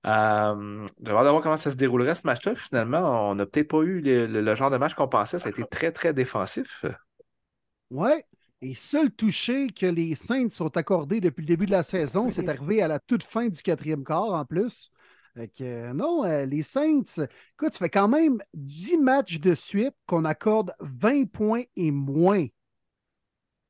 Euh, 0.05 0.85
hâte 0.85 0.93
de 0.99 1.11
voir 1.11 1.41
comment 1.41 1.57
ça 1.57 1.71
se 1.71 1.77
déroulerait 1.77 2.15
ce 2.15 2.27
match-là. 2.27 2.55
Finalement, 2.55 3.29
on 3.31 3.35
n'a 3.35 3.45
peut-être 3.45 3.69
pas 3.69 3.81
eu 3.83 4.01
le, 4.01 4.27
le- 4.27 4.41
le 4.41 4.55
genre 4.55 4.69
de 4.71 4.77
match 4.77 4.93
qu'on 4.93 5.07
pensait. 5.07 5.39
Ça 5.39 5.47
a 5.47 5.49
été 5.51 5.65
très, 5.65 5.91
très 5.91 6.13
défensif. 6.13 6.85
Ouais. 7.91 8.25
Et 8.61 8.73
seul 8.73 9.11
touché 9.11 9.67
que 9.69 9.85
les 9.85 10.15
Saints 10.15 10.49
sont 10.49 10.75
accordés 10.77 11.21
depuis 11.21 11.41
le 11.41 11.47
début 11.47 11.65
de 11.65 11.71
la 11.71 11.83
saison, 11.83 12.29
c'est 12.29 12.47
arrivé 12.49 12.81
à 12.81 12.87
la 12.87 12.99
toute 12.99 13.23
fin 13.23 13.47
du 13.49 13.61
quatrième 13.61 14.03
quart 14.03 14.33
en 14.33 14.45
plus. 14.45 14.89
Fait 15.35 15.49
que, 15.49 15.63
euh, 15.63 15.93
non, 15.93 16.23
euh, 16.25 16.45
les 16.45 16.63
Saints, 16.63 17.03
écoute, 17.53 17.73
ça 17.73 17.79
fait 17.79 17.89
quand 17.89 18.07
même 18.07 18.41
10 18.53 18.97
matchs 18.97 19.39
de 19.39 19.53
suite 19.53 19.93
qu'on 20.07 20.23
accorde 20.25 20.73
20 20.79 21.25
points 21.29 21.63
et 21.75 21.91
moins. 21.91 22.45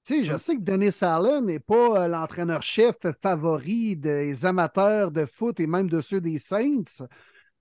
Tu 0.06 0.18
sais, 0.18 0.23
je 0.23 0.38
sais 0.38 0.56
que 0.56 0.61
Dennis 0.61 0.99
Allen 1.02 1.45
n'est 1.45 1.60
pas 1.60 2.03
euh, 2.03 2.07
l'entraîneur-chef 2.07 2.95
favori 3.23 3.95
des 3.95 4.45
amateurs 4.45 5.10
de 5.11 5.26
foot 5.26 5.60
et 5.60 5.65
même 5.65 5.90
de 5.90 5.99
ceux 5.99 6.22
des 6.22 6.38
Saints, 6.38 7.07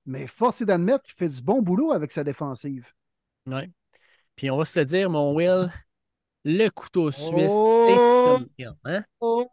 mais 0.04 0.26
force 0.26 0.60
est 0.60 0.66
d'admettre 0.66 1.04
qu'il 1.04 1.14
fait 1.14 1.30
du 1.30 1.40
bon 1.40 1.62
boulot 1.62 1.92
avec 1.92 2.12
sa 2.12 2.22
défensive. 2.22 2.86
Ouais. 3.46 3.70
Puis 4.36 4.50
on 4.50 4.58
va 4.58 4.66
se 4.66 4.78
le 4.78 4.84
dire, 4.84 5.08
mon 5.08 5.34
Will, 5.34 5.70
le 6.44 6.68
couteau 6.68 7.10
suisse, 7.10 7.50
Oh! 7.50 8.38
Hill, 8.58 8.74
hein? 8.84 9.02
Oh, 9.20 9.48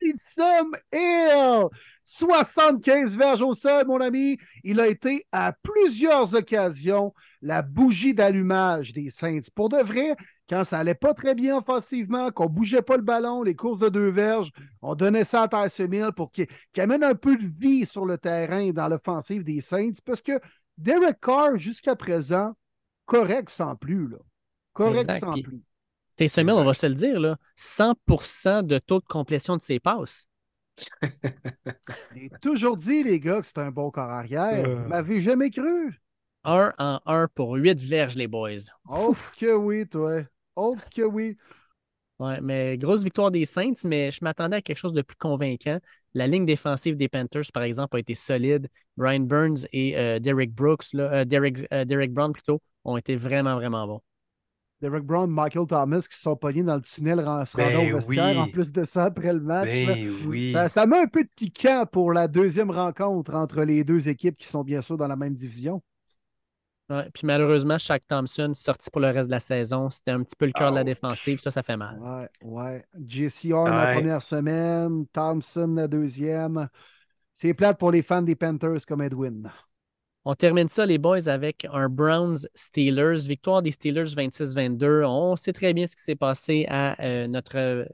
Taysom 0.00 0.70
Hill! 0.92 1.66
75 2.04 3.16
verges 3.16 3.42
au 3.42 3.52
sol, 3.52 3.84
mon 3.88 4.00
ami. 4.00 4.38
Il 4.62 4.78
a 4.78 4.86
été 4.86 5.26
à 5.32 5.52
plusieurs 5.62 6.36
occasions 6.36 7.12
la 7.42 7.62
bougie 7.62 8.14
d'allumage 8.14 8.92
des 8.92 9.10
Saints. 9.10 9.40
Pour 9.54 9.68
de 9.68 9.78
vrai, 9.78 10.14
quand 10.48 10.64
ça 10.64 10.78
allait 10.78 10.94
pas 10.94 11.14
très 11.14 11.34
bien 11.34 11.58
offensivement, 11.58 12.30
qu'on 12.30 12.46
bougeait 12.46 12.82
pas 12.82 12.96
le 12.96 13.02
ballon, 13.02 13.42
les 13.42 13.54
courses 13.54 13.78
de 13.78 13.88
deux 13.88 14.10
verges, 14.10 14.50
on 14.82 14.94
donnait 14.94 15.24
ça 15.24 15.42
à 15.42 15.48
Tyson 15.48 15.90
Hill 15.92 16.10
pour 16.16 16.30
qu'il 16.32 16.46
amène 16.78 17.04
un 17.04 17.14
peu 17.14 17.36
de 17.36 17.46
vie 17.58 17.84
sur 17.84 18.06
le 18.06 18.16
terrain 18.16 18.70
dans 18.70 18.88
l'offensive 18.88 19.44
des 19.44 19.60
Saints. 19.60 19.92
Parce 20.04 20.20
que 20.22 20.40
Derek 20.78 21.20
Carr, 21.20 21.58
jusqu'à 21.58 21.96
présent, 21.96 22.52
correct 23.04 23.50
sans 23.50 23.76
plus. 23.76 24.08
Là. 24.08 24.18
Correct 24.72 25.10
Exact. 25.10 25.20
sans 25.20 25.32
Puis- 25.32 25.42
plus. 25.42 25.62
Hill, 26.20 26.50
on 26.50 26.64
va 26.64 26.74
se 26.74 26.86
le 26.86 26.94
dire, 26.94 27.20
là, 27.20 27.36
100% 27.56 28.62
de 28.64 28.78
taux 28.78 28.98
de 28.98 29.04
complétion 29.06 29.56
de 29.56 29.62
ses 29.62 29.78
passes. 29.78 30.26
J'ai 32.14 32.30
toujours 32.40 32.76
dit, 32.76 33.02
les 33.04 33.20
gars, 33.20 33.40
que 33.40 33.46
c'est 33.46 33.58
un 33.58 33.70
bon 33.70 33.90
corps 33.90 34.10
arrière. 34.10 34.64
Euh. 34.66 34.82
Vous 34.82 34.88
m'avez 34.88 35.20
jamais 35.20 35.50
cru. 35.50 36.00
1 36.44 36.72
en 36.78 37.00
1 37.06 37.28
pour 37.34 37.54
8 37.54 37.80
verges, 37.80 38.16
les 38.16 38.26
boys. 38.28 38.56
Oh 38.88 39.14
que 39.38 39.54
oui, 39.54 39.86
toi. 39.86 40.22
Oh 40.60 40.74
que 40.92 41.02
oui. 41.02 41.36
Ouais, 42.18 42.40
mais 42.40 42.76
grosse 42.78 43.04
victoire 43.04 43.30
des 43.30 43.44
Saints, 43.44 43.84
mais 43.84 44.10
je 44.10 44.18
m'attendais 44.22 44.56
à 44.56 44.62
quelque 44.62 44.76
chose 44.76 44.92
de 44.92 45.02
plus 45.02 45.16
convaincant. 45.16 45.78
La 46.14 46.26
ligne 46.26 46.46
défensive 46.46 46.96
des 46.96 47.08
Panthers, 47.08 47.52
par 47.54 47.62
exemple, 47.62 47.96
a 47.96 48.00
été 48.00 48.16
solide. 48.16 48.68
Brian 48.96 49.20
Burns 49.20 49.68
et 49.72 49.96
euh, 49.96 50.18
Derek 50.18 50.52
Brooks, 50.52 50.92
là, 50.94 51.12
euh, 51.12 51.24
Derek, 51.24 51.64
euh, 51.72 51.84
Derek 51.84 52.12
Brown 52.12 52.32
plutôt, 52.32 52.60
ont 52.84 52.96
été 52.96 53.14
vraiment, 53.14 53.54
vraiment 53.54 53.86
bons. 53.86 54.00
Derek 54.80 55.04
Brown, 55.04 55.30
Michael 55.30 55.68
Thomas 55.68 56.06
qui 56.10 56.16
se 56.16 56.22
sont 56.22 56.34
pognés 56.34 56.64
dans 56.64 56.74
le 56.74 56.82
tunnel 56.82 57.20
en 57.20 57.44
se 57.44 57.56
Ben 57.56 57.76
rendant 57.76 57.92
au 57.92 57.94
vestiaire 57.96 58.30
oui. 58.30 58.38
en 58.38 58.48
plus 58.48 58.72
de 58.72 58.82
ça 58.82 59.04
après 59.04 59.32
le 59.32 59.40
match. 59.40 59.68
Ben 59.68 60.12
oui. 60.26 60.52
Ça, 60.52 60.68
ça 60.68 60.86
met 60.86 60.98
un 60.98 61.06
peu 61.06 61.22
de 61.22 61.30
piquant 61.36 61.84
pour 61.90 62.12
la 62.12 62.26
deuxième 62.26 62.72
rencontre 62.72 63.34
entre 63.34 63.62
les 63.62 63.84
deux 63.84 64.08
équipes 64.08 64.36
qui 64.36 64.48
sont 64.48 64.64
bien 64.64 64.82
sûr 64.82 64.96
dans 64.96 65.08
la 65.08 65.16
même 65.16 65.34
division. 65.34 65.82
Ouais, 66.90 67.10
puis 67.12 67.26
malheureusement, 67.26 67.76
Shaq 67.76 68.02
Thompson, 68.08 68.52
sorti 68.54 68.90
pour 68.90 69.02
le 69.02 69.08
reste 69.08 69.28
de 69.28 69.34
la 69.34 69.40
saison, 69.40 69.90
c'était 69.90 70.12
un 70.12 70.22
petit 70.22 70.36
peu 70.36 70.46
le 70.46 70.52
cœur 70.52 70.70
de 70.70 70.76
la 70.76 70.82
Ouch. 70.82 70.86
défensive. 70.86 71.38
Ça, 71.38 71.50
ça 71.50 71.62
fait 71.62 71.76
mal. 71.76 71.98
Ouais, 71.98 72.28
ouais. 72.42 72.84
JC 73.06 73.52
Horn 73.52 73.70
la 73.70 73.94
première 73.94 74.22
semaine, 74.22 75.06
Thompson 75.12 75.74
la 75.76 75.86
deuxième. 75.86 76.68
C'est 77.34 77.52
plate 77.54 77.78
pour 77.78 77.90
les 77.90 78.02
fans 78.02 78.22
des 78.22 78.34
Panthers 78.34 78.86
comme 78.86 79.02
Edwin. 79.02 79.50
On 80.24 80.34
termine 80.34 80.68
ça, 80.68 80.84
les 80.86 80.98
boys, 80.98 81.28
avec 81.28 81.66
un 81.72 81.88
Browns-Steelers. 81.88 83.26
Victoire 83.26 83.62
des 83.62 83.70
Steelers 83.70 84.14
26-22. 84.14 85.04
On 85.04 85.36
sait 85.36 85.52
très 85.52 85.72
bien 85.74 85.86
ce 85.86 85.94
qui 85.94 86.02
s'est 86.02 86.16
passé 86.16 86.66
à 86.68 87.00
euh, 87.02 87.26
notre 87.28 87.56
euh, 87.56 87.84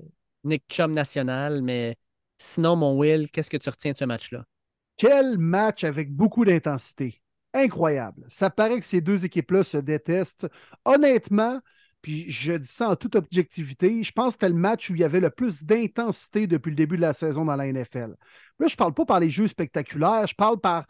Nick 0.45 0.65
Chubb 0.69 0.93
national, 0.93 1.63
mais 1.63 1.97
sinon, 2.39 2.77
mon 2.77 2.97
Will, 2.97 3.31
qu'est-ce 3.31 3.51
que 3.51 3.57
tu 3.57 3.69
retiens 3.69 3.93
de 3.93 3.97
ce 3.97 4.05
match-là? 4.05 4.45
Quel 4.97 5.39
match 5.39 5.85
avec 5.85 6.13
beaucoup 6.13 6.45
d'intensité. 6.45 7.21
Incroyable. 7.55 8.25
Ça 8.29 8.51
paraît 8.51 8.81
que 8.81 8.85
ces 8.85 9.01
deux 9.01 9.25
équipes-là 9.25 9.63
se 9.63 9.79
détestent. 9.79 10.49
Honnêtement, 10.85 11.61
puis 12.03 12.31
je 12.31 12.53
dis 12.53 12.69
ça 12.69 12.91
en 12.91 12.97
toute 12.97 13.15
objectivité, 13.15 14.03
je 14.03 14.13
pense 14.13 14.35
que 14.35 14.41
c'était 14.41 14.49
le 14.49 14.59
match 14.59 14.91
où 14.91 14.95
il 14.95 15.01
y 15.01 15.05
avait 15.05 15.21
le 15.21 15.31
plus 15.31 15.63
d'intensité 15.63 16.47
depuis 16.47 16.71
le 16.71 16.77
début 16.77 16.97
de 16.97 17.03
la 17.03 17.13
saison 17.13 17.45
dans 17.45 17.57
la 17.57 17.67
NFL. 17.67 18.17
Là, 18.59 18.67
je 18.67 18.75
ne 18.75 18.77
parle 18.77 18.93
pas 18.93 19.07
par 19.07 19.21
les 19.21 19.31
jeux 19.31 19.47
spectaculaires, 19.47 20.27
je 20.27 20.35
parle 20.35 20.61
par 20.61 20.85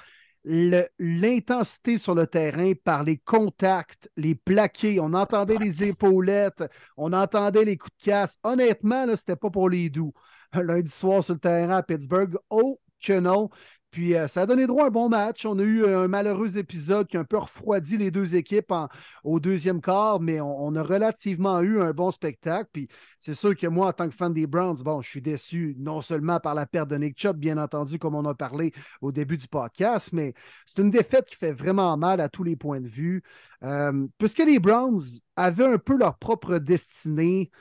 l'intensité 0.44 1.98
sur 1.98 2.14
le 2.14 2.26
terrain, 2.26 2.72
par 2.82 3.04
les 3.04 3.18
contacts, 3.18 4.10
les 4.16 4.34
plaqués. 4.34 5.00
On 5.00 5.14
entendait 5.14 5.56
les 5.56 5.84
épaulettes, 5.84 6.64
on 6.96 7.12
entendait 7.12 7.64
les 7.64 7.76
coups 7.76 7.96
de 7.98 8.04
casse. 8.04 8.38
Honnêtement, 8.42 9.04
ce 9.06 9.10
n'était 9.12 9.36
pas 9.36 9.50
pour 9.50 9.68
les 9.68 9.90
doux. 9.90 10.12
Un 10.52 10.62
lundi 10.62 10.90
soir 10.90 11.24
sur 11.24 11.34
le 11.34 11.40
terrain 11.40 11.76
à 11.76 11.82
Pittsburgh, 11.82 12.36
oh 12.50 12.80
que 13.04 13.18
non. 13.18 13.50
Puis 13.94 14.16
euh, 14.16 14.26
ça 14.26 14.42
a 14.42 14.46
donné 14.46 14.66
droit 14.66 14.82
à 14.82 14.86
un 14.88 14.90
bon 14.90 15.08
match. 15.08 15.46
On 15.46 15.56
a 15.56 15.62
eu 15.62 15.86
un 15.86 16.08
malheureux 16.08 16.58
épisode 16.58 17.06
qui 17.06 17.16
a 17.16 17.20
un 17.20 17.24
peu 17.24 17.38
refroidi 17.38 17.96
les 17.96 18.10
deux 18.10 18.34
équipes 18.34 18.74
au 19.22 19.38
deuxième 19.38 19.80
quart, 19.80 20.18
mais 20.18 20.40
on, 20.40 20.64
on 20.64 20.74
a 20.74 20.82
relativement 20.82 21.60
eu 21.60 21.80
un 21.80 21.92
bon 21.92 22.10
spectacle. 22.10 22.68
Puis 22.72 22.88
c'est 23.20 23.34
sûr 23.34 23.54
que 23.54 23.68
moi, 23.68 23.86
en 23.86 23.92
tant 23.92 24.08
que 24.08 24.14
fan 24.16 24.34
des 24.34 24.48
Browns, 24.48 24.82
bon, 24.82 25.00
je 25.00 25.08
suis 25.08 25.22
déçu 25.22 25.76
non 25.78 26.00
seulement 26.00 26.40
par 26.40 26.56
la 26.56 26.66
perte 26.66 26.88
de 26.88 26.96
Nick 26.96 27.16
Chubb, 27.16 27.36
bien 27.36 27.56
entendu, 27.56 28.00
comme 28.00 28.16
on 28.16 28.24
a 28.24 28.34
parlé 28.34 28.72
au 29.00 29.12
début 29.12 29.38
du 29.38 29.46
podcast, 29.46 30.12
mais 30.12 30.34
c'est 30.66 30.82
une 30.82 30.90
défaite 30.90 31.26
qui 31.26 31.36
fait 31.36 31.52
vraiment 31.52 31.96
mal 31.96 32.20
à 32.20 32.28
tous 32.28 32.42
les 32.42 32.56
points 32.56 32.80
de 32.80 32.88
vue. 32.88 33.22
Euh, 33.62 34.08
puisque 34.18 34.40
les 34.40 34.58
Browns 34.58 35.00
avaient 35.36 35.72
un 35.72 35.78
peu 35.78 35.96
leur 35.96 36.18
propre 36.18 36.58
destinée, 36.58 37.52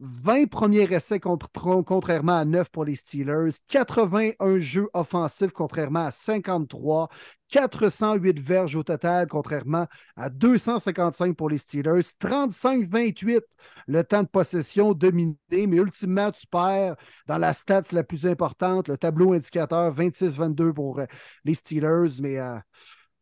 20 0.00 0.46
premiers 0.50 0.92
essais 0.92 1.20
contre- 1.20 1.48
contrairement 1.84 2.36
à 2.36 2.44
9 2.44 2.68
pour 2.70 2.84
les 2.84 2.96
Steelers, 2.96 3.50
81 3.68 4.58
jeux 4.58 4.88
offensifs 4.92 5.52
contrairement 5.52 6.06
à 6.06 6.10
53, 6.10 7.08
408 7.48 8.38
verges 8.38 8.76
au 8.76 8.82
total 8.82 9.26
contrairement 9.26 9.86
à 10.16 10.28
255 10.28 11.34
pour 11.34 11.48
les 11.48 11.56
Steelers, 11.58 12.02
35-28 12.20 13.40
le 13.86 14.04
temps 14.04 14.22
de 14.22 14.28
possession 14.28 14.92
dominé, 14.92 15.36
mais 15.50 15.76
ultimement 15.76 16.30
tu 16.30 16.46
perds 16.46 16.96
dans 17.26 17.38
la 17.38 17.54
stats 17.54 17.82
la 17.92 18.04
plus 18.04 18.26
importante, 18.26 18.88
le 18.88 18.98
tableau 18.98 19.32
indicateur 19.32 19.94
26-22 19.94 20.74
pour 20.74 20.98
euh, 20.98 21.06
les 21.44 21.54
Steelers, 21.54 22.20
mais 22.20 22.38
euh, 22.38 22.58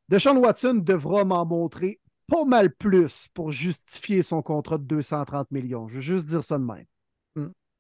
Deshaun 0.08 0.36
Watson 0.38 0.74
devra 0.74 1.24
m'en 1.24 1.46
montrer 1.46 2.00
pas 2.28 2.44
mal 2.44 2.74
plus 2.74 3.26
pour 3.34 3.50
justifier 3.50 4.22
son 4.22 4.42
contrat 4.42 4.78
de 4.78 4.84
230 4.84 5.50
millions. 5.50 5.88
Je 5.88 5.96
veux 5.96 6.00
juste 6.00 6.26
dire 6.26 6.42
ça 6.44 6.58
de 6.58 6.64
même. 6.64 6.86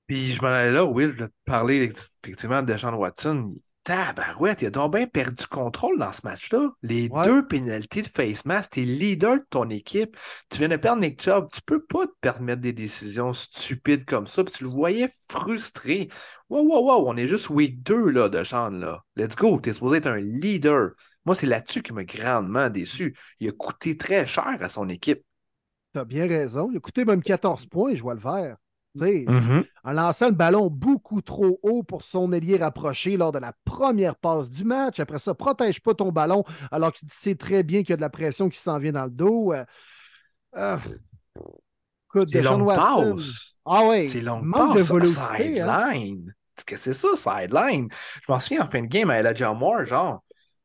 Puis 0.06 0.34
je 0.34 0.42
m'en 0.42 0.48
allais 0.48 0.70
là, 0.70 0.84
Will, 0.84 1.08
je 1.08 1.14
voulais 1.14 1.28
te 1.28 1.34
parler 1.46 1.90
effectivement 2.22 2.62
de 2.62 2.76
Sean 2.76 2.94
Watson. 2.94 3.46
Il- 3.48 3.60
Tabarouette, 3.84 4.62
il 4.62 4.66
a 4.66 4.70
donc 4.70 4.94
bien 4.94 5.06
perdu 5.06 5.46
contrôle 5.46 5.98
dans 5.98 6.12
ce 6.12 6.20
match-là. 6.24 6.70
Les 6.82 7.08
Ouais. 7.08 7.22
deux 7.24 7.46
pénalités 7.46 8.00
de 8.00 8.08
face 8.08 8.46
mask, 8.46 8.72
t'es 8.72 8.80
leader 8.82 9.36
de 9.36 9.44
ton 9.50 9.68
équipe. 9.68 10.16
Tu 10.50 10.58
viens 10.58 10.68
de 10.68 10.76
perdre 10.76 11.02
Nick 11.02 11.20
Chubb, 11.22 11.48
tu 11.52 11.60
peux 11.66 11.82
pas 11.84 12.06
te 12.06 12.12
permettre 12.22 12.62
des 12.62 12.72
décisions 12.72 13.34
stupides 13.34 14.06
comme 14.06 14.26
ça. 14.26 14.42
Puis 14.42 14.54
tu 14.54 14.64
le 14.64 14.70
voyais 14.70 15.10
frustré. 15.30 16.08
Wow, 16.48 16.64
wow, 16.66 16.82
wow, 16.82 17.08
on 17.10 17.16
est 17.18 17.26
juste 17.26 17.50
week 17.50 17.82
2 17.82 18.10
là, 18.10 18.30
de 18.30 18.42
Sean, 18.42 18.70
là. 18.70 19.02
Let's 19.16 19.36
go, 19.36 19.60
t'es 19.60 19.74
supposé 19.74 19.98
être 19.98 20.06
un 20.06 20.20
leader. 20.20 20.90
Moi, 21.26 21.34
c'est 21.34 21.46
là-dessus 21.46 21.82
qui 21.82 21.92
m'a 21.92 22.04
grandement 22.04 22.68
déçu. 22.70 23.16
Il 23.40 23.48
a 23.48 23.52
coûté 23.52 23.96
très 23.96 24.26
cher 24.26 24.56
à 24.60 24.68
son 24.68 24.88
équipe. 24.88 25.22
Tu 25.92 25.98
as 26.00 26.04
bien 26.04 26.26
raison. 26.26 26.68
Il 26.70 26.76
a 26.76 26.80
coûté 26.80 27.04
même 27.04 27.22
14 27.22 27.66
points, 27.66 27.94
je 27.94 28.02
vois 28.02 28.14
le 28.14 28.20
vert. 28.20 28.56
Sais, 28.96 29.24
Mm-hmm. 29.26 29.64
En 29.82 29.92
lançant 29.92 30.26
le 30.28 30.34
ballon 30.34 30.68
beaucoup 30.70 31.20
trop 31.20 31.58
haut 31.64 31.82
pour 31.82 32.02
son 32.04 32.32
ailier 32.32 32.58
rapproché 32.58 33.16
lors 33.16 33.32
de 33.32 33.38
la 33.40 33.52
première 33.64 34.14
passe 34.14 34.50
du 34.50 34.62
match. 34.64 35.00
Après 35.00 35.18
ça, 35.18 35.34
protège 35.34 35.80
pas 35.80 35.94
ton 35.94 36.12
ballon 36.12 36.44
alors 36.70 36.92
que 36.92 36.98
tu 37.00 37.06
sais 37.10 37.34
très 37.34 37.64
bien 37.64 37.80
qu'il 37.80 37.90
y 37.90 37.92
a 37.94 37.96
de 37.96 38.00
la 38.02 38.10
pression 38.10 38.48
qui 38.48 38.58
s'en 38.60 38.78
vient 38.78 38.92
dans 38.92 39.04
le 39.06 39.10
dos. 39.10 39.52
Euh, 39.52 39.64
euh, 40.56 40.76
C'est 42.26 42.42
Deshaun 42.42 42.58
long 42.58 42.64
Watson- 42.66 43.14
passe. 43.16 43.56
Ah 43.64 43.86
ouais, 43.86 44.04
C'est 44.04 44.20
long 44.20 44.40
manque 44.42 44.76
de 44.76 44.82
passe, 44.98 45.18
hein. 45.18 45.36
sideline. 45.38 46.32
Qu'est-ce 46.54 46.64
que 46.64 46.76
c'est 46.76 46.92
ça, 46.94 47.08
sideline? 47.16 47.88
Je 47.90 48.30
m'en 48.32 48.38
souviens 48.38 48.62
en 48.64 48.70
fin 48.70 48.82
de 48.82 48.86
game 48.86 49.10
à 49.10 49.18
Elijah 49.18 49.52
Moore, 49.52 49.86
genre, 49.86 50.22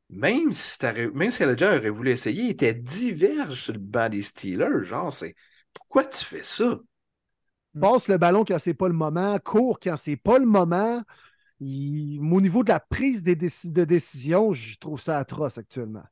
même 0.09 0.51
si, 0.51 0.77
t'aurais- 0.79 1.11
même 1.11 1.31
si 1.31 1.43
aurait 1.43 1.89
voulu 1.89 2.11
essayer, 2.11 2.43
il 2.45 2.49
était 2.51 2.73
diverge 2.73 3.59
sur 3.61 3.73
le 3.73 3.79
banc 3.79 4.09
des 4.09 4.23
Steelers. 4.23 4.83
Genre, 4.83 5.13
c'est 5.13 5.35
pourquoi 5.73 6.05
tu 6.05 6.23
fais 6.25 6.43
ça? 6.43 6.79
passe 7.79 8.07
le 8.07 8.17
ballon 8.17 8.43
quand 8.45 8.59
c'est 8.59 8.73
pas 8.73 8.87
le 8.87 8.93
moment, 8.93 9.37
court 9.39 9.79
quand 9.79 9.97
c'est 9.97 10.17
pas 10.17 10.39
le 10.39 10.45
moment. 10.45 11.01
Il- 11.59 12.19
Au 12.21 12.41
niveau 12.41 12.63
de 12.63 12.69
la 12.69 12.79
prise 12.79 13.23
des 13.23 13.35
de 13.35 13.85
décision, 13.85 14.53
je 14.53 14.77
trouve 14.79 15.01
ça 15.01 15.19
atroce 15.19 15.57
actuellement. 15.59 16.03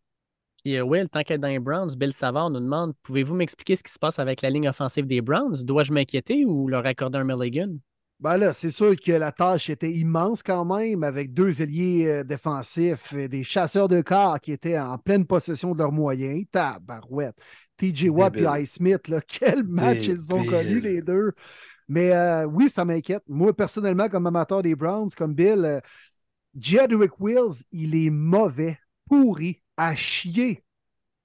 Puis, 0.64 0.78
euh, 0.78 0.84
Will, 0.84 1.10
tant 1.10 1.24
qu'être 1.24 1.42
dans 1.42 1.48
les 1.48 1.60
Browns, 1.60 1.96
Bill 1.96 2.14
Savard 2.14 2.50
nous 2.50 2.60
demande 2.60 2.94
Pouvez-vous 3.04 3.36
m'expliquer 3.36 3.76
ce 3.76 3.84
qui 3.84 3.92
se 3.92 4.00
passe 4.00 4.20
avec 4.20 4.42
la 4.42 4.50
ligne 4.50 4.70
offensive 4.70 5.08
des 5.08 5.22
Browns? 5.22 5.64
Dois-je 5.64 5.94
m'inquiéter 5.94 6.46
ou 6.46 6.68
leur 6.68 6.86
accorder 6.86 7.18
un 7.20 7.24
Mulligan? 7.24 7.78
Ben 8.20 8.38
là, 8.38 8.52
c'est 8.52 8.72
sûr 8.72 8.96
que 8.96 9.12
la 9.12 9.32
tâche 9.32 9.70
était 9.70 9.92
immense 9.92 10.42
quand 10.42 10.66
même, 10.66 11.04
avec 11.04 11.34
deux 11.34 11.62
ailiers 11.62 12.08
euh, 12.08 12.24
défensifs, 12.24 13.14
et 13.14 13.28
des 13.28 13.44
chasseurs 13.44 13.88
de 13.88 14.02
corps 14.02 14.40
qui 14.40 14.52
étaient 14.52 14.80
en 14.80 14.98
pleine 14.98 15.26
possession 15.26 15.74
de 15.74 15.80
leurs 15.80 15.92
moyens. 15.92 16.44
Tabarouette. 16.52 17.36
TJ 17.78 18.10
Watt 18.10 18.36
et 18.36 18.66
Smith, 18.66 19.08
là, 19.08 19.22
quel 19.28 19.64
match 19.64 20.08
ils 20.08 20.34
ont 20.34 20.44
connu 20.44 20.82
les 20.82 21.04
deux. 21.04 21.34
Mais 21.88 22.12
euh, 22.12 22.46
oui, 22.46 22.70
ça 22.70 22.86
m'inquiète. 22.86 23.24
Moi, 23.28 23.56
personnellement, 23.56 24.10
comme 24.10 24.26
amateur 24.26 24.64
des 24.64 24.76
Browns, 24.76 25.10
comme 25.16 25.36
Bill, 25.36 25.64
euh, 25.64 25.80
Jedrick 26.60 27.20
Wills, 27.20 27.64
il 27.72 27.96
est 27.96 28.10
mauvais, 28.10 28.80
pourri, 29.08 29.62
à 29.78 29.96
chier. 29.96 30.64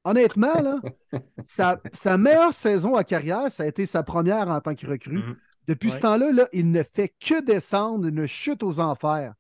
Honnêtement, 0.05 0.61
là, 0.61 0.81
sa, 1.43 1.81
sa 1.93 2.19
meilleure 2.19 2.53
saison 2.53 2.95
à 2.95 3.03
carrière, 3.03 3.51
ça 3.51 3.63
a 3.63 3.67
été 3.67 3.87
sa 3.87 4.03
première 4.03 4.49
en 4.49 4.61
tant 4.61 4.75
que 4.75 4.87
recrue. 4.87 5.19
Mhm. 5.19 5.37
Depuis 5.69 5.91
Ouais. 5.91 5.95
ce 5.97 6.01
temps-là, 6.01 6.33
là, 6.33 6.49
il 6.53 6.71
ne 6.71 6.83
fait 6.83 7.15
que 7.21 7.43
descendre, 7.45 8.07
une 8.09 8.27
chute 8.27 8.63
aux 8.63 8.81
enfers. 8.81 9.35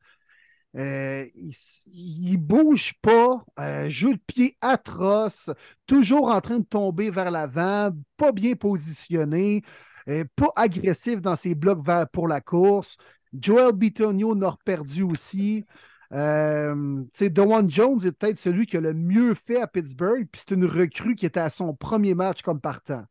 Euh, 0.76 1.26
il, 1.34 1.52
il 1.92 2.36
bouge 2.38 2.94
pas, 3.02 3.44
euh, 3.60 3.88
jeu 3.90 4.14
de 4.14 4.20
pied 4.26 4.56
atroce, 4.62 5.50
toujours 5.86 6.28
en 6.30 6.40
train 6.40 6.60
de 6.60 6.64
tomber 6.64 7.10
vers 7.10 7.30
l'avant, 7.30 7.90
pas 8.16 8.32
bien 8.32 8.54
positionné, 8.54 9.62
euh, 10.08 10.24
pas 10.34 10.48
agressif 10.56 11.20
dans 11.20 11.36
ses 11.36 11.54
blocs 11.54 11.84
vers- 11.84 12.08
pour 12.08 12.26
la 12.26 12.40
course. 12.40 12.96
Joel 13.38 13.72
Bitonio 13.74 14.32
en 14.32 14.42
a 14.42 14.56
perdu 14.64 15.02
aussi. 15.02 15.64
Euh, 16.12 17.02
tu 17.04 17.10
sais, 17.14 17.30
Dewan 17.30 17.68
Jones 17.70 17.98
est 18.04 18.12
peut-être 18.12 18.38
celui 18.38 18.66
qui 18.66 18.76
a 18.78 18.80
le 18.80 18.94
mieux 18.94 19.34
fait 19.34 19.60
à 19.60 19.66
Pittsburgh, 19.66 20.26
puis 20.30 20.42
c'est 20.46 20.54
une 20.54 20.66
recrue 20.66 21.14
qui 21.14 21.26
était 21.26 21.40
à 21.40 21.50
son 21.50 21.74
premier 21.74 22.14
match 22.14 22.42
comme 22.42 22.60
partant. 22.60 23.04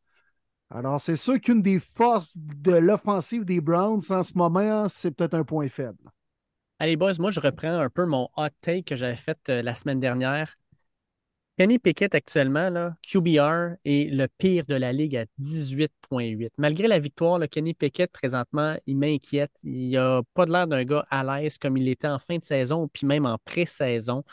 Alors, 0.74 1.00
c'est 1.00 1.16
sûr 1.16 1.38
qu'une 1.38 1.60
des 1.60 1.78
forces 1.78 2.36
de 2.38 2.72
l'offensive 2.72 3.44
des 3.44 3.60
Browns 3.60 4.00
en 4.08 4.22
ce 4.22 4.38
moment, 4.38 4.88
c'est 4.88 5.10
peut-être 5.10 5.34
un 5.34 5.44
point 5.44 5.68
faible. 5.68 6.10
Allez, 6.78 6.96
boys, 6.96 7.12
moi, 7.18 7.30
je 7.30 7.40
reprends 7.40 7.78
un 7.78 7.90
peu 7.90 8.06
mon 8.06 8.30
hot 8.38 8.48
take 8.62 8.82
que 8.82 8.96
j'avais 8.96 9.16
fait 9.16 9.38
euh, 9.50 9.60
la 9.62 9.74
semaine 9.74 10.00
dernière. 10.00 10.56
Kenny 11.58 11.78
Pickett, 11.78 12.14
actuellement, 12.14 12.90
QBR 13.02 13.76
est 13.84 14.14
le 14.14 14.26
pire 14.38 14.64
de 14.64 14.74
la 14.74 14.92
ligue 14.92 15.16
à 15.18 15.26
18,8. 15.38 16.48
Malgré 16.56 16.88
la 16.88 16.98
victoire, 16.98 17.38
Kenny 17.50 17.74
Pickett, 17.74 18.10
présentement, 18.10 18.74
il 18.86 18.96
m'inquiète. 18.96 19.52
Il 19.62 19.90
n'a 19.90 20.22
pas 20.32 20.46
l'air 20.46 20.66
d'un 20.66 20.84
gars 20.84 21.06
à 21.10 21.22
l'aise 21.22 21.58
comme 21.58 21.76
il 21.76 21.86
était 21.88 22.08
en 22.08 22.18
fin 22.18 22.38
de 22.38 22.44
saison, 22.44 22.88
puis 22.88 23.06
même 23.06 23.26
en 23.26 23.36
pré-saison. 23.44 24.24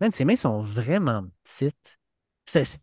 Man, 0.00 0.12
ses 0.12 0.26
mains 0.26 0.36
sont 0.36 0.58
vraiment 0.58 1.24
petites. 1.42 1.98
C'est, 2.44 2.78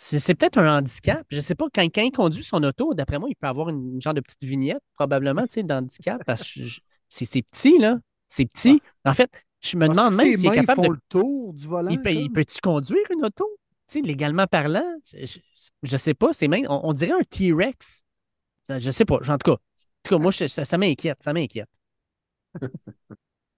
c'est, 0.00 0.34
peut-être 0.36 0.58
un 0.58 0.78
handicap. 0.78 1.26
Je 1.28 1.36
ne 1.36 1.40
sais 1.40 1.56
pas, 1.56 1.66
quand, 1.74 1.82
quand 1.82 2.02
il 2.02 2.12
conduit 2.12 2.44
son 2.44 2.62
auto, 2.62 2.94
d'après 2.94 3.18
moi, 3.18 3.28
il 3.28 3.34
peut 3.34 3.48
avoir 3.48 3.68
une, 3.68 4.00
genre 4.00 4.14
de 4.14 4.20
petite 4.20 4.44
vignette, 4.44 4.78
probablement, 4.94 5.42
tu 5.42 5.54
sais, 5.54 5.62
d'handicap, 5.64 6.22
parce 6.24 6.42
que 6.42 6.60
c'est, 7.08 7.42
petit, 7.42 7.78
là. 7.78 7.98
C'est 8.28 8.46
petit. 8.46 8.80
En 9.04 9.12
fait, 9.12 9.30
je 9.60 9.76
me 9.76 9.88
demande 9.88 10.14
même 10.14 10.34
s'il 10.34 10.46
est 10.46 10.54
capable 10.54 10.82
de 10.82 10.88
le 10.92 11.00
tour 11.08 11.52
du 11.52 11.66
volant. 11.66 11.90
il 11.90 12.00
peut, 12.00 12.14
peut-tu 12.32 12.60
conduire 12.60 13.04
une 13.10 13.24
auto? 13.24 13.48
Tu 13.88 14.00
sais, 14.00 14.06
légalement 14.06 14.46
parlant, 14.46 14.84
je, 15.12 15.38
je 15.82 15.96
sais 15.96 16.14
pas, 16.14 16.32
c'est 16.32 16.46
même, 16.46 16.66
on, 16.68 16.80
on 16.84 16.92
dirait 16.92 17.18
un 17.18 17.24
T-Rex. 17.28 18.02
Je 18.68 18.90
sais 18.90 19.04
pas, 19.04 19.16
en 19.16 19.38
tout 19.38 19.50
cas. 19.50 19.52
En 19.52 19.56
tout 20.04 20.14
cas, 20.14 20.18
moi, 20.18 20.30
je- 20.30 20.46
ça, 20.46 20.64
ça 20.64 20.78
m'inquiète, 20.78 21.22
ça 21.22 21.32
m'inquiète. 21.32 21.68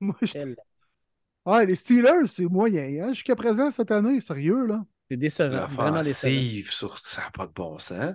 Moi, 0.00 0.16
je- 0.22 0.38
Elle, 0.38 0.56
Ah, 1.44 1.64
les 1.64 1.74
Steelers, 1.76 2.28
c'est 2.28 2.46
moyen. 2.46 3.08
Hein? 3.08 3.12
Jusqu'à 3.12 3.36
présent, 3.36 3.70
cette 3.70 3.90
année, 3.90 4.20
sérieux, 4.20 4.66
là? 4.66 4.84
C'est 5.10 5.16
décevant. 5.16 5.56
L'offensive, 5.60 6.70
sur... 6.70 6.98
ça 6.98 7.22
n'a 7.22 7.30
pas 7.30 7.46
de 7.46 7.52
bon 7.52 7.78
sens. 7.78 8.14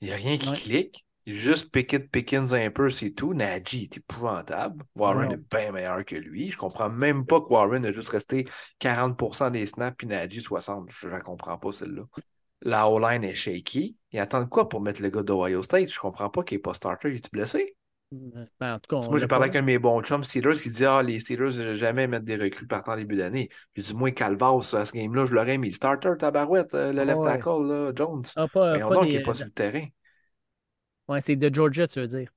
Il 0.00 0.08
n'y 0.08 0.12
a 0.12 0.16
rien 0.16 0.38
qui 0.38 0.50
Ouais. 0.50 0.56
clique. 0.56 1.04
Juste 1.26 1.70
Pickett 1.70 2.10
Pickens 2.10 2.52
un 2.54 2.70
peu, 2.70 2.88
c'est 2.90 3.10
tout. 3.10 3.34
Najee 3.34 3.82
est 3.84 3.96
épouvantable. 3.98 4.84
Warren 4.96 5.30
Ouais. 5.30 5.34
est 5.34 5.36
bien 5.56 5.72
meilleur 5.72 6.04
que 6.04 6.16
lui. 6.16 6.50
Je 6.50 6.56
comprends 6.56 6.88
même 6.90 7.26
pas 7.26 7.40
que 7.40 7.48
Warren 7.52 7.84
a 7.84 7.92
juste 7.92 8.08
resté 8.10 8.46
40% 8.78 9.50
des 9.50 9.66
snaps 9.66 9.96
puis 9.98 10.06
Najee 10.06 10.40
60%. 10.40 11.08
Je 11.08 11.14
ne 11.14 11.20
comprends 11.20 11.58
pas 11.58 11.72
celle-là. 11.72 12.04
La 12.62 12.88
O-line 12.90 13.24
est 13.24 13.34
shaky. 13.34 13.98
Ils 14.12 14.18
attendent 14.20 14.48
quoi 14.48 14.68
pour 14.68 14.80
mettre 14.80 15.02
le 15.02 15.10
gars 15.10 15.22
d'Ohio 15.22 15.62
State? 15.62 15.90
Je 15.92 15.98
comprends 16.00 16.30
pas 16.30 16.42
qu'il 16.44 16.56
n'est 16.58 16.62
pas 16.62 16.74
starter. 16.74 17.10
Il 17.10 17.16
est 17.16 17.32
blessé? 17.32 17.77
Ben, 18.10 18.74
en 18.74 18.78
tout 18.78 18.88
cas, 18.88 18.96
on 18.96 19.10
Moi, 19.10 19.18
j'ai 19.18 19.26
parlé 19.26 19.42
pas. 19.42 19.44
avec 19.50 19.56
un 19.56 19.60
de 19.60 19.66
mes 19.66 19.78
bons 19.78 20.00
chums 20.02 20.24
Steelers 20.24 20.58
qui 20.62 20.70
dit 20.70 20.84
Ah, 20.86 21.02
les 21.02 21.20
Steelers, 21.20 21.50
je 21.50 21.62
vais 21.62 21.76
jamais 21.76 22.06
mettre 22.06 22.24
des 22.24 22.36
recrues 22.36 22.66
partant 22.66 22.92
en 22.92 22.96
début 22.96 23.16
d'année. 23.16 23.50
J'ai 23.74 23.82
dit 23.82 23.94
Moi, 23.94 24.12
Calvas, 24.12 24.74
à 24.74 24.86
ce 24.86 24.92
game-là, 24.92 25.26
je 25.26 25.34
l'aurais 25.34 25.58
mis. 25.58 25.68
Le 25.68 25.74
starter, 25.74 26.12
Tabarouette, 26.18 26.74
euh, 26.74 26.92
le 26.92 27.04
left 27.04 27.18
Ouais. 27.18 27.26
tackle, 27.32 27.62
là, 27.68 27.92
Jones. 27.94 28.22
Ah, 28.36 28.48
pas, 28.48 28.70
Voyons 28.70 28.88
pas 28.88 28.94
donc, 28.94 29.04
des- 29.04 29.10
il 29.10 29.16
n'est 29.18 29.22
pas 29.22 29.34
sur 29.34 29.44
le 29.44 29.50
terrain. 29.52 29.84
Ouais, 31.08 31.20
c'est 31.20 31.36
de 31.36 31.52
Georgia, 31.52 31.88
tu 31.88 32.00
veux 32.00 32.06
dire. 32.06 32.30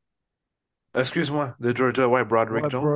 Excuse-moi, 0.94 1.54
de 1.62 1.74
Georgia, 1.74 2.06
ouais, 2.08 2.26
Broderick 2.26 2.66
Ouais, 2.66 2.70
Jones. 2.70 2.96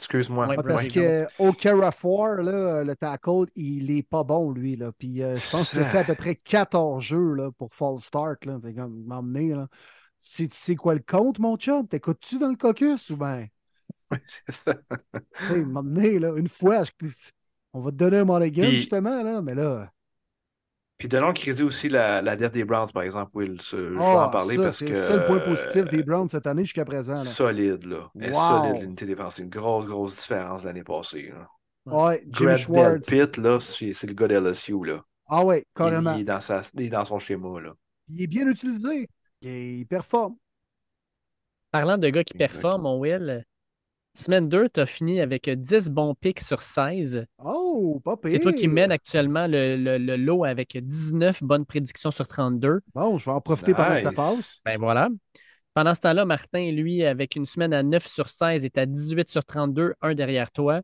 Excuse-moi. 0.00 0.48
Ouais, 0.48 0.56
Ah, 0.58 0.62
parce 0.64 0.84
que 0.86 1.26
Okarafor, 1.40 2.42
là, 2.42 2.82
le 2.82 2.96
tackle, 2.96 3.46
il 3.54 3.90
est 3.92 4.02
pas 4.02 4.24
bon, 4.24 4.50
lui. 4.50 4.74
Là. 4.74 4.90
Puis 4.98 5.22
euh, 5.22 5.32
je 5.32 5.50
pense 5.52 5.70
qu'il 5.70 5.78
a 5.78 5.84
fait 5.84 5.98
à 5.98 6.04
peu 6.04 6.16
près 6.16 6.34
14 6.34 7.04
jeux 7.04 7.34
là, 7.34 7.50
pour 7.56 7.72
Fall 7.72 8.00
Start. 8.00 8.44
Là. 8.46 8.58
T'es 8.60 8.74
comme 8.74 9.04
m'emmener. 9.04 9.54
Tu 10.34 10.48
sais 10.50 10.74
quoi 10.74 10.94
le 10.94 11.02
compte, 11.06 11.38
mon 11.38 11.56
chum? 11.56 11.86
T'écoutes-tu 11.86 12.38
dans 12.38 12.48
le 12.48 12.56
caucus 12.56 13.10
ou 13.10 13.16
bien? 13.16 13.46
Ouais, 14.08 14.22
c'est 14.28 14.52
ça. 14.52 14.74
M'emmener, 15.66 16.20
là, 16.20 16.32
une 16.36 16.48
fois, 16.48 16.84
je- 16.84 17.08
on 17.72 17.80
va 17.80 17.90
te 17.90 17.96
donner 17.96 18.18
un 18.18 18.24
mulligan, 18.24 18.62
Puis- 18.62 18.76
justement, 18.76 19.20
là, 19.20 19.42
mais 19.42 19.54
là. 19.54 19.90
Puis 20.96 21.08
donnons 21.08 21.26
le 21.28 21.32
crédit 21.32 21.64
aussi 21.64 21.88
la, 21.88 22.22
la 22.22 22.36
dette 22.36 22.54
des 22.54 22.64
Browns, 22.64 22.90
par 22.92 23.02
exemple, 23.02 23.32
Will. 23.34 23.60
Je 23.60 23.76
vais 23.76 23.98
ah, 24.00 24.28
en 24.28 24.30
parler 24.30 24.56
ça, 24.56 24.62
parce 24.62 24.76
c'est 24.76 24.84
que. 24.86 24.90
le 24.90 24.96
seul 24.96 25.26
point 25.26 25.36
euh, 25.38 25.44
positif 25.44 25.84
des 25.88 26.02
Browns 26.04 26.28
cette 26.28 26.46
année 26.46 26.64
jusqu'à 26.64 26.84
présent. 26.84 27.14
Là. 27.14 27.18
Solide, 27.18 27.84
là. 27.84 28.08
Wow. 28.14 28.34
solide, 28.34 28.82
l'unité 28.82 29.06
défensive. 29.06 29.44
Une 29.44 29.50
grosse, 29.50 29.86
grosse 29.86 30.16
différence 30.16 30.62
l'année 30.62 30.84
passée. 30.84 31.32
Là. 31.34 31.48
Ouais, 31.92 32.24
Jimmy 32.30 32.56
Schwartz. 32.56 33.08
Delpit, 33.08 33.40
là, 33.40 33.58
c'est 33.60 33.92
c'est 33.92 34.06
le 34.06 34.14
gars 34.14 34.28
d'LSU, 34.28 34.84
là. 34.84 35.00
Ah 35.28 35.44
ouais, 35.44 35.66
carrément. 35.74 36.14
il 36.14 36.20
est 36.20 36.24
dans 36.24 36.40
sa, 36.40 36.62
il 36.74 36.82
est 36.82 36.90
dans 36.90 37.04
son 37.04 37.18
schéma, 37.18 37.60
là. 37.60 37.74
Il 38.08 38.22
est 38.22 38.26
bien 38.28 38.48
utilisé. 38.48 39.08
Il, 39.46 39.78
il 39.80 39.86
performe. 39.86 40.36
Parlant 41.70 41.98
de 41.98 42.08
gars 42.08 42.24
qui 42.24 42.34
performent, 42.34 42.82
mon 42.82 42.98
Will, 42.98 43.44
semaine 44.14 44.48
2, 44.48 44.68
tu 44.70 44.80
as 44.80 44.86
fini 44.86 45.20
avec 45.20 45.48
10 45.48 45.90
bons 45.90 46.14
picks 46.14 46.40
sur 46.40 46.62
16. 46.62 47.26
Oh, 47.44 48.00
pas 48.04 48.16
pire. 48.16 48.30
C'est 48.30 48.40
toi 48.40 48.52
qui 48.52 48.66
mènes 48.66 48.92
actuellement 48.92 49.46
le, 49.46 49.76
le- 49.76 49.98
le 49.98 50.16
lot 50.16 50.44
avec 50.44 50.76
19 50.76 51.42
bonnes 51.42 51.66
prédictions 51.66 52.10
sur 52.10 52.26
32. 52.26 52.80
Bon, 52.94 53.18
je 53.18 53.26
vais 53.26 53.34
en 53.36 53.40
profiter 53.40 53.74
pendant 53.74 53.94
que 53.96 54.00
ça 54.00 54.10
Nice. 54.10 54.16
passe. 54.16 54.60
Ben 54.64 54.78
voilà. 54.78 55.08
Pendant 55.74 55.94
ce 55.94 56.00
temps-là, 56.00 56.24
Martin, 56.24 56.70
lui, 56.72 57.04
avec 57.04 57.36
une 57.36 57.44
semaine 57.44 57.74
à 57.74 57.82
9 57.82 58.06
sur 58.06 58.28
16, 58.28 58.64
est 58.64 58.78
à 58.78 58.86
18 58.86 59.28
sur 59.28 59.44
32, 59.44 59.94
un 60.00 60.14
derrière 60.14 60.50
toi. 60.50 60.80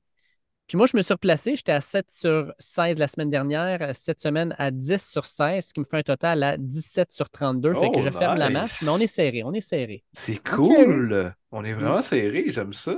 Puis 0.73 0.79
moi, 0.79 0.87
je 0.87 0.97
me 0.97 1.03
suis 1.03 1.13
replacé. 1.13 1.55
J'étais 1.55 1.73
à 1.73 1.83
7 1.83 2.07
sur 2.11 2.55
16 2.59 2.99
la 2.99 3.07
semaine 3.07 3.29
dernière, 3.29 3.95
cette 3.95 4.23
semaine 4.23 4.55
à 4.57 4.71
10 4.71 5.07
sur 5.07 5.27
16, 5.27 5.67
ce 5.67 5.75
qui 5.75 5.81
me 5.81 5.85
fait 5.85 5.99
un 5.99 6.03
total 6.03 6.43
à 6.43 6.57
17 6.57 7.13
sur 7.13 7.29
32. 7.29 7.75
fait 7.75 7.91
que 7.91 7.97
Oh, 7.99 8.01
je 8.01 8.09
ferme 8.09 8.39
la 8.39 8.49
marche, 8.49 8.81
mais 8.81 8.89
on 8.89 8.97
est 8.97 9.07
serré, 9.07 9.43
on 9.45 9.53
est 9.53 9.61
serré. 9.61 10.03
C'est 10.15 10.43
cool. 10.43 11.31
On 11.51 11.63
est 11.63 11.75
vraiment 11.75 12.01
serré, 12.01 12.47
j'aime 12.49 12.73
ça. 12.73 12.97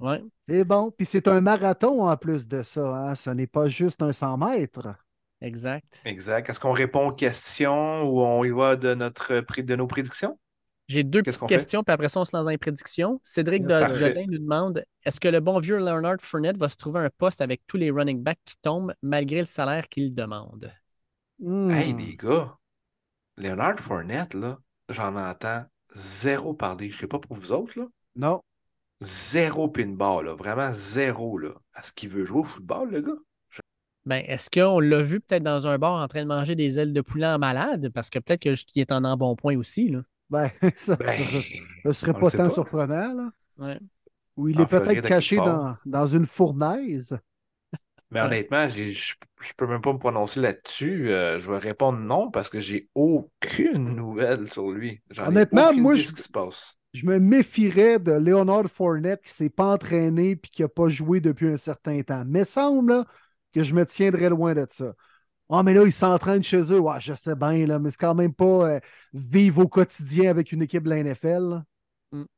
Ouais. 0.00 0.20
C'est 0.48 0.64
bon. 0.64 0.90
Puis 0.90 1.06
c'est 1.06 1.28
un 1.28 1.40
marathon 1.40 2.08
en 2.08 2.16
plus 2.16 2.48
de 2.48 2.64
ça. 2.64 2.88
Hein? 2.88 3.14
Ce 3.14 3.30
n'est 3.30 3.46
pas 3.46 3.68
juste 3.68 4.02
un 4.02 4.12
100 4.12 4.38
mètres. 4.38 4.88
Exact. 5.40 6.00
Exact. 6.04 6.50
Est-ce 6.50 6.58
qu'on 6.58 6.72
répond 6.72 7.10
aux 7.10 7.12
questions 7.12 8.02
ou 8.02 8.20
on 8.20 8.42
y 8.42 8.50
va 8.50 8.74
de, 8.74 8.94
notre, 8.94 9.42
pré- 9.42 9.62
de 9.62 9.76
nos 9.76 9.86
prédictions? 9.86 10.40
J'ai 10.88 11.04
deux 11.04 11.22
Qu'est-ce 11.22 11.38
petites 11.38 11.48
questions, 11.48 11.82
puis 11.82 11.92
après 11.92 12.08
ça, 12.08 12.20
on 12.20 12.24
se 12.24 12.36
lance 12.36 12.44
dans 12.44 12.50
les 12.50 12.58
prédictions. 12.58 13.20
Cédric. 13.22 13.62
Dolin 13.62 14.26
nous 14.28 14.38
demande 14.38 14.84
est-ce 15.04 15.20
que 15.20 15.28
le 15.28 15.40
bon 15.40 15.58
vieux 15.58 15.78
Leonard 15.78 16.20
Fournette 16.20 16.56
va 16.56 16.68
se 16.68 16.76
trouver 16.76 17.00
un 17.00 17.10
poste 17.16 17.40
avec 17.40 17.62
tous 17.66 17.76
les 17.76 17.90
running 17.90 18.22
backs 18.22 18.40
qui 18.44 18.56
tombent 18.60 18.94
malgré 19.02 19.38
le 19.40 19.46
salaire 19.46 19.88
qu'il 19.88 20.14
demande? 20.14 20.72
Hmm. 21.38 21.70
Hey, 21.70 21.94
les 21.94 22.16
gars, 22.16 22.56
Leonard 23.36 23.80
Fournette, 23.80 24.34
là, 24.34 24.58
j'en 24.88 25.16
entends 25.16 25.64
zéro 25.94 26.54
parler. 26.54 26.90
Je 26.90 26.98
sais 26.98 27.06
pas 27.06 27.18
pour 27.18 27.36
vous 27.36 27.52
autres, 27.52 27.78
là. 27.78 27.86
Non. 28.16 28.42
Zéro 29.00 29.68
pinball, 29.68 30.26
là. 30.26 30.34
Vraiment 30.34 30.70
zéro, 30.72 31.38
là. 31.38 31.54
Est-ce 31.78 31.92
qu'il 31.92 32.08
veut 32.08 32.24
jouer 32.24 32.40
au 32.40 32.44
football, 32.44 32.90
le 32.90 33.00
gars? 33.00 33.18
Ben, 34.04 34.24
est-ce 34.26 34.50
qu'on 34.50 34.80
l'a 34.80 35.00
vu 35.02 35.20
peut-être 35.20 35.44
dans 35.44 35.68
un 35.68 35.78
bar 35.78 36.02
en 36.02 36.08
train 36.08 36.22
de 36.22 36.28
manger 36.28 36.56
des 36.56 36.80
ailes 36.80 36.92
de 36.92 37.00
poulet 37.00 37.26
en 37.26 37.38
malade? 37.38 37.90
Parce 37.94 38.10
que 38.10 38.18
peut-être 38.18 38.40
qu'il 38.40 38.82
est 38.82 38.92
en 38.92 39.04
embonpoint 39.04 39.56
aussi. 39.56 39.88
Là. 39.88 40.02
Ben, 40.32 40.50
ça, 40.76 40.98
Ben, 40.98 41.08
ça, 41.84 41.92
ça 41.92 41.92
serait 41.94 42.14
pas 42.14 42.30
tant 42.30 42.48
pas. 42.48 42.50
surprenant. 42.50 43.14
Là. 43.14 43.30
Ouais. 43.58 43.78
Ou 44.36 44.48
il 44.48 44.60
En 44.60 44.62
est 44.62 44.66
peut-être 44.66 45.02
caché 45.02 45.40
dans, 45.40 45.76
dans 45.86 46.06
une 46.08 46.26
fournaise. 46.26 47.18
Mais 48.10 48.20
Ouais. 48.20 48.26
honnêtement, 48.26 48.68
je 48.68 48.90
je 48.90 49.52
peux 49.56 49.66
même 49.66 49.80
pas 49.80 49.92
me 49.92 49.98
prononcer 49.98 50.40
là-dessus. 50.40 51.08
Euh, 51.10 51.38
je 51.38 51.50
vais 51.50 51.58
répondre 51.58 51.98
non 51.98 52.30
parce 52.30 52.48
que 52.50 52.60
j'ai 52.60 52.88
aucune 52.94 53.94
nouvelle 53.96 54.48
sur 54.50 54.70
lui. 54.70 55.02
Honnêtement, 55.18 55.72
moi, 55.72 55.94
je- 55.94 56.04
ce 56.04 56.12
qui 56.12 56.22
se 56.22 56.28
passe. 56.28 56.76
Je 56.92 57.06
me 57.06 57.18
méfierais 57.18 57.98
de 57.98 58.12
Leonard 58.12 58.68
Fournette 58.70 59.22
qui 59.22 59.32
s'est 59.32 59.48
pas 59.50 59.64
entraîné 59.72 60.32
et 60.32 60.38
qui 60.38 60.62
n'a 60.62 60.68
pas 60.68 60.88
joué 60.88 61.20
depuis 61.20 61.48
un 61.48 61.56
certain 61.56 62.02
temps. 62.02 62.24
Mais 62.26 62.44
semble 62.44 62.92
là, 62.92 63.06
que 63.54 63.62
je 63.64 63.74
me 63.74 63.86
tiendrais 63.86 64.28
loin 64.28 64.54
de 64.54 64.66
ça. 64.70 64.94
Ah, 65.54 65.62
mais 65.62 65.74
là, 65.74 65.82
il 65.84 65.92
s'entraîne 65.92 66.42
chez 66.42 66.72
eux. 66.72 66.78
Ouais, 66.78 66.98
je 66.98 67.12
sais 67.12 67.34
bien, 67.34 67.66
là, 67.66 67.78
mais 67.78 67.90
c'est 67.90 68.00
quand 68.00 68.14
même 68.14 68.32
pas 68.32 68.44
euh, 68.70 68.80
vivre 69.12 69.62
au 69.64 69.68
quotidien 69.68 70.30
avec 70.30 70.50
une 70.50 70.62
équipe 70.62 70.84
de 70.84 70.90
la 70.90 71.02
NFL. 71.04 71.50
là. 71.50 71.64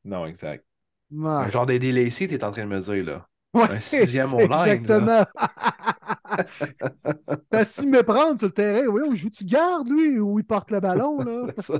Non, 0.03 0.25
exact. 0.25 0.65
Ouais. 1.11 1.29
Un 1.29 1.49
genre 1.49 1.65
d'Eddie 1.65 1.91
Lacey, 1.91 2.27
t'es 2.27 2.43
en 2.43 2.51
train 2.51 2.63
de 2.63 2.69
me 2.69 2.79
dire, 2.79 3.05
là. 3.05 3.27
Ouais, 3.53 3.71
un 3.71 3.79
sixième 3.79 4.33
online, 4.33 4.49
là. 4.49 4.73
Exactement. 4.73 5.25
T'as 7.49 7.63
su 7.63 7.87
méprendre 7.87 8.37
sur 8.37 8.47
le 8.47 8.53
terrain. 8.53 8.85
Oui, 8.87 9.01
on 9.05 9.15
joue-tu 9.15 9.45
garde, 9.45 9.89
lui, 9.89 10.19
ou 10.19 10.39
il 10.39 10.45
porte 10.45 10.71
le 10.71 10.81
ballon, 10.81 11.19
là? 11.19 11.47
Ça. 11.61 11.79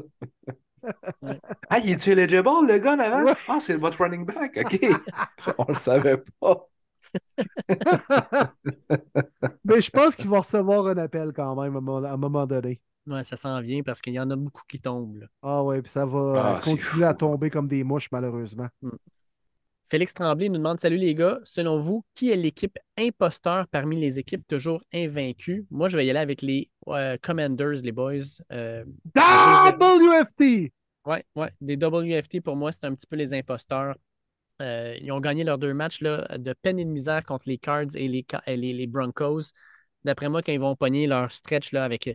Ah, 1.70 1.80
il 1.80 1.92
est-tu 1.92 2.12
eligible, 2.12 2.48
le 2.68 2.78
gars, 2.78 2.94
en 2.94 3.00
avant? 3.00 3.24
Ouais. 3.24 3.34
Ah, 3.50 3.58
c'est 3.60 3.76
votre 3.76 4.02
running 4.02 4.26
back. 4.26 4.58
OK. 4.58 4.80
On 5.58 5.66
le 5.68 5.74
savait 5.74 6.24
pas. 6.40 6.66
Mais 9.66 9.82
je 9.82 9.90
pense 9.90 10.16
qu'il 10.16 10.30
va 10.30 10.40
recevoir 10.40 10.88
un 10.88 10.98
appel 10.98 11.32
quand 11.34 11.56
même 11.62 11.76
à 11.76 12.12
un 12.12 12.18
moment- 12.18 12.46
donné. 12.46 12.80
Ouais, 13.08 13.24
ça 13.24 13.36
s'en 13.36 13.62
vient 13.62 13.84
parce 13.84 14.02
qu'il 14.02 14.14
y 14.14 14.20
en 14.20 14.30
a 14.32 14.36
beaucoup 14.36 14.64
qui 14.68 14.80
tombent. 14.80 15.18
là. 15.18 15.28
Ah 15.44 15.64
ouais, 15.64 15.82
puis 15.82 15.92
ça 15.92 16.06
va 16.08 16.34
Ah, 16.38 16.56
euh, 16.56 16.60
c'est 16.62 16.72
continuer 16.72 17.06
à 17.06 17.14
tomber 17.14 17.50
comme 17.52 17.68
des 17.68 17.84
mouches, 17.84 18.10
malheureusement. 18.12 18.68
Félix 19.88 20.16
Tremblay 20.16 20.50
nous 20.50 20.58
demande 20.58 20.80
Salut 20.80 20.98
les 20.98 21.14
gars, 21.14 21.40
selon 21.44 21.78
vous, 21.78 22.04
qui 22.16 22.32
est 22.32 22.36
l'équipe 22.36 22.80
imposteur 22.98 23.68
parmi 23.68 24.00
les 24.00 24.18
équipes 24.18 24.44
toujours 24.48 24.82
invaincues? 24.92 25.68
Moi, 25.70 25.88
je 25.90 25.98
vais 25.98 26.08
y 26.08 26.10
aller 26.10 26.18
avec 26.20 26.42
les 26.42 26.72
euh, 26.88 27.16
Commanders, 27.22 27.82
les 27.84 27.92
boys. 27.92 28.42
Euh, 28.52 28.84
WFT! 29.16 30.72
ouais, 31.06 31.24
ouais, 31.36 31.52
des 31.62 31.76
WFT 31.78 32.42
pour 32.42 32.56
moi, 32.56 32.72
c'est 32.72 32.86
un 32.86 32.96
petit 32.96 33.06
peu 33.06 33.16
les 33.18 33.36
imposteurs. 33.36 33.96
Euh, 34.62 34.96
ils 35.02 35.12
ont 35.12 35.20
gagné 35.20 35.44
leurs 35.44 35.58
deux 35.58 35.74
matchs 35.74 36.02
là, 36.02 36.38
de 36.38 36.54
peine 36.54 36.80
et 36.80 36.86
de 36.86 36.90
misère 36.90 37.26
contre 37.26 37.50
les 37.50 37.58
Cards 37.58 37.96
et 37.96 38.08
les, 38.08 38.74
les, 38.74 38.88
Broncos. 38.88 39.52
D'après 40.04 40.30
moi, 40.30 40.42
quand 40.42 40.52
ils 40.52 40.60
vont 40.60 40.76
pogner 40.76 41.08
leur 41.08 41.32
stretch 41.32 41.72
là, 41.72 41.84
avec 41.84 42.08
euh, 42.08 42.14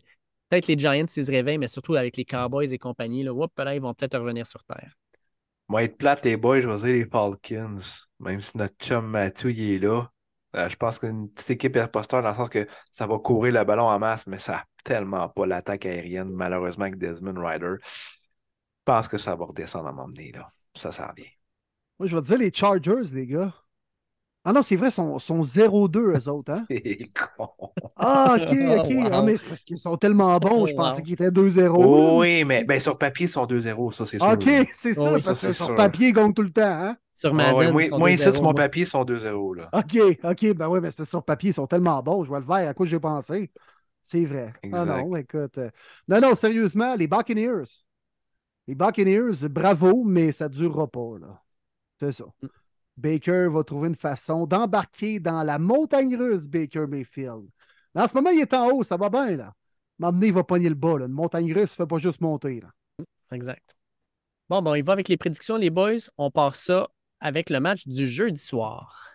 peut-être 0.48 0.66
les 0.66 0.78
Giants 0.78 1.06
s'ils 1.08 1.26
se 1.26 1.30
réveillent, 1.30 1.58
mais 1.58 1.68
surtout 1.68 1.96
avec 1.96 2.16
les 2.16 2.24
Cowboys 2.24 2.72
et 2.72 2.78
compagnie, 2.78 3.22
là, 3.22 3.32
là, 3.58 3.74
ils 3.74 3.80
vont 3.80 3.94
peut-être 3.94 4.18
revenir 4.18 4.46
sur 4.46 4.64
terre. 4.64 4.96
Moi, 5.68 5.84
être 5.84 5.98
plate, 5.98 6.24
les 6.24 6.36
boys, 6.36 6.60
je 6.60 6.68
vais 6.68 6.76
dire 6.78 7.04
les 7.04 7.08
Falcons. 7.08 7.78
Même 8.18 8.40
si 8.40 8.58
notre 8.58 8.74
chum 8.76 9.06
Matthew, 9.06 9.50
il 9.50 9.74
est 9.74 9.78
là. 9.78 10.10
Euh, 10.56 10.68
je 10.68 10.76
pense 10.76 10.98
qu'une 10.98 11.30
petite 11.30 11.50
équipe 11.50 11.76
imposteur 11.76 12.22
dans 12.22 12.30
le 12.30 12.34
sens 12.34 12.48
que 12.48 12.66
ça 12.90 13.06
va 13.06 13.18
courir 13.18 13.54
le 13.54 13.64
ballon 13.64 13.84
en 13.84 13.98
masse, 13.98 14.26
mais 14.26 14.40
ça 14.40 14.52
n'a 14.52 14.64
tellement 14.82 15.28
pas 15.28 15.46
l'attaque 15.46 15.86
aérienne, 15.86 16.30
malheureusement, 16.30 16.86
avec 16.86 16.98
Desmond 16.98 17.34
Ryder. 17.40 17.76
Je 17.84 18.18
pense 18.84 19.06
que 19.08 19.18
ça 19.18 19.36
va 19.36 19.44
redescendre 19.44 19.88
à 19.88 19.92
m'emmener, 19.92 20.32
là. 20.32 20.46
Ça, 20.74 20.90
ça 20.90 21.06
revient. 21.06 21.30
Moi, 22.00 22.08
je 22.08 22.16
vais 22.16 22.22
te 22.22 22.26
dire 22.26 22.38
les 22.38 22.50
Chargers, 22.52 23.12
les 23.14 23.26
gars. 23.28 23.54
Ah 24.44 24.52
non, 24.52 24.62
c'est 24.62 24.76
vrai, 24.76 24.88
ils 24.88 24.92
sont, 24.92 25.18
sont 25.18 25.42
0-2, 25.42 26.12
eux 26.16 26.28
autres. 26.28 26.52
Hein? 26.52 26.68
C'est 26.70 26.98
con. 27.36 27.48
Ah, 27.96 28.36
ok, 28.36 28.50
ok. 28.78 28.90
Wow. 28.90 29.10
Ah, 29.12 29.22
mais 29.22 29.36
c'est 29.36 29.46
parce 29.46 29.62
qu'ils 29.62 29.78
sont 29.78 29.96
tellement 29.96 30.38
bons, 30.38 30.66
je 30.66 30.74
pensais 30.74 31.02
wow. 31.02 31.04
qu'ils 31.04 31.14
étaient 31.14 31.30
2-0. 31.30 32.18
oui, 32.18 32.44
mais 32.44 32.64
ben, 32.64 32.80
sur 32.80 32.98
papier, 32.98 33.26
ils 33.26 33.28
sont 33.28 33.46
2-0, 33.46 33.90
ça, 33.92 34.06
c'est 34.06 34.18
sûr. 34.18 34.32
Ok, 34.32 34.48
c'est 34.72 34.94
ça, 34.94 35.12
Oui, 35.12 35.20
ça, 35.20 35.26
parce 35.26 35.40
que 35.40 35.52
c'est 35.52 35.52
sur 35.52 35.66
sûr. 35.66 35.74
papier, 35.74 36.08
ils 36.08 36.12
gagnent 36.12 36.34
tout 36.34 36.42
le 36.42 36.52
temps. 36.52 36.62
Hein? 36.62 36.96
Sur 37.16 37.38
Ah 37.38 37.54
ouais, 37.54 37.68
moi, 37.68 37.82
ils 37.84 37.88
sont 37.88 37.98
moi, 37.98 38.10
2-0, 38.10 38.14
ici, 38.14 38.32
sur 38.32 38.42
mon 38.42 38.54
papier, 38.54 38.82
ils 38.82 38.86
sont 38.86 39.04
2-0, 39.04 39.54
là. 39.54 39.70
Ok, 39.72 39.96
ok, 40.24 40.54
ben 40.54 40.68
oui, 40.68 40.80
mais 40.80 40.90
c'est 40.90 40.96
parce 40.96 41.08
que 41.08 41.10
sur 41.10 41.24
papier, 41.24 41.50
ils 41.50 41.54
sont 41.54 41.66
tellement 41.66 42.02
bons. 42.02 42.24
Je 42.24 42.28
vois 42.28 42.40
le 42.40 42.46
vert, 42.46 42.68
à 42.68 42.74
quoi 42.74 42.86
j'ai 42.86 42.98
pensé? 42.98 43.50
C'est 44.02 44.24
vrai. 44.24 44.52
Ah 44.72 44.84
non, 44.84 45.14
écoute. 45.16 45.58
euh, 45.58 45.70
Non, 46.08 46.20
non, 46.20 46.34
sérieusement, 46.34 46.94
les 46.96 47.06
Buccaneers. 47.06 47.84
Les 48.66 48.74
Buccaneers, 48.74 49.48
bravo, 49.50 50.02
mais 50.04 50.32
ça 50.32 50.48
ne 50.48 50.54
durera 50.54 50.86
pas, 50.88 51.18
là. 51.20 51.42
C'est 52.00 52.12
ça. 52.12 52.24
Mm. 52.42 52.46
Baker 52.96 53.46
va 53.50 53.64
trouver 53.64 53.88
une 53.88 53.94
façon 53.94 54.46
d'embarquer 54.46 55.20
dans 55.20 55.42
la 55.42 55.58
montagne 55.58 56.16
russe, 56.16 56.48
Baker 56.48 56.86
Mayfield. 56.86 57.48
En 57.94 58.06
ce 58.06 58.14
moment, 58.14 58.30
il 58.30 58.40
est 58.40 58.54
en 58.54 58.70
haut, 58.70 58.82
ça 58.82 58.96
va 58.96 59.08
bien, 59.08 59.36
là. 59.36 59.54
M'emmener, 59.98 60.28
il 60.28 60.32
va 60.32 60.44
pogner 60.44 60.68
le 60.68 60.74
bas, 60.74 60.98
là. 60.98 61.06
Une 61.06 61.12
montagne 61.12 61.52
russe 61.52 61.72
ne 61.72 61.84
fait 61.84 61.86
pas 61.86 61.98
juste 61.98 62.20
monter, 62.20 62.60
là. 62.60 62.70
Exact. 63.32 63.76
Bon, 64.48 64.62
bon, 64.62 64.74
il 64.74 64.82
va 64.82 64.92
avec 64.92 65.08
les 65.08 65.16
prédictions, 65.16 65.56
les 65.56 65.70
boys. 65.70 65.98
On 66.18 66.30
part 66.30 66.56
ça 66.56 66.88
avec 67.20 67.50
le 67.50 67.60
match 67.60 67.86
du 67.86 68.06
jeudi 68.06 68.40
soir. 68.40 69.12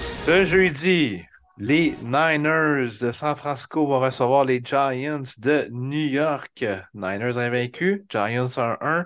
Ce 0.00 0.44
jeudi, 0.44 1.22
les 1.58 1.94
Niners 2.02 2.88
de 3.02 3.12
San 3.12 3.36
Francisco 3.36 3.86
vont 3.86 4.00
recevoir 4.00 4.46
les 4.46 4.62
Giants 4.64 5.20
de 5.36 5.68
New 5.70 6.08
York. 6.08 6.64
Niners 6.94 7.36
invaincus, 7.36 8.00
Giants 8.08 8.48
1-1. 8.56 9.04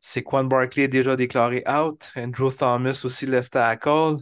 Saquon 0.00 0.44
Barkley 0.44 0.86
déjà 0.86 1.16
déclaré 1.16 1.64
out. 1.68 2.12
Andrew 2.16 2.48
Thomas 2.56 3.00
aussi 3.04 3.26
left 3.26 3.52
tackle. 3.54 4.18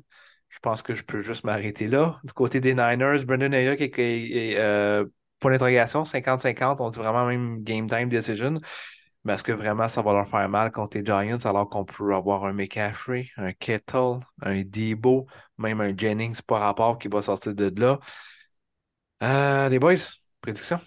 Je 0.48 0.58
pense 0.60 0.80
que 0.80 0.94
je 0.94 1.04
peux 1.04 1.18
juste 1.20 1.44
m'arrêter 1.44 1.88
là. 1.88 2.18
Du 2.24 2.32
côté 2.32 2.60
des 2.60 2.72
Niners, 2.72 3.26
Brendan 3.26 3.52
Ayuk 3.52 3.78
est, 3.82 3.98
est- 3.98 4.52
est, 4.54 5.04
point 5.40 5.50
d'interrogation, 5.50 6.06
50-50. 6.06 6.80
On 6.80 6.88
dit 6.88 6.98
vraiment 6.98 7.26
même 7.26 7.62
game 7.62 7.86
time 7.86 8.08
decision. 8.08 8.60
Mais 9.24 9.34
est-ce 9.34 9.42
que 9.42 9.52
vraiment 9.52 9.88
ça 9.88 10.00
va 10.02 10.12
leur 10.12 10.28
faire 10.28 10.48
mal 10.48 10.70
contre 10.70 10.96
les 10.96 11.04
Giants 11.04 11.38
alors 11.44 11.68
qu'on 11.68 11.84
peut 11.84 12.14
avoir 12.14 12.44
un 12.44 12.52
McCaffrey, 12.52 13.28
un 13.36 13.52
Kettle, 13.52 14.20
un 14.42 14.62
Debo, 14.64 15.26
même 15.58 15.80
un 15.80 15.94
Jennings 15.96 16.40
par 16.42 16.60
rapport 16.60 16.98
qui 16.98 17.08
va 17.08 17.20
sortir 17.22 17.54
de 17.54 17.72
là? 17.78 17.98
Euh, 19.22 19.68
les 19.68 19.78
boys, 19.78 19.96
prédiction? 20.40 20.78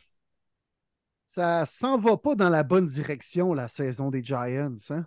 ça 1.31 1.65
s'en 1.65 1.97
va 1.97 2.17
pas 2.17 2.35
dans 2.35 2.49
la 2.49 2.63
bonne 2.63 2.87
direction, 2.87 3.53
la 3.53 3.69
saison 3.69 4.09
des 4.11 4.21
Giants. 4.21 4.75
Hein? 4.89 5.05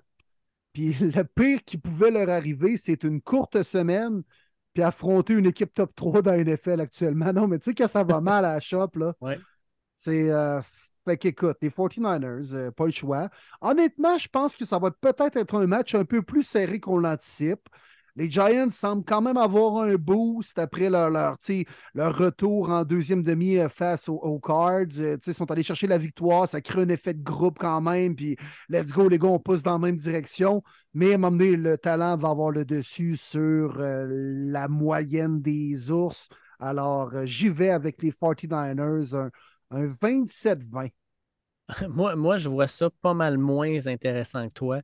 Puis 0.73 0.95
le 1.01 1.23
pire 1.25 1.63
qui 1.65 1.77
pouvait 1.77 2.11
leur 2.11 2.31
arriver, 2.31 2.77
c'est 2.79 3.05
une 3.05 3.21
courte 3.21 3.63
semaine, 3.63 4.23
puis 4.73 4.83
affronter 4.83 5.35
une 5.35 5.47
équipe 5.47 5.75
top 5.75 5.95
3 5.95 6.23
dans 6.23 6.33
la 6.33 6.39
NFL 6.39 6.81
actuellement. 6.81 7.33
Non, 7.33 7.47
mais 7.47 7.59
tu 7.59 7.71
sais 7.71 7.75
que 7.75 7.87
ça 7.87 8.05
va 8.05 8.23
mal 8.23 8.45
à 8.47 8.55
la 8.55 8.61
shop, 8.61 8.91
là. 8.95 9.15
Ouais. 9.21 9.39
C'est. 9.97 10.31
euh, 10.31 10.63
fait 11.05 11.17
qu'écoute, 11.17 11.57
les 11.63 11.71
49ers, 11.71 12.55
euh, 12.55 12.71
pas 12.71 12.87
le 12.87 12.93
choix. 12.93 13.29
Honnêtement, 13.61 14.19
je 14.19 14.29
pense 14.29 14.57
que 14.57 14.65
ça 14.65 14.79
va 14.79 14.91
peut-être 14.91 15.37
être 15.37 15.55
un 15.55 15.67
match 15.67 15.95
un 15.95 16.05
peu 16.05 16.23
plus 16.23 16.43
serré 16.43 16.81
qu'on 16.81 16.99
l'anticipe. 16.99 17.69
Les 18.17 18.31
Giants 18.31 18.71
semblent 18.71 19.05
quand 19.05 19.21
même 19.21 19.37
avoir 19.37 19.79
un 19.79 19.97
boost 19.97 20.57
après 20.61 20.89
leur, 20.89 21.11
leur, 21.11 21.37
leur 21.95 22.17
retour 22.17 22.71
en 22.71 22.85
deuxième 22.85 23.25
demi 23.25 23.59
euh, 23.59 23.69
face 23.69 24.09
aux, 24.09 24.39
Cards. 24.39 24.99
Euh, 25.01 25.17
Ils 25.27 25.35
sont 25.35 25.51
allés 25.51 25.65
chercher 25.65 25.89
la 25.89 25.99
victoire. 25.99 26.49
Ça 26.49 26.61
crée 26.61 26.83
un 26.83 26.89
effet 26.89 27.13
de 27.13 27.25
groupe 27.25 27.59
quand 27.59 27.81
même. 27.81 28.15
Puis 28.15 28.37
let's 28.69 28.93
go, 28.93 29.09
les 29.09 29.19
gars, 29.19 29.29
on 29.29 29.41
pousse 29.41 29.65
dans 29.65 29.73
la 29.73 29.79
même 29.79 29.97
direction. 29.97 30.63
Mais 30.95 31.13
à 31.13 31.15
un 31.17 31.19
moment 31.19 31.37
donné, 31.37 31.57
le 31.57 31.77
talent 31.77 32.17
va 32.17 32.31
avoir 32.31 32.51
le 32.53 32.65
dessus 32.65 33.17
sur 33.17 33.79
la 33.79 34.69
moyenne 34.69 35.43
des 35.43 35.91
ours. 35.91 36.29
Alors, 36.61 37.11
j'y 37.25 37.49
vais 37.49 37.71
avec 37.71 38.01
les 38.01 38.13
49ers, 38.13 39.17
un, 39.17 39.31
un 39.75 39.89
27-20. 39.89 40.91
Moi, 41.89 42.15
moi, 42.15 42.37
je 42.37 42.49
vois 42.49 42.67
ça 42.67 42.91
pas 43.01 43.15
mal 43.15 43.39
moins 43.39 43.87
intéressant 43.87 44.49
que 44.49 44.53
toi. 44.53 44.81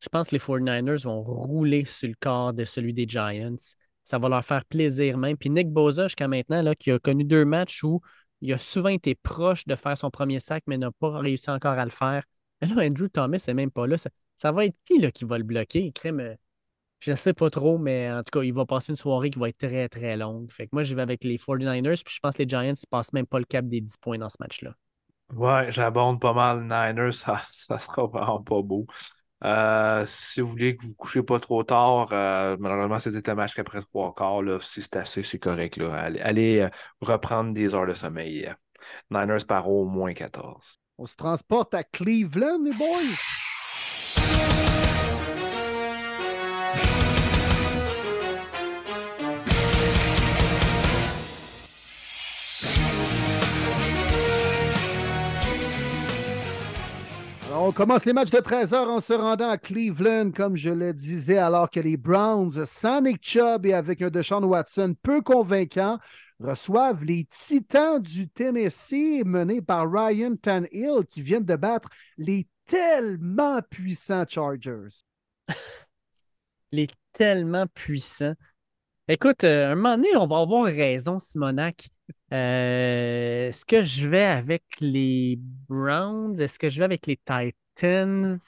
Je 0.00 0.08
pense 0.08 0.28
que 0.28 0.34
les 0.34 0.38
49ers 0.40 1.04
vont 1.04 1.22
rouler 1.22 1.84
sur 1.84 2.08
le 2.08 2.14
corps 2.18 2.52
de 2.54 2.64
celui 2.64 2.94
des 2.94 3.06
Giants. 3.06 3.54
Ça 4.02 4.18
va 4.18 4.28
leur 4.28 4.44
faire 4.44 4.64
plaisir 4.64 5.18
même. 5.18 5.36
Puis 5.36 5.50
Nick 5.50 5.70
Bosa, 5.70 6.08
jusqu'à 6.08 6.28
maintenant, 6.28 6.62
là, 6.62 6.74
qui 6.74 6.90
a 6.90 6.98
connu 6.98 7.24
deux 7.24 7.44
matchs 7.44 7.84
où 7.84 8.00
il 8.40 8.52
a 8.52 8.58
souvent 8.58 8.88
été 8.88 9.14
proche 9.14 9.66
de 9.66 9.76
faire 9.76 9.96
son 9.96 10.10
premier 10.10 10.40
sac, 10.40 10.64
mais 10.66 10.78
n'a 10.78 10.90
pas 10.90 11.18
réussi 11.18 11.50
encore 11.50 11.78
à 11.78 11.84
le 11.84 11.90
faire. 11.90 12.24
Mais 12.60 12.68
là, 12.68 12.84
Andrew 12.84 13.08
Thomas 13.08 13.44
n'est 13.46 13.54
même 13.54 13.70
pas 13.70 13.86
là. 13.86 13.98
Ça, 13.98 14.10
ça 14.34 14.50
va 14.52 14.66
être 14.66 14.76
qui 14.86 14.98
là, 14.98 15.10
qui 15.12 15.24
va 15.24 15.38
le 15.38 15.44
bloquer? 15.44 15.92
Crème, 15.92 16.20
euh, 16.20 16.34
je 17.02 17.10
ne 17.10 17.16
sais 17.16 17.32
pas 17.32 17.50
trop, 17.50 17.78
mais 17.78 18.10
en 18.12 18.22
tout 18.22 18.38
cas, 18.38 18.44
il 18.44 18.54
va 18.54 18.64
passer 18.64 18.92
une 18.92 18.96
soirée 18.96 19.30
qui 19.30 19.38
va 19.40 19.48
être 19.48 19.58
très, 19.58 19.88
très 19.88 20.16
longue. 20.16 20.52
Fait 20.52 20.66
que 20.66 20.70
moi, 20.72 20.84
je 20.84 20.94
vais 20.94 21.02
avec 21.02 21.24
les 21.24 21.36
49ers, 21.36 22.00
puis 22.04 22.14
je 22.14 22.20
pense 22.20 22.36
que 22.36 22.42
les 22.44 22.48
Giants 22.48 22.62
ne 22.62 22.88
passent 22.88 23.12
même 23.12 23.26
pas 23.26 23.40
le 23.40 23.44
cap 23.44 23.66
des 23.66 23.80
10 23.80 23.96
points 23.96 24.18
dans 24.18 24.28
ce 24.28 24.36
match-là. 24.38 24.72
Ouais, 25.34 25.72
j'abonde 25.72 26.20
pas 26.20 26.32
mal 26.32 26.62
Niners, 26.62 27.12
ça, 27.12 27.40
ça 27.52 27.78
sera 27.78 28.06
vraiment 28.06 28.40
pas 28.40 28.62
beau. 28.62 28.86
Euh, 29.42 30.04
si 30.06 30.40
vous 30.40 30.46
voulez 30.46 30.76
que 30.76 30.84
vous 30.84 30.94
couchez 30.94 31.24
pas 31.24 31.40
trop 31.40 31.64
tard, 31.64 32.10
euh, 32.12 32.56
malheureusement, 32.60 33.00
c'était 33.00 33.32
le 33.32 33.36
match 33.36 33.54
qu'après 33.54 33.82
trois 33.82 34.14
quarts, 34.14 34.42
là, 34.42 34.60
si 34.60 34.80
c'est 34.80 34.94
assez, 34.94 35.24
c'est 35.24 35.40
correct. 35.40 35.78
Là. 35.78 35.94
Allez, 35.94 36.20
allez, 36.20 36.60
euh, 36.60 36.68
reprendre 37.00 37.52
des 37.52 37.74
heures 37.74 37.88
de 37.88 37.94
sommeil. 37.94 38.48
Niners 39.10 39.44
par 39.48 39.68
au 39.68 39.84
moins 39.86 40.14
14. 40.14 40.76
On 40.98 41.06
se 41.06 41.16
transporte 41.16 41.74
à 41.74 41.82
Cleveland, 41.82 42.62
les 42.62 42.72
boys. 42.74 43.16
On 57.64 57.70
commence 57.70 58.04
les 58.06 58.12
matchs 58.12 58.30
de 58.30 58.40
13 58.40 58.74
heures 58.74 58.90
en 58.90 58.98
se 58.98 59.12
rendant 59.12 59.48
à 59.48 59.56
Cleveland, 59.56 60.32
comme 60.32 60.56
je 60.56 60.70
le 60.70 60.92
disais, 60.92 61.38
alors 61.38 61.70
que 61.70 61.78
les 61.78 61.96
Browns, 61.96 62.66
sans 62.66 63.02
Nick 63.02 63.18
Chubb 63.22 63.66
et 63.66 63.72
avec 63.72 64.02
un 64.02 64.10
Deshaun 64.10 64.42
Watson 64.42 64.96
peu 65.00 65.20
convaincant, 65.22 66.00
reçoivent 66.40 67.04
les 67.04 67.24
Titans 67.30 68.02
du 68.02 68.28
Tennessee 68.28 69.22
menés 69.24 69.62
par 69.62 69.88
Ryan 69.88 70.34
Tannehill 70.34 71.04
qui 71.08 71.22
viennent 71.22 71.44
de 71.44 71.54
battre 71.54 71.88
les 72.18 72.48
tellement 72.66 73.60
puissants 73.70 74.24
Chargers. 74.28 75.04
Il 76.72 76.80
est 76.80 76.92
tellement 77.12 77.66
puissant. 77.68 78.34
Écoute, 79.12 79.44
euh, 79.44 79.72
un 79.72 79.74
moment 79.74 79.96
donné, 79.98 80.16
on 80.16 80.26
va 80.26 80.38
avoir 80.38 80.64
raison, 80.64 81.18
Simonac. 81.18 81.86
Euh, 82.32 83.48
Est-ce 83.48 83.66
que 83.66 83.82
je 83.82 84.08
vais 84.08 84.22
avec 84.22 84.62
les 84.80 85.38
Browns? 85.68 86.40
Est-ce 86.40 86.58
que 86.58 86.70
je 86.70 86.78
vais 86.78 86.86
avec 86.86 87.06
les 87.06 87.18
Titans? 87.18 88.40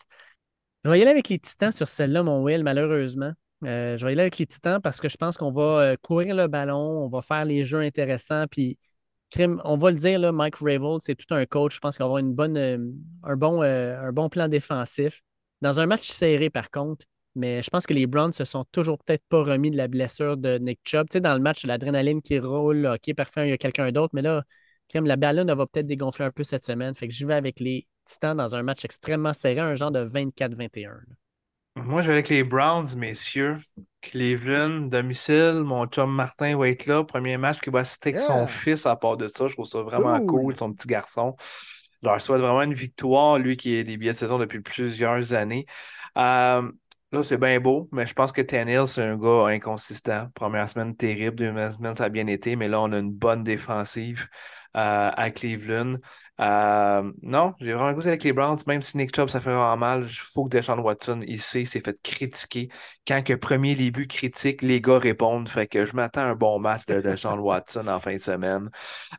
Je 0.83 0.89
vais 0.91 0.99
y 0.99 1.03
aller 1.03 1.11
avec 1.11 1.29
les 1.29 1.39
Titans 1.39 1.71
sur 1.71 1.87
celle-là, 1.87 2.23
mon 2.23 2.43
Will, 2.43 2.65
malheureusement. 2.65 3.33
Euh, 3.67 3.99
je 3.99 4.07
vais 4.07 4.13
y 4.13 4.15
aller 4.15 4.23
avec 4.23 4.39
les 4.39 4.47
Titans 4.47 4.81
parce 4.81 5.03
que 5.03 5.11
je 5.11 5.19
pense 5.19 5.37
qu'on 5.37 5.51
va 5.51 5.81
euh, 5.81 5.97
courir 6.01 6.35
le 6.35 6.47
ballon, 6.47 7.05
on 7.05 7.09
va 7.09 7.21
faire 7.21 7.45
les 7.45 7.67
jeux 7.67 7.81
intéressants, 7.81 8.47
puis 8.51 8.79
on 9.65 9.77
va 9.77 9.91
le 9.91 9.99
dire, 9.99 10.19
là, 10.19 10.33
Mike 10.33 10.57
Ravel, 10.57 10.97
c'est 11.01 11.15
tout 11.15 11.35
un 11.35 11.45
coach. 11.45 11.75
Je 11.75 11.81
pense 11.81 11.99
qu'il 11.99 12.05
va 12.05 12.07
avoir 12.07 12.21
une 12.21 12.33
bonne, 12.33 12.57
un, 13.23 13.37
bon, 13.37 13.61
un 13.61 14.13
bon 14.13 14.31
plan 14.31 14.49
défensif. 14.49 15.21
Dans 15.61 15.79
un 15.79 15.85
match 15.85 16.09
serré, 16.09 16.49
par 16.49 16.71
contre, 16.71 17.05
mais 17.37 17.63
je 17.63 17.71
pense 17.71 17.87
que 17.87 17.95
les 17.95 18.07
Browns 18.07 18.33
se 18.33 18.45
sont 18.45 18.65
toujours 18.73 18.99
peut-être 18.99 19.25
pas 19.29 19.43
remis 19.43 19.71
de 19.71 19.77
la 19.77 19.89
blessure 19.89 20.37
de 20.37 20.59
Nick 20.59 20.81
Chubb. 20.85 21.09
Tu 21.09 21.15
sais, 21.15 21.21
dans 21.21 21.35
le 21.35 21.41
match, 21.41 21.65
l'adrénaline 21.67 22.23
qui 22.23 22.39
roule, 22.39 22.87
OK, 22.87 23.15
parfait, 23.15 23.47
il 23.49 23.51
y 23.51 23.53
a 23.53 23.59
quelqu'un 23.59 23.91
d'autre, 23.93 24.15
mais 24.15 24.23
là, 24.23 24.45
crème, 24.89 25.07
la 25.07 25.17
ballonne 25.17 25.53
va 25.53 25.67
peut-être 25.67 25.87
dégonfler 25.87 26.25
un 26.27 26.31
peu 26.31 26.45
cette 26.45 26.65
semaine. 26.65 26.95
Fait 26.95 27.09
que 27.09 27.15
j'y 27.15 27.25
vais 27.25 27.35
avec 27.35 27.61
les 27.61 27.87
Titans 28.05 28.37
dans 28.37 28.55
un 28.55 28.63
match 28.63 28.85
extrêmement 28.85 29.33
serré, 29.33 29.61
un 29.61 29.75
genre 29.75 29.91
de 29.91 30.01
24-21. 30.01 30.91
là. 30.91 31.15
Moi, 31.77 32.03
je 32.03 32.07
vais 32.07 32.13
avec 32.15 32.29
les 32.29 32.45
Browns, 32.45 32.87
messieurs. 32.97 33.57
Cleveland, 34.01 34.89
domicile. 34.89 35.63
Mon 35.65 35.87
chum 35.87 36.13
Martin 36.15 36.57
va 36.57 36.69
être 36.69 36.87
là. 36.87 37.03
Premier 37.05 37.37
match 37.37 37.61
qui 37.61 37.71
va 37.71 37.81
assister 37.81 38.11
avec 38.11 38.21
son 38.21 38.47
fils 38.47 38.87
à 38.87 38.95
part 38.97 39.17
de 39.17 39.27
ça. 39.29 39.49
Je 39.49 39.55
trouve 39.55 39.67
ça 39.67 39.83
vraiment 39.83 40.21
Cool. 40.21 40.27
cool, 40.27 40.57
son 40.57 40.73
petit 40.73 40.87
garçon. 40.87 41.35
Je 42.03 42.09
leur 42.09 42.21
souhaite 42.21 42.41
vraiment 42.41 42.63
une 42.63 42.75
victoire, 42.75 43.39
lui 43.39 43.57
qui 43.57 43.75
est 43.75 43.83
des 43.85 43.97
billets 43.97 44.13
de 44.13 44.19
saison 44.19 44.39
depuis 44.39 44.61
plusieurs 44.61 45.33
années. 45.33 45.67
Euh, 46.17 46.71
là, 47.15 47.25
c'est 47.25 47.39
bien 47.39 47.59
beau, 47.61 47.89
mais 47.93 48.07
je 48.07 48.13
pense 48.15 48.33
que 48.33 48.43
Tannehill, 48.43 48.87
c'est 48.87 49.03
un 49.03 49.17
gars 49.17 49.47
inconsistant. 49.49 50.29
Première 50.35 50.69
semaine 50.69 50.95
terrible, 50.97 51.37
deuxième 51.37 51.73
semaine, 51.73 51.95
ça 51.97 52.05
a 52.05 52.09
bien 52.11 52.27
été, 52.27 52.57
mais 52.57 52.69
là, 52.69 52.81
on 52.81 52.93
a 52.93 52.99
une 52.99 53.11
bonne 53.13 53.43
défensive 53.43 54.29
euh, 54.77 55.11
à 55.15 55.31
Cleveland. 55.31 55.93
Euh, 56.41 57.13
non, 57.23 57.55
j'ai 57.61 57.73
vraiment 57.73 57.89
le 57.91 57.95
goût 57.95 58.07
avec 58.07 58.25
les 58.25 58.33
Browns, 58.33 58.59
même 58.67 58.83
si 58.83 58.97
Nick 58.97 59.15
Chubb, 59.15 59.29
ça 59.29 59.41
fait 59.41 59.51
vraiment 59.51 59.77
mal. 59.77 60.05
Il 60.05 60.15
faut 60.15 60.45
que 60.45 60.51
Deshaun 60.51 60.81
Watson, 60.81 61.21
ici, 61.27 61.67
s'est 61.67 61.81
fait 61.81 62.01
critiquer. 62.03 62.69
Quand 63.07 63.23
que 63.23 63.35
premier 63.35 63.75
début 63.75 64.07
critique, 64.09 64.61
les 64.63 64.81
gars 64.81 64.99
répondent. 64.99 65.49
Fait 65.49 65.67
que 65.67 65.87
je 65.87 65.95
m'attends 65.95 66.23
à 66.23 66.25
un 66.25 66.35
bon 66.35 66.59
match 66.59 66.85
de 66.87 67.01
Deshaun 67.01 67.39
Watson 67.39 67.87
en 67.87 68.01
fin 68.01 68.15
de 68.17 68.21
semaine. 68.23 68.69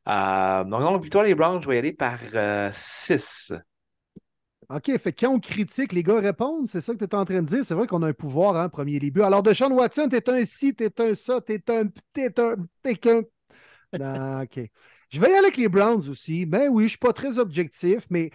Euh, 0.09 0.63
donc, 0.65 0.81
non, 0.81 0.97
victoire 0.99 1.23
les 1.25 1.35
Browns, 1.35 1.61
je 1.63 1.67
vais 1.69 1.75
y 1.75 1.79
aller 1.79 1.93
par 1.93 2.19
6. 2.73 3.53
OK, 4.69 4.97
fait 4.97 5.13
quand 5.13 5.29
on 5.29 5.39
critique, 5.39 5.93
les 5.93 6.01
gars 6.01 6.19
répondent, 6.19 6.67
c'est 6.67 6.81
ça 6.81 6.93
que 6.93 6.99
tu 6.99 7.05
es 7.05 7.15
en 7.15 7.25
train 7.25 7.41
de 7.41 7.47
dire. 7.47 7.63
C'est 7.63 7.75
vrai 7.75 7.87
qu'on 7.87 8.01
a 8.01 8.07
un 8.07 8.13
pouvoir, 8.13 8.55
hein, 8.55 8.69
premier 8.69 8.99
début. 8.99 9.21
Alors, 9.21 9.43
Deshaun 9.43 9.71
Watson, 9.71 10.07
t'es 10.09 10.27
un 10.29 10.43
ci, 10.43 10.73
t'es 10.73 10.91
un 11.01 11.13
ça, 11.13 11.39
t'es 11.41 11.61
un, 11.69 11.87
t'es 12.13 12.39
un, 12.39 12.55
t'es 12.81 12.95
qu'un. 12.95 13.21
Non, 13.99 14.41
OK. 14.41 14.59
Je 15.09 15.21
vais 15.21 15.27
y 15.27 15.29
aller 15.31 15.39
avec 15.39 15.57
les 15.57 15.69
Browns 15.69 16.09
aussi. 16.09 16.45
Ben 16.45 16.67
oui, 16.69 16.83
je 16.83 16.89
suis 16.89 16.97
pas 16.97 17.13
très 17.13 17.39
objectif, 17.39 18.05
mais 18.09 18.31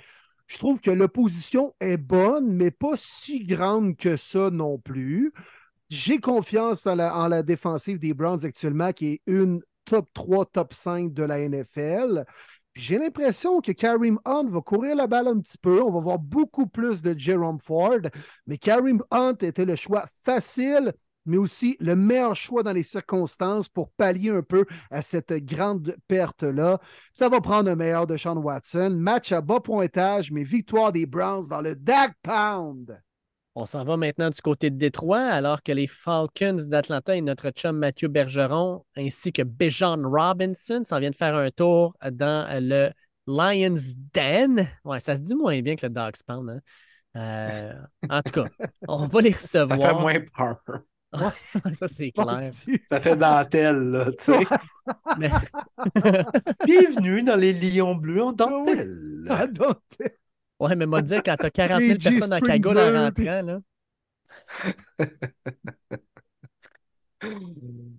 je 0.46 0.56
trouve 0.56 0.80
que 0.80 0.90
l'opposition 0.90 1.74
est 1.80 1.98
bonne, 1.98 2.54
mais 2.54 2.70
pas 2.70 2.92
si 2.96 3.44
grande 3.44 3.96
que 3.96 4.16
ça 4.16 4.50
non 4.50 4.78
plus. 4.78 5.32
J'ai 5.90 6.18
confiance 6.18 6.86
en 6.86 6.94
la, 6.94 7.14
en 7.16 7.28
la 7.28 7.42
défensive 7.42 7.98
des 7.98 8.14
Browns 8.14 8.44
actuellement, 8.44 8.92
qui 8.92 9.06
est 9.06 9.22
une 9.26 9.60
top 9.84 10.08
3, 10.14 10.46
top 10.46 10.72
5 10.72 11.12
de 11.12 11.24
la 11.24 11.40
NFL. 11.40 12.24
J'ai 12.80 12.98
l'impression 12.98 13.60
que 13.60 13.72
Kareem 13.72 14.18
Hunt 14.24 14.46
va 14.48 14.62
courir 14.62 14.96
la 14.96 15.06
balle 15.06 15.28
un 15.28 15.38
petit 15.38 15.58
peu. 15.58 15.82
On 15.82 15.92
va 15.92 16.00
voir 16.00 16.18
beaucoup 16.18 16.66
plus 16.66 17.02
de 17.02 17.14
Jerome 17.16 17.60
Ford. 17.60 18.00
Mais 18.46 18.56
Kareem 18.56 19.02
Hunt 19.10 19.36
était 19.42 19.66
le 19.66 19.76
choix 19.76 20.06
facile, 20.24 20.94
mais 21.26 21.36
aussi 21.36 21.76
le 21.78 21.94
meilleur 21.94 22.34
choix 22.34 22.62
dans 22.62 22.72
les 22.72 22.82
circonstances 22.82 23.68
pour 23.68 23.90
pallier 23.90 24.30
un 24.30 24.42
peu 24.42 24.64
à 24.90 25.02
cette 25.02 25.34
grande 25.44 25.94
perte-là. 26.08 26.80
Ça 27.12 27.28
va 27.28 27.42
prendre 27.42 27.70
un 27.70 27.76
meilleur 27.76 28.06
de 28.06 28.16
Sean 28.16 28.38
Watson. 28.38 28.96
Match 28.98 29.30
à 29.32 29.42
bas 29.42 29.60
pointage, 29.60 30.32
mais 30.32 30.42
victoire 30.42 30.90
des 30.90 31.04
Browns 31.04 31.48
dans 31.48 31.60
le 31.60 31.76
Dag 31.76 32.12
Pound. 32.22 32.98
On 33.60 33.66
s'en 33.66 33.84
va 33.84 33.98
maintenant 33.98 34.30
du 34.30 34.40
côté 34.40 34.70
de 34.70 34.76
Détroit, 34.78 35.20
alors 35.20 35.62
que 35.62 35.70
les 35.70 35.86
Falcons 35.86 36.56
d'Atlanta 36.66 37.14
et 37.14 37.20
notre 37.20 37.50
chum 37.50 37.76
Mathieu 37.76 38.08
Bergeron, 38.08 38.86
ainsi 38.96 39.34
que 39.34 39.42
Bijan 39.42 39.98
Robinson, 40.02 40.80
s'en 40.86 40.98
viennent 40.98 41.12
faire 41.12 41.34
un 41.36 41.50
tour 41.50 41.94
dans 42.10 42.46
le 42.58 42.88
Lions 43.26 43.74
Den. 44.14 44.66
Ouais, 44.82 44.98
ça 44.98 45.14
se 45.14 45.20
dit 45.20 45.34
moins 45.34 45.60
bien 45.60 45.76
que 45.76 45.84
le 45.84 45.92
Dogs 45.92 46.14
Pound. 46.26 46.48
hein. 46.48 46.60
Euh, 47.16 47.74
en 48.08 48.22
tout 48.22 48.32
cas, 48.32 48.48
on 48.88 49.06
va 49.08 49.20
les 49.20 49.34
Ça 49.34 49.64
recevoir. 49.64 49.90
fait 49.96 50.00
moins 50.00 50.20
peur. 50.34 50.56
Ça, 51.74 51.86
c'est 51.88 52.12
clair. 52.12 52.50
Ça 52.86 53.00
fait 53.00 53.16
dentelle, 53.16 53.76
là, 53.90 54.06
tu 54.12 54.16
sais. 54.32 54.40
Mais- 55.18 55.30
Bienvenue 56.64 57.22
dans 57.24 57.34
les 57.36 57.52
Lions 57.52 57.96
bleus 57.96 58.22
en 58.22 58.32
dentelle. 58.32 58.88
Ah, 59.28 59.46
donc, 59.48 59.76
Ouais, 60.60 60.76
mais 60.76 60.86
m'a 60.86 61.00
dit 61.02 61.16
quand 61.24 61.36
t'as 61.36 61.50
40 61.50 61.80
Les 61.80 61.88
000 61.88 61.98
personnes 61.98 62.32
en 62.32 62.40
cagoule 62.40 62.78
en 62.78 62.92
rentrant, 62.92 63.42
là. 63.42 63.60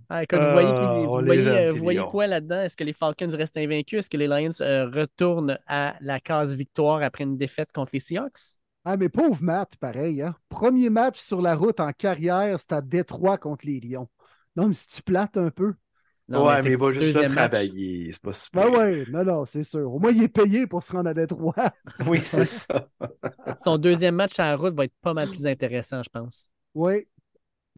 Ah, 0.09 0.23
écoute, 0.23 0.39
vous 0.39 0.51
voyez, 0.51 0.67
Ah, 0.67 0.93
vous 1.05 1.11
on 1.11 1.19
les 1.19 1.25
voyez, 1.25 1.47
euh, 1.47 1.69
vous 1.69 1.77
voyez 1.83 1.99
quoi 2.09 2.27
là-dedans? 2.27 2.61
Est-ce 2.61 2.75
que 2.75 2.83
les 2.83 2.93
Falcons 2.93 3.29
restent 3.31 3.57
invaincus? 3.57 3.99
Est-ce 3.99 4.09
que 4.09 4.17
les 4.17 4.27
Lions 4.27 4.49
euh, 4.61 4.89
retournent 4.89 5.57
à 5.67 5.95
la 6.01 6.19
case 6.19 6.53
victoire 6.53 7.01
après 7.03 7.23
une 7.23 7.37
défaite 7.37 7.71
contre 7.71 7.91
les 7.93 7.99
Seahawks? 7.99 8.57
Ah, 8.83 8.97
mais 8.97 9.09
pauvre 9.09 9.41
Matt, 9.43 9.75
pareil. 9.77 10.21
Hein? 10.21 10.35
Premier 10.49 10.89
match 10.89 11.19
sur 11.19 11.41
la 11.41 11.55
route 11.55 11.79
en 11.79 11.91
carrière, 11.91 12.59
c'était 12.59 12.75
à 12.75 12.81
Détroit 12.81 13.37
contre 13.37 13.65
les 13.65 13.79
Lions. 13.79 14.09
Non, 14.55 14.67
mais 14.67 14.73
si 14.73 14.87
tu 14.87 15.03
plates 15.03 15.37
un 15.37 15.51
peu. 15.51 15.73
Non, 16.31 16.47
ouais, 16.47 16.61
mais 16.63 16.71
il 16.71 16.77
va 16.77 16.91
juste 16.93 17.15
là 17.15 17.27
travailler. 17.29 18.11
C'est 18.11 18.21
pas 18.21 18.33
super. 18.33 18.71
Ben 18.71 18.77
ouais, 18.77 19.05
non, 19.11 19.23
non, 19.23 19.45
c'est 19.45 19.63
sûr. 19.63 19.91
Au 19.93 19.99
moins, 19.99 20.11
il 20.11 20.23
est 20.23 20.27
payé 20.27 20.65
pour 20.67 20.81
se 20.83 20.91
rendre 20.91 21.09
à 21.09 21.13
Détroit. 21.13 21.53
Oui, 22.07 22.19
c'est 22.23 22.45
ça. 22.45 22.87
Son 23.63 23.77
deuxième 23.77 24.15
match 24.15 24.39
à 24.39 24.45
la 24.45 24.55
route 24.55 24.73
va 24.75 24.85
être 24.85 24.93
pas 25.01 25.13
mal 25.13 25.27
plus 25.29 25.45
intéressant, 25.47 26.01
je 26.03 26.09
pense. 26.09 26.49
Oui, 26.73 27.07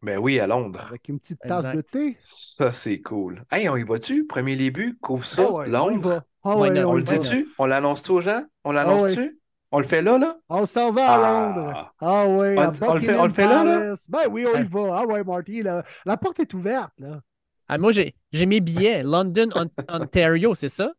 Ben 0.02 0.18
oui, 0.18 0.38
à 0.40 0.46
Londres. 0.46 0.84
avec 0.88 1.08
une 1.08 1.18
petite 1.18 1.40
tasse 1.40 1.64
Exact. 1.66 1.76
de 1.76 1.80
thé. 1.82 2.14
Ça, 2.16 2.72
c'est 2.72 3.00
cool. 3.00 3.42
Hey, 3.50 3.68
on 3.68 3.76
y 3.76 3.82
va-tu? 3.84 4.26
Premier 4.26 4.56
début, 4.56 4.96
couvre 5.00 5.24
ça, 5.24 5.44
Ah 5.48 5.52
ouais, 5.52 5.68
Londres? 5.68 6.22
Ah 6.44 6.56
ouais, 6.58 6.70
not? 6.70 6.88
On 6.88 6.92
on 6.92 6.94
le 6.96 7.02
dit-tu? 7.02 7.48
On 7.58 7.66
l'annonce-tu 7.66 8.10
aux 8.12 8.20
gens? 8.20 8.42
On 8.64 8.72
l'annonce-tu? 8.72 9.40
On 9.72 9.78
le 9.80 9.86
fait 9.86 10.02
là, 10.02 10.18
là? 10.18 10.36
On 10.48 10.66
s'en 10.66 10.92
va 10.92 11.02
à 11.10 11.14
Ah. 11.16 11.32
Londres. 11.32 11.94
Ah 12.00 12.28
ouais, 12.28 12.54
On- 12.56 12.94
le 12.94 13.00
fait- 13.00 13.14
on 13.18 13.24
le 13.26 13.32
fait 13.32 13.46
là, 13.46 13.64
là? 13.64 13.94
Ben 14.10 14.20
oui, 14.30 14.46
on 14.46 14.56
y 14.60 14.64
va. 14.68 14.98
Ah 15.00 15.06
ouais, 15.06 15.24
Marty, 15.24 15.62
la 15.62 16.16
porte 16.16 16.38
est 16.38 16.54
ouverte, 16.54 16.92
là. 16.98 17.20
Ah, 17.68 17.78
moi, 17.78 17.92
j'ai 17.92 18.14
j'ai 18.32 18.46
mes 18.46 18.60
billets. 18.60 19.02
London, 19.02 19.50
On- 19.54 19.70
Ontario, 19.88 20.54
c'est 20.54 20.68
ça? 20.68 20.92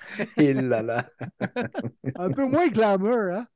Et 0.36 0.54
là 0.54 0.82
là. 0.82 1.04
Un 2.16 2.30
peu 2.32 2.46
moins 2.48 2.68
glamour, 2.68 3.32
hein? 3.32 3.46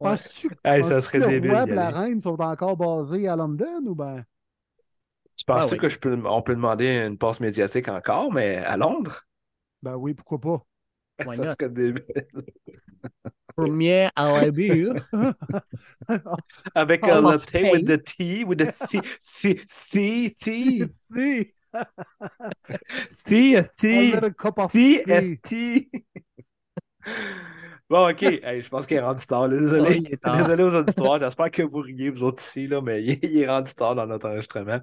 Ouais. 0.00 0.16
Penses-tu 0.16 0.50
Hey, 0.64 0.84
ça 0.84 1.00
penses-tu 1.02 1.02
serait 1.02 1.20
que 1.20 1.24
le 1.24 1.28
débile 1.28 1.64
roi 1.66 1.66
et 1.68 1.74
la 1.74 1.90
reine 1.90 2.20
sont 2.20 2.40
encore 2.40 2.76
basés 2.76 3.28
à 3.28 3.36
London 3.36 3.86
ou 3.86 3.94
ben? 3.94 4.24
Tu 5.36 5.44
penses 5.46 5.66
Ah 5.66 5.66
oui. 5.68 5.78
que 5.78 5.88
je 5.88 5.98
peux, 5.98 6.18
on 6.26 6.42
peut 6.42 6.54
demander 6.54 7.06
une 7.06 7.16
passe 7.16 7.40
médiatique 7.40 7.88
encore, 7.88 8.30
mais 8.30 8.56
à 8.58 8.76
Londres? 8.76 9.22
Ben 9.82 9.96
oui, 9.96 10.14
pourquoi 10.14 10.40
pas? 10.40 10.66
Why 11.22 11.36
ça 11.36 11.44
not? 11.44 11.58
serait 11.58 11.70
débile. 11.70 12.04
Premier 13.58 14.08
à 14.14 14.40
la 14.40 14.50
vue. 14.54 14.88
Avec 16.74 17.06
un 17.08 17.20
latte 17.20 17.50
Fame. 17.50 17.70
with 17.72 17.86
the 17.86 17.98
tea, 17.98 18.44
with 18.44 18.58
the 18.58 18.70
C, 18.70 19.00
C, 19.20 19.56
C, 19.66 20.30
C, 20.30 20.84
C, 23.10 23.62
C, 23.74 24.12
cup 24.38 24.58
of 24.58 24.72
C, 24.72 25.02
tea. 25.04 25.36
T. 25.42 25.88
Bon, 27.90 28.10
OK. 28.10 28.22
Hey, 28.22 28.60
je 28.60 28.68
pense 28.68 28.86
qu'il 28.86 28.98
est 28.98 29.00
rendu 29.00 29.24
tard. 29.26 29.48
Désolé. 29.48 29.96
Est 30.10 30.22
tard. 30.22 30.36
Désolé 30.36 30.62
aux 30.62 30.74
auditoires. 30.74 31.18
J'espère 31.18 31.50
que 31.50 31.62
vous 31.62 31.78
riez, 31.80 32.10
vous 32.10 32.22
autres 32.22 32.42
ici, 32.42 32.66
là, 32.66 32.82
mais 32.82 33.02
il 33.02 33.38
est 33.38 33.48
rendu 33.48 33.72
tard 33.74 33.94
dans 33.94 34.06
notre 34.06 34.28
enregistrement. 34.28 34.78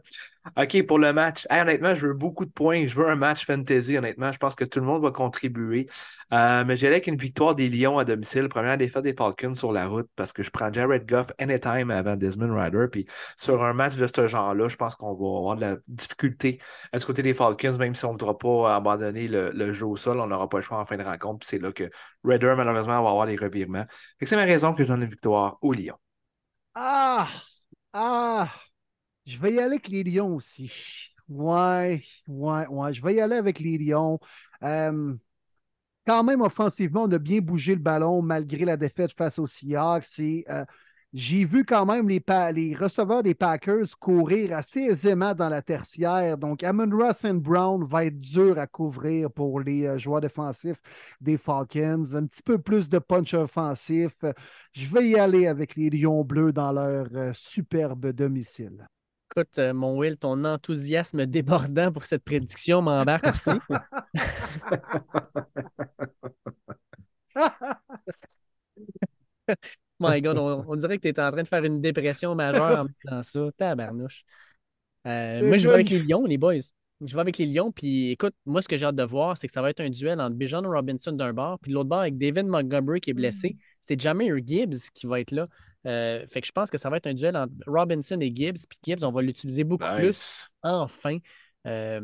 OK, 0.58 0.86
pour 0.86 1.00
le 1.00 1.12
match. 1.12 1.48
Honnêtement, 1.50 1.96
je 1.96 2.08
veux 2.08 2.14
beaucoup 2.14 2.46
de 2.46 2.52
points. 2.52 2.86
Je 2.88 2.96
veux 2.96 3.08
un 3.10 3.16
match 3.16 3.46
fantasy, 3.46 3.98
honnêtement. 3.98 4.32
Je 4.32 4.38
pense 4.38 4.56
que 4.56 4.64
tout 4.64 4.80
le 4.80 4.86
monde 4.86 5.02
va 5.02 5.12
contribuer. 5.12 5.88
Euh, 6.34 6.64
mais 6.66 6.78
j'allais 6.78 6.96
avec 6.96 7.08
une 7.08 7.18
victoire 7.18 7.56
des 7.56 7.68
Lions 7.70 7.98
à 7.98 8.06
domicile. 8.06 8.48
Première 8.48 8.78
défaite 8.78 9.04
des 9.04 9.14
Falcons 9.14 9.56
sur 9.56 9.72
la 9.72 9.88
route 9.88 10.08
parce 10.16 10.34
que 10.34 10.44
je 10.44 10.52
prends 10.52 10.72
Jared 10.72 11.08
Goff 11.08 11.32
anytime 11.40 11.90
avant 11.90 12.16
Desmond 12.16 12.54
Ryder. 12.56 12.88
Puis 12.92 13.08
sur 13.38 13.64
un 13.64 13.74
match 13.74 13.96
de 13.96 14.08
ce 14.08 14.28
genre-là, 14.28 14.70
je 14.70 14.76
pense 14.76 14.96
qu'on 14.96 15.10
va 15.16 15.38
avoir 15.40 15.56
de 15.56 15.62
la 15.62 15.78
difficulté 15.88 16.60
à 16.92 17.00
ce 17.00 17.06
côté 17.08 17.22
des 17.24 17.34
Falcons, 17.34 17.78
même 17.80 17.96
si 17.96 18.06
on 18.06 18.10
ne 18.10 18.14
voudra 18.14 18.38
pas 18.38 18.76
abandonner 18.76 19.28
le, 19.28 19.52
le 19.52 19.74
jeu 19.74 19.88
au 19.88 19.96
sol, 19.96 20.20
on 20.20 20.28
n'aura 20.28 20.48
pas 20.48 20.58
le 20.58 20.64
choix 20.64 20.80
en 20.80 20.86
fin 20.86 20.98
de 20.98 21.04
rencontre. 21.04 21.40
Puis 21.40 21.50
c'est 21.50 21.60
là 21.60 21.72
que 21.72 21.90
Ryder, 22.24 22.54
malheureusement, 22.56 23.02
va 23.04 23.10
avoir 23.10 23.26
des 23.26 23.36
revirements. 23.36 23.86
C'est 24.22 24.36
ma 24.36 24.44
raison 24.44 24.74
que 24.74 24.84
je 24.84 24.88
donne 24.90 25.04
une 25.04 25.10
victoire 25.10 25.58
aux 25.62 25.74
Lions. 25.74 25.98
Ah! 26.76 27.28
Ah! 27.94 28.52
Je 29.26 29.40
vais 29.40 29.54
y 29.54 29.60
aller 29.60 29.76
avec 29.76 29.88
les 29.88 30.04
Lions 30.04 30.36
aussi. 30.36 30.72
Ouais, 31.28 32.04
ouais, 32.28 32.68
ouais. 32.68 32.94
Je 32.94 33.02
vais 33.02 33.16
y 33.16 33.22
aller 33.22 33.36
avec 33.36 33.60
les 33.60 33.78
Lions. 33.78 34.20
Euh, 34.64 35.16
quand 36.06 36.24
même, 36.24 36.42
offensivement, 36.42 37.04
on 37.04 37.12
a 37.12 37.18
bien 37.20 37.40
bougé 37.40 37.74
le 37.74 37.82
ballon 37.82 38.22
malgré 38.22 38.66
la 38.66 38.78
défaite 38.78 39.12
face 39.14 39.40
aux 39.40 39.48
Seahawks. 39.48 40.20
Euh, 40.20 40.66
j'ai 41.14 41.46
vu 41.46 41.66
quand 41.66 41.86
même 41.86 42.10
les, 42.10 42.76
receveurs 42.76 43.24
des 43.24 43.34
Packers 43.34 43.98
courir 44.00 44.56
assez 44.56 44.82
aisément 44.82 45.34
dans 45.34 45.50
la 45.50 45.62
tertiaire. 45.64 46.38
Donc, 46.38 46.62
Amon 46.64 46.90
Ross 46.96 47.26
Brown 47.26 47.84
va 47.84 48.06
être 48.06 48.20
dur 48.20 48.60
à 48.60 48.68
couvrir 48.68 49.32
pour 49.32 49.62
les 49.62 49.88
euh, 49.88 49.98
joueurs 49.98 50.22
défensifs 50.22 50.82
des 51.22 51.38
Falcons. 51.38 52.14
Un 52.14 52.28
petit 52.28 52.44
peu 52.44 52.60
plus 52.60 52.90
de 52.90 53.00
punch 53.00 53.34
offensif. 53.34 54.14
Je 54.74 54.94
vais 54.94 55.10
y 55.10 55.16
aller 55.18 55.48
avec 55.48 55.76
les 55.76 55.90
Lions 55.90 56.24
bleus 56.24 56.52
dans 56.52 56.72
leur 56.72 57.08
superbe 57.34 58.12
domicile. 58.12 58.88
Écoute, 59.38 59.60
euh, 59.60 59.74
mon 59.74 59.98
Will, 59.98 60.18
ton 60.18 60.46
enthousiasme 60.46 61.26
débordant 61.26 61.92
pour 61.92 62.06
cette 62.06 62.24
prédiction 62.24 62.82
m'embarque 62.82 63.28
aussi. 63.28 63.52
My 70.00 70.22
God, 70.22 70.38
on, 70.38 70.64
on 70.68 70.76
dirait 70.78 70.98
que 70.98 71.02
tu 71.02 71.10
es 71.10 71.20
en 71.20 71.32
train 71.32 71.44
de 71.44 71.48
faire 71.48 71.66
une 71.66 71.82
dépression 71.82 72.34
majeure 72.34 72.80
en 72.80 72.84
me 72.86 72.90
disant 73.04 73.24
ça. 73.24 73.52
Tabarnouche. 73.58 74.24
Euh, 75.06 75.46
moi, 75.46 75.58
je 75.58 75.68
vais 75.68 75.74
avec 75.74 75.90
les 75.90 76.00
Lions, 76.00 76.24
les 76.24 76.38
boys. 76.38 76.56
Je 77.06 77.14
vais 77.14 77.22
avec 77.22 77.38
les 77.38 77.46
Lions, 77.46 77.74
puis 77.74 78.12
écoute, 78.12 78.34
moi, 78.46 78.62
ce 78.62 78.70
que 78.70 78.78
j'ai 78.78 78.86
hâte 78.86 78.96
de 78.96 79.04
voir, 79.04 79.38
c'est 79.38 79.48
que 79.48 79.54
ça 79.54 79.62
va 79.62 79.70
être 79.70 79.82
un 79.82 79.90
duel 79.90 80.22
entre 80.22 80.36
Bijan 80.36 80.62
Robinson 80.62 81.12
d'un 81.12 81.34
bord, 81.34 81.60
puis 81.60 81.72
de 81.72 81.76
l'autre 81.76 81.90
bord, 81.90 82.00
avec 82.00 82.18
David 82.18 82.46
Montgomery 82.46 83.02
qui 83.02 83.10
est 83.10 83.14
blessé. 83.14 83.58
C'est 83.82 84.00
Jameer 84.00 84.42
Gibbs 84.46 84.92
qui 84.94 85.06
va 85.06 85.20
être 85.20 85.32
là. 85.32 85.50
Euh, 85.86 86.26
fait 86.28 86.42
que 86.42 86.48
je 86.48 86.52
pense 86.52 86.70
que 86.70 86.78
ça 86.78 86.90
va 86.90 86.98
être 86.98 87.08
un 87.08 87.14
duel 87.14 87.38
entre 87.38 87.54
Robinson 87.68 88.20
et 88.20 88.34
Gibbs. 88.34 88.66
Puis 88.70 88.80
Gibbs, 88.84 89.04
on 89.04 89.12
va 89.12 89.22
l'utiliser 89.22 89.64
beaucoup 89.64 89.86
plus 89.96 90.48
enfin. 90.64 91.18
Euh, 91.68 92.02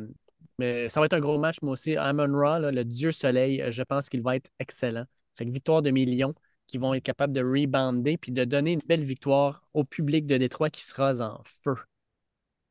mais 0.59 0.89
ça 0.89 0.99
va 0.99 1.07
être 1.07 1.13
un 1.13 1.19
gros 1.19 1.39
match, 1.39 1.57
moi 1.61 1.73
aussi. 1.73 1.95
Amon 1.95 2.31
Ra, 2.37 2.59
là, 2.59 2.71
le 2.71 2.83
dieu 2.83 3.11
soleil, 3.11 3.61
euh, 3.61 3.71
je 3.71 3.83
pense 3.83 4.09
qu'il 4.09 4.21
va 4.21 4.35
être 4.35 4.51
excellent. 4.59 5.05
Fait 5.35 5.45
que 5.45 5.51
victoire 5.51 5.81
de 5.81 5.91
millions 5.91 6.35
qui 6.67 6.77
vont 6.77 6.93
être 6.93 7.03
capables 7.03 7.33
de 7.33 7.41
rebounder 7.41 8.17
puis 8.17 8.31
de 8.31 8.45
donner 8.45 8.73
une 8.73 8.81
belle 8.85 9.03
victoire 9.03 9.63
au 9.73 9.83
public 9.83 10.25
de 10.25 10.37
Détroit 10.37 10.69
qui 10.69 10.83
sera 10.83 11.13
en 11.13 11.41
feu. 11.43 11.75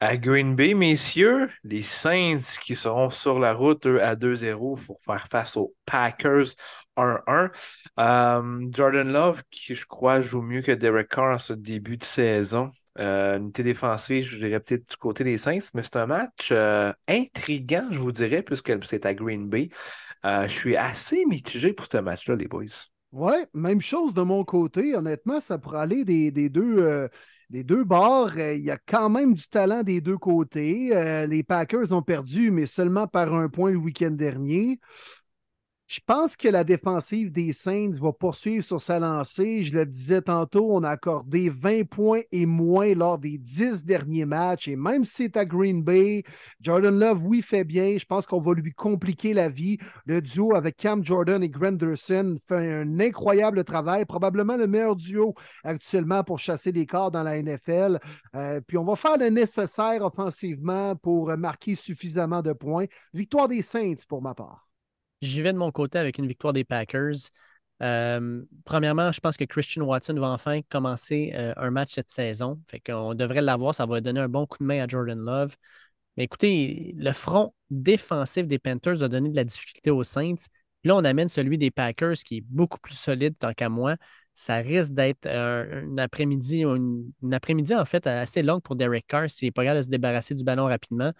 À 0.03 0.17
Green 0.17 0.55
Bay, 0.57 0.73
messieurs, 0.73 1.51
les 1.63 1.83
Saints 1.83 2.41
qui 2.63 2.75
seront 2.75 3.11
sur 3.11 3.39
la 3.39 3.53
route, 3.53 3.85
à 3.85 4.17
2-0 4.17 4.77
pour 4.77 4.99
faire 5.05 5.27
face 5.31 5.59
aux 5.59 5.75
Packers 5.85 6.47
1-1. 6.97 7.51
Euh, 7.99 8.67
Jordan 8.73 9.13
Love, 9.13 9.43
qui 9.51 9.75
je 9.75 9.85
crois 9.85 10.23
joue 10.23 10.41
mieux 10.41 10.63
que 10.63 10.73
Derek 10.73 11.09
Carr 11.11 11.35
en 11.35 11.39
ce 11.39 11.53
début 11.53 11.99
de 11.99 12.03
saison. 12.03 12.71
Euh, 12.99 13.37
unité 13.39 13.63
défensive, 13.63 14.25
je 14.25 14.39
dirais 14.39 14.61
peut-être 14.61 14.89
du 14.89 14.97
côté 14.97 15.23
des 15.23 15.37
Saints, 15.37 15.59
mais 15.75 15.83
c'est 15.83 15.97
un 15.97 16.07
match 16.07 16.49
euh, 16.51 16.93
intriguant, 17.07 17.87
je 17.91 17.99
vous 17.99 18.13
dirais, 18.13 18.43
puisque 18.43 18.73
c'est 18.87 19.05
à 19.05 19.13
Green 19.13 19.51
Bay. 19.51 19.69
Euh, 20.25 20.45
je 20.45 20.53
suis 20.53 20.77
assez 20.77 21.25
mitigé 21.27 21.75
pour 21.75 21.87
ce 21.93 21.99
match-là, 21.99 22.37
les 22.37 22.49
boys. 22.49 22.65
Ouais, 23.13 23.47
même 23.55 23.81
chose 23.81 24.15
de 24.15 24.23
mon 24.23 24.45
côté. 24.45 24.95
Honnêtement, 24.95 25.41
ça 25.41 25.59
pourrait 25.59 25.81
aller 25.81 26.05
des, 26.05 26.31
des 26.31 26.49
deux, 26.49 26.79
euh, 26.79 27.09
des 27.51 27.65
deux 27.65 27.85
bords. 27.85 28.31
Euh, 28.37 28.55
Il 28.55 28.63
y 28.65 28.71
a 28.71 28.79
quand 28.79 29.11
même 29.11 29.35
du 29.35 29.49
talent 29.49 29.83
des 29.83 30.01
deux 30.01 30.17
côtés. 30.19 30.97
Euh, 30.97 31.27
les 31.27 31.43
Packers 31.43 31.93
ont 31.93 32.03
perdu, 32.03 32.51
mais 32.51 32.67
seulement 32.67 33.07
par 33.07 33.35
un 33.35 33.49
point 33.49 33.73
le 33.73 33.77
week-end 33.79 34.13
dernier. 34.13 34.81
Je 35.91 35.99
pense 36.07 36.37
que 36.37 36.47
la 36.47 36.63
défensive 36.63 37.33
des 37.33 37.53
Saints 37.53 37.99
va 38.01 38.13
poursuivre 38.13 38.65
sur 38.65 38.81
sa 38.81 39.01
lancée. 39.01 39.65
Je 39.65 39.73
le 39.73 39.85
disais 39.85 40.23
tantôt, 40.23 40.69
on 40.71 40.85
a 40.85 40.91
accordé 40.91 41.51
20 41.51 41.83
points 41.89 42.21
et 42.31 42.47
moins 42.47 42.95
lors 42.95 43.19
des 43.19 43.39
10 43.39 43.85
derniers 43.85 44.25
matchs. 44.25 44.69
Et 44.69 44.77
même 44.77 45.03
si 45.03 45.25
c'est 45.25 45.37
à 45.37 45.45
Green 45.45 45.83
Bay, 45.83 46.23
Jordan 46.61 46.97
Love, 46.97 47.27
oui, 47.27 47.43
fait 47.43 47.65
bien. 47.65 47.99
Je 47.99 48.05
pense 48.05 48.25
qu'on 48.25 48.41
va 48.41 48.55
lui 48.55 48.73
compliquer 48.73 49.35
la 49.35 49.49
vie. 49.49 49.79
Le 50.07 50.23
duo 50.23 50.55
avec 50.55 50.77
Cam 50.77 51.05
Jordan 51.05 51.43
et 51.43 51.49
Granderson 51.49 52.37
fait 52.47 52.73
un 52.73 53.01
incroyable 53.01 53.65
travail, 53.65 54.05
probablement 54.05 54.57
le 54.57 54.69
meilleur 54.69 54.95
duo 54.95 55.35
actuellement 55.65 56.23
pour 56.23 56.39
chasser 56.39 56.71
les 56.71 56.87
corps 56.87 57.11
dans 57.11 57.25
la 57.25 57.43
NFL. 57.43 57.99
Euh, 58.37 58.61
puis 58.65 58.79
on 58.79 58.85
va 58.85 58.95
faire 58.95 59.19
le 59.19 59.29
nécessaire 59.29 60.05
offensivement 60.05 60.95
pour 60.95 61.37
marquer 61.37 61.75
suffisamment 61.75 62.43
de 62.43 62.53
points. 62.53 62.87
Victoire 63.13 63.49
des 63.49 63.63
Saints 63.63 64.07
pour 64.09 64.23
ma 64.23 64.37
part. 64.37 64.70
J'y 65.21 65.43
vais 65.43 65.53
de 65.53 65.59
mon 65.59 65.71
côté 65.71 65.99
avec 65.99 66.19
une 66.19 66.27
victoire 66.27 66.53
des 66.53 66.65
Packers. 66.65 67.31
Euh, 67.83 68.43
premièrement, 68.65 69.13
je 69.13 69.21
pense 69.21 69.37
que 69.37 69.45
Christian 69.45 69.83
Watson 69.83 70.15
va 70.15 70.29
enfin 70.29 70.61
commencer 70.69 71.33
euh, 71.35 71.53
un 71.57 71.71
match 71.71 71.93
cette 71.93 72.11
saison. 72.11 72.61
Fait 72.69 72.81
qu'on 72.81 73.15
devrait 73.15 73.43
l'avoir. 73.43 73.75
Ça 73.75 73.87
va 73.87 74.01
donner 74.01 74.21
un 74.21 74.29
bon 74.29 74.47
coup 74.47 74.59
de 74.59 74.65
main 74.65 74.83
à 74.83 74.89
Jordan 74.89 75.19
Love. 75.19 75.57
Mais 76.17 76.25
écoutez, 76.25 76.95
le 76.97 77.13
front 77.13 77.55
défensif 77.71 78.47
des 78.47 78.59
Panthers 78.59 79.03
a 79.03 79.09
donné 79.09 79.31
de 79.31 79.37
la 79.37 79.45
difficulté 79.45 79.91
aux 79.91 80.05
Saints. 80.05 80.37
Là, 80.85 80.97
on 80.97 81.05
amène 81.05 81.29
celui 81.29 81.59
des 81.59 81.71
Packers 81.71 82.17
qui 82.25 82.39
est 82.39 82.45
beaucoup 82.49 82.79
plus 82.79 82.95
solide 82.95 83.35
tant 83.39 83.53
qu'à 83.53 83.69
moi. 83.69 83.97
Ça 84.35 84.57
risque 84.57 84.93
d'être 84.93 85.27
euh, 85.27 85.85
un 85.87 85.99
après-midi, 85.99 86.65
après-midi 87.31 87.75
en 87.75 87.85
fait 87.85 88.07
assez 88.07 88.43
longue 88.43 88.63
pour 88.63 88.77
Derek 88.77 89.07
Carr 89.07 89.29
s'il 89.29 89.49
n'est 89.49 89.53
pas 89.53 89.65
capable 89.65 89.81
de 89.81 89.85
se 89.85 89.91
débarrasser 89.91 90.35
du 90.35 90.45
ballon 90.45 90.65
rapidement. 90.65 91.13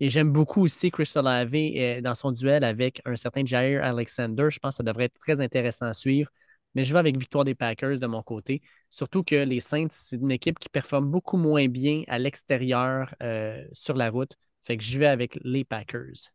Et 0.00 0.10
j'aime 0.10 0.30
beaucoup 0.32 0.62
aussi 0.62 0.90
Chris 0.90 1.10
Olave 1.16 1.54
euh, 1.54 2.00
dans 2.02 2.14
son 2.14 2.32
duel 2.32 2.64
avec 2.64 3.00
un 3.06 3.16
certain 3.16 3.44
Jair 3.44 3.82
Alexander. 3.82 4.48
Je 4.50 4.58
pense 4.58 4.74
que 4.74 4.76
ça 4.78 4.82
devrait 4.82 5.04
être 5.04 5.18
très 5.18 5.40
intéressant 5.40 5.86
à 5.86 5.92
suivre. 5.94 6.30
Mais 6.74 6.84
je 6.84 6.92
vais 6.92 6.98
avec 6.98 7.16
victoire 7.16 7.44
des 7.44 7.54
Packers 7.54 7.98
de 7.98 8.06
mon 8.06 8.22
côté. 8.22 8.60
Surtout 8.90 9.24
que 9.24 9.34
les 9.44 9.60
Saints, 9.60 9.88
c'est 9.90 10.16
une 10.16 10.30
équipe 10.30 10.58
qui 10.58 10.68
performe 10.68 11.10
beaucoup 11.10 11.38
moins 11.38 11.68
bien 11.68 12.02
à 12.08 12.18
l'extérieur 12.18 13.14
euh, 13.22 13.64
sur 13.72 13.94
la 13.94 14.10
route. 14.10 14.36
Fait 14.62 14.76
que 14.76 14.82
j'y 14.82 14.98
vais 14.98 15.06
avec 15.06 15.38
les 15.42 15.64
Packers. 15.64 16.30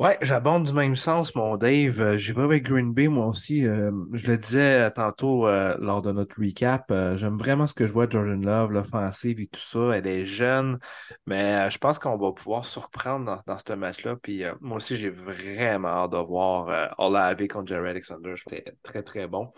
Ouais, 0.00 0.16
j'abonde 0.22 0.64
du 0.64 0.72
même 0.72 0.96
sens, 0.96 1.34
mon 1.34 1.58
Dave. 1.58 2.00
Euh, 2.00 2.16
J'y 2.16 2.32
vais 2.32 2.40
avec 2.42 2.64
Green 2.64 2.94
Bay, 2.94 3.06
moi 3.08 3.26
aussi. 3.26 3.66
Euh, 3.66 3.92
je 4.14 4.26
le 4.28 4.38
disais 4.38 4.90
tantôt 4.92 5.46
euh, 5.46 5.76
lors 5.78 6.00
de 6.00 6.10
notre 6.10 6.40
recap. 6.42 6.90
J'aime 7.16 7.36
vraiment 7.36 7.66
ce 7.66 7.74
que 7.74 7.86
je 7.86 7.92
vois 7.92 8.06
de 8.06 8.12
Jordan 8.12 8.42
Love, 8.42 8.72
l'offensive 8.72 9.38
et 9.40 9.46
tout 9.46 9.60
ça. 9.60 9.90
Elle 9.98 10.06
est 10.06 10.24
jeune, 10.24 10.78
mais 11.26 11.70
je 11.70 11.76
pense 11.76 11.98
qu'on 11.98 12.16
va 12.16 12.32
pouvoir 12.32 12.64
surprendre 12.64 13.26
dans, 13.26 13.38
dans 13.46 13.58
ce 13.58 13.74
match-là. 13.74 14.16
Puis 14.16 14.42
moi 14.62 14.78
aussi, 14.78 14.96
j'ai 14.96 15.10
vraiment 15.10 15.88
hâte 15.88 16.12
de 16.12 16.16
voir 16.16 16.94
Olave 16.98 17.46
contre 17.48 17.68
Jerry 17.68 17.90
Alexander. 17.90 18.32
C'était 18.38 18.64
très, 18.82 19.02
très 19.02 19.28
bon. 19.28 19.52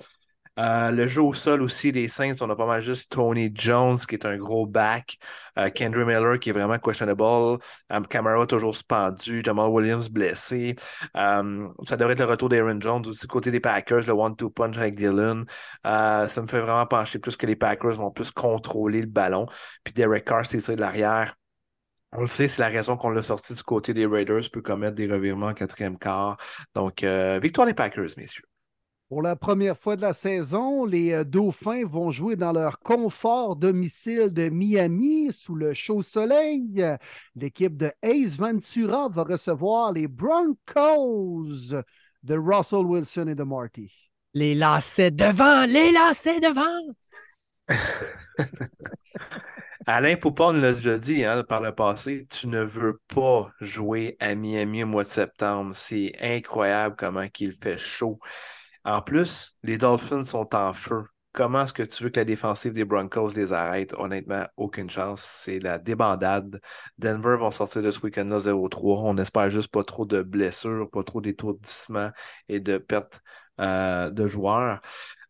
Euh, 0.58 0.90
le 0.90 1.08
jeu 1.08 1.22
au 1.22 1.32
sol 1.32 1.62
aussi 1.62 1.92
des 1.92 2.08
Saints, 2.08 2.34
on 2.42 2.50
a 2.50 2.56
pas 2.56 2.66
mal 2.66 2.82
juste 2.82 3.12
Tony 3.12 3.50
Jones 3.55 3.97
qui 3.97 4.14
est 4.14 4.26
un 4.26 4.36
gros 4.36 4.66
back, 4.66 5.16
euh, 5.58 5.70
Kendra 5.70 6.05
Miller 6.05 6.39
qui 6.39 6.50
est 6.50 6.52
vraiment 6.52 6.78
questionable, 6.78 7.22
um, 7.22 8.47
toujours 8.47 8.74
suspendu, 8.74 9.42
Jamal 9.44 9.70
Williams 9.70 10.10
blessé. 10.10 10.76
Um, 11.14 11.72
ça 11.84 11.97
devrait 11.97 12.12
être 12.12 12.20
le 12.20 12.26
retour 12.26 12.48
d'Aaron 12.50 12.81
Jones 12.81 13.06
aussi 13.06 13.26
côté 13.26 13.50
des 13.50 13.60
Packers, 13.60 14.06
le 14.06 14.12
one-two 14.12 14.50
punch 14.50 14.76
avec 14.76 14.94
Dylan. 14.94 15.47
Euh, 15.86 16.28
ça 16.28 16.42
me 16.42 16.47
fait 16.47 16.60
vraiment 16.60 16.86
pencher 16.86 17.18
plus 17.18 17.36
que 17.36 17.47
les 17.47 17.56
Packers 17.56 17.92
vont 17.92 18.10
plus 18.10 18.31
contrôler 18.31 19.00
le 19.00 19.06
ballon. 19.06 19.47
Puis 19.84 19.94
Derek 19.94 20.24
Carr, 20.26 20.44
c'est 20.44 20.60
ça 20.60 20.74
de 20.76 20.81
l'arrière. 20.81 21.34
On 22.12 22.20
le 22.22 22.26
sait, 22.26 22.47
c'est 22.47 22.60
la 22.60 22.68
raison 22.68 22.97
qu'on 22.98 23.10
l'a 23.10 23.22
sorti 23.22 23.55
du 23.55 23.62
côté 23.62 23.94
des 23.94 24.05
Raiders, 24.06 24.42
peut 24.52 24.60
commettre 24.60 24.94
des 24.94 25.10
revirements 25.10 25.47
en 25.47 25.55
quatrième 25.55 25.98
quart. 25.98 26.36
Donc, 26.74 27.02
euh, 27.05 27.40
victoire 27.42 27.66
des 27.66 27.74
Packers, 27.74 28.10
messieurs. 28.18 28.44
Pour 29.12 29.20
la 29.20 29.36
première 29.36 29.76
fois 29.76 29.94
de 29.94 30.00
la 30.00 30.15
saison, 30.15 30.86
les 30.86 31.12
euh, 31.12 31.23
Dauphins 31.23 31.84
vont 31.84 32.10
jouer 32.10 32.34
dans 32.34 32.50
leur 32.50 32.78
confort 32.78 33.57
domicile 33.57 34.32
de 34.32 34.49
Miami 34.49 35.31
sous 35.34 35.55
le 35.55 35.74
chaud 35.74 36.00
soleil. 36.00 36.82
L'équipe 37.36 37.76
de 37.76 37.92
Ace 38.00 38.39
Ventura 38.39 39.10
va 39.10 39.24
recevoir 39.24 39.92
les 39.92 40.08
Broncos 40.08 41.74
de 42.23 42.39
Russell 42.39 42.86
Wilson 42.86 43.26
et 43.28 43.34
de 43.34 43.42
Marty. 43.42 43.92
Les 44.32 44.55
lacets 44.55 45.10
devant, 45.10 45.66
les 45.66 45.92
lacets 45.92 46.41
devant. 46.41 46.94
Alain 49.86 50.16
Poupon 50.16 50.52
l'a 50.52 50.73
déjà 50.73 50.97
dit 50.97 51.23
hein, 51.23 51.44
par 51.47 51.60
le 51.60 51.74
passé, 51.74 52.26
tu 52.31 52.49
ne 52.49 52.62
veux 52.62 52.99
pas 53.15 53.50
jouer 53.60 54.16
à 54.20 54.34
Miami 54.34 54.84
au 54.84 54.86
mois 54.86 55.05
de 55.05 55.10
septembre. 55.10 55.73
C'est 55.76 56.12
incroyable 56.23 56.94
comment 56.97 57.26
il 57.39 57.52
fait 57.52 57.76
chaud. 57.76 58.18
En 58.85 59.02
plus, 59.02 59.55
les 59.62 59.78
Dolphins 59.78 60.25
sont 60.25 60.55
en 60.55 60.73
feu. 60.73 61.05
Comment 61.33 61.62
est-ce 61.62 61.73
que 61.73 61.83
tu 61.83 62.02
veux 62.05 62.11
que 62.11 62.20
la 62.20 62.25
défensive 62.25 62.73
des 62.73 62.85
Broncos 62.85 63.31
les 63.31 63.52
arrête? 63.55 63.94
Honnêtement, 63.97 64.44
aucune 64.57 64.91
chance. 64.91 65.23
C'est 65.23 65.61
la 65.61 65.78
débandade. 65.78 66.61
Denver 66.99 67.36
vont 67.39 67.51
sortir 67.51 67.83
de 67.83 67.91
ce 67.91 68.01
week-end-là 68.01 68.39
0-3. 68.41 69.01
On 69.05 69.17
espère 69.17 69.49
juste 69.51 69.69
pas 69.69 69.83
trop 69.85 70.05
de 70.05 70.20
blessures, 70.23 70.91
pas 70.91 71.02
trop 71.05 71.20
d'étourdissements 71.23 72.11
et 72.49 72.61
de 72.61 72.77
pertes 72.78 73.23
euh, 73.61 74.11
de 74.11 74.27
joueurs. 74.27 74.81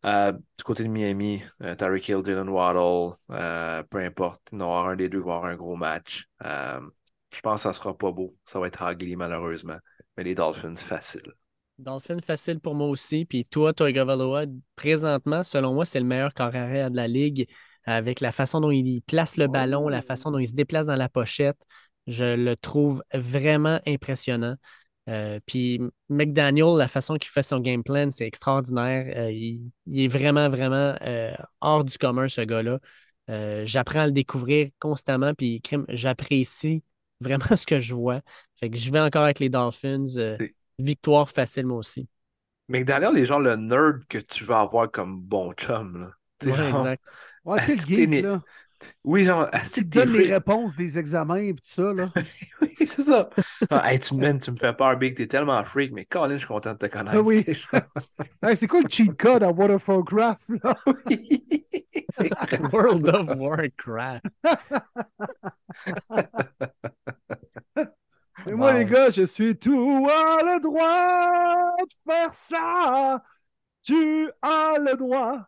Euh, 0.05 0.33
du 0.33 0.65
côté 0.65 0.83
de 0.83 0.89
Miami, 0.89 1.43
euh, 1.63 1.75
Tyreek 1.77 2.09
Hill, 2.09 2.23
Dylan 2.23 2.49
Waddle, 2.49 3.15
euh, 3.31 3.83
peu 3.85 3.99
importe, 3.99 4.43
il 4.53 4.59
y 4.59 4.63
en 4.63 4.65
aura 4.67 4.91
un 4.91 4.97
des 4.97 5.09
deux 5.09 5.19
va 5.21 5.35
avoir 5.37 5.45
un 5.45 5.55
gros 5.57 5.77
match. 5.77 6.27
Je 6.43 7.41
pense 7.43 7.63
que 7.63 7.69
ça 7.69 7.73
sera 7.73 7.97
pas 7.97 8.13
beau. 8.13 8.37
Ça 8.47 8.61
va 8.61 8.67
être 8.67 8.83
ugly, 8.83 9.17
malheureusement. 9.17 9.79
Mais 10.17 10.25
les 10.25 10.35
Dolphins, 10.35 10.77
facile. 10.77 11.33
Dolphin 11.83 12.19
facile 12.25 12.61
pour 12.61 12.75
moi 12.75 12.89
aussi. 12.89 13.25
Puis 13.25 13.45
toi, 13.45 13.73
Toy 13.73 13.93
Gavaloa, 13.93 14.45
présentement, 14.77 15.43
selon 15.43 15.75
moi, 15.75 15.85
c'est 15.85 16.01
le 16.01 16.07
meilleur 16.07 16.33
corps 16.35 16.55
arrière 16.55 16.91
de 16.91 16.97
la 16.97 17.09
ligue 17.09 17.49
avec 17.85 18.21
la 18.21 18.33
façon 18.33 18.61
dont 18.61 18.71
il 18.71 19.03
place 19.03 19.37
le 19.37 19.49
ballon, 19.49 19.89
la 19.89 20.03
façon 20.03 20.31
dont 20.31 20.39
il 20.39 20.47
se 20.47 20.55
déplace 20.55 20.87
dans 20.87 20.97
la 20.97 21.09
pochette. 21.09 21.61
Je 22.07 22.37
le 22.37 22.57
trouve 22.57 23.03
vraiment 23.13 23.81
impressionnant. 23.87 24.57
Euh, 25.09 25.41
puis 25.47 25.81
McDaniel, 26.09 26.77
la 26.77 26.89
façon 26.89 27.17
qu'il 27.17 27.31
fait 27.31 27.43
son 27.43 27.59
game 27.59 27.83
plan, 27.83 28.09
c'est 28.11 28.27
extraordinaire. 28.27 29.13
Euh, 29.17 29.33
il, 29.33 29.73
est 29.93 30.09
vraiment, 30.09 30.49
vraiment 30.49 30.95
euh, 31.03 31.33
hors 31.61 31.85
du 31.85 31.99
commun, 31.99 32.29
ce 32.29 32.43
gars-là. 32.43 32.79
J'apprends 33.65 34.01
à 34.01 34.07
le 34.07 34.13
découvrir 34.13 34.69
constamment, 34.79 35.33
puis 35.35 35.63
j'apprécie 35.89 36.85
vraiment 37.21 37.45
ce 37.57 37.67
que 37.67 37.81
je 37.81 37.95
vois. 37.95 38.21
Fait 38.55 38.71
que 38.71 38.77
je 38.77 38.91
vais 38.93 39.01
encore 39.01 39.25
avec 39.25 39.39
les 39.39 39.49
Dolphins. 39.49 40.37
Victoire 40.83 41.29
facile, 41.29 41.67
moi 41.67 41.79
aussi. 41.79 42.09
McDaniel 42.69 43.17
est 43.17 43.27
genre 43.27 43.41
le 43.41 43.57
nerd 43.57 44.05
que 44.09 44.19
tu 44.19 44.45
vas 44.45 44.61
avoir 44.61 44.91
comme 44.91 45.21
bon 45.21 45.53
chum. 45.53 46.01
Là. 46.01 46.11
Tu 46.39 46.49
Ouais, 46.49 46.57
genre, 46.57 46.79
exact. 46.81 47.05
Ouais, 47.45 47.65
tu 47.65 47.73
Est-ce 47.73 48.07
le 48.07 48.23
là, 48.23 48.43
Oui, 49.05 49.25
genre, 49.25 49.49
est-ce 49.53 49.71
que 49.71 49.81
qui 49.81 49.91
t'es 49.91 50.05
donne 50.05 50.13
les 50.17 50.33
réponses 50.33 50.77
des 50.77 50.99
examens 50.99 51.37
et 51.37 51.55
tout 51.55 51.61
ça. 51.65 51.93
Là. 51.93 52.09
Oui, 52.61 52.87
c'est 52.87 53.03
ça. 53.03 53.31
Ah, 53.71 53.93
hey, 53.93 54.01
tu, 54.01 54.15
man, 54.17 54.39
tu 54.39 54.51
me 54.51 54.57
fais 54.57 54.73
peur, 54.73 54.97
Big. 54.97 55.17
T'es 55.17 55.27
tellement 55.27 55.63
freak, 55.65 55.93
mais 55.93 56.05
Colin, 56.05 56.35
je 56.35 56.39
suis 56.39 56.47
content 56.47 56.73
de 56.73 56.79
te 56.79 56.87
connaître. 56.87 57.17
Ah 57.17 57.21
oui. 57.21 57.45
tu. 57.45 57.57
Hey, 58.43 58.57
c'est 58.57 58.67
quoi 58.67 58.81
le 58.81 58.89
cheat 58.89 59.17
code 59.17 59.43
à 59.43 59.51
Waterfall 59.51 60.05
Craft? 60.05 60.49
là? 60.63 60.77
Oui. 61.07 61.45
C'est 62.11 62.31
World 62.73 63.09
of 63.09 63.39
Warcraft. 63.39 64.25
Et 68.47 68.53
moi, 68.53 68.73
les 68.73 68.85
gars, 68.85 69.11
je 69.11 69.25
suis 69.25 69.57
tout 69.57 70.07
à 70.11 70.43
le 70.43 70.61
droit 70.61 71.77
de 71.77 72.11
faire 72.11 72.33
ça. 72.35 73.23
Tu 73.83 74.31
as 74.43 74.77
le 74.79 74.97
droit. 74.97 75.39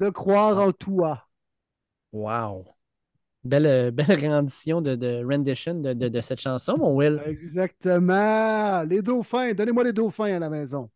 de 0.00 0.10
croire 0.10 0.58
en 0.58 0.72
toi. 0.72 1.26
Wow. 2.12 2.66
Belle, 3.44 3.66
euh, 3.66 3.90
belle 3.90 4.26
rendition 4.28 4.80
de, 4.82 4.94
de 4.94 5.24
rendition 5.24 5.74
de, 5.74 5.92
de- 5.94 6.08
de 6.08 6.20
cette 6.20 6.40
chanson, 6.40 6.76
mon 6.76 6.94
Will. 6.94 7.20
Exactement. 7.26 8.82
Les 8.82 9.00
dauphins, 9.02 9.54
donnez-moi 9.54 9.84
les 9.84 9.92
dauphins 9.92 10.34
à 10.36 10.38
la 10.38 10.50
maison. 10.50 10.90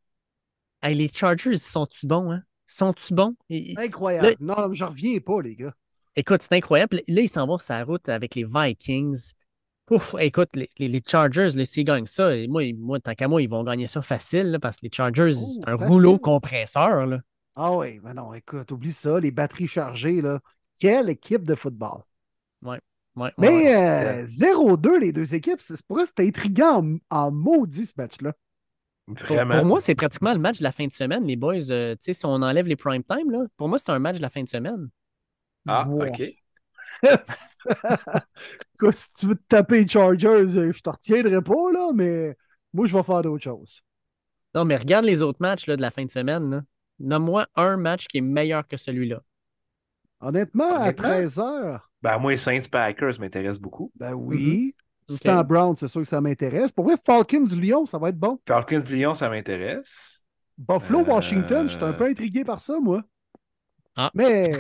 Hey, 0.83 0.95
les 0.95 1.09
Chargers, 1.09 1.57
sont-ils 1.57 2.07
bons, 2.09 2.31
hein? 2.33 2.43
Sont-ils 2.67 3.15
bons? 3.15 3.35
Incroyable. 3.79 4.29
Là- 4.29 4.35
Non, 4.41 4.69
mais 4.69 4.75
je 4.77 4.85
reviens 4.85 5.19
pas, 5.21 5.41
les 5.43 5.57
gars. 5.57 5.75
Écoute, 6.17 6.43
c'est 6.43 6.55
incroyable. 6.55 7.01
Là, 7.09 7.21
ils 7.23 7.29
s'en 7.29 7.47
vont 7.47 7.59
sur 7.59 7.67
sa 7.67 7.85
route 7.85 8.09
avec 8.09 8.35
les 8.35 8.45
Vikings. 8.45 9.33
Ouf, 9.91 10.15
écoute, 10.21 10.51
les, 10.55 10.69
les- 10.79 10.89
les 10.89 11.03
Chargers, 11.07 11.49
s'ils 11.65 11.85
gagnent 11.85 12.07
ça, 12.07 12.35
et 12.37 12.47
moi, 12.49 12.63
moi, 12.79 13.01
tant 13.01 13.15
qu'à 13.15 13.29
moi, 13.29 13.43
ils 13.43 13.49
vont 13.49 13.65
gagner 13.65 13.87
ça 13.87 14.01
facile 14.03 14.53
là, 14.53 14.59
parce 14.59 14.77
que 14.79 14.87
les 14.87 14.91
Chargers, 14.93 15.33
Oh, 15.35 15.61
c'est 15.63 15.69
un 15.69 15.77
facile. 15.77 15.89
rouleau 15.89 16.19
compresseur. 16.19 17.07
Là. 17.07 17.21
Ah 17.55 17.77
oui, 17.77 18.01
mais 18.03 18.15
non, 18.15 18.33
écoute, 18.35 18.71
oublie 18.73 18.93
ça, 18.93 19.21
les 19.21 19.31
batteries 19.31 19.69
chargées, 19.69 20.21
là. 20.23 20.41
Quelle 20.79 21.09
équipe 21.11 21.45
de 21.45 21.55
football. 21.55 22.03
Ouais, 22.63 22.81
ouais, 23.17 23.33
Mais 23.39 23.49
ouais. 23.49 24.23
euh, 24.23 24.25
0-2, 24.27 24.99
les 24.99 25.13
deux 25.13 25.35
équipes, 25.35 25.61
c'est 25.61 25.81
pour 25.87 25.99
ça 25.99 26.03
que 26.05 26.09
c'était 26.09 26.27
intriguant 26.29 26.85
en, 27.11 27.17
en 27.27 27.31
maudit 27.31 27.87
ce 27.87 27.95
match-là. 27.97 28.33
Pour, 29.27 29.27
Vraiment. 29.37 29.55
pour 29.57 29.65
moi, 29.67 29.81
c'est 29.81 29.95
pratiquement 29.95 30.33
le 30.33 30.39
match 30.39 30.59
de 30.59 30.65
la 30.65 30.73
fin 30.73 30.87
de 30.87 30.93
semaine, 30.93 31.25
les 31.27 31.37
boys. 31.37 31.71
Euh, 31.71 31.95
tu 31.95 31.99
sais, 32.03 32.13
si 32.13 32.27
on 32.27 32.31
enlève 32.43 32.69
les 32.69 32.77
prime 32.77 33.03
time, 33.05 33.31
là, 33.31 33.45
pour 33.57 33.69
moi, 33.69 33.79
c'est 33.79 33.91
un 33.91 33.99
match 33.99 34.17
de 34.19 34.23
la 34.23 34.29
fin 34.29 34.43
de 34.43 34.49
semaine. 34.49 34.89
Ah, 35.67 35.87
Wow. 35.89 36.07
OK. 36.09 36.23
Si 38.93 39.13
tu 39.15 39.27
veux 39.27 39.35
te 39.37 39.43
taper 39.49 39.83
les 39.83 39.89
Chargers, 39.89 40.29
euh, 40.57 40.73
je 40.73 40.81
te 40.81 40.91
retiendrai 40.91 41.43
pas, 41.43 41.73
là, 41.73 41.93
mais 41.95 42.37
moi, 42.73 42.87
je 42.87 42.97
vais 42.97 43.03
faire 43.03 43.23
d'autres 43.23 43.43
choses. 43.45 43.83
Non, 44.55 44.65
mais 44.65 44.77
regarde 44.77 45.05
les 45.05 45.23
autres 45.23 45.39
matchs 45.41 45.67
là, 45.67 45.77
de 45.77 45.83
la 45.83 45.91
fin 45.91 46.05
de 46.05 46.11
semaine. 46.11 46.65
Nomme-moi 46.99 47.47
un 47.57 47.77
match 47.77 48.07
qui 48.09 48.19
est 48.19 48.23
meilleur 48.23 48.67
que 48.67 48.77
celui-là. 48.77 49.23
Honnêtement, 50.21 50.77
à 50.77 50.93
Honnêtement? 50.93 51.09
13h, 51.09 51.81
Ben, 52.03 52.19
moi, 52.19 52.37
Saints 52.37 52.69
Packers 52.71 53.19
m'intéresse 53.21 53.59
beaucoup. 53.59 53.91
ben 53.95 54.13
oui. 54.15 54.75
Mhm. 55.09 55.17
Si 55.17 55.21
t'es 55.21 55.31
en 55.31 55.41
Ok. 55.41 55.47
Brown, 55.47 55.77
c'est 55.77 55.89
sûr 55.89 56.03
que 56.03 56.07
ça 56.09 56.21
m'intéresse. 56.21 56.73
Pour 56.73 56.85
vrai, 56.85 56.97
Falcons 57.05 57.41
du 57.45 57.61
Lyon, 57.61 57.87
ça 57.87 57.99
va 57.99 58.11
être 58.11 58.19
bon. 58.19 58.39
Falcons 58.47 58.85
Lyon, 58.91 59.15
ça 59.15 59.29
m'intéresse. 59.29 60.27
Buffalo, 60.59 61.01
Euh, 61.01 61.05
Washington, 61.05 61.69
je 61.69 61.75
suis 61.77 61.85
un 61.85 61.93
peu 61.93 62.05
intrigué 62.05 62.45
par 62.45 62.61
ça, 62.61 62.79
moi. 62.81 63.03
Ah. 63.97 64.11
Mais 64.15 64.53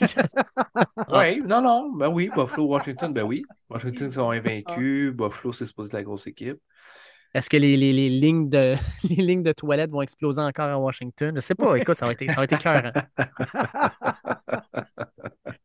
Ah. 0.00 1.18
Oui, 1.18 1.40
non, 1.44 1.60
non, 1.62 1.92
ben 1.92 2.08
oui, 2.08 2.30
Buffalo, 2.34 2.66
Washington, 2.66 3.12
ben 3.12 3.22
oui. 3.24 3.42
Washington 3.68 4.12
sont 4.12 4.30
invaincus. 4.30 5.12
Buffalo, 5.12 5.52
c'est 5.52 5.66
supposé 5.66 5.88
être 5.88 5.92
la 5.94 6.02
grosse 6.02 6.26
équipe. 6.26 6.58
Est-ce 7.34 7.48
que 7.48 7.56
les, 7.56 7.76
les- 7.76 7.92
les 7.92 8.08
lignes 8.08 8.48
de, 8.48 8.74
les 9.08 9.22
lignes 9.22 9.42
de 9.42 9.52
toilettes 9.52 9.90
vont 9.90 10.02
exploser 10.02 10.40
encore 10.40 10.68
à 10.68 10.78
Washington? 10.78 11.32
Je 11.34 11.40
sais 11.40 11.54
pas. 11.54 11.76
Écoute, 11.76 11.96
ça 11.96 12.06
va 12.06 12.12
être, 12.12 12.24
ça 12.30 12.36
va 12.36 12.44
être 12.44 12.52
écœurant. 12.54 12.92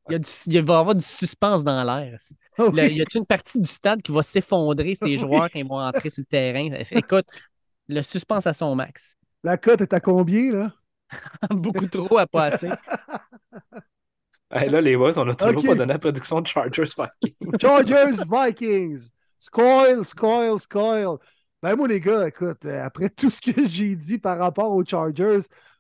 Il, 0.10 0.14
y 0.14 0.16
a 0.16 0.20
du- 0.20 0.30
il 0.48 0.62
va 0.64 0.74
y 0.76 0.78
avoir 0.78 0.94
du 0.96 1.04
suspense 1.04 1.64
dans 1.64 1.84
l'air. 1.84 2.16
Oh 2.60 2.70
oui. 2.72 2.94
y 2.94 3.02
a-t-il 3.02 3.20
une 3.20 3.26
partie 3.26 3.60
du 3.60 3.68
stade 3.70 4.02
qui 4.04 4.12
va 4.12 4.22
s'effondrer, 4.22 4.94
ces 4.94 5.06
Oui. 5.06 5.18
joueurs, 5.18 5.50
quand 5.52 5.58
ils 5.60 5.68
vont 5.68 5.80
entrer 5.80 6.10
sur 6.10 6.22
le 6.22 6.26
terrain? 6.26 6.70
Écoute, 6.92 7.26
le 7.88 8.02
suspense 8.04 8.46
à 8.46 8.54
son 8.54 8.76
max. 8.76 9.16
la 9.44 9.58
cote 9.58 9.82
est 9.82 9.94
à 9.94 10.00
combien, 10.00 10.52
là? 10.52 10.74
Beaucoup 11.50 11.88
trop 11.88 12.18
à 12.18 12.28
passer. 12.28 12.70
Hey, 14.52 14.70
là, 14.70 14.80
les 14.80 14.96
boys, 14.96 15.18
on 15.18 15.28
a 15.28 15.36
toujours 15.36 15.64
pas 15.64 15.76
donné 15.76 15.94
la 15.94 16.00
production 16.00 16.40
de 16.40 16.48
Chargers 16.48 16.84
Vikings. 16.84 17.58
Chargers, 17.60 18.24
Vikings. 18.30 19.10
Scoil, 19.40 20.06
scoil, 20.06 20.60
scoil. 20.60 21.18
Ben 21.62 21.76
moi, 21.76 21.88
les 21.88 22.00
gars, 22.00 22.28
écoute, 22.28 22.64
euh, 22.66 22.86
après 22.86 23.10
tout 23.10 23.30
ce 23.30 23.42
que 23.42 23.52
j'ai 23.68 23.96
dit 23.96 24.20
par 24.20 24.38
rapport 24.38 24.72
aux 24.72 24.86
Chargers, 24.86 25.40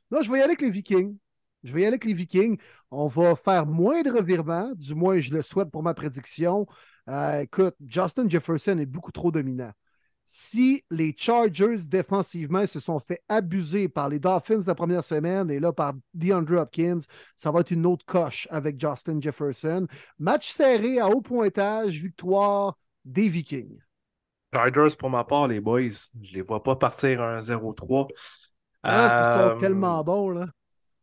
là, 0.09 0.21
je 0.21 0.31
vais 0.31 0.39
y 0.39 0.41
aller 0.41 0.53
avec 0.53 0.61
les 0.61 0.71
Vikings. 0.71 1.15
Je 1.63 1.73
vais 1.73 1.81
y 1.81 1.83
aller 1.83 1.93
avec 1.93 2.05
les 2.05 2.13
Vikings. 2.13 2.57
On 2.89 3.07
va 3.07 3.35
faire 3.35 3.67
moins 3.67 4.01
de 4.01 4.11
revirements, 4.11 4.71
du 4.75 4.95
moins 4.95 5.19
je 5.19 5.31
le 5.31 5.41
souhaite 5.41 5.69
pour 5.69 5.83
ma 5.83 5.93
prédiction. 5.93 6.65
Euh, 7.07 7.41
écoute, 7.41 7.75
Justin 7.87 8.27
Jefferson 8.27 8.77
est 8.79 8.85
beaucoup 8.85 9.11
trop 9.11 9.31
dominant. 9.31 9.71
Si 10.27 10.83
les 10.89 11.13
Chargers 11.17 11.87
défensivement 11.87 12.65
se 12.65 12.79
sont 12.79 12.99
fait 12.99 13.21
abuser 13.29 13.87
par 13.87 14.09
les 14.09 14.19
Dolphins 14.19 14.61
la 14.65 14.75
première 14.75 15.03
semaine 15.03 15.51
et 15.51 15.59
là 15.59 15.71
par 15.71 15.93
DeAndre 16.15 16.57
Hopkins, 16.61 16.99
ça 17.37 17.51
va 17.51 17.59
être 17.61 17.71
une 17.71 17.85
autre 17.85 18.05
coche 18.05 18.47
avec 18.51 18.79
Justin 18.79 19.21
Jefferson. 19.21 19.87
Match 20.17 20.49
serré 20.51 20.99
à 20.99 21.09
haut 21.09 21.21
pointage, 21.21 22.01
victoire 22.01 22.77
des 23.05 23.29
Vikings. 23.29 23.77
Chargers, 24.53 24.95
pour 24.97 25.09
ma 25.09 25.23
part, 25.23 25.47
les 25.47 25.59
boys, 25.61 25.81
je 26.21 26.33
les 26.33 26.41
vois 26.41 26.63
pas 26.63 26.75
partir 26.75 27.21
un 27.21 27.41
0-3. 27.41 28.07
Ah, 28.87 28.97
parce 28.97 29.13
qu'ils 29.15 29.27
sont 29.27 29.51
Euh, 29.51 29.55
tellement 29.55 30.03
bons, 30.03 30.29
là. 30.29 30.47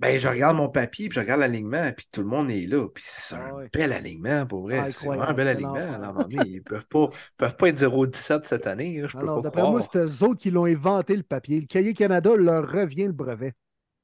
Ben, 0.03 0.19
je 0.19 0.27
regarde 0.29 0.57
mon 0.57 0.69
papier, 0.69 1.09
puis 1.09 1.15
je 1.15 1.21
regarde 1.21 1.41
l'alignement, 1.41 1.93
puis 1.97 2.07
tout 2.13 2.23
le 2.23 2.27
monde 2.27 2.51
est 2.51 2.67
là. 2.67 2.89
Puis 2.89 3.05
c'est 3.07 3.37
un 3.37 3.47
Ah 3.51 3.55
ouais. 3.55 3.69
bel 3.73 3.93
alignement, 3.93 4.47
pour 4.47 4.63
vrai. 4.63 4.81
Ah, 4.81 4.91
c'est 4.91 5.07
vraiment 5.07 5.23
un 5.23 5.33
bel 5.33 5.47
alignement. 5.47 5.77
un. 5.77 6.27
Ils 6.45 6.61
peuvent 6.61 6.87
pas, 6.87 7.09
peuvent 7.37 7.57
pas 7.57 7.69
être 7.69 7.79
0-17 7.79 8.45
cette 8.45 8.67
année. 8.67 9.01
là, 9.01 9.07
Je 9.07 9.13
peux 9.17 9.23
Alors, 9.23 9.37
pas 9.37 9.49
d'après 9.49 9.63
moi, 9.63 9.81
c'est 9.81 9.99
eux 10.05 10.23
autres 10.25 10.41
qui 10.41 10.51
l'ont 10.51 10.65
inventé, 10.65 11.17
le 11.17 11.23
papier. 11.23 11.61
Le 11.61 11.67
Cahier 11.67 11.95
Canada 11.95 12.35
leur 12.37 12.69
revient 12.69 13.07
le 13.07 13.13
brevet. 13.13 13.55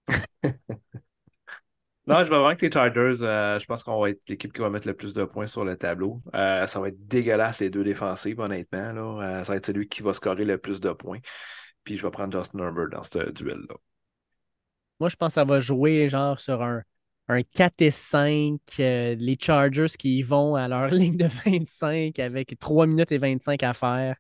Non, 2.07 2.21
je 2.25 2.31
vais 2.31 2.39
vraiment 2.39 2.57
que 2.57 2.65
les 2.65 2.73
Chargers, 2.73 3.23
euh, 3.23 3.59
je 3.59 3.67
pense 3.67 3.83
qu'on 3.83 4.01
va 4.01 4.09
être 4.09 4.23
l'équipe 4.31 4.51
qui 4.51 4.63
va 4.63 4.71
mettre 4.71 4.87
le 4.89 4.95
plus 4.95 5.13
de 5.13 5.25
points 5.25 5.47
sur 5.47 5.63
le 5.67 5.77
tableau. 5.77 6.23
Euh, 6.35 6.67
ça 6.67 6.81
va 6.81 6.89
être 6.89 7.07
dégueulasse 7.07 7.61
les 7.61 7.69
deux 7.69 7.85
défensives, 7.85 8.41
honnêtement. 8.41 8.93
Là. 8.95 9.41
Euh, 9.41 9.45
ça 9.45 9.53
va 9.53 9.57
être 9.57 9.67
celui 9.67 9.89
qui 9.89 10.03
va 10.03 10.15
scorer 10.15 10.47
le 10.47 10.57
plus 10.57 10.81
de 10.81 10.91
points. 10.93 11.19
Puis 11.85 11.99
je 11.99 12.07
vais 12.07 12.11
prendre 12.11 12.33
Justin 12.39 12.61
Herbert 12.61 12.89
dans 12.91 13.03
ce 13.03 13.31
duel-là. 13.31 13.75
Moi, 15.01 15.09
je 15.09 15.17
pense 15.17 15.31
que 15.31 15.35
ça 15.35 15.45
va 15.45 15.61
jouer 15.61 16.09
genre 16.09 16.41
sur 16.41 16.63
un, 16.63 16.83
un 17.29 17.43
4 17.43 17.81
et 17.83 17.91
5. 17.91 18.61
euh, 18.81 19.15
les 19.19 19.37
Chargers 19.41 19.87
qui 19.99 20.19
y 20.19 20.23
vont 20.23 20.55
à 20.57 20.69
leur 20.69 20.89
ligne 20.91 21.17
de 21.17 21.27
25 21.27 22.19
avec 22.19 22.59
3 22.59 22.87
minutes 22.87 23.13
et 23.13 23.19
25 23.19 23.63
à 23.63 23.73
faire. 23.73 24.17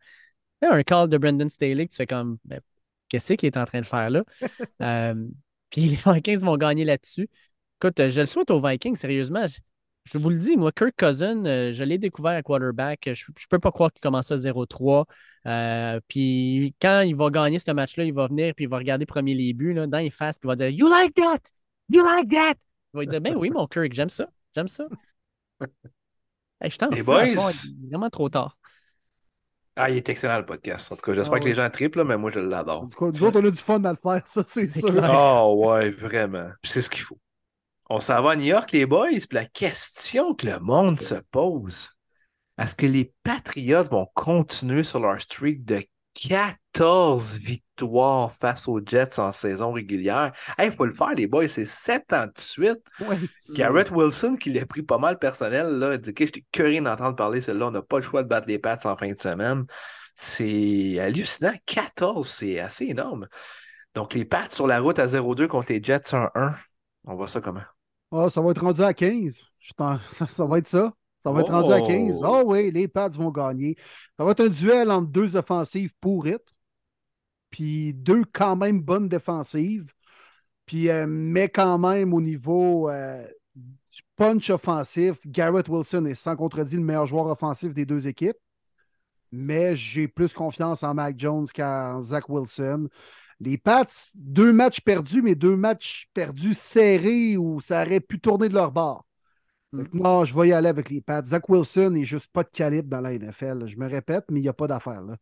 Là, 0.62 0.74
un 0.74 0.82
call 0.82 1.08
de 1.08 1.18
Brendan 1.18 1.48
Staley 1.48 1.86
que 1.86 1.92
tu 1.92 1.96
fais 1.96 2.06
comme 2.06 2.38
ben, 2.44 2.60
qu'est-ce 3.08 3.34
qu'il 3.34 3.46
est 3.46 3.56
en 3.56 3.64
train 3.64 3.80
de 3.80 3.86
faire 3.86 4.10
là? 4.10 4.24
Euh, 4.82 5.14
puis 5.70 5.82
les 5.88 5.96
Vikings 5.96 6.44
vont 6.44 6.56
gagner 6.56 6.84
là-dessus. 6.84 7.28
Écoute, 7.82 8.08
je 8.08 8.20
le 8.20 8.26
souhaite 8.26 8.50
aux 8.50 8.60
Vikings, 8.60 8.96
sérieusement. 8.96 9.46
Je, 9.46 9.58
je 10.10 10.18
vous 10.18 10.30
le 10.30 10.36
dis, 10.36 10.56
moi, 10.56 10.72
Kirk 10.72 10.94
Cousin, 10.96 11.44
euh, 11.44 11.72
je 11.72 11.84
l'ai 11.84 11.98
découvert 11.98 12.32
à 12.32 12.42
quarterback. 12.42 13.00
Je 13.12 13.24
ne 13.28 13.34
peux 13.50 13.58
pas 13.58 13.70
croire 13.70 13.92
qu'il 13.92 14.00
commence 14.00 14.30
à 14.30 14.36
0-3. 14.36 15.06
Euh, 15.46 16.00
puis 16.08 16.74
quand 16.80 17.00
il 17.02 17.14
va 17.16 17.30
gagner 17.30 17.58
ce 17.58 17.70
match-là, 17.70 18.04
il 18.04 18.12
va 18.14 18.26
venir 18.26 18.54
puis 18.54 18.64
il 18.64 18.68
va 18.68 18.78
regarder 18.78 19.06
premier 19.06 19.34
les 19.34 19.52
buts 19.52 19.72
là, 19.74 19.86
dans 19.86 19.98
les 19.98 20.10
faces 20.10 20.38
puis 20.38 20.46
il 20.46 20.50
va 20.50 20.56
dire 20.56 20.68
You 20.68 20.88
like 20.88 21.14
that? 21.14 21.40
You 21.88 22.04
like 22.04 22.28
that? 22.30 22.54
Il 22.94 22.98
va 22.98 23.04
dire 23.06 23.20
Ben 23.20 23.36
oui, 23.36 23.50
mon 23.50 23.66
Kirk, 23.66 23.92
j'aime 23.92 24.10
ça. 24.10 24.26
J'aime 24.54 24.68
ça. 24.68 24.86
Hey, 26.60 26.70
je 26.70 26.76
t'en 26.78 26.90
Les 26.90 27.04
fous, 27.04 27.04
boys. 27.04 27.26
soir, 27.28 27.50
il 27.52 27.84
est 27.84 27.88
vraiment 27.90 28.10
trop 28.10 28.28
tard. 28.28 28.58
Ah, 29.76 29.90
il 29.90 29.96
est 29.96 30.08
excellent 30.08 30.38
le 30.38 30.44
podcast. 30.44 30.90
En 30.90 30.96
tout 30.96 31.02
cas, 31.02 31.14
j'espère 31.14 31.36
Ah 31.36 31.40
que 31.40 31.44
les 31.44 31.54
gens 31.54 31.70
triplent, 31.70 31.98
là, 31.98 32.04
mais 32.04 32.16
moi, 32.16 32.32
je 32.32 32.40
En 32.40 32.42
l'adore. 32.42 32.88
tout 32.90 32.98
cas, 32.98 33.06
nous 33.16 33.22
autres, 33.22 33.40
on 33.40 33.44
a 33.44 33.50
du 33.50 33.58
fun 33.58 33.82
à 33.84 33.92
le 33.92 33.96
faire, 33.96 34.26
ça, 34.26 34.42
c'est 34.44 34.66
sûr. 34.66 34.90
clair. 34.90 35.12
Oh, 35.14 35.68
ouais, 35.68 35.90
vraiment. 35.90 36.48
Puis 36.62 36.72
c'est 36.72 36.82
ce 36.82 36.90
qu'il 36.90 37.02
faut. 37.02 37.18
On 37.90 38.00
s'en 38.00 38.22
va 38.22 38.32
à 38.32 38.36
New 38.36 38.44
York, 38.44 38.70
les 38.72 38.84
boys. 38.84 39.08
Puis 39.08 39.28
la 39.32 39.46
question 39.46 40.34
que 40.34 40.46
le 40.46 40.58
monde 40.58 41.00
se 41.00 41.14
pose, 41.30 41.90
est-ce 42.58 42.74
que 42.76 42.86
les 42.86 43.14
Patriots 43.22 43.84
vont 43.84 44.06
continuer 44.14 44.82
sur 44.82 45.00
leur 45.00 45.18
streak 45.20 45.64
de 45.64 45.82
14 46.14 47.38
victoires 47.38 48.32
face 48.32 48.68
aux 48.68 48.80
Jets 48.84 49.18
en 49.18 49.32
saison 49.32 49.72
régulière? 49.72 50.32
Hey, 50.58 50.70
faut 50.70 50.84
le 50.84 50.92
faire, 50.92 51.14
les 51.14 51.26
boys. 51.26 51.48
C'est 51.48 51.64
7 51.64 52.12
ans 52.12 52.26
de 52.26 52.32
suite. 52.40 52.84
Ouais. 53.00 53.16
Garrett 53.54 53.90
Wilson, 53.90 54.36
qui 54.36 54.52
l'a 54.52 54.66
pris 54.66 54.82
pas 54.82 54.98
mal 54.98 55.18
personnel, 55.18 55.78
là, 55.78 55.94
il 55.94 56.00
dit 56.00 56.12
que 56.12 56.26
j'étais 56.26 56.44
curieux 56.52 56.82
d'entendre 56.82 57.16
parler 57.16 57.40
celle-là. 57.40 57.68
On 57.68 57.70
n'a 57.70 57.82
pas 57.82 57.98
le 57.98 58.02
choix 58.02 58.22
de 58.22 58.28
battre 58.28 58.48
les 58.48 58.58
Pats 58.58 58.76
en 58.84 58.96
fin 58.96 59.10
de 59.10 59.18
semaine. 59.18 59.64
C'est 60.14 60.98
hallucinant. 60.98 61.54
14, 61.64 62.28
c'est 62.28 62.58
assez 62.58 62.84
énorme. 62.84 63.28
Donc, 63.94 64.12
les 64.12 64.26
Pats 64.26 64.48
sur 64.50 64.66
la 64.66 64.80
route 64.80 64.98
à 64.98 65.06
0-2 65.06 65.46
contre 65.46 65.72
les 65.72 65.82
Jets 65.82 66.12
1-1. 66.12 66.54
On 67.04 67.14
voit 67.14 67.28
ça 67.28 67.40
comment? 67.40 67.62
Ah, 68.10 68.30
ça 68.30 68.40
va 68.40 68.50
être 68.50 68.62
rendu 68.62 68.82
à 68.82 68.94
15. 68.94 69.50
Je 69.58 69.72
ça, 70.12 70.26
ça 70.26 70.46
va 70.46 70.58
être 70.58 70.68
ça. 70.68 70.92
Ça 71.22 71.32
va 71.32 71.40
être 71.40 71.50
rendu 71.50 71.72
à 71.72 71.80
15. 71.80 72.20
Oh. 72.22 72.26
Ah 72.26 72.42
oui, 72.44 72.70
les 72.70 72.88
Pats 72.88 73.08
vont 73.08 73.30
gagner. 73.30 73.76
Ça 74.16 74.24
va 74.24 74.30
être 74.30 74.40
un 74.40 74.48
duel 74.48 74.90
entre 74.90 75.08
deux 75.08 75.36
offensives 75.36 75.94
pourrites, 76.00 76.54
puis 77.50 77.92
deux 77.94 78.24
quand 78.32 78.56
même 78.56 78.80
bonnes 78.80 79.08
défensives, 79.08 79.92
puis 80.64 80.88
euh, 80.90 81.06
mais 81.08 81.48
quand 81.48 81.78
même 81.78 82.14
au 82.14 82.20
niveau 82.20 82.88
euh, 82.88 83.26
du 83.54 84.02
punch 84.16 84.50
offensif, 84.50 85.18
Garrett 85.26 85.68
Wilson 85.68 86.04
est 86.06 86.14
sans 86.14 86.36
contredit 86.36 86.76
le 86.76 86.82
meilleur 86.82 87.06
joueur 87.06 87.26
offensif 87.26 87.74
des 87.74 87.84
deux 87.84 88.06
équipes, 88.06 88.38
mais 89.32 89.74
j'ai 89.76 90.08
plus 90.08 90.32
confiance 90.32 90.82
en 90.82 90.94
Mac 90.94 91.18
Jones 91.18 91.46
qu'en 91.54 92.00
Zach 92.02 92.28
Wilson. 92.28 92.88
Les 93.40 93.56
Pats, 93.58 93.86
deux 94.16 94.52
matchs 94.52 94.80
perdus, 94.80 95.22
mais 95.22 95.34
deux 95.34 95.56
matchs 95.56 96.08
perdus 96.14 96.54
serrés 96.54 97.36
où 97.36 97.60
ça 97.60 97.82
aurait 97.84 98.00
pu 98.00 98.20
tourner 98.20 98.48
de 98.48 98.54
leur 98.54 98.72
bord. 98.72 99.06
Non, 99.92 100.24
je 100.24 100.34
vais 100.38 100.48
y 100.48 100.52
aller 100.52 100.68
avec 100.68 100.90
les 100.90 101.00
Pats. 101.00 101.24
Zach 101.26 101.48
Wilson 101.48 101.90
n'est 101.90 102.04
juste 102.04 102.28
pas 102.32 102.42
de 102.42 102.48
calibre 102.48 102.88
dans 102.88 103.00
la 103.00 103.12
NFL. 103.12 103.66
Je 103.66 103.76
me 103.76 103.86
répète, 103.86 104.24
mais 104.30 104.40
il 104.40 104.42
n'y 104.42 104.48
a 104.48 104.54
pas 104.54 104.66
d'affaire. 104.66 105.02
là. 105.02 105.16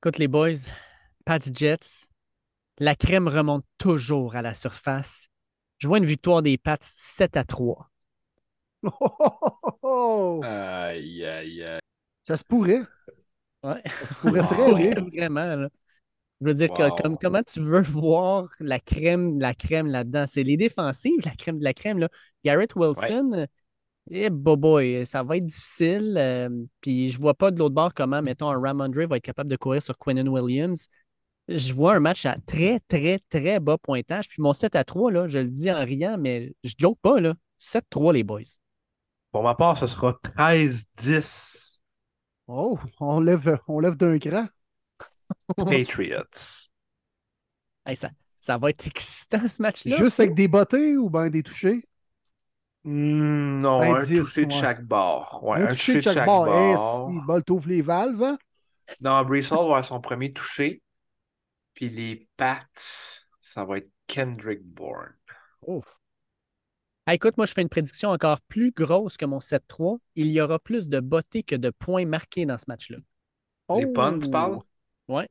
Écoute, 0.00 0.18
les 0.18 0.28
boys, 0.28 0.52
Pats 1.24 1.38
Jets, 1.52 2.06
la 2.78 2.94
crème 2.96 3.28
remonte 3.28 3.64
toujours 3.78 4.36
à 4.36 4.42
la 4.42 4.54
surface. 4.54 5.28
Je 5.78 5.88
vois 5.88 5.98
une 5.98 6.04
victoire 6.06 6.42
des 6.42 6.58
Pats 6.58 6.78
7 6.80 7.36
à 7.36 7.44
3. 7.44 7.90
Oh, 8.84 8.90
oh, 9.00 9.38
oh, 9.62 9.78
oh. 9.82 10.40
Aïe, 10.42 11.24
aïe, 11.24 11.62
aïe. 11.64 11.80
Ça 12.26 12.36
se 12.36 12.44
pourrait. 12.44 12.82
Ouais. 13.62 13.82
Ça 14.00 14.06
se 14.06 14.14
pourrait 14.14 14.42
Ça 14.48 14.48
très 14.48 14.56
pourrait 14.64 14.74
bien. 14.74 14.94
vraiment. 15.12 15.56
là. 15.56 15.68
Je 16.42 16.46
veux 16.48 16.54
dire, 16.54 16.70
Wow. 16.70 16.96
comme, 17.02 17.18
comment 17.18 17.42
tu 17.42 17.60
veux 17.60 17.82
voir 17.82 18.48
la 18.60 18.80
crème, 18.80 19.40
la 19.40 19.54
crème 19.54 19.86
là-dedans? 19.88 20.26
C'est 20.26 20.42
les 20.42 20.56
défensives, 20.56 21.20
la 21.24 21.32
crème 21.32 21.58
de 21.58 21.64
la 21.64 21.74
crème. 21.74 21.98
Là. 21.98 22.08
Garrett 22.44 22.74
Wilson, 22.76 23.46
eh, 24.10 24.30
boy, 24.30 25.06
ça 25.06 25.22
va 25.22 25.36
être 25.38 25.46
difficile. 25.46 26.16
euh, 26.18 26.48
puis 26.80 27.10
je 27.10 27.18
vois 27.20 27.34
pas 27.34 27.50
de 27.50 27.58
l'autre 27.58 27.74
bord 27.74 27.94
comment, 27.94 28.22
mettons, 28.22 28.50
un 28.50 28.60
Ramondre 28.60 29.06
va 29.06 29.16
être 29.18 29.22
capable 29.24 29.50
de 29.50 29.56
courir 29.56 29.82
sur 29.82 29.98
Quinnen 29.98 30.28
Williams. 30.28 30.88
Je 31.48 31.72
vois 31.74 31.94
un 31.96 32.00
match 32.00 32.26
à 32.26 32.36
très, 32.46 32.80
très, 32.88 33.20
très 33.28 33.60
bas 33.60 33.78
pointage. 33.78 34.28
Puis 34.28 34.42
mon 34.42 34.52
7 34.52 34.76
à 34.76 34.84
3, 34.84 35.10
là, 35.12 35.28
je 35.28 35.38
le 35.38 35.48
dis 35.50 35.70
en 35.70 35.84
riant, 35.84 36.16
mais 36.18 36.54
je 36.64 36.74
joke 36.78 36.98
pas, 37.02 37.20
là. 37.20 37.34
7-3, 37.58 38.12
les 38.12 38.24
boys. 38.24 38.42
Pour 39.30 39.42
ma 39.42 39.54
part, 39.54 39.78
ce 39.78 39.86
sera 39.86 40.14
13-10 40.22 41.82
Oh, 42.48 42.78
on 43.00 43.20
lève, 43.20 43.58
on 43.68 43.80
lève 43.80 43.96
d'un 43.96 44.18
cran. 44.18 44.46
Patriots. 45.56 46.68
Hey, 47.86 47.96
ça, 47.96 48.10
ça 48.40 48.58
va 48.58 48.70
être 48.70 48.86
excitant, 48.86 49.48
ce 49.48 49.62
match-là. 49.62 49.96
Juste 49.96 50.20
avec 50.20 50.34
des 50.34 50.48
bottées 50.48 50.96
ou 50.96 51.10
bien 51.10 51.30
des 51.30 51.42
touchés? 51.42 51.84
Hmm, 52.84 53.60
non, 53.60 53.78
Ben, 53.78 53.94
un 53.94 54.02
10, 54.02 54.20
touché 54.20 54.46
de 54.46 54.50
chaque 54.50 54.84
bord. 54.84 55.44
Ouais, 55.44 55.58
un 55.58 55.66
un 55.66 55.68
touché 55.68 55.96
de 55.96 56.00
chaque 56.00 56.26
bord. 56.26 56.48
Eh, 56.48 57.12
si, 57.12 57.26
bol 57.26 57.44
t'ouvres 57.44 57.68
les 57.68 57.82
valves. 57.82 58.22
hein? 58.22 58.38
Non, 59.00 59.18
Hall 59.20 59.40
va 59.42 59.56
avoir 59.56 59.84
son 59.84 60.00
premier 60.00 60.32
touché. 60.32 60.82
Puis 61.74 61.88
les 61.88 62.28
Pats, 62.36 62.66
ça 63.40 63.64
va 63.64 63.78
être 63.78 63.90
Kendrick 64.06 64.62
Bourne. 64.62 65.14
Ah, 67.06 67.14
écoute, 67.14 67.36
moi, 67.36 67.46
je 67.46 67.52
fais 67.52 67.62
une 67.62 67.68
prédiction 67.68 68.10
encore 68.10 68.40
plus 68.42 68.70
grosse 68.70 69.16
que 69.16 69.24
mon 69.24 69.40
7-3. 69.40 69.98
Il 70.14 70.28
y 70.28 70.40
aura 70.40 70.58
plus 70.58 70.88
de 70.88 71.00
bottées 71.00 71.42
que 71.42 71.56
de 71.56 71.70
points 71.70 72.04
marqués 72.06 72.46
dans 72.46 72.58
ce 72.58 72.64
match-là. 72.68 72.98
Les 73.76 73.86
punts, 73.86 74.18
tu 74.18 74.28
Oh! 74.32 74.62
Parles? 75.06 75.26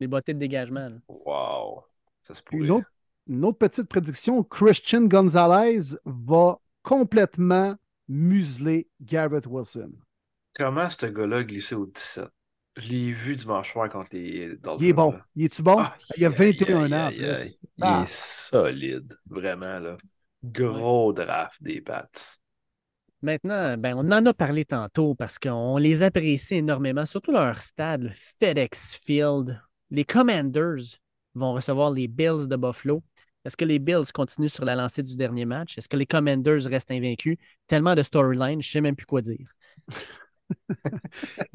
Des 0.00 0.06
bottées 0.06 0.34
de 0.34 0.38
dégagement. 0.38 0.88
là. 0.88 0.96
Wow. 1.08 1.84
Ça 2.22 2.34
se 2.34 2.42
pourrait. 2.42 2.62
Une 2.64 2.70
autre, 2.70 2.86
une 3.26 3.44
autre 3.44 3.58
petite 3.58 3.88
prédiction, 3.88 4.42
Christian 4.44 5.02
Gonzalez 5.02 5.96
va 6.04 6.58
complètement 6.82 7.76
museler 8.08 8.88
Garrett 9.00 9.46
Wilson. 9.46 9.92
Comment 10.54 10.88
ce 10.90 11.06
gars-là 11.06 11.38
a 11.38 11.44
glissé 11.44 11.74
au 11.74 11.86
17? 11.86 12.28
Je 12.76 12.88
l'ai 12.88 13.12
vu 13.12 13.36
dimanche 13.36 13.72
soir 13.72 13.88
contre 13.90 14.10
les 14.12 14.56
Dolphins. 14.56 14.84
Il 14.84 14.88
est 14.88 14.92
bon. 14.92 15.14
Il 15.34 15.44
est-tu 15.44 15.62
bon? 15.62 15.76
Ah, 15.78 15.96
il 16.16 16.24
a 16.24 16.28
aïe, 16.28 16.34
21 16.34 16.92
aïe, 16.92 16.94
ans. 16.94 17.10
Il 17.12 17.36
Ah. 17.82 18.04
est 18.06 18.10
solide. 18.12 19.18
Vraiment, 19.28 19.78
là. 19.80 19.96
Gros 20.42 21.12
draft 21.12 21.62
des 21.62 21.80
Pats. 21.82 22.08
Maintenant, 23.22 23.76
ben, 23.76 23.94
on 23.96 24.10
en 24.12 24.24
a 24.24 24.32
parlé 24.32 24.64
tantôt 24.64 25.14
parce 25.14 25.38
qu'on 25.38 25.76
les 25.76 26.02
apprécie 26.02 26.56
énormément, 26.56 27.04
surtout 27.04 27.32
leur 27.32 27.60
stade, 27.60 28.04
le 28.04 28.10
FedEx 28.12 28.96
Field. 29.04 29.60
Les 29.90 30.04
Commanders 30.04 30.98
vont 31.34 31.52
recevoir 31.52 31.90
les 31.90 32.08
Bills 32.08 32.48
de 32.48 32.56
Buffalo. 32.56 33.02
Est-ce 33.44 33.56
que 33.56 33.64
les 33.64 33.78
Bills 33.78 34.10
continuent 34.12 34.48
sur 34.48 34.64
la 34.64 34.74
lancée 34.74 35.02
du 35.02 35.16
dernier 35.16 35.44
match? 35.44 35.76
Est-ce 35.76 35.88
que 35.88 35.96
les 35.96 36.06
Commanders 36.06 36.64
restent 36.64 36.90
invaincus? 36.90 37.36
Tellement 37.66 37.94
de 37.94 38.02
storylines, 38.02 38.62
je 38.62 38.68
ne 38.68 38.72
sais 38.72 38.80
même 38.80 38.96
plus 38.96 39.06
quoi 39.06 39.20
dire. 39.20 39.50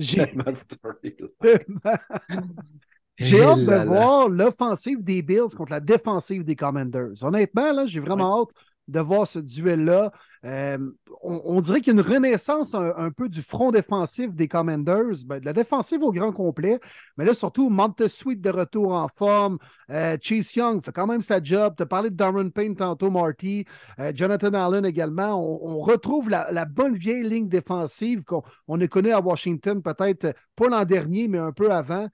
J'ai 3.17 3.41
Eh 3.41 3.41
hâte 3.41 3.65
de 3.65 3.85
voir 3.85 4.29
l'offensive 4.29 5.03
des 5.03 5.21
Bills 5.21 5.55
contre 5.55 5.71
la 5.71 5.79
défensive 5.79 6.43
des 6.43 6.55
Commanders. 6.55 7.23
Honnêtement, 7.23 7.71
là, 7.71 7.85
j'ai 7.85 7.99
vraiment 8.01 8.41
hâte 8.41 8.49
de 8.87 8.99
voir 8.99 9.27
ce 9.27 9.39
duel-là. 9.39 10.11
Euh, 10.45 10.77
on, 11.23 11.59
dirait 11.59 11.81
qu'il 11.81 11.93
y 11.93 11.97
a 11.97 11.99
une 11.99 12.07
renaissance 12.07 12.75
un, 12.75 13.09
peu 13.09 13.29
du 13.29 13.41
front 13.41 13.71
défensif 13.71 14.35
des 14.35 14.47
Commanders, 14.47 15.23
ben, 15.25 15.39
de 15.39 15.45
la 15.45 15.53
défensive 15.53 16.03
au 16.03 16.11
grand 16.11 16.31
complet, 16.31 16.79
mais 17.17 17.25
là, 17.25 17.33
surtout, 17.33 17.69
Montez 17.69 18.09
Sweet 18.09 18.41
de 18.41 18.49
retour 18.51 18.93
en 18.93 19.07
forme, 19.07 19.57
Euh, 19.89 20.17
Chase 20.21 20.55
Young 20.55 20.83
fait 20.83 20.91
quand 20.91 21.07
même 21.07 21.21
sa 21.21 21.41
job. 21.41 21.73
Tu 21.77 21.83
as 21.83 21.85
parlé 21.85 22.09
de 22.09 22.15
Darren 22.15 22.49
Payne 22.49 22.75
tantôt, 22.75 23.09
Marty, 23.09 23.65
Euh, 23.99 24.11
Jonathan 24.15 24.53
Allen 24.53 24.85
également. 24.85 25.35
On, 25.35 25.79
retrouve 25.79 26.29
la, 26.29 26.65
bonne 26.65 26.95
vieille 26.95 27.23
ligne 27.23 27.47
défensive 27.47 28.23
qu'on 28.23 28.43
on 28.67 28.79
a 28.81 28.87
connue 28.87 29.11
à 29.11 29.19
Washington, 29.19 29.81
peut-être 29.81 30.33
pas 30.55 30.67
l'an 30.69 30.85
dernier, 30.85 31.27
mais 31.27 31.37
un 31.37 31.51
peu 31.51 31.71
avant. 31.71 32.07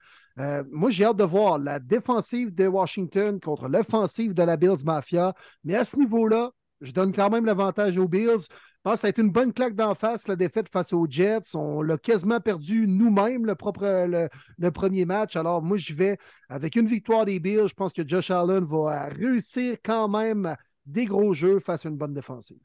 Moi, 0.70 0.90
j'ai 0.90 1.04
hâte 1.04 1.16
de 1.18 1.24
voir 1.24 1.58
la 1.58 1.78
défensive 1.78 2.54
de 2.54 2.66
Washington 2.66 3.38
contre 3.40 3.68
l'offensive 3.68 4.34
de 4.34 4.42
la 4.42 4.56
Bills 4.56 4.84
Mafia. 4.84 5.34
Mais 5.64 5.74
à 5.74 5.84
ce 5.84 5.96
niveau-là, 5.96 6.50
je 6.82 6.92
donne 6.92 7.12
quand 7.12 7.30
même 7.30 7.46
l'avantage 7.46 7.96
aux 7.96 8.08
Bills. 8.08 8.28
Je 8.48 8.90
pense 8.90 8.94
que 8.94 9.00
ça 9.00 9.06
a 9.06 9.10
été 9.10 9.22
une 9.22 9.30
bonne 9.30 9.52
claque 9.52 9.74
d'en 9.76 9.94
face, 9.94 10.26
la 10.26 10.34
défaite 10.36 10.68
face 10.68 10.92
aux 10.92 11.06
Jets. 11.08 11.54
On 11.54 11.82
l'a 11.82 11.96
quasiment 11.96 12.40
perdu 12.40 12.86
nous-mêmes, 12.88 13.46
le, 13.46 14.28
le, 14.58 14.70
premier 14.72 15.04
match. 15.04 15.36
Alors, 15.36 15.62
moi, 15.62 15.76
je 15.78 15.94
vais 15.94 16.18
avec 16.48 16.74
une 16.74 16.86
victoire 16.88 17.24
des 17.24 17.38
Bills. 17.38 17.68
Je 17.68 17.74
pense 17.74 17.92
que 17.92 18.06
Josh 18.06 18.30
Allen 18.32 18.64
va 18.64 19.06
réussir 19.06 19.76
quand 19.84 20.08
même 20.08 20.56
des 20.84 21.04
gros 21.06 21.32
jeux 21.32 21.60
face 21.60 21.86
à 21.86 21.88
une 21.88 21.96
bonne 21.96 22.12
défensive. 22.12 22.58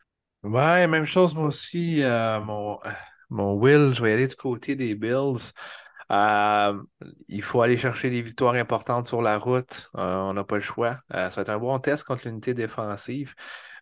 Ouais, 0.44 0.88
même 0.88 1.06
chose, 1.06 1.36
moi 1.36 1.46
aussi. 1.48 2.02
euh, 2.04 2.40
mon, 2.42 2.80
mon 3.30 3.54
Will, 3.54 3.94
je 3.94 4.02
vais 4.02 4.14
aller 4.14 4.28
du 4.28 4.36
côté 4.36 4.76
des 4.76 4.96
Bills. 4.96 5.52
Euh, 6.12 6.82
il 7.28 7.42
faut 7.42 7.62
aller 7.62 7.78
chercher 7.78 8.10
des 8.10 8.22
victoires 8.22 8.56
importantes 8.56 9.08
sur 9.08 9.22
la 9.22 9.38
route. 9.38 9.90
Euh, 9.98 10.16
on 10.16 10.34
n'a 10.34 10.44
pas 10.44 10.56
le 10.56 10.62
choix. 10.62 10.98
Ça 11.12 11.30
va 11.30 11.42
être 11.42 11.50
un 11.50 11.58
bon 11.60 11.78
test 11.80 12.06
contre 12.06 12.28
l'unité 12.28 12.54
défensive. 12.54 13.36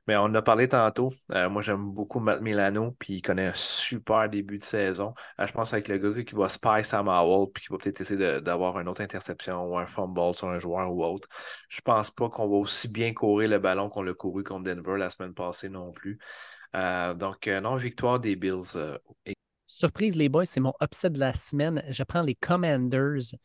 Mais 0.08 0.16
on 0.16 0.24
en 0.24 0.36
a 0.36 0.42
parlé 0.42 0.68
tantôt. 0.68 1.12
Euh, 1.32 1.50
moi, 1.50 1.62
j'aime 1.62 1.92
beaucoup 1.92 2.20
Matt 2.20 2.42
Milano, 2.42 2.92
puis 3.00 3.16
il 3.16 3.22
connaît 3.22 3.48
un 3.48 3.54
super 3.56 4.30
début 4.30 4.58
de 4.58 4.64
saison. 4.64 5.14
Euh, 5.40 5.48
je 5.48 5.52
pense 5.54 5.74
avec 5.74 5.88
le 5.88 5.98
gars 5.98 6.24
qui 6.24 6.36
va 6.36 6.48
spy 6.48 6.84
Sam 6.84 7.08
Howell, 7.08 7.52
puis 7.52 7.64
qui 7.66 7.70
va 7.72 7.78
peut-être 7.78 8.02
essayer 8.02 8.42
d'avoir 8.42 8.80
une 8.80 8.88
autre 8.88 9.02
interception 9.02 9.66
ou 9.66 9.78
un 9.78 9.88
fumble 9.88 10.36
sur 10.36 10.48
un 10.50 10.60
joueur 10.60 10.92
ou 10.94 11.04
autre. 11.04 11.28
Je 11.70 11.82
pense 11.82 12.12
pas 12.12 12.30
qu'on 12.30 12.48
va 12.48 12.56
aussi 12.56 12.88
bien 12.88 13.14
courir 13.14 13.50
le 13.50 13.58
ballon 13.58 13.90
qu'on 13.90 14.04
l'a 14.04 14.14
couru 14.14 14.44
contre 14.44 14.64
Denver 14.64 14.98
la 14.98 15.10
semaine 15.10 15.34
passée 15.34 15.70
non 15.70 15.92
plus. 15.92 16.20
Euh, 16.76 17.14
donc, 17.14 17.48
non, 17.48 17.76
victoire 17.76 18.20
des 18.20 18.36
Bills. 18.36 18.78
Surprise, 19.66 20.16
les 20.16 20.30
boys, 20.30 20.46
c'est 20.46 20.60
mon 20.60 20.74
upset 20.82 21.10
de 21.10 21.20
la 21.20 21.34
semaine. 21.34 21.84
Je 21.90 22.04
prends 22.04 22.22
les 22.22 22.36
Commanders. 22.36 23.36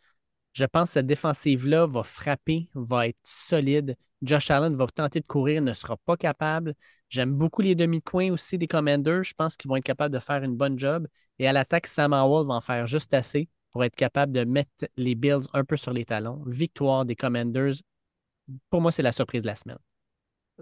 Je 0.53 0.65
pense 0.65 0.91
que 0.91 0.95
cette 0.95 1.07
défensive-là 1.07 1.87
va 1.87 2.03
frapper, 2.03 2.69
va 2.75 3.09
être 3.09 3.19
solide. 3.25 3.97
Josh 4.23 4.51
Allen 4.51 4.75
va 4.75 4.87
tenter 4.87 5.21
de 5.21 5.27
courir, 5.27 5.63
ne 5.63 5.73
sera 5.75 5.97
pas 5.97 6.17
capable. 6.17 6.75
J'aime 7.09 7.33
beaucoup 7.35 7.63
les 7.63 7.75
demi-coins 7.75 8.31
aussi 8.33 8.59
des 8.59 8.69
Commanders. 8.69 9.25
Je 9.25 9.35
pense 9.35 9.57
qu'ils 9.57 9.69
vont 9.69 9.77
être 9.77 9.85
capables 9.85 10.15
de 10.15 10.21
faire 10.21 10.43
une 10.43 10.57
bonne 10.57 10.79
job. 10.79 11.07
Et 11.39 11.49
à 11.49 11.53
l'attaque, 11.53 11.87
Sam 11.87 12.13
Howell 12.13 12.47
va 12.47 12.55
en 12.55 12.61
faire 12.61 12.87
juste 12.87 13.15
assez 13.15 13.49
pour 13.73 13.85
être 13.85 13.97
capable 13.97 14.33
de 14.33 14.45
mettre 14.45 14.87
les 14.97 15.15
Bills 15.15 15.47
un 15.55 15.65
peu 15.65 15.77
sur 15.77 15.93
les 15.93 16.05
talons. 16.05 16.43
Victoire 16.47 17.05
des 17.05 17.17
Commanders. 17.17 17.75
Pour 18.71 18.81
moi, 18.81 18.93
c'est 18.93 19.03
la 19.03 19.13
surprise 19.13 19.43
de 19.43 19.49
la 19.49 19.57
semaine. 19.57 19.79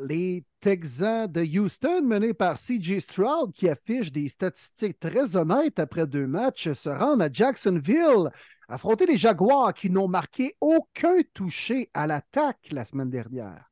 Les 0.00 0.44
Texans 0.60 1.26
de 1.30 1.42
Houston, 1.42 2.02
menés 2.02 2.34
par 2.34 2.58
CJ 2.58 3.00
Stroud, 3.00 3.52
qui 3.52 3.68
affiche 3.68 4.12
des 4.12 4.28
statistiques 4.28 4.98
très 4.98 5.36
honnêtes 5.36 5.78
après 5.78 6.06
deux 6.06 6.26
matchs, 6.26 6.72
se 6.72 6.88
rendent 6.88 7.22
à 7.22 7.30
Jacksonville, 7.32 8.30
affronter 8.68 9.06
les 9.06 9.16
Jaguars 9.16 9.74
qui 9.74 9.90
n'ont 9.90 10.08
marqué 10.08 10.54
aucun 10.60 11.16
touché 11.34 11.90
à 11.94 12.06
l'attaque 12.06 12.68
la 12.70 12.84
semaine 12.84 13.10
dernière. 13.10 13.64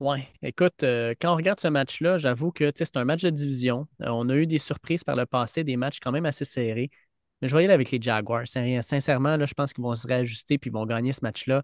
Ouais, 0.00 0.28
écoute, 0.42 0.82
euh, 0.82 1.14
quand 1.20 1.32
on 1.32 1.36
regarde 1.36 1.60
ce 1.60 1.68
match-là, 1.68 2.18
j'avoue 2.18 2.50
que 2.50 2.72
c'est 2.74 2.96
un 2.96 3.04
match 3.04 3.22
de 3.22 3.30
division. 3.30 3.86
Euh, 4.02 4.08
on 4.08 4.28
a 4.28 4.36
eu 4.36 4.46
des 4.46 4.58
surprises 4.58 5.04
par 5.04 5.16
le 5.16 5.24
passé, 5.24 5.64
des 5.64 5.76
matchs 5.76 6.00
quand 6.00 6.12
même 6.12 6.26
assez 6.26 6.44
serrés. 6.44 6.90
Mais 7.40 7.48
je 7.48 7.56
aller 7.56 7.68
avec 7.70 7.90
les 7.90 8.00
Jaguars. 8.00 8.46
Sin- 8.46 8.82
Sincèrement, 8.82 9.44
je 9.44 9.54
pense 9.54 9.72
qu'ils 9.72 9.84
vont 9.84 9.94
se 9.94 10.06
réajuster 10.06 10.58
puis 10.58 10.70
ils 10.70 10.72
vont 10.72 10.86
gagner 10.86 11.12
ce 11.12 11.20
match-là. 11.22 11.62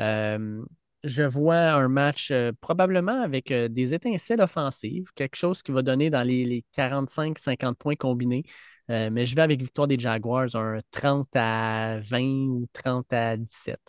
Euh, 0.00 0.62
je 1.04 1.22
vois 1.22 1.72
un 1.72 1.88
match 1.88 2.30
euh, 2.30 2.52
probablement 2.60 3.20
avec 3.22 3.50
euh, 3.50 3.68
des 3.68 3.94
étincelles 3.94 4.40
offensives, 4.40 5.06
quelque 5.14 5.36
chose 5.36 5.62
qui 5.62 5.72
va 5.72 5.82
donner 5.82 6.10
dans 6.10 6.22
les, 6.22 6.44
les 6.44 6.64
45-50 6.72 7.74
points 7.74 7.96
combinés. 7.96 8.44
Euh, 8.90 9.10
mais 9.10 9.26
je 9.26 9.34
vais 9.34 9.42
avec 9.42 9.60
victoire 9.60 9.88
des 9.88 9.98
Jaguars, 9.98 10.54
un 10.54 10.80
30 10.90 11.28
à 11.34 11.98
20 12.00 12.20
ou 12.48 12.66
30 12.72 13.12
à 13.12 13.36
17. 13.36 13.80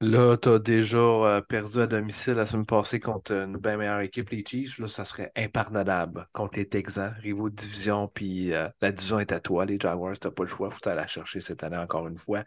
Là, 0.00 0.36
tu 0.36 0.48
as 0.48 0.58
déjà 0.58 1.40
perdu 1.48 1.78
à 1.78 1.86
domicile 1.86 2.34
la 2.34 2.44
semaine 2.44 2.66
passée 2.66 2.98
contre 2.98 3.30
une 3.30 3.56
bien 3.56 3.76
meilleure 3.76 4.00
équipe, 4.00 4.30
les 4.30 4.44
Chiefs. 4.44 4.80
Là, 4.80 4.88
ça 4.88 5.04
serait 5.04 5.30
impardonnable 5.36 6.26
contre 6.32 6.58
les 6.58 6.68
Texans, 6.68 7.14
rivaux 7.20 7.50
de 7.50 7.54
division, 7.54 8.08
puis 8.08 8.48
la 8.48 8.92
division 8.92 9.20
est 9.20 9.30
à 9.30 9.38
toi. 9.38 9.64
Les 9.64 9.78
Jaguars, 9.78 10.18
tu 10.18 10.28
pas 10.28 10.42
le 10.42 10.48
choix. 10.48 10.72
faut 10.72 10.88
aller 10.88 10.96
la 10.96 11.06
chercher 11.06 11.40
cette 11.40 11.62
année 11.62 11.76
encore 11.76 12.08
une 12.08 12.18
fois. 12.18 12.42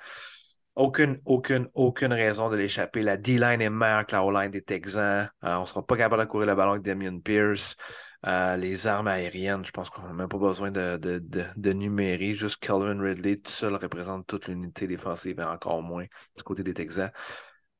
Aucune, 0.75 1.21
aucune, 1.25 1.69
aucune 1.73 2.11
raison 2.11 2.49
de 2.49 2.57
l'échapper. 2.57 3.01
La 3.01 3.15
D-line 3.15 3.61
est 3.61 3.69
meilleure 3.69 4.05
que 4.05 4.11
la 4.13 4.23
O-line 4.25 4.51
des 4.51 4.61
Texans. 4.61 5.29
Euh, 5.43 5.55
on 5.55 5.61
ne 5.61 5.65
sera 5.65 5.85
pas 5.85 5.95
capable 5.95 6.23
de 6.23 6.27
courir 6.27 6.47
le 6.47 6.55
ballon 6.55 6.71
avec 6.71 6.83
Damien 6.83 7.17
Pierce. 7.19 7.77
Euh, 8.25 8.57
les 8.57 8.85
armes 8.87 9.07
aériennes, 9.07 9.63
je 9.63 9.71
pense 9.71 9.89
qu'on 9.89 10.01
n'a 10.03 10.13
même 10.13 10.27
pas 10.27 10.37
besoin 10.37 10.71
de, 10.71 10.97
de, 10.97 11.19
de. 11.19 12.33
Juste 12.33 12.57
Calvin 12.59 12.99
Ridley, 12.99 13.37
tout 13.37 13.51
seul 13.51 13.75
représente 13.75 14.27
toute 14.27 14.47
l'unité 14.47 14.87
défensive 14.87 15.39
et 15.39 15.43
encore 15.43 15.81
moins 15.81 16.05
du 16.35 16.43
côté 16.43 16.61
des 16.63 16.73
Texans. 16.73 17.11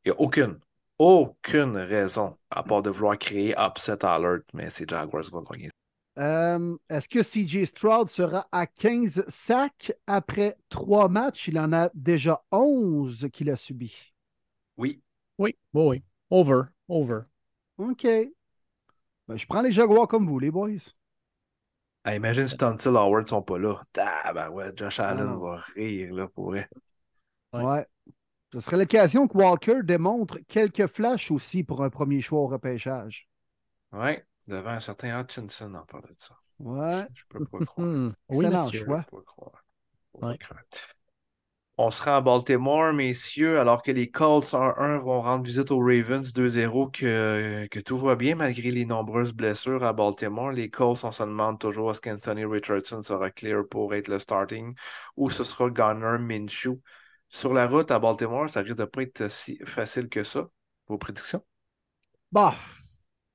Il 0.06 0.11
n'y 0.11 0.17
a 0.17 0.22
aucune, 0.22 0.59
aucune 0.99 1.77
raison 1.77 2.38
à 2.49 2.64
part 2.64 2.82
de 2.82 2.91
vouloir 2.91 3.17
créer 3.17 3.56
upset 3.57 4.06
alert, 4.06 4.43
mais 4.53 4.69
c'est 4.69 4.90
Jaguars 4.90 5.24
vont. 5.32 5.43
Euh, 6.17 6.77
Est-ce 6.89 7.09
que 7.09 7.23
CJ 7.23 7.65
Stroud 7.65 8.09
sera 8.09 8.47
à 8.51 8.67
15 8.67 9.25
sacs 9.27 9.91
après 10.07 10.57
trois 10.69 11.09
matchs? 11.09 11.49
Il 11.49 11.59
en 11.59 11.73
a 11.73 11.89
déjà 11.93 12.41
11 12.51 13.27
qu'il 13.33 13.49
a 13.49 13.57
subi. 13.57 13.93
Oui. 14.77 15.01
Oui, 15.37 15.57
oui, 15.73 15.83
oui. 15.83 16.03
Over, 16.29 16.63
over. 16.87 17.21
OK. 17.77 18.03
Ben, 19.27 19.35
je 19.35 19.45
prends 19.45 19.61
les 19.61 19.71
Jaguars 19.71 20.07
comme 20.07 20.27
vous, 20.27 20.39
les 20.39 20.51
boys. 20.51 20.93
Imagine 22.05 22.47
si 22.47 22.55
Tunsil 22.55 22.95
Howard 22.95 23.27
sont 23.27 23.41
pas 23.41 23.57
là. 23.57 23.81
Ah, 23.97 24.31
ben 24.31 24.49
ouais, 24.51 24.71
Josh 24.75 24.99
Allen 24.99 25.39
va 25.39 25.57
rire 25.75 26.13
là 26.13 26.27
pour 26.27 26.51
vrai. 26.51 26.67
Ouais. 27.53 27.63
Ouais. 27.63 27.85
Ce 28.53 28.59
serait 28.59 28.77
l'occasion 28.77 29.27
que 29.27 29.37
Walker 29.37 29.81
démontre 29.83 30.37
quelques 30.47 30.87
flashs 30.87 31.31
aussi 31.31 31.63
pour 31.63 31.83
un 31.83 31.89
premier 31.89 32.21
choix 32.21 32.39
au 32.39 32.47
repêchage. 32.47 33.27
Ouais, 33.91 34.23
devant 34.48 34.72
un 34.72 34.80
certain 34.80 35.19
Hutchinson 35.22 35.74
en 35.75 35.85
parlant 35.85 36.07
de 36.09 36.15
ça. 36.19 36.35
Ouais. 36.59 37.06
Je 37.14 37.24
peux 37.30 37.41
pas 37.41 37.61
croire. 37.61 37.88
Hmm. 37.88 38.11
Oui, 38.30 38.45
Excellent 38.45 38.49
monsieur. 38.49 38.85
choix. 38.85 39.06
Je 39.06 39.09
peux 39.11 39.17
pas 39.17 39.24
croire. 39.25 39.65
Pas 40.14 40.22
Ouais. 40.22 40.38
croire. 40.40 40.61
On 41.77 41.90
sera 41.90 42.17
à 42.17 42.22
Baltimore, 42.22 42.93
messieurs, 42.93 43.59
alors 43.59 43.83
que 43.83 43.91
les 43.91 44.09
Colts 44.09 44.53
1-1 44.53 44.98
vont 44.99 45.19
rendre 45.22 45.43
visite 45.43 45.72
aux 45.72 45.80
Ravens 45.80 46.32
2-0, 46.33 46.88
que, 46.90 47.67
que 47.69 47.80
tout 47.82 47.98
va 47.98 48.15
bien 48.15 48.35
malgré 48.35 48.72
les 48.72 48.85
nombreuses 48.85 49.33
blessures 49.33 49.83
à 49.83 49.91
Baltimore. 49.91 50.51
Les 50.51 50.69
Colts, 50.69 51.03
on 51.03 51.11
se 51.11 51.24
demande 51.24 51.59
toujours 51.59 51.91
est-ce 51.91 51.99
qu'Anthony 51.99 52.45
Richardson 52.45 53.03
sera 53.03 53.30
clear 53.30 53.67
pour 53.69 53.93
être 53.93 54.07
le 54.07 54.19
starting 54.19 54.74
ou 55.17 55.30
ce 55.30 55.43
sera 55.43 55.69
Gunnar 55.69 56.19
Minshew. 56.19 56.80
Sur 57.30 57.53
la 57.53 57.67
route 57.67 57.91
à 57.91 57.99
Baltimore, 57.99 58.49
ça 58.49 58.61
risque 58.61 58.77
de 58.77 58.85
pas 58.85 59.01
être 59.01 59.30
si 59.30 59.57
facile 59.65 60.07
que 60.07 60.24
ça. 60.24 60.48
Vos 60.88 60.98
prédictions? 60.98 61.43
Bah, 62.32 62.56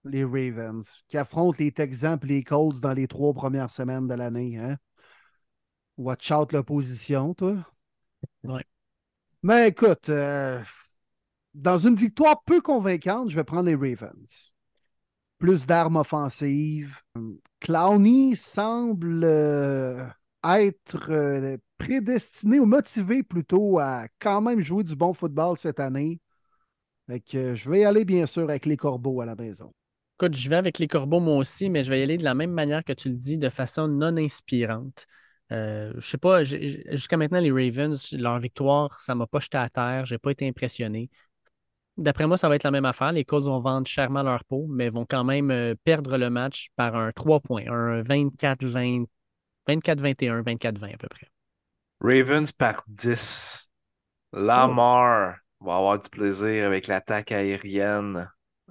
les 0.05 0.25
Ravens 0.25 1.03
qui 1.09 1.19
affrontent 1.19 1.57
les 1.59 1.73
Texans 1.73 2.19
et 2.23 2.27
les 2.27 2.43
Colts 2.43 2.81
dans 2.81 2.93
les 2.93 3.09
trois 3.09 3.33
premières 3.33 3.70
semaines 3.70 4.07
de 4.07 4.15
l'année. 4.15 4.59
Hein? 4.59 4.77
Watch 5.97 6.31
out 6.31 6.53
l'opposition, 6.53 7.35
toi. 7.35 7.57
Ouais. 8.45 8.65
Mais 9.43 9.69
écoute, 9.69 10.09
euh, 10.09 10.62
dans 11.55 11.79
une 11.79 11.95
victoire 11.95 12.43
peu 12.45 12.61
convaincante, 12.61 13.31
je 13.31 13.37
vais 13.37 13.45
prendre 13.45 13.69
les 13.69 13.75
Ravens. 13.75 14.53
Plus 15.39 15.67
d'armes 15.67 15.97
offensives. 15.97 17.01
Clowney 17.61 18.37
semble 18.37 19.25
euh, 19.25 20.07
être 20.45 21.11
euh, 21.11 21.57
prédestiné 21.79 22.61
ou 22.61 22.67
motivé 22.67 23.23
plutôt 23.23 23.79
à 23.79 24.07
quand 24.19 24.43
même 24.43 24.61
jouer 24.61 24.85
du 24.85 24.97
bon 24.97 25.15
football 25.15 25.57
cette 25.57 25.81
année. 25.81 26.20
Fait 27.07 27.20
que 27.20 27.55
je 27.55 27.70
vais 27.70 27.81
y 27.81 27.85
aller 27.85 28.05
bien 28.05 28.27
sûr 28.27 28.43
avec 28.43 28.67
les 28.67 28.77
Corbeaux 28.77 29.20
à 29.20 29.27
la 29.27 29.35
maison. 29.35 29.73
Écoute, 30.21 30.37
je 30.37 30.51
vais 30.51 30.57
avec 30.57 30.79
les 30.79 30.87
corbeaux 30.87 31.19
moi 31.19 31.37
aussi, 31.37 31.71
mais 31.71 31.83
je 31.83 31.89
vais 31.89 32.01
y 32.01 32.03
aller 32.03 32.19
de 32.19 32.25
la 32.25 32.35
même 32.35 32.51
manière 32.51 32.85
que 32.85 32.93
tu 32.93 33.09
le 33.09 33.15
dis, 33.15 33.39
de 33.39 33.49
façon 33.49 33.89
non 33.89 34.19
inspirante. 34.19 35.07
Euh, 35.51 35.95
je 35.97 36.07
sais 36.07 36.19
pas, 36.19 36.45
jusqu'à 36.45 37.17
maintenant, 37.17 37.41
les 37.41 37.51
Ravens, 37.51 38.13
leur 38.13 38.39
victoire, 38.39 39.01
ça 39.01 39.15
m'a 39.15 39.27
pas 39.27 39.41
jeté 39.41 39.57
à 39.57 39.71
terre, 39.71 40.05
j'ai 40.05 40.19
pas 40.19 40.31
été 40.33 40.47
impressionné. 40.47 41.09
D'après 41.97 42.27
moi, 42.27 42.37
ça 42.37 42.51
va 42.51 42.57
être 42.57 42.65
la 42.65 42.71
même 42.71 42.85
affaire. 42.85 43.13
Les 43.13 43.25
Colts 43.25 43.47
vont 43.47 43.61
vendre 43.61 43.87
chèrement 43.87 44.23
leur 44.23 44.45
peau, 44.45 44.67
mais 44.69 44.91
vont 44.91 45.07
quand 45.09 45.25
même 45.25 45.51
euh, 45.51 45.75
perdre 45.85 46.19
le 46.19 46.29
match 46.29 46.69
par 46.77 46.97
un 46.97 47.13
3 47.13 47.41
points, 47.41 47.65
un 47.69 48.03
24-20, 48.03 49.07
24-21, 49.67 50.43
24-20 50.43 50.93
à 50.93 50.99
peu 50.99 51.09
près. 51.09 51.29
Ravens 52.03 52.53
par 52.53 52.83
10. 52.89 53.73
Lamar 54.35 55.39
va 55.63 55.77
avoir 55.77 55.99
du 55.99 56.11
plaisir 56.11 56.67
avec 56.67 56.89
l'attaque 56.89 57.33
aérienne. 57.33 58.31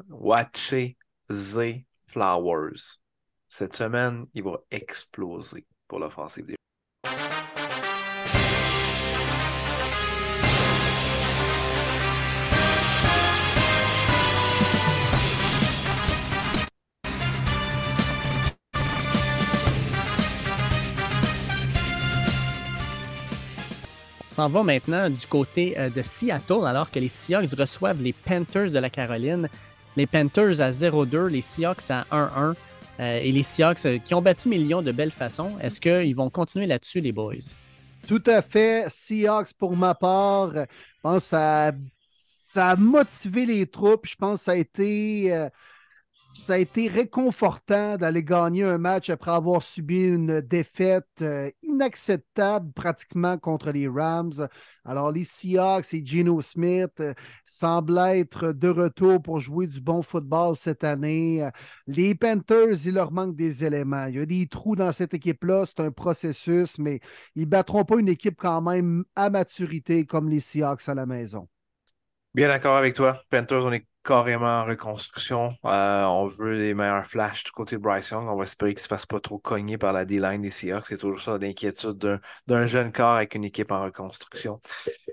Watchez 0.10 0.96
Z 1.32 1.84
Flowers. 2.08 2.98
Cette 3.48 3.76
semaine, 3.76 4.26
il 4.34 4.44
va 4.44 4.62
exploser 4.72 5.66
pour 5.88 6.00
l'offensive 6.00 6.46
des 6.46 6.56
On 24.24 24.42
s'en 24.42 24.48
va 24.48 24.64
maintenant 24.64 25.10
du 25.10 25.28
côté 25.28 25.78
euh, 25.78 25.90
de 25.90 26.02
Seattle, 26.02 26.66
alors 26.66 26.90
que 26.90 27.00
les 27.00 27.10
Seahawks 27.10 27.54
reçoivent 27.58 28.02
les 28.02 28.14
Panthers 28.14 28.72
de 28.72 28.80
la 28.80 28.90
Caroline. 28.90 29.50
Les 29.96 30.08
Panthers 30.08 30.62
à 30.62 30.72
0-2, 30.72 31.28
les 31.28 31.42
Seahawks 31.42 31.90
à 31.90 32.06
1-1. 32.12 32.56
euh, 33.00 33.20
et 33.22 33.32
les 33.32 33.44
Seahawks 33.44 33.86
euh, 33.86 34.00
qui 34.00 34.14
ont 34.14 34.22
battu 34.22 34.50
Millions 34.50 34.82
de 34.82 34.92
belle 34.92 35.12
façon. 35.12 35.58
Est-ce 35.60 35.80
qu'ils 35.82 36.16
vont 36.16 36.30
continuer 36.30 36.68
là-dessus, 36.68 37.00
les 37.02 37.12
boys? 37.12 37.36
Tout 38.08 38.24
à 38.26 38.42
fait. 38.42 38.86
Seahawks, 38.90 39.54
pour 39.58 39.76
ma 39.78 39.96
part, 39.96 40.54
je 40.56 40.66
pense 41.02 41.24
que 41.24 41.30
ça, 41.30 41.72
ça 42.08 42.70
a 42.72 42.76
motivé 42.76 43.46
les 43.46 43.68
troupes. 43.68 44.08
Je 44.08 44.16
pense 44.16 44.40
que 44.40 44.46
ça 44.46 44.52
a 44.54 44.56
été, 44.56 45.34
euh, 45.34 45.50
ça 46.40 46.54
a 46.54 46.58
été 46.58 46.88
réconfortant 46.88 47.98
d'aller 47.98 48.24
gagner 48.24 48.64
un 48.64 48.78
match 48.78 49.10
après 49.10 49.32
avoir 49.32 49.62
subi 49.62 50.04
une 50.04 50.42
défaite 50.42 51.06
euh, 51.22 51.52
inacceptable 51.64 52.72
pratiquement 52.72 53.38
contre 53.38 53.72
les 53.72 53.88
Rams. 53.88 54.48
Alors, 54.86 55.12
les 55.12 55.26
Seahawks 55.26 55.94
et 55.94 56.06
Geno 56.06 56.42
Smith 56.42 57.00
euh, 57.02 57.14
semblent 57.46 58.00
être 58.00 58.54
de 58.54 58.70
retour 58.70 59.22
pour 59.22 59.40
jouer 59.40 59.68
du 59.68 59.82
bon 59.82 60.02
football 60.02 60.56
cette 60.56 60.84
année. 60.84 61.48
Les 61.88 62.16
Panthers, 62.16 62.86
il 62.86 62.94
leur 62.94 63.12
manque 63.12 63.36
des 63.36 63.66
éléments. 63.66 64.06
Il 64.08 64.16
y 64.16 64.20
a 64.20 64.26
des 64.26 64.48
trous 64.48 64.76
dans 64.76 64.92
cette 64.92 65.14
équipe-là. 65.14 65.66
C'est 65.66 65.82
un 65.82 65.92
processus, 65.92 66.80
mais 66.80 67.02
ils 67.36 67.44
ne 67.44 67.50
battront 67.50 67.84
pas 67.84 68.00
une 68.00 68.10
équipe 68.10 68.38
quand 68.38 68.62
même 68.62 69.04
à 69.16 69.30
maturité 69.30 70.06
comme 70.06 70.30
les 70.30 70.40
Seahawks 70.40 70.88
à 70.88 70.96
la 70.96 71.06
maison. 71.06 71.48
Bien 72.36 72.48
d'accord 72.48 72.78
avec 72.78 72.94
toi. 72.94 73.20
Panthers, 73.32 73.66
on 73.66 73.72
est 73.72 73.88
carrément 74.04 74.62
en 74.62 74.66
reconstruction. 74.66 75.52
Euh, 75.66 76.04
on 76.06 76.28
veut 76.28 76.54
les 76.58 76.74
meilleurs 76.74 77.06
flashs 77.06 77.44
du 77.44 77.52
côté 77.52 77.76
de 77.76 77.82
Bryce 77.82 78.10
Young. 78.10 78.28
On 78.28 78.36
va 78.36 78.44
espérer 78.44 78.74
qu'il 78.74 78.82
ne 78.82 78.84
se 78.84 78.88
fasse 78.88 79.06
pas 79.08 79.20
trop 79.20 79.40
cogner 79.40 79.78
par 79.78 79.94
la 79.94 80.06
D-line 80.06 80.42
des 80.42 80.52
Seahawks. 80.52 80.86
C'est 80.90 80.98
toujours 80.98 81.20
ça 81.20 81.38
l'inquiétude 81.40 82.20
d'un, 82.48 82.66
jeune 82.68 82.92
corps 82.92 83.16
avec 83.16 83.34
une 83.34 83.44
équipe 83.46 83.72
en 83.72 83.84
reconstruction. 83.84 84.62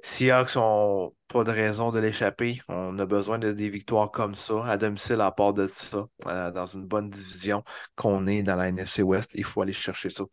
Seahawks 0.02 0.56
n'ont 0.56 1.14
pas 1.28 1.42
de 1.42 1.50
raison 1.50 1.90
de 1.90 1.98
l'échapper. 2.00 2.60
On 2.68 2.98
a 2.98 3.06
besoin 3.06 3.38
de 3.38 3.52
des 3.52 3.70
victoires 3.70 4.10
comme 4.10 4.34
ça, 4.34 4.66
à 4.66 4.76
domicile 4.76 5.20
à 5.22 5.32
part 5.32 5.54
de 5.54 5.66
ça, 5.66 6.06
euh, 6.26 6.50
dans 6.50 6.66
une 6.66 6.84
bonne 6.86 7.08
division 7.08 7.64
qu'on 7.96 8.26
est 8.26 8.42
dans 8.42 8.56
la 8.56 8.68
NFC 8.68 9.02
West. 9.02 9.30
Il 9.34 9.44
faut 9.44 9.62
aller 9.62 9.72
chercher 9.72 10.10
ça. 10.10 10.24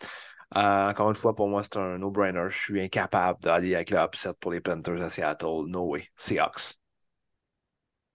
Euh, 0.56 0.90
encore 0.90 1.10
une 1.10 1.16
fois, 1.16 1.36
pour 1.36 1.48
moi, 1.50 1.64
c'est 1.64 1.78
un 1.78 1.98
no-brainer. 1.98 2.46
Je 2.50 2.58
suis 2.58 2.82
incapable 2.82 3.40
d'aller 3.42 3.76
avec 3.76 3.90
le 3.90 3.98
upset 3.98 4.34
pour 4.40 4.52
les 4.52 4.62
Panthers 4.62 5.02
à 5.02 5.10
Seattle. 5.10 5.66
No 5.68 5.84
way. 5.90 6.10
Seahawks. 6.16 6.78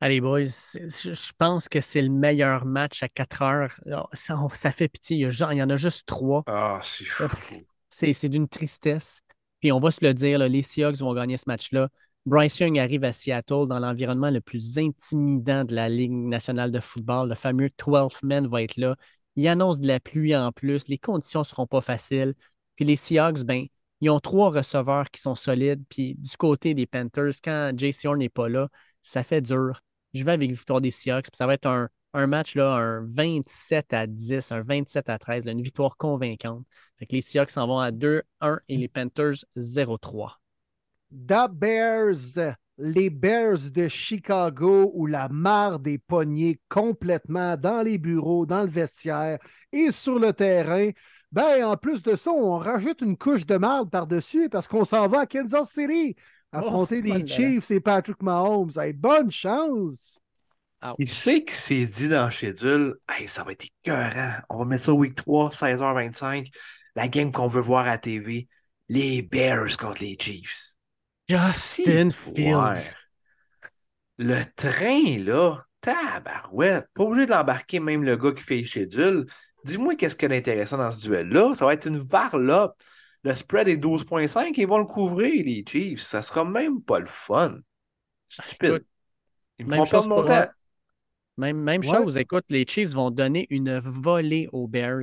Allez, 0.01 0.21
boys, 0.21 0.45
je 0.45 1.33
pense 1.39 1.69
que 1.69 1.81
c'est 1.81 2.03
le 2.03 2.09
meilleur 2.11 2.65
match 2.65 3.03
à 3.03 3.09
4 3.09 3.43
heures. 3.43 3.81
Oh, 3.91 4.05
Ça, 4.13 4.37
ça 4.55 4.71
fait 4.71 4.89
pitié. 4.89 5.17
Il 5.17 5.21
y, 5.21 5.25
a 5.25 5.31
genre- 5.31 5.53
il 5.53 5.57
y 5.59 5.63
en 5.63 5.71
a 5.71 5.77
juste 5.77 6.07
trois. 6.07 6.45
Ah, 6.47 6.81
c'est 6.83 7.05
fou. 7.05 7.29
C'est 7.91 8.13
c'est 8.13 8.29
d'une 8.29 8.49
tristesse. 8.49 9.23
Puis 9.61 9.73
on 9.73 9.81
va 9.81 9.91
se 9.91 10.05
le 10.05 10.15
dire, 10.15 10.39
là, 10.39 10.49
les 10.49 10.63
Seahawks 10.63 10.99
vont 10.99 11.15
gagner 11.15 11.37
ce 11.37 11.45
match-là. 11.49 11.89
Bryce 12.27 12.59
Young 12.61 12.79
arrive 12.79 13.05
à 13.05 13.13
Seattle 13.13 13.67
dans 13.67 13.79
l'environnement 13.79 14.31
le 14.31 14.41
plus 14.41 14.79
intimidant 14.79 15.65
de 15.65 15.75
la 15.75 15.89
Ligue 15.89 16.13
nationale 16.13 16.71
de 16.71 16.81
football. 16.81 17.29
Le 17.31 17.35
fameux 17.35 17.71
12 17.79 18.23
man 18.23 18.47
va 18.47 18.63
être 18.63 18.77
là. 18.77 18.95
Il 19.39 19.47
annonce 19.47 19.81
de 19.81 19.87
la 19.87 20.01
pluie 20.01 20.35
en 20.35 20.51
plus. 20.51 20.89
Les 20.89 20.99
conditions 20.99 21.41
ne 21.41 21.45
seront 21.45 21.69
pas 21.69 21.81
faciles. 21.81 22.35
Puis 22.75 22.85
les 22.85 22.97
Seahawks, 22.97 23.45
ben, 23.45 23.67
ils 24.01 24.11
ont 24.11 24.19
trois 24.19 24.51
receveurs 24.51 25.09
qui 25.13 25.21
sont 25.21 25.37
solides. 25.37 25.85
Puis 25.89 26.17
du 26.17 26.37
côté 26.37 26.75
des 26.75 26.87
Panthers, 26.87 27.35
quand 27.45 27.73
JC 27.77 28.07
Horn 28.07 28.19
n'est 28.19 28.29
pas 28.31 28.49
là, 28.49 28.69
ça 29.01 29.23
fait 29.23 29.41
dur. 29.41 29.81
Je 30.13 30.25
vais 30.25 30.33
avec 30.33 30.51
victoire 30.51 30.81
des 30.81 30.91
Seahawks. 30.91 31.27
Puis 31.31 31.37
ça 31.37 31.47
va 31.47 31.55
être 31.55 31.67
un, 31.67 32.27
match, 32.27 32.57
là, 32.57 32.75
un 32.75 33.05
27 33.07 33.93
à 33.93 34.09
10, 34.09 34.51
un 34.51 34.63
27 34.63 35.09
à 35.09 35.21
13, 35.21 35.45
là, 35.45 35.53
une 35.53 35.63
victoire 35.63 35.97
convaincante. 35.97 36.67
Fait 36.97 37.07
que 37.07 37.15
les 37.15 37.23
Seahawks 37.23 37.51
s'en 37.51 37.69
vont 37.69 37.79
à 37.79 37.93
2-1 37.93 38.59
et 38.69 38.77
les 38.77 38.89
Panthers 38.89 39.45
0-3. 39.57 40.41
The 41.13 41.49
Bears, 41.49 42.57
les 42.79 43.11
Bears 43.11 43.71
de 43.73 43.89
Chicago 43.89 44.91
où 44.95 45.07
la 45.07 45.29
mare 45.29 45.79
des 45.81 45.99
poignets 45.99 46.61
complètement 46.69 47.57
dans 47.57 47.83
les 47.83 47.99
bureaux, 47.99 48.47
dans 48.47 48.63
le 48.63 48.69
vestiaire 48.71 49.39
et 49.73 49.91
sur 49.91 50.19
le 50.19 50.33
terrain. 50.33 50.91
Ben, 51.33 51.65
en 51.65 51.77
plus 51.77 52.03
de 52.03 52.17
ça, 52.17 52.31
on 52.31 52.57
rajoute 52.59 53.03
une 53.03 53.17
couche 53.19 53.45
de 53.45 53.57
marde 53.57 53.91
par-dessus 53.91 54.49
parce 54.49 54.67
qu'on 54.67 54.85
s'en 54.85 55.09
va 55.09 55.21
à 55.21 55.27
Kansas 55.27 55.71
City 55.71 56.17
affronter 56.53 57.01
Oh, 57.01 57.03
les 57.03 57.11
voilà. 57.11 57.27
Chiefs 57.27 57.71
et 57.71 57.81
Patrick 57.81 58.23
Mahomes. 58.23 58.71
Hey, 58.77 58.93
bonne 58.93 59.31
chance! 59.31 60.21
Il 60.99 61.09
sait 61.09 61.45
qu'il 61.45 61.55
s'est 61.55 61.87
dit 61.87 62.09
dans 62.09 62.27
le 62.27 62.31
schedule, 62.31 62.97
hey, 63.09 63.27
ça 63.29 63.43
va 63.45 63.53
être 63.53 63.67
écœurant. 63.67 64.33
On 64.49 64.59
va 64.59 64.65
mettre 64.65 64.85
ça 64.85 64.93
week 64.93 65.15
3, 65.15 65.51
16h25. 65.53 66.51
La 66.95 67.09
game 67.09 67.33
qu'on 67.33 67.49
veut 67.49 67.61
voir 67.61 67.87
à 67.89 67.99
TV, 67.99 68.49
les 68.89 69.23
Bears 69.23 69.77
contre 69.77 70.03
les 70.03 70.17
Chiefs. 70.19 70.68
Justin 71.29 72.11
Si, 72.11 72.15
Fields. 72.35 72.95
le 74.19 74.43
train, 74.57 75.19
là, 75.25 75.65
tabarouette, 75.81 76.87
pas 76.95 77.05
obligé 77.05 77.27
de 77.27 77.31
l'embarquer 77.33 77.81
même 77.81 78.03
le 78.05 78.17
gars 78.17 78.33
qui 78.33 78.43
fait 78.43 78.57
les 78.57 78.65
schedules. 78.65 79.27
Dis-moi 79.65 79.97
qu'est-ce 79.97 80.15
qu'il 80.17 80.31
y 80.31 80.33
a 80.35 80.37
d'intéressant 80.37 80.79
dans 80.79 80.91
ce 80.91 81.01
duel-là. 81.01 81.55
Ça 81.55 81.65
va 81.67 81.75
être 81.75 81.87
une 81.87 81.99
varlope. 81.99 82.75
Le 83.25 83.35
spread 83.35 83.69
est 83.69 83.77
12.5, 83.77 84.57
ils 84.57 84.67
vont 84.67 84.79
le 84.79 84.85
couvrir, 84.85 85.45
les 85.45 85.65
Chiefs. 85.67 86.01
Ça 86.01 86.23
sera 86.23 86.45
même 86.45 86.81
pas 86.83 86.99
le 87.01 87.07
fun. 87.07 87.59
Stupide. 88.29 88.85
Ils 89.59 89.67
me 89.67 89.71
même 89.71 89.79
font 89.81 89.91
perdre 89.91 90.05
chose 90.05 90.09
mon 90.09 90.25
temps. 90.25 90.47
Même, 91.37 91.57
même 91.59 91.83
Ouais. 91.83 91.89
chose, 91.89 92.17
écoute, 92.17 92.45
les 92.49 92.65
Chiefs 92.67 92.91
vont 92.91 93.11
donner 93.11 93.47
une 93.51 93.79
volée 93.79 94.49
aux 94.53 94.67
Bears. 94.67 95.03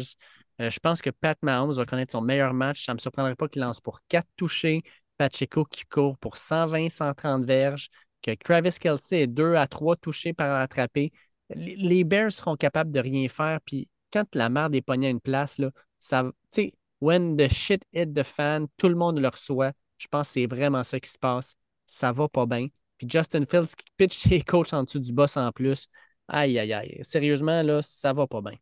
Euh, 0.61 0.69
je 0.69 0.79
pense 0.79 1.01
que 1.01 1.09
Pat 1.09 1.37
Mahomes 1.41 1.73
va 1.73 1.85
connaître 1.85 2.13
son 2.13 2.21
meilleur 2.21 2.53
match. 2.53 2.85
Ça 2.85 2.93
ne 2.93 2.95
me 2.95 2.99
surprendrait 2.99 3.35
pas 3.35 3.47
qu'il 3.47 3.61
lance 3.61 3.81
pour 3.81 3.99
4 4.07 4.27
touchés. 4.37 4.83
Pacheco 5.17 5.65
qui 5.65 5.85
court 5.85 6.17
pour 6.17 6.37
120, 6.37 6.89
130 6.89 7.45
verges. 7.45 7.89
Que 8.21 8.31
Travis 8.35 8.77
Kelsey 8.79 9.21
ait 9.21 9.27
2 9.27 9.55
à 9.55 9.67
3 9.67 9.95
touchés 9.97 10.33
par 10.33 10.59
attraper. 10.59 11.11
Les, 11.49 12.03
Bears 12.03 12.31
seront 12.31 12.55
capables 12.55 12.91
de 12.91 12.99
rien 12.99 13.27
faire. 13.27 13.59
Puis 13.65 13.87
quand 14.11 14.25
la 14.33 14.49
merde 14.49 14.73
est 14.75 14.81
pognée 14.81 15.07
à 15.07 15.09
une 15.11 15.21
place, 15.21 15.59
là, 15.59 15.69
ça, 15.99 16.23
tu 16.51 16.61
sais, 16.61 16.73
when 17.01 17.37
the 17.37 17.47
shit 17.47 17.83
hit 17.93 18.13
the 18.13 18.23
fan, 18.23 18.67
tout 18.77 18.89
le 18.89 18.95
monde 18.95 19.19
le 19.19 19.27
reçoit. 19.27 19.73
Je 19.97 20.07
pense 20.07 20.29
que 20.29 20.33
c'est 20.33 20.47
vraiment 20.47 20.83
ça 20.83 20.99
qui 20.99 21.09
se 21.09 21.19
passe. 21.19 21.55
Ça 21.85 22.11
va 22.11 22.27
pas 22.27 22.45
bien. 22.45 22.67
Puis 22.97 23.07
Justin 23.09 23.45
Fields 23.45 23.75
qui 23.77 23.85
pitch 23.97 24.17
ses 24.17 24.41
coachs 24.41 24.73
en 24.73 24.83
dessous 24.83 24.99
du 24.99 25.13
boss 25.13 25.37
en 25.37 25.51
plus. 25.51 25.87
Aïe, 26.27 26.57
aïe, 26.57 26.73
aïe. 26.73 26.99
Sérieusement, 27.03 27.61
là, 27.61 27.81
ça 27.81 28.13
va 28.13 28.27
pas 28.27 28.41
bien. 28.41 28.57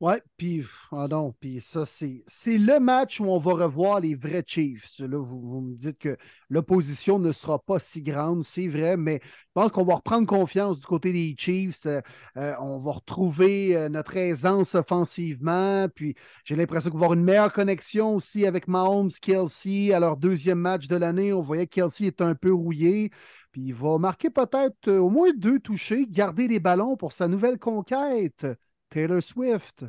Ouais, 0.00 0.20
puis, 0.36 0.64
ah 0.92 1.06
non, 1.08 1.32
puis 1.40 1.60
ça, 1.62 1.86
c'est 1.86 2.58
le 2.58 2.78
match 2.78 3.20
où 3.20 3.24
on 3.24 3.38
va 3.38 3.52
revoir 3.52 4.00
les 4.00 4.14
vrais 4.14 4.42
Chiefs. 4.46 4.98
Là, 4.98 5.18
vous, 5.18 5.60
me 5.62 5.74
dites 5.76 5.98
que 5.98 6.16
l'opposition 6.50 7.18
ne 7.18 7.32
sera 7.32 7.58
pas 7.58 7.78
si 7.78 8.02
grande, 8.02 8.44
c'est 8.44 8.68
vrai, 8.68 8.96
mais 8.98 9.20
je 9.22 9.52
pense 9.54 9.70
qu'on 9.70 9.84
va 9.84 9.94
reprendre 9.94 10.26
confiance 10.26 10.78
du 10.78 10.84
côté 10.84 11.12
des 11.12 11.34
Chiefs. 11.38 11.86
Euh, 11.86 12.02
euh, 12.36 12.54
on 12.60 12.80
va 12.80 12.92
retrouver 12.92 13.76
euh, 13.76 13.88
notre 13.88 14.16
aisance 14.16 14.74
offensivement, 14.74 15.88
puis 15.94 16.14
j'ai 16.44 16.56
l'impression 16.56 16.90
qu'on 16.90 16.98
va 16.98 17.06
avoir 17.06 17.18
une 17.18 17.24
meilleure 17.24 17.52
connexion 17.52 18.16
aussi 18.16 18.46
avec 18.46 18.68
Mahomes, 18.68 19.10
Kelsey. 19.22 19.92
À 19.94 20.00
leur 20.00 20.16
deuxième 20.18 20.58
match 20.58 20.86
de 20.86 20.96
l'année, 20.96 21.32
on 21.32 21.40
voyait 21.40 21.66
que 21.66 21.76
Kelsey 21.76 22.08
est 22.08 22.20
un 22.20 22.34
peu 22.34 22.52
rouillé. 22.52 23.10
Puis 23.52 23.62
il 23.62 23.74
va 23.74 23.96
marquer 23.98 24.28
peut-être 24.28 24.90
au 24.90 25.08
moins 25.08 25.30
deux 25.34 25.60
touchés, 25.60 26.06
garder 26.06 26.48
les 26.48 26.58
ballons 26.60 26.96
pour 26.96 27.12
sa 27.12 27.28
nouvelle 27.28 27.58
conquête, 27.58 28.44
Taylor 28.90 29.22
Swift. 29.22 29.84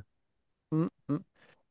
Hum, 0.72 0.90
hum. 1.10 1.24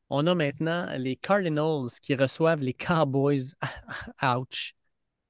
On 0.09 0.27
a 0.27 0.35
maintenant 0.35 0.87
les 0.97 1.15
Cardinals 1.15 1.89
qui 2.01 2.15
reçoivent 2.15 2.61
les 2.61 2.73
Cowboys. 2.73 3.55
Ouch. 4.21 4.75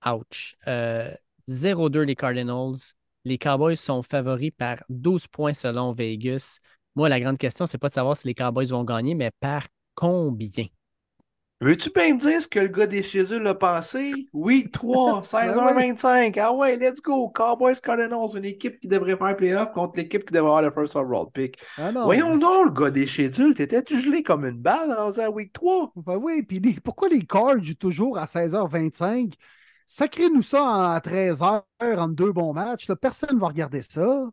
Ouch. 0.06 0.56
Euh, 0.67 1.14
0-2 1.48 2.01
les 2.01 2.15
Cardinals. 2.15 2.93
Les 3.24 3.38
Cowboys 3.38 3.75
sont 3.77 4.03
favoris 4.03 4.51
par 4.56 4.77
12 4.90 5.27
points 5.27 5.53
selon 5.53 5.91
Vegas. 5.91 6.59
Moi, 6.95 7.09
la 7.09 7.19
grande 7.19 7.38
question, 7.38 7.65
c'est 7.65 7.77
pas 7.77 7.90
de 7.90 7.93
savoir 7.93 8.17
si 8.17 8.27
les 8.27 8.35
Cowboys 8.35 8.67
vont 8.67 8.83
gagner, 8.83 9.15
mais 9.15 9.32
par 9.40 9.64
combien? 9.95 10.65
Veux-tu 11.61 11.90
bien 11.95 12.14
me 12.16 12.19
dire 12.19 12.42
ce 12.42 12.50
que 12.50 12.59
le 12.59 12.67
gars 12.67 12.85
des 12.85 13.01
schedules 13.01 13.48
a 13.48 13.56
pensé? 13.56 14.14
Week 14.34 14.72
3, 14.74 15.24
16h25. 15.24 16.38
Ah 16.38 16.51
ouais, 16.53 16.75
let's 16.77 17.01
go. 17.01 17.30
Cowboys 17.30 17.80
Cardinals, 17.82 18.35
une 18.35 18.43
équipe 18.45 18.77
qui 18.80 18.90
devrait 18.90 19.16
faire 19.17 19.35
playoff 19.38 19.72
contre 19.72 19.98
l'équipe 19.98 20.25
qui 20.25 20.34
devrait 20.34 20.50
avoir 20.50 20.61
le 20.61 20.72
first 20.72 20.95
overall 20.98 21.27
pick. 21.34 21.58
Ah 21.77 21.93
non. 21.93 22.03
Voyons 22.03 22.38
donc, 22.38 22.66
le 22.66 22.72
gars 22.72 22.92
des 22.92 23.08
schedules, 23.08 23.56
t'étais-tu 23.56 23.98
gelé 24.00 24.22
comme 24.22 24.45
une 24.45 24.58
balle 24.59 24.92
rendu 24.92 25.22
à 25.22 25.32
week 25.32 25.53
3? 25.53 25.93
Ben 25.95 26.17
oui, 26.17 26.43
puis 26.43 26.59
les- 26.59 26.80
pourquoi 26.82 27.08
les 27.08 27.25
Cards 27.25 27.64
jouent 27.64 27.74
toujours 27.75 28.17
à 28.17 28.25
16h25? 28.25 29.34
Sacrez-nous 29.88 30.42
ça 30.42 30.93
à 30.93 31.00
13h 31.00 31.64
entre 31.80 32.16
deux 32.16 32.34
bons 32.34 32.51
matchs. 32.53 32.90
là. 32.90 32.98
Personne 32.98 33.35
ne 33.35 33.40
va 33.40 33.48
regarder 33.48 33.82
ça. 33.82 34.30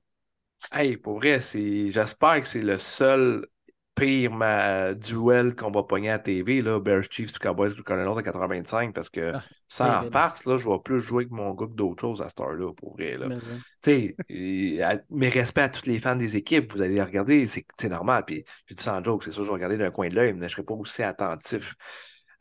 Hey, 0.73 0.97
pour 0.97 1.17
vrai, 1.18 1.41
j'espère 1.41 2.41
que 2.41 2.49
c'est 2.49 2.62
le 2.62 2.78
seul 2.78 3.47
pire 3.94 4.32
ma... 4.32 4.94
duel 4.94 5.54
qu'on 5.54 5.70
va 5.70 5.82
pogner 5.82 6.10
à 6.10 6.18
TV, 6.18 6.62
là, 6.62 6.80
Bears 6.80 7.04
Chiefs, 7.10 7.38
Cowboys, 7.38 7.74
Cardinals 7.84 8.18
à 8.18 8.22
80-25, 8.22 8.94
parce 8.94 9.10
que 9.10 9.32
Ah, 9.34 9.42
sans 9.68 9.84
en 9.84 9.88
terrible. 10.00 10.12
farce, 10.12 10.44
là, 10.46 10.56
je 10.58 10.68
vais 10.68 10.78
plus 10.84 11.00
jouer 11.00 11.24
avec 11.24 11.30
mon 11.32 11.52
gars 11.54 11.66
que 11.66 11.74
d'autres 11.74 12.00
choses 12.00 12.20
à 12.22 12.28
cette 12.28 12.40
heure-là, 12.40 12.72
pour 12.74 12.94
vrai. 12.94 13.16
Là. 13.18 13.28
Mais, 13.28 13.36
Tu 13.82 13.90
sais, 13.90 14.16
et 14.28 14.82
à- 14.82 15.00
mes 15.10 15.28
respects 15.28 15.58
à 15.58 15.68
tous 15.68 15.86
les 15.86 15.98
fans 15.98 16.16
des 16.16 16.36
équipes, 16.36 16.72
vous 16.72 16.82
allez 16.82 16.94
les 16.94 17.02
regarder, 17.02 17.46
c'est 17.46 17.88
normal. 17.88 18.24
Puis, 18.26 18.44
je 18.66 18.74
dis 18.74 18.82
sans 18.82 19.02
joke, 19.04 19.24
c'est 19.24 19.32
sûr, 19.32 19.42
je 19.44 19.48
vais 19.48 19.54
regarder 19.54 19.78
d'un 19.78 19.90
coin 19.90 20.08
de 20.08 20.14
l'œil, 20.14 20.32
mais 20.32 20.40
je 20.40 20.44
ne 20.44 20.48
serai 20.50 20.62
pas 20.64 20.74
aussi 20.74 21.02
attentif. 21.02 21.74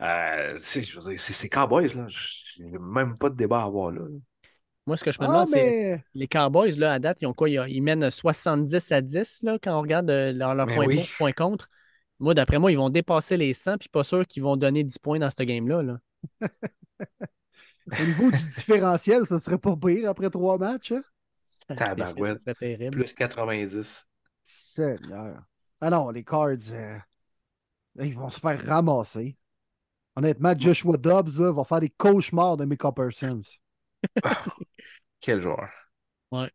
Euh, 0.01 0.55
tu 0.57 0.61
sais, 0.63 0.83
je 0.83 0.99
veux 0.99 1.09
dire, 1.11 1.21
c'est 1.21 1.33
c'est 1.33 1.49
Cowboys, 1.49 1.93
là. 1.95 2.05
J'ai 2.09 2.71
même 2.79 3.17
pas 3.17 3.29
de 3.29 3.35
débat 3.35 3.61
à 3.61 3.65
avoir 3.65 3.91
là. 3.91 4.01
là. 4.01 4.17
Moi, 4.87 4.97
ce 4.97 5.03
que 5.03 5.11
je 5.11 5.19
me 5.21 5.25
Ah, 5.25 5.27
demande, 5.27 5.47
c'est 5.47 6.03
les 6.13 6.27
Cowboys, 6.27 6.71
là, 6.77 6.93
à 6.93 6.99
date, 6.99 7.19
ils 7.21 7.27
ont 7.27 7.33
quoi? 7.33 7.49
Ils, 7.49 7.63
ils 7.69 7.81
mènent 7.81 8.09
70 8.09 8.91
à 8.91 9.01
10 9.01 9.43
là, 9.43 9.57
quand 9.61 9.77
on 9.77 9.81
regarde 9.81 10.09
euh, 10.09 10.31
leur, 10.33 10.55
leur 10.55 10.65
Mais 10.67 10.75
point 10.75 10.85
oui. 10.87 10.95
pour, 10.97 11.05
point 11.17 11.31
contre. 11.33 11.69
Moi, 12.19 12.33
d'après 12.33 12.59
moi, 12.59 12.71
ils 12.71 12.77
vont 12.77 12.89
dépasser 12.89 13.37
les 13.37 13.53
100, 13.53 13.77
puis 13.77 13.89
pas 13.89 14.03
sûr 14.03 14.25
qu'ils 14.27 14.43
vont 14.43 14.55
donner 14.57 14.83
10 14.83 14.97
points 14.99 15.19
dans 15.19 15.29
ce 15.29 15.43
game-là. 15.43 15.81
Là. 15.83 15.99
au 17.99 18.03
niveau 18.05 18.31
du 18.31 18.37
différentiel, 18.37 19.25
ce 19.25 19.37
serait 19.37 19.57
pas 19.57 19.75
pire 19.75 20.09
après 20.09 20.29
trois 20.29 20.57
matchs. 20.57 20.91
hein? 20.93 21.03
Tabarouette. 21.75 22.39
Ça 22.39 22.53
serait 22.53 22.55
terrible. 22.55 22.91
Plus 22.91 23.13
90. 23.13 24.07
Seigneur. 24.43 25.43
Ah 25.79 25.89
non, 25.89 26.09
les 26.09 26.23
Cards, 26.23 26.71
euh, 26.71 26.97
ils 27.99 28.15
vont 28.15 28.29
se 28.29 28.39
faire 28.39 28.63
ramasser. 28.65 29.37
Honnêtement, 30.15 30.53
Joshua 30.57 30.97
Dobbs 30.97 31.39
là, 31.39 31.51
va 31.51 31.63
faire 31.63 31.79
des 31.79 31.89
cauchemars 31.89 32.57
de 32.57 32.65
Micah 32.65 32.91
Quel 35.21 35.41
joueur. 35.41 35.69
Ouais. 36.31 36.51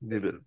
Débile. 0.00 0.40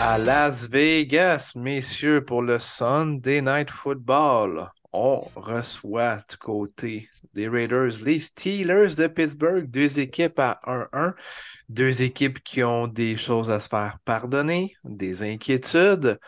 À 0.00 0.18
Las 0.18 0.68
Vegas, 0.68 1.52
messieurs, 1.56 2.22
pour 2.22 2.42
le 2.42 2.58
Sunday 2.58 3.40
Night 3.40 3.70
Football, 3.70 4.68
on 4.94 5.28
reçoit 5.34 6.18
du 6.30 6.36
côté 6.36 7.08
des 7.34 7.48
Raiders 7.48 8.04
les 8.04 8.20
Steelers 8.20 8.94
de 8.96 9.08
Pittsburgh, 9.08 9.68
deux 9.68 9.98
équipes 9.98 10.38
à 10.38 10.60
1-1, 10.64 11.14
deux 11.68 12.02
équipes 12.02 12.42
qui 12.42 12.62
ont 12.62 12.86
des 12.86 13.16
choses 13.16 13.50
à 13.50 13.58
se 13.58 13.68
faire 13.68 13.98
pardonner, 14.04 14.72
des 14.84 15.22
inquiétudes. 15.24 16.18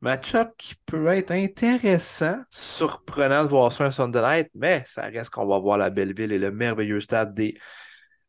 Match-up 0.00 0.50
qui 0.58 0.74
peut 0.86 1.06
être 1.08 1.30
intéressant, 1.30 2.36
surprenant 2.50 3.44
de 3.44 3.50
voir 3.50 3.70
ça 3.70 3.84
un 3.84 3.90
Sunday 3.92 4.20
Night, 4.20 4.48
mais 4.54 4.82
ça 4.86 5.02
reste 5.02 5.30
qu'on 5.30 5.46
va 5.46 5.58
voir 5.58 5.78
la 5.78 5.90
belle 5.90 6.14
ville 6.14 6.32
et 6.32 6.38
le 6.38 6.50
merveilleux 6.50 7.00
stade 7.00 7.34
des 7.34 7.56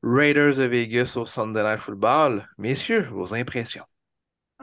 Raiders 0.03 0.58
de 0.58 0.64
Vegas 0.64 1.14
au 1.16 1.26
Sunday 1.26 1.64
Night 1.64 1.80
Football. 1.80 2.48
Messieurs, 2.58 3.08
vos 3.10 3.34
impressions? 3.34 3.91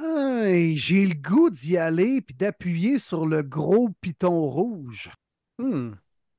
J'ai 0.01 1.07
le 1.07 1.15
goût 1.15 1.51
d'y 1.51 1.77
aller 1.77 2.21
puis 2.21 2.35
d'appuyer 2.35 2.99
sur 2.99 3.27
le 3.27 3.43
gros 3.43 3.91
piton 4.01 4.49
rouge. 4.49 5.11
Hmm. 5.59 5.93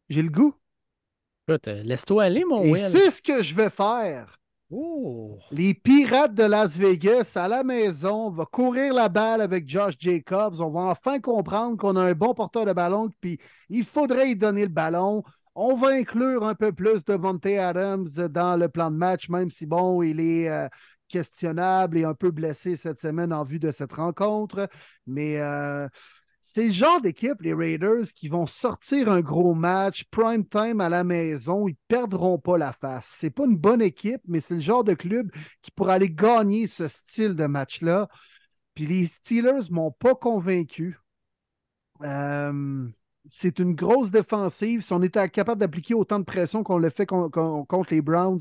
J'ai 0.10 0.22
le 0.22 0.30
goût. 0.30 0.54
Écoute, 1.48 1.68
euh, 1.68 1.84
laisse-toi 1.84 2.24
aller, 2.24 2.46
mon 2.46 2.64
Et 2.64 2.76
c'est 2.76 3.12
ce 3.12 3.22
que 3.22 3.44
je 3.44 3.56
vais 3.56 3.70
faire. 3.70 4.40
Oh. 4.72 5.40
Les 5.52 5.74
Pirates 5.74 6.36
de 6.36 6.44
Las 6.44 6.78
Vegas 6.78 7.34
à 7.36 7.48
la 7.48 7.64
maison, 7.64 8.28
on 8.28 8.32
va 8.32 8.46
courir 8.46 8.94
la 8.94 9.10
balle 9.10 9.42
avec 9.42 9.68
Josh 9.68 9.96
Jacobs. 9.98 10.62
On 10.62 10.70
va 10.70 10.82
enfin 10.82 11.20
comprendre 11.20 11.76
qu'on 11.76 11.96
a 11.96 12.02
un 12.02 12.14
bon 12.14 12.36
porteur 12.36 12.66
de 12.66 12.74
ballon, 12.74 13.10
puis 13.20 13.40
il 13.70 13.84
faudrait 13.84 14.30
y 14.30 14.36
donner 14.36 14.62
le 14.62 14.70
ballon. 14.70 15.24
On 15.56 15.76
va 15.76 15.90
inclure 15.90 16.46
un 16.46 16.54
peu 16.54 16.72
plus 16.72 17.04
de 17.04 17.16
Monte 17.16 17.48
Adams 17.48 18.08
dans 18.30 18.56
le 18.56 18.70
plan 18.70 18.92
de 18.92 18.96
match, 18.96 19.28
même 19.30 19.50
si, 19.50 19.66
bon, 19.66 20.04
il 20.04 20.20
est 20.20 20.50
euh, 20.50 20.68
questionnable 21.10 21.98
et 21.98 22.06
un 22.06 22.14
peu 22.14 22.32
blessé 22.32 22.78
cette 22.78 23.02
semaine 23.02 23.34
en 23.34 23.44
vue 23.44 23.60
de 23.60 23.72
cette 23.72 23.94
rencontre. 23.94 24.70
Mais 25.08 25.40
euh, 25.40 25.88
c'est 26.40 26.68
le 26.68 26.72
genre 26.72 27.02
d'équipe, 27.02 27.42
les 27.42 27.54
Raiders, 27.54 28.06
qui 28.16 28.30
vont 28.30 28.46
sortir 28.46 29.12
un 29.12 29.22
gros 29.22 29.54
match, 29.54 30.06
prime 30.10 30.46
time 30.46 30.80
à 30.80 30.88
la 30.88 31.04
maison. 31.04 31.68
Ils 31.68 31.76
perdront 31.90 32.40
pas 32.40 32.58
la 32.58 32.72
face. 32.72 33.14
C'est 33.14 33.30
pas 33.30 33.46
une 33.46 33.58
bonne 33.58 33.82
équipe, 33.82 34.22
mais 34.28 34.40
c'est 34.40 34.56
le 34.56 34.62
genre 34.62 34.86
de 34.86 34.94
club 34.94 35.32
qui 35.62 35.72
pourra 35.72 35.96
aller 35.96 36.10
gagner 36.10 36.68
ce 36.68 36.88
style 36.88 37.36
de 37.36 37.46
match-là. 37.46 38.08
Puis 38.74 38.86
les 38.86 39.06
Steelers 39.06 39.70
m'ont 39.70 39.92
pas 39.92 40.16
convaincu. 40.16 40.98
Euh, 42.04 42.88
c'est 43.26 43.60
une 43.60 43.76
grosse 43.76 44.12
défensive. 44.12 44.82
Si 44.82 44.94
on 44.94 45.02
était 45.04 45.28
capable 45.30 45.60
d'appliquer 45.60 45.94
autant 45.94 46.20
de 46.20 46.24
pression 46.24 46.64
qu'on 46.64 46.78
le 46.78 46.90
fait 46.90 47.06
con- 47.06 47.30
con- 47.30 47.66
contre 47.66 47.94
les 47.94 48.02
Browns, 48.02 48.40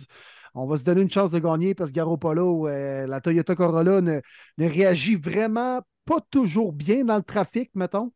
on 0.55 0.67
va 0.67 0.77
se 0.78 0.85
donner 0.85 1.02
une 1.02 1.10
chance 1.10 1.31
de 1.31 1.39
gagner 1.39 1.75
parce 1.75 1.91
que 1.91 1.97
Garoppolo, 1.97 2.68
euh, 2.68 3.07
la 3.07 3.20
Toyota 3.20 3.55
Corolla, 3.55 4.01
ne, 4.01 4.20
réagit 4.59 5.17
vraiment 5.17 5.81
pas 6.05 6.20
toujours 6.31 6.73
bien 6.73 7.05
dans 7.05 7.17
le 7.17 7.23
trafic, 7.23 7.70
mettons. 7.75 8.12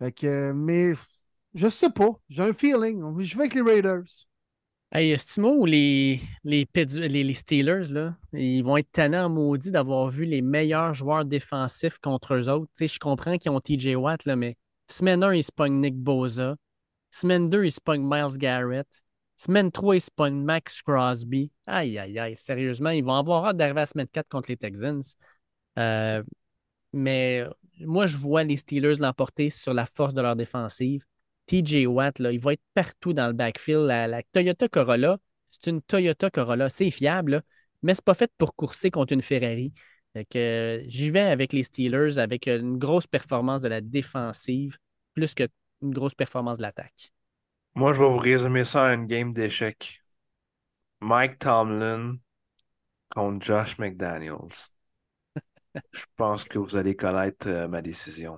Mais 0.00 0.94
je 1.54 1.68
sais 1.68 1.90
pas. 1.90 2.10
J'ai 2.28 2.42
un 2.42 2.52
feeling. 2.52 3.20
Je 3.20 3.36
vais 3.36 3.42
avec 3.42 3.54
les 3.54 3.62
Raiders. 3.62 4.26
Hey, 4.92 5.10
estimo 5.10 5.56
où 5.56 5.66
les, 5.66 6.20
les, 6.44 6.68
les, 6.72 7.34
Steelers, 7.34 7.90
là, 7.90 8.16
ils 8.32 8.62
vont 8.62 8.76
être 8.76 8.92
tannants 8.92 9.24
en 9.24 9.28
maudit 9.28 9.72
d'avoir 9.72 10.08
vu 10.08 10.24
les 10.24 10.40
meilleurs 10.40 10.94
joueurs 10.94 11.24
défensifs 11.24 11.98
contre 11.98 12.34
eux 12.34 12.48
autres. 12.48 12.70
Je 12.78 12.98
comprends 13.00 13.36
qu'ils 13.36 13.50
ont 13.50 13.60
TJ 13.60 13.96
Watt, 13.96 14.24
là, 14.24 14.36
mais 14.36 14.56
semaine 14.88 15.24
1, 15.24 15.34
ils 15.34 15.42
se 15.42 15.50
Nick 15.68 15.96
Boza. 15.96 16.54
Semaine 17.10 17.50
2, 17.50 17.64
ils 17.64 17.72
se 17.72 17.80
Miles 17.88 18.38
Garrett. 18.38 19.03
Semaine 19.36 19.72
3, 19.72 19.96
ils 19.96 20.00
se 20.00 20.10
pognent 20.10 20.42
Max 20.42 20.82
Crosby. 20.82 21.50
Aïe, 21.66 21.98
aïe, 21.98 22.18
aïe, 22.18 22.36
sérieusement, 22.36 22.90
ils 22.90 23.04
vont 23.04 23.16
avoir 23.16 23.46
hâte 23.46 23.56
d'arriver 23.56 23.80
à 23.80 23.86
semaine 23.86 24.06
4 24.08 24.28
contre 24.28 24.50
les 24.50 24.56
Texans. 24.56 25.02
Euh, 25.78 26.22
mais 26.92 27.44
moi, 27.80 28.06
je 28.06 28.16
vois 28.16 28.44
les 28.44 28.56
Steelers 28.56 29.00
l'emporter 29.00 29.50
sur 29.50 29.74
la 29.74 29.86
force 29.86 30.14
de 30.14 30.22
leur 30.22 30.36
défensive. 30.36 31.04
TJ 31.46 31.86
Watt, 31.86 32.18
là, 32.20 32.32
il 32.32 32.40
va 32.40 32.54
être 32.54 32.62
partout 32.74 33.12
dans 33.12 33.26
le 33.26 33.32
backfield. 33.32 33.86
La, 33.86 34.22
Toyota 34.22 34.68
Corolla, 34.68 35.18
c'est 35.46 35.66
une 35.70 35.82
Toyota 35.82 36.30
Corolla. 36.30 36.68
C'est 36.68 36.90
fiable, 36.90 37.32
là, 37.32 37.42
mais 37.82 37.94
c'est 37.94 38.04
pas 38.04 38.14
fait 38.14 38.30
pour 38.38 38.54
courser 38.54 38.90
contre 38.90 39.12
une 39.12 39.22
Ferrari. 39.22 39.72
Euh, 40.36 40.82
j'y 40.86 41.10
vais 41.10 41.20
avec 41.20 41.52
les 41.52 41.64
Steelers 41.64 42.18
avec 42.18 42.46
une 42.46 42.78
grosse 42.78 43.06
performance 43.08 43.62
de 43.62 43.68
la 43.68 43.80
défensive 43.80 44.78
plus 45.12 45.34
qu'une 45.34 45.48
grosse 45.82 46.14
performance 46.14 46.58
de 46.58 46.62
l'attaque. 46.62 47.12
Moi, 47.76 47.92
je 47.92 48.00
vais 48.02 48.08
vous 48.08 48.16
résumer 48.18 48.64
ça 48.64 48.86
à 48.86 48.94
une 48.94 49.06
game 49.06 49.32
d'échecs. 49.32 50.02
Mike 51.00 51.38
Tomlin 51.38 52.18
contre 53.10 53.44
Josh 53.46 53.78
McDaniels. 53.78 54.70
Je 55.92 56.04
pense 56.16 56.44
que 56.44 56.58
vous 56.58 56.76
allez 56.76 56.94
connaître 56.94 57.48
euh, 57.48 57.66
ma 57.68 57.80
décision. 57.80 58.36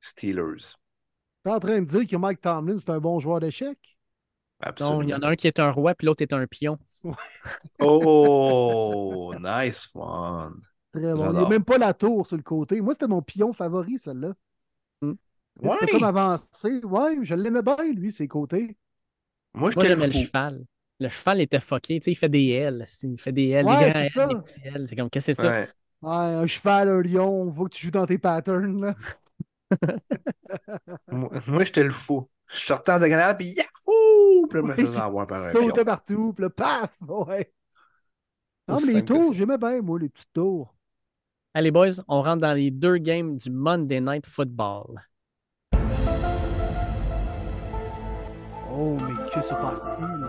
Steelers. 0.00 0.76
T'es 1.44 1.50
en 1.50 1.60
train 1.60 1.80
de 1.80 1.86
dire 1.86 2.06
que 2.06 2.16
Mike 2.16 2.40
Tomlin, 2.42 2.76
c'est 2.78 2.90
un 2.90 3.00
bon 3.00 3.18
joueur 3.20 3.40
d'échecs? 3.40 3.98
Non, 4.80 5.02
il 5.02 5.10
y 5.10 5.14
en 5.14 5.20
Absolument. 5.20 5.22
a 5.22 5.28
un 5.28 5.36
qui 5.36 5.46
est 5.48 5.60
un 5.60 5.70
roi, 5.70 5.94
puis 5.94 6.06
l'autre 6.06 6.22
est 6.22 6.32
un 6.34 6.46
pion. 6.46 6.78
Oh, 7.80 9.32
nice 9.38 9.88
one. 9.94 10.60
Très 10.92 11.14
bon. 11.14 11.32
Il 11.32 11.36
n'y 11.38 11.44
a 11.44 11.46
même 11.46 11.64
pas 11.64 11.78
la 11.78 11.94
tour 11.94 12.26
sur 12.26 12.36
le 12.36 12.42
côté. 12.42 12.80
Moi, 12.80 12.94
c'était 12.94 13.06
mon 13.06 13.22
pion 13.22 13.52
favori, 13.52 13.98
celle-là. 13.98 14.32
Ouais. 15.62 15.76
comme 15.90 16.04
avancer. 16.04 16.80
Ouais, 16.84 17.18
je 17.22 17.34
l'aimais 17.34 17.62
bien, 17.62 17.76
lui, 17.92 18.12
ses 18.12 18.28
côtés. 18.28 18.76
Moi, 19.54 19.70
Moi, 19.70 19.70
j'étais 19.70 19.94
le 19.94 20.12
cheval. 20.12 20.64
Le 21.00 21.08
cheval 21.08 21.40
était 21.40 21.60
fucké. 21.60 22.00
Tu 22.00 22.04
sais, 22.04 22.12
il 22.12 22.14
fait 22.14 22.28
des 22.28 22.48
L. 22.50 22.86
Il 23.02 23.20
fait 23.20 23.32
des 23.32 23.48
L, 23.50 23.66
Ouais, 23.66 23.92
c'est 23.92 23.98
L, 24.00 24.10
ça. 24.10 24.26
des 24.26 24.34
petits 24.36 24.60
L. 24.64 24.86
C'est 24.88 24.96
comme, 24.96 25.10
qu'est-ce 25.10 25.26
que 25.28 25.32
c'est 25.34 25.42
ça? 25.42 25.50
Ouais. 25.50 25.68
Ouais, 26.02 26.34
un 26.34 26.46
cheval, 26.46 26.88
un 26.88 27.02
lion, 27.02 27.42
on 27.42 27.48
voit 27.48 27.68
que 27.68 27.74
tu 27.74 27.86
joues 27.86 27.90
dans 27.90 28.06
tes 28.06 28.18
patterns. 28.18 28.80
Là. 28.80 28.94
Moi, 31.10 31.30
moi, 31.46 31.64
j'étais 31.64 31.82
le 31.82 31.90
fou. 31.90 32.28
Je 32.48 32.58
sortais 32.58 32.92
en 32.92 32.98
diagonale, 32.98 33.36
puis 33.36 33.48
yahoo! 33.48 34.46
Puis 34.48 34.60
là, 34.60 34.64
je 34.76 34.82
me 34.82 34.86
faisais 34.86 35.00
avoir 35.00 35.26
par 35.26 35.42
un. 35.42 35.52
Sautait 35.52 35.84
partout, 35.84 36.32
puis 36.32 36.42
là, 36.44 36.50
paf! 36.50 36.96
Ouais. 37.00 37.52
Non, 38.68 38.78
mais 38.86 38.92
les 38.94 39.04
tours, 39.04 39.32
j'aimais 39.32 39.58
bien, 39.58 39.80
moi, 39.82 39.98
les 39.98 40.08
petites 40.08 40.32
tours. 40.32 40.74
Allez, 41.54 41.70
boys, 41.70 41.88
on 42.08 42.22
rentre 42.22 42.42
dans 42.42 42.52
les 42.52 42.70
deux 42.70 42.98
games 42.98 43.36
du 43.36 43.50
Monday 43.50 44.00
Night 44.00 44.26
Football. 44.26 45.00
Oh, 48.78 48.96
mais 49.00 49.30
que 49.30 49.40
se 49.42 49.54
passe-t-il? 49.54 50.26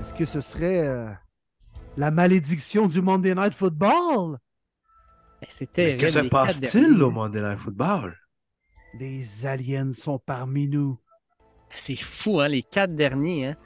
Est-ce 0.00 0.14
que 0.14 0.24
ce 0.26 0.40
serait 0.40 0.86
euh, 0.86 1.08
la 1.96 2.10
malédiction 2.10 2.86
du 2.88 3.00
Monday 3.00 3.34
Night 3.34 3.54
Football? 3.54 4.38
Ben, 5.40 5.48
Mais 5.60 5.66
terrible. 5.66 6.00
que 6.00 6.08
se 6.08 6.18
passe-t-il 6.20 7.02
au 7.02 7.10
Monday 7.10 7.40
Night 7.40 7.58
Football? 7.58 8.16
Les 8.98 9.46
aliens 9.46 9.92
sont 9.92 10.18
parmi 10.18 10.68
nous. 10.68 10.98
C'est 11.74 11.96
fou, 11.96 12.40
hein, 12.40 12.48
les 12.48 12.62
quatre 12.62 12.94
derniers. 12.94 13.46
hein. 13.48 13.56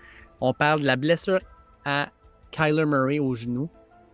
On 0.40 0.52
parle 0.54 0.82
de 0.82 0.86
la 0.86 0.96
blessure 0.96 1.40
à 1.84 2.10
Kyler 2.50 2.84
Murray 2.86 3.18
au 3.18 3.34
genou. 3.34 3.68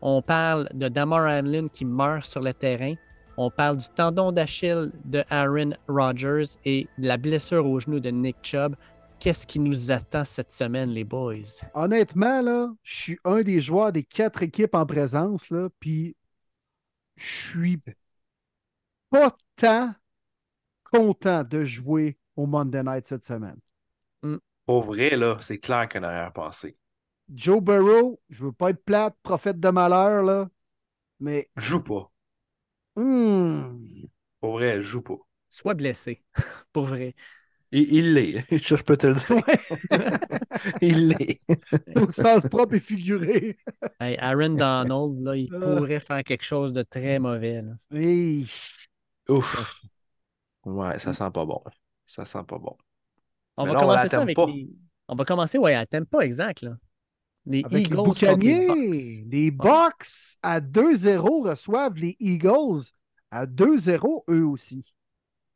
On 0.04 0.20
parle 0.20 0.68
de 0.74 0.88
Damar 0.88 1.28
Hamlin 1.28 1.68
qui 1.68 1.84
meurt 1.84 2.24
sur 2.24 2.40
le 2.40 2.52
terrain. 2.52 2.94
On 3.36 3.50
parle 3.50 3.76
du 3.76 3.88
tendon 3.88 4.32
d'Achille 4.32 4.90
de 5.04 5.24
Aaron 5.30 5.70
Rodgers 5.86 6.58
et 6.64 6.88
de 6.98 7.06
la 7.06 7.16
blessure 7.16 7.64
au 7.64 7.78
genou 7.78 8.00
de 8.00 8.10
Nick 8.10 8.36
Chubb. 8.42 8.74
Qu'est-ce 9.20 9.46
qui 9.46 9.60
nous 9.60 9.92
attend 9.92 10.24
cette 10.24 10.52
semaine, 10.52 10.90
les 10.90 11.04
boys? 11.04 11.62
Honnêtement, 11.74 12.42
là, 12.42 12.74
je 12.82 12.96
suis 12.96 13.18
un 13.24 13.42
des 13.42 13.60
joueurs 13.60 13.92
des 13.92 14.02
quatre 14.02 14.42
équipes 14.42 14.74
en 14.74 14.84
présence, 14.84 15.50
là, 15.50 15.68
puis 15.78 16.16
je 17.14 17.50
suis 17.52 17.78
pas 19.08 19.30
tant 19.54 19.94
content 20.82 21.44
de 21.44 21.64
jouer 21.64 22.18
au 22.34 22.46
Monday 22.46 22.82
Night 22.82 23.06
cette 23.06 23.24
semaine. 23.24 23.58
Pour 24.66 24.82
vrai, 24.82 25.16
là, 25.16 25.36
c'est 25.40 25.58
clair 25.58 25.88
qu'un 25.88 26.02
arrière-pensée. 26.02 26.76
Joe 27.34 27.60
Burrow, 27.60 28.20
je 28.28 28.44
veux 28.44 28.52
pas 28.52 28.70
être 28.70 28.84
plate, 28.84 29.16
prophète 29.24 29.58
de 29.60 29.68
malheur, 29.70 30.22
là, 30.22 30.48
mais 31.20 31.50
Joue 31.56 31.82
pas. 31.82 32.12
hmm, 32.96 34.06
Pour 34.40 34.52
vrai, 34.58 34.82
joue 34.82 35.00
pas. 35.02 35.16
Sois 35.48 35.74
blessé, 35.74 36.22
pour 36.72 36.84
vrai. 36.84 37.14
Il 37.72 38.14
l'est. 38.14 38.44
Je 38.50 38.76
peux 38.76 38.96
te 38.96 39.06
le 39.06 39.14
dire. 39.14 39.42
il 40.82 41.08
l'est. 41.08 41.40
au 41.96 42.10
sens 42.10 42.44
propre 42.46 42.74
et 42.74 42.80
figuré. 42.80 43.58
Hey, 44.00 44.16
Aaron 44.18 44.50
Donald, 44.56 45.24
là, 45.24 45.36
il 45.36 45.50
Ah. 45.54 45.58
pourrait 45.60 46.00
faire 46.00 46.22
quelque 46.24 46.44
chose 46.44 46.72
de 46.72 46.82
très 46.82 47.18
mauvais. 47.18 47.62
là. 47.62 47.72
Hey, 47.90 48.46
Ouf. 49.28 49.82
Ouais, 50.64 50.98
ça 50.98 51.14
sent 51.14 51.30
pas 51.32 51.44
bon. 51.46 51.62
Ça 52.06 52.24
sent 52.24 52.44
pas 52.48 52.58
bon. 52.58 52.76
On 53.56 53.64
Mais 53.64 53.70
va 53.70 53.74
là, 53.74 53.80
commencer 53.80 54.08
ça 54.08 54.20
avec 54.22 54.36
les... 54.46 54.70
On 55.08 55.14
va 55.14 55.24
commencer, 55.24 55.58
ouais, 55.58 55.74
à 55.74 55.86
Tempa, 55.86 56.20
exact. 56.24 56.62
Là. 56.62 56.76
Les 57.46 57.64
avec 57.64 57.90
Eagles 57.90 58.02
les 58.02 58.02
contre 58.02 58.34
les 58.34 58.36
Boucaniers, 58.36 58.66
Bucks. 58.66 59.24
les 59.24 59.50
Bucks 59.50 60.36
à 60.42 60.60
2-0 60.60 61.48
reçoivent 61.48 61.96
les 61.96 62.16
Eagles 62.20 62.82
à 63.30 63.46
2-0 63.46 64.24
eux 64.28 64.44
aussi. 64.46 64.84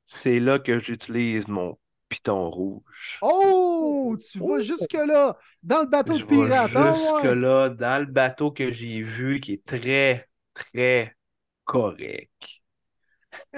C'est 0.07 0.41
là 0.41 0.59
que 0.59 0.79
j'utilise 0.79 1.49
mon 1.49 1.79
piton 2.09 2.49
rouge. 2.49 3.19
Oh, 3.21 4.17
tu 4.31 4.39
vas 4.41 4.61
jusque-là, 4.61 5.37
dans 5.63 5.81
le 5.83 5.87
bateau 5.89 6.19
Je 6.19 6.21
de 6.21 6.25
vais 6.25 6.47
pirate. 6.47 6.73
ah 6.75 6.93
ouais. 6.93 6.93
jusque-là 6.93 7.71
dans 7.71 8.01
le 8.01 8.07
bateau 8.07 8.51
que 8.51 8.73
j'ai 8.73 9.03
vu 9.03 9.41
qui 9.41 9.55
est 9.55 9.65
très, 9.65 10.29
très 10.55 11.17
correct. 11.65 12.63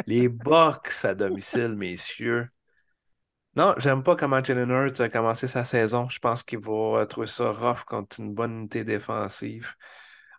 Les 0.06 0.28
Bucks 0.28 1.04
à 1.04 1.14
domicile, 1.14 1.76
messieurs. 1.76 2.48
Non, 3.58 3.74
j'aime 3.78 4.04
pas 4.04 4.14
comment 4.14 4.42
Jalen 4.42 4.70
Hurts 4.70 5.00
a 5.00 5.08
commencé 5.08 5.48
sa 5.48 5.64
saison. 5.64 6.08
Je 6.08 6.20
pense 6.20 6.44
qu'il 6.44 6.60
va 6.60 7.00
euh, 7.00 7.06
trouver 7.06 7.26
ça 7.26 7.50
rough 7.50 7.82
contre 7.84 8.20
une 8.20 8.32
bonne 8.32 8.52
unité 8.52 8.84
défensive. 8.84 9.74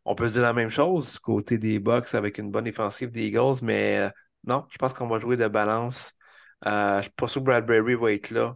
On 0.06 0.16
peut 0.16 0.30
se 0.30 0.34
dire 0.36 0.44
la 0.44 0.54
même 0.54 0.70
chose 0.70 1.20
côté 1.20 1.58
des 1.58 1.80
Bucks 1.80 2.16
avec 2.16 2.38
une 2.38 2.50
bonne 2.50 2.64
défensive 2.64 3.12
des 3.12 3.28
Eagles, 3.28 3.58
mais 3.62 3.98
euh, 3.98 4.10
non, 4.48 4.66
je 4.70 4.78
pense 4.78 4.94
qu'on 4.94 5.08
va 5.10 5.20
jouer 5.20 5.36
de 5.36 5.50
balance. 5.50 6.14
Euh, 6.66 7.00
je 7.00 7.04
suis 7.04 7.12
pas 7.12 7.28
sûr 7.28 7.42
que 7.42 7.48
Bradbury 7.48 7.96
va 7.96 8.14
être 8.14 8.30
là. 8.32 8.56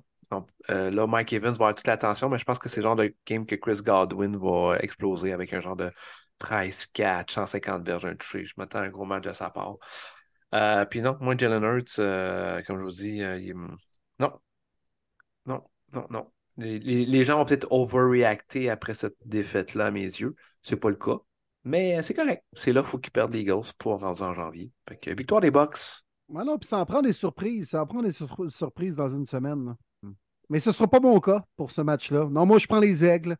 Là, 0.69 1.07
Mike 1.07 1.33
Evans 1.33 1.51
va 1.51 1.55
avoir 1.55 1.75
toute 1.75 1.87
l'attention, 1.87 2.29
mais 2.29 2.37
je 2.39 2.45
pense 2.45 2.57
que 2.57 2.69
c'est 2.69 2.79
le 2.79 2.87
genre 2.87 2.95
de 2.95 3.13
game 3.27 3.45
que 3.45 3.55
Chris 3.55 3.81
Godwin 3.83 4.37
va 4.37 4.77
exploser 4.79 5.33
avec 5.33 5.51
un 5.51 5.59
genre 5.59 5.75
de 5.75 5.91
13 6.37 6.85
catch, 6.87 7.33
150 7.33 7.85
verges, 7.85 8.05
un 8.05 8.15
touché. 8.15 8.45
Je 8.45 8.53
m'attends 8.55 8.79
à 8.79 8.83
un 8.83 8.89
gros 8.89 9.03
match 9.03 9.25
de 9.25 9.33
sa 9.33 9.49
part. 9.49 9.75
Puis 10.89 11.01
non, 11.01 11.17
moi, 11.19 11.35
Jalen 11.37 11.63
Hurts, 11.63 11.97
comme 12.65 12.79
je 12.79 12.83
vous 12.83 12.91
dis, 12.91 13.17
il 13.17 13.49
est- 13.49 13.53
non, 14.19 14.31
non, 15.45 15.63
non, 15.93 16.05
non. 16.09 16.27
Les, 16.57 16.77
les- 16.79 17.05
les 17.05 17.25
gens 17.25 17.37
vont 17.37 17.45
peut-être 17.45 17.71
overreacter 17.71 18.69
après 18.69 18.93
cette 18.93 19.17
défaite-là, 19.25 19.87
à 19.87 19.91
mes 19.91 20.01
yeux. 20.03 20.35
C'est 20.61 20.77
pas 20.77 20.89
le 20.89 20.95
cas. 20.95 21.17
Mais 21.63 21.97
euh, 21.97 22.01
c'est 22.01 22.13
correct. 22.13 22.43
C'est 22.53 22.73
là 22.73 22.81
qu'il 22.81 22.89
faut 22.89 22.99
qu'ils 22.99 23.11
perdent 23.11 23.33
les 23.33 23.41
Eagles 23.41 23.71
pour 23.77 23.99
rendre 23.99 24.21
en 24.21 24.33
janvier. 24.33 24.71
Fait 24.87 24.97
que, 24.97 25.09
victoire 25.15 25.41
des 25.41 25.49
Bucks. 25.51 25.77
Non, 26.29 26.57
puis 26.57 26.67
ça 26.67 26.77
en 26.79 26.85
prend 26.85 27.01
des 27.01 27.13
surprises. 27.13 27.69
Ça 27.69 27.81
en 27.81 27.87
prend 27.87 28.01
des 28.01 28.11
sur- 28.11 28.35
surprises 28.49 28.95
dans 28.95 29.09
une 29.09 29.25
semaine. 29.25 29.65
là. 29.65 29.75
Mais 30.49 30.59
ce 30.59 30.69
ne 30.69 30.73
sera 30.73 30.87
pas 30.87 30.99
mon 30.99 31.19
cas 31.19 31.43
pour 31.55 31.71
ce 31.71 31.81
match-là. 31.81 32.27
Non, 32.29 32.45
moi, 32.45 32.57
je 32.59 32.67
prends 32.67 32.79
les 32.79 33.03
aigles. 33.05 33.35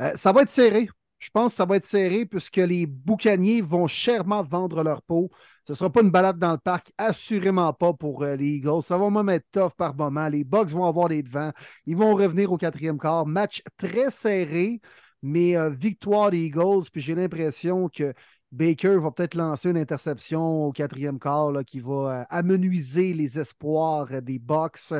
Euh, 0.00 0.12
ça 0.14 0.32
va 0.32 0.42
être 0.42 0.50
serré. 0.50 0.88
Je 1.18 1.30
pense 1.30 1.52
que 1.52 1.56
ça 1.56 1.64
va 1.64 1.76
être 1.76 1.86
serré 1.86 2.26
puisque 2.26 2.56
les 2.56 2.86
boucaniers 2.86 3.62
vont 3.62 3.86
chèrement 3.86 4.42
vendre 4.42 4.82
leur 4.82 5.00
peau. 5.02 5.30
Ce 5.66 5.72
ne 5.72 5.76
sera 5.76 5.90
pas 5.90 6.02
une 6.02 6.10
balade 6.10 6.38
dans 6.38 6.52
le 6.52 6.58
parc, 6.58 6.92
assurément 6.98 7.72
pas 7.72 7.94
pour 7.94 8.22
euh, 8.22 8.36
les 8.36 8.56
Eagles. 8.56 8.82
Ça 8.82 8.98
va 8.98 9.08
même 9.08 9.30
être 9.30 9.46
tough 9.50 9.72
par 9.76 9.94
moment. 9.94 10.28
Les 10.28 10.44
Bucks 10.44 10.68
vont 10.68 10.84
avoir 10.84 11.08
les 11.08 11.22
devants. 11.22 11.52
Ils 11.86 11.96
vont 11.96 12.14
revenir 12.14 12.52
au 12.52 12.58
quatrième 12.58 12.98
quart. 12.98 13.26
Match 13.26 13.62
très 13.78 14.10
serré, 14.10 14.80
mais 15.22 15.56
euh, 15.56 15.70
victoire 15.70 16.30
des 16.30 16.40
Eagles. 16.40 16.90
Puis 16.92 17.00
j'ai 17.00 17.14
l'impression 17.14 17.88
que 17.88 18.12
Baker 18.52 18.98
va 18.98 19.10
peut-être 19.10 19.34
lancer 19.34 19.70
une 19.70 19.78
interception 19.78 20.66
au 20.66 20.72
quatrième 20.72 21.18
quart 21.18 21.52
qui 21.66 21.80
va 21.80 21.92
euh, 21.92 22.24
amenuiser 22.28 23.14
les 23.14 23.38
espoirs 23.38 24.22
des 24.22 24.38
Bucks. 24.38 24.92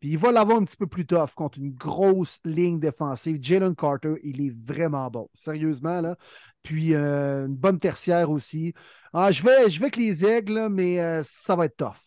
Puis 0.00 0.10
il 0.10 0.18
va 0.18 0.32
l'avoir 0.32 0.58
un 0.58 0.64
petit 0.64 0.76
peu 0.76 0.86
plus 0.86 1.06
tough 1.06 1.34
contre 1.36 1.58
une 1.58 1.72
grosse 1.72 2.38
ligne 2.44 2.80
défensive. 2.80 3.38
Jalen 3.40 3.76
Carter, 3.76 4.14
il 4.22 4.40
est 4.46 4.54
vraiment 4.58 5.10
bon. 5.10 5.28
Sérieusement, 5.34 6.00
là. 6.00 6.16
Puis 6.62 6.94
euh, 6.94 7.46
une 7.46 7.56
bonne 7.56 7.78
tertiaire 7.78 8.30
aussi. 8.30 8.72
Ah, 9.12 9.30
je, 9.30 9.42
vais, 9.42 9.68
je 9.68 9.78
vais 9.78 9.86
avec 9.86 9.96
les 9.96 10.24
aigles, 10.24 10.68
mais 10.70 11.00
euh, 11.00 11.22
ça 11.24 11.54
va 11.54 11.66
être 11.66 11.76
tough. 11.76 12.00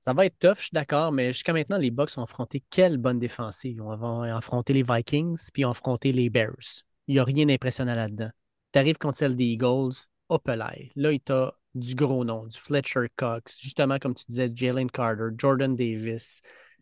Ça 0.00 0.14
va 0.14 0.24
être 0.24 0.38
tough, 0.38 0.56
je 0.56 0.62
suis 0.62 0.70
d'accord, 0.72 1.12
mais 1.12 1.34
jusqu'à 1.34 1.52
maintenant, 1.52 1.76
les 1.76 1.90
Bucks 1.90 2.16
ont 2.16 2.22
affronté 2.22 2.64
quelle 2.70 2.96
bonne 2.96 3.18
défensive? 3.18 3.76
Ils 3.76 3.82
ont 3.82 4.22
affronté 4.22 4.72
les 4.72 4.82
Vikings, 4.82 5.38
puis 5.52 5.66
ont 5.66 5.70
affronté 5.70 6.12
les 6.12 6.30
Bears. 6.30 6.84
Il 7.06 7.14
n'y 7.14 7.20
a 7.20 7.24
rien 7.24 7.44
d'impressionnant 7.44 7.94
là-dedans. 7.94 8.30
Tu 8.72 8.78
arrives 8.78 8.96
contre 8.96 9.18
celle 9.18 9.36
des 9.36 9.44
Eagles, 9.44 10.06
là. 10.30 10.70
Là, 10.96 11.12
il 11.12 11.20
t'a 11.20 11.54
du 11.74 11.94
gros 11.94 12.24
nom, 12.24 12.46
du 12.46 12.58
Fletcher 12.58 13.08
Cox, 13.16 13.60
justement, 13.60 13.98
comme 13.98 14.14
tu 14.14 14.24
disais, 14.28 14.50
Jalen 14.54 14.90
Carter, 14.90 15.28
Jordan 15.36 15.76
Davis, 15.76 16.40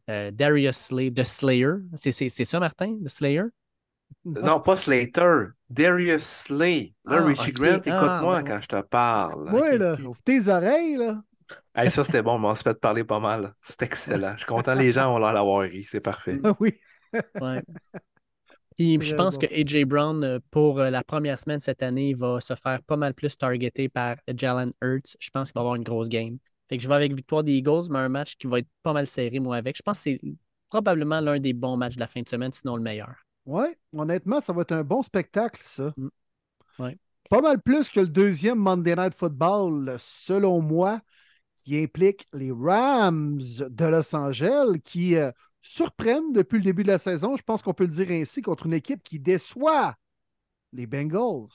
euh, 0.09 0.31
Darius 0.31 0.77
Slay, 0.77 1.11
de 1.11 1.23
Slayer. 1.25 1.75
C'est 1.95 2.13
ça, 2.45 2.61
Martin, 2.61 2.97
de 3.01 3.09
Slayer? 3.09 3.45
Non, 4.25 4.61
pas 4.61 4.77
Slater. 4.77 5.49
Darius 5.71 6.23
Slay. 6.25 6.95
Là, 7.05 7.19
Ah, 7.21 7.25
Richie. 7.25 7.53
Grant, 7.53 7.81
Ah, 7.87 7.89
écoute-moi 7.97 8.43
ben 8.43 8.45
quand 8.45 8.63
je 8.63 8.69
te 8.69 8.81
parle. 8.83 9.49
Ouais, 9.53 9.75
ok, 9.75 9.79
là, 9.79 9.97
ouvre 10.05 10.23
tes 10.23 10.49
oreilles, 10.49 10.97
là. 10.97 11.23
Hey, 11.75 11.91
ça, 11.91 12.05
c'était 12.05 12.23
bon, 12.23 12.39
mais 12.39 12.49
on 12.49 12.55
se 12.55 12.63
fait 12.63 12.79
parler 12.81 13.05
pas 13.05 13.21
mal. 13.21 13.55
C'est 13.63 13.83
excellent. 13.83 14.33
Je 14.33 14.39
suis 14.39 14.47
content, 14.47 14.75
les 14.75 14.93
gens 14.93 15.15
ont 15.15 15.19
l'air 15.19 15.33
d'avoir 15.35 15.63
ri. 15.63 15.85
C'est 15.89 16.01
parfait. 16.01 16.41
Ah 16.45 16.55
oui. 16.61 16.75
Ouais. 17.41 17.63
Puis 18.77 19.01
je 19.01 19.15
pense 19.15 19.39
bon. 19.39 19.47
que 19.47 19.47
AJ 19.55 19.85
Brown, 19.85 20.23
euh, 20.25 20.39
pour 20.51 20.79
euh, 20.81 20.91
la 20.91 21.03
première 21.03 21.39
semaine 21.39 21.61
cette 21.61 21.83
année, 21.83 22.15
va 22.15 22.41
se 22.41 22.55
faire 22.55 22.83
pas 22.83 22.97
mal 22.97 23.15
plus 23.15 23.37
targeté 23.37 23.89
par 23.89 24.17
Jalen 24.33 24.73
Hurts. 24.83 25.17
Je 25.19 25.31
pense 25.31 25.51
qu'il 25.51 25.55
va 25.57 25.63
avoir 25.63 25.75
une 25.75 25.83
grosse 25.83 26.09
game. 26.09 26.39
Fait 26.69 26.77
que 26.77 26.83
je 26.83 26.89
vais 26.89 26.95
avec 26.95 27.15
victoire 27.15 27.43
des 27.45 27.53
Eagles, 27.55 27.89
mais 27.91 27.99
un 27.99 28.09
match 28.09 28.37
qui 28.37 28.47
va 28.47 28.59
être 28.59 28.69
pas 28.83 28.93
mal 28.93 29.07
serré, 29.07 29.41
moi, 29.41 29.57
avec. 29.57 29.77
Je 29.77 29.83
pense 29.83 29.99
que 29.99 30.03
c'est 30.03 30.21
probablement 30.69 31.21
l'un 31.21 31.41
des 31.41 31.53
bons 31.55 31.77
matchs 31.77 31.95
de 31.95 32.01
la 32.01 32.07
fin 32.07 32.21
de 32.21 32.29
semaine, 32.29 32.53
sinon 32.53 32.77
le 32.77 32.83
meilleur. 32.83 33.15
Ouais, 33.47 33.79
honnêtement, 33.95 34.41
ça 34.41 34.53
va 34.53 34.63
être 34.63 34.73
un 34.73 34.85
bon 34.85 35.03
spectacle, 35.03 35.63
ça. 35.65 35.95
Mm. 35.97 36.09
Ouais. 36.79 36.99
Pas 37.31 37.41
mal 37.41 37.61
plus 37.61 37.89
que 37.89 38.01
le 38.01 38.09
deuxième 38.09 38.59
Monday 38.59 38.95
Night 38.95 39.15
Football, 39.15 39.97
selon 39.99 40.61
moi, 40.61 41.01
qui 41.65 41.83
implique 41.83 42.27
les 42.33 42.53
Rams 42.53 43.39
de 43.39 43.85
Los 43.85 44.15
Angeles, 44.15 44.79
qui 44.85 45.17
euh, 45.17 45.31
surprennent 45.63 46.33
depuis 46.33 46.59
le 46.59 46.65
début 46.65 46.83
de 46.83 46.89
la 46.89 46.99
saison, 46.99 47.37
je 47.37 47.43
pense 47.43 47.63
qu'on 47.63 47.75
peut 47.75 47.85
le 47.85 47.91
dire 47.91 48.11
ainsi, 48.11 48.43
contre 48.43 48.67
une 48.67 48.75
équipe 48.75 49.03
qui 49.03 49.19
déçoit 49.19 49.95
les 50.73 50.87
Bengals. 50.87 51.49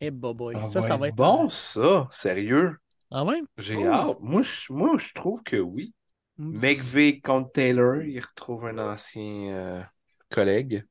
Eh, 0.00 0.10
boy, 0.10 0.54
Ça, 0.54 0.62
ça, 0.62 0.80
va 0.80 0.88
ça 0.88 0.94
être 0.94 1.00
va 1.00 1.08
être. 1.08 1.16
bon, 1.16 1.48
ça. 1.48 2.08
Sérieux? 2.12 2.76
Ah 3.10 3.24
ouais? 3.24 3.42
J'ai 3.58 3.86
hâte. 3.86 4.20
Moi 4.20 4.42
je, 4.42 4.72
moi, 4.72 4.96
je 4.98 5.12
trouve 5.14 5.42
que 5.42 5.56
oui. 5.56 5.94
Mm. 6.38 6.52
McVeigh 6.52 7.20
contre 7.22 7.52
Taylor, 7.52 8.02
il 8.02 8.20
retrouve 8.20 8.66
un 8.66 8.78
ancien 8.78 9.52
euh, 9.54 9.82
collègue. 10.30 10.86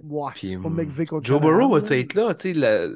Ouais, 0.00 0.32
Puis, 0.34 0.56
hum, 0.56 0.66
McVay 0.70 1.06
contre 1.06 1.26
Joe 1.26 1.40
Burrow 1.40 1.70
va 1.78 1.96
être 1.96 2.14
là, 2.14 2.34
tu 2.34 2.52
sais, 2.54 2.88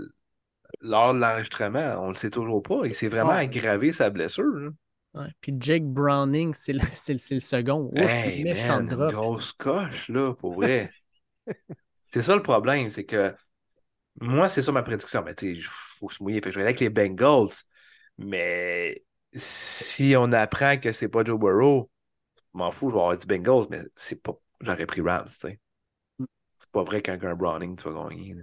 lors 0.80 1.12
de 1.14 1.18
l'enregistrement, 1.20 1.96
on 2.00 2.08
le 2.10 2.16
sait 2.16 2.30
toujours 2.30 2.62
pas. 2.62 2.86
Il 2.86 2.94
s'est 2.94 3.08
vraiment 3.08 3.32
aggravé 3.34 3.92
sa 3.92 4.08
blessure. 4.10 4.70
Ouais. 5.14 5.28
Puis 5.40 5.54
Jake 5.58 5.84
Browning, 5.84 6.52
c'est 6.54 6.72
le, 6.74 6.80
c'est 6.94 7.14
le- 7.32 7.40
second. 7.40 7.88
Ouf, 7.92 8.26
Hey, 8.26 8.44
man, 8.44 8.88
une 8.90 9.04
grosse 9.06 9.50
coche, 9.52 10.08
là, 10.08 10.32
pour 10.34 10.54
vrai. 10.62 10.94
c'est 12.06 12.22
ça 12.22 12.34
le 12.34 12.42
problème, 12.42 12.90
c'est 12.90 13.04
que 13.04 13.34
moi, 14.20 14.48
c'est 14.48 14.62
ça 14.62 14.72
ma 14.72 14.84
prédiction. 14.84 15.22
Mais 15.24 15.34
tu 15.34 15.46
sais, 15.48 15.58
il 15.60 15.64
faut 15.64 16.10
se 16.10 16.22
mouiller. 16.22 16.40
Je 16.44 16.50
vais 16.50 16.56
aller 16.56 16.64
avec 16.64 16.80
les 16.80 16.90
Bengals. 16.90 17.48
Mais 18.18 19.04
si 19.34 20.14
on 20.16 20.32
apprend 20.32 20.78
que 20.78 20.92
c'est 20.92 21.08
pas 21.08 21.24
Joe 21.24 21.38
Burrow, 21.38 21.90
je 22.54 22.58
m'en 22.58 22.70
fous, 22.70 22.90
je 22.90 22.94
vais 22.94 23.00
avoir 23.00 23.16
dit 23.16 23.26
Bengals, 23.26 23.66
mais 23.70 23.80
c'est 23.94 24.22
pas. 24.22 24.32
J'aurais 24.60 24.86
pris 24.86 25.02
Rams, 25.02 25.26
tu 25.26 25.34
sais. 25.34 25.60
C'est 26.58 26.70
pas 26.70 26.84
vrai 26.84 27.02
qu'un 27.02 27.18
un 27.20 27.34
Browning, 27.34 27.76
tu 27.76 27.90
vas 27.90 28.08
gagner. 28.08 28.34
là. 28.34 28.42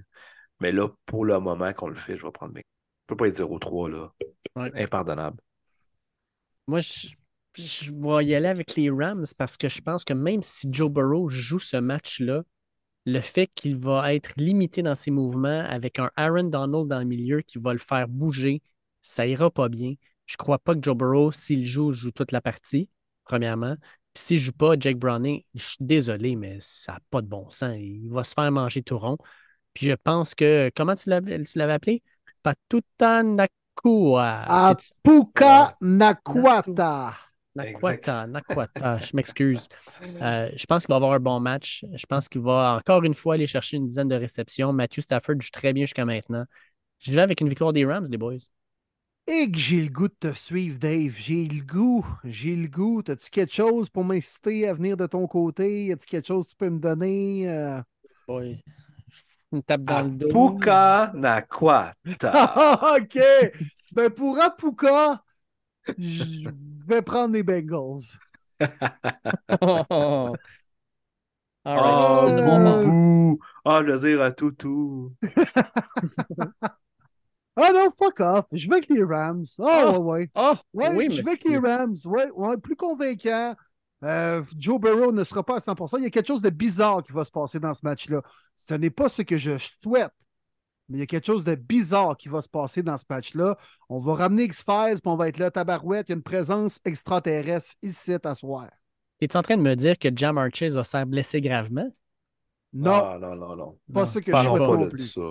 Mais 0.59 0.71
là, 0.71 0.89
pour 1.05 1.25
le 1.25 1.39
moment 1.39 1.73
qu'on 1.73 1.87
le 1.87 1.95
fait, 1.95 2.17
je 2.17 2.25
vais 2.25 2.31
prendre 2.31 2.53
Bengals. 2.53 2.63
Je 2.63 3.07
peux 3.07 3.17
pas 3.17 3.27
être 3.27 3.35
0-3, 3.35 3.89
là. 3.89 4.13
Ouais. 4.55 4.71
Impardonnable. 4.75 5.37
Moi, 6.67 6.79
je, 6.79 7.09
je 7.55 7.91
vais 7.91 8.25
y 8.25 8.35
aller 8.35 8.47
avec 8.47 8.75
les 8.75 8.89
Rams 8.89 9.25
parce 9.37 9.57
que 9.57 9.67
je 9.67 9.81
pense 9.81 10.03
que 10.03 10.13
même 10.13 10.43
si 10.43 10.67
Joe 10.71 10.89
Burrow 10.89 11.27
joue 11.27 11.59
ce 11.59 11.77
match-là, 11.77 12.43
le 13.05 13.19
fait 13.19 13.47
qu'il 13.47 13.75
va 13.75 14.13
être 14.13 14.31
limité 14.37 14.81
dans 14.81 14.95
ses 14.95 15.11
mouvements 15.11 15.65
avec 15.67 15.99
un 15.99 16.09
Aaron 16.15 16.45
Donald 16.45 16.87
dans 16.87 16.99
le 16.99 17.05
milieu 17.05 17.41
qui 17.41 17.59
va 17.59 17.73
le 17.73 17.79
faire 17.79 18.07
bouger, 18.07 18.61
ça 19.03 19.27
ira 19.27 19.51
pas 19.51 19.69
bien. 19.69 19.93
Je 20.25 20.37
crois 20.37 20.57
pas 20.57 20.73
que 20.73 20.79
Joe 20.81 20.95
Burrow, 20.97 21.31
s'il 21.31 21.67
joue, 21.67 21.91
joue 21.93 22.11
toute 22.11 22.31
la 22.31 22.41
partie, 22.41 22.89
premièrement. 23.25 23.75
Puis 24.13 24.23
s'il 24.23 24.39
joue 24.39 24.53
pas, 24.53 24.73
Jake 24.79 24.97
Browning, 24.97 25.43
je 25.53 25.63
suis 25.63 25.77
désolé, 25.79 26.35
mais 26.35 26.57
ça 26.59 26.93
n'a 26.93 26.99
pas 27.11 27.21
de 27.21 27.27
bon 27.27 27.49
sens. 27.49 27.75
Il 27.77 28.09
va 28.09 28.23
se 28.23 28.33
faire 28.33 28.51
manger 28.51 28.81
tout 28.81 28.97
rond. 28.97 29.17
Puis 29.73 29.87
je 29.87 29.93
pense 29.93 30.33
que, 30.33 30.71
comment 30.75 30.95
tu 30.95 31.09
l'avais 31.09 31.43
tu 31.43 31.59
l'avais 31.59 31.73
appelé? 31.73 32.01
Patuta 32.41 33.21
Nakua. 33.23 34.43
À 34.47 34.75
C'est- 34.79 34.93
Puka 35.03 35.75
Nakwata. 35.81 37.15
Nakwata, 37.55 38.25
Nakwata, 38.27 38.97
je 38.99 39.11
m'excuse. 39.15 39.67
Euh, 40.01 40.49
je 40.55 40.65
pense 40.65 40.85
qu'il 40.85 40.93
va 40.93 40.95
avoir 40.97 41.13
un 41.13 41.19
bon 41.19 41.39
match. 41.39 41.85
Je 41.93 42.05
pense 42.05 42.27
qu'il 42.29 42.41
va 42.41 42.77
encore 42.79 43.03
une 43.03 43.13
fois 43.13 43.35
aller 43.35 43.45
chercher 43.47 43.77
une 43.77 43.87
dizaine 43.87 44.07
de 44.07 44.15
réceptions. 44.15 44.73
Matthew 44.73 45.01
Stafford 45.01 45.35
joue 45.39 45.51
très 45.51 45.71
bien 45.73 45.85
jusqu'à 45.85 46.05
maintenant. 46.05 46.45
Je 46.99 47.11
vais 47.11 47.21
avec 47.21 47.41
une 47.41 47.49
victoire 47.49 47.73
des 47.73 47.85
Rams, 47.85 48.07
les 48.09 48.17
boys. 48.17 48.37
Et 49.25 49.49
que 49.49 49.57
j'ai 49.57 49.81
le 49.83 49.89
goût 49.89 50.09
de 50.09 50.15
te 50.19 50.33
suivre, 50.33 50.77
Dave. 50.79 51.13
J'ai 51.17 51.45
le 51.45 51.63
goût. 51.63 52.05
J'ai 52.25 52.55
le 52.55 52.67
goût. 52.67 53.01
As-tu 53.07 53.29
quelque 53.29 53.53
chose 53.53 53.89
pour 53.89 54.03
m'inciter 54.03 54.67
à 54.67 54.73
venir 54.73 54.97
de 54.97 55.05
ton 55.05 55.25
côté? 55.27 55.85
Y 55.85 55.93
a-tu 55.93 56.07
quelque 56.07 56.27
chose 56.27 56.45
que 56.45 56.49
tu 56.51 56.55
peux 56.57 56.69
me 56.69 56.79
donner? 56.79 57.47
Euh, 57.47 57.81
Boy. 58.27 58.61
Une 59.53 59.63
tape 59.63 59.83
dans 59.83 60.01
le 60.01 60.09
dos. 60.09 60.27
Puka 60.27 61.11
Nakwata. 61.13 62.31
Ah, 62.33 62.95
OK. 62.99 63.17
Ben, 63.93 64.09
pour 64.09 64.39
Apuka, 64.41 65.23
je 65.97 66.49
vais 66.87 67.01
prendre 67.01 67.33
les 67.33 67.43
Bengals. 67.43 68.17
All 71.65 71.77
right. 71.77 71.85
Oh, 71.87 72.27
le 72.27 72.41
moment. 72.41 72.79
boubou. 72.81 73.39
Ah, 73.63 73.81
je 73.85 73.91
veux 73.91 74.09
dire 74.09 74.21
à 74.21 74.31
toutou. 74.31 75.13
Ah 77.55 77.71
non, 77.73 77.89
fuck 77.97 78.19
off. 78.19 78.45
Je 78.51 78.67
vais 78.67 78.75
avec 78.77 78.89
les 78.89 79.03
Rams. 79.03 79.45
Ah, 79.59 79.83
Ah. 79.85 79.91
ouais, 79.91 79.97
ouais. 79.99 80.29
Oh, 80.35 80.53
Ouais, 80.73 80.89
oui, 80.95 81.07
je 81.11 81.21
vais 81.21 81.29
avec 81.31 81.43
les. 81.45 81.57
Rams. 81.57 81.95
Ouais, 82.05 82.29
ouais, 82.31 82.57
plus 82.57 82.75
convaincant. 82.75 83.55
Euh, 84.03 84.43
Joe 84.57 84.79
Burrow 84.79 85.11
ne 85.11 85.23
sera 85.23 85.43
pas 85.43 85.57
à 85.57 85.59
100%. 85.59 85.97
Il 85.97 86.03
y 86.03 86.07
a 86.07 86.09
quelque 86.09 86.27
chose 86.27 86.41
de 86.41 86.49
bizarre 86.49 87.03
qui 87.03 87.13
va 87.13 87.23
se 87.23 87.31
passer 87.31 87.59
dans 87.59 87.73
ce 87.73 87.81
match-là. 87.83 88.21
Ce 88.55 88.73
n'est 88.73 88.89
pas 88.89 89.07
ce 89.07 89.21
que 89.21 89.37
je 89.37 89.51
souhaite, 89.81 90.11
mais 90.89 90.97
il 90.97 90.99
y 90.99 91.03
a 91.03 91.05
quelque 91.05 91.25
chose 91.27 91.43
de 91.43 91.55
bizarre 91.55 92.17
qui 92.17 92.27
va 92.27 92.41
se 92.41 92.49
passer 92.49 92.83
dans 92.83 92.97
ce 92.97 93.05
match-là. 93.09 93.55
On 93.87 93.99
va 93.99 94.15
ramener 94.15 94.43
X-Files, 94.43 94.99
puis 95.01 95.09
on 95.11 95.15
va 95.15 95.29
être 95.29 95.37
là, 95.37 95.51
tabarouette. 95.51 96.09
Il 96.09 96.11
y 96.11 96.13
a 96.13 96.17
une 96.17 96.23
présence 96.23 96.79
extraterrestre 96.83 97.75
ici 97.81 98.13
à 98.23 98.35
soir. 98.35 98.67
Es-tu 99.21 99.37
en 99.37 99.43
train 99.43 99.55
de 99.57 99.61
me 99.61 99.75
dire 99.75 99.97
que 99.97 100.09
Jam 100.13 100.37
Archers 100.37 100.69
va 100.69 100.83
se 100.83 100.89
faire 100.89 101.05
blesser 101.05 101.39
gravement? 101.39 101.89
Non, 102.73 102.91
Ah, 102.91 103.17
non, 103.21 103.35
non, 103.35 103.55
non. 103.55 103.77
pas 103.93 104.01
non, 104.01 104.05
ce 104.07 104.19
que 104.19 104.25
je 104.25 104.31
Parlons 104.31 104.57
souhaite 104.57 104.69
pas 104.69 104.77
non 104.77 104.85
de 104.85 104.89
plus. 104.89 105.07
ça. 105.13 105.21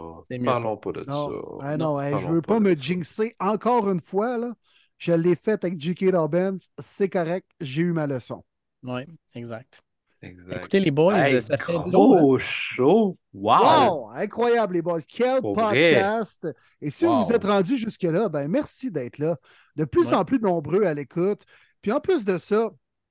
Parlons 0.44 0.76
pas 0.76 0.92
de 0.92 1.04
Non, 1.04 1.28
ça. 1.28 1.36
Ah 1.62 1.76
non, 1.76 2.00
hey, 2.00 2.14
je 2.20 2.26
veux 2.28 2.42
pas 2.42 2.60
me 2.60 2.74
ça. 2.74 2.80
jinxer 2.82 3.34
encore 3.40 3.90
une 3.90 4.00
fois. 4.00 4.38
Là. 4.38 4.52
Je 4.98 5.12
l'ai 5.12 5.34
fait 5.34 5.64
avec 5.64 5.80
J.K. 5.80 6.12
Dobbins. 6.12 6.58
C'est 6.78 7.08
correct. 7.08 7.48
J'ai 7.60 7.82
eu 7.82 7.92
ma 7.92 8.06
leçon. 8.06 8.44
Oui, 8.84 9.02
exact. 9.34 9.80
Exact. 10.24 10.56
Écoutez, 10.58 10.78
les 10.78 10.92
boys, 10.92 11.18
Hey, 11.18 11.42
ça 11.42 11.56
fait 11.58 11.72
gros 11.88 12.38
show. 12.38 13.18
Wow. 13.34 13.58
Wow! 13.60 14.10
Incroyable, 14.14 14.74
les 14.74 14.82
boys. 14.82 15.00
Quel 15.08 15.40
Pour 15.40 15.54
vrai. 15.56 15.94
podcast! 15.94 16.46
Et 16.80 16.90
si 16.90 17.04
Wow. 17.06 17.16
vous 17.16 17.24
vous 17.24 17.32
êtes 17.32 17.44
rendus 17.44 17.76
jusque-là, 17.76 18.28
ben 18.28 18.46
merci 18.46 18.92
d'être 18.92 19.18
là. 19.18 19.36
De 19.74 19.84
plus 19.84 20.08
Ouais. 20.10 20.14
en 20.14 20.24
plus 20.24 20.38
nombreux 20.38 20.84
à 20.84 20.94
l'écoute. 20.94 21.42
Puis 21.80 21.90
en 21.90 21.98
plus 21.98 22.24
de 22.24 22.38
ça, 22.38 22.70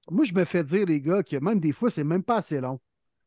moi, 0.09 0.23
je 0.23 0.33
me 0.33 0.45
fais 0.45 0.63
dire, 0.63 0.85
les 0.85 1.01
gars, 1.01 1.21
que 1.21 1.35
même 1.35 1.59
des 1.59 1.73
fois, 1.73 1.89
c'est 1.89 2.05
même 2.05 2.23
pas 2.23 2.37
assez 2.37 2.61
long. 2.61 2.79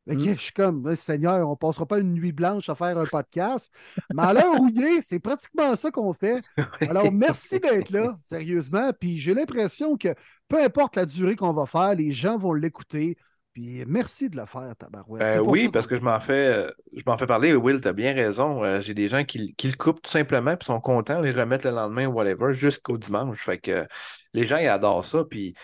Fait 0.08 0.16
que 0.16 0.20
Mm. 0.20 0.36
Je 0.36 0.41
suis 0.41 0.52
comme, 0.52 0.97
Seigneur, 0.97 1.49
on 1.49 1.57
passera 1.57 1.86
pas 1.86 1.99
une 1.99 2.12
nuit 2.12 2.33
blanche 2.33 2.68
à 2.68 2.74
faire 2.74 2.99
un 2.99 3.05
podcast. 3.05 3.73
Mais 4.12 4.23
à 4.23 4.33
l'heure 4.33 4.60
où 4.60 4.68
il 4.68 4.83
est, 4.83 5.02
c'est 5.02 5.18
pratiquement 5.18 5.74
ça 5.76 5.91
qu'on 5.91 6.12
fait. 6.12 6.41
Alors, 6.89 7.10
merci 7.10 7.58
d'être 7.58 7.91
là, 7.91 8.18
sérieusement. 8.23 8.92
Puis 8.99 9.18
j'ai 9.18 9.34
l'impression 9.34 9.97
que 9.97 10.15
peu 10.49 10.62
importe 10.62 10.97
la 10.97 11.07
durée 11.07 11.36
qu'on 11.36 11.52
va 11.52 11.66
faire, 11.66 11.94
les 11.94 12.12
gens 12.12 12.36
vont 12.36 12.52
l'écouter. 12.52 13.16
Puis 13.55 13.84
merci 13.86 14.28
de 14.28 14.36
le 14.36 14.47
faire, 14.47 14.74
tabarouette. 14.76 15.23
Ben 15.23 15.41
oui, 15.41 15.68
parce 15.68 15.86
que 15.86 15.97
je 15.97 16.02
m'en 16.02 16.18
fais, 16.18 16.49
euh, 16.49 16.70
je 16.92 17.02
m'en 17.07 17.16
fais 17.16 17.26
parler. 17.26 17.55
Will, 17.55 17.81
tu 17.81 17.86
as 17.86 17.92
bien 17.92 18.12
raison. 18.12 18.65
Euh, 18.65 18.81
J'ai 18.81 18.94
des 18.94 19.08
gens 19.08 19.23
qui, 19.24 19.55
qui 19.55 19.68
le 19.68 19.76
coupent 19.76 20.02
tout 20.02 20.10
simplement, 20.10 20.57
puis 20.57 20.66
sont 20.66 20.81
contents, 20.81 21.20
les 21.20 21.31
remettent 21.31 21.65
le 21.65 21.70
lendemain 21.70 22.07
ou 22.07 22.15
whatever, 22.15 22.52
jusqu'au 22.52 22.99
dimanche. 22.99 23.44
Fait 23.44 23.58
que 23.58 23.86
les 24.33 24.44
gens, 24.44 24.57
ils 24.57 24.66
adorent 24.66 25.05
ça. 25.05 25.24
Puis 25.24 25.55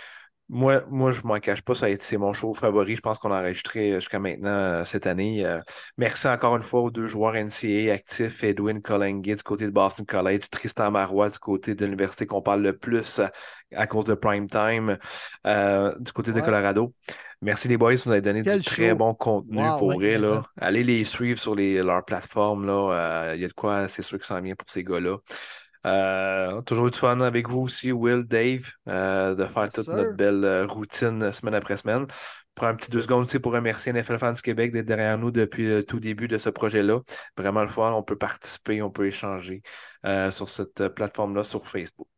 moi, 0.52 0.82
moi 0.90 1.12
je 1.12 1.22
m'en 1.22 1.38
cache 1.38 1.62
pas, 1.62 1.76
ça 1.76 1.86
a 1.86 1.88
été 1.88 2.04
c'est 2.04 2.16
mon 2.16 2.32
show 2.32 2.52
favori. 2.54 2.96
Je 2.96 3.00
pense 3.00 3.18
qu'on 3.18 3.30
a 3.30 3.38
enregistré 3.40 3.94
jusqu'à 3.94 4.18
maintenant 4.18 4.50
euh, 4.50 4.84
cette 4.84 5.06
année. 5.06 5.46
Euh, 5.46 5.60
merci 5.96 6.26
encore 6.26 6.56
une 6.56 6.62
fois 6.62 6.80
aux 6.80 6.90
deux 6.90 7.06
joueurs 7.06 7.34
NCAA 7.34 7.92
actifs, 7.92 8.42
Edwin 8.42 8.82
Colangui 8.82 9.36
du 9.36 9.42
côté 9.44 9.66
de 9.66 9.70
Boston 9.70 10.04
College, 10.04 10.50
Tristan 10.50 10.90
Marois 10.90 11.30
du 11.30 11.38
côté 11.38 11.76
de 11.76 11.84
l'université 11.84 12.26
qu'on 12.26 12.42
parle 12.42 12.62
le 12.62 12.76
plus 12.76 13.20
euh, 13.20 13.26
à 13.76 13.86
cause 13.86 14.06
de 14.06 14.14
prime 14.14 14.48
time 14.48 14.98
euh, 15.46 15.94
du 16.00 16.12
côté 16.12 16.32
de. 16.32 16.40
Colorado. 16.40 16.92
Merci 17.42 17.68
les 17.68 17.78
boys, 17.78 17.94
vous 17.94 18.02
nous 18.06 18.12
avez 18.12 18.20
donné 18.20 18.42
Quel 18.42 18.58
du 18.58 18.64
très 18.66 18.94
bon 18.94 19.14
contenu 19.14 19.62
Wow, 19.62 19.78
pour 19.78 19.88
ouais, 19.88 19.96
mais 19.98 20.18
Là. 20.18 20.42
Allez 20.60 20.84
les 20.84 21.04
suivre 21.04 21.40
sur 21.40 21.54
les, 21.54 21.82
leur 21.82 22.04
plateforme. 22.04 22.66
là. 22.66 23.30
Euh, 23.30 23.32
Il 23.34 23.40
y 23.40 23.44
a 23.46 23.48
de 23.48 23.52
quoi, 23.54 23.88
c'est 23.88 24.02
sûr 24.02 24.18
que 24.18 24.26
ça 24.26 24.34
en 24.34 24.42
vient 24.42 24.54
pour 24.54 24.68
ces 24.68 24.84
gars-là. 24.84 25.16
Euh, 25.86 26.60
toujours 26.62 26.89
eu 26.89 26.91
du 26.91 26.99
fun 26.99 27.20
avec 27.20 27.49
vous 27.49 27.60
aussi, 27.60 27.91
Will, 27.92 28.25
Dave, 28.25 28.70
euh, 28.89 29.34
de 29.34 29.44
faire 29.47 29.70
toute 29.70 29.84
sir. 29.84 29.94
notre 29.94 30.12
belle 30.12 30.44
euh, 30.44 30.67
routine 30.67 31.33
semaine 31.33 31.55
après 31.55 31.76
semaine. 31.76 32.07
Prends 32.55 32.67
un 32.67 32.75
petit 32.75 32.91
deux 32.91 33.00
secondes 33.00 33.25
aussi 33.25 33.39
pour 33.39 33.52
remercier 33.52 33.92
NFL 33.92 34.18
Fans 34.18 34.33
du 34.33 34.42
Québec 34.42 34.73
d'être 34.73 34.86
derrière 34.86 35.17
nous 35.17 35.31
depuis 35.31 35.67
le 35.67 35.84
tout 35.84 36.00
début 36.00 36.28
de 36.28 36.36
ce 36.36 36.50
projet-là. 36.50 37.00
Vraiment 37.39 37.62
le 37.62 37.68
fun, 37.68 37.92
on 37.92 38.02
peut 38.02 38.18
participer, 38.18 38.83
on 38.83 38.91
peut 38.91 39.07
échanger 39.07 39.62
euh, 40.05 40.31
sur 40.31 40.50
cette 40.50 40.89
plateforme-là 40.89 41.44
sur 41.44 41.67
Facebook. 41.67 42.09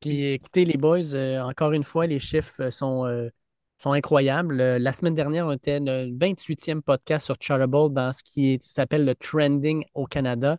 Puis 0.00 0.32
écoutez, 0.32 0.64
les 0.64 0.76
boys, 0.76 1.14
encore 1.42 1.72
une 1.72 1.84
fois, 1.84 2.06
les 2.06 2.18
chiffres 2.18 2.70
sont, 2.70 3.30
sont 3.78 3.92
incroyables. 3.92 4.56
La 4.56 4.92
semaine 4.92 5.14
dernière, 5.14 5.46
on 5.46 5.52
était 5.52 5.80
le 5.80 6.06
28e 6.16 6.82
podcast 6.82 7.26
sur 7.26 7.36
Chartable 7.40 7.92
dans 7.92 8.12
ce 8.12 8.22
qui 8.22 8.58
s'appelle 8.62 9.04
le 9.04 9.14
trending 9.16 9.84
au 9.94 10.06
Canada. 10.06 10.56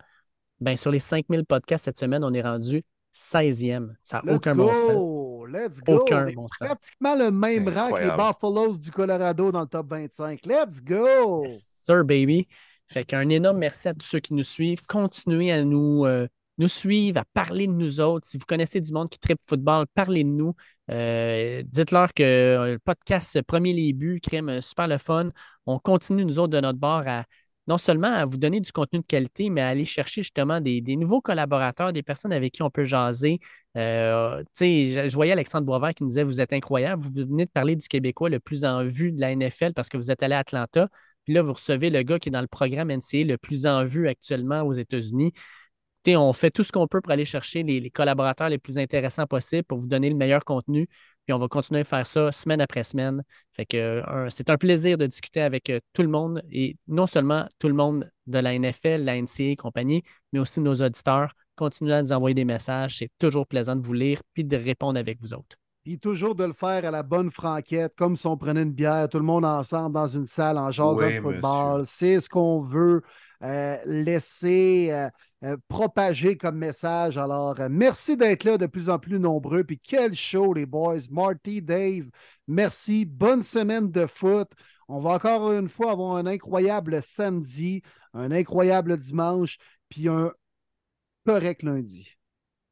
Ben, 0.59 0.75
sur 0.77 0.91
les 0.91 0.99
5000 0.99 1.45
podcasts 1.45 1.85
cette 1.85 1.99
semaine, 1.99 2.23
on 2.23 2.33
est 2.33 2.41
rendu 2.41 2.83
16e. 3.13 3.93
Ça 4.03 4.21
n'a 4.23 4.35
aucun 4.35 4.55
go! 4.55 4.67
bon 4.67 4.73
sens. 4.73 5.49
Let's 5.51 5.79
go! 5.81 5.99
Aucun 5.99 6.25
On 6.25 6.27
est 6.27 6.35
bon 6.35 6.47
sens. 6.47 6.67
pratiquement 6.67 7.15
le 7.15 7.31
même 7.31 7.67
rang 7.67 7.91
que 7.91 8.01
les. 8.01 8.11
Buffaloes 8.11 8.77
du 8.77 8.91
Colorado 8.91 9.51
dans 9.51 9.61
le 9.61 9.67
top 9.67 9.89
25. 9.89 10.45
Let's 10.45 10.81
go! 10.83 11.45
Yes, 11.45 11.75
sir, 11.79 12.03
baby. 12.03 12.47
Fait 12.87 13.05
qu'un 13.05 13.29
énorme 13.29 13.57
merci 13.57 13.87
à 13.87 13.93
tous 13.93 14.05
ceux 14.05 14.19
qui 14.19 14.33
nous 14.33 14.43
suivent. 14.43 14.81
Continuez 14.87 15.51
à 15.51 15.63
nous, 15.63 16.05
euh, 16.05 16.27
nous 16.57 16.67
suivre, 16.67 17.19
à 17.19 17.25
parler 17.33 17.67
de 17.67 17.71
nous 17.71 18.01
autres. 18.01 18.27
Si 18.27 18.37
vous 18.37 18.45
connaissez 18.47 18.81
du 18.81 18.91
monde 18.91 19.09
qui 19.09 19.19
tripe 19.19 19.39
football, 19.47 19.85
parlez 19.93 20.23
de 20.23 20.29
nous. 20.29 20.55
Euh, 20.91 21.61
Dites-leur 21.67 22.13
que 22.13 22.23
euh, 22.23 22.71
le 22.73 22.79
podcast 22.79 23.41
Premier 23.43 23.73
les 23.73 23.93
buts, 23.93 24.19
crème 24.21 24.59
super 24.61 24.87
le 24.87 24.97
fun. 24.97 25.29
On 25.67 25.77
continue, 25.79 26.25
nous 26.25 26.39
autres, 26.39 26.53
de 26.53 26.59
notre 26.59 26.79
bord, 26.79 27.03
à 27.07 27.25
non 27.69 27.77
seulement 27.77 28.11
à 28.11 28.25
vous 28.25 28.37
donner 28.37 28.59
du 28.59 28.71
contenu 28.71 28.99
de 28.99 29.05
qualité, 29.05 29.51
mais 29.51 29.61
à 29.61 29.67
aller 29.67 29.85
chercher 29.85 30.23
justement 30.23 30.59
des, 30.59 30.81
des 30.81 30.95
nouveaux 30.95 31.21
collaborateurs, 31.21 31.93
des 31.93 32.01
personnes 32.01 32.33
avec 32.33 32.53
qui 32.53 32.63
on 32.63 32.71
peut 32.71 32.83
jaser. 32.83 33.39
Euh, 33.77 34.43
je, 34.59 35.07
je 35.07 35.13
voyais 35.13 35.31
Alexandre 35.31 35.67
Boisvert 35.67 35.93
qui 35.93 36.01
nous 36.03 36.09
disait 36.09 36.23
Vous 36.23 36.41
êtes 36.41 36.51
incroyable, 36.51 37.03
vous 37.03 37.11
venez 37.13 37.45
de 37.45 37.51
parler 37.51 37.75
du 37.75 37.87
Québécois 37.87 38.29
le 38.29 38.39
plus 38.39 38.65
en 38.65 38.83
vue 38.83 39.11
de 39.11 39.21
la 39.21 39.35
NFL 39.35 39.73
parce 39.73 39.87
que 39.87 39.97
vous 39.97 40.09
êtes 40.09 40.23
allé 40.23 40.33
à 40.33 40.39
Atlanta. 40.39 40.89
Puis 41.25 41.33
là, 41.35 41.43
vous 41.43 41.53
recevez 41.53 41.91
le 41.91 42.01
gars 42.01 42.17
qui 42.17 42.29
est 42.29 42.31
dans 42.31 42.41
le 42.41 42.47
programme 42.47 42.89
NCA 42.89 43.23
le 43.23 43.37
plus 43.37 43.67
en 43.67 43.85
vue 43.85 44.07
actuellement 44.07 44.63
aux 44.63 44.73
États-Unis. 44.73 45.31
On 46.07 46.33
fait 46.33 46.49
tout 46.49 46.63
ce 46.63 46.71
qu'on 46.71 46.87
peut 46.87 47.01
pour 47.01 47.11
aller 47.11 47.25
chercher 47.25 47.61
les 47.61 47.91
collaborateurs 47.91 48.49
les 48.49 48.57
plus 48.57 48.79
intéressants 48.79 49.27
possibles 49.27 49.63
pour 49.65 49.77
vous 49.77 49.85
donner 49.85 50.09
le 50.09 50.15
meilleur 50.15 50.43
contenu. 50.43 50.87
Puis 51.29 51.33
on 51.35 51.37
va 51.37 51.47
continuer 51.47 51.81
à 51.81 51.83
faire 51.83 52.07
ça 52.07 52.31
semaine 52.31 52.59
après 52.59 52.81
semaine. 52.81 53.21
Fait 53.51 53.63
que 53.63 54.01
un- 54.09 54.31
c'est 54.31 54.49
un 54.49 54.57
plaisir 54.57 54.97
de 54.97 55.05
discuter 55.05 55.41
avec 55.41 55.69
euh, 55.69 55.79
tout 55.93 56.01
le 56.01 56.07
monde 56.07 56.41
et 56.51 56.75
non 56.87 57.05
seulement 57.05 57.47
tout 57.59 57.67
le 57.67 57.75
monde 57.75 58.09
de 58.25 58.39
la 58.39 58.55
NFL, 58.55 59.03
la 59.03 59.15
NCA 59.15 59.51
et 59.51 59.55
compagnie, 59.55 60.01
mais 60.33 60.39
aussi 60.39 60.59
nos 60.59 60.73
auditeurs. 60.81 61.31
Continuez 61.55 61.93
à 61.93 62.01
nous 62.01 62.13
envoyer 62.13 62.33
des 62.33 62.45
messages. 62.45 62.97
C'est 62.97 63.11
toujours 63.19 63.45
plaisant 63.45 63.75
de 63.75 63.81
vous 63.85 63.93
lire 63.93 64.19
puis 64.33 64.43
de 64.43 64.57
répondre 64.57 64.97
avec 64.97 65.21
vous 65.21 65.35
autres. 65.35 65.55
Puis 65.83 65.99
toujours 65.99 66.33
de 66.33 66.45
le 66.45 66.53
faire 66.53 66.83
à 66.83 66.89
la 66.89 67.03
bonne 67.03 67.29
franquette, 67.29 67.93
comme 67.95 68.15
si 68.17 68.25
on 68.25 68.35
prenait 68.35 68.63
une 68.63 68.73
bière, 68.73 69.07
tout 69.07 69.19
le 69.19 69.23
monde 69.23 69.45
ensemble 69.45 69.93
dans 69.93 70.07
une 70.07 70.25
salle 70.25 70.57
en 70.57 70.71
jasant 70.71 70.95
Oui, 70.95 71.13
de 71.17 71.19
football. 71.19 71.83
C'est 71.85 72.19
ce 72.21 72.27
qu'on 72.27 72.59
veut 72.61 73.03
euh, 73.43 73.77
laisser 73.85 74.89
euh, 74.91 75.09
euh, 75.43 75.57
propager 75.67 76.37
comme 76.37 76.57
message. 76.57 77.17
Alors, 77.17 77.59
euh, 77.59 77.67
merci 77.69 78.17
d'être 78.17 78.43
là 78.43 78.57
de 78.57 78.65
plus 78.65 78.89
en 78.89 78.99
plus 78.99 79.19
nombreux. 79.19 79.63
Puis 79.63 79.79
quel 79.79 80.13
show, 80.13 80.53
les 80.53 80.65
boys. 80.65 80.97
Marty, 81.11 81.61
Dave, 81.61 82.09
merci. 82.47 83.05
Bonne 83.05 83.41
semaine 83.41 83.89
de 83.89 84.05
foot. 84.05 84.51
On 84.87 84.99
va 84.99 85.11
encore 85.11 85.51
une 85.53 85.69
fois 85.69 85.91
avoir 85.91 86.15
un 86.15 86.25
incroyable 86.25 87.01
samedi, 87.01 87.83
un 88.13 88.31
incroyable 88.31 88.97
dimanche, 88.97 89.57
puis 89.87 90.09
un 90.09 90.31
correct 91.25 91.63
lundi. 91.63 92.17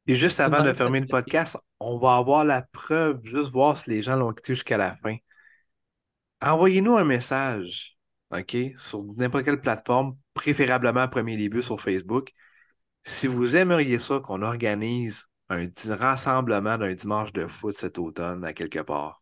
Et 0.06 0.14
juste 0.14 0.40
avant 0.40 0.64
de 0.64 0.72
fermer 0.72 1.00
le 1.00 1.06
podcast, 1.06 1.58
on 1.80 1.98
va 1.98 2.16
avoir 2.16 2.44
la 2.44 2.62
preuve, 2.62 3.20
juste 3.22 3.50
voir 3.50 3.76
si 3.76 3.90
les 3.90 4.02
gens 4.02 4.16
l'ont 4.16 4.32
écouté 4.32 4.54
jusqu'à 4.54 4.78
la 4.78 4.96
fin. 4.96 5.16
Envoyez-nous 6.40 6.96
un 6.96 7.04
message, 7.04 7.97
OK, 8.30 8.56
sur 8.76 9.02
n'importe 9.16 9.44
quelle 9.44 9.60
plateforme, 9.60 10.16
préférablement 10.34 11.00
à 11.00 11.08
premier 11.08 11.36
début 11.36 11.62
sur 11.62 11.80
Facebook. 11.80 12.32
Si 13.04 13.26
vous 13.26 13.56
aimeriez 13.56 13.98
ça, 13.98 14.20
qu'on 14.20 14.42
organise 14.42 15.28
un 15.48 15.66
rassemblement 15.88 16.76
d'un 16.76 16.94
dimanche 16.94 17.32
de 17.32 17.46
foot 17.46 17.76
cet 17.76 17.98
automne 17.98 18.44
à 18.44 18.52
quelque 18.52 18.80
part. 18.80 19.20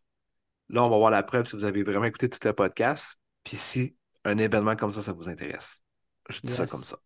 Là, 0.69 0.83
on 0.83 0.89
va 0.89 0.97
voir 0.97 1.11
la 1.11 1.23
preuve 1.23 1.47
si 1.47 1.55
vous 1.55 1.63
avez 1.63 1.83
vraiment 1.83 2.05
écouté 2.05 2.27
tout 2.27 2.39
le 2.43 2.51
podcast, 2.51 3.17
puis 3.43 3.55
si 3.55 3.95
un 4.25 4.37
événement 4.37 4.75
comme 4.75 4.91
ça, 4.91 5.01
ça 5.01 5.13
vous 5.13 5.29
intéresse. 5.29 5.83
Je 6.29 6.41
dis 6.41 6.51
ça 6.51 6.67
comme 6.67 6.83
ça. 6.83 6.97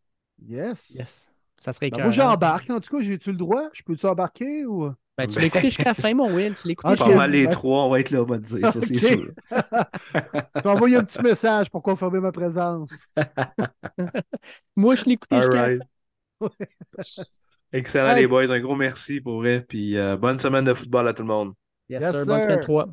Yes. 0.48 0.90
Yes. 0.96 1.32
Ça 1.60 1.72
serait 1.72 1.92
Ben, 1.92 2.02
moi, 2.02 2.12
j'embarque. 2.12 2.72
En 2.72 2.80
tout 2.80 2.98
cas, 2.98 3.04
j'ai-tu 3.04 3.32
le 3.32 3.38
droit? 3.38 3.70
Je 3.74 3.84
peux-tu 3.84 4.08
embarquer 4.08 4.66
ou? 4.66 4.92
Ben, 5.22 5.28
tu 5.28 5.36
Ben- 5.36 5.42
l'as 5.42 5.48
écouté 5.48 5.70
jusqu'à 5.70 5.84
la 5.86 5.94
fin, 5.94 6.14
mon 6.14 6.34
Will. 6.34 6.54
Tu 6.56 6.68
l'as 6.68 6.72
écouté 6.72 6.90
Ok. 6.92 6.98
Pas 6.98 7.06
jusqu'à- 7.06 7.18
mal 7.18 7.32
les 7.32 7.48
trois, 7.48 7.84
on 7.86 7.90
va 7.90 8.00
être 8.00 8.10
là, 8.12 8.22
on 8.22 8.26
va 8.26 8.38
te 8.40 8.44
dire, 8.44 8.70
ça, 8.70 8.80
c'est 8.82 8.98
sûr. 9.00 9.32
Je 10.56 10.62
vais 10.62 10.70
envoyer 10.70 10.96
un 10.98 11.04
petit 11.04 11.22
message 11.22 11.70
pour 11.70 11.82
confirmer 11.84 12.20
ma 12.20 12.32
présence. 12.32 13.08
Moi, 14.76 14.96
je 14.96 15.06
l'ai 15.06 15.14
écouté 15.14 15.36
All 15.36 15.42
jusqu'à 15.44 15.56
la 15.56 15.62
right. 15.64 15.82
fin. 16.40 17.24
Excellent, 17.74 18.16
Hey. 18.16 18.22
les 18.22 18.28
boys. 18.28 18.50
Un 18.52 18.60
gros 18.60 18.76
merci 18.76 19.22
pour 19.22 19.38
vrai. 19.38 19.62
Puis 19.68 19.96
euh, 19.98 20.18
bonne 20.18 20.38
semaine 20.38 20.66
de 20.66 20.74
football 20.74 21.08
à 21.08 21.14
tout 21.14 21.22
le 21.24 21.28
monde. 21.30 21.54
Yes, 21.90 22.02
Yes, 22.04 22.12
sir. 22.12 22.26
Bonne 22.26 22.42
semaine 22.42 22.60
3. 22.60 22.88